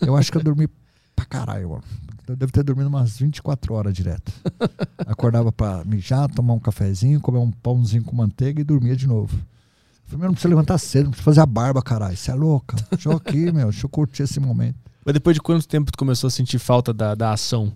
Eu 0.01 0.17
acho 0.17 0.29
que 0.29 0.37
eu 0.37 0.43
dormi 0.43 0.67
pra 1.15 1.25
caralho, 1.25 1.69
mano. 1.69 1.83
Eu 2.27 2.35
devo 2.35 2.51
ter 2.51 2.63
dormido 2.63 2.87
umas 2.87 3.17
24 3.17 3.73
horas 3.73 3.93
direto. 3.93 4.31
Acordava 5.05 5.51
pra 5.51 5.83
mijar, 5.83 6.29
tomar 6.29 6.53
um 6.53 6.59
cafezinho, 6.59 7.19
comer 7.19 7.39
um 7.39 7.51
pãozinho 7.51 8.03
com 8.03 8.15
manteiga 8.15 8.61
e 8.61 8.63
dormia 8.63 8.95
de 8.95 9.07
novo. 9.07 9.37
Primeiro 10.07 10.29
não 10.29 10.33
precisa 10.33 10.49
levantar 10.49 10.77
cedo, 10.77 11.05
não 11.05 11.11
precisa 11.11 11.25
fazer 11.25 11.41
a 11.41 11.45
barba, 11.45 11.81
caralho. 11.81 12.17
Você 12.17 12.31
é 12.31 12.35
louca. 12.35 12.75
Deixa 12.91 13.09
eu 13.09 13.15
aqui, 13.15 13.51
meu. 13.51 13.69
Deixa 13.69 13.85
eu 13.85 13.89
curtir 13.89 14.23
esse 14.23 14.39
momento. 14.39 14.77
Mas 15.05 15.13
depois 15.13 15.35
de 15.35 15.41
quanto 15.41 15.67
tempo 15.67 15.91
tu 15.91 15.97
começou 15.97 16.27
a 16.27 16.31
sentir 16.31 16.59
falta 16.59 16.93
da, 16.93 17.15
da 17.15 17.31
ação? 17.31 17.73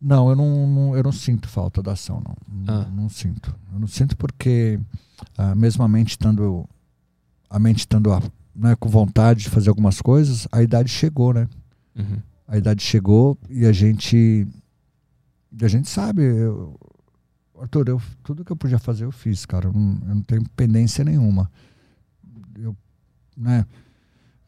Não, 0.00 0.30
eu 0.30 0.36
não, 0.36 0.66
não, 0.66 0.96
eu 0.96 1.02
não 1.02 1.12
sinto 1.12 1.48
falta 1.48 1.82
da 1.82 1.92
ação, 1.92 2.20
não. 2.24 2.36
Ah. 2.66 2.86
Não, 2.88 3.02
não, 3.02 3.08
sinto. 3.08 3.54
Eu 3.72 3.78
não 3.78 3.86
sinto 3.86 4.16
porque 4.16 4.80
ah, 5.36 5.54
mesmo 5.54 5.82
a 5.84 5.88
mente 5.88 6.10
estando 6.10 6.68
a 7.48 7.58
mente 7.58 7.80
estando 7.80 8.10
né, 8.54 8.74
com 8.76 8.88
vontade 8.88 9.44
de 9.44 9.50
fazer 9.50 9.68
algumas 9.68 10.00
coisas, 10.00 10.48
a 10.50 10.62
idade 10.62 10.88
chegou, 10.88 11.34
né? 11.34 11.48
Uhum. 11.96 12.18
A 12.52 12.58
idade 12.58 12.82
chegou 12.82 13.38
e 13.48 13.64
a 13.64 13.72
gente 13.72 14.46
a 15.58 15.68
gente 15.68 15.88
sabe, 15.88 16.22
eu, 16.22 16.78
Arthur, 17.58 17.88
eu, 17.88 18.02
tudo 18.22 18.44
que 18.44 18.52
eu 18.52 18.56
podia 18.56 18.78
fazer 18.78 19.06
eu 19.06 19.10
fiz, 19.10 19.46
cara. 19.46 19.68
Eu 19.68 19.72
não, 19.72 20.06
eu 20.06 20.14
não 20.16 20.22
tenho 20.22 20.46
pendência 20.50 21.02
nenhuma. 21.02 21.50
Eu, 22.54 22.76
né? 23.34 23.64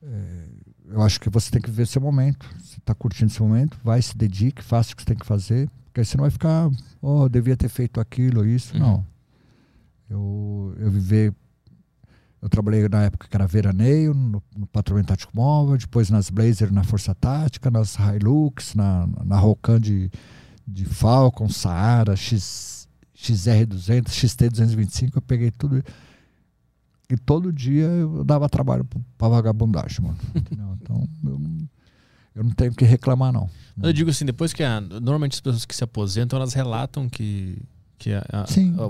É, 0.03 0.49
eu 0.89 1.01
acho 1.01 1.19
que 1.19 1.31
você 1.31 1.51
tem 1.51 1.63
que 1.63 1.71
viver 1.71 1.87
seu 1.87 2.03
momento. 2.03 2.47
Você 2.59 2.77
está 2.79 2.95
curtindo 2.95 3.33
esse 3.33 3.41
momento, 3.41 3.79
vai, 3.83 4.03
se 4.03 4.15
dedique, 4.15 4.63
faça 4.63 4.93
o 4.93 4.97
que 4.97 5.03
você 5.03 5.07
tem 5.07 5.17
que 5.17 5.25
fazer. 5.25 5.71
Porque 5.87 6.01
aí 6.01 6.05
você 6.05 6.19
não 6.19 6.25
vai 6.25 6.31
ficar, 6.31 6.71
oh, 7.01 7.27
devia 7.27 7.57
ter 7.57 7.71
feito 7.71 7.99
aquilo, 8.01 8.45
isso. 8.45 8.75
Uhum. 8.75 8.81
Não. 8.81 9.07
Eu, 10.11 10.77
eu 10.79 10.91
viver. 10.91 11.35
Eu 12.45 12.51
trabalhei 12.51 12.87
na 12.91 13.05
época 13.05 13.27
que 13.27 13.35
era 13.35 13.47
veraneio, 13.47 14.13
no, 14.13 14.43
no 14.55 14.67
patrulhamento 14.67 15.09
tático 15.09 15.35
móvel, 15.35 15.79
depois 15.79 16.11
nas 16.11 16.29
Blazer 16.29 16.71
na 16.71 16.85
Força 16.85 17.15
Tática, 17.15 17.71
nas 17.71 17.97
Hilux, 17.97 18.75
na, 18.75 19.09
na 19.25 19.39
Rocan 19.39 19.81
de, 19.81 20.11
de 20.69 20.85
Falcon, 20.85 21.49
Saara, 21.49 22.15
X, 22.15 22.87
XR200, 23.17 24.09
XT225. 24.09 25.13
Eu 25.15 25.23
peguei 25.23 25.51
tudo 25.51 25.83
e 27.09 27.17
todo 27.17 27.51
dia 27.51 27.85
eu 27.85 28.23
dava 28.23 28.47
trabalho 28.47 28.87
pra 29.17 29.29
vagabundagem, 29.29 30.05
mano. 30.05 30.19
então 30.83 31.09
eu 31.25 31.39
não, 31.39 31.69
eu 32.35 32.45
não 32.45 32.51
tenho 32.51 32.75
que 32.75 32.85
reclamar, 32.85 33.33
não. 33.33 33.49
Eu 33.83 33.93
digo 33.95 34.11
assim, 34.11 34.27
depois 34.27 34.53
que 34.53 34.63
a, 34.63 34.83
normalmente 34.83 35.33
as 35.33 35.41
pessoas 35.41 35.65
que 35.65 35.75
se 35.75 35.83
aposentam, 35.83 36.39
elas 36.39 36.53
relatam 36.53 37.09
que 37.09 37.57
que, 37.99 38.13
a, 38.13 38.25
a, 38.31 38.45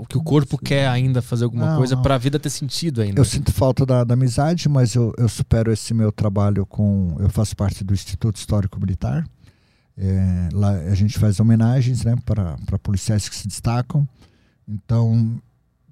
que 0.07 0.17
o 0.17 0.23
corpo 0.23 0.57
sim. 0.57 0.65
quer 0.65 0.87
ainda 0.87 1.21
fazer 1.21 1.45
alguma 1.45 1.71
não, 1.71 1.77
coisa 1.77 1.95
para 1.97 2.15
a 2.15 2.17
vida 2.17 2.39
ter 2.39 2.49
sentido 2.49 3.01
ainda. 3.01 3.19
Eu 3.19 3.25
sinto 3.25 3.51
falta 3.51 3.85
da, 3.85 4.03
da 4.03 4.13
amizade, 4.13 4.67
mas 4.67 4.95
eu, 4.95 5.13
eu, 5.17 5.29
supero 5.29 5.71
esse 5.71 5.93
meu 5.93 6.11
trabalho 6.11 6.65
com. 6.65 7.15
Eu 7.19 7.29
faço 7.29 7.55
parte 7.55 7.83
do 7.83 7.93
Instituto 7.93 8.35
Histórico 8.37 8.79
Militar. 8.79 9.25
É, 9.97 10.49
lá 10.51 10.71
a 10.71 10.95
gente 10.95 11.17
faz 11.17 11.39
homenagens 11.39 12.03
né, 12.03 12.15
para 12.25 12.79
policiais 12.81 13.29
que 13.29 13.35
se 13.35 13.47
destacam. 13.47 14.07
Então 14.67 15.39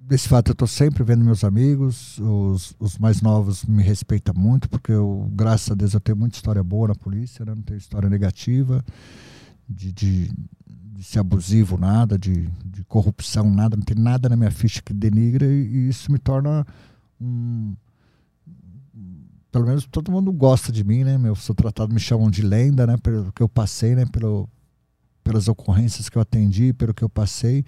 desse 0.06 0.28
fato 0.28 0.50
eu 0.50 0.52
estou 0.52 0.68
sempre 0.68 1.02
vendo 1.02 1.24
meus 1.24 1.44
amigos, 1.44 2.18
os, 2.18 2.74
os 2.78 2.98
mais 2.98 3.22
novos 3.22 3.64
me 3.64 3.82
respeitam 3.82 4.34
muito, 4.36 4.68
porque 4.68 4.92
eu, 4.92 5.30
graças 5.32 5.70
a 5.70 5.74
Deus, 5.74 5.94
eu 5.94 6.00
tenho 6.00 6.16
muita 6.16 6.36
história 6.36 6.62
boa 6.62 6.88
na 6.88 6.94
polícia, 6.94 7.44
né? 7.44 7.54
não 7.54 7.62
tenho 7.62 7.78
história 7.78 8.08
negativa, 8.08 8.84
de, 9.68 9.92
de, 9.92 10.30
de 10.94 11.02
ser 11.04 11.18
abusivo, 11.18 11.76
nada, 11.76 12.18
de, 12.18 12.48
de, 12.64 12.84
corrupção, 12.84 13.50
nada, 13.50 13.76
não 13.76 13.84
tem 13.84 13.96
nada 13.96 14.28
na 14.28 14.36
minha 14.36 14.50
ficha 14.50 14.80
que 14.80 14.92
denigre, 14.92 15.44
e, 15.44 15.48
e 15.48 15.88
isso 15.88 16.10
me 16.10 16.18
torna 16.18 16.66
um. 17.20 17.74
Pelo 19.50 19.66
menos 19.66 19.86
todo 19.86 20.10
mundo 20.10 20.32
gosta 20.32 20.72
de 20.72 20.82
mim, 20.82 21.04
né? 21.04 21.18
Eu 21.24 21.36
sou 21.36 21.54
tratado, 21.54 21.94
me 21.94 22.00
chamam 22.00 22.30
de 22.30 22.42
lenda, 22.42 22.86
né? 22.86 22.96
Pelo 22.96 23.32
que 23.32 23.42
eu 23.42 23.48
passei, 23.48 23.94
né? 23.94 24.04
Pelo, 24.06 24.48
pelas 25.22 25.46
ocorrências 25.46 26.08
que 26.08 26.18
eu 26.18 26.22
atendi, 26.22 26.72
pelo 26.72 26.92
que 26.92 27.04
eu 27.04 27.08
passei 27.08 27.64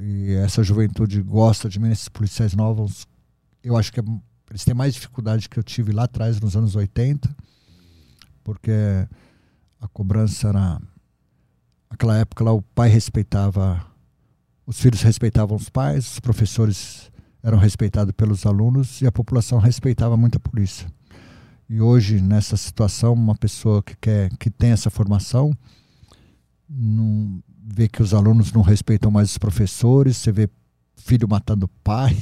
e 0.00 0.32
essa 0.42 0.62
juventude 0.64 1.20
gosta 1.22 1.68
de 1.68 1.78
mim, 1.78 1.90
esses 1.90 2.08
policiais 2.08 2.54
novos 2.54 3.06
eu 3.62 3.76
acho 3.76 3.92
que 3.92 4.00
é, 4.00 4.02
eles 4.50 4.64
têm 4.64 4.74
mais 4.74 4.94
dificuldade 4.94 5.48
que 5.48 5.58
eu 5.58 5.62
tive 5.62 5.92
lá 5.92 6.04
atrás, 6.04 6.40
nos 6.40 6.56
anos 6.56 6.74
80, 6.74 7.34
porque 8.42 8.72
a 9.80 9.88
cobrança 9.88 10.48
era. 10.48 10.80
Naquela 11.90 12.16
época 12.18 12.44
lá 12.44 12.52
o 12.52 12.62
pai 12.62 12.88
respeitava, 12.88 13.84
os 14.66 14.80
filhos 14.80 15.02
respeitavam 15.02 15.56
os 15.56 15.68
pais, 15.68 16.12
os 16.12 16.20
professores 16.20 17.10
eram 17.42 17.58
respeitados 17.58 18.14
pelos 18.16 18.46
alunos 18.46 19.00
e 19.00 19.06
a 19.06 19.12
população 19.12 19.58
respeitava 19.58 20.16
muito 20.16 20.36
a 20.36 20.40
polícia. 20.40 20.86
E 21.68 21.80
hoje, 21.80 22.20
nessa 22.20 22.56
situação, 22.56 23.12
uma 23.12 23.34
pessoa 23.34 23.82
que 23.82 23.96
quer 23.96 24.30
que 24.38 24.50
tem 24.50 24.70
essa 24.70 24.90
formação 24.90 25.52
não 26.68 27.42
vê 27.64 27.88
que 27.88 28.02
os 28.02 28.14
alunos 28.14 28.52
não 28.52 28.62
respeitam 28.62 29.10
mais 29.10 29.30
os 29.30 29.38
professores, 29.38 30.16
você 30.16 30.32
vê 30.32 30.48
filho 30.96 31.28
matando 31.28 31.68
pai, 31.82 32.16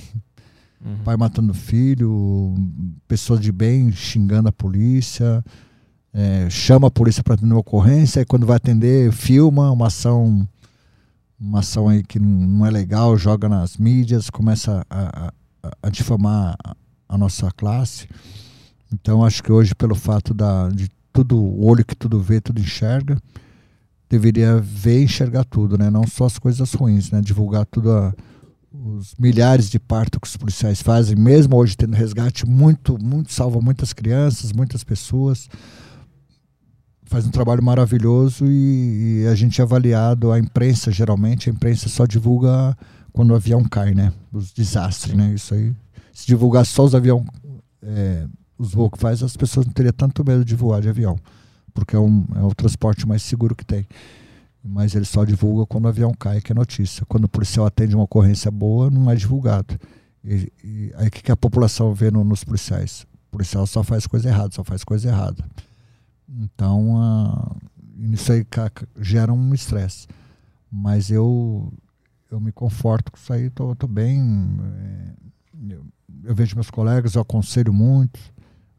uhum. 0.85 0.99
pai 1.05 1.16
matando 1.16 1.53
filho, 1.53 2.55
pessoas 3.07 3.40
de 3.40 3.53
bem 3.53 3.93
xingando 3.93 4.49
a 4.49 4.53
polícia, 4.53 5.45
é, 6.12 6.48
chama 6.51 6.89
a 6.89 6.90
polícia 6.90 7.22
para 7.22 7.35
atender 7.35 7.52
uma 7.52 7.60
ocorrência, 7.60 8.20
e 8.20 8.24
quando 8.24 8.47
vai 8.47 8.56
atender, 8.56 9.12
filma 9.12 9.70
uma 9.70 9.86
ação, 9.89 10.47
uma 11.39 11.60
ação 11.60 11.89
aí 11.89 12.02
que 12.02 12.18
não 12.18 12.66
é 12.66 12.70
legal, 12.70 13.16
joga 13.16 13.48
nas 13.48 13.76
mídias, 13.76 14.30
começa 14.30 14.85
a, 14.89 15.32
a, 15.62 15.72
a 15.82 15.90
difamar 15.90 16.56
a, 16.64 16.76
a, 17.09 17.18
nossa 17.18 17.51
classe. 17.52 18.09
Então 18.93 19.24
acho 19.24 19.43
que 19.43 19.52
hoje, 19.52 19.74
pelo 19.74 19.94
fato 19.94 20.32
da, 20.32 20.68
de 20.68 20.89
tudo, 21.12 21.36
o 21.36 21.66
olho 21.66 21.85
que 21.85 21.94
tudo 21.94 22.20
vê, 22.20 22.40
tudo 22.40 22.60
enxerga, 22.60 23.18
deveria 24.09 24.59
ver 24.59 25.01
e 25.01 25.05
enxergar 25.05 25.44
tudo, 25.44 25.76
né? 25.76 25.90
Não 25.90 26.06
só 26.06 26.24
as 26.24 26.39
coisas 26.39 26.72
ruins, 26.72 27.10
né? 27.10 27.20
Divulgar 27.20 27.66
tudo 27.66 27.93
a, 27.93 28.14
os 28.72 29.14
milhares 29.18 29.68
de 29.68 29.78
partos 29.78 30.18
que 30.20 30.26
os 30.26 30.36
policiais 30.36 30.80
fazem, 30.80 31.16
mesmo 31.16 31.56
hoje 31.56 31.76
tendo 31.76 31.94
resgate, 31.94 32.47
muito, 32.47 32.97
muito 33.02 33.32
salva 33.32 33.60
muitas 33.60 33.93
crianças, 33.93 34.52
muitas 34.52 34.82
pessoas. 34.82 35.48
Faz 37.09 37.26
um 37.26 37.30
trabalho 37.30 37.62
maravilhoso 37.62 38.47
e, 38.47 39.22
e, 39.22 39.26
a 39.26 39.35
gente 39.35 39.60
é 39.60 39.64
avaliado, 39.64 40.30
a 40.30 40.39
imprensa 40.39 40.93
geralmente, 40.93 41.48
a 41.48 41.52
imprensa 41.52 41.89
só 41.89 42.06
divulga 42.06 42.76
quando 43.12 43.30
o 43.30 43.35
avião 43.35 43.64
cai, 43.64 43.94
né? 43.94 44.12
Os 44.32 44.52
desastres, 44.52 45.14
né? 45.14 45.32
Isso 45.35 45.55
aí. 45.55 45.74
Se 46.12 46.26
divulgar 46.26 46.66
só 46.66 46.85
os 46.85 46.94
aviões, 46.94 47.24
é, 47.82 48.26
os 48.59 48.72
voos 48.72 48.90
que 48.90 48.98
faz, 48.98 49.22
as 49.22 49.36
pessoas 49.36 49.64
não 49.64 49.72
teriam 49.72 49.93
tanto 49.93 50.24
medo 50.24 50.44
de 50.44 50.55
voar 50.55 50.82
de 50.82 50.89
avião, 50.89 51.18
porque 51.72 51.97
é, 51.97 51.98
um, 51.98 52.26
é 52.36 52.43
o 52.43 52.55
transporte 52.55 53.09
mais 53.09 53.22
seguro 53.22 53.56
que 53.56 53.64
tem 53.64 53.86
mas 54.68 54.94
ele 54.94 55.05
só 55.05 55.24
divulga 55.24 55.66
quando 55.66 55.86
o 55.86 55.89
avião 55.89 56.12
cai, 56.12 56.40
que 56.40 56.52
é 56.52 56.55
notícia. 56.55 57.05
Quando 57.06 57.24
o 57.24 57.28
policial 57.28 57.66
atende 57.66 57.94
uma 57.94 58.05
ocorrência 58.05 58.51
boa, 58.51 58.90
não 58.90 59.10
é 59.10 59.14
divulgado. 59.14 59.78
E, 60.24 60.52
e 60.62 60.93
aí 60.97 61.09
o 61.09 61.10
que, 61.10 61.22
que 61.22 61.32
a 61.32 61.36
população 61.36 61.94
vê 61.94 62.10
no, 62.10 62.22
nos 62.24 62.44
policiais? 62.44 63.06
O 63.28 63.30
policial 63.30 63.66
só 63.66 63.82
faz 63.82 64.06
coisa 64.06 64.28
errada, 64.28 64.51
só 64.52 64.64
faz 64.64 64.85
coisa 64.85 65.09
errada. 65.09 65.44
Então, 66.28 66.96
uh, 66.96 67.56
isso 68.12 68.32
aí 68.32 68.46
gera 69.00 69.32
um 69.32 69.55
estresse. 69.55 70.06
Mas 70.70 71.10
eu, 71.10 71.72
eu 72.30 72.38
me 72.38 72.52
conforto 72.52 73.10
com 73.10 73.18
isso 73.18 73.32
aí, 73.32 73.48
tô, 73.50 73.74
tô 73.74 73.86
bem. 73.86 74.20
É, 74.62 75.74
eu, 75.74 75.86
eu 76.24 76.34
vejo 76.34 76.55
meus 76.55 76.70
colegas, 76.70 77.14
eu 77.14 77.22
aconselho 77.22 77.72
muito. 77.72 78.20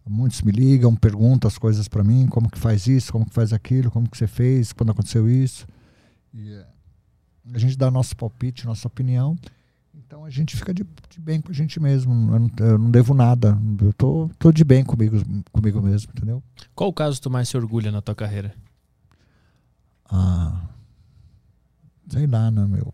Muitos 0.07 0.41
me 0.41 0.51
ligam, 0.51 0.95
perguntam 0.95 1.47
as 1.47 1.57
coisas 1.57 1.88
para 1.88 2.03
mim, 2.03 2.27
como 2.27 2.49
que 2.49 2.57
faz 2.57 2.88
isso, 2.88 3.11
como 3.11 3.27
que 3.27 3.34
faz 3.34 3.53
aquilo, 3.53 3.91
como 3.91 4.09
que 4.09 4.17
você 4.17 4.26
fez, 4.26 4.73
quando 4.73 4.91
aconteceu 4.91 5.30
isso. 5.30 5.67
E 6.34 6.51
eh, 6.51 6.65
a 7.53 7.59
gente 7.59 7.77
dá 7.77 7.91
nosso 7.91 8.15
palpite, 8.15 8.65
nossa 8.65 8.88
opinião. 8.88 9.38
Então 10.10 10.26
a 10.26 10.30
gente 10.31 10.57
fica 10.57 10.73
de, 10.73 10.84
de 11.07 11.19
bem 11.19 11.40
com 11.40 11.52
a 11.52 11.53
gente 11.53 11.80
mesmo. 11.80 12.11
Eu 12.34 12.40
não, 12.40 12.52
eu 12.61 12.77
não, 12.80 12.90
devo 12.90 13.14
nada. 13.14 13.56
Eu 13.80 13.94
tô, 13.94 14.27
tô 14.40 14.52
de 14.52 14.64
bem 14.64 14.84
comigo, 14.84 15.18
comigo 15.52 15.80
mesmo, 15.80 16.11
entendeu? 16.15 16.41
Qual 16.73 16.90
o 16.90 16.94
caso 16.94 17.22
tu 17.22 17.30
mais 17.30 17.48
se 17.48 17.56
orgulha 17.56 17.91
na 17.91 18.02
tua 18.02 18.15
carreira? 18.15 18.56
Ah, 20.10 20.64
sei 22.10 22.26
lá, 22.26 22.49
né, 22.49 22.65
meu? 22.65 22.91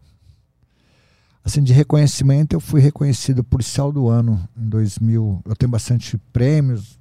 Assim, 1.41 1.63
de 1.63 1.71
reconhecimento, 1.71 2.51
eu 2.51 2.59
fui 2.59 2.81
reconhecido 2.81 3.45
policial 3.45 3.93
do 3.93 4.09
ano 4.09 4.45
em 4.53 4.67
2000. 4.67 5.41
Eu 5.45 5.55
tenho 5.55 5.71
bastante 5.71 6.17
prêmios, 6.33 6.99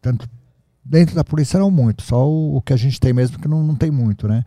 tanto 0.00 0.26
dentro 0.82 1.14
da 1.14 1.22
polícia 1.22 1.60
não 1.60 1.70
muito, 1.70 2.02
só 2.02 2.26
o, 2.26 2.56
o 2.56 2.62
que 2.62 2.72
a 2.72 2.76
gente 2.76 2.98
tem 2.98 3.12
mesmo 3.12 3.38
que 3.38 3.46
não, 3.46 3.62
não 3.62 3.76
tem 3.76 3.90
muito, 3.90 4.26
né? 4.26 4.46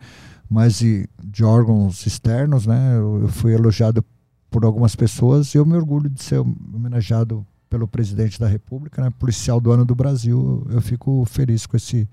Mas 0.50 0.80
de, 0.80 1.08
de 1.22 1.44
órgãos 1.44 2.04
externos, 2.04 2.66
né? 2.66 2.96
Eu, 2.96 3.22
eu, 3.22 3.28
fui 3.28 3.54
elogiado 3.54 4.04
por 4.50 4.64
algumas 4.64 4.94
pessoas 4.94 5.54
e 5.54 5.58
eu 5.58 5.66
me 5.66 5.76
orgulho 5.76 6.08
de 6.08 6.22
ser 6.22 6.38
homenageado 6.38 7.46
pelo 7.68 7.88
presidente 7.88 8.38
da 8.38 8.46
República, 8.46 9.02
né? 9.02 9.12
Policial 9.18 9.60
do 9.60 9.72
ano 9.72 9.84
do 9.84 9.94
Brasil. 9.94 10.64
Eu 10.70 10.80
fico 10.80 11.24
feliz 11.24 11.66
com 11.66 11.76
esse, 11.76 12.08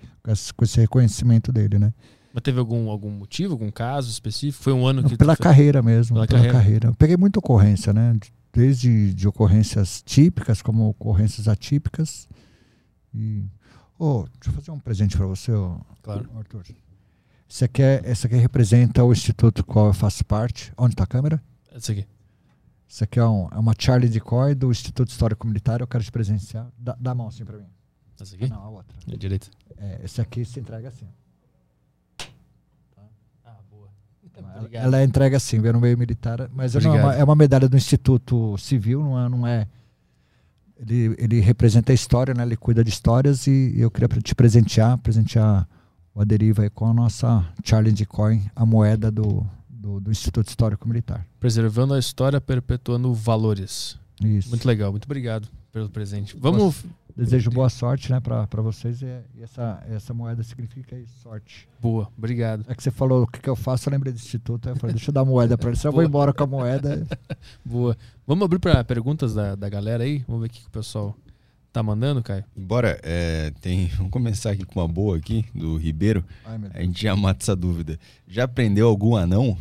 com 0.56 0.64
esse, 0.64 0.80
reconhecimento 0.80 1.52
dele, 1.52 1.78
né? 1.78 1.94
Mas 2.34 2.42
teve 2.42 2.60
algum, 2.60 2.90
algum 2.90 3.12
motivo, 3.12 3.54
algum 3.54 3.70
caso 3.70 4.10
específico? 4.10 4.64
Foi 4.64 4.74
um 4.74 4.88
ano 4.88 5.04
que. 5.04 5.16
Pela 5.16 5.38
carreira 5.38 5.82
mesmo. 5.82 6.16
Pela, 6.16 6.28
pela 6.28 6.40
carreira. 6.40 6.58
carreira. 6.58 6.88
Eu 6.90 6.96
peguei 6.96 7.16
muita 7.16 7.40
ocorrência, 7.40 7.94
né? 7.94 8.18
Desde 8.52 9.14
de 9.14 9.28
ocorrências 9.28 10.02
típicas, 10.04 10.62
como 10.62 10.90
ocorrências 10.90 11.48
atípicas. 11.48 12.28
E 13.14 13.44
Oh, 14.06 14.26
deixa 14.34 14.50
eu 14.50 14.54
fazer 14.54 14.72
um 14.72 14.80
presente 14.80 15.16
para 15.16 15.26
você, 15.26 15.52
oh, 15.52 15.80
claro. 16.02 16.30
Arthur. 16.36 16.64
Esse 17.50 17.64
aqui, 17.66 17.82
é, 17.82 18.02
esse 18.06 18.26
aqui 18.26 18.36
representa 18.36 19.04
o 19.04 19.14
instituto 19.14 19.64
qual 19.64 19.88
eu 19.88 19.94
faço 19.94 20.26
parte. 20.26 20.74
Onde 20.78 20.94
está 20.94 21.04
a 21.04 21.08
câmera? 21.08 21.42
Esse 21.74 21.92
aqui. 21.92 22.08
Esse 22.94 23.06
aqui 23.06 23.20
é, 23.20 23.26
um, 23.26 23.48
é 23.52 23.58
uma 23.58 23.74
Charlie 23.76 24.08
Decoy 24.08 24.54
do 24.54 24.70
Instituto 24.70 25.10
Histórico 25.10 25.48
Militar. 25.48 25.82
Eu 25.82 25.88
quero 25.88 26.04
te 26.04 26.12
presenciar. 26.12 26.68
Dá, 26.78 26.96
dá 27.00 27.10
a 27.10 27.16
mão 27.16 27.28
assim 27.28 27.44
para 27.44 27.58
mim. 27.58 27.66
Esse 28.22 28.36
aqui? 28.36 28.48
não, 28.48 28.62
a 28.62 28.70
outra. 28.70 28.96
É 29.12 29.18
direita. 29.18 29.48
É, 29.80 30.02
esse 30.04 30.22
aqui 30.22 30.46
se 30.46 30.60
entrega 30.60 30.90
assim. 30.90 31.08
Tá. 32.96 33.02
Ah, 33.44 33.58
boa. 33.72 33.90
Ela, 34.38 34.70
ela 34.72 35.00
é 35.00 35.04
entrega 35.04 35.38
assim, 35.38 35.60
vê 35.60 35.72
no 35.72 35.82
meio 35.82 35.98
militar. 35.98 36.48
Mas 36.54 36.76
não, 36.76 36.96
é, 36.96 37.02
uma, 37.02 37.16
é 37.16 37.24
uma 37.24 37.36
medalha 37.36 37.68
do 37.68 37.76
Instituto 37.76 38.56
Civil, 38.60 39.02
não 39.02 39.20
é, 39.20 39.28
não 39.28 39.48
é 39.48 39.68
ele, 40.78 41.16
ele 41.18 41.40
representa 41.40 41.92
a 41.92 41.96
história, 41.96 42.36
né? 42.36 42.44
Ele 42.44 42.56
cuida 42.56 42.84
de 42.84 42.92
histórias 42.92 43.48
e 43.48 43.74
eu 43.76 43.90
queria 43.90 44.08
te 44.22 44.36
presentear, 44.36 45.00
presentear 45.00 45.68
o 46.14 46.22
Aderiva 46.22 46.70
com 46.70 46.86
a 46.86 46.94
nossa 46.94 47.44
Challenge 47.64 48.06
Coin, 48.06 48.46
a 48.56 48.64
moeda 48.64 49.10
do, 49.10 49.44
do, 49.84 50.00
do, 50.00 50.12
Instituto 50.12 50.48
Histórico 50.48 50.88
Militar. 50.88 51.28
Preservando 51.42 51.94
a 51.94 52.00
história, 52.00 52.40
perpetuando 52.40 53.14
valores. 53.14 54.00
Isso. 54.24 54.50
Muito 54.50 54.66
legal, 54.66 54.92
muito 54.92 55.04
obrigado 55.04 55.50
pelo 55.74 55.90
presente. 55.90 56.36
Vamos. 56.40 56.86
Desejo 57.16 57.52
boa 57.52 57.70
sorte 57.70 58.12
né, 58.12 58.20
para 58.20 58.62
vocês 58.64 59.04
e, 59.04 59.06
essa, 59.40 59.84
essa 59.88 60.16
moeda 60.16 60.42
significa 60.42 60.96
aí, 60.96 61.06
sorte. 61.22 61.68
Boa, 61.80 62.08
obrigado. 62.18 62.66
É 62.68 62.74
que 62.74 62.82
você 62.82 62.90
falou 62.90 63.24
o 63.24 63.28
que, 63.28 63.40
que 63.40 63.48
eu 63.48 63.56
faço, 63.56 63.88
eu 63.88 63.92
lembrei 63.92 64.12
do 64.12 64.16
Instituto. 64.16 64.68
Eu 64.68 64.76
falei, 64.78 64.96
deixa 64.96 65.12
eu 65.12 65.14
dar 65.14 65.22
a 65.22 65.26
moeda 65.26 65.56
para 65.56 65.70
ele, 65.70 65.78
senão 65.78 65.92
eu 65.92 65.96
vou 65.96 66.04
embora 66.04 66.34
com 66.34 66.44
a 66.44 66.48
moeda. 66.48 67.06
boa. 67.64 67.96
Vamos 68.26 68.46
abrir 68.46 68.58
para 68.58 68.84
perguntas 68.84 69.36
da, 69.36 69.54
da 69.54 69.70
galera 69.70 70.04
aí? 70.04 70.24
Vamos 70.28 70.42
ver 70.42 70.48
o 70.48 70.50
que, 70.50 70.62
que 70.62 70.68
o 70.68 70.72
pessoal 70.72 71.16
tá 71.72 71.84
mandando, 71.84 72.24
Caio? 72.24 72.44
Bora, 72.56 73.00
é, 73.04 73.52
tem, 73.62 73.90
vamos 73.98 74.12
começar 74.12 74.52
aqui 74.52 74.66
com 74.66 74.80
uma 74.80 74.88
boa 74.88 75.18
aqui, 75.18 75.46
do 75.54 75.78
Ribeiro. 75.78 76.26
Ai, 76.44 76.60
a 76.74 76.82
gente 76.82 77.04
já 77.04 77.16
mata 77.16 77.44
essa 77.44 77.56
dúvida. 77.56 78.00
Já 78.28 78.46
aprendeu 78.46 78.88
algum 78.88 79.16
anão? 79.16 79.56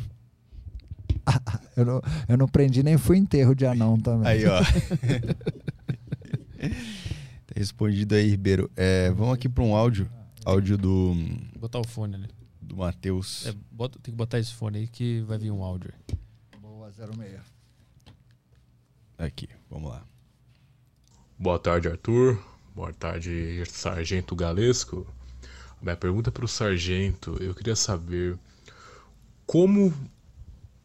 eu, 1.76 1.84
não, 1.84 2.02
eu 2.28 2.36
não 2.36 2.48
prendi 2.48 2.82
nem 2.82 2.97
fui 2.98 3.18
enterro 3.18 3.55
de 3.55 3.66
anão 3.66 3.98
também. 3.98 4.28
Aí, 4.28 4.44
ó. 4.47 4.60
Tá 7.52 7.59
respondido 7.59 8.14
aí, 8.14 8.28
Ribeiro. 8.28 8.70
É, 8.74 9.10
vamos 9.10 9.34
aqui 9.34 9.48
para 9.48 9.62
um 9.62 9.74
áudio. 9.74 10.10
Áudio 10.44 10.78
do. 10.78 11.12
Vou 11.52 11.60
botar 11.60 11.80
o 11.80 11.86
fone 11.86 12.14
ali. 12.14 12.28
Do 12.60 12.76
Matheus. 12.76 13.47
É, 13.47 13.55
bota, 13.70 13.98
tem 13.98 14.12
que 14.12 14.16
botar 14.16 14.39
esse 14.39 14.55
fone 14.55 14.78
aí 14.78 14.89
que 14.89 15.20
vai 15.22 15.36
vir 15.36 15.51
um 15.51 15.62
áudio. 15.62 15.93
Boa, 16.60 16.90
06. 16.90 17.40
Aqui, 19.18 19.48
vamos 19.68 19.90
lá. 19.90 20.02
Boa 21.39 21.59
tarde, 21.59 21.89
Arthur. 21.89 22.43
Boa 22.74 22.93
tarde, 22.94 23.62
Sargento 23.66 24.34
Galesco. 24.34 25.06
minha 25.82 25.97
pergunta 25.97 26.32
para 26.32 26.47
o 26.47 26.48
Sargento, 26.48 27.36
eu 27.39 27.55
queria 27.55 27.76
saber 27.76 28.39
como 29.44 29.93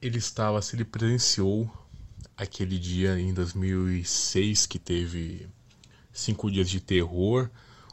ele 0.08 0.18
estava, 0.18 0.62
se 0.62 0.76
ele 0.76 0.86
presenciou 0.86 1.70
aquele 2.36 2.78
dia 2.78 3.20
em 3.20 3.34
2006 3.34 4.66
que 4.66 4.80
teve 4.80 5.48
Cinco 6.12 6.50
Dias 6.52 6.70
de 6.70 6.80
Terror, 6.80 7.50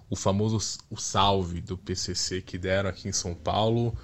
o 0.09 0.17
famoso 0.17 0.59
o 0.91 0.97
salve 0.97 1.61
do 1.61 1.77
PCC 1.77 2.41
que 2.41 2.57
deram 2.57 2.91
aqui 2.91 3.09
em 3.09 3.13
São 3.13 3.35
Paulo, 3.35 3.97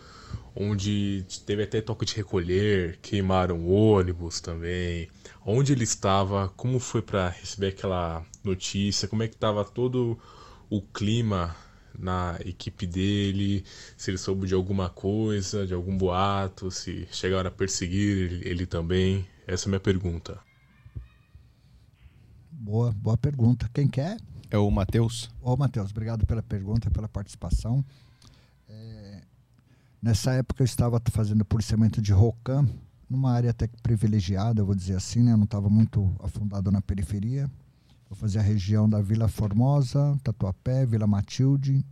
onde 0.54 1.24
teve 1.46 1.62
até 1.62 1.80
toque 1.80 2.04
de 2.04 2.16
recolher, 2.16 2.98
queimaram 3.00 3.68
ônibus 3.68 4.40
também. 4.40 5.08
Onde 5.44 5.72
ele 5.72 5.84
estava, 5.84 6.48
como 6.56 6.78
foi 6.78 7.02
para 7.02 7.28
receber 7.28 7.68
aquela 7.68 8.24
notícia, 8.42 9.08
como 9.08 9.22
é 9.22 9.28
que 9.28 9.34
estava 9.34 9.64
todo 9.64 10.18
o 10.68 10.80
clima 10.82 11.56
na 12.00 12.38
equipe 12.44 12.86
dele, 12.86 13.64
se 13.96 14.10
ele 14.10 14.18
soube 14.18 14.46
de 14.46 14.54
alguma 14.54 14.88
coisa, 14.88 15.66
de 15.66 15.74
algum 15.74 15.96
boato, 15.96 16.70
se 16.70 17.06
chegaram 17.10 17.48
a 17.48 17.52
perseguir 17.52 18.40
ele, 18.46 18.66
também. 18.66 19.26
Essa 19.46 19.64
é 19.64 19.68
a 19.68 19.70
minha 19.70 19.80
pergunta. 19.80 20.38
Boa, 22.50 22.92
boa 22.92 23.16
pergunta. 23.16 23.68
Quem 23.72 23.88
quer? 23.88 24.16
É 24.50 24.58
o 24.58 24.70
Matheus. 24.70 25.30
Ô, 25.40 25.56
Matheus, 25.56 25.90
obrigado 25.90 26.26
pela 26.26 26.42
pergunta, 26.42 26.90
pela 26.90 27.08
participação. 27.08 27.84
É, 28.68 29.22
nessa 30.02 30.32
época 30.32 30.62
eu 30.62 30.66
estava 30.66 31.00
fazendo 31.10 31.44
policiamento 31.44 32.00
de 32.00 32.12
ROCAM, 32.12 32.68
numa 33.08 33.32
área 33.32 33.50
até 33.50 33.66
privilegiada, 33.82 34.60
eu 34.60 34.66
vou 34.66 34.74
dizer 34.74 34.94
assim, 34.94 35.22
né? 35.22 35.32
Eu 35.32 35.36
não 35.36 35.44
estava 35.44 35.68
muito 35.68 36.14
afundado 36.20 36.70
na 36.70 36.80
periferia. 36.80 37.50
Eu 38.10 38.16
fazia 38.16 38.40
a 38.40 38.44
região 38.44 38.88
da 38.88 39.00
Vila 39.00 39.28
Formosa, 39.28 40.18
Tatuapé, 40.24 40.84
Vila 40.84 41.06
Matilde. 41.06 41.86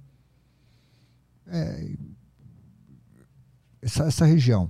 É, 1.47 1.97
essa, 3.81 4.05
essa 4.05 4.27
região. 4.27 4.69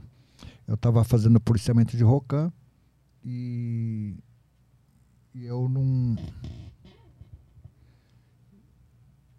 Eu 0.66 0.74
estava 0.74 1.02
fazendo 1.02 1.40
policiamento 1.40 1.96
de 1.96 2.04
ROCAM 2.04 2.52
e, 3.24 4.14
e 5.34 5.46
eu 5.46 5.66
não. 5.70 6.16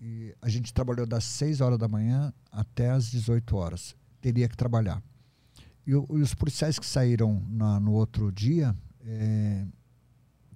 E 0.02 0.34
a 0.42 0.50
gente 0.50 0.74
trabalhou 0.74 1.06
das 1.06 1.24
6 1.26 1.62
horas 1.62 1.78
da 1.78 1.88
manhã 1.88 2.34
até 2.52 2.90
as 2.90 3.12
18 3.12 3.56
horas. 3.56 3.96
Teria 4.20 4.50
que 4.50 4.58
trabalhar. 4.58 5.04
E, 5.86 5.92
e 5.92 5.96
os 5.96 6.34
policiais 6.34 6.80
que 6.80 6.86
saíram 6.86 7.46
na, 7.48 7.80
no 7.80 7.92
outro 7.92 8.32
dia, 8.32 8.76
é, 9.02 9.68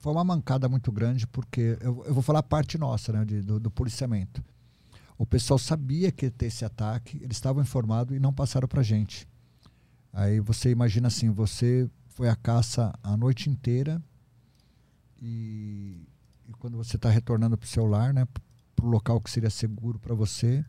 foi 0.04 0.12
uma 0.12 0.24
mancada 0.26 0.68
muito 0.68 0.92
grande, 0.92 1.26
porque 1.26 1.78
eu, 1.80 2.04
eu 2.06 2.14
vou 2.14 2.22
falar 2.22 2.40
a 2.40 2.44
parte 2.44 2.78
nossa, 2.78 3.14
né, 3.14 3.24
de, 3.24 3.42
do, 3.42 3.58
do, 3.58 3.72
policiamento. 3.72 4.44
O 5.18 5.26
pessoal 5.26 5.58
sabia 5.58 6.12
que 6.12 6.26
ia 6.26 6.32
ter 6.32 6.48
esse 6.48 6.66
ataque, 6.66 7.16
eles 7.24 7.38
estavam 7.38 7.62
informados 7.62 8.14
e 8.14 8.20
não 8.20 8.34
passaram 8.34 8.68
para 8.68 8.84
gente. 8.84 9.26
Aí 10.12 10.42
você 10.42 10.70
imagina 10.70 11.08
assim, 11.08 11.30
você 11.30 11.90
foi 12.10 12.28
à 12.28 12.36
caça 12.36 12.94
a 13.02 13.16
noite 13.16 13.50
inteira 13.50 14.04
e, 15.22 16.06
e 16.50 16.52
quando 16.60 16.76
você 16.76 16.98
está 16.98 17.10
retornando 17.10 17.58
para 17.58 17.66
o 17.66 17.70
seu 17.70 17.86
lar, 17.86 18.14
né, 18.14 18.28
para 18.76 18.86
o 18.86 18.90
local 18.90 19.22
que 19.22 19.32
seria 19.32 19.50
seguro 19.50 20.00
para 20.00 20.14
você, 20.14 20.66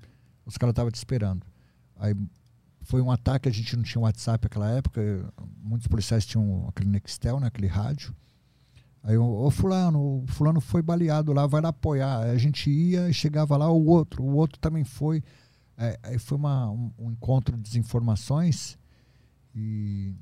os 0.47 0.56
caras 0.56 0.74
estavam 0.74 0.93
te 0.93 0.97
esperando. 0.97 1.44
Aí 1.97 2.15
foi 2.82 3.02
um 3.02 3.11
ataque, 3.11 3.48
a 3.48 3.52
gente 3.52 3.74
não 3.74 3.82
tinha 3.82 4.01
WhatsApp 4.01 4.44
naquela 4.44 4.70
época, 4.70 5.02
muitos 5.61 5.89
policiais 5.89 6.24
tinham 6.24 6.69
aquele 6.69 6.89
Nextel, 6.89 7.40
né, 7.40 7.48
aquele 7.48 7.66
rádio. 7.66 8.15
Aí, 9.05 9.16
ô 9.16 9.51
fulano, 9.51 10.22
o 10.22 10.26
fulano 10.26 10.60
foi 10.60 10.82
baleado 10.82 11.32
lá, 11.32 11.47
vai 11.47 11.60
lá 11.60 11.68
apoiar. 11.68 12.20
Aí 12.20 12.31
a 12.31 12.39
gente 12.39 12.70
ia 12.70 13.09
e 13.09 13.14
chegava 13.14 13.56
lá, 13.56 13.70
o 13.70 13.86
outro, 13.86 14.24
o 14.24 14.35
outro 14.35 14.59
também 14.59 14.82
foi. 14.82 15.22
É, 15.76 15.98
aí 16.02 16.18
foi 16.18 16.39
uma, 16.39 16.70
um, 16.70 16.90
um, 16.98 17.10
encontro 17.10 17.56
de 17.56 17.62
desinformações 17.62 18.78
e, 19.55 20.14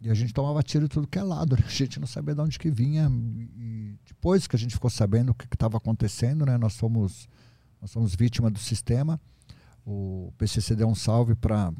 e, 0.00 0.10
a 0.10 0.14
gente 0.14 0.34
tomava 0.34 0.62
tiro 0.62 0.88
de 0.88 0.90
tudo 0.90 1.06
que 1.06 1.18
é 1.18 1.22
lado. 1.22 1.56
Né? 1.58 1.64
A 1.66 1.70
gente 1.70 1.98
não 1.98 2.06
sabia 2.06 2.34
de 2.34 2.40
onde 2.40 2.58
que 2.58 2.70
vinha. 2.70 3.10
E 3.56 3.96
depois 4.06 4.46
que 4.46 4.54
a 4.54 4.58
gente 4.58 4.74
ficou 4.74 4.90
sabendo 4.90 5.30
o 5.30 5.34
que 5.34 5.46
estava 5.46 5.78
acontecendo, 5.78 6.44
né, 6.44 6.58
nós 6.58 6.76
fomos, 6.76 7.28
nós 7.80 7.92
fomos 7.92 8.14
vítima 8.14 8.50
do 8.50 8.58
sistema 8.58 9.18
o 9.84 10.32
PCC 10.38 10.76
deu 10.76 10.88
um 10.88 10.94
salve 10.94 11.34
para 11.34 11.72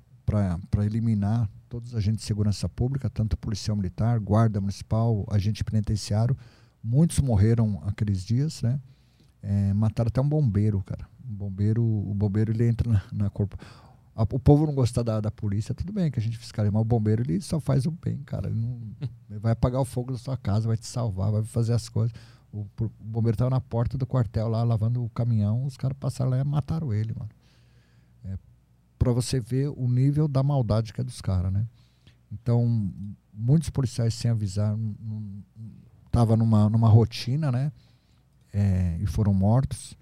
eliminar 0.85 1.48
todos 1.70 1.90
os 1.90 1.94
agentes 1.94 2.22
de 2.22 2.26
segurança 2.26 2.68
pública, 2.68 3.09
tanto 3.09 3.36
policial 3.36 3.76
militar, 3.76 4.18
guarda 4.18 4.60
municipal, 4.60 5.24
agente 5.30 5.62
penitenciário. 5.62 6.36
Muitos 6.82 7.20
morreram 7.20 7.80
aqueles 7.86 8.24
dias, 8.24 8.60
né? 8.60 8.78
É, 9.40 9.72
mataram 9.72 10.09
até 10.09 10.20
um 10.20 10.28
bombeiro, 10.28 10.82
cara. 10.82 11.09
Um 11.24 11.32
bombeiro, 11.32 11.82
o 11.82 12.12
bombeiro 12.12 12.51
ele 12.51 12.66
entra 12.66 12.90
na, 12.90 13.02
na 13.12 13.30
corpo. 13.30 13.56
A, 14.16 14.22
o 14.24 14.38
povo 14.40 14.66
não 14.66 14.74
gostar 14.74 15.05
da, 15.05 15.20
da 15.20 15.30
polícia, 15.30 15.72
tudo 15.72 15.92
bem 15.92 16.10
que 16.10 16.18
a 16.18 16.22
gente 16.22 16.36
fiscaliza, 16.36 16.72
mas 16.72 16.82
o 16.82 16.84
bombeiro 16.84 17.22
ele 17.22 17.40
só 17.40 17.60
faz 17.60 17.86
o 17.86 17.92
bem, 17.92 18.18
cara. 18.26 18.48
Ele, 18.48 18.59
não, 18.59 18.80
ele 19.30 19.38
vai 19.38 19.52
apagar 19.52 19.80
o 19.80 19.84
fogo 19.84 20.10
da 20.10 20.18
sua 20.18 20.36
casa, 20.36 20.66
vai 20.66 20.76
te 20.76 20.86
salvar, 20.86 21.30
vai 21.30 21.44
fazer 21.44 21.72
as 21.72 21.88
coisas. 21.88 22.12
O, 22.52 22.66
o 22.80 22.90
bombeiro 22.98 23.36
estava 23.36 23.51
na 23.51 23.60
porta 23.60 23.97
do 23.97 24.05
quartel 24.05 24.48
lá, 24.48 24.64
lavando 24.64 25.05
o 25.05 25.09
caminhão, 25.10 25.64
os 25.64 25.76
caras 25.76 25.97
passaram 25.97 26.32
lá 26.32 26.40
e 26.40 26.44
mataram 26.44 26.92
ele, 26.92 27.14
mano 27.16 27.30
para 29.01 29.12
você 29.12 29.40
ver 29.40 29.72
o 29.74 29.89
nível 29.89 30.28
da 30.28 30.43
maldade 30.43 30.93
que 30.93 31.01
é 31.01 31.05
dos 31.05 31.22
caras, 31.22 31.51
né? 31.51 31.66
Então, 32.31 32.93
muitos 33.32 33.70
policiais 33.70 34.12
sem 34.12 34.31
avisar, 34.31 34.77
tava 36.10 36.36
numa, 36.36 36.68
numa 36.68 36.86
rotina, 36.86 37.51
né? 37.51 37.72
É, 38.52 38.98
e 39.01 39.06
foram 39.06 39.32
mortos. 39.32 39.97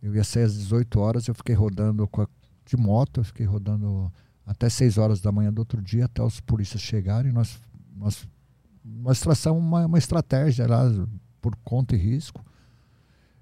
Eu 0.00 0.14
ia 0.14 0.22
sair 0.22 0.44
às 0.44 0.54
18 0.54 1.00
horas, 1.00 1.26
eu 1.26 1.34
fiquei 1.34 1.54
rodando 1.54 2.08
a, 2.16 2.28
de 2.64 2.76
moto, 2.76 3.20
eu 3.20 3.24
fiquei 3.24 3.44
rodando 3.44 4.10
até 4.46 4.68
6 4.68 4.98
horas 4.98 5.20
da 5.20 5.32
manhã 5.32 5.52
do 5.52 5.58
outro 5.58 5.82
dia, 5.82 6.04
até 6.04 6.22
os 6.22 6.38
polícias 6.40 6.80
chegarem. 6.80 7.32
Nós, 7.32 7.60
nós, 7.96 8.28
nós 8.84 9.18
traçamos 9.18 9.60
uma, 9.60 9.86
uma 9.86 9.98
estratégia 9.98 10.68
lá, 10.68 10.84
por 11.40 11.56
conta 11.64 11.96
e 11.96 11.98
risco. 11.98 12.44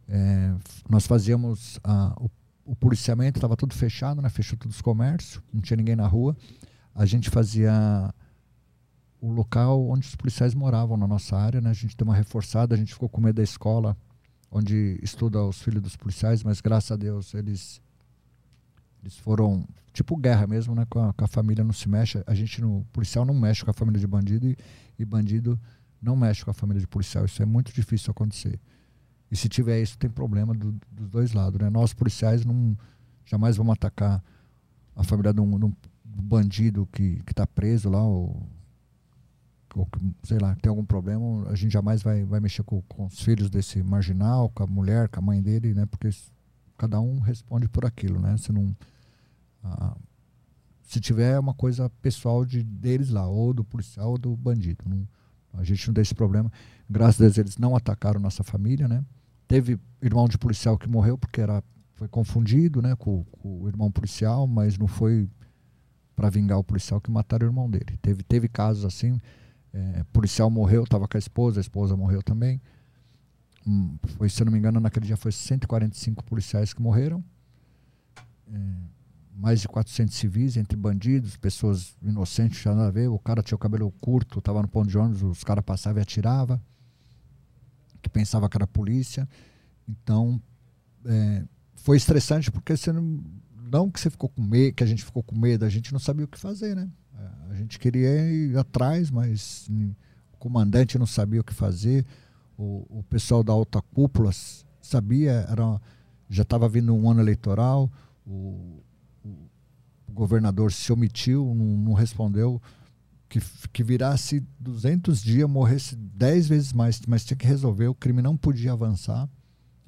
É, 0.09 0.55
nós 0.89 1.07
fazíamos 1.07 1.79
a, 1.85 2.15
o 2.19 2.31
o 2.65 2.77
policiamento 2.77 3.39
estava 3.39 3.57
tudo 3.57 3.75
fechado, 3.75 4.23
né? 4.23 4.29
Fechou 4.29 4.59
todos 4.59 4.77
os 4.77 4.83
comércios, 4.83 5.43
não 5.53 5.61
tinha 5.61 5.77
ninguém 5.77 5.97
na 5.97 6.07
rua. 6.07 6.37
A 6.95 7.05
gente 7.05 7.31
fazia 7.31 8.13
o 9.21 9.31
local 9.31 9.89
onde 9.89 10.07
os 10.07 10.17
policiais 10.17 10.55
moravam 10.55 10.97
na 10.97 11.07
nossa 11.07 11.37
área, 11.37 11.61
né? 11.61 11.71
A 11.71 11.75
gente 11.75 11.97
deu 11.97 12.05
uma 12.05 12.15
reforçada, 12.15 12.75
a 12.75 12.79
gente 12.79 12.93
ficou 12.93 13.09
com 13.09 13.21
medo 13.21 13.37
da 13.37 13.43
escola 13.43 13.97
onde 14.51 14.99
estuda 15.03 15.43
os 15.43 15.63
filhos 15.63 15.83
dos 15.83 15.97
policiais, 15.97 16.43
mas 16.43 16.61
graças 16.61 16.93
a 16.93 16.97
Deus 16.97 17.33
eles 17.33 17.81
eles 19.03 19.17
foram 19.17 19.67
tipo 19.93 20.17
guerra 20.17 20.47
mesmo, 20.47 20.75
né? 20.75 20.87
Com 20.89 21.01
a, 21.01 21.13
com 21.13 21.25
a 21.25 21.29
família 21.29 21.65
não 21.65 21.73
se 21.73 21.89
mexe, 21.89 22.23
a 22.27 22.35
gente 22.35 22.61
no 22.61 22.85
policial 22.93 23.25
não 23.25 23.35
mexe 23.35 23.65
com 23.65 23.71
a 23.71 23.75
família 23.75 23.99
de 23.99 24.07
bandido 24.07 24.49
e, 24.49 24.57
e 24.99 25.05
bandido 25.05 25.59
não 26.01 26.17
mexe 26.17 26.45
com 26.45 26.51
a 26.51 26.55
família 26.55 26.81
de 26.81 26.87
policial. 26.87 27.25
Isso 27.25 27.43
é 27.43 27.47
muito 27.47 27.73
difícil 27.73 28.11
acontecer. 28.11 28.61
E 29.33 29.37
se 29.37 29.49
tiver 29.49 29.81
isso, 29.81 29.97
tem 29.97 30.11
problema 30.11 30.53
do, 30.53 30.79
dos 30.91 31.09
dois 31.09 31.33
lados. 31.33 31.59
Né? 31.59 31.71
Nós, 31.71 31.95
policiais, 31.95 32.45
não, 32.45 32.77
jamais 33.25 33.57
vamos 33.57 33.73
atacar 33.73 34.23
a 34.95 35.03
família 35.03 35.33
de 35.33 35.41
um, 35.41 35.59
de 35.59 35.65
um 35.65 35.75
bandido 36.05 36.87
que 36.93 37.23
está 37.27 37.47
preso 37.47 37.89
lá, 37.89 38.03
ou, 38.03 38.47
ou, 39.75 39.89
sei 40.23 40.39
lá, 40.39 40.55
tem 40.57 40.69
algum 40.69 40.85
problema. 40.85 41.49
A 41.49 41.55
gente 41.55 41.73
jamais 41.73 42.03
vai, 42.03 42.27
vai 42.27 42.41
mexer 42.41 42.63
com, 42.63 42.83
com 42.83 43.07
os 43.07 43.23
filhos 43.23 43.49
desse 43.49 43.83
marginal, 43.83 44.51
com 44.51 44.65
a 44.65 44.67
mulher, 44.67 45.09
com 45.09 45.21
a 45.21 45.23
mãe 45.23 45.41
dele, 45.41 45.73
né? 45.73 45.87
porque 45.87 46.11
cada 46.77 47.01
um 47.01 47.19
responde 47.19 47.71
por 47.71 47.87
aquilo. 47.87 48.21
Né? 48.21 48.37
Se, 48.37 48.53
não, 48.53 48.77
ah, 49.65 49.97
se 50.83 51.01
tiver 51.01 51.39
uma 51.39 51.55
coisa 51.55 51.89
pessoal 52.03 52.45
de, 52.45 52.63
deles 52.63 53.09
lá, 53.09 53.27
ou 53.27 53.55
do 53.55 53.65
policial 53.65 54.11
ou 54.11 54.19
do 54.19 54.37
bandido. 54.37 54.85
Não, 54.87 55.09
a 55.55 55.65
gente 55.65 55.87
não 55.87 55.95
tem 55.95 56.03
esse 56.03 56.15
problema. 56.15 56.53
Graças 56.87 57.19
a 57.19 57.25
Deus 57.25 57.39
eles 57.39 57.57
não 57.57 57.75
atacaram 57.75 58.21
nossa 58.21 58.45
família, 58.45 58.87
né? 58.87 59.03
Teve 59.53 59.79
irmão 60.01 60.27
de 60.27 60.39
policial 60.39 60.79
que 60.79 60.89
morreu 60.89 61.19
porque 61.19 61.39
era, 61.39 61.63
foi 61.97 62.09
confundido 62.09 62.81
né, 62.81 62.97
com, 62.97 63.23
com 63.25 63.61
o 63.61 63.69
irmão 63.69 63.91
policial, 63.93 64.47
mas 64.47 64.79
não 64.79 64.87
foi 64.87 65.29
para 66.17 66.31
vingar 66.31 66.59
o 66.59 66.65
policial 66.65 67.03
que 67.03 67.11
mataram 67.11 67.47
o 67.47 67.51
irmão 67.51 67.71
dele. 67.71 67.99
Teve, 68.01 68.23
teve 68.23 68.49
casos 68.49 68.83
assim, 68.83 69.21
é, 69.71 70.05
policial 70.11 70.49
morreu, 70.49 70.85
estava 70.85 71.07
com 71.07 71.19
a 71.19 71.21
esposa, 71.21 71.61
a 71.61 71.61
esposa 71.61 71.95
morreu 71.95 72.23
também. 72.23 72.63
Hum, 73.67 73.99
foi, 74.17 74.31
se 74.31 74.41
eu 74.41 74.47
não 74.47 74.53
me 74.55 74.59
engano, 74.59 74.81
naquele 74.81 75.05
dia 75.05 75.19
foi 75.19 75.33
145 75.33 76.25
policiais 76.25 76.73
que 76.73 76.81
morreram. 76.81 77.23
É, 78.51 78.59
mais 79.37 79.61
de 79.61 79.69
400 79.69 80.15
civis, 80.15 80.57
entre 80.57 80.79
bandidos, 80.79 81.37
pessoas 81.37 81.95
inocentes, 82.01 82.59
tinha 82.59 82.75
nada 82.75 82.89
a 82.89 82.91
ver. 82.91 83.09
O 83.09 83.19
cara 83.19 83.43
tinha 83.43 83.57
o 83.57 83.59
cabelo 83.59 83.93
curto, 84.01 84.39
estava 84.39 84.63
no 84.63 84.69
ponto 84.69 84.89
de 84.89 84.97
ônibus, 84.97 85.23
os 85.23 85.45
caras 85.45 85.63
passavam 85.63 86.01
e 86.01 86.03
atiravam 86.03 86.59
que 88.03 88.11
pensava 88.11 88.49
que 88.49 88.57
era 88.57 88.67
polícia. 88.67 89.29
Então, 89.89 90.41
é, 91.07 91.45
foi 91.77 91.97
estressante 91.97 92.51
porque 92.51 92.77
você 92.77 92.93
não, 92.93 93.23
não 93.71 93.91
que 93.91 94.01
você 94.01 94.11
ficou 94.11 94.29
com 94.29 94.43
medo, 94.43 94.75
que 94.75 94.85
a 94.85 94.87
gente 94.87 95.05
ficou 95.05 95.23
com 95.23 95.39
medo, 95.39 95.65
a 95.65 95.69
gente 95.69 95.93
não 95.93 95.99
sabia 95.99 96.25
o 96.25 96.29
que 96.29 96.39
fazer, 96.39 96.75
né? 96.75 96.91
É, 97.19 97.53
a 97.53 97.55
gente 97.55 97.79
queria 97.79 98.31
ir 98.31 98.59
atrás, 98.59 99.11
mas 99.11 99.69
o 100.33 100.37
comandante 100.39 100.99
não 100.99 101.07
sabia 101.07 101.41
o 101.41 101.45
que 101.45 101.55
fazer. 101.55 102.05
O, 102.59 102.99
o 102.99 103.03
pessoal 103.05 103.43
da 103.43 103.53
alta 103.53 103.81
cúpula 103.81 104.31
sabia, 104.81 105.47
era, 105.49 105.81
já 106.29 106.43
estava 106.43 106.69
vindo 106.69 106.95
um 106.95 107.11
ano 107.11 107.21
eleitoral, 107.21 107.91
o, 108.27 108.83
o, 109.25 109.49
governador 110.13 110.71
se 110.71 110.93
omitiu, 110.93 111.55
não, 111.55 111.65
não 111.65 111.93
respondeu 111.95 112.61
que, 113.33 113.41
que 113.73 113.83
virasse 113.83 114.47
200 114.61 115.23
dias, 115.23 115.49
morresse 115.49 115.97
10 115.97 116.49
vezes 116.49 116.73
mais, 116.75 117.01
mas 117.09 117.25
tinha 117.25 117.37
que 117.37 117.47
resolver, 117.47 117.89
o 117.89 117.95
crime 117.95 118.21
não 118.21 118.37
podia 118.37 118.73
avançar, 118.73 119.27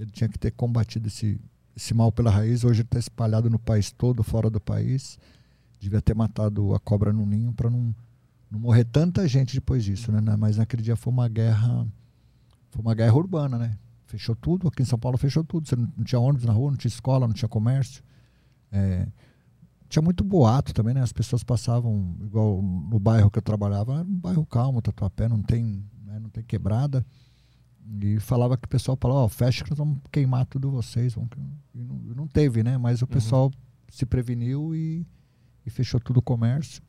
ele 0.01 0.11
tinha 0.11 0.31
que 0.31 0.39
ter 0.39 0.51
combatido 0.53 1.09
esse, 1.09 1.39
esse 1.77 1.93
mal 1.93 2.11
pela 2.11 2.31
raiz, 2.31 2.65
hoje 2.65 2.81
ele 2.81 2.87
está 2.87 2.99
espalhado 2.99 3.51
no 3.51 3.59
país 3.59 3.93
todo, 3.93 4.23
fora 4.23 4.49
do 4.49 4.59
país, 4.59 5.19
devia 5.79 6.01
ter 6.01 6.15
matado 6.15 6.75
a 6.75 6.81
cobra 6.81 7.13
no 7.13 7.27
ninho 7.27 7.53
para 7.53 7.69
não, 7.69 7.95
não 8.51 8.59
morrer 8.59 8.85
tanta 8.85 9.29
gente 9.29 9.55
depois 9.55 9.85
disso, 9.85 10.11
né? 10.11 10.21
Mas 10.39 10.57
naquele 10.57 10.83
dia 10.83 10.97
foi 10.97 11.13
uma 11.13 11.29
guerra, 11.29 11.87
foi 12.71 12.81
uma 12.81 12.95
guerra 12.95 13.15
urbana, 13.15 13.59
né? 13.59 13.77
Fechou 14.07 14.35
tudo, 14.35 14.69
aqui 14.69 14.83
em 14.83 14.87
São 14.87 14.99
Paulo 14.99 15.19
fechou 15.19 15.45
tudo, 15.45 15.69
você 15.69 15.77
não, 15.77 15.93
não 15.99 16.05
tinha 16.05 16.19
ônibus 16.19 16.47
na 16.47 16.53
rua, 16.55 16.71
não 16.71 16.79
tinha 16.79 16.89
escola, 16.89 17.27
não 17.27 17.35
tinha 17.35 17.49
comércio, 17.49 18.03
é, 18.73 19.07
tinha 19.89 20.03
muito 20.03 20.25
boato 20.25 20.73
também, 20.73 20.95
né? 20.95 21.01
As 21.01 21.13
pessoas 21.13 21.45
passavam, 21.45 22.17
igual 22.23 22.61
no 22.63 22.99
bairro 22.99 23.31
que 23.31 23.39
eu 23.39 23.43
trabalhava, 23.43 24.01
era 24.01 24.09
um 24.09 24.19
bairro 24.19 24.47
calmo, 24.47 24.83
Tatuapé, 24.83 25.29
não 25.29 25.43
tem, 25.43 25.85
né? 26.05 26.19
não 26.19 26.31
tem 26.31 26.43
quebrada. 26.43 27.05
E 28.01 28.19
falava 28.19 28.57
que 28.57 28.65
o 28.65 28.69
pessoal 28.69 28.97
falava, 28.99 29.21
ó, 29.21 29.25
oh, 29.27 29.29
fecha 29.29 29.63
que 29.63 29.71
nós 29.71 29.79
vamos 29.79 29.99
queimar 30.11 30.47
tudo 30.47 30.71
vocês. 30.71 31.15
Vamos... 31.15 31.31
E 31.75 31.85
não, 31.85 31.97
não 32.17 32.27
teve, 32.27 32.63
né? 32.63 32.79
Mas 32.79 33.03
o 33.03 33.05
uhum. 33.05 33.11
pessoal 33.11 33.51
se 33.89 34.07
preveniu 34.07 34.75
e, 34.75 35.07
e, 35.67 35.71
fechou 35.71 36.01
tudo 36.01 36.19
o 36.19 36.23
comércio. 36.23 36.83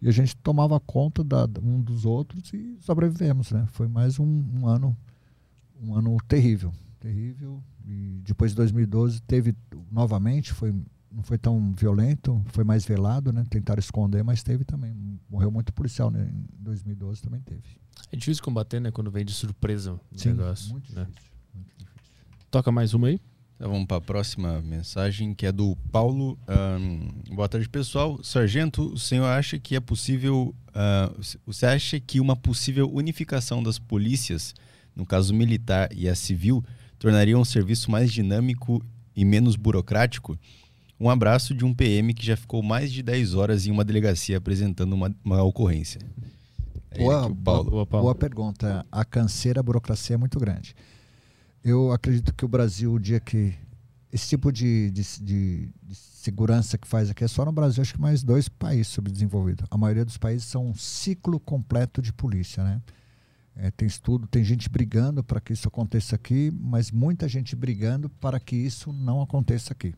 E 0.00 0.08
a 0.08 0.12
gente 0.12 0.36
tomava 0.36 0.78
conta 0.80 1.24
da, 1.24 1.48
um 1.60 1.80
dos 1.80 2.04
outros 2.04 2.52
e 2.52 2.76
sobrevivemos, 2.80 3.50
né? 3.50 3.66
Foi 3.72 3.88
mais 3.88 4.18
um, 4.18 4.44
um 4.54 4.66
ano, 4.66 4.96
um 5.80 5.94
ano 5.94 6.16
terrível, 6.28 6.72
terrível. 7.00 7.62
E 7.84 8.20
depois 8.24 8.52
de 8.52 8.56
2012 8.56 9.20
teve 9.22 9.54
novamente, 9.90 10.52
foi 10.52 10.72
não 11.14 11.22
foi 11.22 11.38
tão 11.38 11.72
violento, 11.74 12.42
foi 12.46 12.64
mais 12.64 12.84
velado, 12.84 13.32
né? 13.32 13.44
Tentaram 13.48 13.78
esconder, 13.78 14.24
mas 14.24 14.42
teve 14.42 14.64
também. 14.64 14.94
Morreu 15.28 15.50
muito 15.50 15.72
policial, 15.72 16.10
né? 16.10 16.30
Em 16.32 16.62
2012 16.62 17.22
também 17.22 17.40
teve. 17.40 17.62
É 18.10 18.16
difícil 18.16 18.42
combater, 18.42 18.80
né? 18.80 18.90
Quando 18.90 19.10
vem 19.10 19.24
de 19.24 19.32
surpresa 19.32 19.92
o 19.92 20.00
Sim, 20.18 20.30
negócio. 20.30 20.70
Muito 20.70 20.94
né? 20.94 21.04
difícil, 21.04 21.30
muito 21.54 21.68
difícil. 21.76 22.02
Toca 22.50 22.72
mais 22.72 22.94
uma 22.94 23.08
aí. 23.08 23.20
Então 23.56 23.70
vamos 23.70 23.86
para 23.86 23.98
a 23.98 24.00
próxima 24.00 24.60
mensagem, 24.62 25.34
que 25.34 25.46
é 25.46 25.52
do 25.52 25.76
Paulo. 25.92 26.36
Um, 26.48 27.34
boa 27.34 27.48
tarde, 27.48 27.68
pessoal. 27.68 28.22
Sargento, 28.24 28.92
o 28.92 28.98
senhor 28.98 29.26
acha 29.26 29.58
que 29.58 29.76
é 29.76 29.80
possível. 29.80 30.54
Uh, 30.70 31.38
você 31.46 31.66
acha 31.66 32.00
que 32.00 32.18
uma 32.18 32.34
possível 32.34 32.90
unificação 32.92 33.62
das 33.62 33.78
polícias, 33.78 34.54
no 34.96 35.06
caso 35.06 35.32
militar 35.32 35.88
e 35.94 36.08
a 36.08 36.14
civil, 36.14 36.64
tornaria 36.98 37.38
um 37.38 37.44
serviço 37.44 37.90
mais 37.90 38.12
dinâmico 38.12 38.84
e 39.14 39.24
menos 39.24 39.54
burocrático? 39.54 40.36
Um 41.02 41.10
abraço 41.10 41.52
de 41.52 41.64
um 41.64 41.74
PM 41.74 42.14
que 42.14 42.24
já 42.24 42.36
ficou 42.36 42.62
mais 42.62 42.92
de 42.92 43.02
10 43.02 43.34
horas 43.34 43.66
em 43.66 43.72
uma 43.72 43.84
delegacia 43.84 44.38
apresentando 44.38 44.92
uma, 44.92 45.12
uma 45.24 45.42
ocorrência. 45.42 46.00
É 46.92 46.98
boa, 46.98 47.22
Paulo. 47.34 47.70
Boa, 47.72 47.86
Paulo. 47.86 48.04
boa 48.04 48.14
pergunta. 48.14 48.86
A 48.92 49.04
canseira, 49.04 49.58
a 49.58 49.62
burocracia 49.64 50.14
é 50.14 50.16
muito 50.16 50.38
grande. 50.38 50.76
Eu 51.64 51.90
acredito 51.90 52.32
que 52.32 52.44
o 52.44 52.48
Brasil, 52.48 52.92
o 52.92 53.00
dia 53.00 53.18
que 53.18 53.52
esse 54.12 54.28
tipo 54.28 54.52
de, 54.52 54.92
de, 54.92 55.02
de, 55.20 55.68
de, 55.82 55.94
segurança 55.96 56.78
que 56.78 56.86
faz 56.86 57.10
aqui 57.10 57.24
é 57.24 57.28
só 57.28 57.44
no 57.44 57.50
Brasil, 57.50 57.82
acho 57.82 57.94
que 57.94 58.00
mais 58.00 58.22
dois 58.22 58.48
países 58.48 58.86
subdesenvolvidos. 58.86 59.66
A 59.72 59.76
maioria 59.76 60.04
dos 60.04 60.18
países 60.18 60.46
são 60.46 60.68
um 60.68 60.74
ciclo 60.74 61.40
completo 61.40 62.00
de 62.00 62.12
polícia, 62.12 62.62
né? 62.62 62.80
É, 63.56 63.72
tem 63.72 63.88
estudo, 63.88 64.28
tem 64.28 64.44
gente 64.44 64.68
brigando 64.70 65.24
para 65.24 65.40
que 65.40 65.52
isso 65.52 65.66
aconteça 65.66 66.14
aqui, 66.14 66.52
mas 66.60 66.92
muita 66.92 67.26
gente 67.26 67.56
brigando 67.56 68.08
para 68.08 68.38
que 68.38 68.54
isso 68.54 68.92
não 68.92 69.20
aconteça 69.20 69.72
aqui 69.72 69.96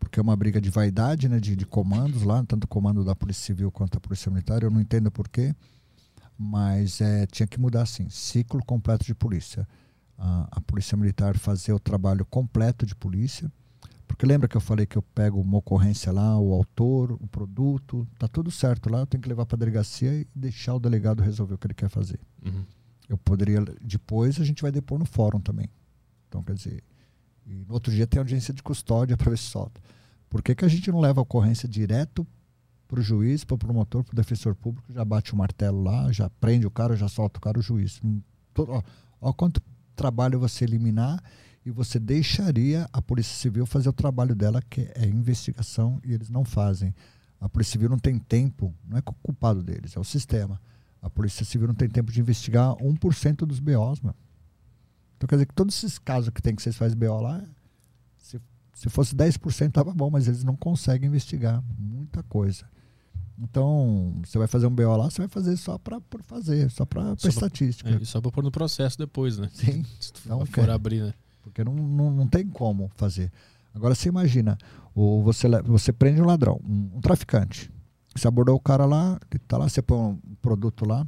porque 0.00 0.18
é 0.18 0.22
uma 0.22 0.34
briga 0.34 0.60
de 0.60 0.70
vaidade, 0.70 1.28
né, 1.28 1.38
de, 1.38 1.54
de 1.54 1.66
comandos 1.66 2.22
lá, 2.22 2.42
tanto 2.44 2.64
o 2.64 2.68
comando 2.68 3.04
da 3.04 3.14
Polícia 3.14 3.44
Civil 3.44 3.70
quanto 3.70 3.98
a 3.98 4.00
Polícia 4.00 4.30
Militar. 4.30 4.62
Eu 4.62 4.70
não 4.70 4.80
entendo 4.80 5.10
porquê, 5.10 5.54
mas 6.36 7.00
é, 7.00 7.26
tinha 7.26 7.46
que 7.46 7.60
mudar 7.60 7.82
assim, 7.82 8.08
ciclo 8.08 8.64
completo 8.64 9.04
de 9.04 9.14
polícia. 9.14 9.68
A, 10.18 10.48
a 10.52 10.60
Polícia 10.62 10.96
Militar 10.96 11.36
fazer 11.38 11.72
o 11.72 11.78
trabalho 11.78 12.24
completo 12.24 12.84
de 12.84 12.96
polícia, 12.96 13.52
porque 14.08 14.26
lembra 14.26 14.48
que 14.48 14.56
eu 14.56 14.60
falei 14.60 14.86
que 14.86 14.96
eu 14.96 15.02
pego 15.02 15.40
uma 15.40 15.58
ocorrência 15.58 16.10
lá, 16.10 16.38
o 16.38 16.52
autor, 16.52 17.12
o 17.12 17.28
produto, 17.28 18.08
tá 18.18 18.26
tudo 18.26 18.50
certo 18.50 18.90
lá, 18.90 19.00
eu 19.00 19.06
tenho 19.06 19.22
que 19.22 19.28
levar 19.28 19.46
para 19.46 19.56
a 19.56 19.58
delegacia 19.60 20.12
e 20.12 20.26
deixar 20.34 20.74
o 20.74 20.80
delegado 20.80 21.22
resolver 21.22 21.54
o 21.54 21.58
que 21.58 21.66
ele 21.66 21.74
quer 21.74 21.88
fazer. 21.88 22.18
Uhum. 22.44 22.64
Eu 23.08 23.18
poderia, 23.18 23.62
depois 23.80 24.40
a 24.40 24.44
gente 24.44 24.62
vai 24.62 24.72
depor 24.72 24.98
no 24.98 25.04
fórum 25.04 25.40
também. 25.40 25.68
Então, 26.28 26.42
quer 26.42 26.54
dizer, 26.54 26.82
e 27.50 27.64
no 27.66 27.74
outro 27.74 27.92
dia 27.92 28.06
tem 28.06 28.18
audiência 28.18 28.54
de 28.54 28.62
custódia 28.62 29.16
para 29.16 29.30
ver 29.30 29.38
se 29.38 29.44
solta. 29.44 29.80
Por 30.28 30.42
que, 30.42 30.54
que 30.54 30.64
a 30.64 30.68
gente 30.68 30.90
não 30.90 31.00
leva 31.00 31.20
a 31.20 31.22
ocorrência 31.22 31.68
direto 31.68 32.24
para 32.86 33.00
o 33.00 33.02
juiz, 33.02 33.44
para 33.44 33.56
o 33.56 33.58
promotor, 33.58 34.04
para 34.04 34.12
o 34.12 34.16
defensor 34.16 34.54
público, 34.54 34.92
já 34.92 35.04
bate 35.04 35.32
o 35.32 35.36
martelo 35.36 35.82
lá, 35.82 36.10
já 36.12 36.30
prende 36.30 36.66
o 36.66 36.70
cara, 36.70 36.94
já 36.94 37.08
solta 37.08 37.38
o 37.38 37.40
cara, 37.40 37.58
o 37.58 37.62
juiz. 37.62 38.00
Ó 39.20 39.32
quanto 39.32 39.60
trabalho 39.96 40.38
você 40.38 40.64
eliminar 40.64 41.22
e 41.66 41.70
você 41.70 41.98
deixaria 41.98 42.88
a 42.92 43.02
Polícia 43.02 43.36
Civil 43.36 43.66
fazer 43.66 43.88
o 43.88 43.92
trabalho 43.92 44.34
dela, 44.34 44.62
que 44.62 44.90
é 44.94 45.06
investigação, 45.06 46.00
e 46.04 46.12
eles 46.12 46.30
não 46.30 46.44
fazem. 46.44 46.94
A 47.40 47.48
Polícia 47.48 47.72
Civil 47.72 47.88
não 47.88 47.98
tem 47.98 48.18
tempo, 48.18 48.74
não 48.88 48.96
é 48.96 49.02
culpado 49.02 49.62
deles, 49.62 49.96
é 49.96 50.00
o 50.00 50.04
sistema. 50.04 50.60
A 51.02 51.10
Polícia 51.10 51.44
Civil 51.44 51.68
não 51.68 51.74
tem 51.74 51.88
tempo 51.88 52.12
de 52.12 52.20
investigar 52.20 52.74
1% 52.76 53.46
dos 53.46 53.58
BOs, 53.58 54.00
mano. 54.00 54.16
Então 55.20 55.28
quer 55.28 55.34
dizer 55.34 55.46
que 55.46 55.54
todos 55.54 55.76
esses 55.76 55.98
casos 55.98 56.30
que 56.30 56.40
tem 56.40 56.56
que 56.56 56.62
vocês 56.62 56.74
fazem 56.74 56.96
BO 56.96 57.20
lá, 57.20 57.44
se, 58.16 58.40
se 58.72 58.88
fosse 58.88 59.14
10% 59.14 59.70
tava 59.70 59.92
bom, 59.92 60.08
mas 60.08 60.26
eles 60.26 60.42
não 60.42 60.56
conseguem 60.56 61.08
investigar 61.08 61.62
muita 61.78 62.22
coisa. 62.22 62.64
Então, 63.38 64.14
você 64.24 64.38
vai 64.38 64.46
fazer 64.46 64.66
um 64.66 64.74
BO 64.74 64.96
lá, 64.96 65.10
você 65.10 65.18
vai 65.18 65.28
fazer 65.28 65.58
só 65.58 65.76
para 65.76 66.00
por 66.00 66.22
fazer, 66.22 66.70
só 66.70 66.86
para 66.86 67.14
estatística. 67.22 67.90
É, 67.90 68.02
só 68.02 68.18
para 68.18 68.30
pôr 68.30 68.42
no 68.42 68.50
processo 68.50 68.96
depois, 68.96 69.36
né? 69.36 69.50
Sim. 69.52 69.84
Se 70.00 70.10
tu 70.10 70.26
não 70.26 70.46
for 70.46 70.70
abrir, 70.70 71.02
né? 71.02 71.12
Porque 71.42 71.62
não, 71.62 71.74
não, 71.74 72.10
não 72.10 72.26
tem 72.26 72.48
como 72.48 72.90
fazer. 72.96 73.30
Agora 73.74 73.94
você 73.94 74.08
imagina, 74.08 74.56
o, 74.94 75.22
você, 75.22 75.48
você 75.64 75.92
prende 75.92 76.22
um 76.22 76.24
ladrão, 76.24 76.58
um, 76.66 76.96
um 76.96 77.00
traficante. 77.02 77.70
Você 78.16 78.26
abordou 78.26 78.56
o 78.56 78.60
cara 78.60 78.86
lá, 78.86 79.20
ele 79.30 79.38
tá 79.46 79.58
lá, 79.58 79.68
você 79.68 79.82
põe 79.82 79.98
um 79.98 80.18
produto 80.40 80.86
lá, 80.86 81.06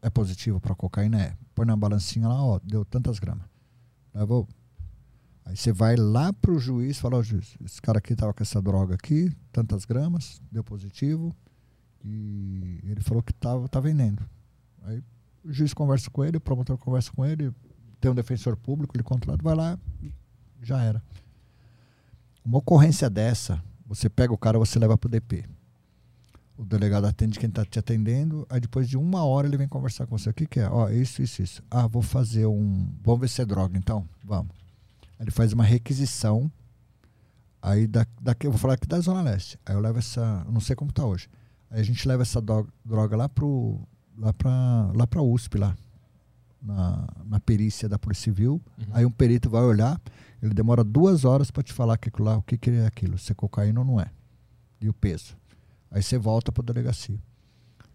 é 0.00 0.08
positivo 0.08 0.60
para 0.60 0.72
cocaína? 0.76 1.20
É. 1.20 1.43
Põe 1.54 1.66
na 1.66 1.76
balancinha 1.76 2.28
lá, 2.28 2.42
ó, 2.42 2.60
deu 2.62 2.84
tantas 2.84 3.18
gramas. 3.18 3.46
Levou. 4.12 4.48
Aí 5.44 5.56
você 5.56 5.72
vai 5.72 5.96
lá 5.96 6.32
pro 6.32 6.58
juiz 6.58 6.96
e 6.96 7.00
fala, 7.00 7.18
ó, 7.18 7.22
juiz, 7.22 7.56
esse 7.64 7.80
cara 7.80 7.98
aqui 7.98 8.16
tava 8.16 8.32
com 8.32 8.42
essa 8.42 8.60
droga 8.60 8.94
aqui, 8.94 9.30
tantas 9.52 9.84
gramas, 9.84 10.40
deu 10.50 10.64
positivo. 10.64 11.34
E 12.02 12.80
ele 12.84 13.00
falou 13.00 13.22
que 13.22 13.32
tava, 13.32 13.68
tá 13.68 13.78
vendendo. 13.80 14.22
Aí 14.82 15.02
o 15.44 15.52
juiz 15.52 15.72
conversa 15.74 16.10
com 16.10 16.24
ele, 16.24 16.38
o 16.38 16.40
promotor 16.40 16.76
conversa 16.78 17.12
com 17.12 17.24
ele, 17.24 17.52
tem 18.00 18.10
um 18.10 18.14
defensor 18.14 18.56
público, 18.56 18.96
ele 18.96 19.02
contrata, 19.02 19.42
vai 19.42 19.54
lá, 19.54 19.78
já 20.62 20.82
era. 20.82 21.02
Uma 22.44 22.58
ocorrência 22.58 23.08
dessa, 23.08 23.62
você 23.86 24.08
pega 24.08 24.32
o 24.32 24.38
cara, 24.38 24.58
você 24.58 24.78
leva 24.78 24.96
pro 24.96 25.08
DP 25.08 25.44
o 26.56 26.64
delegado 26.64 27.06
atende 27.06 27.38
quem 27.38 27.48
está 27.48 27.64
te 27.64 27.78
atendendo, 27.78 28.46
aí 28.48 28.60
depois 28.60 28.88
de 28.88 28.96
uma 28.96 29.24
hora 29.24 29.46
ele 29.46 29.56
vem 29.56 29.66
conversar 29.66 30.06
com 30.06 30.16
você. 30.16 30.30
O 30.30 30.34
que, 30.34 30.46
que 30.46 30.60
é? 30.60 30.68
Ó, 30.68 30.88
isso, 30.88 31.20
isso, 31.20 31.42
isso. 31.42 31.62
Ah, 31.70 31.86
vou 31.86 32.02
fazer 32.02 32.46
um. 32.46 32.88
Vamos 33.02 33.20
ver 33.20 33.28
se 33.28 33.42
é 33.42 33.44
droga, 33.44 33.76
então? 33.76 34.08
Vamos. 34.22 34.52
Aí 35.18 35.24
ele 35.24 35.30
faz 35.30 35.52
uma 35.52 35.64
requisição. 35.64 36.50
Aí 37.60 37.86
da, 37.86 38.06
daqui, 38.20 38.46
eu 38.46 38.52
vou 38.52 38.58
falar 38.58 38.74
aqui 38.74 38.86
da 38.86 39.00
Zona 39.00 39.22
Leste. 39.22 39.58
Aí 39.66 39.74
eu 39.74 39.80
levo 39.80 39.98
essa. 39.98 40.44
não 40.48 40.60
sei 40.60 40.76
como 40.76 40.90
está 40.90 41.04
hoje. 41.04 41.28
Aí 41.70 41.80
a 41.80 41.84
gente 41.84 42.06
leva 42.06 42.22
essa 42.22 42.40
droga 42.84 43.16
lá 43.16 43.28
pro. 43.28 43.80
lá 44.16 44.32
para 44.32 44.92
lá 44.94 45.06
pra 45.06 45.22
USP 45.22 45.58
lá. 45.58 45.76
Na, 46.62 47.06
na 47.26 47.40
perícia 47.40 47.88
da 47.88 47.98
Polícia 47.98 48.24
Civil. 48.24 48.52
Uhum. 48.78 48.86
Aí 48.92 49.04
um 49.04 49.10
perito 49.10 49.50
vai 49.50 49.62
olhar, 49.62 50.00
ele 50.40 50.54
demora 50.54 50.82
duas 50.82 51.26
horas 51.26 51.50
para 51.50 51.62
te 51.62 51.74
falar 51.74 51.98
que 51.98 52.10
lá, 52.22 52.38
o 52.38 52.42
que, 52.42 52.56
que 52.56 52.70
é 52.70 52.86
aquilo, 52.86 53.18
se 53.18 53.32
é 53.32 53.34
cocaína 53.34 53.80
ou 53.80 53.86
não 53.86 54.00
é. 54.00 54.10
E 54.80 54.88
o 54.88 54.94
peso. 54.94 55.36
Aí 55.94 56.02
você 56.02 56.18
volta 56.18 56.50
para 56.50 56.60
a 56.60 56.66
delegacia. 56.66 57.16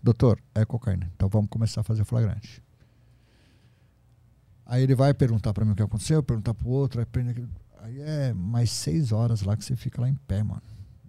Doutor, 0.01 0.41
é 0.55 0.63
cocaína. 0.63 1.11
Então 1.13 1.27
vamos 1.27 1.49
começar 1.49 1.81
a 1.81 1.83
fazer 1.83 2.05
flagrante. 2.05 2.63
Aí 4.65 4.81
ele 4.81 4.95
vai 4.95 5.13
perguntar 5.13 5.53
para 5.53 5.65
mim 5.65 5.73
o 5.73 5.75
que 5.75 5.83
aconteceu, 5.83 6.23
perguntar 6.23 6.53
para 6.53 6.65
o 6.65 6.71
outro. 6.71 7.01
Aí, 7.01 7.07
aí 7.79 7.99
é 7.99 8.33
mais 8.33 8.71
seis 8.71 9.11
horas 9.11 9.41
lá 9.41 9.57
que 9.57 9.65
você 9.65 9.75
fica 9.75 9.99
lá 9.99 10.07
em 10.07 10.15
pé, 10.15 10.41
mano. 10.41 10.61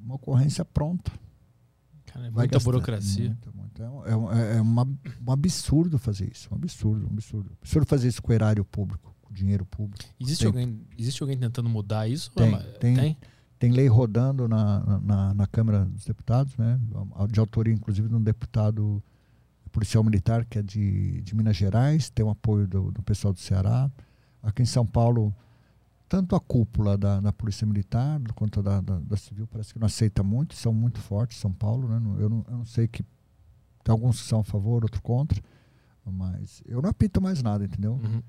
Uma 0.02 0.16
ocorrência 0.16 0.64
pronta. 0.64 1.12
Cara, 2.06 2.26
é 2.26 2.30
muita 2.30 2.54
gastar. 2.54 2.64
burocracia. 2.64 3.28
Muito, 3.28 3.56
muito. 3.56 3.82
É, 3.82 4.54
é, 4.54 4.56
é 4.56 4.60
uma, 4.60 4.82
um 4.84 5.30
absurdo 5.30 5.96
fazer 5.96 6.28
isso. 6.28 6.48
Um 6.50 6.56
absurdo, 6.56 7.06
um 7.06 7.10
absurdo. 7.10 7.52
Absurdo 7.60 7.86
fazer 7.86 8.08
isso 8.08 8.20
com 8.20 8.32
o 8.32 8.34
erário 8.34 8.64
público, 8.64 9.14
com 9.22 9.30
o 9.30 9.32
dinheiro 9.32 9.64
público. 9.64 10.04
Existe 10.18 10.44
alguém, 10.44 10.84
existe 10.98 11.22
alguém 11.22 11.38
tentando 11.38 11.68
mudar 11.68 12.08
isso? 12.08 12.32
Tem, 12.32 12.58
tem, 12.80 12.96
tem? 12.96 13.16
Tem 13.60 13.70
lei 13.70 13.86
rodando 13.88 14.48
na, 14.48 15.00
na, 15.02 15.34
na, 15.34 15.46
Câmara 15.46 15.84
dos 15.84 16.06
Deputados, 16.06 16.56
né? 16.56 16.80
de 17.30 17.38
autoria, 17.38 17.74
inclusive, 17.74 18.08
de 18.08 18.14
um 18.14 18.22
deputado 18.22 19.02
policial 19.70 20.02
militar 20.02 20.46
que 20.46 20.58
é 20.58 20.62
de, 20.62 21.20
de 21.20 21.36
Minas 21.36 21.58
Gerais, 21.58 22.08
tem 22.08 22.24
o 22.24 22.30
apoio 22.30 22.66
do, 22.66 22.90
do 22.90 23.02
pessoal 23.02 23.34
do 23.34 23.38
Ceará. 23.38 23.90
Aqui 24.42 24.62
em 24.62 24.66
São 24.66 24.86
Paulo, 24.86 25.34
tanto 26.08 26.34
a 26.34 26.40
cúpula 26.40 26.96
da, 26.96 27.20
da 27.20 27.34
Polícia 27.34 27.66
Militar 27.66 28.18
quanto 28.34 28.62
da, 28.62 28.80
da, 28.80 28.98
da, 28.98 29.16
Civil 29.18 29.46
parece 29.46 29.74
que 29.74 29.78
não 29.78 29.86
aceita 29.86 30.22
muito, 30.22 30.54
são 30.54 30.72
muito 30.72 30.98
fortes, 30.98 31.36
São 31.36 31.52
Paulo, 31.52 31.86
né? 31.86 31.96
Eu 32.18 32.30
não, 32.30 32.44
eu 32.48 32.56
não 32.56 32.64
sei 32.64 32.88
que 32.88 33.02
tem 33.84 33.92
alguns 33.92 34.22
que 34.22 34.26
são 34.26 34.40
a 34.40 34.44
favor, 34.44 34.84
outros 34.84 35.02
contra, 35.02 35.38
mas 36.02 36.62
eu 36.64 36.80
não 36.80 36.88
apito 36.88 37.20
mais 37.20 37.42
nada, 37.42 37.62
entendeu? 37.62 37.92
Uhum. 37.92 38.22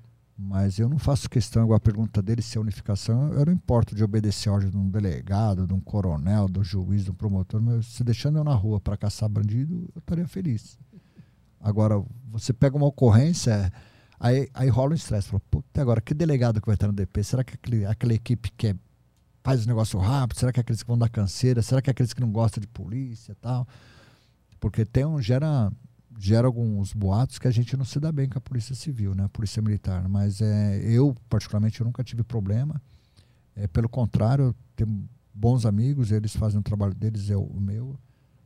Mas 0.44 0.78
eu 0.78 0.88
não 0.88 0.98
faço 0.98 1.30
questão, 1.30 1.62
igual 1.62 1.76
a 1.76 1.80
pergunta 1.80 2.20
dele, 2.20 2.42
se 2.42 2.58
é 2.58 2.60
unificação, 2.60 3.32
eu 3.32 3.46
não 3.46 3.52
importo 3.52 3.94
de 3.94 4.02
obedecer 4.02 4.48
a 4.48 4.52
ordem 4.52 4.70
de 4.70 4.76
um 4.76 4.90
delegado, 4.90 5.68
de 5.68 5.72
um 5.72 5.80
coronel, 5.80 6.48
do 6.48 6.64
juiz, 6.64 7.04
do 7.04 7.14
promotor, 7.14 7.62
mas 7.62 7.86
se 7.86 8.02
deixando 8.02 8.38
eu 8.38 8.44
na 8.44 8.52
rua 8.52 8.80
para 8.80 8.96
caçar 8.96 9.28
bandido, 9.28 9.88
eu 9.94 10.00
estaria 10.00 10.26
feliz. 10.26 10.76
Agora, 11.60 12.04
você 12.28 12.52
pega 12.52 12.76
uma 12.76 12.86
ocorrência, 12.86 13.72
aí, 14.18 14.48
aí 14.52 14.68
rola 14.68 14.90
um 14.90 14.94
estresse. 14.94 15.28
Fala, 15.28 15.40
puta, 15.48 15.80
agora, 15.80 16.00
que 16.00 16.12
delegado 16.12 16.60
que 16.60 16.66
vai 16.66 16.74
estar 16.74 16.88
no 16.88 16.92
DP? 16.92 17.22
Será 17.22 17.44
que 17.44 17.54
aquele, 17.54 17.86
aquela 17.86 18.12
equipe 18.12 18.50
que 18.56 18.66
é, 18.66 18.76
faz 19.44 19.64
o 19.64 19.68
negócio 19.68 19.96
rápido? 20.00 20.38
Será 20.38 20.52
que 20.52 20.58
é 20.58 20.62
aqueles 20.62 20.82
que 20.82 20.88
vão 20.88 20.98
dar 20.98 21.08
canseira? 21.08 21.62
Será 21.62 21.80
que 21.80 21.88
é 21.88 21.92
aqueles 21.92 22.12
que 22.12 22.20
não 22.20 22.32
gostam 22.32 22.60
de 22.60 22.66
polícia 22.66 23.30
e 23.30 23.36
tal? 23.36 23.66
Porque 24.58 24.84
tem 24.84 25.04
um, 25.04 25.22
gera 25.22 25.72
gera 26.18 26.46
alguns 26.46 26.92
boatos 26.92 27.38
que 27.38 27.48
a 27.48 27.50
gente 27.50 27.76
não 27.76 27.84
se 27.84 27.98
dá 27.98 28.12
bem 28.12 28.28
com 28.28 28.38
a 28.38 28.40
polícia 28.40 28.74
civil, 28.74 29.14
né? 29.14 29.24
A 29.24 29.28
polícia 29.28 29.62
militar. 29.62 30.08
Mas 30.08 30.40
é, 30.40 30.80
eu, 30.82 31.16
particularmente, 31.28 31.80
eu 31.80 31.86
nunca 31.86 32.04
tive 32.04 32.22
problema. 32.22 32.80
É, 33.54 33.66
pelo 33.66 33.88
contrário, 33.88 34.46
eu 34.46 34.54
tenho 34.76 35.08
bons 35.34 35.66
amigos, 35.66 36.10
eles 36.10 36.34
fazem 36.34 36.60
o 36.60 36.62
trabalho 36.62 36.94
deles, 36.94 37.30
é 37.30 37.36
o 37.36 37.60
meu. 37.60 37.98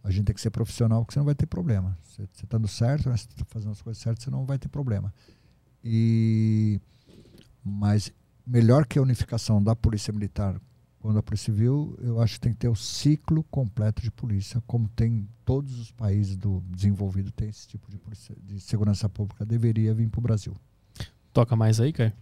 A 0.03 0.11
gente 0.11 0.27
tem 0.27 0.35
que 0.35 0.41
ser 0.41 0.51
profissional, 0.51 1.03
porque 1.03 1.15
você 1.15 1.19
não 1.19 1.27
vai 1.27 1.35
ter 1.35 1.47
problema. 1.47 1.99
Você 2.03 2.23
está 2.23 2.47
dando 2.49 2.69
certo, 2.69 3.09
né? 3.09 3.17
você 3.17 3.27
está 3.29 3.45
fazendo 3.49 3.73
as 3.73 3.83
coisas 3.83 4.03
certas, 4.03 4.25
você 4.25 4.31
não 4.31 4.47
vai 4.47 4.59
ter 4.59 4.69
problema. 4.69 5.13
E 5.83 6.81
mas 7.65 8.13
melhor 8.47 8.87
que 8.87 8.99
a 8.99 9.03
unificação 9.03 9.61
da 9.61 9.75
polícia 9.75 10.13
militar 10.13 10.61
quando 11.07 11.19
a 11.19 11.23
polícia 11.23 11.53
civil, 11.53 11.97
eu 12.03 12.21
acho 12.21 12.35
que 12.35 12.41
tem 12.41 12.53
que 12.53 12.59
ter 12.59 12.69
o 12.69 12.75
ciclo 12.75 13.45
completo 13.45 14.03
de 14.03 14.11
polícia, 14.11 14.61
como 14.67 14.89
tem 14.89 15.29
todos 15.45 15.79
os 15.79 15.93
países 15.93 16.37
do 16.37 16.61
desenvolvido 16.69 17.31
tem 17.31 17.49
esse 17.49 17.69
tipo 17.69 17.89
de, 17.89 17.97
polícia, 17.97 18.35
de 18.43 18.59
segurança 18.59 19.09
pública, 19.09 19.47
deveria 19.47 19.95
vir 19.95 20.09
para 20.09 20.19
o 20.19 20.23
Brasil. 20.23 20.53
Toca 21.33 21.55
mais 21.55 21.79
aí, 21.79 21.93
Caio. 21.93 22.13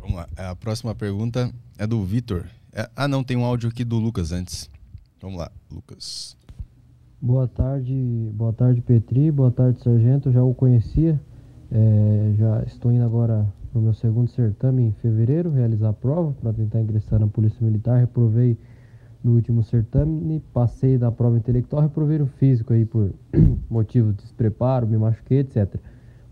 Vamos 0.00 0.16
lá. 0.16 0.26
A 0.36 0.56
próxima 0.56 0.92
pergunta 0.92 1.54
é 1.78 1.86
do 1.86 2.04
Vitor. 2.04 2.46
É, 2.72 2.90
ah, 2.96 3.06
não, 3.06 3.22
tem 3.22 3.36
um 3.36 3.44
áudio 3.44 3.68
aqui 3.68 3.84
do 3.84 4.00
Lucas 4.00 4.32
antes. 4.32 4.68
Vamos 5.22 5.38
lá, 5.38 5.52
Lucas. 5.70 6.36
Boa 7.22 7.46
tarde, 7.46 7.94
boa 8.34 8.52
tarde 8.52 8.80
Petri, 8.80 9.30
boa 9.30 9.52
tarde 9.52 9.80
Sargento, 9.84 10.32
já 10.32 10.42
o 10.42 10.52
conhecia, 10.52 11.20
é, 11.70 12.34
já 12.36 12.64
estou 12.64 12.90
indo 12.90 13.04
agora 13.04 13.46
no 13.74 13.80
meu 13.80 13.92
segundo 13.94 14.28
certame 14.28 14.82
em 14.82 14.92
fevereiro, 14.92 15.50
realizar 15.50 15.90
a 15.90 15.92
prova 15.92 16.32
para 16.40 16.52
tentar 16.52 16.80
ingressar 16.80 17.20
na 17.20 17.26
Polícia 17.26 17.64
Militar. 17.64 18.00
Reprovei 18.00 18.56
no 19.22 19.32
último 19.32 19.62
certame, 19.62 20.42
passei 20.52 20.98
da 20.98 21.10
prova 21.10 21.36
intelectual, 21.36 21.82
reprovei 21.82 22.18
no 22.18 22.26
físico 22.26 22.72
aí 22.72 22.84
por 22.84 23.12
motivo 23.70 24.12
de 24.12 24.22
despreparo, 24.22 24.86
me 24.86 24.96
machuquei, 24.96 25.40
etc. 25.40 25.76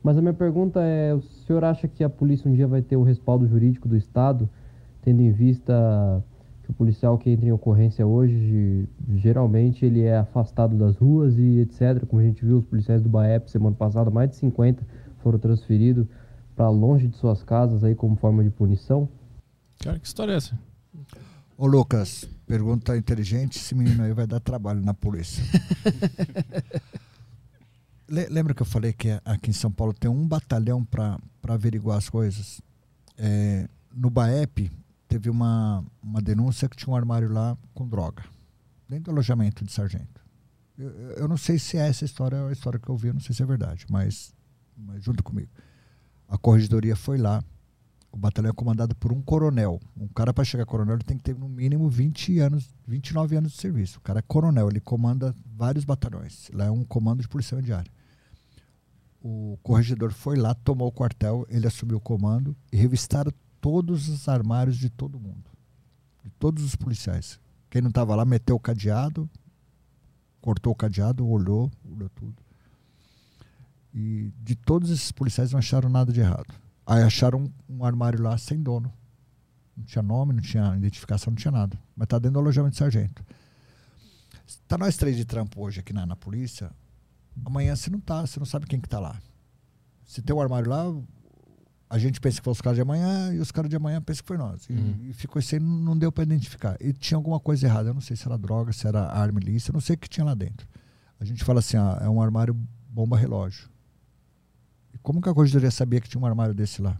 Mas 0.03 0.17
a 0.17 0.21
minha 0.21 0.35
pergunta 0.35 0.81
é: 0.81 1.15
o 1.15 1.21
senhor 1.21 1.63
acha 1.65 1.87
que 1.87 2.03
a 2.03 2.09
polícia 2.09 2.51
um 2.51 2.55
dia 2.55 2.67
vai 2.67 2.83
ter 2.83 2.97
o 2.97 3.03
respaldo 3.03 3.47
jurídico 3.47 3.89
do 3.89 3.97
Estado, 3.97 4.49
tendo 5.03 5.23
em 5.23 5.31
vista 5.31 6.25
que 6.65 6.71
o 6.71 6.75
policial 6.75 7.17
que 7.19 7.31
entra 7.31 7.47
em 7.47 7.53
ocorrência 7.53 8.07
hoje, 8.07 8.89
geralmente 9.15 9.87
ele 9.87 10.03
é 10.03 10.19
afastado 10.19 10.77
das 10.77 10.97
ruas 10.97 11.39
e 11.39 11.61
etc. 11.61 12.05
Como 12.07 12.21
a 12.21 12.25
gente 12.25 12.45
viu, 12.45 12.59
os 12.59 12.65
policiais 12.65 13.01
do 13.01 13.09
BAEP 13.09 13.51
semana 13.51 13.77
passada, 13.77 14.11
mais 14.11 14.31
de 14.31 14.37
50 14.37 14.83
foram 15.19 15.39
transferidos 15.39 16.07
para 16.59 16.69
longe 16.69 17.07
de 17.07 17.17
suas 17.17 17.41
casas 17.45 17.85
aí 17.85 17.95
como 17.95 18.17
forma 18.17 18.43
de 18.43 18.51
punição? 18.51 19.09
Cara, 19.79 19.97
que 19.97 20.09
história 20.09 20.33
é 20.33 20.37
essa? 20.37 20.59
Ô 21.57 21.69
Lucas, 21.69 22.29
pergunta 22.49 22.97
inteligente, 22.97 23.57
esse 23.57 23.77
menino 23.77 24.03
aí 24.03 24.13
vai 24.13 24.27
dar 24.27 24.41
trabalho 24.41 24.83
na 24.83 24.93
polícia. 24.93 25.45
Lembra 28.11 28.55
que 28.55 28.63
eu 28.63 28.67
falei 28.67 28.93
que 28.93 29.09
aqui 29.25 29.51
em 29.51 29.53
São 29.53 29.71
Paulo 29.71 29.95
tem 29.95 30.11
um 30.11 30.27
batalhão 30.27 30.85
para 30.85 31.21
averiguar 31.47 31.97
as 31.97 32.09
coisas? 32.09 32.61
É, 33.17 33.69
no 33.95 34.11
BAEP 34.11 34.73
teve 35.07 35.31
uma, 35.31 35.85
uma 36.03 36.21
denúncia 36.21 36.69
que 36.69 36.77
tinha 36.77 36.93
um 36.93 36.97
armário 36.97 37.33
lá 37.33 37.57
com 37.73 37.87
droga, 37.89 38.25
dentro 38.89 39.05
do 39.05 39.11
alojamento 39.13 39.65
de 39.65 39.71
sargento. 39.71 40.21
Eu, 40.77 40.91
eu 40.91 41.29
não 41.29 41.37
sei 41.37 41.57
se 41.57 41.77
é 41.77 41.87
essa 41.87 42.05
história, 42.05 42.45
a 42.49 42.51
história 42.51 42.81
que 42.81 42.89
eu 42.89 42.97
vi, 42.97 43.09
eu 43.09 43.15
não 43.15 43.21
sei 43.21 43.33
se 43.33 43.43
é 43.45 43.47
verdade, 43.47 43.87
mas, 43.89 44.35
mas 44.77 45.05
junto 45.05 45.23
comigo. 45.23 45.51
A 46.29 46.37
corregedoria 46.37 46.95
foi 46.95 47.17
lá. 47.17 47.43
O 48.13 48.17
batalhão 48.17 48.51
é 48.51 48.55
comandado 48.55 48.95
por 48.95 49.13
um 49.13 49.23
coronel. 49.23 49.81
Um 49.97 50.09
cara 50.09 50.33
para 50.33 50.45
chegar 50.45 50.67
coronel 50.67 50.97
ele 50.97 51.05
tem 51.05 51.17
que 51.17 51.23
ter 51.23 51.35
no 51.35 51.49
mínimo 51.49 51.89
20 51.89 52.39
anos, 52.39 52.69
29 52.87 53.37
anos 53.37 53.53
de 53.53 53.59
serviço. 53.59 53.99
O 53.99 54.03
cara 54.03 54.19
é 54.19 54.23
coronel, 54.23 54.69
ele 54.69 54.81
comanda 54.81 55.35
vários 55.57 55.85
batalhões. 55.85 56.51
Lá 56.53 56.67
é 56.67 56.71
um 56.71 56.85
comando 56.85 57.23
de 57.23 57.29
policial 57.29 57.63
diária. 57.63 57.91
O 59.23 59.59
corregedor 59.63 60.13
foi 60.13 60.37
lá, 60.37 60.55
tomou 60.55 60.89
o 60.89 60.93
quartel, 60.93 61.47
ele 61.49 61.67
assumiu 61.67 61.97
o 61.97 62.01
comando 62.01 62.55
e 62.71 62.77
revistaram 62.77 63.33
todos 63.61 64.09
os 64.09 64.29
armários 64.29 64.77
de 64.77 64.91
todo 64.91 65.19
mundo. 65.19 65.51
De 66.23 66.31
todos 66.31 66.63
os 66.63 66.77
policiais. 66.77 67.41
Quem 67.71 67.83
não 67.83 67.89
estava 67.89 68.15
lá 68.15 68.25
meteu 68.25 68.57
o 68.57 68.61
cadeado, 68.61 69.29
cortou 70.41 70.73
o 70.73 70.77
cadeado, 70.77 71.27
olhou, 71.27 71.71
olhou 71.85 72.09
tudo. 72.11 72.48
E 73.95 74.33
de 74.43 74.55
todos 74.55 74.91
esses 74.91 75.11
policiais 75.11 75.53
não 75.53 75.59
acharam 75.59 75.89
nada 75.89 76.13
de 76.13 76.21
errado. 76.21 76.55
Aí 76.87 77.03
acharam 77.03 77.41
um, 77.41 77.77
um 77.77 77.85
armário 77.85 78.23
lá 78.23 78.37
sem 78.39 78.63
dono. 78.63 78.93
Não 79.77 79.85
tinha 79.85 80.03
nome, 80.03 80.33
não 80.33 80.41
tinha 80.41 80.77
identificação, 80.77 81.31
não 81.31 81.37
tinha 81.37 81.53
nada. 81.53 81.79
Mas 81.95 82.09
tá 82.09 82.19
dentro 82.19 82.35
do 82.35 82.39
alojamento 82.41 82.73
de 82.73 82.79
sargento. 82.79 83.25
Tá 84.67 84.79
nós 84.79 84.97
três 84.97 85.17
de 85.17 85.25
trampo 85.25 85.63
hoje 85.63 85.81
aqui 85.81 85.93
na, 85.93 86.07
na 86.07 86.17
polícia. 86.17 86.71
Amanhã 87.45 87.77
você 87.77 87.91
não 87.91 88.01
tá, 88.01 88.27
você 88.27 88.39
não 88.39 88.47
sabe 88.47 88.67
quem 88.67 88.81
que 88.81 88.89
tá 88.89 88.99
lá. 88.99 89.17
Se 90.05 90.23
tem 90.23 90.35
um 90.35 90.41
armário 90.41 90.71
lá, 90.71 90.85
a 91.91 91.99
gente 91.99 92.21
pensa 92.21 92.39
que 92.39 92.45
foi 92.45 92.53
os 92.53 92.61
caras 92.61 92.77
de 92.77 92.83
amanhã 92.83 93.33
e 93.33 93.39
os 93.39 93.51
caras 93.51 93.71
de 93.71 93.77
amanhã 93.77 94.01
pensam 94.01 94.23
que 94.23 94.29
foi 94.29 94.37
nós. 94.37 94.65
E, 94.69 94.73
uhum. 94.73 94.97
e 95.03 95.13
ficou 95.13 95.39
assim, 95.39 95.59
não 95.59 95.97
deu 95.97 96.11
para 96.11 96.25
identificar. 96.25 96.77
E 96.81 96.93
tinha 96.93 97.17
alguma 97.17 97.39
coisa 97.39 97.67
errada. 97.67 97.91
Eu 97.91 97.95
não 97.95 98.01
sei 98.01 98.17
se 98.17 98.27
era 98.27 98.37
droga, 98.37 98.73
se 98.73 98.87
era 98.87 99.07
arma 99.07 99.39
ilícita, 99.41 99.71
eu 99.71 99.75
não 99.75 99.81
sei 99.81 99.95
o 99.95 99.99
que 99.99 100.09
tinha 100.09 100.25
lá 100.25 100.35
dentro. 100.35 100.67
A 101.21 101.25
gente 101.25 101.45
fala 101.45 101.61
assim, 101.61 101.77
ah, 101.77 101.99
é 102.03 102.09
um 102.09 102.21
armário 102.21 102.55
bomba 102.89 103.17
relógio. 103.17 103.69
Como 105.03 105.21
que 105.21 105.29
a 105.29 105.35
corregedoria 105.35 105.71
sabia 105.71 106.01
que 106.01 106.09
tinha 106.09 106.21
um 106.21 106.27
armário 106.27 106.55
desse 106.55 106.83
lá? 106.83 106.97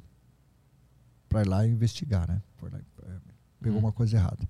Para 1.29 1.43
ir 1.43 1.49
lá 1.49 1.67
investigar, 1.67 2.27
né? 2.29 2.41
Lá, 2.63 2.79
é, 2.79 3.17
pegou 3.61 3.79
hum. 3.79 3.85
uma 3.85 3.93
coisa 3.93 4.17
errada. 4.17 4.49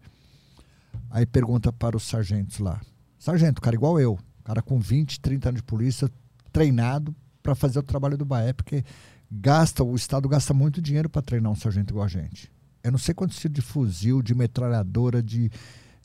Aí 1.11 1.27
pergunta 1.27 1.73
para 1.73 1.97
os 1.97 2.05
sargentos 2.05 2.59
lá. 2.59 2.81
Sargento, 3.19 3.61
cara 3.61 3.75
igual 3.75 3.99
eu, 3.99 4.19
cara 4.45 4.63
com 4.63 4.79
20, 4.79 5.21
30 5.21 5.49
anos 5.49 5.61
de 5.61 5.65
polícia, 5.65 6.09
treinado 6.53 7.15
para 7.43 7.55
fazer 7.55 7.79
o 7.79 7.83
trabalho 7.83 8.17
do 8.17 8.25
BAE, 8.25 8.53
porque 8.53 8.85
gasta, 9.31 9.83
o 9.83 9.95
Estado 9.95 10.29
gasta 10.29 10.55
muito 10.55 10.81
dinheiro 10.81 11.09
para 11.09 11.23
treinar 11.23 11.51
um 11.51 11.57
sargento 11.57 11.93
igual 11.93 12.05
a 12.05 12.09
gente. 12.09 12.51
Eu 12.83 12.93
não 12.93 12.99
sei 12.99 13.15
quantos 13.15 13.39
tipos 13.39 13.55
de 13.55 13.63
fuzil, 13.63 14.23
de 14.23 14.35
metralhadora, 14.35 15.23
de, 15.23 15.51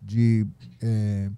de 0.02 0.48
é, 0.82 1.30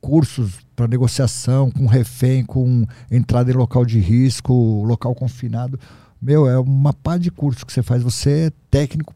cursos 0.00 0.60
para 0.74 0.88
negociação 0.88 1.70
com 1.70 1.86
refém, 1.86 2.44
com 2.44 2.86
entrada 3.10 3.50
em 3.50 3.54
local 3.54 3.84
de 3.84 3.98
risco, 3.98 4.84
local 4.84 5.14
confinado. 5.14 5.78
Meu, 6.20 6.48
é 6.48 6.58
uma 6.58 6.92
pá 6.92 7.16
de 7.16 7.30
curso 7.30 7.64
que 7.64 7.72
você 7.72 7.82
faz. 7.82 8.02
Você 8.02 8.46
é 8.46 8.52
técnico, 8.70 9.14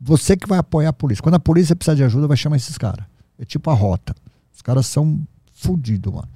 você 0.00 0.36
que 0.36 0.48
vai 0.48 0.58
apoiar 0.58 0.90
a 0.90 0.92
polícia. 0.92 1.22
Quando 1.22 1.36
a 1.36 1.40
polícia 1.40 1.74
precisar 1.74 1.94
de 1.94 2.04
ajuda, 2.04 2.28
vai 2.28 2.36
chamar 2.36 2.56
esses 2.56 2.76
caras. 2.76 3.06
É 3.38 3.44
tipo 3.44 3.70
a 3.70 3.74
rota. 3.74 4.14
Os 4.54 4.62
caras 4.62 4.86
são 4.86 5.20
fodidos, 5.52 6.12
mano. 6.12 6.28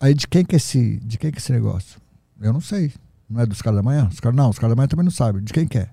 Aí 0.00 0.14
de 0.14 0.26
quem 0.26 0.44
que 0.44 0.54
é 0.54 0.58
esse, 0.58 0.98
de 0.98 1.18
quem 1.18 1.30
que 1.30 1.38
é 1.38 1.40
esse 1.40 1.52
negócio? 1.52 2.00
Eu 2.40 2.52
não 2.52 2.60
sei. 2.60 2.92
Não 3.28 3.40
é 3.40 3.46
dos 3.46 3.62
caras 3.62 3.78
da 3.78 3.82
manhã? 3.82 4.08
Os 4.12 4.20
caras 4.20 4.36
não, 4.36 4.50
os 4.50 4.58
caras 4.58 4.72
da 4.72 4.76
manhã 4.76 4.88
também 4.88 5.04
não 5.04 5.10
sabem. 5.10 5.42
De 5.42 5.52
quem 5.52 5.66
que 5.66 5.78
é? 5.78 5.88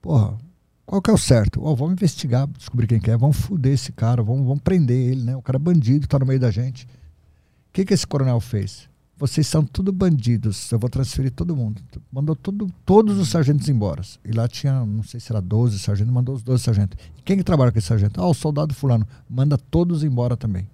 Porra, 0.00 0.36
qual 0.84 1.00
que 1.00 1.10
é 1.10 1.12
o 1.12 1.18
certo? 1.18 1.60
Oh, 1.62 1.74
vamos 1.76 1.92
investigar, 1.94 2.46
descobrir 2.48 2.86
quem 2.86 3.00
que 3.00 3.10
é, 3.10 3.16
vamos 3.16 3.36
fuder 3.36 3.72
esse 3.72 3.92
cara, 3.92 4.22
vamos, 4.22 4.46
vamos 4.46 4.62
prender 4.62 5.12
ele, 5.12 5.22
né? 5.22 5.36
O 5.36 5.42
cara 5.42 5.56
é 5.56 5.58
bandido, 5.58 6.06
tá 6.06 6.18
no 6.18 6.26
meio 6.26 6.40
da 6.40 6.50
gente. 6.50 6.84
O 6.84 7.72
que, 7.72 7.84
que 7.84 7.94
esse 7.94 8.06
coronel 8.06 8.40
fez? 8.40 8.90
Vocês 9.16 9.46
são 9.46 9.64
tudo 9.64 9.92
bandidos, 9.92 10.70
eu 10.72 10.78
vou 10.78 10.90
transferir 10.90 11.30
todo 11.30 11.54
mundo. 11.54 11.80
Mandou 12.10 12.34
todo, 12.34 12.68
todos 12.84 13.18
os 13.18 13.28
sargentos 13.28 13.68
embora. 13.68 14.02
E 14.24 14.32
lá 14.32 14.48
tinha, 14.48 14.84
não 14.84 15.04
sei 15.04 15.20
se 15.20 15.30
era 15.30 15.40
12 15.40 15.78
sargentos, 15.78 16.12
mandou 16.12 16.34
os 16.34 16.42
12 16.42 16.62
sargentos. 16.62 16.98
E 17.16 17.22
quem 17.22 17.36
que 17.36 17.44
trabalha 17.44 17.70
com 17.70 17.78
esse 17.78 17.86
sargento? 17.86 18.20
Ah, 18.20 18.26
o 18.26 18.34
soldado 18.34 18.74
fulano. 18.74 19.06
Manda 19.30 19.56
todos 19.56 20.02
embora 20.02 20.36
também. 20.36 20.66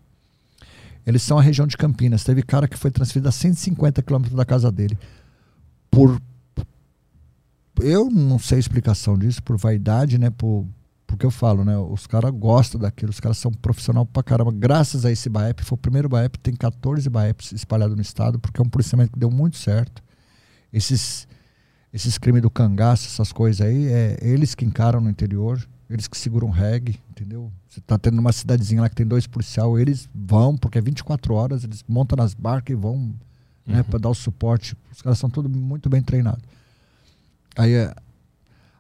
Eles 1.07 1.23
são 1.23 1.39
a 1.39 1.43
região 1.43 1.67
de 1.67 1.77
Campinas. 1.77 2.25
Teve 2.25 2.43
cara 2.43 2.67
que 2.67 2.79
foi 2.79 2.91
transferido 2.91 3.29
a 3.29 3.33
150 3.33 4.03
quilômetros 4.03 4.37
da 4.37 4.45
casa 4.45 4.73
dele 4.73 4.97
por 5.91 6.21
eu 7.83 8.11
não 8.11 8.39
sei 8.39 8.57
a 8.57 8.61
explicação 8.61 9.19
disso, 9.19 9.43
por 9.43 9.57
vaidade, 9.57 10.19
né? 10.19 10.31
Por, 10.31 10.67
porque 11.07 11.25
eu 11.25 11.31
falo, 11.31 11.65
né? 11.65 11.77
Os 11.79 12.07
caras 12.07 12.31
gostam 12.31 12.81
daquilo, 12.81 13.11
os 13.11 13.21
caras 13.21 13.39
são 13.39 13.51
profissional 13.51 14.05
pra 14.05 14.23
caramba. 14.23 14.53
Graças 14.53 15.05
a 15.05 15.11
esse 15.11 15.29
BAEP, 15.29 15.65
foi 15.65 15.77
o 15.77 15.79
primeiro 15.79 16.09
BAEP, 16.09 16.39
tem 16.39 16.55
14 16.55 17.09
BAEPs 17.09 17.53
espalhados 17.53 17.97
no 17.97 18.03
estado, 18.03 18.39
porque 18.39 18.61
é 18.61 18.65
um 18.65 18.69
policiamento 18.69 19.13
que 19.13 19.19
deu 19.19 19.31
muito 19.31 19.57
certo. 19.57 20.03
Esses, 20.73 21.27
esses 21.93 22.19
crimes 22.19 22.43
do 22.43 22.51
cangaço, 22.51 23.07
essas 23.07 23.33
coisas 23.33 23.67
aí, 23.67 23.87
é 23.87 24.19
eles 24.21 24.55
que 24.55 24.65
encaram 24.65 25.01
no 25.01 25.09
interior, 25.09 25.67
eles 25.89 26.07
que 26.07 26.19
seguram 26.19 26.51
reggae, 26.51 27.01
entendeu? 27.11 27.51
Você 27.67 27.81
tá 27.81 27.99
tendo 27.99 28.19
uma 28.19 28.33
cidadezinha 28.33 28.83
lá 28.83 28.89
que 28.89 28.95
tem 28.95 29.07
dois 29.07 29.27
policiais, 29.27 29.79
eles 29.79 30.09
vão, 30.15 30.57
porque 30.57 30.79
é 30.79 30.81
24 30.83 31.33
horas, 31.33 31.65
eles 31.65 31.83
montam 31.89 32.17
nas 32.17 32.35
barcas 32.35 32.77
e 32.77 32.79
vão, 32.79 33.15
né, 33.67 33.79
uhum. 33.79 33.85
para 33.85 33.99
dar 33.99 34.11
o 34.11 34.15
suporte. 34.15 34.77
Os 34.93 35.01
caras 35.01 35.19
são 35.19 35.31
todos 35.31 35.51
muito 35.51 35.89
bem 35.89 36.03
treinados. 36.03 36.43
Aí 37.57 37.73
é, 37.73 37.95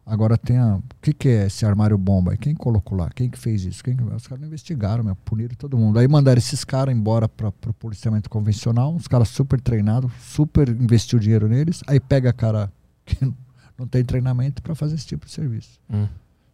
agora 0.05 0.37
tem 0.37 0.57
a. 0.57 0.77
O 0.77 0.83
que, 1.01 1.13
que 1.13 1.29
é 1.29 1.47
esse 1.47 1.65
armário 1.65 1.97
bomba? 1.99 2.37
Quem 2.37 2.55
colocou 2.55 2.97
lá? 2.97 3.11
Quem 3.11 3.29
que 3.29 3.39
fez 3.39 3.65
isso? 3.65 3.83
Quem, 3.83 3.95
os 4.15 4.27
caras 4.27 4.41
não 4.41 4.49
investigaram, 4.49 5.05
meu, 5.05 5.17
puniram 5.17 5.55
todo 5.57 5.77
mundo. 5.77 5.99
Aí 5.99 6.09
mandaram 6.09 6.39
esses 6.39 6.65
caras 6.65 6.95
embora 6.95 7.29
para 7.29 7.49
o 7.49 7.75
policiamento 7.75 8.29
convencional, 8.29 8.95
uns 8.95 9.09
caras 9.09 9.29
super 9.29 9.61
treinados, 9.61 10.11
super 10.21 10.69
investiu 10.69 11.19
dinheiro 11.19 11.49
neles. 11.49 11.83
Aí 11.87 12.01
pega 12.01 12.33
cara 12.33 12.73
que 13.05 13.17
não 13.77 13.87
tem 13.87 14.05
treinamento 14.05 14.63
para 14.63 14.75
fazer 14.75 14.95
esse 14.97 15.07
tipo 15.07 15.27
de 15.27 15.33
serviço. 15.33 15.81
Hum. 15.91 16.07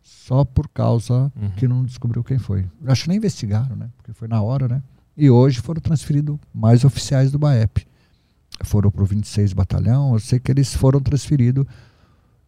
Só 0.03 0.45
por 0.45 0.69
causa 0.69 1.33
uhum. 1.35 1.51
que 1.57 1.67
não 1.67 1.85
descobriu 1.85 2.23
quem 2.23 2.39
foi. 2.39 2.67
Eu 2.83 2.93
acho 2.93 3.05
que 3.05 3.09
nem 3.09 3.17
investigaram, 3.17 3.75
né? 3.75 3.89
Porque 3.97 4.13
foi 4.13 4.29
na 4.29 4.43
hora, 4.43 4.69
né? 4.69 4.83
E 5.17 5.31
hoje 5.31 5.61
foram 5.61 5.81
transferidos 5.81 6.39
mais 6.53 6.85
oficiais 6.85 7.31
do 7.33 7.39
BAEP. 7.39 7.87
Foram 8.63 8.91
para 8.91 9.03
o 9.03 9.07
26 9.07 9.53
Batalhão, 9.53 10.13
eu 10.13 10.21
sei 10.21 10.39
que 10.39 10.51
eles 10.51 10.75
foram 10.75 11.01
transferidos 11.01 11.65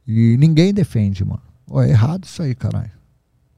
e 0.07 0.37
ninguém 0.39 0.73
defende, 0.73 1.25
mano. 1.25 1.43
É 1.85 1.89
errado 1.89 2.25
isso 2.25 2.43
aí, 2.43 2.55
caralho. 2.55 2.93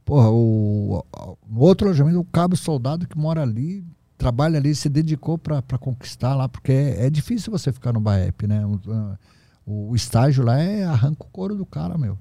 Porra, 0.04 0.30
o, 0.30 1.04
no 1.46 1.60
outro 1.60 1.86
alojamento, 1.86 2.18
o 2.18 2.24
cabo 2.24 2.56
soldado 2.56 3.06
que 3.06 3.18
mora 3.18 3.42
ali, 3.42 3.84
trabalha 4.16 4.58
ali, 4.58 4.74
se 4.74 4.88
dedicou 4.88 5.36
para 5.36 5.62
conquistar 5.78 6.34
lá, 6.34 6.48
porque 6.48 6.72
é, 6.72 7.06
é, 7.06 7.10
difícil 7.10 7.50
você 7.52 7.70
ficar 7.70 7.92
no 7.92 8.00
BAEP, 8.00 8.46
né? 8.46 8.64
O, 8.64 9.90
o, 9.90 9.94
estágio 9.94 10.42
lá 10.42 10.58
é 10.58 10.84
arranca 10.84 11.22
o 11.22 11.28
couro 11.28 11.54
do 11.54 11.66
cara, 11.66 11.98
meu. 11.98 12.18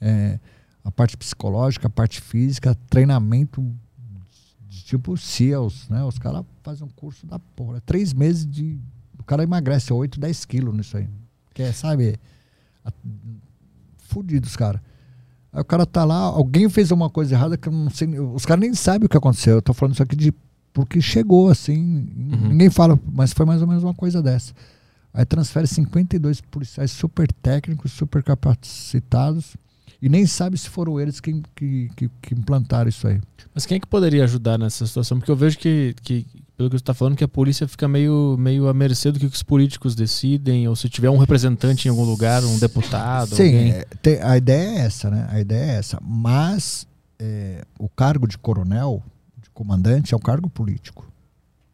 É, 0.00 0.38
a 0.84 0.90
parte 0.90 1.16
psicológica, 1.16 1.86
a 1.86 1.90
parte 1.90 2.20
física, 2.20 2.76
treinamento 2.90 3.64
de 4.68 4.84
tipo 4.84 5.16
SEALs, 5.16 5.88
né? 5.88 6.04
Os 6.04 6.18
caras 6.18 6.44
fazem 6.62 6.86
um 6.86 6.90
curso 6.90 7.26
da 7.26 7.38
porra. 7.38 7.80
Três 7.80 8.12
meses 8.12 8.46
de. 8.46 8.78
O 9.18 9.24
cara 9.24 9.42
emagrece 9.42 9.92
8, 9.92 10.20
10 10.20 10.44
quilos 10.44 10.74
nisso 10.76 10.96
aí. 10.98 11.08
Que 11.54 11.62
é, 11.62 11.72
sabe? 11.72 12.18
Fudidos, 13.98 14.56
cara. 14.56 14.82
Aí 15.52 15.60
o 15.60 15.64
cara 15.64 15.86
tá 15.86 16.04
lá, 16.04 16.16
alguém 16.16 16.68
fez 16.68 16.90
uma 16.90 17.08
coisa 17.08 17.34
errada 17.34 17.56
que 17.56 17.68
eu 17.68 17.72
não 17.72 17.90
sei. 17.90 18.08
Os 18.18 18.44
caras 18.44 18.60
nem 18.60 18.74
sabem 18.74 19.06
o 19.06 19.08
que 19.08 19.16
aconteceu. 19.16 19.56
Eu 19.56 19.62
tô 19.62 19.72
falando 19.72 19.94
isso 19.94 20.02
aqui 20.02 20.16
de. 20.16 20.32
Porque 20.72 21.00
chegou 21.00 21.50
assim. 21.50 22.08
Uhum. 22.16 22.48
Ninguém 22.50 22.70
fala, 22.70 22.98
mas 23.10 23.32
foi 23.32 23.46
mais 23.46 23.60
ou 23.60 23.66
menos 23.66 23.82
uma 23.82 23.94
coisa 23.94 24.22
dessa. 24.22 24.52
Aí 25.12 25.24
transfere 25.24 25.66
52 25.66 26.40
policiais 26.42 26.90
super 26.90 27.32
técnicos, 27.32 27.92
super 27.92 28.22
capacitados 28.22 29.56
e 30.00 30.08
nem 30.08 30.26
sabe 30.26 30.56
se 30.56 30.68
foram 30.68 31.00
eles 31.00 31.18
que, 31.18 31.42
que, 31.54 31.90
que, 31.96 32.10
que, 32.22 32.34
implantaram 32.34 32.88
isso 32.88 33.06
aí. 33.08 33.20
Mas 33.52 33.66
quem 33.66 33.76
é 33.76 33.80
que 33.80 33.86
poderia 33.86 34.24
ajudar 34.24 34.56
nessa 34.56 34.86
situação? 34.86 35.18
Porque 35.18 35.30
eu 35.30 35.36
vejo 35.36 35.58
que, 35.58 35.94
que 36.02 36.24
pelo 36.58 36.68
que 36.68 36.76
você 36.76 36.82
está 36.82 36.92
falando, 36.92 37.14
que 37.14 37.22
a 37.22 37.28
polícia 37.28 37.68
fica 37.68 37.86
meio, 37.86 38.34
meio 38.36 38.66
à 38.66 38.74
mercê 38.74 39.12
do 39.12 39.20
que 39.20 39.26
os 39.26 39.44
políticos 39.44 39.94
decidem, 39.94 40.66
ou 40.66 40.74
se 40.74 40.88
tiver 40.88 41.08
um 41.08 41.16
representante 41.16 41.86
em 41.86 41.90
algum 41.90 42.02
lugar, 42.02 42.42
um 42.42 42.58
deputado. 42.58 43.32
Sim, 43.36 43.70
é, 43.70 43.84
tem, 44.02 44.20
a 44.20 44.36
ideia 44.36 44.70
é 44.70 44.78
essa, 44.80 45.08
né? 45.08 45.28
A 45.30 45.40
ideia 45.40 45.70
é 45.70 45.74
essa. 45.76 46.00
Mas 46.02 46.84
é, 47.16 47.64
o 47.78 47.88
cargo 47.88 48.26
de 48.26 48.36
coronel, 48.36 49.00
de 49.40 49.48
comandante, 49.50 50.12
é 50.12 50.16
um 50.16 50.20
cargo 50.20 50.50
político. 50.50 51.06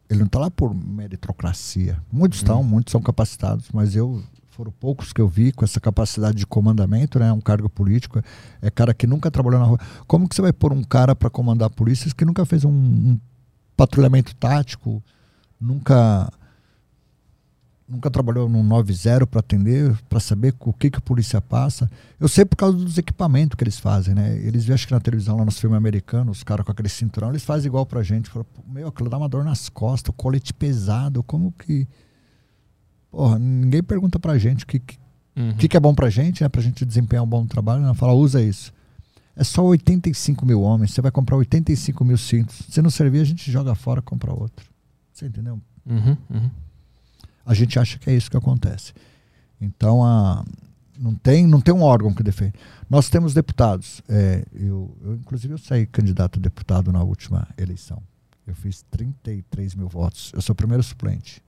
Ele 0.07 0.19
não 0.19 0.27
está 0.27 0.37
lá 0.37 0.51
por 0.51 0.71
meritocracia. 0.75 1.97
Muitos 2.11 2.37
estão, 2.37 2.61
hum. 2.61 2.63
muitos 2.63 2.91
são 2.91 3.01
capacitados, 3.01 3.65
mas 3.73 3.95
eu 3.95 4.23
foram 4.51 4.71
poucos 4.71 5.11
que 5.11 5.19
eu 5.19 5.27
vi 5.27 5.51
com 5.51 5.65
essa 5.65 5.81
capacidade 5.81 6.37
de 6.37 6.45
comandamento, 6.45 7.17
né? 7.17 7.31
Um 7.31 7.41
cargo 7.41 7.67
político, 7.67 8.21
é 8.61 8.69
cara 8.69 8.93
que 8.93 9.07
nunca 9.07 9.31
trabalhou 9.31 9.59
na 9.59 9.65
rua. 9.65 9.79
Como 10.05 10.29
que 10.29 10.35
você 10.35 10.43
vai 10.43 10.53
pôr 10.53 10.71
um 10.71 10.83
cara 10.83 11.15
para 11.15 11.29
comandar 11.29 11.71
polícias 11.71 12.13
que 12.13 12.23
nunca 12.23 12.45
fez 12.45 12.63
um, 12.63 12.69
um 12.69 13.19
patrulhamento 13.75 14.35
tático, 14.35 15.03
nunca 15.59 16.31
nunca 17.87 18.09
trabalhou 18.09 18.49
num 18.49 18.63
90 18.63 19.27
para 19.27 19.39
atender, 19.41 19.95
para 20.09 20.19
saber 20.19 20.55
o 20.59 20.73
que 20.73 20.89
que 20.89 20.97
a 20.97 21.01
polícia 21.01 21.39
passa. 21.39 21.89
Eu 22.19 22.27
sei 22.27 22.43
por 22.43 22.55
causa 22.55 22.75
dos 22.75 22.97
equipamentos 22.97 23.55
que 23.55 23.63
eles 23.63 23.77
fazem, 23.77 24.15
né? 24.15 24.35
Eles 24.39 24.65
veem 24.65 24.73
acho 24.73 24.87
que 24.87 24.93
na 24.93 24.99
televisão 24.99 25.37
lá 25.37 25.45
nos 25.45 25.59
filmes 25.59 25.77
americanos, 25.77 26.37
os 26.37 26.43
caras 26.43 26.65
com 26.65 26.71
aquele 26.71 26.89
cinturão, 26.89 27.29
eles 27.29 27.45
fazem 27.45 27.67
igual 27.67 27.85
pra 27.85 28.01
gente, 28.01 28.27
falam, 28.27 28.47
meu, 28.67 28.87
aquilo 28.87 29.07
dá 29.07 29.17
uma 29.17 29.29
dor 29.29 29.43
nas 29.43 29.69
costas, 29.69 30.09
o 30.09 30.13
colete 30.13 30.51
pesado, 30.51 31.21
como 31.21 31.51
que 31.51 31.87
Porra, 33.15 33.39
ninguém 33.39 33.81
pergunta 33.81 34.19
pra 34.19 34.37
gente 34.37 34.65
o 34.65 34.67
que, 34.67 34.77
que, 34.77 34.97
uhum. 35.37 35.53
que, 35.53 35.69
que 35.69 35.77
é 35.77 35.79
bom 35.79 35.95
pra 35.95 36.09
gente, 36.09 36.43
né? 36.43 36.49
Pra 36.49 36.61
gente 36.61 36.83
desempenhar 36.83 37.23
um 37.23 37.27
bom 37.27 37.45
trabalho. 37.45 37.81
Né? 37.81 37.93
Fala, 37.93 38.11
usa 38.11 38.41
isso. 38.41 38.73
É 39.35 39.43
só 39.43 39.63
85 39.63 40.45
mil 40.45 40.61
homens. 40.61 40.91
Você 40.91 41.01
vai 41.01 41.11
comprar 41.11 41.35
85 41.35 42.05
mil 42.05 42.17
cintos. 42.17 42.63
Se 42.69 42.81
não 42.81 42.89
servir, 42.89 43.19
a 43.19 43.25
gente 43.25 43.51
joga 43.51 43.75
fora 43.75 43.99
e 43.99 44.03
compra 44.03 44.33
outro. 44.33 44.65
Você 45.11 45.27
entendeu? 45.27 45.59
Uhum, 45.85 46.17
uhum. 46.29 46.49
A 47.45 47.53
gente 47.53 47.77
acha 47.77 47.99
que 47.99 48.09
é 48.09 48.15
isso 48.15 48.31
que 48.31 48.37
acontece. 48.37 48.93
Então, 49.59 50.03
a, 50.03 50.43
não, 50.97 51.13
tem, 51.15 51.45
não 51.45 51.61
tem 51.61 51.73
um 51.73 51.81
órgão 51.81 52.13
que 52.13 52.23
defende. 52.23 52.53
Nós 52.89 53.09
temos 53.09 53.33
deputados. 53.33 54.01
É, 54.07 54.45
eu, 54.53 54.95
eu, 55.03 55.15
inclusive, 55.15 55.53
eu 55.53 55.57
saí 55.57 55.85
candidato 55.85 56.39
a 56.39 56.41
deputado 56.41 56.91
na 56.91 57.03
última 57.03 57.47
eleição. 57.57 58.01
Eu 58.47 58.55
fiz 58.55 58.83
33 58.91 59.75
mil 59.75 59.87
votos. 59.87 60.31
Eu 60.33 60.41
sou 60.41 60.53
o 60.53 60.55
primeiro 60.55 60.83
suplente. 60.83 61.41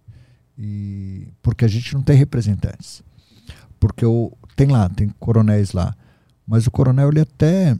E 0.57 1.27
porque 1.41 1.63
a 1.63 1.67
gente 1.67 1.93
não 1.93 2.01
tem 2.01 2.17
representantes. 2.17 3.03
Porque 3.79 4.05
o, 4.05 4.31
tem 4.55 4.67
lá, 4.67 4.89
tem 4.89 5.09
coronéis 5.19 5.71
lá. 5.71 5.95
Mas 6.47 6.65
o 6.65 6.71
coronel, 6.71 7.09
ele 7.09 7.19
até. 7.19 7.77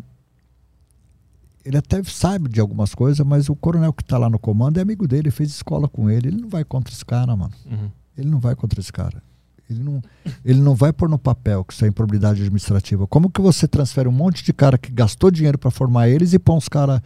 Ele 1.63 1.77
até 1.77 2.01
sabe 2.03 2.49
de 2.49 2.61
algumas 2.61 2.95
coisas, 2.95 3.25
mas 3.25 3.49
o 3.49 3.55
coronel 3.55 3.91
que 3.91 4.01
está 4.01 4.17
lá 4.17 4.29
no 4.29 4.39
comando 4.39 4.77
é 4.77 4.81
amigo 4.81 5.05
dele, 5.05 5.29
fez 5.29 5.49
escola 5.49 5.87
com 5.87 6.09
ele. 6.09 6.29
Ele 6.29 6.41
não 6.41 6.47
vai 6.47 6.63
contra 6.63 6.93
esse 6.93 7.03
cara, 7.03 7.35
mano. 7.35 7.53
Uhum. 7.65 7.91
Ele 8.17 8.29
não 8.29 8.39
vai 8.39 8.55
contra 8.55 8.79
esse 8.79 8.91
cara. 8.91 9.21
Ele 9.69 9.83
não, 9.83 10.01
ele 10.45 10.61
não 10.61 10.73
vai 10.73 10.93
pôr 10.93 11.09
no 11.09 11.19
papel 11.19 11.65
que 11.65 11.73
isso 11.73 11.83
é 11.83 11.89
improbidade 11.89 12.41
administrativa. 12.41 13.05
Como 13.05 13.29
que 13.29 13.41
você 13.41 13.67
transfere 13.67 14.07
um 14.07 14.13
monte 14.13 14.43
de 14.43 14.53
cara 14.53 14.77
que 14.77 14.91
gastou 14.91 15.29
dinheiro 15.29 15.57
para 15.57 15.69
formar 15.69 16.07
eles 16.07 16.31
e 16.31 16.39
põe 16.39 16.55
uns 16.55 16.69
caras 16.69 17.01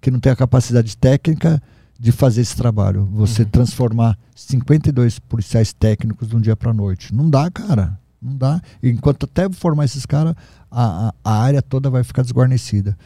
que 0.00 0.12
não 0.12 0.20
tem 0.20 0.30
a 0.30 0.36
capacidade 0.36 0.96
técnica 0.96 1.60
de 1.98 2.12
fazer 2.12 2.42
esse 2.42 2.56
trabalho. 2.56 3.08
Você 3.12 3.42
uhum. 3.42 3.48
transformar 3.48 4.18
52 4.34 5.18
policiais 5.18 5.72
técnicos 5.72 6.28
de 6.28 6.36
um 6.36 6.40
dia 6.40 6.54
para 6.54 6.70
a 6.70 6.74
noite. 6.74 7.14
Não 7.14 7.28
dá, 7.28 7.50
cara. 7.50 7.98
Não 8.20 8.36
dá. 8.36 8.60
Enquanto 8.82 9.24
até 9.24 9.50
formar 9.50 9.84
esses 9.84 10.06
caras, 10.06 10.34
a, 10.74 11.14
a, 11.22 11.42
área 11.42 11.62
toda 11.62 11.88
vai 11.88 12.02
ficar 12.02 12.22
desguarnecida. 12.22 12.96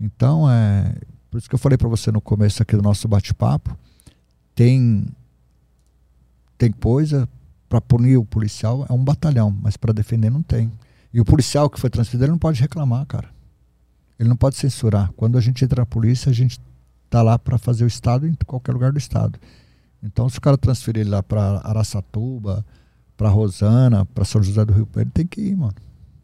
Então, 0.00 0.48
é, 0.50 0.94
por 1.30 1.38
isso 1.38 1.48
que 1.48 1.54
eu 1.54 1.58
falei 1.58 1.76
para 1.76 1.88
você 1.88 2.12
no 2.12 2.20
começo 2.20 2.62
aqui 2.62 2.76
do 2.76 2.82
nosso 2.82 3.08
bate-papo, 3.08 3.76
tem, 4.54 5.06
tem 6.56 6.70
coisa 6.70 7.28
para 7.68 7.80
punir 7.80 8.16
o 8.16 8.24
policial, 8.24 8.86
é 8.88 8.92
um 8.92 9.02
batalhão, 9.02 9.50
mas 9.62 9.76
para 9.76 9.92
defender 9.92 10.30
não 10.30 10.42
tem. 10.42 10.70
E 11.12 11.20
o 11.20 11.24
policial 11.24 11.68
que 11.68 11.80
foi 11.80 11.90
transferido, 11.90 12.24
ele 12.24 12.32
não 12.32 12.38
pode 12.38 12.60
reclamar, 12.60 13.04
cara. 13.06 13.28
Ele 14.18 14.28
não 14.28 14.36
pode 14.36 14.56
censurar. 14.56 15.10
Quando 15.16 15.36
a 15.36 15.40
gente 15.40 15.64
entra 15.64 15.82
na 15.82 15.86
polícia, 15.86 16.30
a 16.30 16.32
gente 16.32 16.60
está 17.04 17.22
lá 17.22 17.38
para 17.38 17.58
fazer 17.58 17.84
o 17.84 17.86
Estado 17.86 18.26
em 18.26 18.34
qualquer 18.46 18.72
lugar 18.72 18.92
do 18.92 18.98
Estado. 18.98 19.38
Então, 20.02 20.28
se 20.28 20.38
o 20.38 20.40
cara 20.40 20.56
transferir 20.56 21.02
ele 21.02 21.10
lá 21.10 21.22
para 21.22 21.60
Araçatuba, 21.64 22.64
para 23.16 23.28
Rosana, 23.28 24.04
para 24.06 24.24
São 24.24 24.42
José 24.42 24.64
do 24.64 24.72
Rio 24.72 24.86
Preto, 24.86 25.10
tem 25.12 25.26
que 25.26 25.40
ir, 25.40 25.56
mano. 25.56 25.74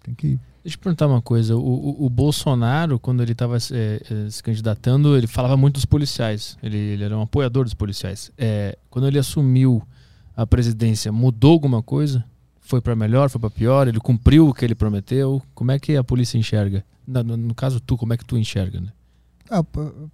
Tem 0.02 0.14
que 0.14 0.26
ir. 0.28 0.40
Deixa 0.68 0.76
eu 0.76 0.82
perguntar 0.82 1.06
uma 1.06 1.22
coisa. 1.22 1.56
O, 1.56 1.60
o, 1.60 2.04
o 2.04 2.10
Bolsonaro, 2.10 2.98
quando 2.98 3.22
ele 3.22 3.32
estava 3.32 3.56
é, 3.56 4.02
é, 4.26 4.30
se 4.30 4.42
candidatando, 4.42 5.16
ele 5.16 5.26
falava 5.26 5.56
muito 5.56 5.76
dos 5.76 5.86
policiais. 5.86 6.58
Ele, 6.62 6.76
ele 6.76 7.04
era 7.04 7.16
um 7.16 7.22
apoiador 7.22 7.64
dos 7.64 7.72
policiais. 7.72 8.30
É, 8.36 8.76
quando 8.90 9.08
ele 9.08 9.18
assumiu 9.18 9.82
a 10.36 10.46
presidência, 10.46 11.10
mudou 11.10 11.52
alguma 11.52 11.82
coisa? 11.82 12.22
Foi 12.60 12.82
para 12.82 12.94
melhor, 12.94 13.30
foi 13.30 13.40
para 13.40 13.48
pior? 13.48 13.88
Ele 13.88 13.98
cumpriu 13.98 14.46
o 14.46 14.52
que 14.52 14.62
ele 14.62 14.74
prometeu? 14.74 15.42
Como 15.54 15.72
é 15.72 15.78
que 15.78 15.96
a 15.96 16.04
polícia 16.04 16.36
enxerga? 16.36 16.84
No, 17.06 17.22
no, 17.22 17.36
no 17.38 17.54
caso, 17.54 17.80
tu, 17.80 17.96
como 17.96 18.12
é 18.12 18.18
que 18.18 18.24
tu 18.26 18.36
enxerga? 18.36 18.78
Né? 18.78 18.88
Ah, 19.50 19.64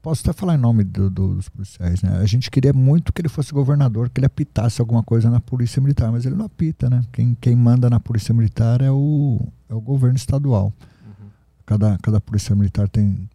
posso 0.01 0.23
até 0.23 0.33
falar 0.33 0.55
em 0.55 0.59
nome 0.59 0.85
do, 0.85 1.11
do, 1.11 1.35
dos 1.35 1.49
policiais, 1.49 2.03
né? 2.03 2.19
A 2.19 2.27
gente 2.27 2.51
queria 2.51 2.73
muito 2.73 3.13
que 3.13 3.21
ele 3.21 3.29
fosse 3.29 3.53
governador, 3.53 4.09
que 4.09 4.21
ele 4.21 4.27
apitasse 4.27 4.81
alguma 4.81 5.03
coisa 5.03 5.29
na 5.29 5.41
polícia 5.41 5.83
militar, 5.83 6.13
mas 6.13 6.25
ele 6.25 6.37
não 6.37 6.45
apita, 6.45 6.89
né? 6.89 7.03
Quem, 7.13 7.35
quem 7.41 7.57
manda 7.57 7.91
na 7.91 7.99
polícia 7.99 8.33
militar 8.33 8.81
é 8.81 8.91
o, 8.91 9.41
é 9.69 9.75
o 9.75 9.81
governo 9.81 10.17
estadual. 10.17 10.67
Uhum. 10.67 11.29
Cada, 11.67 11.99
cada 11.99 12.21
polícia 12.21 12.55
militar 12.55 12.89
tem, 12.89 13.29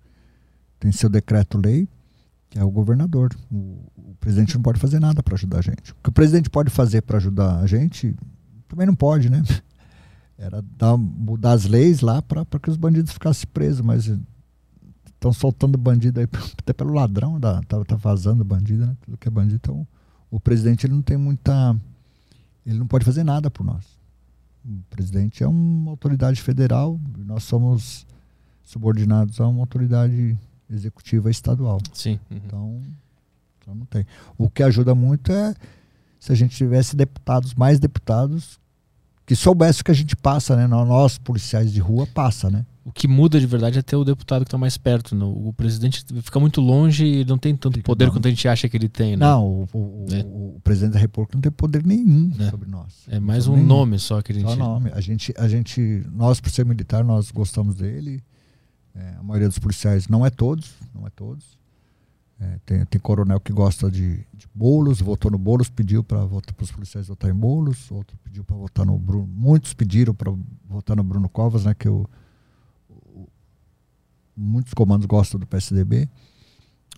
tem 0.80 0.92
seu 0.92 1.10
decreto-lei, 1.10 1.86
que 2.50 2.58
é 2.58 2.64
o 2.64 2.72
governador. 2.72 3.36
O, 3.52 3.80
o, 3.98 4.16
presidente 4.22 4.56
não 4.56 4.62
pode 4.62 4.80
fazer 4.80 5.02
nada 5.02 5.22
para 5.22 5.36
ajudar 5.36 5.60
a 5.60 5.62
gente. 5.62 5.92
O 5.92 5.96
que 6.02 6.10
o 6.10 6.14
presidente 6.14 6.50
pode 6.50 6.70
fazer 6.70 7.02
para 7.02 7.18
ajudar 7.18 7.60
a 7.60 7.68
gente, 7.68 8.16
também 8.70 8.88
não 8.88 8.96
pode, 8.96 9.30
né? 9.30 9.44
Era 10.38 10.64
dar, 10.78 10.96
mudar 10.96 11.52
as 11.52 11.66
leis 11.66 12.00
lá 12.00 12.22
para 12.22 12.46
que 12.62 12.70
os 12.70 12.78
bandidos 12.78 13.12
ficassem 13.12 13.46
presos, 13.52 13.82
mas 13.82 14.10
Estão 15.20 15.34
soltando 15.34 15.78
bandido 15.78 16.22
aí, 16.22 16.28
até 16.58 16.72
pelo 16.72 16.94
ladrão, 16.94 17.38
da, 17.38 17.62
tá, 17.64 17.84
tá 17.84 17.98
vazando 17.98 18.42
bandido, 18.46 18.86
né? 18.86 18.96
Tudo 19.02 19.18
que 19.18 19.28
é 19.28 19.32
bandido. 19.32 19.56
Então, 19.56 19.86
o 20.32 20.40
presidente 20.40 20.88
ele 20.88 20.94
não 20.94 21.02
tem 21.02 21.18
muita. 21.18 21.76
Ele 22.66 22.80
não 22.80 22.88
pode 22.88 23.04
fazer 23.04 23.26
nada 23.26 23.52
por 23.52 23.66
nós. 23.66 23.84
O 24.66 24.82
presidente 24.90 25.44
é 25.44 25.48
uma 25.48 25.92
autoridade 25.92 26.42
federal, 26.42 26.98
nós 27.18 27.44
somos 27.44 28.08
subordinados 28.64 29.42
a 29.42 29.48
uma 29.48 29.62
autoridade 29.62 30.38
executiva 30.70 31.30
estadual. 31.30 31.80
Sim. 31.94 32.18
Uhum. 32.32 32.38
Então, 32.38 32.82
então 33.60 33.76
não 33.76 33.86
tem. 33.86 34.06
O 34.38 34.50
que 34.50 34.64
ajuda 34.64 34.96
muito 34.96 35.34
é 35.34 35.54
se 36.18 36.32
a 36.32 36.36
gente 36.36 36.56
tivesse 36.56 36.96
deputados, 36.96 37.54
mais 37.56 37.78
deputados, 37.78 38.58
que 39.26 39.36
soubesse 39.36 39.82
o 39.82 39.86
que 39.86 39.92
a 39.92 39.96
gente 39.96 40.16
passa, 40.16 40.56
né? 40.56 40.66
Nós, 40.66 41.18
policiais 41.18 41.74
de 41.74 41.80
rua, 41.82 42.08
passa, 42.08 42.50
né? 42.50 42.66
O 42.84 42.92
que 42.92 43.08
muda 43.08 43.40
de 43.40 43.46
verdade 43.46 43.78
é 43.78 43.82
ter 43.82 43.96
o 43.96 44.04
deputado 44.04 44.42
que 44.42 44.48
está 44.48 44.58
mais 44.58 44.78
perto. 44.78 45.16
Né? 45.16 45.24
O 45.24 45.54
presidente 45.54 46.04
fica 46.22 46.40
muito 46.40 46.62
longe 46.62 47.06
e 47.06 47.26
não 47.26 47.38
tem 47.38 47.56
tanto 47.56 47.82
poder 47.84 48.06
não. 48.06 48.14
quanto 48.14 48.28
a 48.28 48.30
gente 48.30 48.48
acha 48.48 48.68
que 48.68 48.78
ele 48.78 48.90
tem. 48.90 49.12
Né? 49.12 49.26
Não, 49.26 49.46
o, 49.46 49.68
o, 49.74 50.06
é. 50.12 50.22
o, 50.26 50.60
presidente 50.64 50.94
da 50.94 51.00
República 51.00 51.36
não 51.36 51.42
tem 51.42 51.52
poder 51.52 51.86
nenhum 51.86 52.32
é. 52.40 52.50
sobre 52.50 52.70
nós. 52.70 53.06
É 53.08 53.20
mais 53.20 53.48
um 53.48 53.56
nenhum. 53.56 53.68
nome 53.68 54.00
só 54.00 54.22
que 54.22 54.32
a 54.32 54.36
gente. 54.36 54.48
Só 54.48 54.56
nome. 54.56 54.92
A 54.94 55.02
gente, 55.02 55.34
a 55.38 55.48
gente, 55.48 56.04
nós 56.12 56.40
por 56.40 56.50
ser 56.50 56.66
militar, 56.66 57.04
nós 57.04 57.32
gostamos 57.32 57.76
dele. 57.76 58.24
É, 58.96 59.16
a 59.20 59.24
maioria 59.24 59.48
dos 59.48 59.60
policiais, 59.60 60.08
não 60.08 60.26
é 60.26 60.30
todos, 60.30 60.74
não 60.94 61.06
é 61.06 61.10
todos. 61.10 61.60
É, 62.42 62.58
tem, 62.66 62.86
tem 62.86 63.02
coronel 63.02 63.40
que 63.40 63.52
gosta 63.52 63.92
de, 63.92 64.26
de 64.34 64.48
bolos, 64.56 65.02
votou 65.02 65.30
no 65.30 65.38
bolos, 65.38 65.70
pediu 65.70 66.02
para 66.02 66.24
os 66.26 66.72
policiais 66.72 67.08
votar 67.08 67.30
em 67.30 67.34
bolos, 67.34 67.92
outro 67.92 68.18
pediu 68.24 68.46
para 68.46 68.56
votar 68.56 68.86
no 68.86 68.98
Bruno. 68.98 69.28
Muitos 69.28 69.74
pediram 69.74 70.14
para 70.14 70.34
votar 70.66 70.96
no 70.96 71.04
Bruno 71.04 71.28
Covas, 71.28 71.66
né? 71.66 71.74
Que 71.74 71.90
o, 71.90 72.02
o, 72.02 72.08
muitos 74.40 74.74
comandos 74.74 75.06
gostam 75.06 75.40
do 75.40 75.46
PSDB, 75.46 76.10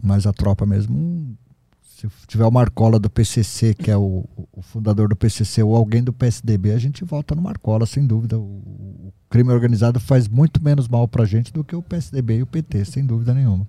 mas 0.02 0.28
a 0.28 0.34
tropa 0.34 0.66
mesmo. 0.66 1.36
Se 1.82 2.08
tiver 2.26 2.46
o 2.46 2.52
Marcola 2.52 2.98
do 2.98 3.10
PCC, 3.10 3.76
que 3.76 3.92
é 3.92 3.98
o, 3.98 4.26
o 4.52 4.62
fundador 4.62 5.08
do 5.08 5.16
PCC, 5.16 5.62
ou 5.62 5.76
alguém 5.76 6.04
do 6.04 6.12
PSDB, 6.12 6.72
a 6.72 6.80
gente 6.80 7.04
vota 7.04 7.36
no 7.36 7.42
Marcola, 7.42 7.86
sem 7.86 8.06
dúvida. 8.06 8.40
O, 8.40 8.42
o 8.42 9.14
crime 9.30 9.52
organizado 9.52 10.00
faz 10.00 10.28
muito 10.28 10.64
menos 10.64 10.88
mal 10.88 11.08
para 11.08 11.24
a 11.24 11.28
gente 11.28 11.54
do 11.54 11.64
que 11.64 11.76
o 11.76 11.82
PSDB 11.82 12.38
e 12.38 12.44
o 12.44 12.48
PT, 12.48 12.86
sem 12.86 13.06
dúvida 13.06 13.34
nenhuma. 13.36 13.68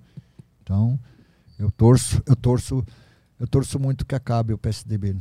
Então, 0.62 0.99
eu 1.59 1.70
torço, 1.70 2.23
eu 2.25 2.34
torço, 2.34 2.83
eu 3.39 3.47
torço 3.47 3.78
muito 3.78 4.07
que 4.07 4.15
acabe 4.15 4.55
o 4.55 4.59
PSDB 4.59 5.17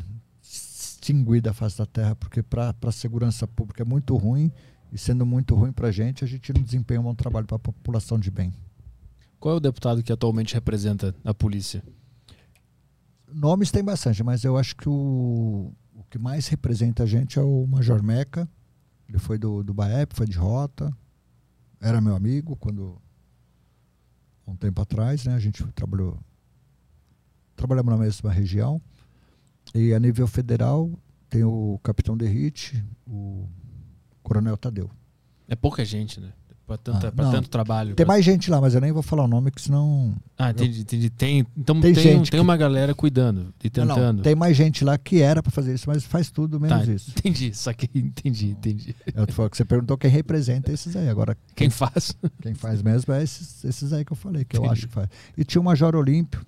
extinguir 1.02 1.42
da 1.42 1.52
face 1.54 1.78
da 1.78 1.86
terra, 1.86 2.16
porque 2.16 2.44
para 2.44 2.74
a 2.82 2.92
segurança 2.92 3.48
pública 3.48 3.82
é 3.82 3.86
muito 3.86 4.16
ruim 4.16 4.52
e 4.92 4.98
sendo 4.98 5.26
muito 5.26 5.56
ruim 5.56 5.72
para 5.72 5.88
a 5.88 5.92
gente, 5.92 6.24
a 6.24 6.28
gente 6.28 6.54
não 6.54 6.62
desempenha 6.62 7.00
um 7.00 7.04
bom 7.04 7.16
trabalho 7.16 7.48
para 7.48 7.56
a 7.56 7.60
população 7.60 8.20
de 8.20 8.30
bem. 8.30 8.54
Qual 9.40 9.56
é 9.56 9.58
o 9.58 9.62
deputado 9.62 10.04
que 10.04 10.12
atualmente 10.12 10.54
representa 10.54 11.16
a 11.24 11.34
polícia? 11.34 11.84
Nomes 13.28 13.72
tem 13.72 13.84
bastante, 13.84 14.24
mas 14.24 14.44
eu 14.44 14.58
acho 14.58 14.76
que 14.76 14.90
o, 14.90 15.74
o 15.96 16.04
que 16.10 16.20
mais 16.20 16.48
representa 16.48 17.04
a 17.04 17.06
gente 17.06 17.40
é 17.40 17.42
o 17.42 17.66
Major 17.66 18.04
Meca. 18.04 18.48
Ele 19.08 19.18
foi 19.18 19.38
do, 19.38 19.64
do 19.64 19.74
BAEP, 19.74 20.16
foi 20.16 20.28
de 20.28 20.38
rota, 20.38 20.96
era 21.80 22.00
meu 22.02 22.16
amigo 22.16 22.56
quando 22.58 23.02
um 24.46 24.56
tempo 24.56 24.82
atrás, 24.82 25.26
né? 25.26 25.34
A 25.34 25.40
gente 25.40 25.66
trabalhou 25.74 26.20
trabalhamos 27.56 27.92
na 27.92 27.98
mesma 27.98 28.32
região. 28.32 28.82
E 29.74 29.94
a 29.94 30.00
nível 30.00 30.28
federal 30.28 30.92
tem 31.30 31.44
o 31.44 31.80
capitão 31.84 32.18
Derrite, 32.18 32.84
o 33.08 33.48
coronel 34.32 34.56
Tadeu. 34.56 34.90
É 35.50 35.56
pouca 35.58 35.84
gente, 35.84 36.22
né? 36.22 36.32
Para 36.66 36.76
ah, 36.76 37.32
tanto 37.32 37.50
trabalho. 37.50 37.96
Tem 37.96 38.06
pra... 38.06 38.14
mais 38.14 38.24
gente 38.24 38.50
lá, 38.50 38.62
mas 38.62 38.74
eu 38.74 38.80
nem 38.80 38.94
vou 38.94 39.04
falar 39.04 39.26
o 39.26 39.28
nome, 39.28 39.52
que 39.52 39.62
senão. 39.62 40.16
Ah, 40.38 40.52
entendi, 40.52 40.78
eu... 40.78 40.82
entendi. 40.84 41.10
Tem, 41.10 41.46
então 41.58 41.82
tem, 41.82 41.94
tem, 41.94 42.02
gente 42.02 42.32
tem 42.32 42.40
uma 42.40 42.56
galera 42.56 42.96
cuidando 42.96 43.54
e 43.62 43.70
tentando. 43.70 44.00
Não, 44.00 44.14
não, 44.14 44.24
tem 44.24 44.36
mais 44.36 44.56
gente 44.56 44.86
lá 44.86 44.98
que 44.98 45.22
era 45.22 45.44
para 45.44 45.52
fazer 45.52 45.74
isso, 45.74 45.90
mas 45.90 46.06
faz 46.06 46.32
tudo 46.32 46.62
menos 46.62 46.86
tá, 46.86 46.94
isso. 46.94 47.12
Entendi, 47.12 47.54
só 47.54 47.74
que 47.74 47.90
entendi, 48.00 48.52
entendi. 48.52 48.96
Eu 49.14 49.28
que 49.28 49.58
você 49.58 49.66
perguntou 49.66 49.98
quem 49.98 50.10
representa 50.10 50.72
esses 50.72 50.96
aí. 50.96 51.10
Agora, 51.10 51.36
quem, 51.36 51.68
quem 51.68 51.70
faz? 51.70 52.16
Quem 52.42 52.54
faz 52.54 52.82
mesmo 52.82 53.14
é 53.14 53.22
esses, 53.22 53.66
esses 53.66 53.92
aí 53.92 54.06
que 54.06 54.14
eu 54.14 54.18
falei, 54.18 54.46
que 54.46 54.56
entendi. 54.56 54.66
eu 54.66 54.72
acho 54.72 54.88
que 54.88 54.94
faz. 54.94 55.10
E 55.36 55.44
tinha 55.44 55.60
o 55.60 55.66
Major 55.66 55.94
Olímpio, 55.94 56.46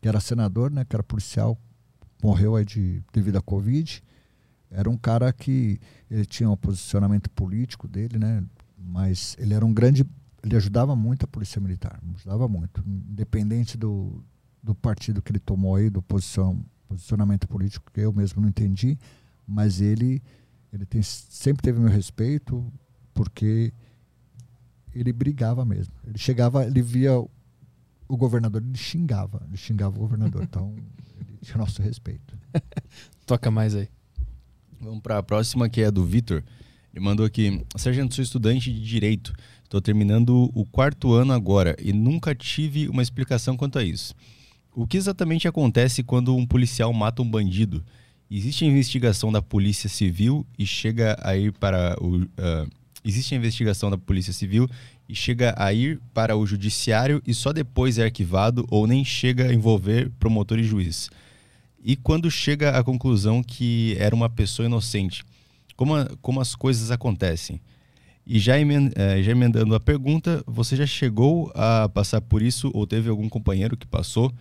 que 0.00 0.06
era 0.06 0.20
senador, 0.20 0.70
né, 0.70 0.84
que 0.84 0.94
era 0.94 1.02
policial, 1.02 1.58
morreu 2.22 2.54
aí 2.54 2.64
de, 2.64 3.02
devido 3.12 3.36
à 3.36 3.42
Covid. 3.42 4.00
Era 4.74 4.90
um 4.90 4.96
cara 4.96 5.32
que 5.32 5.78
ele 6.10 6.24
tinha 6.26 6.50
um 6.50 6.56
posicionamento 6.56 7.30
político 7.30 7.86
dele, 7.86 8.18
né, 8.18 8.44
mas 8.76 9.36
ele 9.38 9.54
era 9.54 9.64
um 9.64 9.72
grande, 9.72 10.04
ele 10.42 10.56
ajudava 10.56 10.96
muito 10.96 11.24
a 11.24 11.28
polícia 11.28 11.60
militar, 11.60 12.00
ajudava 12.16 12.48
muito, 12.48 12.82
independente 12.86 13.78
do, 13.78 14.24
do 14.62 14.74
partido 14.74 15.22
que 15.22 15.30
ele 15.30 15.38
tomou 15.38 15.76
aí, 15.76 15.88
do 15.88 16.02
posição, 16.02 16.64
posicionamento 16.88 17.48
político 17.48 17.90
que 17.92 18.00
eu 18.00 18.12
mesmo 18.12 18.42
não 18.42 18.48
entendi, 18.48 18.98
mas 19.46 19.80
ele 19.80 20.22
ele 20.72 20.84
tem, 20.84 21.00
sempre 21.02 21.62
teve 21.62 21.78
meu 21.78 21.88
respeito 21.88 22.66
porque 23.14 23.72
ele 24.92 25.12
brigava 25.12 25.64
mesmo. 25.64 25.94
Ele 26.04 26.18
chegava, 26.18 26.64
ele 26.64 26.82
via 26.82 27.12
o 28.08 28.16
governador 28.16 28.60
ele 28.60 28.76
xingava, 28.76 29.40
ele 29.46 29.56
xingava 29.56 29.96
o 29.96 30.00
governador. 30.00 30.42
Então, 30.44 30.74
ele 31.16 31.38
tinha 31.40 31.58
nosso 31.58 31.80
respeito. 31.80 32.36
Toca 33.24 33.50
mais 33.50 33.74
aí. 33.74 33.88
Vamos 34.84 35.00
para 35.00 35.16
a 35.16 35.22
próxima, 35.22 35.66
que 35.66 35.80
é 35.80 35.90
do 35.90 36.04
Vitor. 36.04 36.44
Ele 36.92 37.02
mandou 37.02 37.24
aqui: 37.24 37.64
Sargento, 37.74 38.14
sou 38.14 38.22
estudante 38.22 38.70
de 38.70 38.84
direito. 38.84 39.32
Estou 39.62 39.80
terminando 39.80 40.50
o 40.54 40.62
quarto 40.66 41.14
ano 41.14 41.32
agora 41.32 41.74
e 41.82 41.90
nunca 41.90 42.34
tive 42.34 42.86
uma 42.88 43.02
explicação 43.02 43.56
quanto 43.56 43.78
a 43.78 43.82
isso. 43.82 44.14
O 44.74 44.86
que 44.86 44.98
exatamente 44.98 45.48
acontece 45.48 46.02
quando 46.02 46.36
um 46.36 46.46
policial 46.46 46.92
mata 46.92 47.22
um 47.22 47.30
bandido? 47.30 47.82
Existe 48.30 48.66
investigação 48.66 49.32
da 49.32 49.40
Polícia 49.40 49.88
Civil 49.88 50.46
e 50.58 50.66
chega 50.66 51.16
a 51.22 51.34
ir 51.34 51.52
para 51.52 51.96
o. 51.98 52.16
Uh, 52.16 52.68
existe 53.02 53.34
investigação 53.34 53.90
da 53.90 53.96
Polícia 53.96 54.34
Civil 54.34 54.68
e 55.08 55.14
chega 55.14 55.54
a 55.56 55.72
ir 55.72 55.98
para 56.12 56.36
o 56.36 56.46
judiciário 56.46 57.22
e 57.26 57.32
só 57.32 57.54
depois 57.54 57.96
é 57.96 58.04
arquivado 58.04 58.66
ou 58.70 58.86
nem 58.86 59.02
chega 59.02 59.46
a 59.46 59.54
envolver 59.54 60.10
promotor 60.18 60.58
e 60.58 60.64
juiz. 60.64 61.08
E 61.84 61.96
quando 61.96 62.30
chega 62.30 62.70
à 62.70 62.82
conclusão 62.82 63.42
que 63.42 63.94
era 63.98 64.14
uma 64.14 64.30
pessoa 64.30 64.64
inocente, 64.64 65.22
como, 65.76 65.94
a, 65.94 66.08
como 66.22 66.40
as 66.40 66.54
coisas 66.54 66.90
acontecem? 66.90 67.60
E 68.26 68.38
já, 68.38 68.58
emend, 68.58 68.90
é, 68.96 69.22
já 69.22 69.32
emendando 69.32 69.74
a 69.74 69.80
pergunta, 69.80 70.42
você 70.46 70.76
já 70.76 70.86
chegou 70.86 71.52
a 71.54 71.86
passar 71.90 72.22
por 72.22 72.40
isso 72.40 72.70
ou 72.72 72.86
teve 72.86 73.10
algum 73.10 73.28
companheiro 73.28 73.76
que 73.76 73.86
passou? 73.86 74.32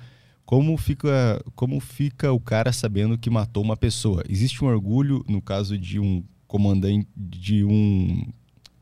Como 0.46 0.78
fica, 0.78 1.44
como 1.54 1.82
fica 1.82 2.32
o 2.32 2.40
cara 2.40 2.72
sabendo 2.72 3.18
que 3.18 3.30
matou 3.30 3.62
uma 3.62 3.76
pessoa? 3.76 4.24
Existe 4.30 4.64
um 4.64 4.68
orgulho 4.68 5.26
no 5.28 5.42
caso 5.42 5.78
de 5.78 6.00
um 6.00 6.24
comandante, 6.48 7.10
de 7.14 7.66
um 7.66 8.26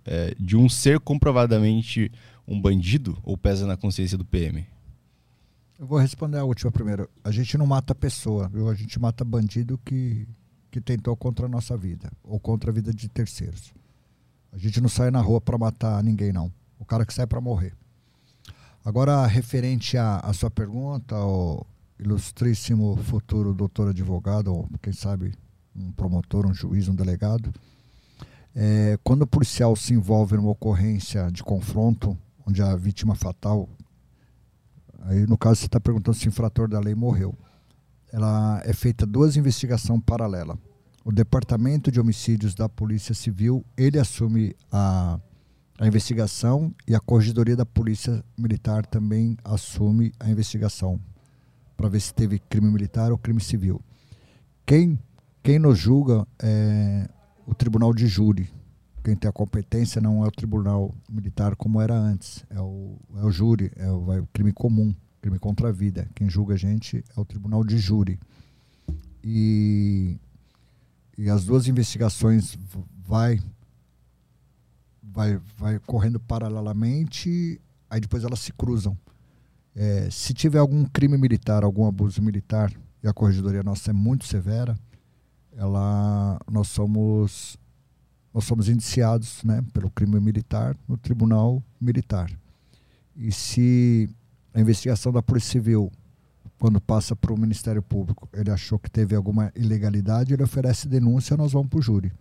é, 0.05 0.35
de 0.39 0.55
um 0.55 0.69
ser 0.69 0.99
comprovadamente 0.99 2.11
um 2.47 2.59
bandido 2.61 3.17
ou 3.23 3.35
pesa 3.35 3.65
na 3.65 3.75
consciência 3.75 4.17
do 4.17 4.25
PM? 4.25 4.65
Eu 5.81 5.87
vou 5.87 5.97
responder 5.97 6.37
a 6.37 6.43
última 6.43 6.71
primeiro. 6.71 7.09
A 7.23 7.31
gente 7.31 7.57
não 7.57 7.65
mata 7.65 7.95
pessoa, 7.95 8.47
viu? 8.47 8.69
A 8.69 8.75
gente 8.75 8.99
mata 8.99 9.25
bandido 9.25 9.79
que, 9.83 10.27
que 10.69 10.79
tentou 10.79 11.17
contra 11.17 11.47
a 11.47 11.49
nossa 11.49 11.75
vida 11.75 12.11
ou 12.23 12.39
contra 12.39 12.69
a 12.69 12.73
vida 12.73 12.93
de 12.93 13.09
terceiros. 13.09 13.73
A 14.51 14.59
gente 14.59 14.79
não 14.79 14.87
sai 14.87 15.09
na 15.09 15.19
rua 15.19 15.41
para 15.41 15.57
matar 15.57 16.03
ninguém, 16.03 16.31
não. 16.31 16.53
O 16.77 16.85
cara 16.85 17.03
que 17.03 17.11
sai 17.11 17.25
para 17.25 17.41
morrer. 17.41 17.73
Agora, 18.85 19.25
referente 19.25 19.97
à, 19.97 20.31
sua 20.33 20.51
pergunta, 20.51 21.15
o 21.17 21.65
ilustríssimo 21.97 22.95
futuro 22.97 23.51
doutor 23.51 23.89
advogado, 23.89 24.53
ou 24.53 24.69
quem 24.83 24.93
sabe 24.93 25.33
um 25.75 25.91
promotor, 25.93 26.45
um 26.45 26.53
juiz, 26.53 26.87
um 26.89 26.93
delegado, 26.93 27.51
é, 28.55 28.99
quando 29.03 29.23
o 29.23 29.27
policial 29.27 29.75
se 29.75 29.95
envolve 29.95 30.35
numa 30.35 30.51
ocorrência 30.51 31.31
de 31.31 31.41
confronto, 31.41 32.15
onde 32.45 32.61
a 32.61 32.75
vítima 32.75 33.15
fatal, 33.15 33.67
aí 35.01 35.25
no 35.27 35.37
caso 35.37 35.61
você 35.61 35.65
está 35.65 35.79
perguntando 35.79 36.17
se 36.17 36.27
o 36.27 36.29
infrator 36.29 36.67
da 36.67 36.79
lei 36.79 36.95
morreu, 36.95 37.37
ela 38.11 38.61
é 38.65 38.73
feita 38.73 39.05
duas 39.05 39.37
investigações 39.37 40.01
paralelas. 40.05 40.57
O 41.03 41.11
Departamento 41.11 41.91
de 41.91 41.99
Homicídios 41.99 42.53
da 42.53 42.69
Polícia 42.69 43.15
Civil, 43.15 43.65
ele 43.75 43.97
assume 43.97 44.55
a, 44.71 45.19
a 45.79 45.87
investigação 45.87 46.73
e 46.87 46.93
a 46.93 46.99
Corregedoria 46.99 47.55
da 47.55 47.65
Polícia 47.65 48.23
Militar 48.37 48.85
também 48.85 49.35
assume 49.43 50.11
a 50.19 50.29
investigação 50.29 50.99
para 51.75 51.89
ver 51.89 51.99
se 51.99 52.13
teve 52.13 52.37
crime 52.37 52.69
militar 52.69 53.11
ou 53.11 53.17
crime 53.17 53.41
civil. 53.41 53.81
Quem, 54.65 54.99
quem 55.41 55.57
nos 55.57 55.79
julga 55.79 56.27
é 56.37 57.09
o 57.47 57.55
tribunal 57.55 57.93
de 57.93 58.05
júri. 58.05 58.47
Quem 59.03 59.15
tem 59.15 59.27
a 59.29 59.33
competência 59.33 59.99
não 59.99 60.23
é 60.23 60.27
o 60.27 60.31
tribunal 60.31 60.93
militar 61.09 61.55
como 61.55 61.81
era 61.81 61.95
antes, 61.95 62.45
é 62.49 62.59
o, 62.59 62.97
é 63.17 63.25
o 63.25 63.31
júri, 63.31 63.71
é 63.75 63.91
o, 63.91 64.13
é 64.13 64.19
o 64.21 64.27
crime 64.27 64.53
comum, 64.53 64.93
crime 65.19 65.39
contra 65.39 65.69
a 65.69 65.71
vida. 65.71 66.07
Quem 66.13 66.29
julga 66.29 66.53
a 66.53 66.57
gente 66.57 67.03
é 67.15 67.19
o 67.19 67.25
tribunal 67.25 67.63
de 67.63 67.77
júri. 67.79 68.19
E, 69.23 70.19
e 71.17 71.29
as 71.29 71.45
duas 71.45 71.67
investigações 71.67 72.57
vai, 73.07 73.39
vai, 75.01 75.39
vai 75.57 75.79
correndo 75.79 76.19
paralelamente, 76.19 77.59
aí 77.89 77.99
depois 77.99 78.23
elas 78.23 78.39
se 78.39 78.53
cruzam. 78.53 78.95
É, 79.75 80.09
se 80.11 80.33
tiver 80.33 80.59
algum 80.59 80.85
crime 80.85 81.17
militar, 81.17 81.63
algum 81.63 81.87
abuso 81.87 82.21
militar, 82.21 82.71
e 83.03 83.07
a 83.07 83.13
corregedoria 83.13 83.63
nossa 83.63 83.89
é 83.89 83.93
muito 83.93 84.25
severa, 84.25 84.77
ela 85.53 86.39
nós 86.49 86.67
somos 86.67 87.57
nós 88.33 88.45
somos 88.45 88.69
indiciados 88.69 89.43
né, 89.43 89.63
pelo 89.73 89.89
crime 89.89 90.19
militar 90.19 90.75
no 90.87 90.97
tribunal 90.97 91.61
militar. 91.79 92.31
E 93.15 93.31
se 93.31 94.09
a 94.53 94.59
investigação 94.59 95.11
da 95.11 95.21
polícia 95.21 95.51
civil 95.51 95.91
quando 96.57 96.79
passa 96.79 97.15
para 97.15 97.33
o 97.33 97.37
Ministério 97.37 97.81
Público 97.81 98.29
ele 98.33 98.51
achou 98.51 98.77
que 98.77 98.89
teve 98.89 99.15
alguma 99.15 99.51
ilegalidade 99.55 100.33
ele 100.33 100.43
oferece 100.43 100.87
denúncia 100.87 101.35
nós 101.35 101.53
vamos 101.53 101.69
para 101.69 101.79
o 101.79 101.81
júri. 101.81 102.11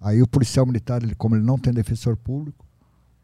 Aí 0.00 0.20
o 0.20 0.26
policial 0.26 0.66
militar 0.66 1.02
ele, 1.02 1.14
como 1.14 1.36
ele 1.36 1.44
não 1.44 1.58
tem 1.58 1.72
defensor 1.72 2.16
público 2.16 2.66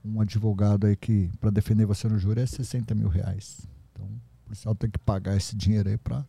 um 0.05 0.20
advogado 0.20 0.86
aí 0.86 0.97
que 0.97 1.31
para 1.41 1.50
defender 1.50 1.84
você 1.84 2.08
no 2.08 2.18
júri 2.18 2.41
é 2.41 2.47
60 2.47 2.94
mil 2.94 3.08
reais. 3.08 3.67
Então 3.92 4.07
o 4.07 4.44
policial 4.44 4.75
tem 4.75 4.91
que 4.91 4.99
pagar 4.99 5.36
esse 5.36 5.57
dinheiro 5.57 5.89
aí 5.89 5.99
para 5.99 6.25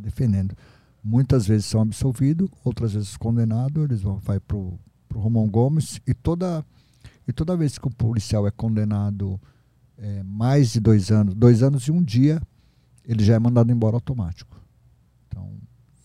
defendendo. 0.00 0.54
Muitas 1.02 1.46
vezes 1.46 1.66
são 1.66 1.80
absolvidos, 1.80 2.50
outras 2.64 2.92
vezes 2.92 3.16
condenados, 3.16 3.84
eles 3.84 4.02
vão 4.02 4.18
vai 4.18 4.40
para 4.40 4.56
o 5.14 5.18
Romão 5.18 5.48
Gomes 5.48 6.00
e 6.06 6.14
toda 6.14 6.64
e 7.28 7.32
toda 7.32 7.56
vez 7.56 7.76
que 7.76 7.86
o 7.86 7.90
policial 7.90 8.46
é 8.46 8.50
condenado 8.50 9.40
é, 9.98 10.22
mais 10.22 10.72
de 10.72 10.80
dois 10.80 11.10
anos, 11.10 11.34
dois 11.34 11.62
anos 11.62 11.84
e 11.84 11.90
um 11.90 12.02
dia, 12.02 12.40
ele 13.04 13.24
já 13.24 13.34
é 13.34 13.38
mandado 13.38 13.72
embora 13.72 13.96
automático. 13.96 14.60
Então, 15.26 15.50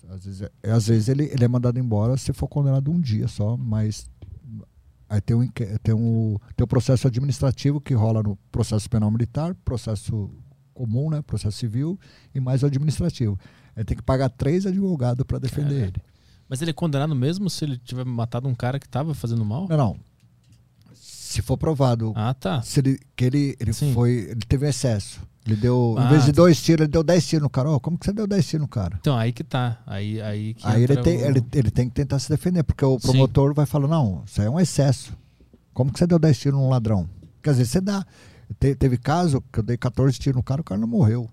às 0.09 0.25
vezes, 0.25 0.41
é, 0.41 0.71
às 0.71 0.88
vezes 0.88 1.09
ele, 1.09 1.25
ele 1.25 1.43
é 1.43 1.47
mandado 1.47 1.77
embora 1.77 2.17
se 2.17 2.33
for 2.33 2.47
condenado 2.47 2.91
um 2.91 2.99
dia 2.99 3.27
só, 3.27 3.55
mas 3.55 4.09
aí 5.07 5.21
tem 5.21 5.35
um, 5.35 5.47
tem, 5.47 5.93
um, 5.93 6.38
tem 6.55 6.63
um 6.63 6.67
processo 6.67 7.07
administrativo 7.07 7.80
que 7.80 7.93
rola 7.93 8.23
no 8.23 8.35
processo 8.51 8.89
penal 8.89 9.11
militar, 9.11 9.53
processo 9.63 10.30
comum, 10.73 11.09
né, 11.11 11.21
processo 11.21 11.57
civil, 11.57 11.99
e 12.33 12.39
mais 12.39 12.63
o 12.63 12.65
administrativo. 12.65 13.38
Ele 13.75 13.85
tem 13.85 13.95
que 13.95 14.03
pagar 14.03 14.30
três 14.30 14.65
advogados 14.65 15.23
para 15.25 15.38
defender 15.38 15.75
é. 15.75 15.88
ele. 15.88 16.01
Mas 16.51 16.61
ele 16.61 16.71
é 16.71 16.73
condenado 16.73 17.15
mesmo 17.15 17.49
se 17.49 17.63
ele 17.63 17.77
tiver 17.77 18.03
matado 18.03 18.45
um 18.45 18.53
cara 18.53 18.77
que 18.77 18.85
estava 18.85 19.13
fazendo 19.13 19.45
mal? 19.45 19.67
Não, 19.69 19.77
não. 19.77 19.97
Se 20.93 21.41
for 21.41 21.55
provado 21.55 22.11
ah, 22.13 22.33
tá. 22.33 22.61
se 22.61 22.81
ele, 22.81 22.99
que 23.15 23.23
ele, 23.23 23.55
ele 23.57 23.71
foi. 23.71 24.11
Ele 24.31 24.41
teve 24.45 24.67
excesso. 24.67 25.21
Ele 25.47 25.55
deu, 25.55 25.95
ah, 25.97 26.03
em 26.03 26.09
vez 26.09 26.25
de 26.25 26.33
dois 26.33 26.61
tiros, 26.61 26.83
ele 26.83 26.91
deu 26.91 27.03
dez 27.03 27.25
tiros 27.25 27.43
no 27.43 27.49
cara. 27.49 27.71
Oh, 27.71 27.80
como 27.80 27.97
que 27.97 28.05
você 28.05 28.11
deu 28.11 28.27
dez 28.27 28.45
tiros 28.45 28.63
no 28.63 28.67
cara? 28.67 28.97
Então, 28.99 29.17
aí 29.17 29.31
que 29.31 29.45
tá. 29.45 29.81
Aí, 29.88 30.21
aí, 30.21 30.53
que 30.53 30.67
aí 30.67 30.83
ele, 30.83 30.97
tem, 30.97 31.19
o... 31.19 31.25
ele, 31.25 31.45
ele 31.53 31.71
tem 31.71 31.88
que 31.88 31.95
tentar 31.95 32.19
se 32.19 32.27
defender, 32.27 32.63
porque 32.63 32.83
o 32.83 32.99
promotor 32.99 33.51
Sim. 33.51 33.55
vai 33.55 33.65
falar, 33.65 33.88
não, 33.88 34.21
isso 34.25 34.41
aí 34.41 34.47
é 34.47 34.49
um 34.49 34.59
excesso. 34.59 35.17
Como 35.73 35.89
que 35.89 35.99
você 35.99 36.05
deu 36.05 36.19
dez 36.19 36.38
tiros 36.38 36.59
num 36.59 36.69
ladrão? 36.69 37.09
Quer 37.41 37.51
dizer, 37.51 37.65
você 37.65 37.80
dá. 37.80 38.05
Te, 38.59 38.75
teve 38.75 38.97
caso 38.97 39.41
que 39.53 39.59
eu 39.59 39.63
dei 39.63 39.77
14 39.77 40.19
tiros 40.19 40.35
no 40.35 40.43
cara, 40.43 40.59
o 40.59 40.65
cara 40.65 40.81
não 40.81 40.88
morreu. 40.88 41.30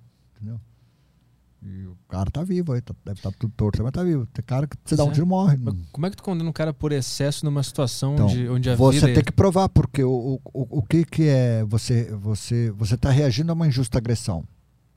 E 1.68 1.86
o 1.86 1.97
cara 2.08 2.30
tá 2.30 2.42
vivo 2.42 2.72
aí, 2.72 2.80
tá, 2.80 2.94
deve 3.05 3.18
estar 3.18 3.30
tá 3.30 3.36
tudo 3.38 3.52
torto, 3.55 3.82
mas 3.82 3.92
tá 3.92 4.02
vivo. 4.02 4.24
Tem 4.26 4.42
cara 4.42 4.66
que 4.66 4.74
você 4.82 4.97
dá 4.97 5.05
um 5.05 5.12
tiro 5.12 5.26
e 5.26 5.28
morre. 5.28 5.58
Mas 5.58 5.74
como 5.92 6.06
é 6.06 6.10
que 6.10 6.16
tu 6.16 6.22
condena 6.22 6.48
um 6.48 6.52
cara 6.52 6.72
por 6.72 6.92
excesso 6.92 7.44
numa 7.44 7.62
situação 7.62 8.14
então, 8.14 8.26
onde, 8.26 8.48
onde 8.48 8.70
a 8.70 8.76
você 8.76 9.00
vida... 9.00 9.14
tem 9.14 9.24
que 9.24 9.32
provar, 9.32 9.68
porque 9.68 10.02
o, 10.02 10.40
o, 10.44 10.78
o 10.78 10.82
que, 10.82 11.05
que 11.05 11.24
é 11.24 11.62
você, 11.64 12.10
você, 12.14 12.70
você 12.70 12.97
tá 12.97 13.10
reagindo 13.10 13.52
a 13.52 13.55
uma 13.55 13.66
injusta 13.66 13.98
agressão. 13.98 14.44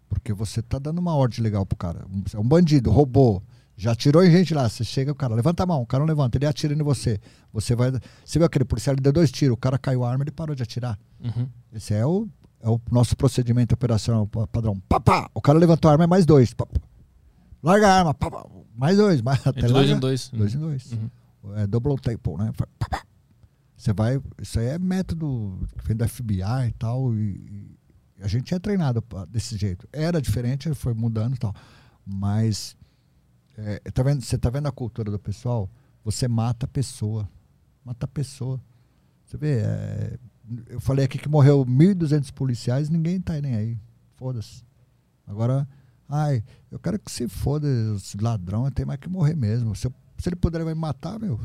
Porque 0.08 0.32
você 0.32 0.62
tá 0.62 0.80
dando 0.80 1.00
uma 1.00 1.16
ordem 1.16 1.42
legal 1.42 1.66
pro 1.66 1.78
cara. 1.78 2.06
É 2.34 2.40
um 2.40 2.48
bandido, 2.48 2.90
roubou. 2.90 3.44
Já 3.76 3.92
atirou 3.92 4.24
em 4.24 4.32
gente 4.32 4.54
lá. 4.54 4.70
Você 4.70 4.84
chega, 4.84 5.12
o 5.12 5.16
cara 5.16 5.34
levanta 5.36 5.64
a 5.64 5.66
mão, 5.66 5.82
o 5.82 5.86
cara 5.86 6.02
não 6.02 6.08
levanta, 6.08 6.38
ele 6.38 6.46
atira 6.46 6.74
em 6.74 6.84
você. 6.84 7.20
Você 7.52 7.76
vai. 7.76 7.92
Você 8.24 8.40
viu 8.40 8.46
aquele 8.46 8.66
policial, 8.66 8.94
ele 8.94 9.02
deu 9.02 9.12
dois 9.12 9.32
tiros, 9.32 9.56
o 9.56 9.58
cara 9.58 9.78
caiu 9.78 10.04
a 10.04 10.12
arma, 10.12 10.24
ele 10.24 10.32
parou 10.32 10.56
de 10.56 10.64
atirar. 10.64 10.98
Uhum. 11.20 11.48
Esse 11.74 11.94
é 11.94 12.06
o, 12.06 12.28
é 12.62 12.70
o 12.70 12.80
nosso 12.92 13.16
procedimento 13.16 13.74
operacional 13.74 14.28
padrão. 14.28 14.80
Papá! 14.88 15.30
O 15.34 15.42
cara 15.42 15.58
levantou 15.58 15.90
a 15.90 15.94
arma, 15.94 16.04
é 16.04 16.08
mais 16.08 16.26
dois. 16.26 16.56
Larga 17.62 17.88
a 17.88 17.98
arma, 18.00 18.14
papá. 18.14 18.46
Mais 18.76 18.98
dois. 18.98 19.22
Mais, 19.22 19.40
até 19.46 19.66
é 19.66 19.68
dois 19.68 19.90
em 19.90 20.00
dois. 20.00 20.30
Dois 20.30 20.56
em 20.56 20.60
dois. 20.60 20.92
Uhum. 20.92 21.56
É 21.56 21.68
double 21.68 21.96
tape, 21.98 22.38
né? 22.38 22.52
Você 23.76 23.94
vai. 23.94 24.22
Isso 24.40 24.60
aí 24.60 24.68
é 24.68 24.80
método 24.80 25.68
que 25.78 25.88
vem 25.88 25.98
da 25.98 26.08
FBI 26.08 26.68
e 26.68 26.72
tal. 26.78 27.14
E, 27.16 27.78
a 28.22 28.28
gente 28.28 28.54
é 28.54 28.60
treinado 28.60 29.04
desse 29.30 29.58
jeito. 29.58 29.88
Era 29.92 30.22
diferente, 30.22 30.72
foi 30.76 30.94
mudando 30.94 31.36
e 31.36 31.40
tal. 31.40 31.54
Mas 32.06 32.78
é, 33.58 33.80
tá 33.92 34.04
vendo, 34.04 34.22
você 34.22 34.38
tá 34.38 34.50
vendo 34.52 34.68
a 34.68 34.72
cultura 34.72 35.10
do 35.10 35.18
pessoal? 35.18 35.70
Você 36.04 36.28
mata 36.28 36.66
a 36.66 36.70
pessoa. 36.70 37.28
Mata 37.84 38.06
a 38.06 38.08
pessoa. 38.08 38.62
Você 39.26 39.38
vê, 39.38 39.62
é, 39.62 40.20
eu 40.68 40.80
falei 40.80 41.06
aqui 41.06 41.18
que 41.18 41.30
morreu 41.30 41.66
1.200 41.66 42.32
policiais, 42.34 42.90
ninguém 42.90 43.20
tá 43.20 43.40
nem 43.40 43.56
aí. 43.56 43.78
Foda-se. 44.16 44.64
Agora, 45.26 45.68
ai, 46.08 46.44
eu 46.70 46.80
quero 46.80 47.00
que 47.00 47.12
se 47.12 47.28
foda, 47.28 47.68
os 47.94 48.16
ladrão 48.16 48.70
tem 48.72 48.86
mais 48.86 49.00
que 49.00 49.10
morrer 49.10 49.36
mesmo. 49.36 49.76
Se, 49.76 49.88
eu, 49.88 49.94
se 50.18 50.30
ele 50.30 50.36
puder, 50.36 50.64
vai 50.64 50.74
me 50.74 50.80
matar, 50.80 51.20
meu. 51.20 51.40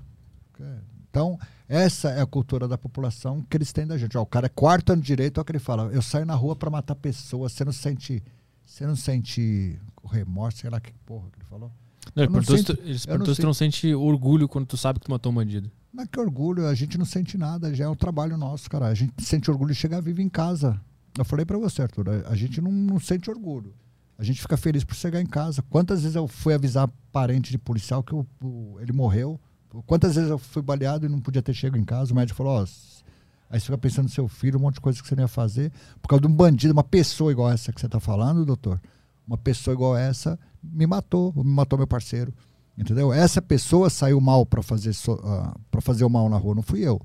Então, 1.09 1.39
essa 1.69 2.11
é 2.11 2.21
a 2.21 2.27
cultura 2.27 2.69
da 2.69 2.77
população 2.77 3.43
que 3.49 3.57
eles 3.57 3.73
têm 3.73 3.87
da 3.87 3.97
gente. 3.97 4.19
Ó, 4.19 4.23
o 4.23 4.27
cara 4.27 4.47
é 4.47 4.51
quarto 4.51 4.93
ano 4.93 5.01
de 5.01 5.07
direito, 5.07 5.39
é 5.39 5.41
o 5.41 5.45
que 5.45 5.53
ele 5.53 5.59
fala. 5.59 5.91
Eu 5.93 6.03
saio 6.03 6.27
na 6.27 6.35
rua 6.35 6.55
para 6.55 6.69
matar 6.69 6.95
pessoas, 6.95 7.53
você 7.53 7.65
não 7.65 7.73
sente. 7.73 8.23
Você 8.65 8.85
não 8.85 8.97
sente 8.97 9.79
remorso, 10.05 10.59
sei 10.59 10.71
lá 10.71 10.81
que 10.81 10.93
porra 11.05 11.31
que 11.31 11.39
ele 11.39 11.47
falou. 11.47 11.71
Não, 12.15 12.25
ele 12.25 12.33
perguntou, 12.33 12.57
sinto, 12.57 12.73
se, 12.99 13.07
tu, 13.07 13.19
não 13.19 13.27
se 13.27 13.41
tu 13.41 13.47
não 13.47 13.55
sente 13.55 13.95
orgulho 13.95 14.49
quando 14.49 14.67
tu 14.67 14.77
sabe 14.77 14.99
que 14.99 15.07
tu 15.07 15.11
matou 15.11 15.31
um 15.31 15.35
bandido. 15.37 15.71
É 15.99 16.07
que 16.07 16.21
orgulho, 16.21 16.67
a 16.67 16.75
gente 16.75 16.99
não 16.99 17.07
sente 17.07 17.39
nada, 17.39 17.75
já 17.75 17.85
é 17.85 17.89
um 17.89 17.95
trabalho 17.95 18.37
nosso, 18.37 18.69
cara. 18.69 18.87
A 18.87 18.95
gente 18.95 19.15
sente 19.23 19.51
orgulho 19.51 19.73
de 19.73 19.79
chegar 19.79 20.01
vivo 20.01 20.21
em 20.21 20.29
casa. 20.29 20.79
Eu 21.17 21.25
falei 21.25 21.47
para 21.47 21.57
você, 21.57 21.83
Arthur, 21.83 22.25
a, 22.27 22.35
gente 22.37 22.61
não, 22.61 22.71
não, 22.71 23.01
sente 23.01 23.31
orgulho. 23.31 23.75
A 24.19 24.25
gente 24.25 24.41
fica 24.41 24.57
feliz 24.57 24.85
por 24.85 24.95
chegar 24.95 25.21
em 25.21 25.27
casa. 25.27 25.63
Quantas 25.63 26.03
vezes 26.03 26.15
eu 26.15 26.29
fui 26.29 26.53
avisar 26.53 26.89
parente 27.11 27.51
de 27.51 27.59
policial 27.59 28.03
que 28.03 28.15
o, 28.15 28.27
o, 28.43 28.77
ele 28.81 28.93
morreu? 28.93 29.41
Quantas 29.87 30.15
vezes 30.15 30.31
eu 30.31 30.39
fui 30.39 30.63
baleado 30.63 31.07
e 31.07 31.09
não 31.09 31.21
podia 31.21 31.43
ter 31.43 31.55
chegado 31.55 31.81
em 31.81 31.85
casa? 31.85 32.13
O 32.13 32.17
médico 32.17 32.37
falou: 32.37 32.61
Ó, 32.61 32.63
aí 32.63 33.59
você 33.59 33.67
fica 33.67 33.79
pensando 33.79 34.05
no 34.05 34.11
seu 34.11 34.29
filho, 34.29 34.59
um 34.59 34.63
monte 34.63 34.75
de 34.75 34.81
coisa 34.81 35.01
que 35.01 35.09
você 35.09 35.15
não 35.15 35.25
ia 35.25 35.29
fazer, 35.29 35.73
por 36.01 36.09
causa 36.09 36.21
de 36.23 36.27
um 36.29 36.35
bandido, 36.35 36.73
uma 36.73 36.85
pessoa 36.85 37.33
igual 37.33 37.51
essa 37.51 37.73
que 37.73 37.81
você 37.81 37.87
está 37.87 38.01
falando, 38.01 38.45
doutor. 38.45 38.81
Uma 39.27 39.37
pessoa 39.37 39.75
igual 39.75 39.97
essa 39.97 40.39
me 40.63 40.87
matou, 40.87 41.33
me 41.35 41.45
matou 41.45 41.79
meu 41.79 41.87
parceiro. 41.87 42.33
Entendeu? 42.77 43.13
Essa 43.13 43.41
pessoa 43.41 43.89
saiu 43.89 44.21
mal 44.21 44.45
para 44.45 44.63
fazer, 44.63 44.93
so, 44.93 45.15
uh, 45.15 45.81
fazer 45.81 46.05
o 46.05 46.11
mal 46.11 46.29
na 46.29 46.37
rua, 46.37 46.55
não 46.55 46.63
fui 46.63 46.81
eu. 46.81 47.01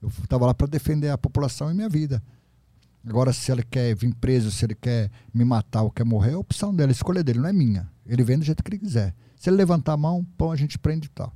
Eu 0.00 0.08
estava 0.22 0.46
lá 0.46 0.54
para 0.54 0.66
defender 0.66 1.10
a 1.10 1.18
população 1.18 1.70
e 1.70 1.74
minha 1.74 1.88
vida. 1.88 2.22
Agora, 3.04 3.32
se 3.32 3.50
ele 3.50 3.62
quer 3.62 3.94
vir 3.94 4.14
preso, 4.14 4.50
se 4.50 4.64
ele 4.64 4.74
quer 4.74 5.10
me 5.32 5.44
matar 5.44 5.82
ou 5.82 5.90
quer 5.90 6.04
morrer, 6.04 6.32
é 6.32 6.34
a 6.34 6.38
opção 6.38 6.74
dele, 6.74 6.90
a 6.90 6.92
escolha 6.92 7.22
dele, 7.22 7.38
não 7.38 7.48
é 7.48 7.52
minha. 7.52 7.88
Ele 8.04 8.22
vem 8.22 8.38
do 8.38 8.44
jeito 8.44 8.62
que 8.62 8.70
ele 8.70 8.78
quiser. 8.78 9.14
Se 9.36 9.48
ele 9.48 9.56
levantar 9.56 9.92
a 9.92 9.96
mão, 9.96 10.24
pô, 10.36 10.50
a 10.50 10.56
gente 10.56 10.78
prende 10.78 11.06
e 11.06 11.10
tal. 11.10 11.32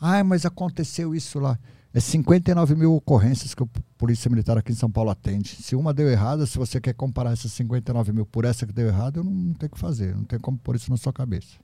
Ah, 0.00 0.22
mas 0.24 0.44
aconteceu 0.46 1.14
isso 1.14 1.38
lá. 1.38 1.58
É 1.92 2.00
59 2.00 2.74
mil 2.74 2.94
ocorrências 2.94 3.54
que 3.54 3.62
a 3.62 3.66
Polícia 3.96 4.30
Militar 4.30 4.58
aqui 4.58 4.72
em 4.72 4.74
São 4.74 4.90
Paulo 4.90 5.10
atende. 5.10 5.48
Se 5.48 5.74
uma 5.74 5.94
deu 5.94 6.08
errada, 6.08 6.46
se 6.46 6.58
você 6.58 6.78
quer 6.78 6.92
comparar 6.92 7.32
essas 7.32 7.52
59 7.52 8.12
mil 8.12 8.26
por 8.26 8.44
essa 8.44 8.66
que 8.66 8.72
deu 8.72 8.88
errada, 8.88 9.18
eu 9.20 9.24
não, 9.24 9.32
não 9.32 9.54
tenho 9.54 9.70
o 9.70 9.74
que 9.74 9.80
fazer. 9.80 10.14
Não 10.14 10.24
tem 10.24 10.38
como 10.38 10.58
pôr 10.58 10.76
isso 10.76 10.90
na 10.90 10.98
sua 10.98 11.12
cabeça. 11.12 11.56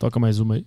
Toca 0.00 0.18
mais 0.18 0.40
uma 0.40 0.54
aí. 0.54 0.66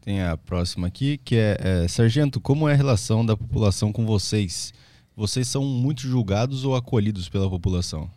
Tem 0.00 0.22
a 0.22 0.36
próxima 0.36 0.86
aqui, 0.86 1.18
que 1.18 1.34
é, 1.34 1.56
é 1.58 1.88
Sargento, 1.88 2.40
como 2.40 2.68
é 2.68 2.74
a 2.74 2.76
relação 2.76 3.26
da 3.26 3.36
população 3.36 3.92
com 3.92 4.06
vocês? 4.06 4.72
Vocês 5.16 5.48
são 5.48 5.64
muito 5.64 6.02
julgados 6.02 6.64
ou 6.64 6.76
acolhidos 6.76 7.28
pela 7.28 7.50
população? 7.50 8.08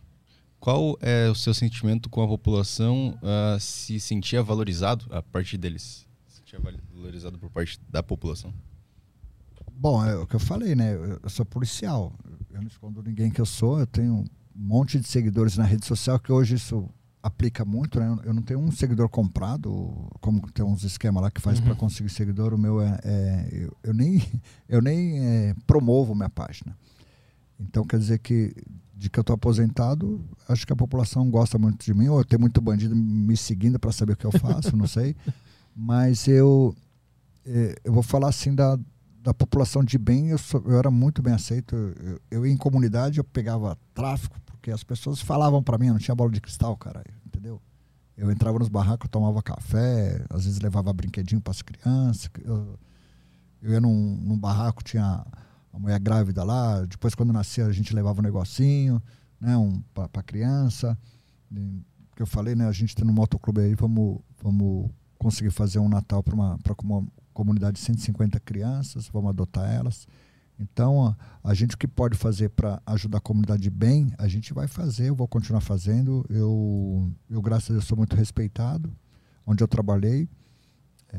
Qual 0.60 0.96
é 1.02 1.28
o 1.28 1.34
seu 1.34 1.52
sentimento 1.52 2.12
com 2.12 2.22
a 2.22 2.28
população 2.28 3.18
uh, 3.24 3.60
se 3.60 4.00
sentia 4.00 4.44
valorizado 4.44 5.08
a 5.10 5.24
partir 5.24 5.58
deles? 5.58 6.06
tinha 6.46 6.62
valorizado 6.94 7.40
por 7.40 7.50
parte 7.50 7.80
da 7.90 8.04
população? 8.04 8.54
Bom, 9.74 10.06
é 10.06 10.16
o 10.16 10.28
que 10.28 10.36
eu 10.36 10.40
falei, 10.40 10.76
né? 10.76 10.94
Eu 11.24 11.30
sou 11.32 11.44
policial. 11.44 12.14
Eu 12.52 12.62
não 12.62 12.68
escondo 12.68 13.02
ninguém 13.02 13.32
que 13.32 13.42
eu 13.42 13.48
sou. 13.48 13.80
Eu 13.80 13.88
tenho 13.88 14.14
um 14.14 14.26
monte 14.54 15.00
de 15.00 15.08
seguidores 15.08 15.58
na 15.58 15.64
rede 15.64 15.88
social 15.88 16.20
que 16.20 16.32
hoje 16.32 16.54
isso 16.54 16.88
aplica 17.22 17.64
muito, 17.64 18.00
né? 18.00 18.18
Eu 18.24 18.34
não 18.34 18.42
tenho 18.42 18.60
um 18.60 18.72
seguidor 18.72 19.10
comprado, 19.10 20.08
como 20.20 20.42
tem 20.52 20.66
uns 20.66 20.84
esquemas 20.84 21.24
lá 21.24 21.32
que 21.32 21.42
faz 21.42 21.60
uhum. 21.60 21.66
para 21.66 21.76
conseguir 21.76 22.10
seguidor. 22.10 22.54
O 22.54 22.58
meu 22.58 22.82
é, 22.82 23.00
é 23.04 23.50
eu, 23.52 23.78
eu, 23.84 23.94
nem 23.94 24.22
eu 24.68 24.82
nem 24.82 25.20
é, 25.20 25.56
promovo 25.68 26.16
minha 26.16 26.30
página. 26.30 26.76
Então 27.60 27.86
quer 27.86 28.00
dizer 28.00 28.20
que 28.20 28.54
de 29.02 29.10
que 29.10 29.18
eu 29.18 29.22
estou 29.22 29.34
aposentado, 29.34 30.24
acho 30.48 30.66
que 30.66 30.72
a 30.72 30.76
população 30.76 31.28
gosta 31.32 31.58
muito 31.58 31.84
de 31.84 31.92
mim, 31.92 32.08
ou 32.08 32.24
tem 32.24 32.38
muito 32.38 32.62
bandido 32.62 32.96
me 32.96 33.36
seguindo 33.36 33.80
para 33.80 33.92
saber 33.92 34.14
o 34.14 34.16
que 34.16 34.26
eu 34.26 34.32
faço, 34.32 34.78
não 34.78 34.86
sei. 34.86 35.16
Mas 35.76 36.28
eu, 36.28 36.76
é, 37.44 37.76
eu 37.84 37.94
vou 37.94 38.04
falar 38.04 38.30
assim 38.30 38.54
da, 38.54 38.78
da 39.24 39.34
população 39.34 39.84
de 39.84 39.98
bem, 39.98 40.30
eu, 40.30 40.38
sou, 40.38 40.62
eu 40.68 40.78
era 40.78 40.92
muito 40.92 41.20
bem 41.20 41.34
aceito. 41.34 41.76
Eu, 41.76 42.22
eu, 42.30 42.46
em 42.46 42.56
comunidade, 42.56 43.18
eu 43.18 43.24
pegava 43.24 43.76
tráfico, 43.94 44.36
porque 44.62 44.70
as 44.70 44.84
pessoas 44.84 45.20
falavam 45.20 45.64
para 45.64 45.76
mim, 45.80 45.88
não 45.88 45.98
tinha 45.98 46.14
bola 46.14 46.30
de 46.30 46.40
cristal, 46.40 46.78
cara, 46.78 47.04
entendeu? 47.26 47.60
Eu 48.16 48.30
entrava 48.30 48.60
nos 48.60 48.70
barracos, 48.70 49.10
tomava 49.10 49.42
café, 49.42 50.24
às 50.30 50.46
vezes 50.46 50.60
levava 50.60 50.94
brinquedinho 50.94 51.42
para 51.42 51.50
as 51.50 51.64
crianças. 51.64 52.30
Eu, 52.44 52.80
eu 53.60 53.72
ia 53.72 53.82
num, 53.82 54.18
num 54.22 54.38
barraco, 54.38 54.84
tinha 54.84 55.26
a 55.74 55.80
mulher 55.80 56.00
grávida 56.00 56.44
lá, 56.44 56.82
depois 56.86 57.16
quando 57.16 57.34
nascia 57.34 57.66
a 57.66 57.72
gente 57.72 57.96
levava 57.96 58.20
um 58.20 58.24
negocinho, 58.24 59.02
né, 59.40 59.58
um, 59.58 59.82
para 59.96 60.22
criança. 60.22 60.96
Que 62.16 62.22
eu 62.22 62.28
falei, 62.28 62.54
né, 62.54 62.68
a 62.68 62.72
gente 62.72 62.96
tem 62.96 63.04
no 63.04 63.12
motoclube 63.12 63.62
aí, 63.62 63.74
vamos, 63.74 64.20
vamos 64.44 64.92
conseguir 65.18 65.50
fazer 65.50 65.80
um 65.80 65.90
Natal 65.90 66.22
para 66.22 66.36
uma, 66.36 66.60
uma 66.84 67.08
comunidade 67.34 67.78
de 67.78 67.80
150 67.80 68.40
crianças, 68.42 69.08
vamos 69.08 69.30
adotar 69.32 69.72
elas. 69.72 70.08
Então, 70.62 71.08
a, 71.08 71.16
a 71.44 71.54
gente 71.56 71.74
o 71.74 71.78
que 71.78 71.88
pode 71.88 72.16
fazer 72.16 72.50
para 72.50 72.82
ajudar 72.86 73.18
a 73.18 73.22
comunidade 73.22 73.68
bem, 73.70 74.14
a 74.18 74.28
gente 74.28 74.54
vai 74.54 74.68
fazer, 74.68 75.10
eu 75.10 75.16
vou 75.16 75.28
continuar 75.28 75.62
fazendo. 75.62 76.24
Eu, 76.30 77.12
eu 77.30 77.42
graças 77.42 77.72
a 77.72 77.74
Deus, 77.74 77.86
sou 77.86 77.98
muito 77.98 78.16
respeitado, 78.16 78.96
onde 79.46 79.64
eu 79.64 79.68
trabalhei. 79.68 80.30
É, 81.12 81.18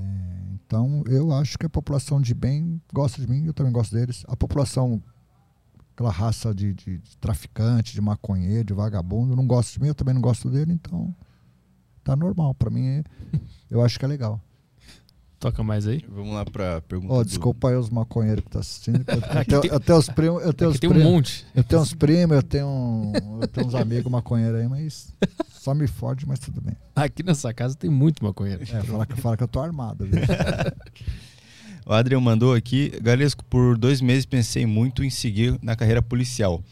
então, 0.55 1.03
eu 1.07 1.33
acho 1.33 1.59
que 1.59 1.67
a 1.67 1.71
população 1.71 2.21
de 2.21 2.35
bem 2.35 2.81
gosta 2.93 3.21
de 3.21 3.29
mim, 3.29 3.45
eu 3.45 3.53
também 3.53 3.73
gosto 3.73 3.93
deles. 3.93 4.25
A 4.29 4.37
população, 4.37 5.03
aquela 5.93 6.13
raça 6.13 6.55
de, 6.55 6.73
de, 6.73 6.99
de 6.99 7.19
traficante, 7.19 7.95
de 7.95 8.01
maconheiro, 8.01 8.65
de 8.65 8.75
vagabundo, 8.75 9.35
não 9.35 9.47
gosta 9.47 9.73
de 9.73 9.81
mim, 9.81 9.89
eu 9.89 9.95
também 9.95 10.15
não 10.15 10.23
gosto 10.23 10.49
dele, 10.49 10.73
então 10.73 11.15
tá 12.05 12.15
normal. 12.15 12.55
Para 12.55 12.71
mim, 12.71 12.87
é, 12.87 13.05
eu 13.69 13.83
acho 13.83 13.99
que 13.99 14.05
é 14.05 14.09
legal. 14.09 14.41
Toca 15.43 15.65
mais 15.65 15.89
aí. 15.89 16.05
Vamos 16.09 16.35
lá 16.35 16.45
pra 16.45 16.81
pergunta. 16.83 17.13
Oh, 17.13 17.25
desculpa 17.25 17.67
do... 17.67 17.73
aí 17.73 17.77
os 17.77 17.91
maconheiros 17.91 18.45
que 18.45 18.51
tá 18.51 18.61
assistindo. 18.61 19.05
Eu, 19.09 19.61
tenho, 19.61 19.75
eu 19.75 19.81
tenho 19.81 19.99
os 19.99 20.09
primos. 20.09 20.43
Eu 20.45 20.53
tenho 20.53 20.79
tem 20.79 20.89
um 20.89 21.03
monte. 21.03 21.45
Eu 21.53 21.65
tenho 21.65 21.83
uns 21.83 21.93
primos, 21.93 22.37
eu 22.37 22.43
tenho, 22.45 23.13
eu 23.41 23.49
tenho 23.49 23.67
uns 23.67 23.75
amigos 23.75 24.11
maconheiros 24.11 24.61
aí, 24.61 24.69
mas 24.69 25.13
Só 25.51 25.75
me 25.75 25.89
fode, 25.89 26.29
mas 26.29 26.39
tudo 26.39 26.61
bem. 26.61 26.77
Aqui 26.95 27.25
nessa 27.25 27.53
casa 27.53 27.75
tem 27.75 27.91
muito 27.91 28.25
maconheiro. 28.25 28.63
É, 28.63 28.83
fala 28.85 29.05
que, 29.05 29.21
fala 29.21 29.37
que 29.37 29.43
eu 29.43 29.49
tô 29.49 29.61
armado. 29.61 30.09
O 31.85 31.93
Adrian 31.93 32.21
mandou 32.21 32.55
aqui, 32.55 32.93
Galesco, 33.03 33.45
por 33.45 33.77
dois 33.77 34.01
meses 34.01 34.25
pensei 34.25 34.65
muito 34.65 35.03
em 35.03 35.11
seguir 35.11 35.59
na 35.61 35.75
carreira 35.75 36.01
policial, 36.01 36.63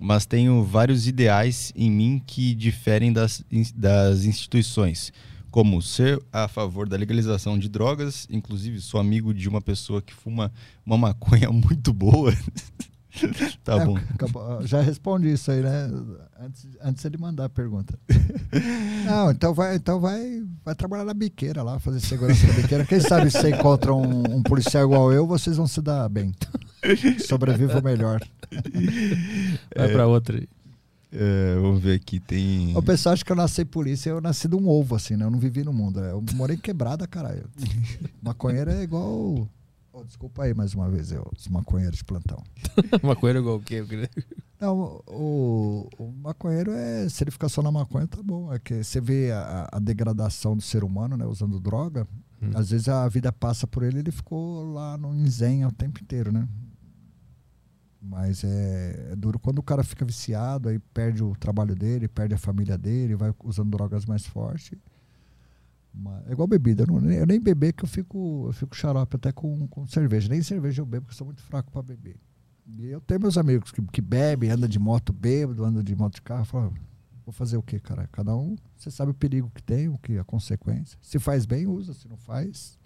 mas 0.00 0.24
tenho 0.24 0.64
vários 0.64 1.06
ideais 1.06 1.70
em 1.76 1.90
mim 1.90 2.22
que 2.26 2.54
diferem 2.54 3.12
das, 3.12 3.44
das 3.76 4.24
instituições, 4.24 5.12
como 5.54 5.80
ser 5.80 6.20
a 6.32 6.48
favor 6.48 6.88
da 6.88 6.96
legalização 6.96 7.56
de 7.56 7.68
drogas, 7.68 8.26
inclusive 8.28 8.80
sou 8.80 8.98
amigo 8.98 9.32
de 9.32 9.48
uma 9.48 9.60
pessoa 9.60 10.02
que 10.02 10.12
fuma 10.12 10.50
uma 10.84 10.98
maconha 10.98 11.48
muito 11.54 11.92
boa. 11.92 12.32
tá 13.62 13.74
É, 13.76 13.84
bom. 13.86 13.96
já 14.62 14.80
respondi 14.80 15.32
isso 15.32 15.52
aí, 15.52 15.62
né? 15.62 15.88
Antes, 16.40 16.66
antes 16.82 17.04
ele 17.04 17.16
mandar 17.18 17.44
a 17.44 17.48
pergunta. 17.48 17.96
Não, 19.06 19.30
então 19.30 19.54
vai, 19.54 19.76
então 19.76 20.00
vai, 20.00 20.42
vai 20.64 20.74
trabalhar 20.74 21.04
na 21.04 21.14
biqueira 21.14 21.62
lá, 21.62 21.78
fazer 21.78 22.00
segurança 22.00 22.44
na 22.48 22.54
biqueira. 22.54 22.84
Quem 22.84 22.98
sabe 22.98 23.30
se 23.30 23.38
você 23.38 23.50
encontra 23.50 23.94
um, 23.94 24.38
um 24.38 24.42
policial 24.42 24.82
igual 24.82 25.12
eu, 25.12 25.24
vocês 25.24 25.56
vão 25.56 25.68
se 25.68 25.80
dar 25.80 26.08
bem. 26.08 26.34
Sobreviva 27.28 27.80
melhor. 27.80 28.20
Vai 29.76 29.88
pra 29.92 30.08
outra 30.08 30.36
aí. 30.36 30.48
É, 31.16 31.54
vamos 31.60 31.80
ver 31.80 31.94
aqui, 31.94 32.18
tem... 32.18 32.76
O 32.76 32.82
pessoal 32.82 33.12
acha 33.12 33.24
que 33.24 33.30
eu 33.30 33.36
nasci 33.36 33.64
polícia, 33.64 34.10
eu 34.10 34.20
nasci 34.20 34.48
de 34.48 34.56
um 34.56 34.68
ovo, 34.68 34.96
assim, 34.96 35.16
né? 35.16 35.24
Eu 35.24 35.30
não 35.30 35.38
vivi 35.38 35.62
no 35.62 35.72
mundo. 35.72 36.00
né? 36.00 36.10
Eu 36.10 36.22
morei 36.34 36.56
quebrada, 36.56 37.06
caralho. 37.06 37.48
Maconheiro 38.20 38.70
é 38.70 38.82
igual. 38.82 39.48
Oh, 39.92 40.02
desculpa 40.02 40.42
aí 40.42 40.52
mais 40.52 40.74
uma 40.74 40.90
vez, 40.90 41.12
eu, 41.12 41.24
os 41.38 41.46
maconheiros 41.46 41.98
de 41.98 42.04
plantão. 42.04 42.42
maconheiro 43.00 43.38
igual 43.38 43.56
o 43.56 43.60
quê? 43.60 43.84
Não, 44.60 45.00
o, 45.06 45.88
o 45.96 46.12
maconheiro 46.20 46.72
é. 46.72 47.08
Se 47.08 47.22
ele 47.22 47.30
ficar 47.30 47.48
só 47.48 47.62
na 47.62 47.70
maconha, 47.70 48.06
tá 48.08 48.20
bom. 48.20 48.52
É 48.52 48.58
que 48.58 48.82
você 48.82 49.00
vê 49.00 49.30
a, 49.30 49.68
a 49.70 49.78
degradação 49.78 50.56
do 50.56 50.62
ser 50.62 50.82
humano, 50.82 51.16
né? 51.16 51.24
Usando 51.24 51.60
droga. 51.60 52.08
Hum. 52.42 52.50
Às 52.54 52.70
vezes 52.70 52.88
a 52.88 53.06
vida 53.08 53.30
passa 53.30 53.68
por 53.68 53.84
ele 53.84 54.00
ele 54.00 54.10
ficou 54.10 54.72
lá 54.72 54.98
no 54.98 55.14
zen 55.28 55.64
o 55.64 55.70
tempo 55.70 56.00
inteiro, 56.02 56.32
né? 56.32 56.48
Mas 58.06 58.44
é, 58.44 59.12
é 59.12 59.16
duro 59.16 59.38
quando 59.38 59.60
o 59.60 59.62
cara 59.62 59.82
fica 59.82 60.04
viciado, 60.04 60.68
aí 60.68 60.78
perde 60.78 61.24
o 61.24 61.34
trabalho 61.34 61.74
dele, 61.74 62.06
perde 62.06 62.34
a 62.34 62.38
família 62.38 62.76
dele, 62.76 63.14
vai 63.16 63.34
usando 63.42 63.70
drogas 63.70 64.04
mais 64.04 64.26
fortes. 64.26 64.78
É 66.26 66.32
igual 66.32 66.46
bebida. 66.46 66.82
Eu, 66.82 66.86
não, 66.86 67.10
eu 67.10 67.26
nem 67.26 67.40
beber 67.40 67.72
que 67.72 67.82
eu 67.82 67.88
fico, 67.88 68.44
eu 68.48 68.52
fico 68.52 68.76
xarope 68.76 69.16
até 69.16 69.32
com, 69.32 69.66
com 69.68 69.86
cerveja. 69.86 70.28
Nem 70.28 70.42
cerveja 70.42 70.82
eu 70.82 70.86
bebo, 70.86 71.06
porque 71.06 71.14
eu 71.14 71.18
sou 71.18 71.26
muito 71.26 71.42
fraco 71.42 71.70
para 71.70 71.82
beber. 71.82 72.16
E 72.66 72.86
eu 72.86 73.00
tenho 73.00 73.20
meus 73.20 73.38
amigos 73.38 73.70
que, 73.72 73.80
que 73.80 74.02
bebem, 74.02 74.50
andam 74.50 74.68
de 74.68 74.78
moto 74.78 75.12
bêbado, 75.12 75.64
andam 75.64 75.82
de 75.82 75.94
moto 75.96 76.16
de 76.16 76.22
carro. 76.22 76.44
Falo, 76.44 76.74
vou 77.24 77.32
fazer 77.32 77.56
o 77.56 77.62
quê, 77.62 77.80
cara? 77.80 78.06
Cada 78.12 78.36
um, 78.36 78.56
você 78.76 78.90
sabe 78.90 79.12
o 79.12 79.14
perigo 79.14 79.50
que 79.54 79.62
tem, 79.62 79.88
o 79.88 79.96
que 79.96 80.18
a 80.18 80.24
consequência. 80.24 80.98
Se 81.00 81.18
faz 81.18 81.46
bem, 81.46 81.66
usa. 81.66 81.94
Se 81.94 82.06
não 82.06 82.18
faz. 82.18 82.78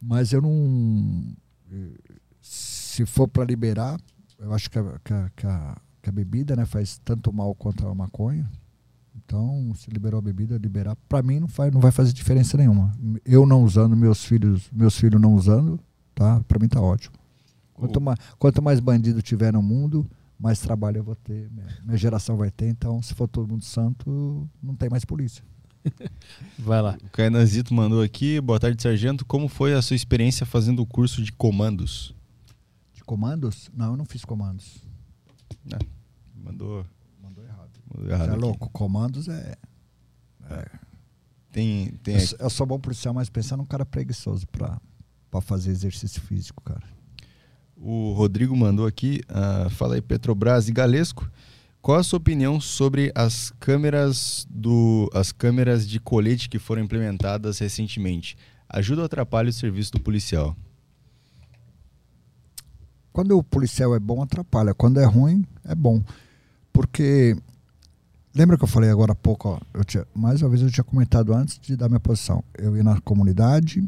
Mas 0.00 0.32
eu 0.32 0.40
não. 0.40 1.34
eh, 1.70 2.18
Se 2.98 3.06
for 3.06 3.28
para 3.28 3.44
liberar, 3.44 3.96
eu 4.40 4.52
acho 4.52 4.68
que 4.68 4.76
a, 4.76 4.82
que 5.04 5.14
a, 5.14 5.30
que 5.36 5.46
a, 5.46 5.76
que 6.02 6.08
a 6.08 6.12
bebida 6.12 6.56
né, 6.56 6.66
faz 6.66 6.98
tanto 7.04 7.32
mal 7.32 7.54
quanto 7.54 7.86
a 7.86 7.94
maconha. 7.94 8.50
Então, 9.14 9.72
se 9.76 9.88
liberou 9.88 10.18
a 10.18 10.20
bebida, 10.20 10.58
liberar, 10.58 10.96
para 11.08 11.22
mim 11.22 11.38
não, 11.38 11.46
faz, 11.46 11.72
não 11.72 11.80
vai 11.80 11.92
fazer 11.92 12.12
diferença 12.12 12.56
nenhuma. 12.56 12.92
Eu 13.24 13.46
não 13.46 13.62
usando, 13.62 13.96
meus 13.96 14.24
filhos, 14.24 14.68
meus 14.72 14.98
filhos 14.98 15.20
não 15.20 15.36
usando, 15.36 15.78
tá? 16.12 16.42
Para 16.48 16.58
mim 16.58 16.66
tá 16.66 16.80
ótimo. 16.80 17.14
Quanto, 17.72 18.00
ma, 18.00 18.16
quanto 18.36 18.60
mais 18.60 18.80
bandido 18.80 19.22
tiver 19.22 19.52
no 19.52 19.62
mundo, 19.62 20.04
mais 20.36 20.58
trabalho 20.58 20.98
eu 20.98 21.04
vou 21.04 21.14
ter, 21.14 21.48
minha, 21.52 21.68
minha 21.84 21.96
geração 21.96 22.36
vai 22.36 22.50
ter. 22.50 22.66
Então, 22.66 23.00
se 23.00 23.14
for 23.14 23.28
todo 23.28 23.46
mundo 23.46 23.64
santo, 23.64 24.48
não 24.60 24.74
tem 24.74 24.90
mais 24.90 25.04
polícia. 25.04 25.44
Vai 26.58 26.82
lá. 26.82 26.98
O 27.04 27.10
Cainazito 27.10 27.72
mandou 27.72 28.02
aqui, 28.02 28.40
boa 28.40 28.58
tarde, 28.58 28.82
sargento. 28.82 29.24
Como 29.24 29.46
foi 29.46 29.74
a 29.74 29.80
sua 29.80 29.94
experiência 29.94 30.44
fazendo 30.44 30.82
o 30.82 30.86
curso 30.86 31.22
de 31.22 31.30
comandos? 31.30 32.17
Comandos? 33.08 33.70
Não, 33.72 33.92
eu 33.92 33.96
não 33.96 34.04
fiz 34.04 34.22
comandos. 34.22 34.82
Mandou, 36.34 36.84
Mandou 37.22 37.42
errado. 37.42 37.70
mandou 37.90 38.06
Você 38.06 38.12
errado 38.12 38.28
é 38.28 38.32
aqui. 38.32 38.40
louco, 38.40 38.68
comandos 38.70 39.28
é. 39.28 39.56
Tem, 41.50 41.92
tem 42.02 42.16
Eu, 42.16 42.36
eu 42.40 42.50
sou 42.50 42.66
bom 42.66 42.78
policial, 42.78 43.14
mas 43.14 43.30
pensando 43.30 43.60
num 43.60 43.66
cara 43.66 43.86
preguiçoso 43.86 44.46
pra, 44.48 44.78
pra 45.30 45.40
fazer 45.40 45.70
exercício 45.70 46.20
físico, 46.20 46.62
cara. 46.62 46.86
O 47.74 48.12
Rodrigo 48.12 48.54
mandou 48.54 48.86
aqui, 48.86 49.22
ah, 49.26 49.68
fala 49.70 49.94
aí 49.94 50.02
Petrobras 50.02 50.68
e 50.68 50.72
Galesco. 50.72 51.30
Qual 51.80 51.96
a 51.96 52.02
sua 52.02 52.18
opinião 52.18 52.60
sobre 52.60 53.10
as 53.14 53.50
câmeras 53.58 54.46
do 54.50 55.08
as 55.14 55.32
câmeras 55.32 55.88
de 55.88 55.98
colete 55.98 56.50
que 56.50 56.58
foram 56.58 56.82
implementadas 56.82 57.58
recentemente? 57.58 58.36
Ajuda 58.68 59.00
ou 59.00 59.06
atrapalha 59.06 59.48
o 59.48 59.52
serviço 59.52 59.92
do 59.92 60.00
policial? 60.00 60.54
Quando 63.18 63.36
o 63.36 63.42
policial 63.42 63.96
é 63.96 63.98
bom, 63.98 64.22
atrapalha. 64.22 64.72
Quando 64.72 65.00
é 65.00 65.04
ruim, 65.04 65.44
é 65.64 65.74
bom. 65.74 66.00
Porque. 66.72 67.36
Lembra 68.32 68.56
que 68.56 68.62
eu 68.62 68.68
falei 68.68 68.90
agora 68.90 69.10
há 69.10 69.16
pouco, 69.16 69.48
ó, 69.48 69.58
eu 69.74 69.84
tinha, 69.84 70.06
mais 70.14 70.40
uma 70.40 70.48
vez 70.48 70.62
eu 70.62 70.70
tinha 70.70 70.84
comentado 70.84 71.34
antes 71.34 71.58
de 71.58 71.74
dar 71.74 71.88
minha 71.88 71.98
posição. 71.98 72.44
Eu 72.56 72.76
ia 72.76 72.84
na 72.84 73.00
comunidade, 73.00 73.82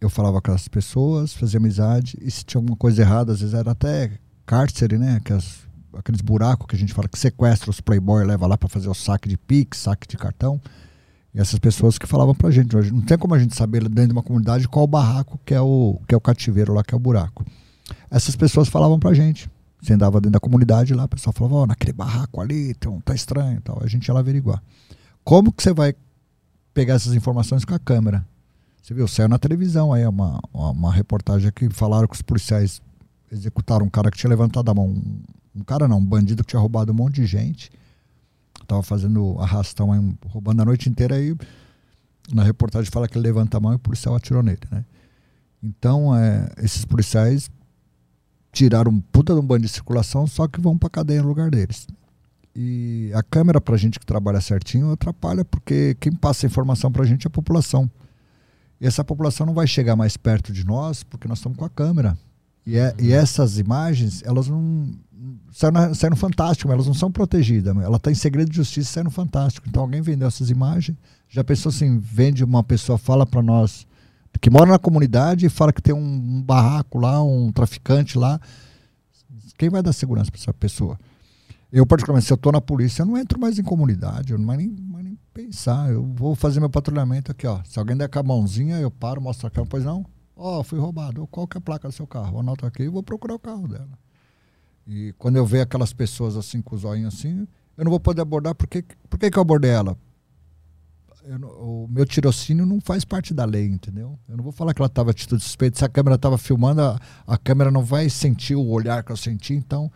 eu 0.00 0.08
falava 0.08 0.40
com 0.40 0.52
as 0.52 0.68
pessoas, 0.68 1.32
fazia 1.32 1.58
amizade, 1.58 2.16
e 2.22 2.30
se 2.30 2.44
tinha 2.44 2.60
alguma 2.60 2.76
coisa 2.76 3.02
errada, 3.02 3.32
às 3.32 3.40
vezes 3.40 3.56
era 3.56 3.72
até 3.72 4.12
cárcere, 4.46 4.98
né? 4.98 5.16
Aquelas, 5.16 5.66
aqueles 5.92 6.20
buracos 6.20 6.68
que 6.68 6.76
a 6.76 6.78
gente 6.78 6.94
fala 6.94 7.08
que 7.08 7.18
sequestra 7.18 7.70
os 7.70 7.80
playboy, 7.80 8.24
leva 8.24 8.46
lá 8.46 8.56
para 8.56 8.68
fazer 8.68 8.88
o 8.88 8.94
saque 8.94 9.28
de 9.28 9.36
pix, 9.36 9.78
saque 9.78 10.06
de 10.06 10.16
cartão. 10.16 10.60
E 11.34 11.40
essas 11.40 11.58
pessoas 11.58 11.98
que 11.98 12.06
falavam 12.06 12.36
pra 12.36 12.52
gente, 12.52 12.72
não 12.92 13.02
tem 13.02 13.18
como 13.18 13.34
a 13.34 13.38
gente 13.40 13.56
saber 13.56 13.88
dentro 13.88 14.06
de 14.06 14.12
uma 14.12 14.22
comunidade 14.22 14.68
qual 14.68 14.84
o 14.84 14.88
barraco 14.88 15.40
que 15.44 15.54
é 15.54 15.60
o, 15.60 16.00
que 16.06 16.14
é 16.14 16.16
o 16.16 16.20
cativeiro 16.20 16.72
lá, 16.72 16.84
que 16.84 16.94
é 16.94 16.96
o 16.96 17.00
buraco. 17.00 17.44
Essas 18.10 18.34
pessoas 18.34 18.68
falavam 18.68 18.98
pra 18.98 19.14
gente. 19.14 19.48
Você 19.80 19.94
andava 19.94 20.20
dentro 20.20 20.32
da 20.32 20.40
comunidade 20.40 20.92
lá, 20.92 21.04
o 21.04 21.08
pessoal 21.08 21.32
falava, 21.32 21.54
ó, 21.56 21.66
naquele 21.66 21.92
barraco 21.92 22.40
ali, 22.40 22.76
um, 22.86 23.00
tá 23.00 23.14
estranho 23.14 23.58
e 23.58 23.60
tal. 23.60 23.80
A 23.82 23.86
gente 23.86 24.06
ia 24.06 24.14
lá 24.14 24.20
averiguar. 24.20 24.62
Como 25.24 25.52
que 25.52 25.62
você 25.62 25.72
vai 25.72 25.94
pegar 26.74 26.94
essas 26.94 27.14
informações 27.14 27.64
com 27.64 27.74
a 27.74 27.78
câmera? 27.78 28.26
Você 28.82 28.92
viu, 28.92 29.06
saiu 29.06 29.28
na 29.28 29.38
televisão 29.38 29.92
aí 29.92 30.06
uma, 30.06 30.40
uma, 30.52 30.92
reportagem 30.92 31.50
que 31.52 31.68
falaram 31.70 32.08
que 32.08 32.14
os 32.14 32.22
policiais 32.22 32.82
executaram 33.30 33.86
um 33.86 33.90
cara 33.90 34.10
que 34.10 34.18
tinha 34.18 34.28
levantado 34.28 34.70
a 34.70 34.74
mão. 34.74 34.88
Um, 35.54 35.62
cara 35.64 35.86
não, 35.86 35.98
um 35.98 36.04
bandido 36.04 36.42
que 36.42 36.50
tinha 36.50 36.60
roubado 36.60 36.92
um 36.92 36.94
monte 36.94 37.16
de 37.16 37.26
gente. 37.26 37.70
Tava 38.66 38.82
fazendo 38.82 39.36
arrastão 39.38 39.92
aí, 39.92 40.14
roubando 40.26 40.62
a 40.62 40.64
noite 40.64 40.88
inteira 40.88 41.14
aí. 41.14 41.36
Na 42.32 42.42
reportagem 42.42 42.90
fala 42.90 43.08
que 43.08 43.16
ele 43.16 43.26
levanta 43.26 43.56
a 43.56 43.60
mão 43.60 43.72
e 43.72 43.76
o 43.76 43.78
policial 43.78 44.14
atirou 44.14 44.42
nele, 44.42 44.60
né? 44.70 44.84
Então, 45.62 46.16
é, 46.16 46.48
esses 46.58 46.84
policiais 46.84 47.50
tiraram 48.52 48.90
um 48.92 49.00
puta 49.00 49.32
de 49.34 49.40
um 49.40 49.44
banho 49.46 49.62
de 49.62 49.68
circulação, 49.68 50.26
só 50.26 50.46
que 50.48 50.60
vão 50.60 50.76
pra 50.76 50.90
cadeia 50.90 51.22
no 51.22 51.28
lugar 51.28 51.50
deles. 51.50 51.86
E 52.54 53.10
a 53.14 53.22
câmera, 53.22 53.60
pra 53.60 53.76
gente 53.76 53.98
que 54.00 54.04
trabalha 54.06 54.40
certinho, 54.40 54.90
atrapalha, 54.90 55.44
porque 55.44 55.96
quem 56.00 56.12
passa 56.12 56.46
a 56.46 56.48
informação 56.48 56.90
pra 56.90 57.04
gente 57.04 57.26
é 57.26 57.28
a 57.28 57.30
população. 57.30 57.88
E 58.80 58.86
essa 58.86 59.04
população 59.04 59.46
não 59.46 59.54
vai 59.54 59.66
chegar 59.66 59.94
mais 59.94 60.16
perto 60.16 60.52
de 60.52 60.64
nós, 60.64 61.02
porque 61.04 61.28
nós 61.28 61.38
estamos 61.38 61.56
com 61.56 61.64
a 61.64 61.70
câmera. 61.70 62.18
E, 62.66 62.76
é- 62.76 62.94
e 62.98 63.12
essas 63.12 63.58
imagens, 63.58 64.22
elas 64.24 64.48
não. 64.48 64.90
Saem, 65.52 65.72
na- 65.72 65.88
no 66.10 66.16
Fantástico, 66.16 66.72
elas 66.72 66.86
não 66.86 66.94
são 66.94 67.10
protegidas. 67.10 67.76
Ela 67.76 67.96
está 67.98 68.10
em 68.10 68.14
segredo 68.14 68.50
de 68.50 68.56
justiça 68.56 68.88
e 68.90 68.92
sai 68.94 69.02
no 69.02 69.10
Fantástico. 69.10 69.68
Então 69.68 69.82
alguém 69.82 70.00
vendeu 70.00 70.26
essas 70.26 70.50
imagens. 70.50 70.96
Já 71.28 71.44
pensou 71.44 71.70
assim: 71.70 71.98
vende 71.98 72.42
uma 72.42 72.64
pessoa, 72.64 72.96
fala 72.98 73.26
para 73.26 73.42
nós, 73.42 73.86
que 74.38 74.50
mora 74.50 74.66
na 74.66 74.78
comunidade 74.78 75.46
e 75.46 75.48
fala 75.48 75.72
que 75.72 75.82
tem 75.82 75.94
um, 75.94 76.42
barraco 76.42 76.98
lá, 76.98 77.22
um 77.22 77.50
traficante 77.52 78.18
lá. 78.18 78.40
Quem 79.56 79.68
vai 79.68 79.82
dar 79.82 79.92
segurança 79.92 80.30
para 80.30 80.40
essa 80.40 80.54
pessoa? 80.54 80.98
Eu, 81.72 81.86
particularmente, 81.86 82.26
se 82.26 82.32
eu 82.32 82.36
estou 82.36 82.50
na 82.50 82.60
polícia, 82.60 83.02
eu 83.02 83.06
não 83.06 83.16
entro 83.16 83.38
mais 83.38 83.58
em 83.58 83.62
comunidade, 83.62 84.32
eu 84.32 84.38
não 84.38 84.44
mais 84.44 84.58
nem, 84.58 84.68
mais 84.68 85.04
nem 85.04 85.18
pensar. 85.32 85.90
Eu 85.90 86.02
vou 86.02 86.34
fazer 86.34 86.58
meu 86.58 86.70
patrulhamento 86.70 87.30
aqui, 87.30 87.46
ó. 87.46 87.60
Se 87.64 87.78
alguém 87.78 87.96
der 87.96 88.08
com 88.08 88.18
a 88.18 88.22
mãozinha, 88.22 88.78
eu 88.78 88.90
paro, 88.90 89.20
mostro 89.20 89.46
a 89.46 89.50
câmera, 89.50 89.70
pois 89.70 89.84
não? 89.84 90.04
Ó, 90.36 90.62
fui 90.62 90.78
roubado. 90.78 91.26
Qual 91.28 91.46
que 91.46 91.56
é 91.56 91.58
a 91.58 91.60
placa 91.60 91.86
do 91.86 91.92
seu 91.92 92.06
carro? 92.06 92.36
Eu 92.36 92.40
anoto 92.40 92.66
aqui 92.66 92.84
e 92.84 92.88
vou 92.88 93.02
procurar 93.02 93.34
o 93.34 93.38
carro 93.38 93.68
dela. 93.68 93.90
E 94.86 95.14
quando 95.18 95.36
eu 95.36 95.46
ver 95.46 95.60
aquelas 95.60 95.92
pessoas 95.92 96.36
assim, 96.36 96.60
com 96.60 96.74
os 96.74 96.84
olhinhos 96.84 97.14
assim, 97.14 97.46
eu 97.76 97.84
não 97.84 97.90
vou 97.90 98.00
poder 98.00 98.22
abordar. 98.22 98.54
Por 98.54 98.66
que, 98.66 98.82
por 99.08 99.18
que, 99.18 99.30
que 99.30 99.38
eu 99.38 99.42
abordei 99.42 99.70
ela? 99.70 99.96
Eu 101.24 101.38
o 101.48 101.88
meu 101.88 102.06
tirocínio 102.06 102.64
não 102.64 102.80
faz 102.80 103.04
parte 103.04 103.34
da 103.34 103.44
lei, 103.44 103.66
entendeu? 103.66 104.18
Eu 104.28 104.36
não 104.36 104.44
vou 104.44 104.52
falar 104.52 104.72
que 104.74 104.80
ela 104.80 104.86
estava 104.86 105.10
atitude 105.10 105.42
suspeita. 105.42 105.78
Se 105.78 105.84
a 105.84 105.88
câmera 105.88 106.16
estava 106.16 106.38
filmando, 106.38 106.82
a, 106.82 106.98
a 107.26 107.36
câmera 107.36 107.70
não 107.70 107.84
vai 107.84 108.08
sentir 108.08 108.54
o 108.54 108.66
olhar 108.66 109.02
que 109.04 109.12
eu 109.12 109.16
senti, 109.16 109.54
então 109.54 109.90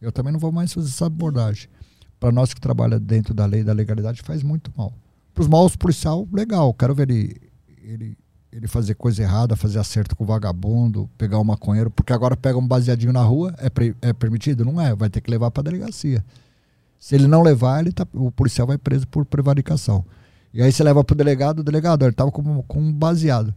eu 0.00 0.12
também 0.12 0.32
não 0.32 0.40
vou 0.40 0.52
mais 0.52 0.72
fazer 0.72 0.88
essa 0.88 1.06
abordagem. 1.06 1.68
Para 2.20 2.32
nós 2.32 2.52
que 2.52 2.60
trabalha 2.60 2.98
dentro 2.98 3.34
da 3.34 3.46
lei 3.46 3.62
da 3.62 3.72
legalidade, 3.72 4.22
faz 4.22 4.42
muito 4.42 4.72
mal. 4.76 4.92
Para 5.34 5.42
os 5.42 5.48
maus 5.48 5.76
policial, 5.76 6.26
legal. 6.32 6.72
Quero 6.74 6.94
ver 6.94 7.10
ele, 7.10 7.40
ele, 7.82 8.18
ele 8.52 8.66
fazer 8.66 8.94
coisa 8.94 9.22
errada, 9.22 9.54
fazer 9.56 9.78
acerto 9.78 10.16
com 10.16 10.24
o 10.24 10.26
vagabundo, 10.26 11.08
pegar 11.16 11.38
um 11.38 11.44
maconheiro, 11.44 11.90
porque 11.90 12.12
agora 12.12 12.36
pega 12.36 12.58
um 12.58 12.66
baseadinho 12.66 13.12
na 13.12 13.22
rua, 13.22 13.54
é, 13.58 14.08
é 14.08 14.12
permitido? 14.12 14.64
Não 14.64 14.80
é, 14.80 14.94
vai 14.94 15.08
ter 15.08 15.20
que 15.20 15.30
levar 15.30 15.50
para 15.50 15.64
delegacia. 15.64 16.24
Se 16.98 17.14
ele 17.14 17.28
não 17.28 17.42
levar, 17.42 17.80
ele 17.80 17.92
tá, 17.92 18.06
o 18.12 18.32
policial 18.32 18.66
vai 18.66 18.76
preso 18.76 19.06
por 19.06 19.24
prevaricação. 19.24 20.04
E 20.52 20.62
aí 20.62 20.72
você 20.72 20.82
leva 20.82 21.04
pro 21.04 21.14
delegado, 21.16 21.60
o 21.60 21.64
delegado, 21.64 22.04
ele 22.04 22.12
tava 22.12 22.30
com, 22.30 22.62
com 22.62 22.80
um 22.80 22.92
baseado. 22.92 23.54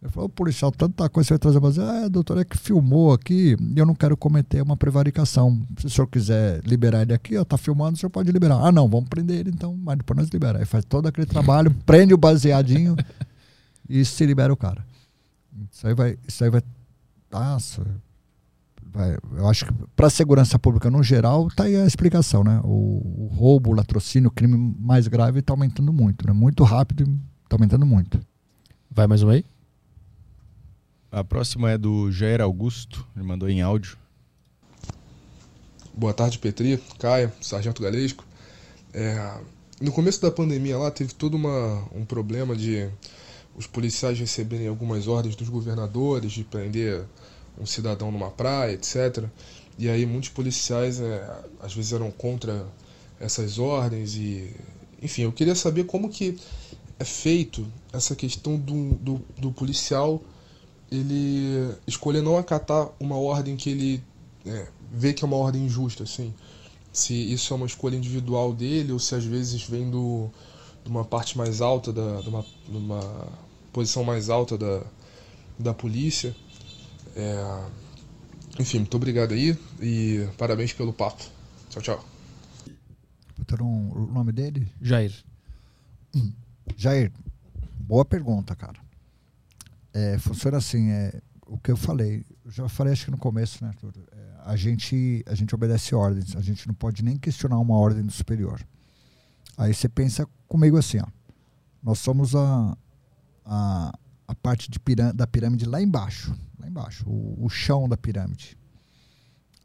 Ele 0.00 0.12
falou, 0.12 0.28
policial, 0.28 0.70
tanta 0.70 1.08
coisa 1.08 1.26
você 1.26 1.34
vai 1.34 1.38
trazer 1.38 1.60
baseado. 1.60 2.04
Ah, 2.04 2.08
doutor, 2.08 2.38
é 2.38 2.44
que 2.44 2.56
filmou 2.56 3.12
aqui 3.12 3.56
e 3.60 3.78
eu 3.78 3.84
não 3.84 3.94
quero 3.94 4.16
cometer 4.16 4.62
uma 4.62 4.76
prevaricação. 4.76 5.60
Se 5.78 5.86
o 5.86 5.90
senhor 5.90 6.06
quiser 6.06 6.60
liberar 6.64 7.02
ele 7.02 7.12
aqui, 7.12 7.36
ó, 7.36 7.44
tá 7.44 7.58
filmando, 7.58 7.94
o 7.94 7.96
senhor 7.98 8.10
pode 8.10 8.30
liberar. 8.30 8.60
Ah, 8.64 8.70
não, 8.70 8.88
vamos 8.88 9.08
prender 9.08 9.40
ele 9.40 9.50
então, 9.50 9.76
mas 9.76 9.98
depois 9.98 10.16
nós 10.16 10.28
liberar. 10.28 10.60
Aí 10.60 10.64
faz 10.64 10.84
todo 10.84 11.08
aquele 11.08 11.26
trabalho, 11.26 11.74
prende 11.84 12.14
o 12.14 12.18
baseadinho 12.18 12.96
e 13.88 14.04
se 14.04 14.24
libera 14.24 14.52
o 14.52 14.56
cara. 14.56 14.84
Isso 15.72 15.86
aí 15.86 15.94
vai. 15.94 16.16
Isso 16.28 16.44
aí 16.44 16.50
vai. 16.50 16.62
Nossa. 17.32 17.82
Vai, 18.90 19.16
eu 19.36 19.46
acho 19.48 19.66
que 19.66 19.72
para 19.94 20.06
a 20.06 20.10
segurança 20.10 20.58
pública 20.58 20.90
no 20.90 21.02
geral, 21.02 21.48
tá 21.54 21.64
aí 21.64 21.76
a 21.76 21.86
explicação, 21.86 22.42
né? 22.42 22.60
O, 22.64 23.26
o 23.26 23.30
roubo, 23.34 23.70
o 23.70 23.74
latrocínio, 23.74 24.28
o 24.28 24.32
crime 24.32 24.56
mais 24.78 25.06
grave 25.06 25.40
está 25.40 25.52
aumentando 25.52 25.92
muito, 25.92 26.26
né? 26.26 26.32
Muito 26.32 26.64
rápido 26.64 27.02
e 27.02 27.44
está 27.44 27.56
aumentando 27.56 27.84
muito. 27.84 28.18
Vai 28.90 29.06
mais 29.06 29.22
um 29.22 29.28
aí? 29.28 29.44
A 31.10 31.22
próxima 31.22 31.70
é 31.70 31.78
do 31.78 32.10
Jair 32.10 32.40
Augusto, 32.40 33.06
ele 33.14 33.24
mandou 33.24 33.48
em 33.48 33.62
áudio. 33.62 33.96
Boa 35.94 36.14
tarde, 36.14 36.38
Petri, 36.38 36.82
Caia, 36.98 37.32
Sargento 37.40 37.82
Galesco. 37.82 38.24
É, 38.94 39.40
no 39.80 39.92
começo 39.92 40.20
da 40.20 40.30
pandemia 40.30 40.78
lá 40.78 40.90
teve 40.90 41.14
todo 41.14 41.34
uma, 41.34 41.84
um 41.92 42.04
problema 42.04 42.56
de 42.56 42.88
os 43.56 43.66
policiais 43.66 44.18
receberem 44.18 44.68
algumas 44.68 45.08
ordens 45.08 45.34
dos 45.34 45.48
governadores 45.48 46.32
de 46.32 46.44
prender 46.44 47.04
um 47.60 47.66
cidadão 47.66 48.10
numa 48.10 48.30
praia, 48.30 48.72
etc. 48.72 49.24
E 49.78 49.88
aí 49.88 50.04
muitos 50.06 50.30
policiais 50.30 51.00
é, 51.00 51.44
às 51.60 51.74
vezes 51.74 51.92
eram 51.92 52.10
contra 52.10 52.66
essas 53.20 53.58
ordens 53.58 54.14
e 54.14 54.54
enfim, 55.02 55.22
eu 55.22 55.32
queria 55.32 55.54
saber 55.54 55.84
como 55.84 56.08
que 56.08 56.38
é 56.98 57.04
feito 57.04 57.66
essa 57.92 58.16
questão 58.16 58.56
do, 58.56 58.94
do, 58.94 59.20
do 59.36 59.52
policial 59.52 60.20
ele 60.90 61.74
escolher 61.86 62.22
não 62.22 62.36
acatar 62.36 62.88
uma 62.98 63.16
ordem 63.16 63.56
que 63.56 63.70
ele 63.70 64.02
é, 64.46 64.68
vê 64.90 65.12
que 65.12 65.22
é 65.22 65.26
uma 65.26 65.36
ordem 65.36 65.64
injusta, 65.64 66.04
assim. 66.04 66.32
Se 66.92 67.14
isso 67.14 67.52
é 67.52 67.56
uma 67.56 67.66
escolha 67.66 67.96
individual 67.96 68.52
dele 68.52 68.92
ou 68.92 68.98
se 68.98 69.14
às 69.14 69.24
vezes 69.24 69.62
vem 69.62 69.90
do, 69.90 70.28
de 70.82 70.90
uma 70.90 71.04
parte 71.04 71.36
mais 71.36 71.60
alta, 71.60 71.92
da, 71.92 72.20
de, 72.20 72.28
uma, 72.28 72.44
de 72.66 72.76
uma 72.76 73.28
posição 73.72 74.02
mais 74.02 74.30
alta 74.30 74.56
da, 74.56 74.82
da 75.58 75.74
polícia. 75.74 76.34
É, 77.18 78.60
enfim, 78.60 78.78
muito 78.78 78.96
obrigado 78.96 79.32
aí 79.32 79.58
e 79.80 80.28
parabéns 80.38 80.72
pelo 80.72 80.92
papo. 80.92 81.24
Tchau, 81.68 81.82
tchau. 81.82 82.04
o 83.60 84.06
nome 84.06 84.30
dele? 84.30 84.72
Jair. 84.80 85.12
Jair, 86.76 87.12
boa 87.80 88.04
pergunta, 88.04 88.54
cara. 88.54 88.78
É, 89.92 90.16
funciona 90.18 90.58
assim, 90.58 90.90
é, 90.90 91.20
o 91.44 91.58
que 91.58 91.72
eu 91.72 91.76
falei, 91.76 92.24
eu 92.44 92.50
já 92.52 92.68
falei 92.68 92.92
acho 92.92 93.06
que 93.06 93.10
no 93.10 93.18
começo, 93.18 93.64
né, 93.64 93.70
Arthur? 93.70 93.92
É, 94.12 94.34
a, 94.44 94.54
gente, 94.54 95.24
a 95.26 95.34
gente 95.34 95.52
obedece 95.54 95.94
ordens, 95.94 96.36
a 96.36 96.40
gente 96.40 96.68
não 96.68 96.74
pode 96.74 97.02
nem 97.02 97.16
questionar 97.16 97.58
uma 97.58 97.76
ordem 97.76 98.04
do 98.04 98.12
superior. 98.12 98.64
Aí 99.56 99.74
você 99.74 99.88
pensa 99.88 100.28
comigo 100.46 100.76
assim, 100.76 100.98
ó, 101.00 101.06
nós 101.82 101.98
somos 101.98 102.36
a, 102.36 102.76
a, 103.44 103.98
a 104.28 104.34
parte 104.34 104.70
da 105.14 105.26
pirâmide 105.26 105.64
lá 105.64 105.80
embaixo, 105.80 106.38
lá 106.60 106.68
embaixo, 106.68 107.08
o, 107.08 107.46
o 107.46 107.48
chão 107.48 107.88
da 107.88 107.96
pirâmide. 107.96 108.58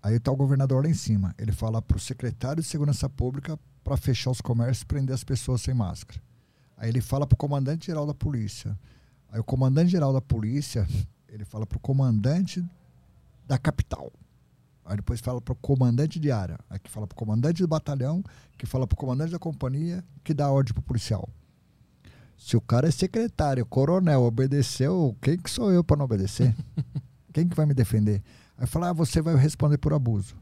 Aí 0.02 0.16
está 0.16 0.32
o 0.32 0.36
governador 0.38 0.84
lá 0.84 0.90
em 0.90 0.94
cima. 0.94 1.36
Ele 1.38 1.52
fala 1.52 1.82
para 1.82 1.98
o 1.98 2.00
secretário 2.00 2.64
de 2.64 2.68
Segurança 2.68 3.10
Pública 3.10 3.60
para 3.84 3.98
fechar 3.98 4.32
os 4.32 4.40
comércios 4.40 4.82
e 4.82 4.86
prender 4.86 5.14
as 5.14 5.24
pessoas 5.24 5.62
sem 5.62 5.74
máscara. 5.74 6.22
Aí 6.78 6.90
ele 6.90 7.02
fala 7.02 7.28
para 7.28 7.36
o 7.36 7.38
comandante 7.38 7.88
geral 7.88 8.06
da 8.06 8.14
polícia. 8.14 8.78
Aí 9.30 9.40
o 9.40 9.44
comandante 9.44 9.92
geral 9.92 10.14
da 10.14 10.22
polícia, 10.22 10.88
ele 11.28 11.44
fala 11.44 11.66
para 11.66 11.78
o 11.78 11.80
comandante 11.80 12.64
da 13.46 13.58
capital. 13.58 14.12
Aí 14.86 14.96
depois 14.96 15.20
fala 15.20 15.42
para 15.42 15.54
o 15.54 15.56
comandante 15.56 16.20
de 16.20 16.32
área. 16.32 16.58
Aí 16.70 16.80
que 16.80 16.90
fala 16.90 17.06
para 17.06 17.16
o 17.16 17.18
comandante 17.18 17.62
do 17.62 17.68
batalhão, 17.68 18.24
que 18.58 18.66
fala 18.66 18.88
para 18.88 18.96
o 18.96 18.98
comandante 18.98 19.32
da 19.32 19.40
companhia, 19.40 20.04
que 20.24 20.34
dá 20.34 20.50
ordem 20.50 20.74
para 20.74 20.82
o 20.82 20.84
policial. 20.84 21.28
Se 22.44 22.58
o 22.58 22.62
cara 22.62 22.90
é 22.90 22.92
secretário, 22.92 23.66
coronel, 23.66 24.24
obedeceu, 24.24 25.16
quem 25.22 25.38
que 25.38 25.50
sou 25.50 25.72
eu 25.72 25.82
para 25.82 25.96
não 25.96 26.04
obedecer? 26.04 26.54
quem 27.32 27.48
que 27.48 27.56
vai 27.56 27.66
me 27.66 27.74
defender? 27.74 28.22
Aí 28.58 28.68
fala, 28.68 28.90
ah, 28.90 28.94
você 28.94 29.22
vai 29.22 29.34
responder 29.38 29.78
por 29.78 29.94
abuso. 29.94 30.36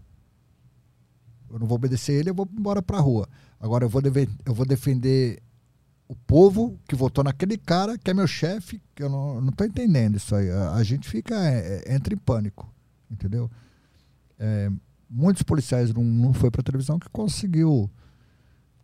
Eu 1.47 1.59
não 1.59 1.67
vou 1.67 1.75
obedecer 1.75 2.13
ele, 2.13 2.31
eu 2.31 2.33
vou 2.33 2.49
embora 2.57 2.81
para 2.81 2.97
a 2.97 2.99
rua. 2.99 3.29
Agora 3.59 3.85
eu 3.85 3.89
vou, 3.89 4.01
eu 4.43 4.51
vou 4.51 4.65
defender 4.65 5.43
o 6.07 6.15
povo 6.15 6.75
que 6.87 6.95
votou 6.95 7.23
naquele 7.23 7.55
cara 7.55 7.95
que 7.99 8.09
é 8.09 8.15
meu 8.15 8.25
chefe, 8.25 8.81
que 8.95 9.03
eu 9.03 9.09
não, 9.09 9.39
não 9.39 9.51
tô 9.51 9.63
entendendo 9.63 10.15
isso 10.15 10.33
aí. 10.33 10.49
A, 10.49 10.73
a 10.73 10.83
gente 10.83 11.07
fica, 11.07 11.35
é, 11.35 11.83
é, 11.85 11.93
entra 11.93 12.15
em 12.15 12.17
pânico, 12.17 12.67
entendeu? 13.11 13.47
É, 14.39 14.71
muitos 15.07 15.43
policiais 15.43 15.93
não, 15.93 16.03
não 16.03 16.33
foi 16.33 16.49
para 16.49 16.63
televisão 16.63 16.97
que 16.97 17.09
conseguiu, 17.09 17.91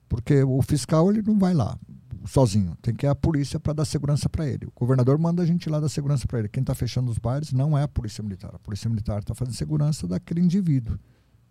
porque 0.08 0.44
o 0.44 0.62
fiscal 0.62 1.10
ele 1.10 1.24
não 1.24 1.40
vai 1.40 1.56
lá 1.56 1.80
sozinho. 2.26 2.76
Tem 2.82 2.94
que 2.94 3.06
ir 3.06 3.10
a 3.10 3.16
polícia 3.16 3.60
para 3.60 3.74
dar 3.74 3.86
segurança 3.86 4.30
para 4.30 4.48
ele. 4.48 4.66
O 4.66 4.72
governador 4.74 5.18
manda 5.18 5.44
a 5.44 5.46
gente 5.46 5.70
lá 5.70 5.80
dar 5.80 5.90
segurança 5.90 6.28
para 6.28 6.40
ele. 6.40 6.50
Quem 6.50 6.62
está 6.62 6.74
fechando 6.74 7.12
os 7.12 7.18
bares 7.18 7.52
não 7.52 7.78
é 7.78 7.84
a 7.84 7.88
polícia 7.88 8.24
militar. 8.24 8.52
A 8.54 8.60
polícia 8.60 8.90
militar 8.90 9.20
está 9.20 9.36
fazendo 9.36 9.56
segurança 9.56 10.08
daquele 10.08 10.42
indivíduo, 10.42 10.98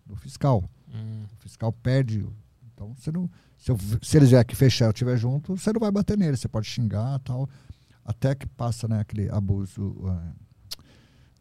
do 0.05 0.15
fiscal. 0.15 0.69
Hum. 0.93 1.23
O 1.37 1.41
fiscal 1.41 1.71
perde. 1.71 2.25
Então, 2.73 2.93
você 2.95 3.11
não, 3.11 3.29
se, 3.57 3.71
eu, 3.71 3.77
se 4.01 4.17
eles 4.17 4.29
vier 4.29 4.41
aqui 4.41 4.55
fechar 4.55 4.85
eu 4.85 4.91
estiver 4.91 5.17
junto, 5.17 5.57
você 5.57 5.71
não 5.73 5.79
vai 5.79 5.91
bater 5.91 6.17
nele. 6.17 6.37
Você 6.37 6.47
pode 6.47 6.67
xingar 6.67 7.19
tal. 7.19 7.49
Até 8.05 8.33
que 8.33 8.47
passa 8.47 8.87
né, 8.87 9.01
aquele 9.01 9.29
abuso, 9.29 9.81
uh, 9.81 10.33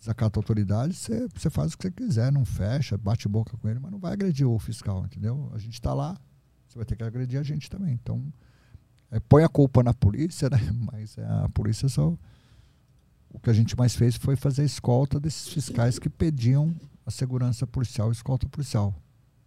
desacata 0.00 0.38
a 0.38 0.40
autoridade, 0.40 0.94
você, 0.94 1.28
você 1.34 1.48
faz 1.48 1.72
o 1.72 1.78
que 1.78 1.84
você 1.84 1.90
quiser, 1.90 2.32
não 2.32 2.44
fecha, 2.44 2.96
bate 2.98 3.28
boca 3.28 3.56
com 3.56 3.68
ele, 3.68 3.78
mas 3.78 3.90
não 3.90 3.98
vai 3.98 4.12
agredir 4.12 4.46
o 4.46 4.58
fiscal, 4.58 5.04
entendeu? 5.04 5.50
A 5.54 5.58
gente 5.58 5.74
está 5.74 5.94
lá, 5.94 6.18
você 6.66 6.76
vai 6.76 6.84
ter 6.84 6.96
que 6.96 7.04
agredir 7.04 7.38
a 7.38 7.42
gente 7.42 7.70
também. 7.70 7.94
Então, 7.94 8.32
põe 9.28 9.44
a 9.44 9.48
culpa 9.48 9.82
na 9.82 9.94
polícia, 9.94 10.48
né? 10.50 10.58
Mas 10.92 11.16
é, 11.18 11.24
a 11.24 11.48
polícia 11.48 11.88
só. 11.88 12.16
O 13.30 13.38
que 13.38 13.50
a 13.50 13.52
gente 13.52 13.76
mais 13.76 13.94
fez 13.94 14.16
foi 14.16 14.34
fazer 14.34 14.62
a 14.62 14.64
escolta 14.64 15.20
desses 15.20 15.48
fiscais 15.48 15.98
que 15.98 16.08
pediam 16.08 16.74
a 17.04 17.10
segurança 17.10 17.66
policial, 17.66 18.08
a 18.08 18.12
escolta 18.12 18.48
policial. 18.48 18.94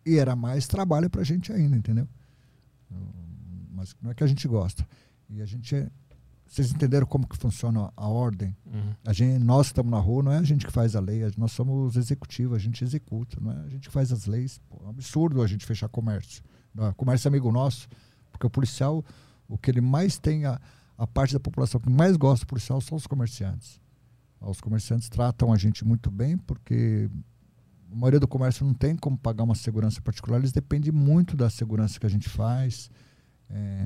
E 0.05 0.17
era 0.17 0.35
mais 0.35 0.67
trabalho 0.67 1.09
para 1.09 1.21
a 1.21 1.25
gente 1.25 1.51
ainda, 1.51 1.75
entendeu? 1.75 2.07
Mas 3.71 3.95
não 4.01 4.11
é 4.11 4.13
que 4.13 4.23
a 4.23 4.27
gente 4.27 4.47
gosta. 4.47 4.87
E 5.29 5.41
a 5.41 5.45
gente. 5.45 5.87
Vocês 6.45 6.71
entenderam 6.71 7.05
como 7.05 7.27
que 7.27 7.37
funciona 7.37 7.93
a 7.95 8.07
ordem? 8.07 8.57
Uhum. 8.65 8.95
A 9.05 9.13
gente, 9.13 9.43
nós 9.43 9.67
que 9.67 9.73
estamos 9.73 9.91
na 9.91 9.99
rua, 9.99 10.23
não 10.23 10.31
é 10.31 10.37
a 10.39 10.43
gente 10.43 10.65
que 10.65 10.71
faz 10.73 10.95
a 10.95 10.99
lei, 10.99 11.21
nós 11.37 11.51
somos 11.51 11.95
executivos, 11.95 12.55
a 12.55 12.59
gente 12.59 12.83
executa, 12.83 13.37
não 13.39 13.51
é 13.51 13.65
a 13.65 13.69
gente 13.69 13.87
que 13.87 13.93
faz 13.93 14.11
as 14.11 14.25
leis. 14.25 14.59
Pô, 14.67 14.77
é 14.81 14.87
um 14.87 14.89
absurdo 14.89 15.43
a 15.43 15.47
gente 15.47 15.63
fechar 15.63 15.87
comércio. 15.89 16.41
Não, 16.73 16.91
comércio 16.93 17.27
é 17.27 17.29
amigo 17.29 17.51
nosso, 17.51 17.87
porque 18.31 18.47
o 18.47 18.49
policial 18.49 19.05
o 19.49 19.57
que 19.57 19.71
ele 19.71 19.81
mais 19.81 20.17
tem, 20.19 20.45
a, 20.45 20.61
a 20.97 21.07
parte 21.07 21.33
da 21.33 21.39
população 21.39 21.81
que 21.81 21.89
mais 21.89 22.15
gosta 22.15 22.45
do 22.45 22.49
policial 22.49 22.79
são 22.79 22.95
os 22.95 23.07
comerciantes. 23.07 23.81
Os 24.39 24.61
comerciantes 24.61 25.09
tratam 25.09 25.51
a 25.51 25.57
gente 25.57 25.83
muito 25.83 26.09
bem, 26.09 26.37
porque 26.37 27.09
a 27.91 27.95
maioria 27.95 28.19
do 28.19 28.27
comércio 28.27 28.65
não 28.65 28.73
tem 28.73 28.95
como 28.95 29.17
pagar 29.17 29.43
uma 29.43 29.55
segurança 29.55 30.01
particular, 30.01 30.37
eles 30.37 30.51
dependem 30.51 30.91
muito 30.91 31.35
da 31.35 31.49
segurança 31.49 31.99
que 31.99 32.05
a 32.05 32.09
gente 32.09 32.29
faz. 32.29 32.89
É, 33.49 33.85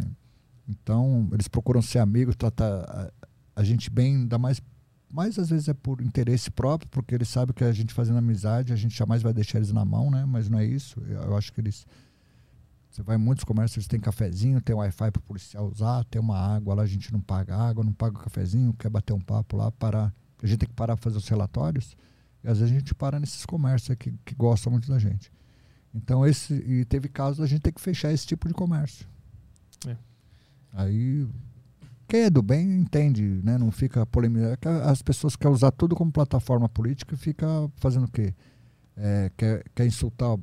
então, 0.68 1.28
eles 1.32 1.48
procuram 1.48 1.82
ser 1.82 2.00
amigos, 2.00 2.36
tratar 2.36 2.84
a, 2.84 3.12
a, 3.56 3.64
gente 3.64 3.90
bem, 3.90 4.16
ainda 4.16 4.38
mais, 4.38 4.62
mais 5.10 5.40
às 5.40 5.50
vezes 5.50 5.70
é 5.70 5.74
por 5.74 6.02
interesse 6.02 6.52
próprio, 6.52 6.90
porque 6.92 7.16
eles 7.16 7.30
sabem 7.30 7.56
que 7.56 7.64
a 7.64 7.72
gente 7.72 7.94
fazendo 7.94 8.18
amizade, 8.18 8.74
a 8.74 8.76
gente 8.76 8.96
jamais 8.96 9.22
vai 9.22 9.34
deixar 9.34 9.58
eles 9.58 9.72
na 9.72 9.86
mão, 9.86 10.12
né? 10.12 10.26
Mas 10.26 10.50
não 10.50 10.60
é 10.60 10.66
isso. 10.66 11.00
Eu 11.02 11.36
acho 11.36 11.52
que 11.52 11.62
eles 11.62 11.86
você 12.94 13.02
vai 13.02 13.16
em 13.16 13.20
muitos 13.20 13.44
comércios, 13.44 13.78
eles 13.78 13.88
têm 13.88 14.00
cafezinho, 14.00 14.62
tem 14.62 14.76
Wi-Fi 14.76 15.10
para 15.10 15.20
o 15.20 15.24
policial 15.24 15.68
usar, 15.68 16.04
tem 16.06 16.22
uma 16.22 16.38
água 16.38 16.76
lá, 16.76 16.84
a 16.84 16.86
gente 16.86 17.12
não 17.12 17.20
paga 17.20 17.58
água, 17.58 17.84
não 17.84 17.92
paga 17.92 18.20
o 18.20 18.22
cafezinho, 18.22 18.72
quer 18.74 18.88
bater 18.88 19.14
um 19.14 19.20
papo 19.20 19.58
lá, 19.58 19.72
parar. 19.72 20.14
A 20.44 20.46
gente 20.46 20.60
tem 20.60 20.70
que 20.70 20.76
parar 20.76 20.96
para 20.96 21.02
fazer 21.02 21.18
os 21.18 21.28
relatórios. 21.28 21.98
E 22.44 22.48
às 22.48 22.60
vezes 22.60 22.72
a 22.72 22.78
gente 22.78 22.94
para 22.94 23.20
nesses 23.20 23.48
comércios 23.48 23.98
que, 23.98 24.14
que 24.24 24.36
gostam 24.36 24.72
muito 24.72 24.88
da 24.88 25.00
gente. 25.00 25.32
Então, 25.92 26.24
esse. 26.24 26.54
E 26.54 26.86
teve 26.86 27.10
casos 27.10 27.40
da 27.40 27.48
gente 27.48 27.62
ter 27.62 27.72
que 27.72 27.82
fechar 27.82 28.12
esse 28.12 28.28
tipo 28.28 28.48
de 28.48 28.54
comércio. 28.54 29.08
É. 29.88 29.98
Aí. 30.74 31.28
Quem 32.08 32.22
é 32.22 32.30
do 32.30 32.44
bem 32.44 32.80
entende, 32.80 33.42
né? 33.44 33.58
Não 33.58 33.72
fica 33.72 34.06
polemizando. 34.06 34.54
É 34.54 34.70
as 34.84 35.02
pessoas 35.02 35.36
querem 35.36 35.54
usar 35.54 35.72
tudo 35.72 35.96
como 35.96 36.12
plataforma 36.12 36.70
política 36.70 37.16
e 37.16 37.18
fica 37.18 37.48
fazendo 37.78 38.06
o 38.06 38.12
quê? 38.12 38.36
É, 38.96 39.32
quer, 39.36 39.64
quer 39.74 39.88
insultar, 39.88 40.38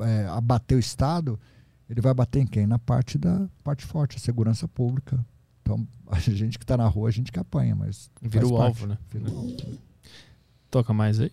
é, 0.00 0.26
abater 0.26 0.76
o 0.76 0.80
Estado 0.80 1.40
ele 1.88 2.00
vai 2.00 2.14
bater 2.14 2.40
em 2.40 2.46
quem? 2.46 2.66
Na 2.66 2.78
parte 2.78 3.18
da 3.18 3.48
parte 3.62 3.84
forte, 3.84 4.16
a 4.16 4.20
segurança 4.20 4.66
pública. 4.66 5.24
Então, 5.62 5.86
a 6.08 6.18
gente 6.18 6.58
que 6.58 6.64
está 6.64 6.76
na 6.76 6.86
rua, 6.86 7.08
a 7.08 7.12
gente 7.12 7.32
que 7.32 7.38
apanha, 7.38 7.74
mas. 7.74 8.10
Vira 8.20 8.46
o 8.46 8.56
alvo, 8.56 8.86
né? 8.86 8.98
Vira 9.10 9.30
o 9.30 9.36
alvo. 9.36 9.56
Toca 10.70 10.92
mais 10.92 11.20
aí? 11.20 11.30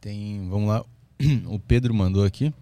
Tem, 0.00 0.48
vamos 0.48 0.68
lá. 0.68 0.84
O 1.46 1.58
Pedro 1.58 1.94
mandou 1.94 2.24
aqui. 2.24 2.52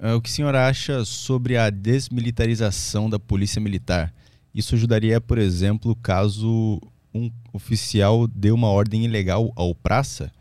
Uh, 0.00 0.16
o 0.16 0.20
que 0.20 0.28
o 0.28 0.32
senhor 0.32 0.54
acha 0.54 1.04
sobre 1.04 1.56
a 1.56 1.70
desmilitarização 1.70 3.08
da 3.08 3.18
polícia 3.18 3.60
militar? 3.60 4.12
Isso 4.52 4.74
ajudaria, 4.74 5.20
por 5.20 5.38
exemplo, 5.38 5.94
caso 5.96 6.80
um 7.14 7.30
oficial 7.52 8.26
dê 8.26 8.50
uma 8.50 8.68
ordem 8.68 9.04
ilegal 9.04 9.52
ao 9.54 9.74
praça? 9.74 10.32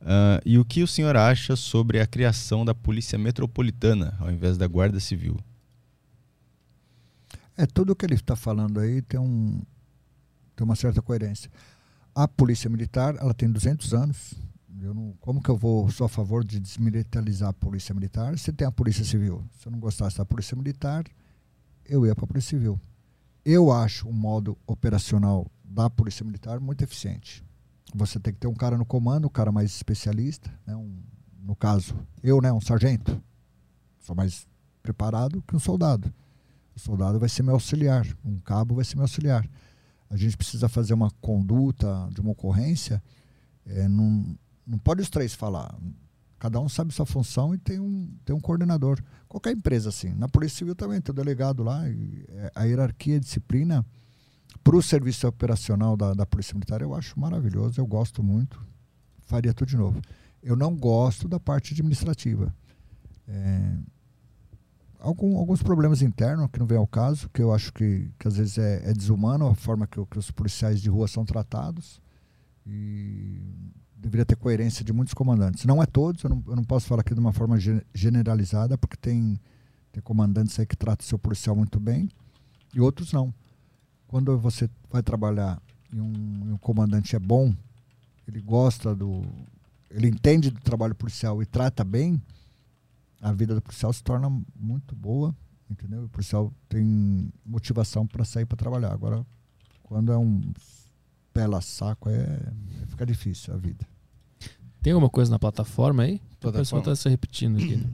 Uh, 0.00 0.40
e 0.44 0.58
o 0.58 0.64
que 0.64 0.82
o 0.82 0.86
senhor 0.86 1.16
acha 1.16 1.54
sobre 1.56 2.00
a 2.00 2.06
criação 2.06 2.64
da 2.64 2.74
Polícia 2.74 3.18
Metropolitana 3.18 4.16
ao 4.18 4.30
invés 4.30 4.58
da 4.58 4.66
Guarda 4.66 4.98
Civil? 4.98 5.36
É, 7.56 7.66
tudo 7.66 7.92
o 7.92 7.96
que 7.96 8.06
ele 8.06 8.14
está 8.14 8.34
falando 8.36 8.80
aí 8.80 9.02
tem, 9.02 9.20
um, 9.20 9.60
tem 10.56 10.64
uma 10.64 10.76
certa 10.76 11.02
coerência. 11.02 11.50
A 12.14 12.26
Polícia 12.26 12.68
Militar, 12.70 13.16
ela 13.18 13.34
tem 13.34 13.50
200 13.50 13.94
anos. 13.94 14.34
Eu 14.80 14.94
não, 14.94 15.14
como 15.20 15.42
que 15.42 15.50
eu 15.50 15.56
vou, 15.56 15.90
sou 15.90 16.06
a 16.06 16.08
favor 16.08 16.44
de 16.44 16.58
desmilitarizar 16.58 17.50
a 17.50 17.52
Polícia 17.52 17.94
Militar 17.94 18.38
se 18.38 18.52
tem 18.52 18.66
a 18.66 18.72
Polícia 18.72 19.04
Civil? 19.04 19.44
Se 19.58 19.68
eu 19.68 19.72
não 19.72 19.78
gostasse 19.78 20.16
da 20.16 20.24
Polícia 20.24 20.56
Militar, 20.56 21.04
eu 21.84 22.06
ia 22.06 22.14
para 22.14 22.24
a 22.24 22.28
Polícia 22.28 22.50
Civil. 22.50 22.80
Eu 23.44 23.70
acho 23.70 24.08
o 24.08 24.12
modo 24.12 24.56
operacional 24.66 25.46
da 25.62 25.90
Polícia 25.90 26.24
Militar 26.24 26.60
muito 26.60 26.82
eficiente 26.82 27.44
você 27.94 28.18
tem 28.18 28.32
que 28.32 28.40
ter 28.40 28.46
um 28.46 28.54
cara 28.54 28.76
no 28.76 28.84
comando, 28.84 29.26
um 29.26 29.30
cara 29.30 29.50
mais 29.50 29.70
especialista, 29.70 30.50
né? 30.66 30.74
um, 30.76 31.02
no 31.42 31.56
caso, 31.56 31.96
eu, 32.22 32.40
né, 32.40 32.52
um 32.52 32.60
sargento, 32.60 33.20
sou 34.00 34.14
mais 34.14 34.46
preparado 34.82 35.42
que 35.46 35.56
um 35.56 35.58
soldado. 35.58 36.12
Soldado 36.80 37.18
vai 37.18 37.28
ser 37.28 37.42
meu 37.42 37.54
auxiliar, 37.54 38.06
um 38.24 38.38
cabo 38.40 38.74
vai 38.74 38.84
ser 38.84 38.96
meu 38.96 39.04
auxiliar. 39.04 39.48
A 40.08 40.16
gente 40.16 40.36
precisa 40.36 40.68
fazer 40.68 40.94
uma 40.94 41.10
conduta 41.20 42.08
de 42.12 42.20
uma 42.20 42.32
ocorrência, 42.32 43.02
é, 43.64 43.86
não, 43.88 44.36
não 44.66 44.78
pode 44.78 45.00
os 45.00 45.10
três 45.10 45.34
falar. 45.34 45.74
Cada 46.38 46.58
um 46.58 46.68
sabe 46.68 46.92
sua 46.92 47.04
função 47.04 47.54
e 47.54 47.58
tem 47.58 47.78
um, 47.78 48.10
tem 48.24 48.34
um 48.34 48.40
coordenador. 48.40 48.98
Qualquer 49.28 49.52
empresa 49.52 49.90
assim. 49.90 50.14
Na 50.14 50.26
Polícia 50.26 50.58
Civil 50.58 50.74
também 50.74 51.00
tem 51.00 51.12
o 51.12 51.14
delegado 51.14 51.62
lá. 51.62 51.86
E 51.88 52.24
é, 52.28 52.52
a 52.54 52.64
hierarquia, 52.64 53.18
a 53.18 53.20
disciplina 53.20 53.84
para 54.64 54.76
o 54.76 54.82
serviço 54.82 55.28
operacional 55.28 55.96
da, 55.96 56.14
da 56.14 56.26
Polícia 56.26 56.54
Militar, 56.54 56.80
eu 56.80 56.94
acho 56.94 57.18
maravilhoso, 57.18 57.80
eu 57.80 57.86
gosto 57.86 58.22
muito, 58.22 58.60
faria 59.26 59.54
tudo 59.54 59.68
de 59.68 59.76
novo. 59.76 60.00
Eu 60.42 60.56
não 60.56 60.74
gosto 60.74 61.28
da 61.28 61.38
parte 61.38 61.74
administrativa. 61.74 62.54
É, 63.28 63.76
algum, 65.00 65.36
alguns 65.36 65.62
problemas 65.62 66.02
internos 66.02 66.48
que 66.52 66.58
não 66.58 66.66
vem 66.66 66.78
ao 66.78 66.86
caso, 66.86 67.28
que 67.30 67.42
eu 67.42 67.52
acho 67.52 67.72
que, 67.72 68.10
que 68.18 68.28
às 68.28 68.36
vezes 68.36 68.58
é, 68.58 68.90
é 68.90 68.92
desumano 68.92 69.46
a 69.46 69.54
forma 69.54 69.86
que, 69.86 70.04
que, 70.06 70.18
os 70.18 70.30
policiais 70.30 70.80
de 70.80 70.88
rua 70.88 71.08
são 71.08 71.24
tratados. 71.24 72.00
E 72.66 73.40
deveria 73.96 74.24
ter 74.24 74.36
coerência 74.36 74.84
de 74.84 74.92
muitos 74.92 75.14
comandantes. 75.14 75.64
Não 75.64 75.82
é 75.82 75.86
todos, 75.86 76.22
eu 76.22 76.30
não, 76.30 76.44
eu 76.46 76.56
não 76.56 76.64
posso 76.64 76.86
falar 76.86 77.00
aqui 77.00 77.14
de 77.14 77.20
uma 77.20 77.32
forma 77.32 77.56
generalizada, 77.94 78.78
porque 78.78 78.96
tem, 78.96 79.38
tem 79.90 80.02
comandantes 80.02 80.58
aí 80.58 80.66
que 80.66 80.76
tratam 80.76 81.06
seu 81.06 81.18
policial 81.18 81.56
muito 81.56 81.80
bem 81.80 82.08
e 82.74 82.80
outros 82.80 83.12
não 83.12 83.34
quando 84.10 84.36
você 84.36 84.68
vai 84.90 85.04
trabalhar 85.04 85.62
e 85.92 86.00
um, 86.00 86.52
um, 86.52 86.58
comandante 86.58 87.14
é 87.14 87.18
bom, 87.18 87.54
ele 88.26 88.40
gosta 88.40 88.92
do. 88.92 89.22
ele 89.88 90.08
entende 90.08 90.50
do 90.50 90.60
trabalho 90.60 90.96
policial 90.96 91.40
e 91.40 91.46
trata 91.46 91.84
bem, 91.84 92.20
a 93.20 93.32
vida 93.32 93.54
do 93.54 93.60
policial 93.60 93.92
se 93.92 94.02
torna 94.02 94.30
muito 94.56 94.94
boa, 94.94 95.34
entendeu? 95.68 96.04
O 96.04 96.08
policial 96.08 96.52
tem 96.68 97.32
motivação 97.44 98.06
para 98.06 98.24
sair 98.24 98.46
para 98.46 98.56
trabalhar. 98.56 98.92
Agora, 98.92 99.24
quando 99.82 100.12
é 100.12 100.18
um 100.18 100.40
pela 101.32 101.60
saco, 101.60 102.08
é, 102.08 102.40
fica 102.88 103.06
difícil 103.06 103.54
a 103.54 103.56
vida. 103.56 103.86
Tem 104.82 104.92
alguma 104.92 105.10
coisa 105.10 105.30
na 105.30 105.38
plataforma 105.38 106.04
aí? 106.04 106.20
Plataforma. 106.40 106.48
O 106.48 106.62
pessoal 106.62 106.80
está 106.80 106.96
se 106.96 107.08
repetindo 107.08 107.56
aqui. 107.56 107.76
Né? 107.76 107.86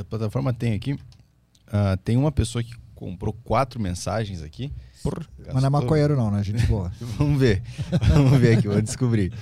A 0.00 0.04
plataforma 0.04 0.52
tem 0.52 0.74
aqui. 0.74 0.92
Uh, 0.92 1.96
tem 2.04 2.16
uma 2.16 2.32
pessoa 2.32 2.62
que 2.62 2.74
comprou 2.94 3.32
quatro 3.32 3.80
mensagens 3.80 4.42
aqui. 4.42 4.72
Por... 5.02 5.28
Mas 5.46 5.56
não 5.56 5.66
é 5.66 5.70
maconheiro 5.70 6.16
não, 6.16 6.30
né? 6.30 6.42
Gente 6.42 6.66
boa. 6.66 6.90
Vamos 7.18 7.38
ver. 7.38 7.62
Vamos 8.08 8.38
ver 8.40 8.58
aqui, 8.58 8.68
vou 8.68 8.82
descobrir. 8.82 9.32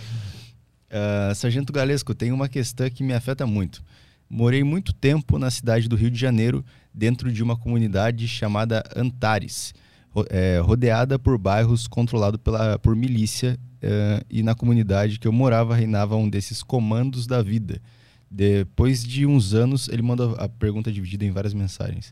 Uh, 0.90 1.34
Sargento 1.34 1.72
Galesco, 1.72 2.14
tem 2.14 2.32
uma 2.32 2.48
questão 2.48 2.88
que 2.90 3.02
me 3.02 3.14
afeta 3.14 3.46
muito. 3.46 3.82
Morei 4.34 4.64
muito 4.64 4.94
tempo 4.94 5.38
na 5.38 5.50
cidade 5.50 5.86
do 5.86 5.94
Rio 5.94 6.10
de 6.10 6.18
Janeiro, 6.18 6.64
dentro 6.94 7.30
de 7.30 7.42
uma 7.42 7.54
comunidade 7.54 8.26
chamada 8.26 8.82
Antares, 8.96 9.74
é, 10.30 10.58
rodeada 10.58 11.18
por 11.18 11.36
bairros 11.36 11.86
controlados 11.86 12.40
pela, 12.42 12.78
por 12.78 12.96
milícia, 12.96 13.58
uh, 13.82 14.24
e 14.30 14.42
na 14.42 14.54
comunidade 14.54 15.18
que 15.18 15.28
eu 15.28 15.32
morava 15.32 15.76
reinava 15.76 16.16
um 16.16 16.30
desses 16.30 16.62
comandos 16.62 17.26
da 17.26 17.42
vida. 17.42 17.78
Depois 18.30 19.04
de 19.04 19.26
uns 19.26 19.52
anos, 19.52 19.86
ele 19.88 20.00
manda 20.00 20.32
a 20.42 20.48
pergunta 20.48 20.90
dividida 20.90 21.26
em 21.26 21.30
várias 21.30 21.52
mensagens. 21.52 22.10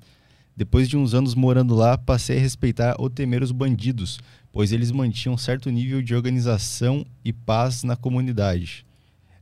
Depois 0.55 0.91
de 0.91 0.99
uns 0.99 1.15
anos 1.15 1.35
morando 1.35 1.75
lá, 1.75 1.97
passei 1.97 2.37
a 2.37 2.41
respeitar 2.43 2.97
ou 2.99 3.09
temer 3.09 3.43
os 3.43 3.51
bandidos, 3.51 4.21
pois 4.53 4.73
eles 4.73 4.91
mantinham 4.91 5.39
certo 5.39 5.71
nível 5.71 6.03
de 6.03 6.15
organização 6.15 7.03
e 7.25 7.33
paz 7.33 7.83
na 7.83 7.97
comunidade. 7.97 8.85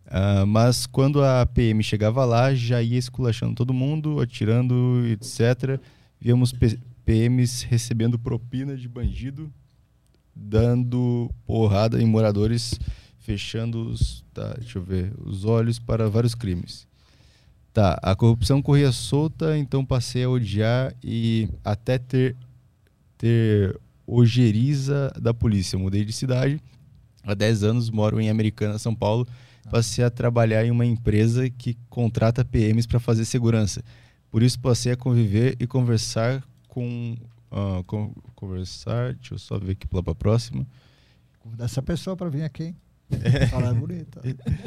Uh, 0.09 0.47
mas 0.47 0.87
quando 0.87 1.23
a 1.23 1.45
PM 1.45 1.83
chegava 1.83 2.25
lá, 2.25 2.55
já 2.55 2.83
ia 2.83 2.99
esculachando 2.99 3.55
todo 3.55 3.75
mundo, 3.75 4.21
atirando, 4.21 5.05
etc. 5.07 5.79
Víamos 6.19 6.53
PMs 7.05 7.67
recebendo 7.69 8.19
propina 8.19 8.75
de 8.75 8.89
bandido, 8.89 9.53
dando 10.35 11.31
porrada 11.47 12.01
em 12.01 12.07
moradores, 12.07 12.79
fechando 13.19 13.91
os, 13.91 14.25
tá, 14.33 14.55
deixa 14.55 14.79
eu 14.79 14.83
ver, 14.83 15.13
os 15.19 15.45
olhos 15.45 15.79
para 15.79 16.09
vários 16.09 16.35
crimes. 16.35 16.87
Tá, 17.75 17.99
a 18.03 18.17
corrupção 18.17 18.63
corria 18.63 18.91
solta, 18.91 19.59
então 19.59 19.85
passei 19.85 20.25
a 20.25 20.31
odiar 20.31 20.95
e 21.05 21.51
até 21.63 21.99
ter, 21.99 22.35
ter 23.19 23.79
ojeriza 24.07 25.13
da 25.21 25.35
polícia. 25.35 25.79
Mudei 25.79 26.03
de 26.03 26.13
cidade, 26.15 26.59
há 27.23 27.35
10 27.35 27.63
anos 27.63 27.91
moro 27.91 28.19
em 28.19 28.31
Americana, 28.31 28.79
São 28.79 28.95
Paulo. 28.95 29.29
Passei 29.71 30.05
a 30.05 30.11
trabalhar 30.11 30.65
em 30.65 30.71
uma 30.71 30.87
empresa 30.87 31.49
que 31.51 31.77
contrata 31.89 32.45
PMs 32.45 32.87
para 32.87 32.99
fazer 32.99 33.25
segurança. 33.25 33.83
Por 34.31 34.43
isso 34.43 34.59
passei 34.59 34.93
a 34.93 34.97
conviver 34.97 35.57
e 35.59 35.67
conversar 35.67 36.43
com, 36.69 37.17
uh, 37.51 37.83
com 37.85 38.13
conversar, 38.35 39.15
deixa 39.15 39.35
eu 39.35 39.39
só 39.39 39.59
ver 39.59 39.73
aqui 39.73 39.87
para 39.87 40.13
a 40.13 40.15
próxima. 40.15 40.67
Convidar 41.41 41.65
essa 41.65 41.83
pessoa 41.83 42.17
para 42.17 42.29
vir 42.29 42.43
aqui. 42.43 42.75
É. 43.11 43.47
Falar 43.47 43.73
bonita. 43.75 44.21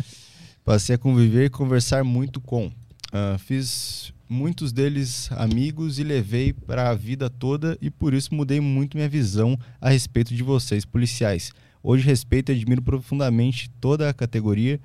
Passei 0.66 0.96
a 0.96 0.98
conviver 0.98 1.46
e 1.46 1.50
conversar 1.50 2.04
muito 2.04 2.40
com 2.40 2.72
Uh, 3.12 3.38
fiz 3.40 4.14
muitos 4.30 4.72
deles 4.72 5.30
amigos 5.34 6.00
e 6.00 6.04
levei 6.04 6.54
para 6.54 6.90
a 6.90 6.96
vida 6.96 7.30
toda 7.30 7.78
e 7.82 7.90
por 7.90 8.14
isso 8.14 8.34
mudei 8.34 8.62
muito 8.62 8.96
minha 8.96 9.10
visão 9.10 9.60
a 9.82 9.90
respeito 9.90 10.34
de 10.34 10.42
vocês, 10.42 10.86
policiais. 10.86 11.52
Hoje 11.84 12.06
respeito 12.06 12.52
e 12.52 12.56
admiro 12.56 12.82
profundamente 12.82 13.70
toda 13.80 14.10
a 14.10 14.14
categoria. 14.14 14.80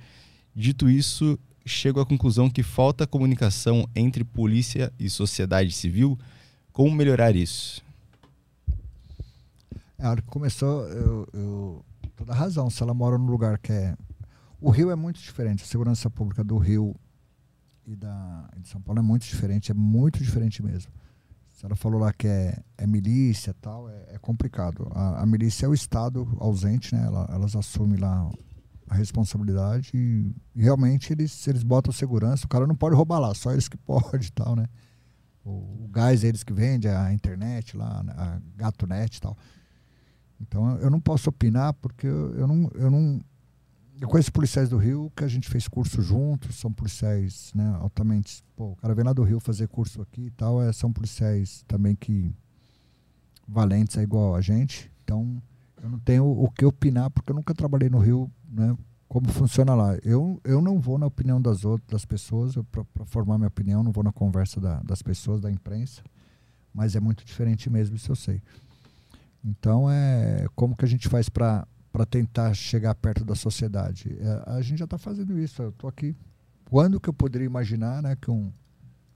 Dito 0.54 0.88
isso, 0.88 1.38
chego 1.64 2.00
à 2.00 2.06
conclusão 2.06 2.48
que 2.48 2.62
falta 2.62 3.06
comunicação 3.06 3.88
entre 3.94 4.24
polícia 4.24 4.92
e 4.98 5.10
sociedade 5.10 5.72
civil. 5.72 6.18
Como 6.72 6.94
melhorar 6.94 7.36
isso? 7.36 7.82
A 9.98 10.10
hora 10.10 10.22
que 10.22 10.28
começou, 10.28 10.86
eu, 10.88 11.28
eu 11.32 11.84
toda 12.16 12.34
razão. 12.34 12.70
Se 12.70 12.82
ela 12.82 12.94
mora 12.94 13.18
num 13.18 13.26
lugar 13.26 13.58
que 13.58 13.72
é. 13.72 13.96
O 14.60 14.70
Rio 14.70 14.90
é 14.90 14.96
muito 14.96 15.20
diferente. 15.20 15.62
A 15.62 15.66
segurança 15.66 16.08
pública 16.08 16.42
do 16.42 16.56
Rio 16.56 16.94
e 17.86 17.94
da 17.94 18.48
de 18.56 18.68
São 18.68 18.80
Paulo 18.80 18.98
é 18.98 19.02
muito 19.02 19.24
diferente, 19.26 19.70
é 19.70 19.74
muito 19.74 20.22
diferente 20.22 20.62
mesmo. 20.62 20.90
Se 21.56 21.64
ela 21.64 21.74
falou 21.74 21.98
lá 21.98 22.12
que 22.12 22.28
é, 22.28 22.62
é 22.76 22.86
milícia 22.86 23.54
tal, 23.62 23.88
é, 23.88 24.08
é 24.10 24.18
complicado. 24.18 24.86
A, 24.92 25.22
a, 25.22 25.26
milícia 25.26 25.64
é 25.64 25.68
o 25.68 25.72
Estado 25.72 26.28
ausente, 26.38 26.94
né? 26.94 27.02
Ela, 27.02 27.26
elas 27.32 27.56
assumem 27.56 27.98
lá 27.98 28.30
a 28.86 28.94
responsabilidade 28.94 29.90
e, 29.94 30.34
realmente 30.54 31.14
eles, 31.14 31.48
eles 31.48 31.62
botam 31.62 31.90
segurança. 31.94 32.44
O 32.44 32.48
cara 32.48 32.66
não 32.66 32.76
pode 32.76 32.94
roubar 32.94 33.18
lá, 33.20 33.32
só 33.32 33.52
eles 33.52 33.68
que 33.68 33.76
podem 33.88 34.28
tal, 34.34 34.54
né? 34.54 34.66
O, 35.42 35.84
o 35.84 35.88
gás 35.90 36.24
é 36.24 36.28
eles 36.28 36.44
que 36.44 36.52
vendem, 36.52 36.90
a 36.90 37.10
internet 37.14 37.74
lá, 37.74 38.04
a 38.06 38.38
GatoNet 38.54 39.16
e 39.16 39.20
tal. 39.22 39.34
Então 40.38 40.76
eu 40.76 40.90
não 40.90 41.00
posso 41.00 41.30
opinar 41.30 41.72
porque 41.72 42.06
eu, 42.06 42.34
eu 42.34 42.46
não, 42.46 42.70
eu 42.74 42.90
não 42.90 43.18
eu 44.00 44.08
conheço 44.08 44.32
policiais 44.32 44.68
do 44.68 44.76
Rio 44.76 45.10
que 45.16 45.24
a 45.24 45.28
gente 45.28 45.48
fez 45.48 45.66
curso 45.68 46.02
juntos, 46.02 46.56
são 46.56 46.72
policiais 46.72 47.52
né, 47.54 47.76
altamente. 47.80 48.44
Pô, 48.54 48.72
o 48.72 48.76
cara 48.76 48.94
vem 48.94 49.04
lá 49.04 49.12
do 49.12 49.22
Rio 49.22 49.40
fazer 49.40 49.68
curso 49.68 50.02
aqui 50.02 50.26
e 50.26 50.30
tal, 50.30 50.62
é, 50.62 50.72
são 50.72 50.92
policiais 50.92 51.64
também 51.66 51.94
que. 51.94 52.34
valentes, 53.46 53.96
é 53.96 54.02
igual 54.02 54.34
a 54.34 54.40
gente. 54.40 54.90
Então, 55.02 55.40
eu 55.82 55.88
não 55.88 55.98
tenho 55.98 56.24
o 56.24 56.50
que 56.50 56.64
opinar, 56.64 57.10
porque 57.10 57.30
eu 57.32 57.36
nunca 57.36 57.54
trabalhei 57.54 57.88
no 57.88 57.98
Rio, 57.98 58.30
né? 58.48 58.76
Como 59.08 59.28
funciona 59.28 59.74
lá. 59.74 59.96
Eu, 60.02 60.40
eu 60.44 60.60
não 60.60 60.80
vou 60.80 60.98
na 60.98 61.06
opinião 61.06 61.40
das 61.40 61.64
outras 61.64 61.88
das 61.88 62.04
pessoas, 62.04 62.54
para 62.70 63.04
formar 63.06 63.38
minha 63.38 63.48
opinião, 63.48 63.82
não 63.82 63.92
vou 63.92 64.02
na 64.02 64.12
conversa 64.12 64.60
da, 64.60 64.80
das 64.82 65.00
pessoas, 65.00 65.40
da 65.40 65.50
imprensa, 65.50 66.02
mas 66.74 66.96
é 66.96 67.00
muito 67.00 67.24
diferente 67.24 67.70
mesmo, 67.70 67.96
isso 67.96 68.10
eu 68.10 68.16
sei. 68.16 68.42
Então, 69.44 69.88
é 69.88 70.46
como 70.56 70.76
que 70.76 70.84
a 70.84 70.88
gente 70.88 71.08
faz 71.08 71.28
para 71.28 71.66
para 71.96 72.04
tentar 72.04 72.52
chegar 72.52 72.94
perto 72.94 73.24
da 73.24 73.34
sociedade. 73.34 74.14
É, 74.20 74.50
a 74.50 74.60
gente 74.60 74.80
já 74.80 74.84
está 74.84 74.98
fazendo 74.98 75.38
isso. 75.38 75.62
Eu 75.62 75.70
estou 75.70 75.88
aqui. 75.88 76.14
Quando 76.68 77.00
que 77.00 77.08
eu 77.08 77.14
poderia 77.14 77.46
imaginar 77.46 78.02
né, 78.02 78.14
que 78.14 78.30
um, 78.30 78.52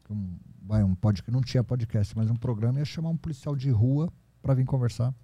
que 0.03 0.11
um 0.11 0.35
vai, 0.63 0.83
um 0.83 0.95
podcast, 0.95 1.31
não 1.31 1.43
tinha 1.43 1.63
podcast, 1.63 2.17
mas 2.17 2.31
um 2.31 2.37
programa, 2.37 2.79
ia 2.79 2.85
chamar 2.87 3.11
um 3.11 3.19
policial 3.19 3.55
de 3.55 3.69
rua 3.71 4.11
para 4.41 4.55
vir 4.55 4.65
conversar. 4.65 5.15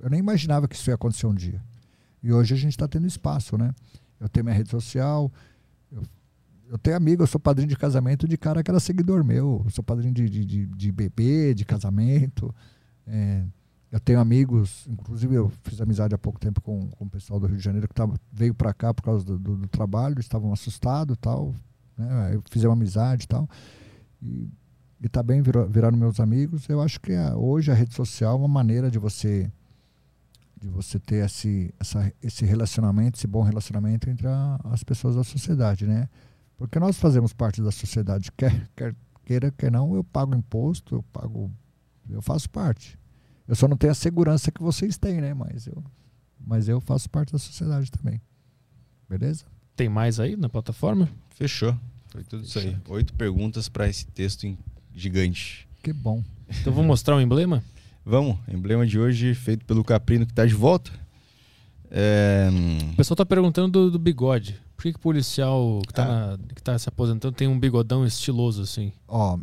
Eu 0.00 0.08
nem 0.08 0.18
imaginava 0.18 0.66
que 0.66 0.74
isso 0.74 0.88
ia 0.88 0.94
acontecer 0.94 1.26
um 1.26 1.34
dia. 1.34 1.62
E 2.22 2.32
hoje 2.32 2.54
a 2.54 2.56
gente 2.56 2.72
está 2.72 2.88
tendo 2.88 3.06
espaço, 3.06 3.58
né? 3.58 3.74
Eu 4.18 4.26
tenho 4.26 4.44
minha 4.44 4.56
rede 4.56 4.70
social, 4.70 5.30
eu, 5.92 6.02
eu 6.68 6.78
tenho 6.78 6.96
amigo, 6.96 7.22
eu 7.22 7.26
sou 7.26 7.38
padrinho 7.38 7.68
de 7.68 7.76
casamento 7.76 8.26
de 8.26 8.38
cara 8.38 8.62
que 8.62 8.70
era 8.70 8.80
seguidor 8.80 9.22
meu, 9.22 9.60
eu 9.62 9.70
sou 9.70 9.84
padrinho 9.84 10.14
de, 10.14 10.30
de, 10.30 10.42
de, 10.46 10.66
de 10.68 10.90
bebê, 10.90 11.52
de 11.52 11.66
casamento. 11.66 12.54
É, 13.06 13.44
eu 13.94 14.00
tenho 14.00 14.18
amigos, 14.18 14.84
inclusive 14.88 15.36
eu 15.36 15.52
fiz 15.62 15.80
amizade 15.80 16.12
há 16.16 16.18
pouco 16.18 16.40
tempo 16.40 16.60
com, 16.60 16.90
com 16.90 17.04
o 17.04 17.08
pessoal 17.08 17.38
do 17.38 17.46
Rio 17.46 17.56
de 17.56 17.62
Janeiro 17.62 17.86
que 17.86 17.94
tava, 17.94 18.16
veio 18.32 18.52
para 18.52 18.74
cá 18.74 18.92
por 18.92 19.02
causa 19.02 19.24
do, 19.24 19.38
do, 19.38 19.56
do 19.56 19.68
trabalho, 19.68 20.18
estavam 20.18 20.52
assustados 20.52 21.16
tal. 21.20 21.54
Né? 21.96 22.34
Eu 22.34 22.42
fiz 22.50 22.64
uma 22.64 22.72
amizade 22.72 23.22
e 23.22 23.28
tal. 23.28 23.48
E, 24.20 24.50
e 25.00 25.08
também 25.08 25.40
tá 25.44 25.64
viraram 25.66 25.96
meus 25.96 26.18
amigos. 26.18 26.68
Eu 26.68 26.82
acho 26.82 27.00
que 27.00 27.12
a, 27.12 27.36
hoje 27.36 27.70
a 27.70 27.74
rede 27.74 27.94
social 27.94 28.32
é 28.32 28.36
uma 28.36 28.48
maneira 28.48 28.90
de 28.90 28.98
você 28.98 29.48
de 30.60 30.68
você 30.68 30.98
ter 30.98 31.24
esse, 31.24 31.72
essa, 31.78 32.12
esse 32.20 32.44
relacionamento, 32.44 33.16
esse 33.16 33.28
bom 33.28 33.42
relacionamento 33.42 34.10
entre 34.10 34.26
a, 34.26 34.58
as 34.64 34.82
pessoas 34.82 35.14
da 35.14 35.22
sociedade, 35.22 35.86
né? 35.86 36.08
Porque 36.56 36.80
nós 36.80 36.98
fazemos 36.98 37.32
parte 37.32 37.62
da 37.62 37.70
sociedade, 37.70 38.32
quer, 38.32 38.68
quer 38.74 38.96
queira, 39.24 39.52
quer 39.52 39.70
não, 39.70 39.94
eu 39.94 40.02
pago 40.02 40.34
imposto, 40.34 40.96
eu 40.96 41.02
pago, 41.12 41.48
eu 42.10 42.20
faço 42.20 42.50
parte. 42.50 42.98
Eu 43.46 43.54
só 43.54 43.68
não 43.68 43.76
tenho 43.76 43.90
a 43.90 43.94
segurança 43.94 44.50
que 44.50 44.62
vocês 44.62 44.96
têm, 44.96 45.20
né? 45.20 45.34
Mas 45.34 45.66
eu, 45.66 45.84
mas 46.40 46.68
eu 46.68 46.80
faço 46.80 47.08
parte 47.10 47.32
da 47.32 47.38
sociedade 47.38 47.90
também. 47.90 48.20
Beleza? 49.08 49.44
Tem 49.76 49.88
mais 49.88 50.18
aí 50.18 50.36
na 50.36 50.48
plataforma? 50.48 51.08
Fechou. 51.30 51.76
Foi 52.06 52.24
tudo 52.24 52.44
Fechou. 52.44 52.62
isso 52.62 52.70
aí. 52.70 52.76
Oito 52.88 53.12
perguntas 53.14 53.68
para 53.68 53.88
esse 53.88 54.06
texto 54.06 54.56
gigante. 54.94 55.68
Que 55.82 55.92
bom. 55.92 56.22
Então 56.60 56.72
vou 56.72 56.84
mostrar 56.84 57.16
o 57.16 57.20
emblema? 57.20 57.62
Vamos. 58.04 58.38
Emblema 58.48 58.86
de 58.86 58.98
hoje 58.98 59.34
feito 59.34 59.64
pelo 59.64 59.84
Caprino 59.84 60.24
que 60.24 60.32
está 60.32 60.46
de 60.46 60.54
volta. 60.54 60.90
É... 61.90 62.48
O 62.92 62.96
pessoal 62.96 63.14
está 63.14 63.26
perguntando 63.26 63.68
do, 63.68 63.90
do, 63.92 63.98
bigode. 63.98 64.60
Por 64.76 64.82
que, 64.82 64.92
que 64.92 64.98
o 64.98 65.02
policial 65.02 65.80
que 65.82 65.92
está 65.92 66.34
ah. 66.34 66.38
tá 66.62 66.78
se 66.78 66.88
aposentando 66.88 67.34
tem 67.34 67.46
um 67.46 67.58
bigodão 67.58 68.04
estiloso 68.04 68.62
assim? 68.62 68.92
Ó, 69.06 69.38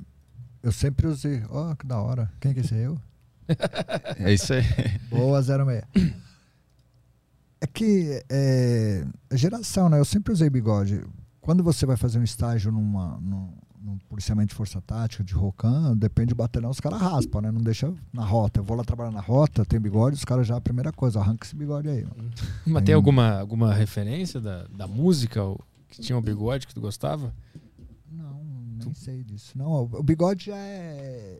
eu 0.62 0.72
sempre 0.72 1.08
usei. 1.08 1.44
Ó, 1.50 1.76
que 1.76 1.86
da 1.88 2.00
hora. 2.00 2.32
Quem 2.40 2.54
que 2.54 2.60
é 2.60 2.64
esse 2.64 2.76
eu? 2.76 3.00
é 4.20 4.34
isso 4.34 4.54
aí. 4.54 4.64
Boa, 5.10 5.42
06. 5.42 5.84
É 7.60 7.68
que 7.68 8.24
é, 8.30 9.06
é, 9.30 9.38
geração, 9.38 9.90
né? 9.90 10.00
Eu 10.00 10.06
sempre 10.06 10.34
usei 10.34 10.50
bigode. 10.50 11.04
Quando 11.40 11.64
você 11.64 11.86
vai 11.86 11.96
fazer 11.96 12.20
um 12.20 12.24
estágio 12.24 12.72
numa, 12.72 13.18
num, 13.20 13.54
num 13.80 13.98
policiamento 14.10 14.50
de 14.50 14.56
força 14.56 14.82
tática, 14.82 15.24
de 15.24 15.34
ROCAM, 15.34 15.96
depende 15.96 16.30
do 16.30 16.36
batalhão, 16.36 16.70
os 16.70 16.80
caras 16.80 17.00
raspam, 17.00 17.42
né? 17.42 17.52
Não 17.52 17.62
deixa 17.62 17.94
na 18.14 18.24
rota. 18.24 18.60
Eu 18.60 18.64
vou 18.64 18.76
lá 18.76 18.84
trabalhar 18.84 19.12
na 19.12 19.22
rota, 19.22 19.66
tem 19.66 19.80
bigode, 19.80 20.16
os 20.16 20.26
caras 20.26 20.48
já, 20.48 20.58
a 20.58 20.62
primeira 20.62 20.92
coisa, 20.92 21.20
arranca 21.20 21.46
esse 21.46 21.56
bigode 21.56 21.88
aí. 21.90 22.04
Mano. 22.04 22.32
Mas 22.66 22.76
tem, 22.76 22.86
tem 22.86 22.96
alguma, 22.96 23.40
alguma 23.40 23.74
referência 23.74 24.40
da, 24.40 24.66
da 24.68 24.88
música 24.88 25.42
que 25.88 26.02
tinha 26.02 26.18
o 26.18 26.22
bigode 26.22 26.66
que 26.66 26.74
tu 26.74 26.82
gostava? 26.82 27.34
Não, 28.12 28.44
nem 28.84 28.94
sei 28.94 29.24
disso. 29.24 29.58
Não, 29.58 29.84
o 29.84 30.04
bigode 30.04 30.46
já 30.46 30.58
é 30.58 31.40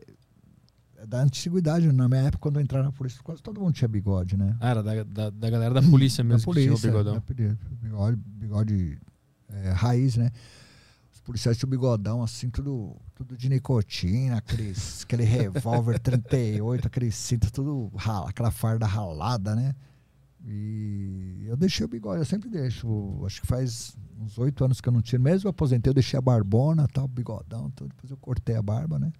da 1.06 1.22
antiguidade. 1.22 1.90
Na 1.92 2.08
minha 2.08 2.22
época, 2.22 2.38
quando 2.38 2.56
eu 2.56 2.62
entrava 2.62 2.84
na 2.84 2.92
polícia, 2.92 3.20
quase 3.22 3.42
todo 3.42 3.60
mundo 3.60 3.72
tinha 3.72 3.88
bigode, 3.88 4.36
né? 4.36 4.56
Ah, 4.60 4.70
era 4.70 4.82
da, 4.82 5.02
da, 5.04 5.30
da 5.30 5.50
galera 5.50 5.74
da 5.74 5.82
polícia 5.82 6.22
mesmo 6.22 6.40
da 6.40 6.44
polícia, 6.44 6.72
que 6.72 6.80
tinha 6.80 6.90
o 6.90 6.92
bigodão. 6.92 7.22
bigode, 7.80 8.16
bigode 8.16 8.98
é, 9.48 9.70
raiz, 9.70 10.16
né? 10.16 10.30
Os 11.12 11.20
policiais 11.20 11.56
tinham 11.56 11.70
bigodão, 11.70 12.22
assim, 12.22 12.50
tudo, 12.50 12.96
tudo 13.14 13.36
de 13.36 13.48
nicotina, 13.48 14.38
aqueles, 14.38 15.02
aquele 15.04 15.24
revólver 15.24 15.98
38, 15.98 16.86
aquele 16.86 17.10
cinto, 17.12 17.52
tudo 17.52 17.90
rala, 17.96 18.30
aquela 18.30 18.50
farda 18.50 18.86
ralada, 18.86 19.54
né? 19.54 19.74
E 20.44 21.44
eu 21.46 21.56
deixei 21.56 21.86
o 21.86 21.88
bigode, 21.88 22.18
eu 22.18 22.24
sempre 22.24 22.48
deixo. 22.48 23.22
Acho 23.24 23.40
que 23.40 23.46
faz 23.46 23.96
uns 24.18 24.36
oito 24.38 24.64
anos 24.64 24.80
que 24.80 24.88
eu 24.88 24.92
não 24.92 25.00
tiro. 25.00 25.22
Mesmo 25.22 25.46
eu 25.46 25.50
aposentei, 25.50 25.90
eu 25.90 25.94
deixei 25.94 26.18
a 26.18 26.22
barbona, 26.22 26.88
tal, 26.88 27.06
bigodão, 27.06 27.70
tudo. 27.70 27.90
Depois 27.90 28.10
eu 28.10 28.16
cortei 28.16 28.56
a 28.56 28.62
barba, 28.62 28.98
né? 28.98 29.12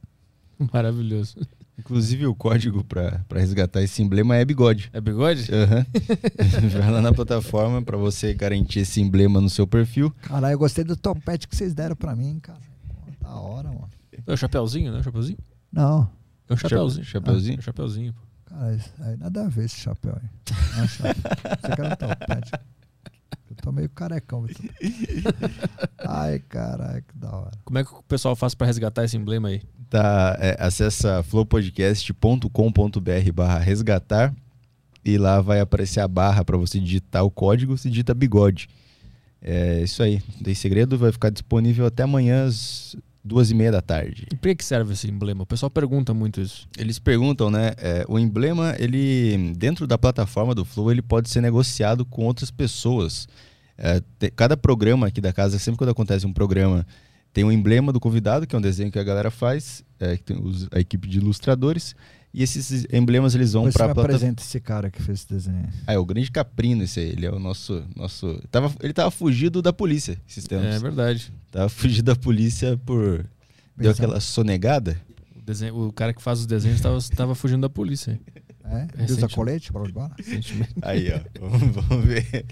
Maravilhoso. 0.72 1.36
Inclusive 1.78 2.26
o 2.26 2.34
código 2.34 2.84
para 2.84 3.24
resgatar 3.34 3.82
esse 3.82 4.02
emblema 4.02 4.36
é 4.36 4.44
bigode. 4.44 4.90
É 4.92 5.00
bigode? 5.00 5.48
Uhum. 5.50 5.84
Vai 6.78 6.90
lá 6.90 7.00
na 7.00 7.12
plataforma 7.12 7.82
para 7.82 7.96
você 7.96 8.34
garantir 8.34 8.80
esse 8.80 9.00
emblema 9.00 9.40
no 9.40 9.48
seu 9.48 9.66
perfil. 9.66 10.10
Caralho, 10.22 10.54
eu 10.54 10.58
gostei 10.58 10.84
do 10.84 10.96
topete 10.96 11.48
que 11.48 11.56
vocês 11.56 11.74
deram 11.74 11.96
para 11.96 12.14
mim, 12.14 12.38
cara. 12.40 12.60
Da 13.20 13.34
hora, 13.34 13.68
mano. 13.68 13.88
É 14.26 14.32
o 14.32 14.36
chapeuzinho, 14.36 14.92
né? 14.92 15.00
O 15.00 15.02
chapeuzinho? 15.02 15.38
Não. 15.72 16.08
É 16.48 16.52
o 16.52 16.56
chapeuzinho. 16.56 17.04
Chapeuzinho? 17.04 17.56
Ah, 17.56 17.60
é 17.60 17.62
chapeuzinho, 17.62 18.12
pô. 18.12 18.20
Cara, 18.44 18.78
aí 19.00 19.16
nada 19.16 19.46
a 19.46 19.48
ver 19.48 19.64
esse 19.64 19.76
chapéu 19.76 20.14
aí. 20.22 20.28
Não, 20.76 20.86
Você 20.86 21.76
quer 21.76 21.84
um 21.84 21.96
topete. 21.96 22.52
Tô 23.62 23.70
meio 23.70 23.88
carecão. 23.88 24.44
Ai, 26.04 26.40
caralho, 26.40 27.04
que 27.06 27.16
da 27.16 27.30
hora. 27.30 27.52
Como 27.64 27.78
é 27.78 27.84
que 27.84 27.94
o 27.94 28.02
pessoal 28.02 28.34
faz 28.34 28.56
para 28.56 28.66
resgatar 28.66 29.04
esse 29.04 29.16
emblema 29.16 29.48
aí? 29.48 29.62
Tá, 29.88 30.36
é, 30.40 30.56
acessa 30.58 31.22
flowpodcast.com.br 31.22 33.32
barra 33.32 33.60
resgatar 33.60 34.34
e 35.04 35.16
lá 35.16 35.40
vai 35.40 35.60
aparecer 35.60 36.00
a 36.00 36.08
barra 36.08 36.44
para 36.44 36.56
você 36.56 36.80
digitar 36.80 37.24
o 37.24 37.30
código, 37.30 37.78
você 37.78 37.88
digita 37.88 38.12
bigode. 38.12 38.68
É 39.40 39.82
isso 39.82 40.02
aí, 40.02 40.20
não 40.34 40.42
tem 40.42 40.54
segredo, 40.54 40.98
vai 40.98 41.12
ficar 41.12 41.30
disponível 41.30 41.86
até 41.86 42.02
amanhã 42.02 42.46
às 42.46 42.96
duas 43.24 43.52
e 43.52 43.54
meia 43.54 43.70
da 43.70 43.80
tarde. 43.80 44.26
E 44.32 44.36
para 44.36 44.56
que 44.56 44.64
serve 44.64 44.92
esse 44.92 45.08
emblema? 45.08 45.44
O 45.44 45.46
pessoal 45.46 45.70
pergunta 45.70 46.12
muito 46.12 46.40
isso. 46.40 46.66
Eles 46.76 46.98
perguntam, 46.98 47.48
né? 47.48 47.74
É, 47.78 48.04
o 48.08 48.18
emblema, 48.18 48.74
ele 48.76 49.54
dentro 49.56 49.86
da 49.86 49.96
plataforma 49.96 50.52
do 50.52 50.64
Flow, 50.64 50.90
ele 50.90 51.02
pode 51.02 51.30
ser 51.30 51.40
negociado 51.40 52.04
com 52.04 52.24
outras 52.24 52.50
pessoas. 52.50 53.28
É, 53.82 54.00
te, 54.16 54.30
cada 54.30 54.56
programa 54.56 55.08
aqui 55.08 55.20
da 55.20 55.32
casa, 55.32 55.58
sempre 55.58 55.76
quando 55.76 55.90
acontece 55.90 56.24
um 56.24 56.32
programa 56.32 56.86
tem 57.32 57.44
um 57.44 57.50
emblema 57.50 57.92
do 57.92 57.98
convidado, 57.98 58.46
que 58.46 58.54
é 58.54 58.58
um 58.58 58.62
desenho 58.62 58.92
que 58.92 58.98
a 58.98 59.02
galera 59.02 59.30
faz, 59.30 59.82
é, 59.98 60.16
que 60.16 60.22
tem 60.22 60.38
os, 60.38 60.68
a 60.70 60.78
equipe 60.78 61.08
de 61.08 61.18
ilustradores. 61.18 61.96
E 62.34 62.42
esses 62.42 62.86
emblemas 62.92 63.34
eles 63.34 63.52
vão 63.52 63.64
para 63.64 63.70
a 63.70 63.88
plataforma. 63.88 64.16
apresenta 64.16 64.42
esse 64.42 64.60
cara 64.60 64.90
que 64.90 65.02
fez 65.02 65.20
esse 65.20 65.28
desenho. 65.28 65.68
Ah, 65.86 65.94
é 65.94 65.98
o 65.98 66.04
grande 66.04 66.30
Caprino 66.30 66.82
esse 66.82 67.00
aí. 67.00 67.08
Ele 67.10 67.26
é 67.26 67.30
o 67.30 67.38
nosso. 67.38 67.82
nosso... 67.96 68.40
Tava, 68.50 68.72
ele 68.80 68.92
tava 68.92 69.10
fugido 69.10 69.60
da 69.60 69.72
polícia 69.72 70.18
esses 70.28 70.46
tempos. 70.46 70.66
É 70.66 70.78
verdade. 70.78 71.32
Tava 71.50 71.68
fugido 71.68 72.04
da 72.04 72.16
polícia 72.16 72.78
por. 72.86 73.26
Deu 73.76 73.90
aquela 73.90 74.20
sonegada. 74.20 74.98
O, 75.36 75.40
desenho, 75.42 75.88
o 75.88 75.92
cara 75.92 76.14
que 76.14 76.22
faz 76.22 76.40
os 76.40 76.46
desenhos 76.46 76.80
tava, 76.80 76.98
tava 77.14 77.34
fugindo 77.34 77.62
da 77.62 77.68
polícia. 77.68 78.18
É? 78.64 78.86
Ele 78.98 79.12
usa 79.12 79.28
colete 79.28 79.72
para 79.72 79.90
bala? 79.90 80.16
Aí, 80.80 81.12
ó. 81.12 81.48
Vamos, 81.48 81.86
vamos 81.86 82.04
ver. 82.06 82.46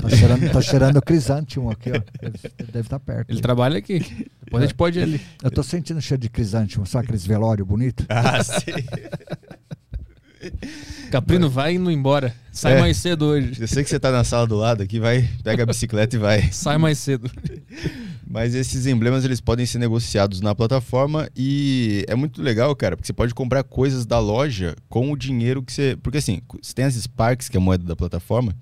Tá 0.00 0.08
cheirando, 0.08 0.52
tá 0.52 0.60
cheirando 0.60 1.02
crisântimo 1.02 1.70
aqui, 1.70 1.90
ó. 1.90 2.00
Ele 2.22 2.72
deve 2.72 2.80
estar 2.80 2.98
tá 2.98 2.98
perto. 2.98 3.30
Ele 3.30 3.40
trabalha 3.40 3.78
aqui. 3.78 3.98
Depois 4.44 4.62
a 4.62 4.66
gente 4.66 4.76
pode 4.76 4.98
ir 4.98 5.02
ali. 5.02 5.20
Eu 5.42 5.50
tô 5.50 5.62
sentindo 5.62 6.00
cheiro 6.00 6.20
de 6.20 6.30
crisântimo, 6.30 6.86
sabe 6.86 7.04
aqueles 7.04 7.26
velório 7.26 7.64
bonito? 7.64 8.04
Ah, 8.08 8.42
sim. 8.42 8.72
Caprino, 11.10 11.48
vai 11.48 11.74
indo 11.74 11.90
embora. 11.90 12.34
Sai 12.52 12.74
é, 12.74 12.80
mais 12.80 12.96
cedo 12.96 13.26
hoje. 13.26 13.60
Eu 13.60 13.68
sei 13.68 13.82
que 13.82 13.90
você 13.90 13.98
tá 13.98 14.10
na 14.10 14.24
sala 14.24 14.46
do 14.46 14.56
lado 14.56 14.82
aqui, 14.82 14.98
vai, 14.98 15.28
pega 15.42 15.62
a 15.62 15.66
bicicleta 15.66 16.16
e 16.16 16.18
vai. 16.18 16.50
Sai 16.52 16.78
mais 16.78 16.98
cedo. 16.98 17.30
Mas 18.26 18.54
esses 18.54 18.86
emblemas 18.86 19.24
eles 19.24 19.40
podem 19.40 19.66
ser 19.66 19.78
negociados 19.78 20.40
na 20.40 20.54
plataforma 20.54 21.28
e 21.36 22.04
é 22.08 22.14
muito 22.14 22.42
legal, 22.42 22.74
cara, 22.74 22.96
porque 22.96 23.06
você 23.06 23.12
pode 23.12 23.34
comprar 23.34 23.62
coisas 23.62 24.04
da 24.04 24.18
loja 24.18 24.74
com 24.88 25.12
o 25.12 25.16
dinheiro 25.16 25.62
que 25.62 25.72
você. 25.72 25.96
Porque 26.02 26.18
assim, 26.18 26.40
você 26.62 26.74
tem 26.74 26.84
as 26.84 26.94
Sparks, 26.94 27.48
que 27.48 27.56
é 27.56 27.60
a 27.60 27.62
moeda 27.62 27.84
da 27.84 27.96
plataforma, 27.96 28.54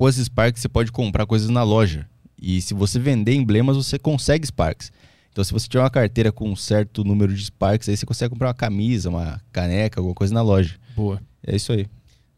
com 0.00 0.08
esses 0.08 0.24
Sparks 0.24 0.62
você 0.62 0.68
pode 0.68 0.90
comprar 0.90 1.26
coisas 1.26 1.50
na 1.50 1.62
loja. 1.62 2.08
E 2.40 2.62
se 2.62 2.72
você 2.72 2.98
vender 2.98 3.34
emblemas, 3.34 3.76
você 3.76 3.98
consegue 3.98 4.46
Sparks. 4.46 4.90
Então, 5.30 5.44
se 5.44 5.52
você 5.52 5.68
tiver 5.68 5.82
uma 5.82 5.90
carteira 5.90 6.32
com 6.32 6.48
um 6.48 6.56
certo 6.56 7.04
número 7.04 7.34
de 7.34 7.44
Sparks, 7.44 7.86
aí 7.86 7.98
você 7.98 8.06
consegue 8.06 8.30
comprar 8.30 8.48
uma 8.48 8.54
camisa, 8.54 9.10
uma 9.10 9.38
caneca, 9.52 10.00
alguma 10.00 10.14
coisa 10.14 10.32
na 10.32 10.40
loja. 10.40 10.78
Boa. 10.96 11.20
É 11.46 11.54
isso 11.54 11.70
aí. 11.70 11.86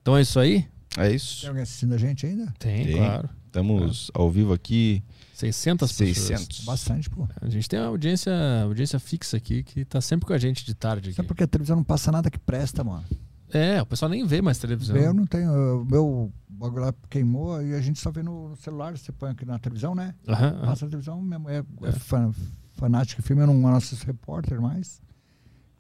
Então 0.00 0.16
é 0.16 0.22
isso 0.22 0.40
aí? 0.40 0.66
É 0.98 1.12
isso. 1.12 1.42
Tem 1.42 1.50
alguém 1.50 1.62
assistindo 1.62 1.94
a 1.94 1.98
gente 1.98 2.26
ainda? 2.26 2.52
Tem, 2.58 2.84
tem. 2.84 2.96
claro. 2.96 3.30
Estamos 3.46 4.10
é. 4.12 4.18
ao 4.18 4.28
vivo 4.28 4.52
aqui. 4.52 5.00
600 5.34 5.88
600. 5.88 6.46
Pessoas. 6.46 6.64
Bastante, 6.64 7.08
pô. 7.08 7.28
A 7.40 7.48
gente 7.48 7.68
tem 7.68 7.78
uma 7.78 7.90
audiência, 7.90 8.32
audiência 8.64 8.98
fixa 8.98 9.36
aqui 9.36 9.62
que 9.62 9.84
tá 9.84 10.00
sempre 10.00 10.26
com 10.26 10.32
a 10.32 10.38
gente 10.38 10.64
de 10.66 10.74
tarde. 10.74 11.10
Aqui. 11.10 11.16
Sabe 11.16 11.28
porque 11.28 11.44
a 11.44 11.46
televisão 11.46 11.76
não 11.76 11.84
passa 11.84 12.10
nada 12.10 12.28
que 12.28 12.40
presta, 12.40 12.82
mano. 12.82 13.04
É, 13.52 13.82
o 13.82 13.86
pessoal 13.86 14.10
nem 14.10 14.24
vê 14.26 14.40
mais 14.40 14.58
televisão. 14.58 14.96
Eu 14.96 15.12
não 15.12 15.26
tenho. 15.26 15.82
O 15.82 15.84
meu 15.84 16.32
bagulho 16.48 16.84
lá 16.84 16.94
queimou 17.10 17.62
e 17.62 17.74
a 17.74 17.80
gente 17.80 17.98
só 17.98 18.10
vê 18.10 18.22
no 18.22 18.56
celular. 18.56 18.96
Você 18.96 19.12
põe 19.12 19.30
aqui 19.30 19.44
na 19.44 19.58
televisão, 19.58 19.94
né? 19.94 20.14
Uhum, 20.26 20.34
Passa 20.34 20.84
uhum. 20.84 20.88
a 20.88 20.90
televisão, 20.90 21.22
minha 21.22 21.38
mulher 21.38 21.64
é, 21.82 21.88
é. 21.88 21.92
Fan, 21.92 22.32
fanática 22.72 23.20
de 23.20 23.28
filme, 23.28 23.42
eu 23.42 23.46
não 23.46 23.60
nosso 23.60 23.94
repórter 24.06 24.60
mais. 24.60 25.00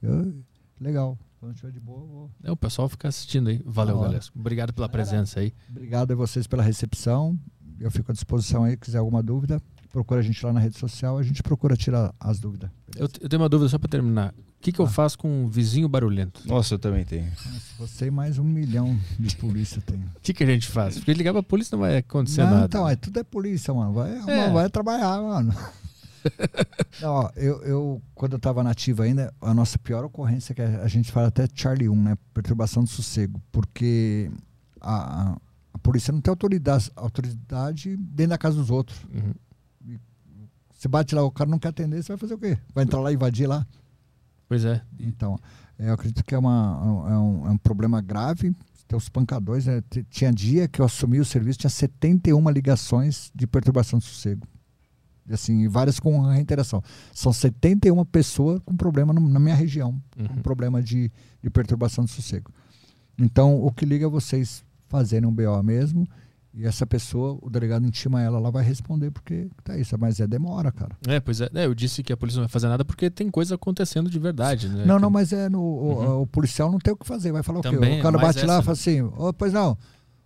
Eu, 0.02 0.34
legal. 0.80 1.18
Quando 1.40 1.54
estiver 1.54 1.72
de 1.72 1.80
boa, 1.80 2.06
vou. 2.06 2.30
É, 2.44 2.52
o 2.52 2.56
pessoal 2.56 2.88
fica 2.88 3.08
assistindo 3.08 3.48
aí. 3.48 3.60
Valeu, 3.64 3.98
galera. 3.98 4.22
Obrigado 4.34 4.72
pela 4.72 4.88
presença 4.88 5.40
aí. 5.40 5.52
Obrigado 5.68 6.12
a 6.12 6.14
vocês 6.14 6.46
pela 6.46 6.62
recepção. 6.62 7.36
Eu 7.80 7.90
fico 7.90 8.12
à 8.12 8.14
disposição 8.14 8.62
aí, 8.62 8.76
quiser 8.76 8.98
alguma 8.98 9.22
dúvida. 9.22 9.60
procura 9.90 10.20
a 10.20 10.22
gente 10.22 10.44
lá 10.46 10.52
na 10.52 10.60
rede 10.60 10.78
social, 10.78 11.18
a 11.18 11.22
gente 11.22 11.42
procura 11.42 11.76
tirar 11.76 12.14
as 12.20 12.38
dúvidas. 12.38 12.70
Eu, 12.94 13.08
eu 13.20 13.28
tenho 13.28 13.42
uma 13.42 13.48
dúvida 13.48 13.68
só 13.68 13.76
para 13.76 13.88
terminar. 13.88 14.32
O 14.62 14.64
que, 14.64 14.70
que 14.70 14.80
eu 14.80 14.84
Ah. 14.86 14.88
faço 14.88 15.18
com 15.18 15.28
um 15.44 15.48
vizinho 15.48 15.88
barulhento? 15.88 16.46
Nossa, 16.46 16.74
eu 16.74 16.78
também 16.78 17.04
tenho. 17.04 17.24
Nossa, 17.24 17.60
Você 17.80 18.06
e 18.06 18.10
mais 18.12 18.38
um 18.38 18.44
milhão 18.44 18.96
de 19.18 19.34
polícia 19.34 19.82
tem. 19.84 19.98
O 19.98 20.20
que, 20.22 20.32
que 20.32 20.44
a 20.44 20.46
gente 20.46 20.68
faz? 20.68 20.94
Porque 20.94 21.12
ligar 21.12 21.32
pra 21.32 21.42
polícia 21.42 21.74
não 21.74 21.80
vai 21.80 21.96
acontecer 21.96 22.44
Não, 22.44 22.50
nada. 22.52 22.66
então, 22.66 22.88
é, 22.88 22.94
tudo 22.94 23.18
é 23.18 23.24
polícia, 23.24 23.74
mano. 23.74 23.92
Vai, 23.92 24.12
É. 24.28 24.50
vai 24.50 24.70
trabalhar, 24.70 25.20
mano. 25.20 25.52
Não, 27.02 27.10
ó, 27.12 27.30
eu, 27.34 27.60
eu, 27.64 28.02
quando 28.14 28.34
eu 28.34 28.38
tava 28.38 28.62
nativa 28.62 29.02
ainda, 29.02 29.34
a 29.40 29.52
nossa 29.52 29.76
pior 29.80 30.04
ocorrência, 30.04 30.54
que 30.54 30.62
a 30.62 30.86
gente 30.86 31.10
fala 31.10 31.26
até 31.26 31.48
Charlie 31.52 31.88
1, 31.88 32.00
né? 32.00 32.16
Perturbação 32.32 32.84
do 32.84 32.88
sossego. 32.88 33.42
Porque 33.50 34.30
a, 34.80 35.32
a, 35.32 35.36
a 35.74 35.78
polícia 35.78 36.12
não 36.12 36.20
tem 36.20 36.30
autoridade, 36.30 36.88
autoridade 36.94 37.96
dentro 37.96 38.30
da 38.30 38.38
casa 38.38 38.56
dos 38.58 38.70
outros. 38.70 38.96
Uhum. 39.12 39.98
Você 40.72 40.86
bate 40.86 41.16
lá, 41.16 41.24
o 41.24 41.32
cara 41.32 41.50
não 41.50 41.58
quer 41.58 41.68
atender, 41.70 42.00
você 42.00 42.12
vai 42.12 42.16
fazer 42.18 42.34
o 42.34 42.38
quê? 42.38 42.56
Vai 42.72 42.84
entrar 42.84 43.00
lá 43.00 43.10
e 43.10 43.14
invadir 43.16 43.48
lá? 43.48 43.66
Pois 44.52 44.66
é. 44.66 44.82
Então, 45.00 45.38
é, 45.78 45.88
eu 45.88 45.94
acredito 45.94 46.22
que 46.22 46.34
é, 46.34 46.38
uma, 46.38 47.06
é, 47.08 47.16
um, 47.16 47.46
é 47.46 47.50
um 47.52 47.56
problema 47.56 48.02
grave. 48.02 48.54
Tem 48.86 48.94
os 48.98 49.08
pancadores, 49.08 49.64
né? 49.64 49.82
Tinha 50.10 50.30
dia 50.30 50.68
que 50.68 50.78
eu 50.78 50.84
assumi 50.84 51.18
o 51.18 51.24
serviço, 51.24 51.60
tinha 51.60 51.70
71 51.70 52.50
ligações 52.50 53.30
de 53.34 53.46
perturbação 53.46 53.98
do 53.98 54.04
sossego. 54.04 54.46
E 55.26 55.32
assim, 55.32 55.66
várias 55.68 55.98
com 55.98 56.20
reiteração. 56.20 56.82
São 57.14 57.32
71 57.32 58.04
pessoas 58.04 58.60
com 58.62 58.76
problema 58.76 59.14
no- 59.14 59.26
na 59.26 59.40
minha 59.40 59.54
região, 59.54 59.98
com 60.14 60.34
Uhum. 60.34 60.42
problema 60.42 60.82
de, 60.82 61.10
de 61.42 61.48
perturbação 61.48 62.04
do 62.04 62.10
sossego. 62.10 62.50
Então, 63.18 63.54
o 63.64 63.72
que 63.72 63.86
liga 63.86 64.04
é 64.04 64.08
vocês 64.10 64.62
fazerem 64.86 65.26
um 65.26 65.32
BO 65.32 65.62
mesmo, 65.62 66.06
e 66.54 66.66
essa 66.66 66.86
pessoa, 66.86 67.38
o 67.40 67.48
delegado 67.48 67.86
intima 67.86 68.20
ela, 68.22 68.36
ela 68.38 68.50
vai 68.50 68.62
responder, 68.62 69.10
porque 69.10 69.48
tá 69.64 69.76
isso, 69.78 69.96
mas 69.98 70.20
é 70.20 70.26
demora, 70.26 70.70
cara. 70.70 70.96
É, 71.08 71.18
pois 71.18 71.40
é. 71.40 71.48
É, 71.54 71.64
Eu 71.66 71.74
disse 71.74 72.02
que 72.02 72.12
a 72.12 72.16
polícia 72.16 72.38
não 72.38 72.44
vai 72.46 72.52
fazer 72.52 72.68
nada 72.68 72.84
porque 72.84 73.08
tem 73.10 73.30
coisa 73.30 73.54
acontecendo 73.54 74.10
de 74.10 74.18
verdade, 74.18 74.68
né? 74.68 74.84
Não, 74.84 74.98
não, 74.98 75.08
mas 75.10 75.32
é 75.32 75.48
no, 75.48 75.60
o, 75.60 75.92
Uhum. 75.92 76.20
o 76.22 76.26
policial 76.26 76.70
não 76.70 76.78
tem 76.78 76.92
o 76.92 76.96
que 76.96 77.06
fazer, 77.06 77.32
vai 77.32 77.42
falar 77.42 77.60
o 77.60 77.62
Também 77.62 77.90
quê? 77.92 77.96
é 77.96 77.98
O 78.00 78.02
cara 78.02 78.18
bate 78.18 78.44
lá 78.44 78.54
e 78.54 78.56
essa. 78.56 78.62
fala 78.62 78.72
assim, 78.74 79.00
ô, 79.00 79.32
pois 79.32 79.52
não, 79.52 79.78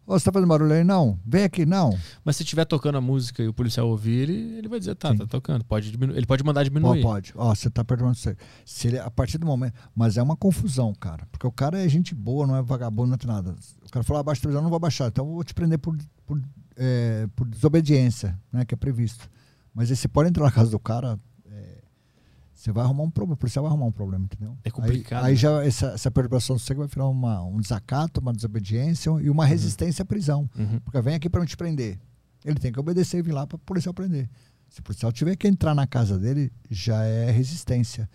ô, 0.06 0.18
você 0.18 0.24
tá 0.24 0.32
fazendo 0.32 0.48
barulho 0.48 0.72
aí? 0.72 0.82
Não, 0.82 1.18
vem 1.24 1.44
aqui, 1.44 1.64
não. 1.64 1.96
Mas 2.24 2.36
se 2.36 2.42
estiver 2.42 2.64
tocando 2.64 2.98
a 2.98 3.00
música 3.00 3.42
e 3.42 3.48
o 3.48 3.52
policial 3.54 3.88
ouvir, 3.88 4.28
ele, 4.28 4.58
ele 4.58 4.68
vai 4.68 4.78
dizer, 4.80 4.94
tá, 4.96 5.10
Sim. 5.12 5.18
tá 5.18 5.26
tocando. 5.26 5.64
Pode 5.64 5.90
diminu- 5.92 6.14
Ele 6.16 6.26
pode 6.26 6.42
mandar 6.42 6.64
diminuir. 6.64 7.02
pode, 7.02 7.32
ó, 7.36 7.54
você 7.54 7.70
tá 7.70 7.84
perdoando 7.84 8.16
você. 8.16 8.36
Se 8.64 8.88
ele, 8.88 8.98
a 8.98 9.10
partir 9.10 9.38
do 9.38 9.46
momento, 9.46 9.74
mas 9.94 10.16
é 10.16 10.22
uma 10.22 10.36
confusão, 10.36 10.92
cara, 10.92 11.26
porque 11.30 11.46
o 11.46 11.52
cara 11.52 11.84
é 11.84 11.88
gente 11.88 12.14
boa, 12.16 12.46
não 12.48 12.56
é 12.56 12.62
vagabundo, 12.62 13.10
não 13.10 13.14
é 13.22 13.26
nada. 13.34 13.54
O 13.86 13.90
cara 13.90 14.02
falou, 14.02 14.20
abaixa 14.20 14.40
a 14.40 14.42
televisão, 14.42 14.60
eu 14.60 14.64
não 14.64 14.70
vou 14.70 14.78
baixar, 14.80 15.08
então 15.08 15.26
eu 15.26 15.34
vou 15.34 15.44
te 15.44 15.54
prender 15.54 15.78
por, 15.78 15.96
por, 16.26 16.42
é, 16.76 17.28
por 17.34 17.46
desobediência, 17.48 18.38
né, 18.52 18.64
que 18.64 18.74
é 18.74 18.76
previsto. 18.76 19.30
Mas 19.72 19.90
aí 19.90 19.96
você 19.96 20.08
pode 20.08 20.28
entrar 20.28 20.44
na 20.44 20.50
casa 20.50 20.70
do 20.70 20.78
cara, 20.78 21.18
é, 21.50 21.78
você 22.52 22.72
vai 22.72 22.84
arrumar 22.84 23.04
um 23.04 23.10
problema, 23.10 23.34
o 23.34 23.36
policial 23.36 23.62
vai 23.62 23.70
arrumar 23.70 23.86
um 23.86 23.92
problema, 23.92 24.24
entendeu? 24.24 24.56
É 24.64 24.70
complicado, 24.70 25.24
Aí, 25.24 25.30
aí 25.30 25.32
né? 25.32 25.36
já 25.36 25.64
essa, 25.64 25.86
essa 25.88 26.10
perturbação 26.10 26.56
do 26.56 26.58
sossego 26.58 26.80
vai 26.80 26.88
virar 26.88 27.06
uma, 27.06 27.42
um 27.44 27.60
desacato, 27.60 28.20
uma 28.20 28.32
desobediência 28.32 29.10
e 29.20 29.30
uma 29.30 29.46
resistência 29.46 30.02
à 30.02 30.06
prisão. 30.06 30.50
Uhum. 30.58 30.80
Porque 30.80 31.00
vem 31.00 31.14
aqui 31.14 31.30
para 31.30 31.40
não 31.40 31.46
te 31.46 31.56
prender. 31.56 31.98
Ele 32.44 32.58
tem 32.58 32.72
que 32.72 32.80
obedecer 32.80 33.18
e 33.18 33.22
vir 33.22 33.32
lá 33.32 33.46
para 33.46 33.56
o 33.56 33.58
policial 33.58 33.92
prender. 33.92 34.28
Se 34.68 34.80
o 34.80 34.82
policial 34.82 35.12
tiver 35.12 35.36
que 35.36 35.46
entrar 35.46 35.74
na 35.74 35.86
casa 35.86 36.18
dele, 36.18 36.52
já 36.70 37.04
é 37.04 37.30
resistência. 37.30 38.08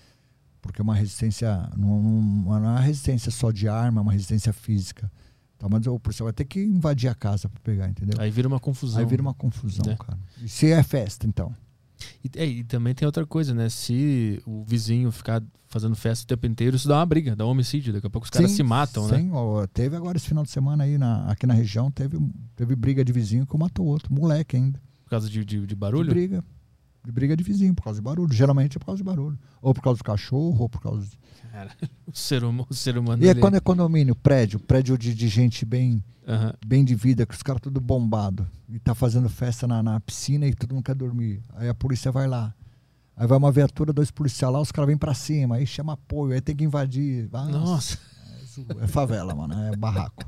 Porque 0.61 0.81
uma 0.81 0.95
resistência 0.95 1.69
não, 1.75 2.01
não, 2.01 2.21
não 2.21 2.55
é 2.55 2.59
uma 2.59 2.79
resistência 2.79 3.31
só 3.31 3.51
de 3.51 3.67
arma, 3.67 3.99
é 3.99 4.03
uma 4.03 4.11
resistência 4.11 4.53
física. 4.53 5.11
Então, 5.61 5.69
mas 5.69 5.85
o 5.85 5.99
policial 5.99 6.25
vai 6.25 6.33
ter 6.33 6.45
que 6.45 6.59
invadir 6.59 7.07
a 7.07 7.13
casa 7.13 7.47
para 7.47 7.59
pegar, 7.61 7.87
entendeu? 7.87 8.19
Aí 8.19 8.31
vira 8.31 8.47
uma 8.47 8.59
confusão. 8.59 8.99
Aí 8.99 9.05
vira 9.05 9.21
uma 9.21 9.33
confusão, 9.35 9.85
É. 9.91 9.95
cara. 9.95 10.17
E 10.43 10.49
se 10.49 10.71
é 10.71 10.81
festa, 10.81 11.27
então? 11.27 11.53
E, 12.25 12.31
é, 12.35 12.45
e 12.47 12.63
também 12.63 12.95
tem 12.95 13.05
outra 13.05 13.27
coisa, 13.27 13.53
né? 13.53 13.69
Se 13.69 14.41
o 14.43 14.63
vizinho 14.63 15.11
ficar 15.11 15.43
fazendo 15.67 15.95
festa 15.95 16.23
o 16.23 16.27
tempo 16.27 16.47
inteiro, 16.47 16.75
isso 16.75 16.87
dá 16.87 16.95
uma 16.97 17.05
briga, 17.05 17.35
dá 17.35 17.45
um 17.45 17.49
homicídio. 17.49 17.93
Daqui 17.93 18.07
a 18.07 18.09
pouco 18.09 18.25
os 18.25 18.31
caras 18.31 18.49
Sim, 18.49 18.57
se 18.57 18.63
matam, 18.63 19.07
né? 19.07 19.19
sim, 19.19 19.29
ó, 19.31 19.67
teve 19.67 19.95
agora 19.95 20.17
esse 20.17 20.27
final 20.27 20.43
de 20.43 20.49
semana 20.49 20.83
aí 20.83 20.97
na, 20.97 21.27
aqui 21.27 21.45
na 21.45 21.53
região, 21.53 21.91
teve, 21.91 22.17
teve 22.55 22.75
briga 22.75 23.05
de 23.05 23.13
vizinho 23.13 23.45
que 23.45 23.55
matou 23.55 23.85
outro, 23.85 24.11
moleque 24.11 24.55
ainda. 24.57 24.81
Por 25.03 25.11
causa 25.11 25.29
de, 25.29 25.45
de, 25.45 25.59
de 25.59 25.67
De 25.67 25.75
barulho. 25.75 26.09
briga. 26.09 26.43
De 27.03 27.11
briga 27.11 27.35
de 27.35 27.43
vizinho, 27.43 27.73
por 27.73 27.83
causa 27.83 27.99
de 27.99 28.03
barulho. 28.03 28.31
Geralmente 28.33 28.77
é 28.77 28.79
por 28.79 28.85
causa 28.85 28.97
de 28.97 29.03
barulho. 29.03 29.37
Ou 29.61 29.73
por 29.73 29.81
causa 29.81 29.97
do 29.97 30.03
cachorro, 30.03 30.61
ou 30.61 30.69
por 30.69 30.81
causa. 30.81 31.07
De... 31.07 31.17
Cara, 31.51 31.71
o 32.05 32.15
ser 32.15 32.43
humano. 32.43 32.67
O 32.69 32.73
ser 32.73 32.97
humano 32.97 33.23
E 33.23 33.27
é 33.27 33.35
quando 33.35 33.55
é 33.55 33.59
condomínio, 33.59 34.15
prédio, 34.15 34.59
prédio 34.59 34.97
de, 34.97 35.13
de 35.15 35.27
gente 35.27 35.65
bem, 35.65 36.03
Aham. 36.27 36.53
bem 36.65 36.85
de 36.85 36.93
vida, 36.93 37.25
que 37.25 37.33
os 37.33 37.41
caras 37.41 37.61
tudo 37.61 37.81
bombado. 37.81 38.47
E 38.69 38.77
tá 38.79 38.93
fazendo 38.93 39.27
festa 39.29 39.67
na, 39.67 39.81
na 39.81 39.99
piscina 39.99 40.45
e 40.45 40.53
todo 40.53 40.75
mundo 40.75 40.83
quer 40.83 40.95
dormir. 40.95 41.41
Aí 41.55 41.67
a 41.67 41.73
polícia 41.73 42.11
vai 42.11 42.27
lá. 42.27 42.53
Aí 43.15 43.27
vai 43.27 43.37
uma 43.37 43.51
viatura, 43.51 43.91
dois 43.91 44.09
policiais 44.09 44.51
lá, 44.53 44.61
os 44.61 44.71
caras 44.71 44.87
vêm 44.87 44.97
pra 44.97 45.13
cima, 45.13 45.55
aí 45.55 45.67
chama 45.67 45.93
apoio, 45.93 46.33
aí 46.33 46.41
tem 46.41 46.55
que 46.55 46.63
invadir. 46.63 47.29
Ah, 47.33 47.45
Nossa, 47.45 47.97
É 48.81 48.87
favela, 48.87 49.33
mano, 49.35 49.53
é 49.53 49.75
barraco. 49.75 50.23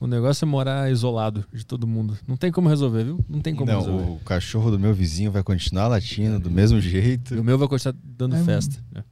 o 0.00 0.06
negócio 0.06 0.44
é 0.44 0.48
morar 0.48 0.90
isolado 0.90 1.44
de 1.52 1.64
todo 1.64 1.86
mundo. 1.86 2.16
Não 2.26 2.36
tem 2.36 2.50
como 2.50 2.68
resolver, 2.68 3.04
viu? 3.04 3.24
Não 3.28 3.40
tem 3.40 3.54
como 3.54 3.70
Não, 3.70 3.78
resolver. 3.80 4.10
o 4.10 4.18
cachorro 4.24 4.70
do 4.70 4.78
meu 4.78 4.92
vizinho 4.94 5.30
vai 5.30 5.42
continuar 5.42 5.88
latindo 5.88 6.38
do 6.38 6.50
mesmo 6.50 6.78
E 6.78 6.82
jeito. 6.82 7.38
o 7.40 7.44
meu 7.44 7.56
vai 7.58 7.68
continuar 7.68 7.96
dando 8.02 8.36
É, 8.36 8.42
festa. 8.44 8.82
né? 8.92 9.04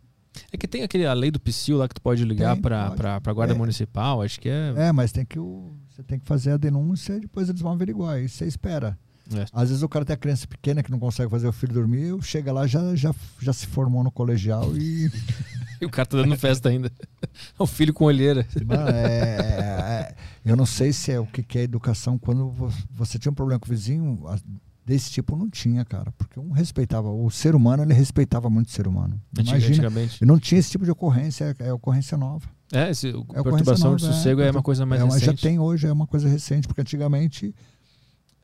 É 0.52 0.56
que 0.56 0.66
tem 0.66 0.82
aquele 0.82 1.06
a 1.06 1.12
lei 1.12 1.30
do 1.30 1.38
psil 1.40 1.76
lá 1.76 1.86
que 1.88 1.94
tu 1.94 2.00
pode 2.00 2.24
ligar 2.24 2.54
Tem, 2.54 2.62
pra, 2.62 2.84
pode. 2.86 2.96
pra, 2.96 3.20
pra 3.20 3.32
guarda 3.32 3.52
É. 3.54 3.56
municipal, 3.56 4.22
acho 4.22 4.40
que 4.40 4.48
é. 4.48 4.74
É, 4.76 4.92
mas 4.92 5.12
tem 5.12 5.24
que 5.24 5.38
o, 5.38 5.72
você 5.88 6.02
tem 6.02 6.18
que 6.18 6.26
fazer 6.26 6.52
a 6.52 6.56
denúncia 6.56 7.14
e 7.16 7.20
depois 7.20 7.48
eles 7.48 7.60
vão 7.60 7.72
averiguar. 7.72 8.14
Aí 8.16 8.28
você 8.28 8.46
espera. 8.46 8.98
É. 9.32 9.44
Às 9.52 9.68
vezes 9.68 9.82
o 9.84 9.88
cara 9.88 10.04
tem 10.04 10.14
a 10.14 10.16
criança 10.16 10.46
pequena 10.48 10.82
que 10.82 10.90
não 10.90 10.98
consegue 10.98 11.30
fazer 11.30 11.46
o 11.46 11.52
filho 11.52 11.72
dormir, 11.72 12.16
chega 12.22 12.52
lá 12.52 12.66
já 12.66 12.96
já 12.96 13.14
já 13.40 13.52
se 13.52 13.64
formou 13.66 14.02
no 14.02 14.10
colegial 14.10 14.76
e 14.76 15.08
E 15.82 15.86
o 15.86 15.90
cara 15.90 16.06
tá 16.06 16.16
dando 16.18 16.36
festa 16.36 16.68
ainda. 16.68 16.92
É 17.22 17.62
o 17.62 17.66
filho 17.66 17.92
com 17.94 18.04
olheira. 18.04 18.46
Mano, 18.66 18.88
é- 18.90 20.10
é- 20.10 20.14
eu 20.44 20.54
não 20.56 20.66
sei 20.66 20.92
se 20.92 21.10
é 21.10 21.18
o 21.18 21.26
que, 21.26 21.58
é 21.58 21.62
educação 21.62 22.18
quando 22.18 22.50
vo- 22.50 22.70
você 22.90 23.18
tinha 23.18 23.32
um 23.32 23.34
problema 23.34 23.58
com 23.58 23.66
o 23.66 23.70
vizinho 23.70 24.22
desse 24.84 25.10
tipo 25.10 25.36
não 25.36 25.48
tinha, 25.48 25.84
cara, 25.84 26.10
porque 26.18 26.38
um 26.40 26.50
respeitava 26.50 27.08
o 27.08 27.30
ser 27.30 27.54
humano, 27.54 27.82
ele 27.84 27.94
respeitava 27.94 28.50
muito 28.50 28.68
o 28.68 28.70
ser 28.72 28.88
humano. 28.88 29.20
Imagina, 29.38 29.68
Antigamente. 29.68 30.18
e 30.22 30.26
não 30.26 30.38
tinha 30.38 30.58
esse 30.58 30.70
tipo 30.70 30.84
de 30.84 30.90
ocorrência, 30.90 31.56
é, 31.60 31.68
é 31.68 31.72
ocorrência 31.72 32.16
nova. 32.18 32.48
É, 32.72 32.90
esse, 32.90 33.08
É 33.08 33.42
perturbação 33.42 33.94
de 33.96 34.02
nova, 34.04 34.14
sossego 34.16 34.40
é, 34.40 34.50
uma 34.50 34.62
coisa 34.62 34.84
mais 34.84 35.00
é, 35.00 35.04
recente. 35.04 35.24
Já 35.26 35.32
tem 35.34 35.58
hoje, 35.58 35.86
é 35.86 35.92
uma 35.92 36.06
coisa 36.06 36.28
recente, 36.28 36.66
porque 36.66 36.80
antigamente 36.80 37.54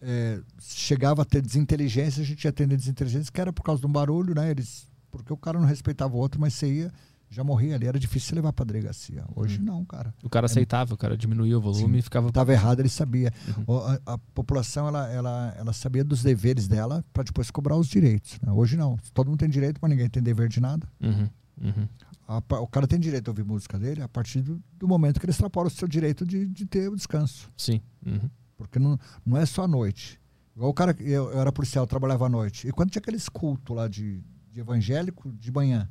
é, 0.01 0.41
chegava 0.61 1.23
a 1.23 1.25
ter 1.25 1.43
desinteligência, 1.43 2.23
a 2.23 2.27
gente 2.27 2.45
ia 2.45 2.53
tendo 2.53 2.77
desinteligência, 2.77 3.31
que 3.33 3.41
era 3.41 3.53
por 3.53 3.63
causa 3.63 3.81
de 3.81 3.87
um 3.87 3.93
barulho, 3.93 4.35
né? 4.35 4.51
Eles, 4.51 4.87
porque 5.11 5.33
o 5.33 5.37
cara 5.37 5.59
não 5.59 5.67
respeitava 5.67 6.15
o 6.15 6.19
outro, 6.19 6.41
mas 6.41 6.55
você 6.55 6.73
ia, 6.73 6.93
já 7.37 7.45
morria 7.45 7.75
ali, 7.75 7.87
era 7.87 7.99
difícil 7.99 8.31
você 8.31 8.35
levar 8.37 8.53
pra 8.53 8.65
delegacia. 8.65 9.25
Hoje 9.35 9.61
Hum. 9.61 9.65
não, 9.65 9.85
cara. 9.85 10.15
O 10.25 10.29
cara 10.31 10.47
aceitava, 10.47 10.95
o 10.95 10.97
cara 10.97 11.17
diminuía 11.17 11.59
o 11.59 11.61
volume 11.61 11.99
e 11.99 12.03
ficava. 12.03 12.29
Estava 12.29 12.51
errado, 12.53 12.81
ele 12.81 12.89
sabia. 12.89 13.31
Uhum. 13.69 13.77
A, 14.07 14.15
a 14.15 14.19
população 14.35 14.89
ela, 14.89 15.07
ela, 15.13 15.55
ela 15.59 15.73
sabia 15.75 16.03
dos 16.03 16.23
deveres 16.23 16.67
dela 16.67 17.05
para 17.13 17.23
depois 17.25 17.51
cobrar 17.51 17.77
os 17.77 17.89
direitos. 17.89 18.39
né? 18.41 18.51
Hoje 18.51 18.77
não. 18.77 18.97
Todo 19.13 19.29
mundo 19.29 19.39
tem 19.39 19.49
direito, 19.51 19.79
mas 19.83 19.91
ninguém 19.91 20.09
tem 20.09 20.23
dever 20.23 20.49
de 20.49 20.61
nada. 20.61 20.89
Uhum, 21.01 21.29
uhum. 21.61 21.89
A 22.27 22.39
o 22.61 22.67
cara 22.67 22.87
tem 22.89 22.99
direito 22.99 23.29
a 23.29 23.31
ouvir 23.31 23.45
música 23.45 23.79
dele 23.79 24.03
a 24.03 24.09
partir 24.09 24.41
do, 24.41 24.61
do 24.79 24.89
momento 24.89 25.21
que 25.21 25.27
ele 25.27 25.31
extrapola 25.33 25.69
o 25.69 25.71
seu 25.71 25.87
direito 25.87 26.25
de, 26.27 26.47
de 26.47 26.65
ter 26.67 26.89
o 26.89 26.97
descanso. 26.97 27.53
Sim. 27.57 27.81
Uhum. 28.05 28.29
Porque 28.57 28.79
não, 28.79 28.99
não 29.25 29.37
é 29.37 29.45
só 29.47 29.65
à 29.65 29.69
noite. 29.69 30.19
Igual 30.57 30.71
o 30.71 30.75
cara, 30.75 30.97
eu, 31.01 31.31
eu 31.31 31.39
era 31.41 31.53
policial, 31.53 31.85
eu 31.85 31.87
trabalhava 31.87 32.25
à 32.25 32.29
noite. 32.31 32.67
E 32.67 32.73
quando 32.73 32.91
tinha 32.91 33.01
aqueles 33.01 33.29
cultos 33.29 33.77
lá 33.77 33.87
de, 33.87 34.25
de 34.51 34.59
evangélico, 34.61 35.31
de 35.33 35.53
manhã. 35.53 35.87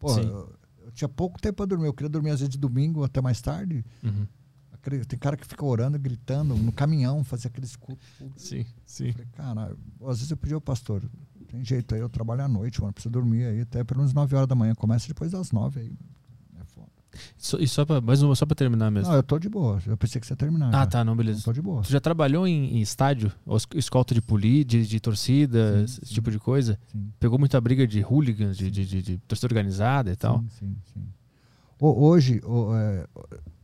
Pô, 0.00 0.18
eu, 0.18 0.52
eu 0.84 0.90
tinha 0.90 1.08
pouco 1.08 1.40
tempo 1.40 1.58
para 1.58 1.66
dormir. 1.66 1.86
Eu 1.86 1.94
queria 1.94 2.08
dormir 2.08 2.30
às 2.30 2.40
vezes 2.40 2.50
de 2.50 2.58
domingo 2.58 3.04
até 3.04 3.20
mais 3.20 3.40
tarde. 3.40 3.84
Uhum. 4.02 4.26
Tem 5.06 5.18
cara 5.18 5.36
que 5.36 5.46
fica 5.46 5.62
orando, 5.62 5.98
gritando 5.98 6.56
no 6.56 6.72
caminhão, 6.72 7.22
fazia 7.22 7.48
aqueles 7.48 7.76
cultos. 7.76 8.08
Sim, 8.34 8.64
sim. 8.86 9.08
Eu 9.08 9.12
falei, 9.12 9.28
cara, 9.32 9.76
às 10.06 10.16
vezes 10.18 10.30
eu 10.30 10.38
pedi 10.38 10.54
ao 10.54 10.60
pastor, 10.60 11.04
tem 11.48 11.62
jeito 11.62 11.94
aí, 11.94 12.00
eu 12.00 12.08
trabalho 12.08 12.42
à 12.42 12.48
noite, 12.48 12.80
mano, 12.80 12.90
preciso 12.92 13.12
dormir 13.12 13.44
aí 13.44 13.60
até 13.60 13.84
pelo 13.84 13.98
menos 13.98 14.14
9 14.14 14.34
horas 14.34 14.48
da 14.48 14.54
manhã. 14.54 14.74
Começa 14.74 15.06
depois 15.06 15.32
das 15.32 15.52
9 15.52 15.80
aí. 15.80 15.92
Só- 17.36 17.58
e 17.58 17.66
só 17.66 17.84
pra, 17.84 18.00
mais 18.00 18.22
uma, 18.22 18.34
só 18.36 18.46
pra 18.46 18.54
terminar 18.54 18.90
mesmo. 18.90 19.08
Não, 19.10 19.16
eu 19.16 19.22
tô 19.22 19.38
de 19.38 19.48
boa. 19.48 19.78
Eu 19.86 19.96
pensei 19.96 20.20
que 20.20 20.26
você 20.26 20.32
ia 20.32 20.36
terminar. 20.36 20.68
ah, 20.68 20.72
cara. 20.72 20.86
tá, 20.86 21.04
não, 21.04 21.16
beleza. 21.16 21.42
tô 21.44 21.52
de 21.52 21.60
boa. 21.60 21.82
Tu 21.82 21.90
já 21.90 22.00
trabalhou 22.00 22.46
em, 22.46 22.76
em 22.76 22.80
estádio? 22.80 23.32
Escolta 23.74 24.14
de 24.14 24.22
poli, 24.22 24.64
de, 24.64 24.86
de 24.86 25.00
torcida, 25.00 25.78
Sim, 25.78 25.84
esse 25.84 26.06
sim. 26.06 26.14
tipo 26.14 26.30
de 26.30 26.38
coisa? 26.38 26.78
Sim. 26.86 27.10
Pegou 27.18 27.38
muita 27.38 27.60
briga 27.60 27.86
de 27.86 28.00
hooligans, 28.00 28.56
de, 28.56 28.70
de, 28.70 28.86
de, 28.86 29.02
de 29.02 29.18
torcida 29.18 29.46
organizada 29.48 30.10
e 30.12 30.16
tal? 30.16 30.38
Sim, 30.40 30.48
sim, 30.50 30.76
sim. 30.94 31.02
Ho- 31.80 32.04
Hoje, 32.08 32.40
é, 32.76 33.08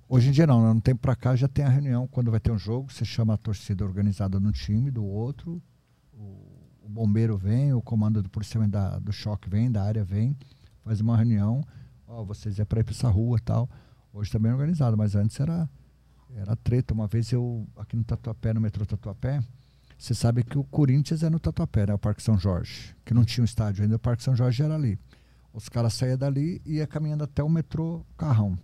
hoje 0.09 0.29
em 0.29 0.33
dia 0.33 0.47
não, 0.47 0.61
não 0.75 0.81
tem 0.81 0.95
pra 0.97 1.15
cá, 1.15 1.37
já 1.37 1.47
tem 1.47 1.65
a 1.65 1.69
reunião 1.69 2.07
quando 2.09 2.31
vai 2.31 2.41
ter 2.41 2.51
um 2.51 2.59
jogo, 2.59 2.93
você 2.93 3.05
chama 3.05 3.35
a 3.35 3.37
torcida 3.37 3.85
organizada 3.85 4.41
no 4.41 4.51
time, 4.53 4.91
do 4.91 5.05
outro, 5.05 5.63
o, 6.13 6.47
o 6.83 6.89
bombeiro 6.89 7.37
vem, 7.37 7.73
o 7.75 7.81
comando 7.83 8.23
do 8.23 8.29
policiamento 8.31 8.73
da, 8.73 8.99
do 8.99 9.13
choque 9.13 9.49
vem, 9.49 9.71
da 9.71 9.83
área 9.85 10.03
vem, 10.05 10.37
faz 10.83 11.01
uma 11.01 11.17
reunião, 11.17 11.63
ó, 12.07 12.25
vocês 12.25 12.59
é 12.59 12.65
pra 12.65 12.81
ir 12.81 12.85
pra 12.85 12.95
essa 12.95 13.09
rua 13.09 13.39
tal. 13.45 13.69
Hoje 14.13 14.31
tá 14.31 14.39
bem 14.39 14.53
organizado, 14.53 14.97
mas 14.97 15.15
antes 15.15 15.39
era, 15.39 15.69
era 16.35 16.57
treta. 16.57 16.95
Uma 16.95 17.07
vez 17.07 17.31
eu, 17.33 17.67
aqui 17.77 17.97
no 17.97 18.05
Tatuapé, 18.05 18.55
no 18.55 18.61
metrô 18.61 18.87
Tatuapé, 18.87 19.43
Você 19.99 20.15
sabe 20.15 20.43
que 20.43 20.59
o 20.59 20.65
Corinthians 20.65 21.23
é 21.23 21.31
no 21.31 21.39
Tatuapé, 21.39 21.87
né? 21.87 21.95
O 21.95 21.99
Parque 21.99 22.23
São 22.23 22.39
Jorge. 22.39 22.95
Que 23.05 23.13
não 23.13 23.25
tinha 23.25 23.43
um 23.43 23.45
estádio 23.45 23.83
ainda, 23.83 23.97
o 23.97 23.99
Parque 23.99 24.23
São 24.23 24.35
Jorge 24.35 24.63
era 24.63 24.75
ali. 24.75 24.99
Os 25.53 25.69
caras 25.69 25.95
saíam 25.95 26.19
dali 26.19 26.61
e 26.67 26.75
ia 26.75 26.87
caminhando 26.87 27.25
até 27.25 27.43
o 27.43 27.49
metrô 27.49 28.05
Carrão. 28.17 28.59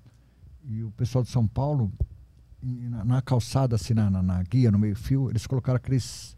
E 0.64 0.82
o 0.82 0.90
pessoal 0.92 1.24
de 1.24 1.30
São 1.30 1.46
Paulo, 1.46 1.92
na, 2.62 3.04
na 3.04 3.22
calçada, 3.22 3.76
assim, 3.76 3.94
na, 3.94 4.10
na, 4.10 4.22
na, 4.22 4.42
guia, 4.42 4.70
no 4.70 4.78
meio-fio, 4.78 5.30
eles 5.30 5.46
colocaram 5.46 5.76
aqueles 5.76 6.36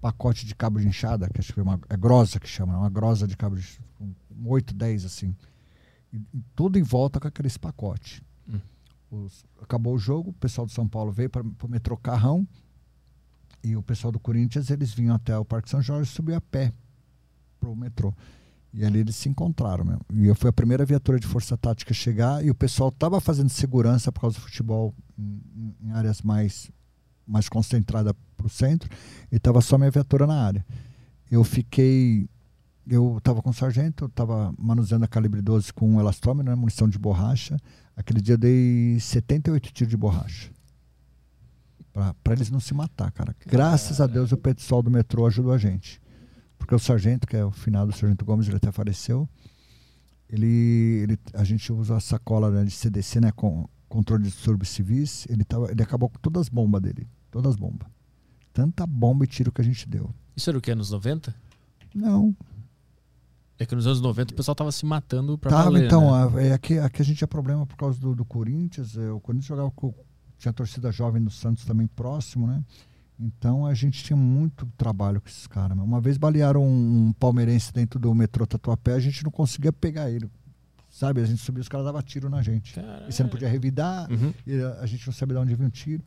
pacotes 0.00 0.44
de 0.44 0.54
cabo 0.54 0.80
de 0.80 0.88
enxada, 0.88 1.28
que 1.28 1.40
acho 1.40 1.52
que 1.52 1.60
é 1.60 1.62
uma 1.62 1.78
é 1.88 1.96
grosa 1.96 2.40
que 2.40 2.48
chama, 2.48 2.78
uma 2.78 2.88
grosa 2.88 3.26
de 3.26 3.36
cabo 3.36 3.56
de 3.56 3.78
um, 4.00 4.14
8, 4.46 4.72
10, 4.72 5.04
assim. 5.04 5.36
E, 6.12 6.16
e 6.16 6.42
tudo 6.54 6.78
em 6.78 6.82
volta 6.82 7.20
com 7.20 7.28
aqueles 7.28 7.56
pacotes. 7.56 8.22
Hum. 8.48 8.60
Os, 9.10 9.44
acabou 9.60 9.94
o 9.94 9.98
jogo, 9.98 10.30
o 10.30 10.34
pessoal 10.34 10.66
de 10.66 10.72
São 10.72 10.88
Paulo 10.88 11.10
veio 11.12 11.30
para 11.30 11.42
o 11.42 11.68
metrô 11.68 11.96
Carrão 11.96 12.46
e 13.62 13.76
o 13.76 13.82
pessoal 13.82 14.10
do 14.10 14.18
Corinthians, 14.18 14.70
eles 14.70 14.92
vinham 14.92 15.14
até 15.14 15.36
o 15.36 15.44
Parque 15.44 15.68
São 15.68 15.82
Jorge 15.82 16.10
e 16.10 16.14
subiam 16.14 16.38
a 16.38 16.40
pé 16.40 16.72
para 17.58 17.68
o 17.68 17.76
metrô. 17.76 18.14
E 18.72 18.84
ali 18.84 19.00
eles 19.00 19.16
se 19.16 19.28
encontraram 19.28 19.84
mesmo. 19.84 20.00
E 20.12 20.26
eu 20.26 20.34
fui 20.34 20.48
a 20.48 20.52
primeira 20.52 20.84
viatura 20.84 21.18
de 21.18 21.26
força 21.26 21.56
tática 21.56 21.92
a 21.92 21.94
chegar 21.94 22.44
e 22.44 22.50
o 22.50 22.54
pessoal 22.54 22.88
estava 22.88 23.20
fazendo 23.20 23.48
segurança 23.48 24.12
por 24.12 24.20
causa 24.20 24.36
do 24.36 24.42
futebol 24.42 24.94
em, 25.18 25.74
em 25.82 25.90
áreas 25.90 26.22
mais, 26.22 26.70
mais 27.26 27.48
concentradas 27.48 28.14
para 28.36 28.46
o 28.46 28.50
centro 28.50 28.88
e 29.30 29.36
estava 29.36 29.60
só 29.60 29.76
minha 29.76 29.90
viatura 29.90 30.26
na 30.26 30.42
área. 30.42 30.64
Eu 31.30 31.44
fiquei. 31.44 32.28
Eu 32.88 33.18
estava 33.18 33.42
com 33.42 33.50
o 33.50 33.54
sargento, 33.54 34.06
estava 34.06 34.52
manuseando 34.58 35.04
a 35.04 35.08
calibre 35.08 35.40
12 35.40 35.72
com 35.72 35.94
um 35.94 36.00
elastômetro, 36.00 36.50
né, 36.50 36.56
munição 36.56 36.88
de 36.88 36.98
borracha. 36.98 37.56
Aquele 37.96 38.20
dia 38.20 38.34
eu 38.34 38.38
dei 38.38 38.98
78 38.98 39.72
tiros 39.72 39.90
de 39.90 39.96
borracha. 39.96 40.50
Para 41.92 42.34
eles 42.34 42.50
não 42.50 42.60
se 42.60 42.72
matar, 42.72 43.10
cara. 43.12 43.36
Graças 43.46 44.00
a 44.00 44.06
Deus 44.06 44.32
o 44.32 44.36
pessoal 44.36 44.82
do 44.82 44.90
metrô 44.90 45.26
ajudou 45.26 45.52
a 45.52 45.58
gente 45.58 46.00
porque 46.70 46.74
o 46.74 46.78
sargento, 46.78 47.26
que 47.26 47.36
é 47.36 47.44
o 47.44 47.50
finado 47.50 47.90
sargento 47.90 48.24
Gomes, 48.24 48.46
ele 48.46 48.58
até 48.58 48.70
faleceu. 48.70 49.28
Ele, 50.28 51.00
ele, 51.02 51.18
a 51.34 51.42
gente 51.42 51.72
usa 51.72 51.96
a 51.96 52.00
sacola 52.00 52.48
né, 52.48 52.62
de 52.62 52.70
CDC, 52.70 53.20
né, 53.20 53.32
com 53.32 53.68
controle 53.88 54.22
de 54.22 54.30
distúrbios 54.30 54.68
civis. 54.68 55.26
Ele, 55.28 55.42
tava, 55.42 55.72
ele 55.72 55.82
acabou 55.82 56.08
com 56.08 56.18
todas 56.20 56.42
as 56.42 56.48
bombas 56.48 56.80
dele, 56.80 57.08
todas 57.28 57.54
as 57.54 57.56
bombas. 57.56 57.88
Tanta 58.52 58.86
bomba 58.86 59.24
e 59.24 59.26
tiro 59.26 59.50
que 59.50 59.60
a 59.60 59.64
gente 59.64 59.88
deu. 59.88 60.14
Isso 60.36 60.48
era 60.48 60.58
o 60.58 60.60
que, 60.60 60.70
anos 60.70 60.90
90? 60.90 61.34
Não. 61.92 62.36
É 63.60 63.66
que 63.66 63.74
nos 63.74 63.86
anos 63.86 64.00
90 64.00 64.32
o 64.32 64.36
pessoal 64.36 64.54
tava 64.54 64.72
se 64.72 64.86
matando 64.86 65.36
pra 65.36 65.50
tava, 65.50 65.64
valer, 65.64 65.84
então, 65.84 66.30
né? 66.30 66.48
é, 66.48 66.52
aqui, 66.54 66.78
aqui 66.78 67.02
a 67.02 67.04
gente 67.04 67.18
tinha 67.18 67.28
problema 67.28 67.66
por 67.66 67.76
causa 67.76 68.00
do, 68.00 68.14
do 68.14 68.24
Corinthians. 68.24 68.96
É, 68.96 69.10
o 69.10 69.20
Corinthians 69.20 69.48
jogava 69.48 69.70
com. 69.70 69.92
Tinha 70.38 70.50
torcida 70.50 70.90
jovem 70.90 71.22
do 71.22 71.30
Santos 71.30 71.66
também 71.66 71.86
próximo, 71.86 72.46
né? 72.46 72.64
Então 73.18 73.66
a 73.66 73.74
gente 73.74 74.02
tinha 74.02 74.16
muito 74.16 74.64
trabalho 74.78 75.20
com 75.20 75.28
esses 75.28 75.46
caras. 75.46 75.76
Uma 75.76 76.00
vez 76.00 76.16
balearam 76.16 76.64
um, 76.64 77.08
um, 77.08 77.12
palmeirense 77.12 77.70
dentro 77.70 78.00
do 78.00 78.14
metrô 78.14 78.46
Tatuapé, 78.46 78.94
a 78.94 78.98
gente 78.98 79.22
não 79.22 79.30
conseguia 79.30 79.70
pegar 79.70 80.10
ele. 80.10 80.30
Sabe? 80.88 81.20
A 81.20 81.26
gente 81.26 81.42
subia, 81.42 81.60
os 81.60 81.68
caras 81.68 81.84
davam 81.84 82.00
tiro 82.00 82.30
na 82.30 82.40
gente. 82.40 82.74
Caralho. 82.74 83.10
E 83.10 83.12
você 83.12 83.22
não 83.22 83.28
podia 83.28 83.48
revidar, 83.48 84.10
uhum. 84.10 84.32
a, 84.78 84.82
a, 84.82 84.86
gente 84.86 85.06
não 85.06 85.12
sabia 85.12 85.36
de 85.36 85.42
onde 85.42 85.54
vinha 85.54 85.68
o 85.68 85.70
tiro. 85.70 86.02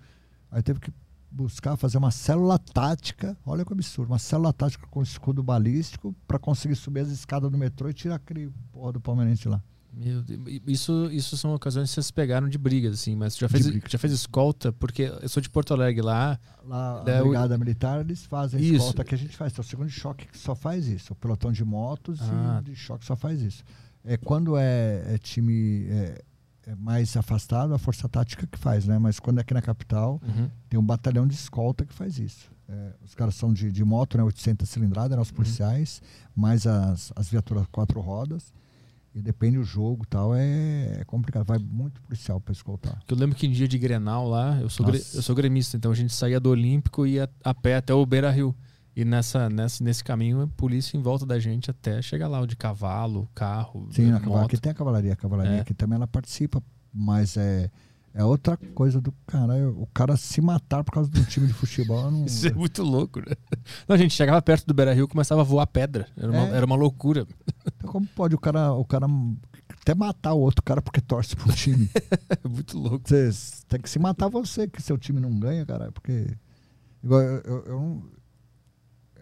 Aí 0.50 0.64
teve 0.64 0.80
que 0.80 0.92
buscar 1.34 1.76
fazer 1.76 1.98
uma 1.98 2.12
célula 2.12 2.60
tática, 2.60 3.36
olha 3.46 3.66
que 3.66 3.74
absurdo, 3.74 4.10
uma 4.10 4.20
célula 4.20 4.54
tática 4.54 4.86
com 4.88 5.02
escudo 5.02 5.42
balístico 5.42 6.16
para 6.28 6.38
conseguir 6.38 6.76
subir 6.76 7.00
as 7.00 7.10
escadas 7.10 7.50
do 7.50 7.58
metrô 7.58 7.90
e 7.90 7.94
tirar 7.94 8.16
aquele 8.16 8.52
porra 8.72 8.94
do 8.94 9.02
palmeirense 9.02 9.50
lá. 9.50 9.62
Meu 9.96 10.24
Deus. 10.24 10.62
Isso, 10.66 11.10
isso 11.12 11.38
são 11.38 11.54
ocasiões 11.54 11.90
que 11.90 11.94
vocês 11.94 12.10
pegaram 12.10 12.50
de 12.50 12.58
brigas, 12.58 12.96
assim, 12.96 13.16
mas 13.16 13.38
já 13.38 13.48
fez, 13.48 13.66
já 13.88 14.00
fez 14.00 14.12
escolta, 14.14 14.72
porque 14.74 15.04
eu 15.22 15.30
sou 15.30 15.42
de 15.42 15.50
Porto 15.50 15.74
Alegre 15.74 16.02
lá. 16.02 16.40
Lá, 16.66 17.02
a 17.02 17.04
Brigada 17.04 17.56
o... 17.56 17.60
Militar, 17.60 18.02
eles 18.02 18.26
fazem 18.26 18.60
isso. 18.60 18.76
escolta 18.76 19.04
que 19.04 19.14
a 19.14 19.18
gente 19.18 19.38
faz. 19.38 19.52
Então, 19.52 19.64
o 19.64 19.68
segundo 19.68 19.90
choque 19.90 20.28
só 20.34 20.56
faz 20.56 20.88
isso. 20.88 21.14
O 21.14 21.16
pelotão 21.16 21.52
de 21.52 21.64
motos 21.64 22.20
ah. 22.24 22.60
e 22.62 22.72
de 22.72 22.76
choque 22.76 23.06
só 23.06 23.16
faz 23.16 23.42
isso. 23.42 23.64
É, 24.04 24.18
quando 24.18 24.58
é, 24.58 25.14
é 25.14 25.18
time 25.20 25.86
é, 25.90 26.24
é, 26.66 26.76
mais 26.76 27.16
afastado, 27.18 27.74
a 27.74 27.78
Força 27.78 28.08
Tática 28.08 28.48
que 28.48 28.58
faz, 28.58 28.86
né? 28.86 28.98
Mas 28.98 29.20
quando 29.20 29.40
é 29.40 29.42
aqui 29.42 29.54
na 29.54 29.62
capital, 29.62 30.22
uhum. 30.24 30.50
tem 30.70 30.80
um 30.80 30.86
batalhão 30.86 31.28
de 31.28 31.34
escolta 31.34 31.86
que 31.86 31.94
faz 31.94 32.18
isso. 32.20 32.52
É, 32.68 32.94
os 33.04 33.14
caras 33.14 33.36
são 33.36 33.52
de, 33.52 33.72
de 33.72 33.84
moto, 33.84 34.18
né? 34.18 34.24
800 34.24 34.68
cilindradas, 34.70 35.16
né? 35.16 35.22
os 35.22 35.30
uhum. 35.30 35.36
policiais, 35.36 36.02
uhum. 36.36 36.42
mais 36.42 36.66
as, 36.66 37.12
as 37.16 37.30
viaturas 37.30 37.66
quatro 37.72 38.00
rodas. 38.00 38.54
E 39.16 39.22
depende 39.22 39.58
do 39.58 39.64
jogo 39.64 40.08
tal, 40.08 40.34
é, 40.34 41.02
é 41.02 41.04
complicado. 41.06 41.46
Vai 41.46 41.60
muito 41.60 42.02
policial 42.02 42.42
para 42.42 42.52
escoltar. 42.52 43.00
Eu 43.08 43.16
lembro 43.16 43.36
que 43.36 43.46
em 43.46 43.52
dia 43.52 43.68
de 43.68 43.78
Grenal 43.78 44.28
lá, 44.28 44.60
eu 44.60 44.70
sou, 44.70 44.84
gre, 44.84 44.98
eu 44.98 45.22
sou 45.22 45.36
gremista, 45.36 45.78
então 45.78 45.92
a 45.92 45.96
gente 45.96 46.12
saía 46.12 46.40
do 46.40 46.50
Olímpico 46.50 47.06
e 47.06 47.14
ia 47.14 47.30
a 47.44 47.54
pé 47.54 47.76
até 47.76 47.94
o 47.94 48.04
Beira 48.08 48.32
Rio. 48.32 48.56
E 48.96 49.04
nessa, 49.04 49.50
nessa, 49.50 49.84
nesse 49.84 50.04
caminho, 50.04 50.42
a 50.42 50.48
polícia 50.48 50.96
em 50.96 51.02
volta 51.02 51.26
da 51.26 51.40
gente 51.40 51.72
até 51.72 52.02
chegar 52.02 52.28
lá, 52.28 52.40
o 52.40 52.48
de 52.48 52.56
cavalo, 52.56 53.28
carro. 53.34 53.88
Sim, 53.92 54.12
na, 54.12 54.44
aqui 54.44 54.58
tem 54.58 54.72
a 54.72 54.76
cavalaria. 54.76 55.14
A 55.14 55.16
cavalaria 55.16 55.58
é. 55.58 55.60
aqui 55.62 55.74
também 55.74 55.96
ela 55.96 56.08
participa, 56.08 56.62
mas 56.94 57.36
é 57.38 57.72
é 58.14 58.24
outra 58.24 58.56
coisa 58.76 59.02
do 59.02 59.12
cara. 59.26 59.72
O 59.72 59.88
cara 59.88 60.16
se 60.16 60.40
matar 60.40 60.84
por 60.84 60.92
causa 60.92 61.10
um 61.10 61.24
time 61.24 61.48
de 61.48 61.54
futebol. 61.54 62.12
Não... 62.12 62.26
Isso 62.28 62.48
é 62.48 62.52
muito 62.52 62.84
louco, 62.84 63.20
né? 63.20 63.36
Não, 63.88 63.96
a 63.96 63.98
gente 63.98 64.14
chegava 64.14 64.40
perto 64.42 64.68
do 64.68 64.74
Beira 64.74 64.94
Rio 64.94 65.08
começava 65.08 65.42
a 65.42 65.44
voar 65.44 65.66
pedra. 65.66 66.08
Era 66.16 66.32
uma, 66.32 66.48
é. 66.48 66.58
era 66.58 66.66
uma 66.66 66.76
loucura. 66.76 67.26
Então, 67.66 67.90
como 67.90 68.06
pode 68.06 68.36
o 68.36 68.40
cara, 68.40 68.72
o 68.74 68.86
cara 68.86 69.08
até 69.82 69.96
matar 69.96 70.34
o 70.34 70.40
outro 70.40 70.62
cara 70.62 70.82
porque 70.82 71.02
torce 71.02 71.36
pro 71.36 71.52
time? 71.54 71.90
é 72.30 72.46
muito 72.48 72.78
louco. 72.78 73.02
Você 73.04 73.32
tem 73.68 73.82
que 73.82 73.90
se 73.90 73.98
matar 73.98 74.30
você, 74.30 74.68
que 74.68 74.82
seu 74.82 74.98
time 74.98 75.20
não 75.20 75.32
ganha, 75.40 75.66
cara. 75.66 75.92
Porque. 75.92 76.28
Igual 77.04 77.22
eu, 77.22 77.42
eu, 77.42 77.64
eu 77.66 77.80
não 77.80 78.04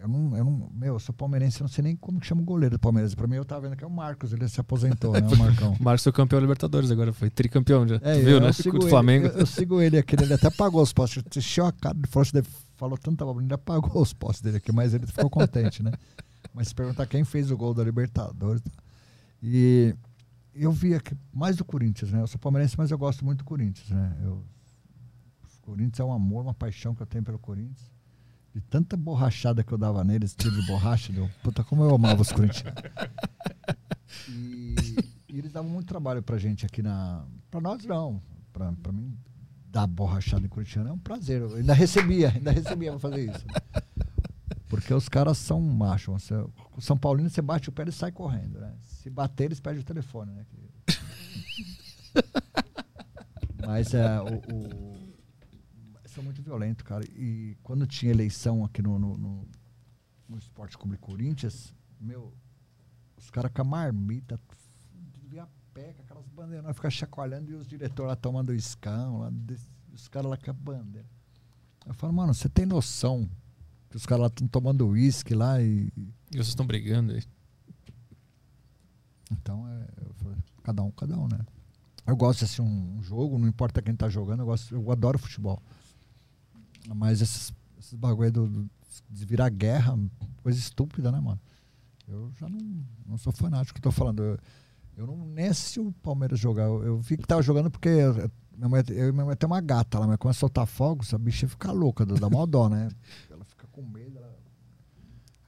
eu 0.02 0.08
não, 0.08 0.36
eu 0.36 0.44
não, 0.44 0.70
meu, 0.74 0.94
eu 0.94 0.98
sou 0.98 1.14
palmeirense, 1.14 1.60
eu 1.60 1.64
não 1.64 1.68
sei 1.68 1.84
nem 1.84 1.94
como 1.94 2.18
que 2.18 2.26
chama 2.26 2.42
o 2.42 2.44
goleiro 2.44 2.76
do 2.76 2.80
Palmeiras. 2.80 3.14
Pra 3.14 3.28
mim, 3.28 3.36
eu 3.36 3.44
tava 3.44 3.60
vendo 3.60 3.76
que 3.76 3.84
é 3.84 3.86
o 3.86 3.90
Marcos, 3.90 4.32
ele 4.32 4.48
se 4.48 4.60
aposentou, 4.60 5.12
né? 5.12 5.20
O 5.20 5.36
Marcão. 5.36 5.74
o 5.78 5.82
Marcos 5.82 6.02
foi 6.02 6.12
campeão 6.12 6.40
Libertadores 6.40 6.90
agora, 6.90 7.12
foi 7.12 7.30
tricampeão 7.30 7.86
já. 7.86 8.00
É, 8.02 8.18
tu 8.18 8.24
viu, 8.24 8.40
né? 8.40 8.50
Do 8.50 8.88
Flamengo. 8.88 9.26
Eu, 9.28 9.38
eu, 9.38 9.46
sigo 9.46 9.80
ele 9.80 9.96
aqui, 9.96 10.16
ele 10.20 10.34
até 10.34 10.50
pagou 10.50 10.82
os 10.82 10.92
postos. 10.92 11.22
Encheu 11.36 11.66
a 11.66 11.72
cara 11.72 11.94
de 11.96 12.08
Frost, 12.08 12.34
falou 12.74 12.98
tanta 12.98 13.22
abobrinha, 13.22 13.46
ele 13.46 13.54
apagou 13.54 14.02
os 14.02 14.12
postos 14.12 14.42
dele 14.42 14.56
aqui, 14.56 14.72
mas 14.72 14.92
ele 14.92 15.06
ficou 15.06 15.30
contente, 15.30 15.84
né? 15.84 15.92
Mas 16.52 16.68
se 16.68 16.74
perguntar 16.74 17.06
quem 17.06 17.22
fez 17.22 17.52
o 17.52 17.56
gol 17.56 17.72
da 17.72 17.84
Libertadores. 17.84 18.60
E 19.40 19.94
eu 20.52 20.72
vi 20.72 20.96
aqui, 20.96 21.16
mais 21.32 21.54
do 21.54 21.64
Corinthians, 21.64 22.10
né? 22.10 22.20
Eu 22.20 22.26
sou 22.26 22.40
palmeirense, 22.40 22.74
mas 22.76 22.90
eu 22.90 22.98
gosto 22.98 23.24
muito 23.24 23.38
do 23.38 23.44
Corinthians, 23.44 23.88
né? 23.88 24.16
Eu, 24.20 24.44
o 25.44 25.62
Corinthians 25.62 26.00
é 26.00 26.04
um 26.04 26.12
amor, 26.12 26.42
uma 26.42 26.54
paixão 26.54 26.92
que 26.92 27.02
eu 27.02 27.06
tenho 27.06 27.22
pelo 27.22 27.38
Corinthians 27.38 27.92
de 28.54 28.60
tanta 28.60 28.96
borrachada 28.96 29.64
que 29.64 29.72
eu 29.72 29.78
dava 29.78 30.04
neles, 30.04 30.34
tiro 30.34 30.54
de 30.60 30.66
borracha, 30.66 31.12
deu. 31.12 31.28
Puta, 31.42 31.64
como 31.64 31.82
eu 31.84 31.94
amava 31.94 32.22
os 32.22 32.32
corintianos. 32.32 32.82
E, 34.28 34.76
e, 35.26 35.38
eles 35.38 35.50
davam 35.50 35.70
muito 35.70 35.86
trabalho 35.88 36.22
pra 36.22 36.36
gente 36.36 36.66
aqui 36.66 36.82
na. 36.82 37.24
Pra 37.50 37.62
nós 37.62 37.82
não. 37.86 38.22
Pra, 38.52 38.70
pra 38.72 38.92
mim, 38.92 39.16
dar 39.70 39.86
borrachada 39.86 40.44
em 40.44 40.48
corintiano 40.50 40.90
é 40.90 40.92
um 40.92 40.98
prazer. 40.98 41.40
Eu 41.40 41.56
ainda 41.56 41.72
recebia, 41.72 42.28
ainda 42.28 42.52
recebia 42.52 42.90
pra 42.90 43.00
fazer 43.00 43.30
isso. 43.30 43.44
Porque 44.68 44.92
os 44.92 45.08
caras 45.08 45.38
são 45.38 45.60
machos. 45.62 46.30
o 46.76 46.80
São 46.80 46.96
Paulino, 46.96 47.30
você 47.30 47.40
bate 47.40 47.70
o 47.70 47.72
pé 47.72 47.84
e 47.88 47.92
sai 47.92 48.12
correndo, 48.12 48.60
né? 48.60 48.74
Se 48.82 49.08
bater, 49.08 49.44
eles 49.44 49.60
perdem 49.60 49.80
o 49.80 49.84
telefone, 49.84 50.32
né? 50.32 50.46
Mas 53.66 53.94
é, 53.94 54.20
o, 54.20 54.42
o 54.54 54.81
são 56.12 56.22
muito 56.22 56.42
violentos, 56.42 56.82
cara. 56.82 57.04
E 57.16 57.56
quando 57.62 57.86
tinha 57.86 58.12
eleição 58.12 58.64
aqui 58.64 58.82
no, 58.82 58.98
no, 58.98 59.16
no, 59.16 59.48
no 60.28 60.38
Esporte 60.38 60.76
Clube 60.76 60.96
Corinthians, 60.98 61.74
meu, 62.00 62.32
os 63.16 63.30
caras 63.30 63.50
com 63.52 63.62
a 63.62 63.64
marmita, 63.64 64.38
via 65.28 65.48
pé, 65.72 65.92
com 65.94 66.02
aquelas 66.02 66.28
bandeiras, 66.28 66.76
ficar 66.76 66.90
chacoalhando 66.90 67.50
e 67.50 67.54
os 67.54 67.66
diretores 67.66 68.10
lá 68.10 68.16
tomando 68.16 68.52
escão, 68.54 69.20
lá, 69.20 69.32
os 69.92 70.08
caras 70.08 70.30
lá 70.30 70.36
com 70.36 70.50
a 70.50 70.54
bandeira. 70.54 71.08
Eu 71.86 71.94
falo, 71.94 72.12
mano, 72.12 72.34
você 72.34 72.48
tem 72.48 72.66
noção 72.66 73.28
que 73.90 73.96
os 73.96 74.06
caras 74.06 74.22
lá 74.22 74.26
estão 74.28 74.46
tomando 74.46 74.88
uísque 74.88 75.34
lá 75.34 75.60
e. 75.60 75.92
E 76.30 76.36
vocês 76.36 76.48
estão 76.48 76.66
brigando 76.66 77.12
aí? 77.12 77.22
Então, 79.30 79.66
é, 79.68 79.86
falo, 80.14 80.36
cada 80.62 80.82
um, 80.82 80.90
cada 80.90 81.18
um, 81.18 81.26
né? 81.26 81.38
Eu 82.06 82.16
gosto 82.16 82.40
de 82.40 82.44
assistir 82.44 82.62
um, 82.62 82.98
um 82.98 83.02
jogo, 83.02 83.38
não 83.38 83.48
importa 83.48 83.80
quem 83.80 83.94
tá 83.94 84.08
jogando, 84.08 84.40
eu, 84.40 84.46
gosto, 84.46 84.74
eu 84.74 84.90
adoro 84.90 85.18
futebol. 85.18 85.62
Mas 86.94 87.20
esses, 87.20 87.52
esses 87.78 87.94
bagulho 87.94 88.32
do, 88.32 88.48
do, 88.48 88.70
de 89.08 89.24
virar 89.24 89.48
guerra, 89.48 89.98
coisa 90.42 90.58
estúpida, 90.58 91.10
né, 91.12 91.20
mano? 91.20 91.40
Eu 92.08 92.30
já 92.38 92.48
não, 92.48 92.84
não 93.06 93.18
sou 93.18 93.32
fanático, 93.32 93.80
tô 93.80 93.90
falando. 93.90 94.22
Eu, 94.22 94.38
eu 94.96 95.06
não 95.06 95.16
nem 95.26 95.48
assisti 95.48 95.80
o 95.80 95.92
Palmeiras 96.02 96.38
jogar. 96.38 96.64
Eu, 96.64 96.82
eu 96.82 97.00
vi 97.00 97.16
que 97.16 97.26
tava 97.26 97.42
jogando 97.42 97.70
porque 97.70 97.88
eu, 97.88 98.30
minha 98.56 98.68
mãe, 98.68 98.82
eu 98.90 99.08
e 99.08 99.12
minha 99.12 99.24
mãe 99.24 99.36
tem 99.36 99.46
uma 99.46 99.60
gata 99.60 99.98
lá, 99.98 100.06
mas 100.06 100.18
a 100.24 100.32
soltar 100.32 100.66
fogos, 100.66 101.14
a 101.14 101.18
bicha 101.18 101.48
fica 101.48 101.72
louca, 101.72 102.04
dá 102.04 102.28
mó 102.28 102.44
dó, 102.46 102.68
né? 102.68 102.88
Ela 103.30 103.44
fica 103.44 103.66
com 103.72 103.82
medo. 103.82 104.18
Ela... 104.18 104.38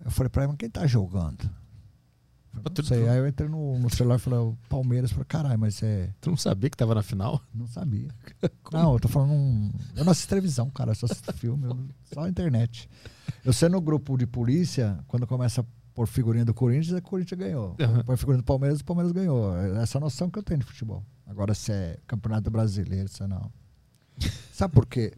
Eu 0.04 0.10
falei 0.10 0.28
pra 0.28 0.44
ela, 0.44 0.56
quem 0.56 0.68
tá 0.68 0.86
jogando? 0.86 1.48
Não 2.54 2.84
sei. 2.84 3.08
Aí 3.08 3.18
eu 3.18 3.26
entrei 3.26 3.48
no, 3.48 3.78
no 3.78 3.90
celular 3.90 4.16
e 4.16 4.18
falei, 4.18 4.38
o 4.38 4.56
Palmeiras. 4.68 5.10
Falei, 5.10 5.26
caralho, 5.26 5.58
mas 5.58 5.82
é. 5.82 6.12
Tu 6.20 6.30
não 6.30 6.36
sabia 6.36 6.70
que 6.70 6.76
tava 6.76 6.94
na 6.94 7.02
final? 7.02 7.40
Não 7.54 7.66
sabia. 7.66 8.08
não, 8.72 8.94
eu 8.94 9.00
tô 9.00 9.08
falando. 9.08 9.32
Um... 9.32 9.72
Eu 9.96 10.04
não 10.04 10.12
assisto 10.12 10.28
televisão, 10.28 10.70
cara. 10.70 10.92
Eu 10.92 10.94
só 10.94 11.06
assisto 11.06 11.32
filme, 11.32 11.66
só 12.12 12.22
a 12.22 12.28
internet. 12.28 12.88
Eu 13.44 13.52
sei 13.52 13.68
no 13.68 13.80
grupo 13.80 14.16
de 14.16 14.26
polícia, 14.26 14.98
quando 15.06 15.26
começa 15.26 15.64
por 15.94 16.08
figurinha 16.08 16.44
do 16.44 16.52
Corinthians, 16.52 16.98
o 16.98 17.02
Corinthians 17.02 17.38
ganhou. 17.38 17.76
Uhum. 17.80 18.02
Por 18.04 18.16
figurinha 18.16 18.42
do 18.42 18.44
Palmeiras, 18.44 18.80
o 18.80 18.84
Palmeiras 18.84 19.12
ganhou. 19.12 19.56
Essa 19.76 19.96
é 19.96 19.98
a 19.98 20.00
noção 20.00 20.28
que 20.28 20.38
eu 20.38 20.42
tenho 20.42 20.60
de 20.60 20.66
futebol. 20.66 21.04
Agora, 21.26 21.54
se 21.54 21.72
é 21.72 21.98
campeonato 22.06 22.50
brasileiro, 22.50 23.06
isso 23.06 23.26
não. 23.28 23.50
Sabe 24.52 24.74
por 24.74 24.86
quê? 24.86 25.12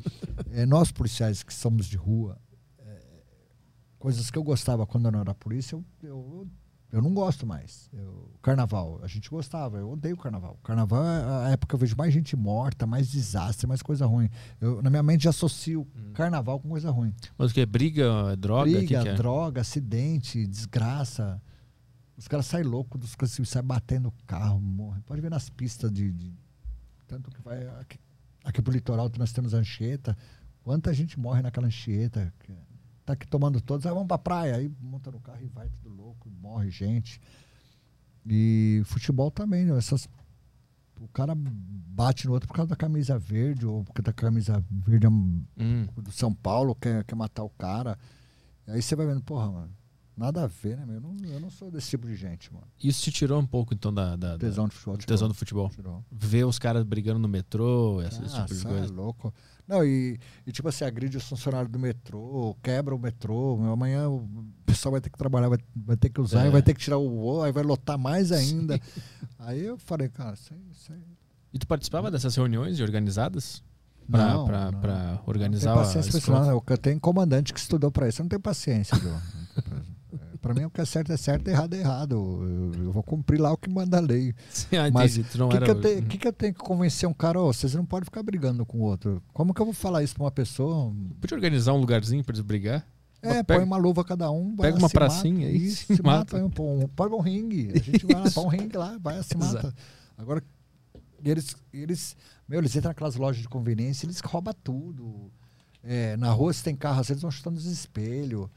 É, 0.53 0.67
nós, 0.67 0.93
policiais 0.93 1.43
que 1.43 1.53
somos 1.53 1.87
de 1.87 1.97
rua, 1.97 2.39
é, 2.79 3.01
coisas 3.99 4.31
que 4.31 4.39
eu 4.39 4.43
gostava 4.43 4.87
quando 4.87 5.07
eu 5.07 5.13
não 5.13 5.21
era 5.21 5.35
polícia, 5.35 5.77
eu, 5.77 5.85
eu, 6.03 6.49
eu 6.97 7.03
não 7.03 7.13
gosto 7.13 7.47
mais. 7.47 7.91
Eu, 7.93 8.31
carnaval, 8.41 9.01
a 9.03 9.07
gente 9.07 9.29
gostava, 9.29 9.77
eu 9.77 9.91
odeio 9.91 10.17
carnaval. 10.17 10.59
Carnaval 10.65 11.05
é 11.05 11.47
a 11.47 11.51
época 11.51 11.69
que 11.69 11.75
eu 11.75 11.79
vejo 11.79 11.95
mais 11.95 12.11
gente 12.13 12.35
morta, 12.35 12.87
mais 12.87 13.11
desastre, 13.11 13.67
mais 13.67 13.83
coisa 13.83 14.07
ruim. 14.07 14.31
Eu, 14.59 14.81
na 14.81 14.89
minha 14.89 15.03
mente 15.03 15.25
já 15.25 15.31
associo 15.31 15.87
carnaval 16.15 16.59
com 16.59 16.71
coisa 16.71 16.91
ruim. 16.91 17.13
Mas 17.37 17.51
o 17.51 17.55
que? 17.55 17.67
Briga, 17.67 18.35
droga? 18.37 18.71
Briga, 18.71 18.81
que 18.81 18.87
que 19.03 19.09
é? 19.11 19.15
droga, 19.15 19.61
acidente, 19.61 20.47
desgraça. 20.47 21.39
Os 22.17 22.27
caras 22.27 22.47
saem 22.47 22.65
loucos, 22.65 22.99
dos 22.99 23.15
caras 23.15 23.39
saem 23.47 23.67
batendo 23.67 24.05
no 24.05 24.13
carro, 24.27 24.59
morrem. 24.59 25.03
Pode 25.03 25.21
ver 25.21 25.31
nas 25.31 25.51
pistas 25.51 25.93
de. 25.93 26.11
de- 26.11 26.33
tanto 27.07 27.31
que 27.31 27.43
vai. 27.43 27.67
Aqui, 27.79 27.99
aqui 28.43 28.63
pro 28.63 28.73
litoral 28.73 29.13
nós 29.19 29.33
temos 29.33 29.53
Anchieta. 29.53 30.17
Quanta 30.63 30.95
gente 30.95 31.21
morre 31.21 31.43
naquela 31.43 31.67
Anchieta. 31.67 32.33
Tá 33.07 33.13
aqui 33.15 33.27
tomando 33.27 33.61
todos, 33.61 33.87
aí 33.87 33.93
vamos 33.93 34.09
pra 34.09 34.19
praia. 34.19 34.57
Aí 34.57 34.71
monta 34.81 35.11
no 35.11 35.21
carro 35.21 35.41
e 35.41 35.47
vai 35.47 35.69
tudo 35.69 35.89
louco, 35.89 36.29
morre 36.43 36.69
gente. 36.71 37.21
E 38.27 38.83
futebol 38.85 39.31
também, 39.31 39.65
né? 39.65 39.79
Essas, 39.79 40.09
o 41.01 41.07
cara 41.09 41.33
bate 41.37 42.27
no 42.27 42.33
outro 42.33 42.49
por 42.49 42.55
causa 42.55 42.69
da 42.71 42.77
camisa 42.77 43.17
verde, 43.19 43.65
ou 43.65 43.85
porque 43.85 44.03
da 44.03 44.13
camisa 44.13 44.63
verde 44.71 45.07
é 45.07 45.09
um- 45.09 45.45
Hum. 45.59 45.87
do 45.97 46.11
São 46.11 46.35
Paulo 46.35 46.75
quer, 46.75 47.05
quer 47.05 47.15
matar 47.15 47.45
o 47.45 47.51
cara. 47.51 47.97
Aí 48.67 48.83
você 48.83 48.97
vai 48.97 49.07
vendo, 49.07 49.23
porra, 49.23 49.51
mano, 49.53 49.71
nada 50.17 50.45
a 50.45 50.47
ver, 50.47 50.77
né, 50.79 50.85
meu? 50.87 50.95
Eu 50.97 51.01
não, 51.01 51.17
eu 51.29 51.41
não 51.41 51.51
sou 51.51 51.71
desse 51.71 51.91
tipo 51.91 52.07
de 52.07 52.15
gente, 52.17 52.53
mano. 52.53 52.67
Isso 52.83 53.03
te 53.03 53.13
tirou 53.13 53.41
um 53.41 53.47
pouco, 53.47 53.75
então, 53.75 53.93
da, 53.93 54.17
da, 54.17 54.33
da- 54.33 54.39
Tesão 54.39 54.67
de 54.69 54.75
futebol. 54.75 54.97
do 54.97 55.05
tesão 55.07 55.29
do 55.29 55.35
futebol. 55.35 55.69
Tirou. 55.71 56.05
Ver 56.11 56.45
os 56.45 56.59
caras 56.59 56.83
brigando 56.85 57.19
no 57.19 57.29
metrô, 57.29 58.01
esse, 58.03 58.23
esse 58.25 58.35
Ah, 58.37 58.43
tipo 58.43 58.55
de 58.55 58.61
cê 58.61 58.69
coisa. 58.69 58.85
é 58.87 58.89
louco. 58.97 59.33
Não, 59.69 59.85
e, 59.85 60.19
e 60.47 60.53
tipo 60.53 60.69
assim, 60.69 60.85
agride 60.85 61.17
os 61.17 61.25
funcionários 61.29 61.71
do 61.71 61.79
metrô, 61.79 62.57
quebra 62.63 62.95
o 62.95 62.99
metrô. 62.99 63.57
meu, 63.57 63.73
Amanhã 63.73 64.09
o 64.09 64.27
pessoal 64.65 64.93
vai 64.93 65.01
ter 65.01 65.11
que 65.11 65.19
trabalhar, 65.19 65.49
vai, 65.49 65.59
vai 65.75 65.97
ter 65.97 66.09
que 66.09 66.21
usar, 66.21 66.47
É. 66.47 66.51
vai 66.51 66.63
ter 66.63 66.73
que 66.73 66.81
tirar 66.81 66.99
o 66.99 67.09
voo, 67.11 67.43
aí 67.43 67.51
vai 67.53 67.65
lotar 67.65 67.99
mais 67.99 68.31
ainda. 68.33 68.81
Aí 69.39 69.65
eu 69.65 69.77
falei, 69.77 70.09
cara, 70.09 70.35
isso 70.35 70.53
aí. 70.55 70.61
Isso 70.71 70.93
aí 70.93 71.03
E 71.53 71.59
tu 71.59 71.67
participava 71.67 72.11
dessas 72.11 72.35
reuniões 72.37 72.79
organizadas? 72.81 73.63
Não. 74.09 74.47
pra 74.47 75.21
organizar 75.27 75.75
não 75.75 75.81
a 75.81 75.83
tenho 75.83 75.87
paciência 75.97 76.11
pra 76.13 76.19
isso, 76.21 76.31
não. 76.31 76.63
Eu 76.65 76.79
tenho 76.79 77.01
comandante 77.01 77.53
que 77.53 77.59
estudou 77.59 77.91
pra 77.91 78.09
isso. 78.09 78.21
Eu 78.21 78.25
não 78.25 78.29
tenho 78.29 78.41
paciência, 78.41 78.97
viu? 78.97 79.11
Pra 80.37 80.55
mim, 80.55 80.65
o 80.65 80.71
que 80.71 80.81
é 80.81 80.85
certo 80.85 81.13
é 81.13 81.17
certo, 81.17 81.49
errado 81.49 81.75
é 81.75 81.79
errado. 81.81 82.15
Eu, 82.75 82.85
eu 82.85 82.93
vou 82.93 83.03
cumprir 83.03 83.41
lá 83.41 83.53
o 83.53 83.57
que 83.57 83.69
manda 83.71 83.97
a 83.99 84.01
lei. 84.01 84.35
ah, 84.73 84.91
Mas 84.93 85.17
O 85.17 85.23
que, 85.23 85.59
que, 85.61 85.71
eu 85.71 85.81
tenho- 85.81 86.03
que, 86.05 86.19
que 86.19 86.29
eu 86.29 86.33
tenho 86.33 86.53
que 86.55 86.61
convencer 86.61 87.09
um 87.09 87.15
cara? 87.15 87.41
Ô, 87.41 87.53
vocês 87.53 87.75
não 87.75 87.85
podem 87.85 88.05
ficar 88.05 88.23
brigando 88.23 88.65
com 88.67 88.79
o 88.79 88.83
outro. 88.83 89.23
Como 89.33 89.53
que 89.55 89.61
eu 89.61 89.65
vou 89.67 89.75
falar 89.75 90.03
isso 90.03 90.15
pra 90.15 90.25
uma 90.25 90.31
pessoa? 90.31 90.93
Podia 91.21 91.37
organizar 91.37 91.73
um 91.73 91.79
lugarzinho 91.79 92.23
pra 92.25 92.35
eles 92.35 92.45
brigar? 92.45 92.87
É, 93.23 93.43
Pega- 93.43 93.61
põe 93.61 93.65
uma 93.65 93.77
luva 93.77 94.05
cada 94.05 94.31
um. 94.31 94.55
pega 94.57 94.77
uma 94.79 94.91
pracinha 94.91 95.47
mata, 95.47 95.59
aí, 95.59 95.71
se 95.71 95.97
se 95.97 96.03
mata. 96.03 96.39
mata. 96.39 96.51
Põe 96.55 96.85
um, 96.85 96.89
põe 96.89 97.09
um 97.11 97.21
ringue. 97.21 97.73
A 97.75 97.79
gente 97.79 98.07
vai 98.07 98.23
lá, 98.23 98.31
põe 98.31 98.45
um 98.45 98.49
ringue 98.49 98.77
lá, 98.77 98.99
vai, 99.01 99.23
se 99.23 99.37
mata. 99.37 99.59
Exato. 99.59 99.75
Agora, 100.17 100.43
eles, 101.25 101.57
eles, 101.73 102.17
meu, 102.49 102.61
eles 102.61 102.77
entram 102.77 102.91
naquelas 102.91 103.17
lojas 103.17 103.43
de 103.43 103.49
conveniência, 103.49 104.07
eles 104.07 104.21
roubam 104.21 104.55
tudo. 104.63 105.33
É, 105.83 106.17
na 106.17 106.31
rua, 106.31 106.53
se 106.53 106.63
tem 106.63 106.77
carro, 106.77 107.03
vezes 107.03 107.23
vão 107.23 107.31
chutando 107.31 107.57
os 107.59 107.65
espelhos 107.67 108.49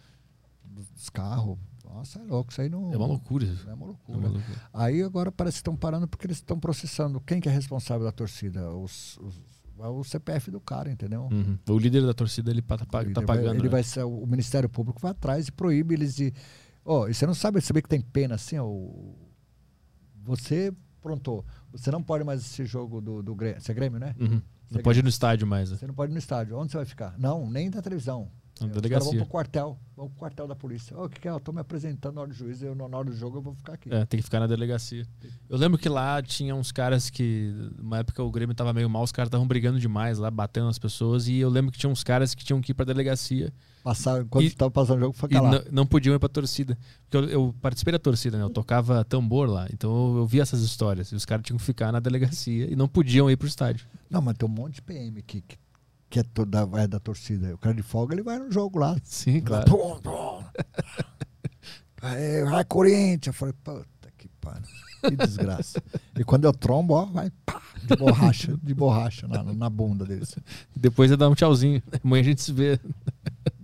dos 0.63 1.09
carros. 1.09 1.57
Nossa, 1.89 2.19
é 2.19 2.23
louco. 2.23 2.51
Isso 2.51 2.61
aí 2.61 2.69
não. 2.69 2.93
É 2.93 2.97
uma 2.97 3.07
loucura. 3.07 3.43
isso. 3.45 3.67
É 3.69 3.73
uma 3.73 3.85
É 3.85 3.87
loucura. 3.87 4.17
uma 4.19 4.27
loucura. 4.29 4.61
Aí 4.73 5.01
agora 5.03 5.31
parece 5.31 5.55
que 5.55 5.59
estão 5.61 5.75
parando 5.75 6.07
porque 6.07 6.27
eles 6.27 6.37
estão 6.37 6.59
processando. 6.59 7.19
Quem 7.21 7.41
que 7.41 7.49
é 7.49 7.51
responsável 7.51 8.05
da 8.05 8.11
torcida? 8.11 8.69
Os, 8.71 9.17
os- 9.17 9.41
é 9.81 9.87
o 9.87 10.03
CPF 10.03 10.51
do 10.51 10.59
cara, 10.59 10.91
entendeu? 10.91 11.29
Uhum. 11.31 11.57
O 11.69 11.77
líder 11.79 12.05
da 12.05 12.13
torcida, 12.13 12.51
ele 12.51 12.61
tá, 12.61 12.77
tá 12.77 13.01
Ele 13.01 13.13
vai- 13.13 13.25
pagando. 13.25 13.55
Ele 13.55 13.63
né? 13.63 13.69
vai 13.69 13.81
ser, 13.83 14.03
o 14.03 14.25
Ministério 14.27 14.67
Público 14.69 14.99
vai 15.01 15.11
atrás 15.11 15.47
e 15.47 15.51
proíbe 15.53 15.93
eles 15.95 16.13
de. 16.15 16.33
Ó, 16.83 17.07
e 17.07 17.13
você 17.13 17.25
não 17.25 17.33
sabe, 17.33 17.61
saber 17.61 17.81
que 17.81 17.87
tem 17.89 18.01
pena 18.01 18.35
assim, 18.35 18.57
ó, 18.59 18.67
Você 20.23 20.73
pronto. 21.01 21.45
Você 21.71 21.91
não 21.91 22.03
pode 22.03 22.23
mais 22.23 22.41
assistir 22.41 22.65
jogo 22.65 22.99
do, 23.01 23.23
do 23.23 23.33
Grêmio. 23.35 23.61
Você 23.61 23.71
é 23.71 23.75
Grêmio, 23.75 23.99
né? 23.99 24.15
Uhum. 24.19 24.27
Não 24.29 24.41
Você 24.69 24.79
pode 24.83 24.99
ir 24.99 25.03
no 25.03 25.09
estádio 25.09 25.47
mais. 25.47 25.71
né? 25.71 25.77
Você 25.77 25.87
não 25.87 25.93
pode 25.93 26.11
ir 26.11 26.13
no 26.13 26.19
estádio. 26.19 26.57
Onde 26.57 26.71
você 26.71 26.77
vai 26.77 26.85
ficar? 26.85 27.17
Não, 27.17 27.49
nem 27.49 27.69
na 27.69 27.81
televisão. 27.81 28.29
Na 28.67 28.73
delegacia. 28.73 29.09
vão 29.11 29.19
pro 29.19 29.25
quartel. 29.27 29.77
Vão 29.95 30.07
pro 30.07 30.17
quartel 30.17 30.47
da 30.47 30.55
polícia. 30.55 30.97
Ô, 30.97 31.05
o 31.05 31.09
que, 31.09 31.19
que 31.19 31.27
é? 31.27 31.31
Eu 31.31 31.39
tô 31.39 31.51
me 31.51 31.59
apresentando 31.61 32.15
na 32.15 32.21
hora 32.21 32.29
do 32.29 32.35
juiz, 32.35 32.61
eu, 32.61 32.73
na 32.75 32.85
hora 32.85 33.05
do 33.09 33.15
jogo 33.15 33.37
eu 33.37 33.41
vou 33.41 33.53
ficar 33.53 33.73
aqui. 33.73 33.93
É, 33.93 34.05
tem 34.05 34.17
que 34.19 34.23
ficar 34.23 34.39
na 34.39 34.47
delegacia. 34.47 35.05
Eu 35.49 35.57
lembro 35.57 35.77
que 35.77 35.89
lá 35.89 36.21
tinha 36.21 36.55
uns 36.55 36.71
caras 36.71 37.09
que, 37.09 37.53
uma 37.79 37.99
época 37.99 38.23
o 38.23 38.31
Grêmio 38.31 38.55
tava 38.55 38.73
meio 38.73 38.89
mal, 38.89 39.03
os 39.03 39.11
caras 39.11 39.27
estavam 39.27 39.47
brigando 39.47 39.79
demais 39.79 40.17
lá, 40.17 40.29
batendo 40.31 40.67
nas 40.67 40.79
pessoas, 40.79 41.27
e 41.27 41.37
eu 41.37 41.49
lembro 41.49 41.71
que 41.71 41.77
tinha 41.77 41.89
uns 41.89 42.03
caras 42.03 42.33
que 42.35 42.43
tinham 42.43 42.61
que 42.61 42.71
ir 42.71 42.75
pra 42.75 42.85
delegacia 42.85 43.53
Passar, 43.83 44.25
quando 44.25 44.43
E- 44.43 44.47
estava 44.47 44.69
passando 44.69 44.97
o 44.97 44.99
jogo, 45.01 45.13
ficar 45.13 45.41
lá. 45.41 45.51
não, 45.51 45.61
não 45.71 45.85
podiam 45.85 46.13
ir 46.13 46.19
pra 46.19 46.27
torcida. 46.27 46.77
Porque 47.09 47.17
eu, 47.17 47.29
eu 47.29 47.55
participei 47.61 47.91
da 47.93 47.99
torcida, 47.99 48.37
né? 48.37 48.43
Eu 48.43 48.49
tocava 48.49 49.03
tambor 49.05 49.49
lá, 49.49 49.67
então 49.73 49.89
eu, 50.13 50.17
eu 50.19 50.25
vi 50.25 50.39
essas 50.39 50.61
histórias. 50.61 51.11
E 51.11 51.15
os 51.15 51.25
caras 51.25 51.45
tinham 51.45 51.57
que 51.57 51.63
ficar 51.63 51.91
na 51.91 51.99
delegacia 51.99 52.71
e 52.71 52.75
não 52.75 52.87
podiam 52.87 53.29
ir 53.31 53.37
pro 53.37 53.47
estádio. 53.47 53.87
Não, 54.09 54.21
mas 54.21 54.37
tem 54.37 54.47
um 54.47 54.51
monte 54.51 54.75
de 54.75 54.81
PM 54.81 55.21
que, 55.21 55.41
que, 55.41 55.57
que 56.09 56.19
é, 56.19 56.23
toda, 56.23 56.67
é 56.73 56.87
da 56.87 56.99
torcida. 56.99 57.53
O 57.53 57.57
cara 57.57 57.75
de 57.75 57.83
folga, 57.83 58.15
ele 58.15 58.23
vai 58.23 58.39
no 58.39 58.51
jogo 58.51 58.79
lá. 58.79 58.97
Sim, 59.03 59.41
claro. 59.41 59.69
Pum, 59.69 59.99
pum. 60.01 60.43
Aí, 62.01 62.43
vai, 62.45 62.63
Corinthians. 62.65 63.27
Eu 63.27 63.33
falei, 63.33 63.53
puta 63.63 64.09
que 64.17 64.27
pariu. 64.41 64.63
Que 65.01 65.15
desgraça. 65.15 65.81
e 66.17 66.23
quando 66.23 66.45
eu 66.45 66.53
trombo, 66.53 66.93
ó, 66.93 67.05
vai 67.05 67.31
pá, 67.45 67.61
de 67.85 67.95
borracha, 67.95 68.57
de 68.61 68.73
borracha 68.73 69.27
na, 69.27 69.43
na 69.43 69.69
bunda 69.69 70.05
deles. 70.05 70.35
Depois 70.75 71.11
ia 71.11 71.17
dar 71.17 71.29
um 71.29 71.35
tchauzinho. 71.35 71.81
Amanhã 72.03 72.21
a 72.21 72.25
gente 72.25 72.41
se 72.41 72.51
vê. 72.51 72.79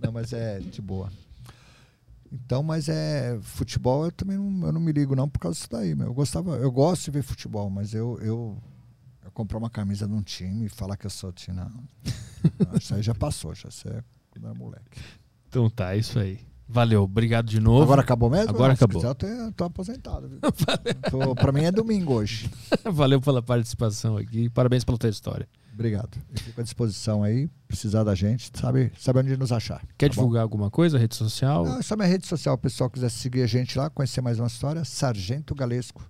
Não, 0.02 0.12
mas 0.12 0.32
é 0.32 0.60
de 0.60 0.80
boa. 0.80 1.10
Então, 2.32 2.62
mas 2.62 2.88
é. 2.88 3.38
Futebol 3.42 4.04
eu 4.04 4.12
também 4.12 4.36
não, 4.36 4.66
eu 4.66 4.72
não 4.72 4.80
me 4.80 4.92
ligo, 4.92 5.14
não, 5.14 5.28
por 5.28 5.40
causa 5.40 5.56
disso 5.56 5.68
daí, 5.70 5.94
meu. 5.94 6.06
Eu 6.06 6.14
gostava, 6.14 6.56
eu 6.56 6.70
gosto 6.70 7.04
de 7.04 7.10
ver 7.10 7.22
futebol, 7.22 7.68
mas 7.68 7.92
eu 7.92 8.18
eu 8.22 8.56
comprar 9.36 9.58
uma 9.58 9.68
camisa 9.68 10.08
de 10.08 10.14
um 10.14 10.22
time 10.22 10.64
e 10.64 10.68
falar 10.70 10.96
que 10.96 11.04
eu 11.04 11.10
sou 11.10 11.30
time, 11.30 11.58
não. 11.58 11.70
Isso 12.80 12.94
aí 12.94 13.02
já 13.02 13.14
passou, 13.14 13.54
já 13.54 13.68
isso 13.68 13.86
é 13.86 14.02
moleque. 14.54 14.98
Então 15.48 15.68
tá, 15.68 15.94
é 15.94 15.98
isso 15.98 16.18
aí. 16.18 16.40
Valeu, 16.68 17.02
obrigado 17.02 17.46
de 17.46 17.60
novo. 17.60 17.82
Agora 17.82 18.00
acabou 18.00 18.30
mesmo? 18.30 18.50
Agora 18.50 18.72
acabou. 18.72 19.00
quiser, 19.00 19.14
eu 19.46 19.52
tô, 19.52 19.64
aposentado. 19.64 20.28
Tô, 21.10 21.34
pra 21.34 21.52
mim 21.52 21.64
é 21.64 21.70
domingo 21.70 22.14
hoje. 22.14 22.50
Valeu 22.84 23.20
pela 23.20 23.40
participação 23.40 24.16
aqui. 24.16 24.48
Parabéns 24.48 24.84
pela 24.84 24.98
tua 24.98 25.08
história. 25.08 25.48
Obrigado. 25.72 26.18
Eu 26.30 26.42
fico 26.42 26.60
à 26.60 26.64
disposição 26.64 27.22
aí. 27.22 27.48
Precisar 27.68 28.04
da 28.04 28.14
gente, 28.14 28.50
sabe, 28.54 28.90
sabe 28.98 29.20
onde 29.20 29.36
nos 29.36 29.52
achar. 29.52 29.82
Quer 29.96 30.08
tá 30.08 30.16
bom? 30.16 30.22
divulgar 30.22 30.42
alguma 30.42 30.70
coisa? 30.70 30.98
Rede 30.98 31.14
social? 31.14 31.64
Não, 31.64 31.82
só 31.82 31.94
minha 31.94 32.08
rede 32.08 32.26
social. 32.26 32.54
O 32.54 32.58
pessoal 32.58 32.90
quiser 32.90 33.10
seguir 33.10 33.42
a 33.42 33.46
gente 33.46 33.78
lá, 33.78 33.88
conhecer 33.88 34.20
mais 34.20 34.38
uma 34.38 34.48
história, 34.48 34.84
Sargento 34.84 35.54
Galesco. 35.54 36.02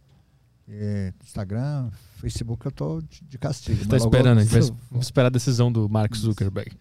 É, 0.68 1.12
Instagram, 1.24 1.90
Facebook, 2.18 2.66
eu 2.66 2.72
tô 2.72 3.00
de, 3.00 3.22
de 3.24 3.38
castigo. 3.38 3.86
Tá 3.86 3.96
logo- 3.96 4.06
esperando, 4.06 4.38
a 4.38 4.42
gente 4.42 4.50
vai 4.52 4.60
vamos 4.90 5.06
esperar 5.06 5.26
a 5.26 5.30
decisão 5.30 5.70
do 5.70 5.88
Mark 5.88 6.14
Zuckerberg. 6.16 6.72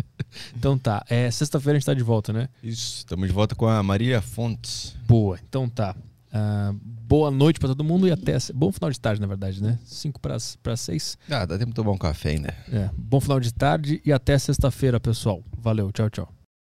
então 0.54 0.76
tá, 0.78 1.04
é, 1.08 1.30
sexta-feira 1.30 1.76
a 1.76 1.80
gente 1.80 1.86
tá 1.86 1.94
de 1.94 2.02
volta, 2.02 2.32
né? 2.32 2.48
Isso, 2.62 2.98
estamos 2.98 3.26
de 3.26 3.32
volta 3.32 3.54
com 3.54 3.66
a 3.66 3.82
Maria 3.82 4.20
Fontes. 4.20 4.94
Boa, 5.08 5.38
então 5.48 5.68
tá. 5.68 5.96
Ah, 6.32 6.72
boa 6.82 7.30
noite 7.30 7.58
pra 7.58 7.68
todo 7.68 7.82
mundo 7.82 8.06
e 8.06 8.12
até. 8.12 8.36
Bom 8.54 8.70
final 8.70 8.90
de 8.90 9.00
tarde, 9.00 9.20
na 9.20 9.26
verdade, 9.26 9.62
né? 9.62 9.78
5 9.84 10.20
para 10.20 10.76
6. 10.76 11.18
Ah, 11.28 11.44
dá 11.44 11.58
tempo 11.58 11.70
de 11.70 11.74
tomar 11.74 11.90
um 11.92 11.98
café 11.98 12.30
ainda. 12.30 12.54
É, 12.70 12.88
bom 12.96 13.20
final 13.20 13.40
de 13.40 13.52
tarde 13.52 14.00
e 14.04 14.12
até 14.12 14.38
sexta-feira, 14.38 15.00
pessoal. 15.00 15.42
Valeu, 15.58 15.90
tchau, 15.90 16.08
tchau. 16.08 16.32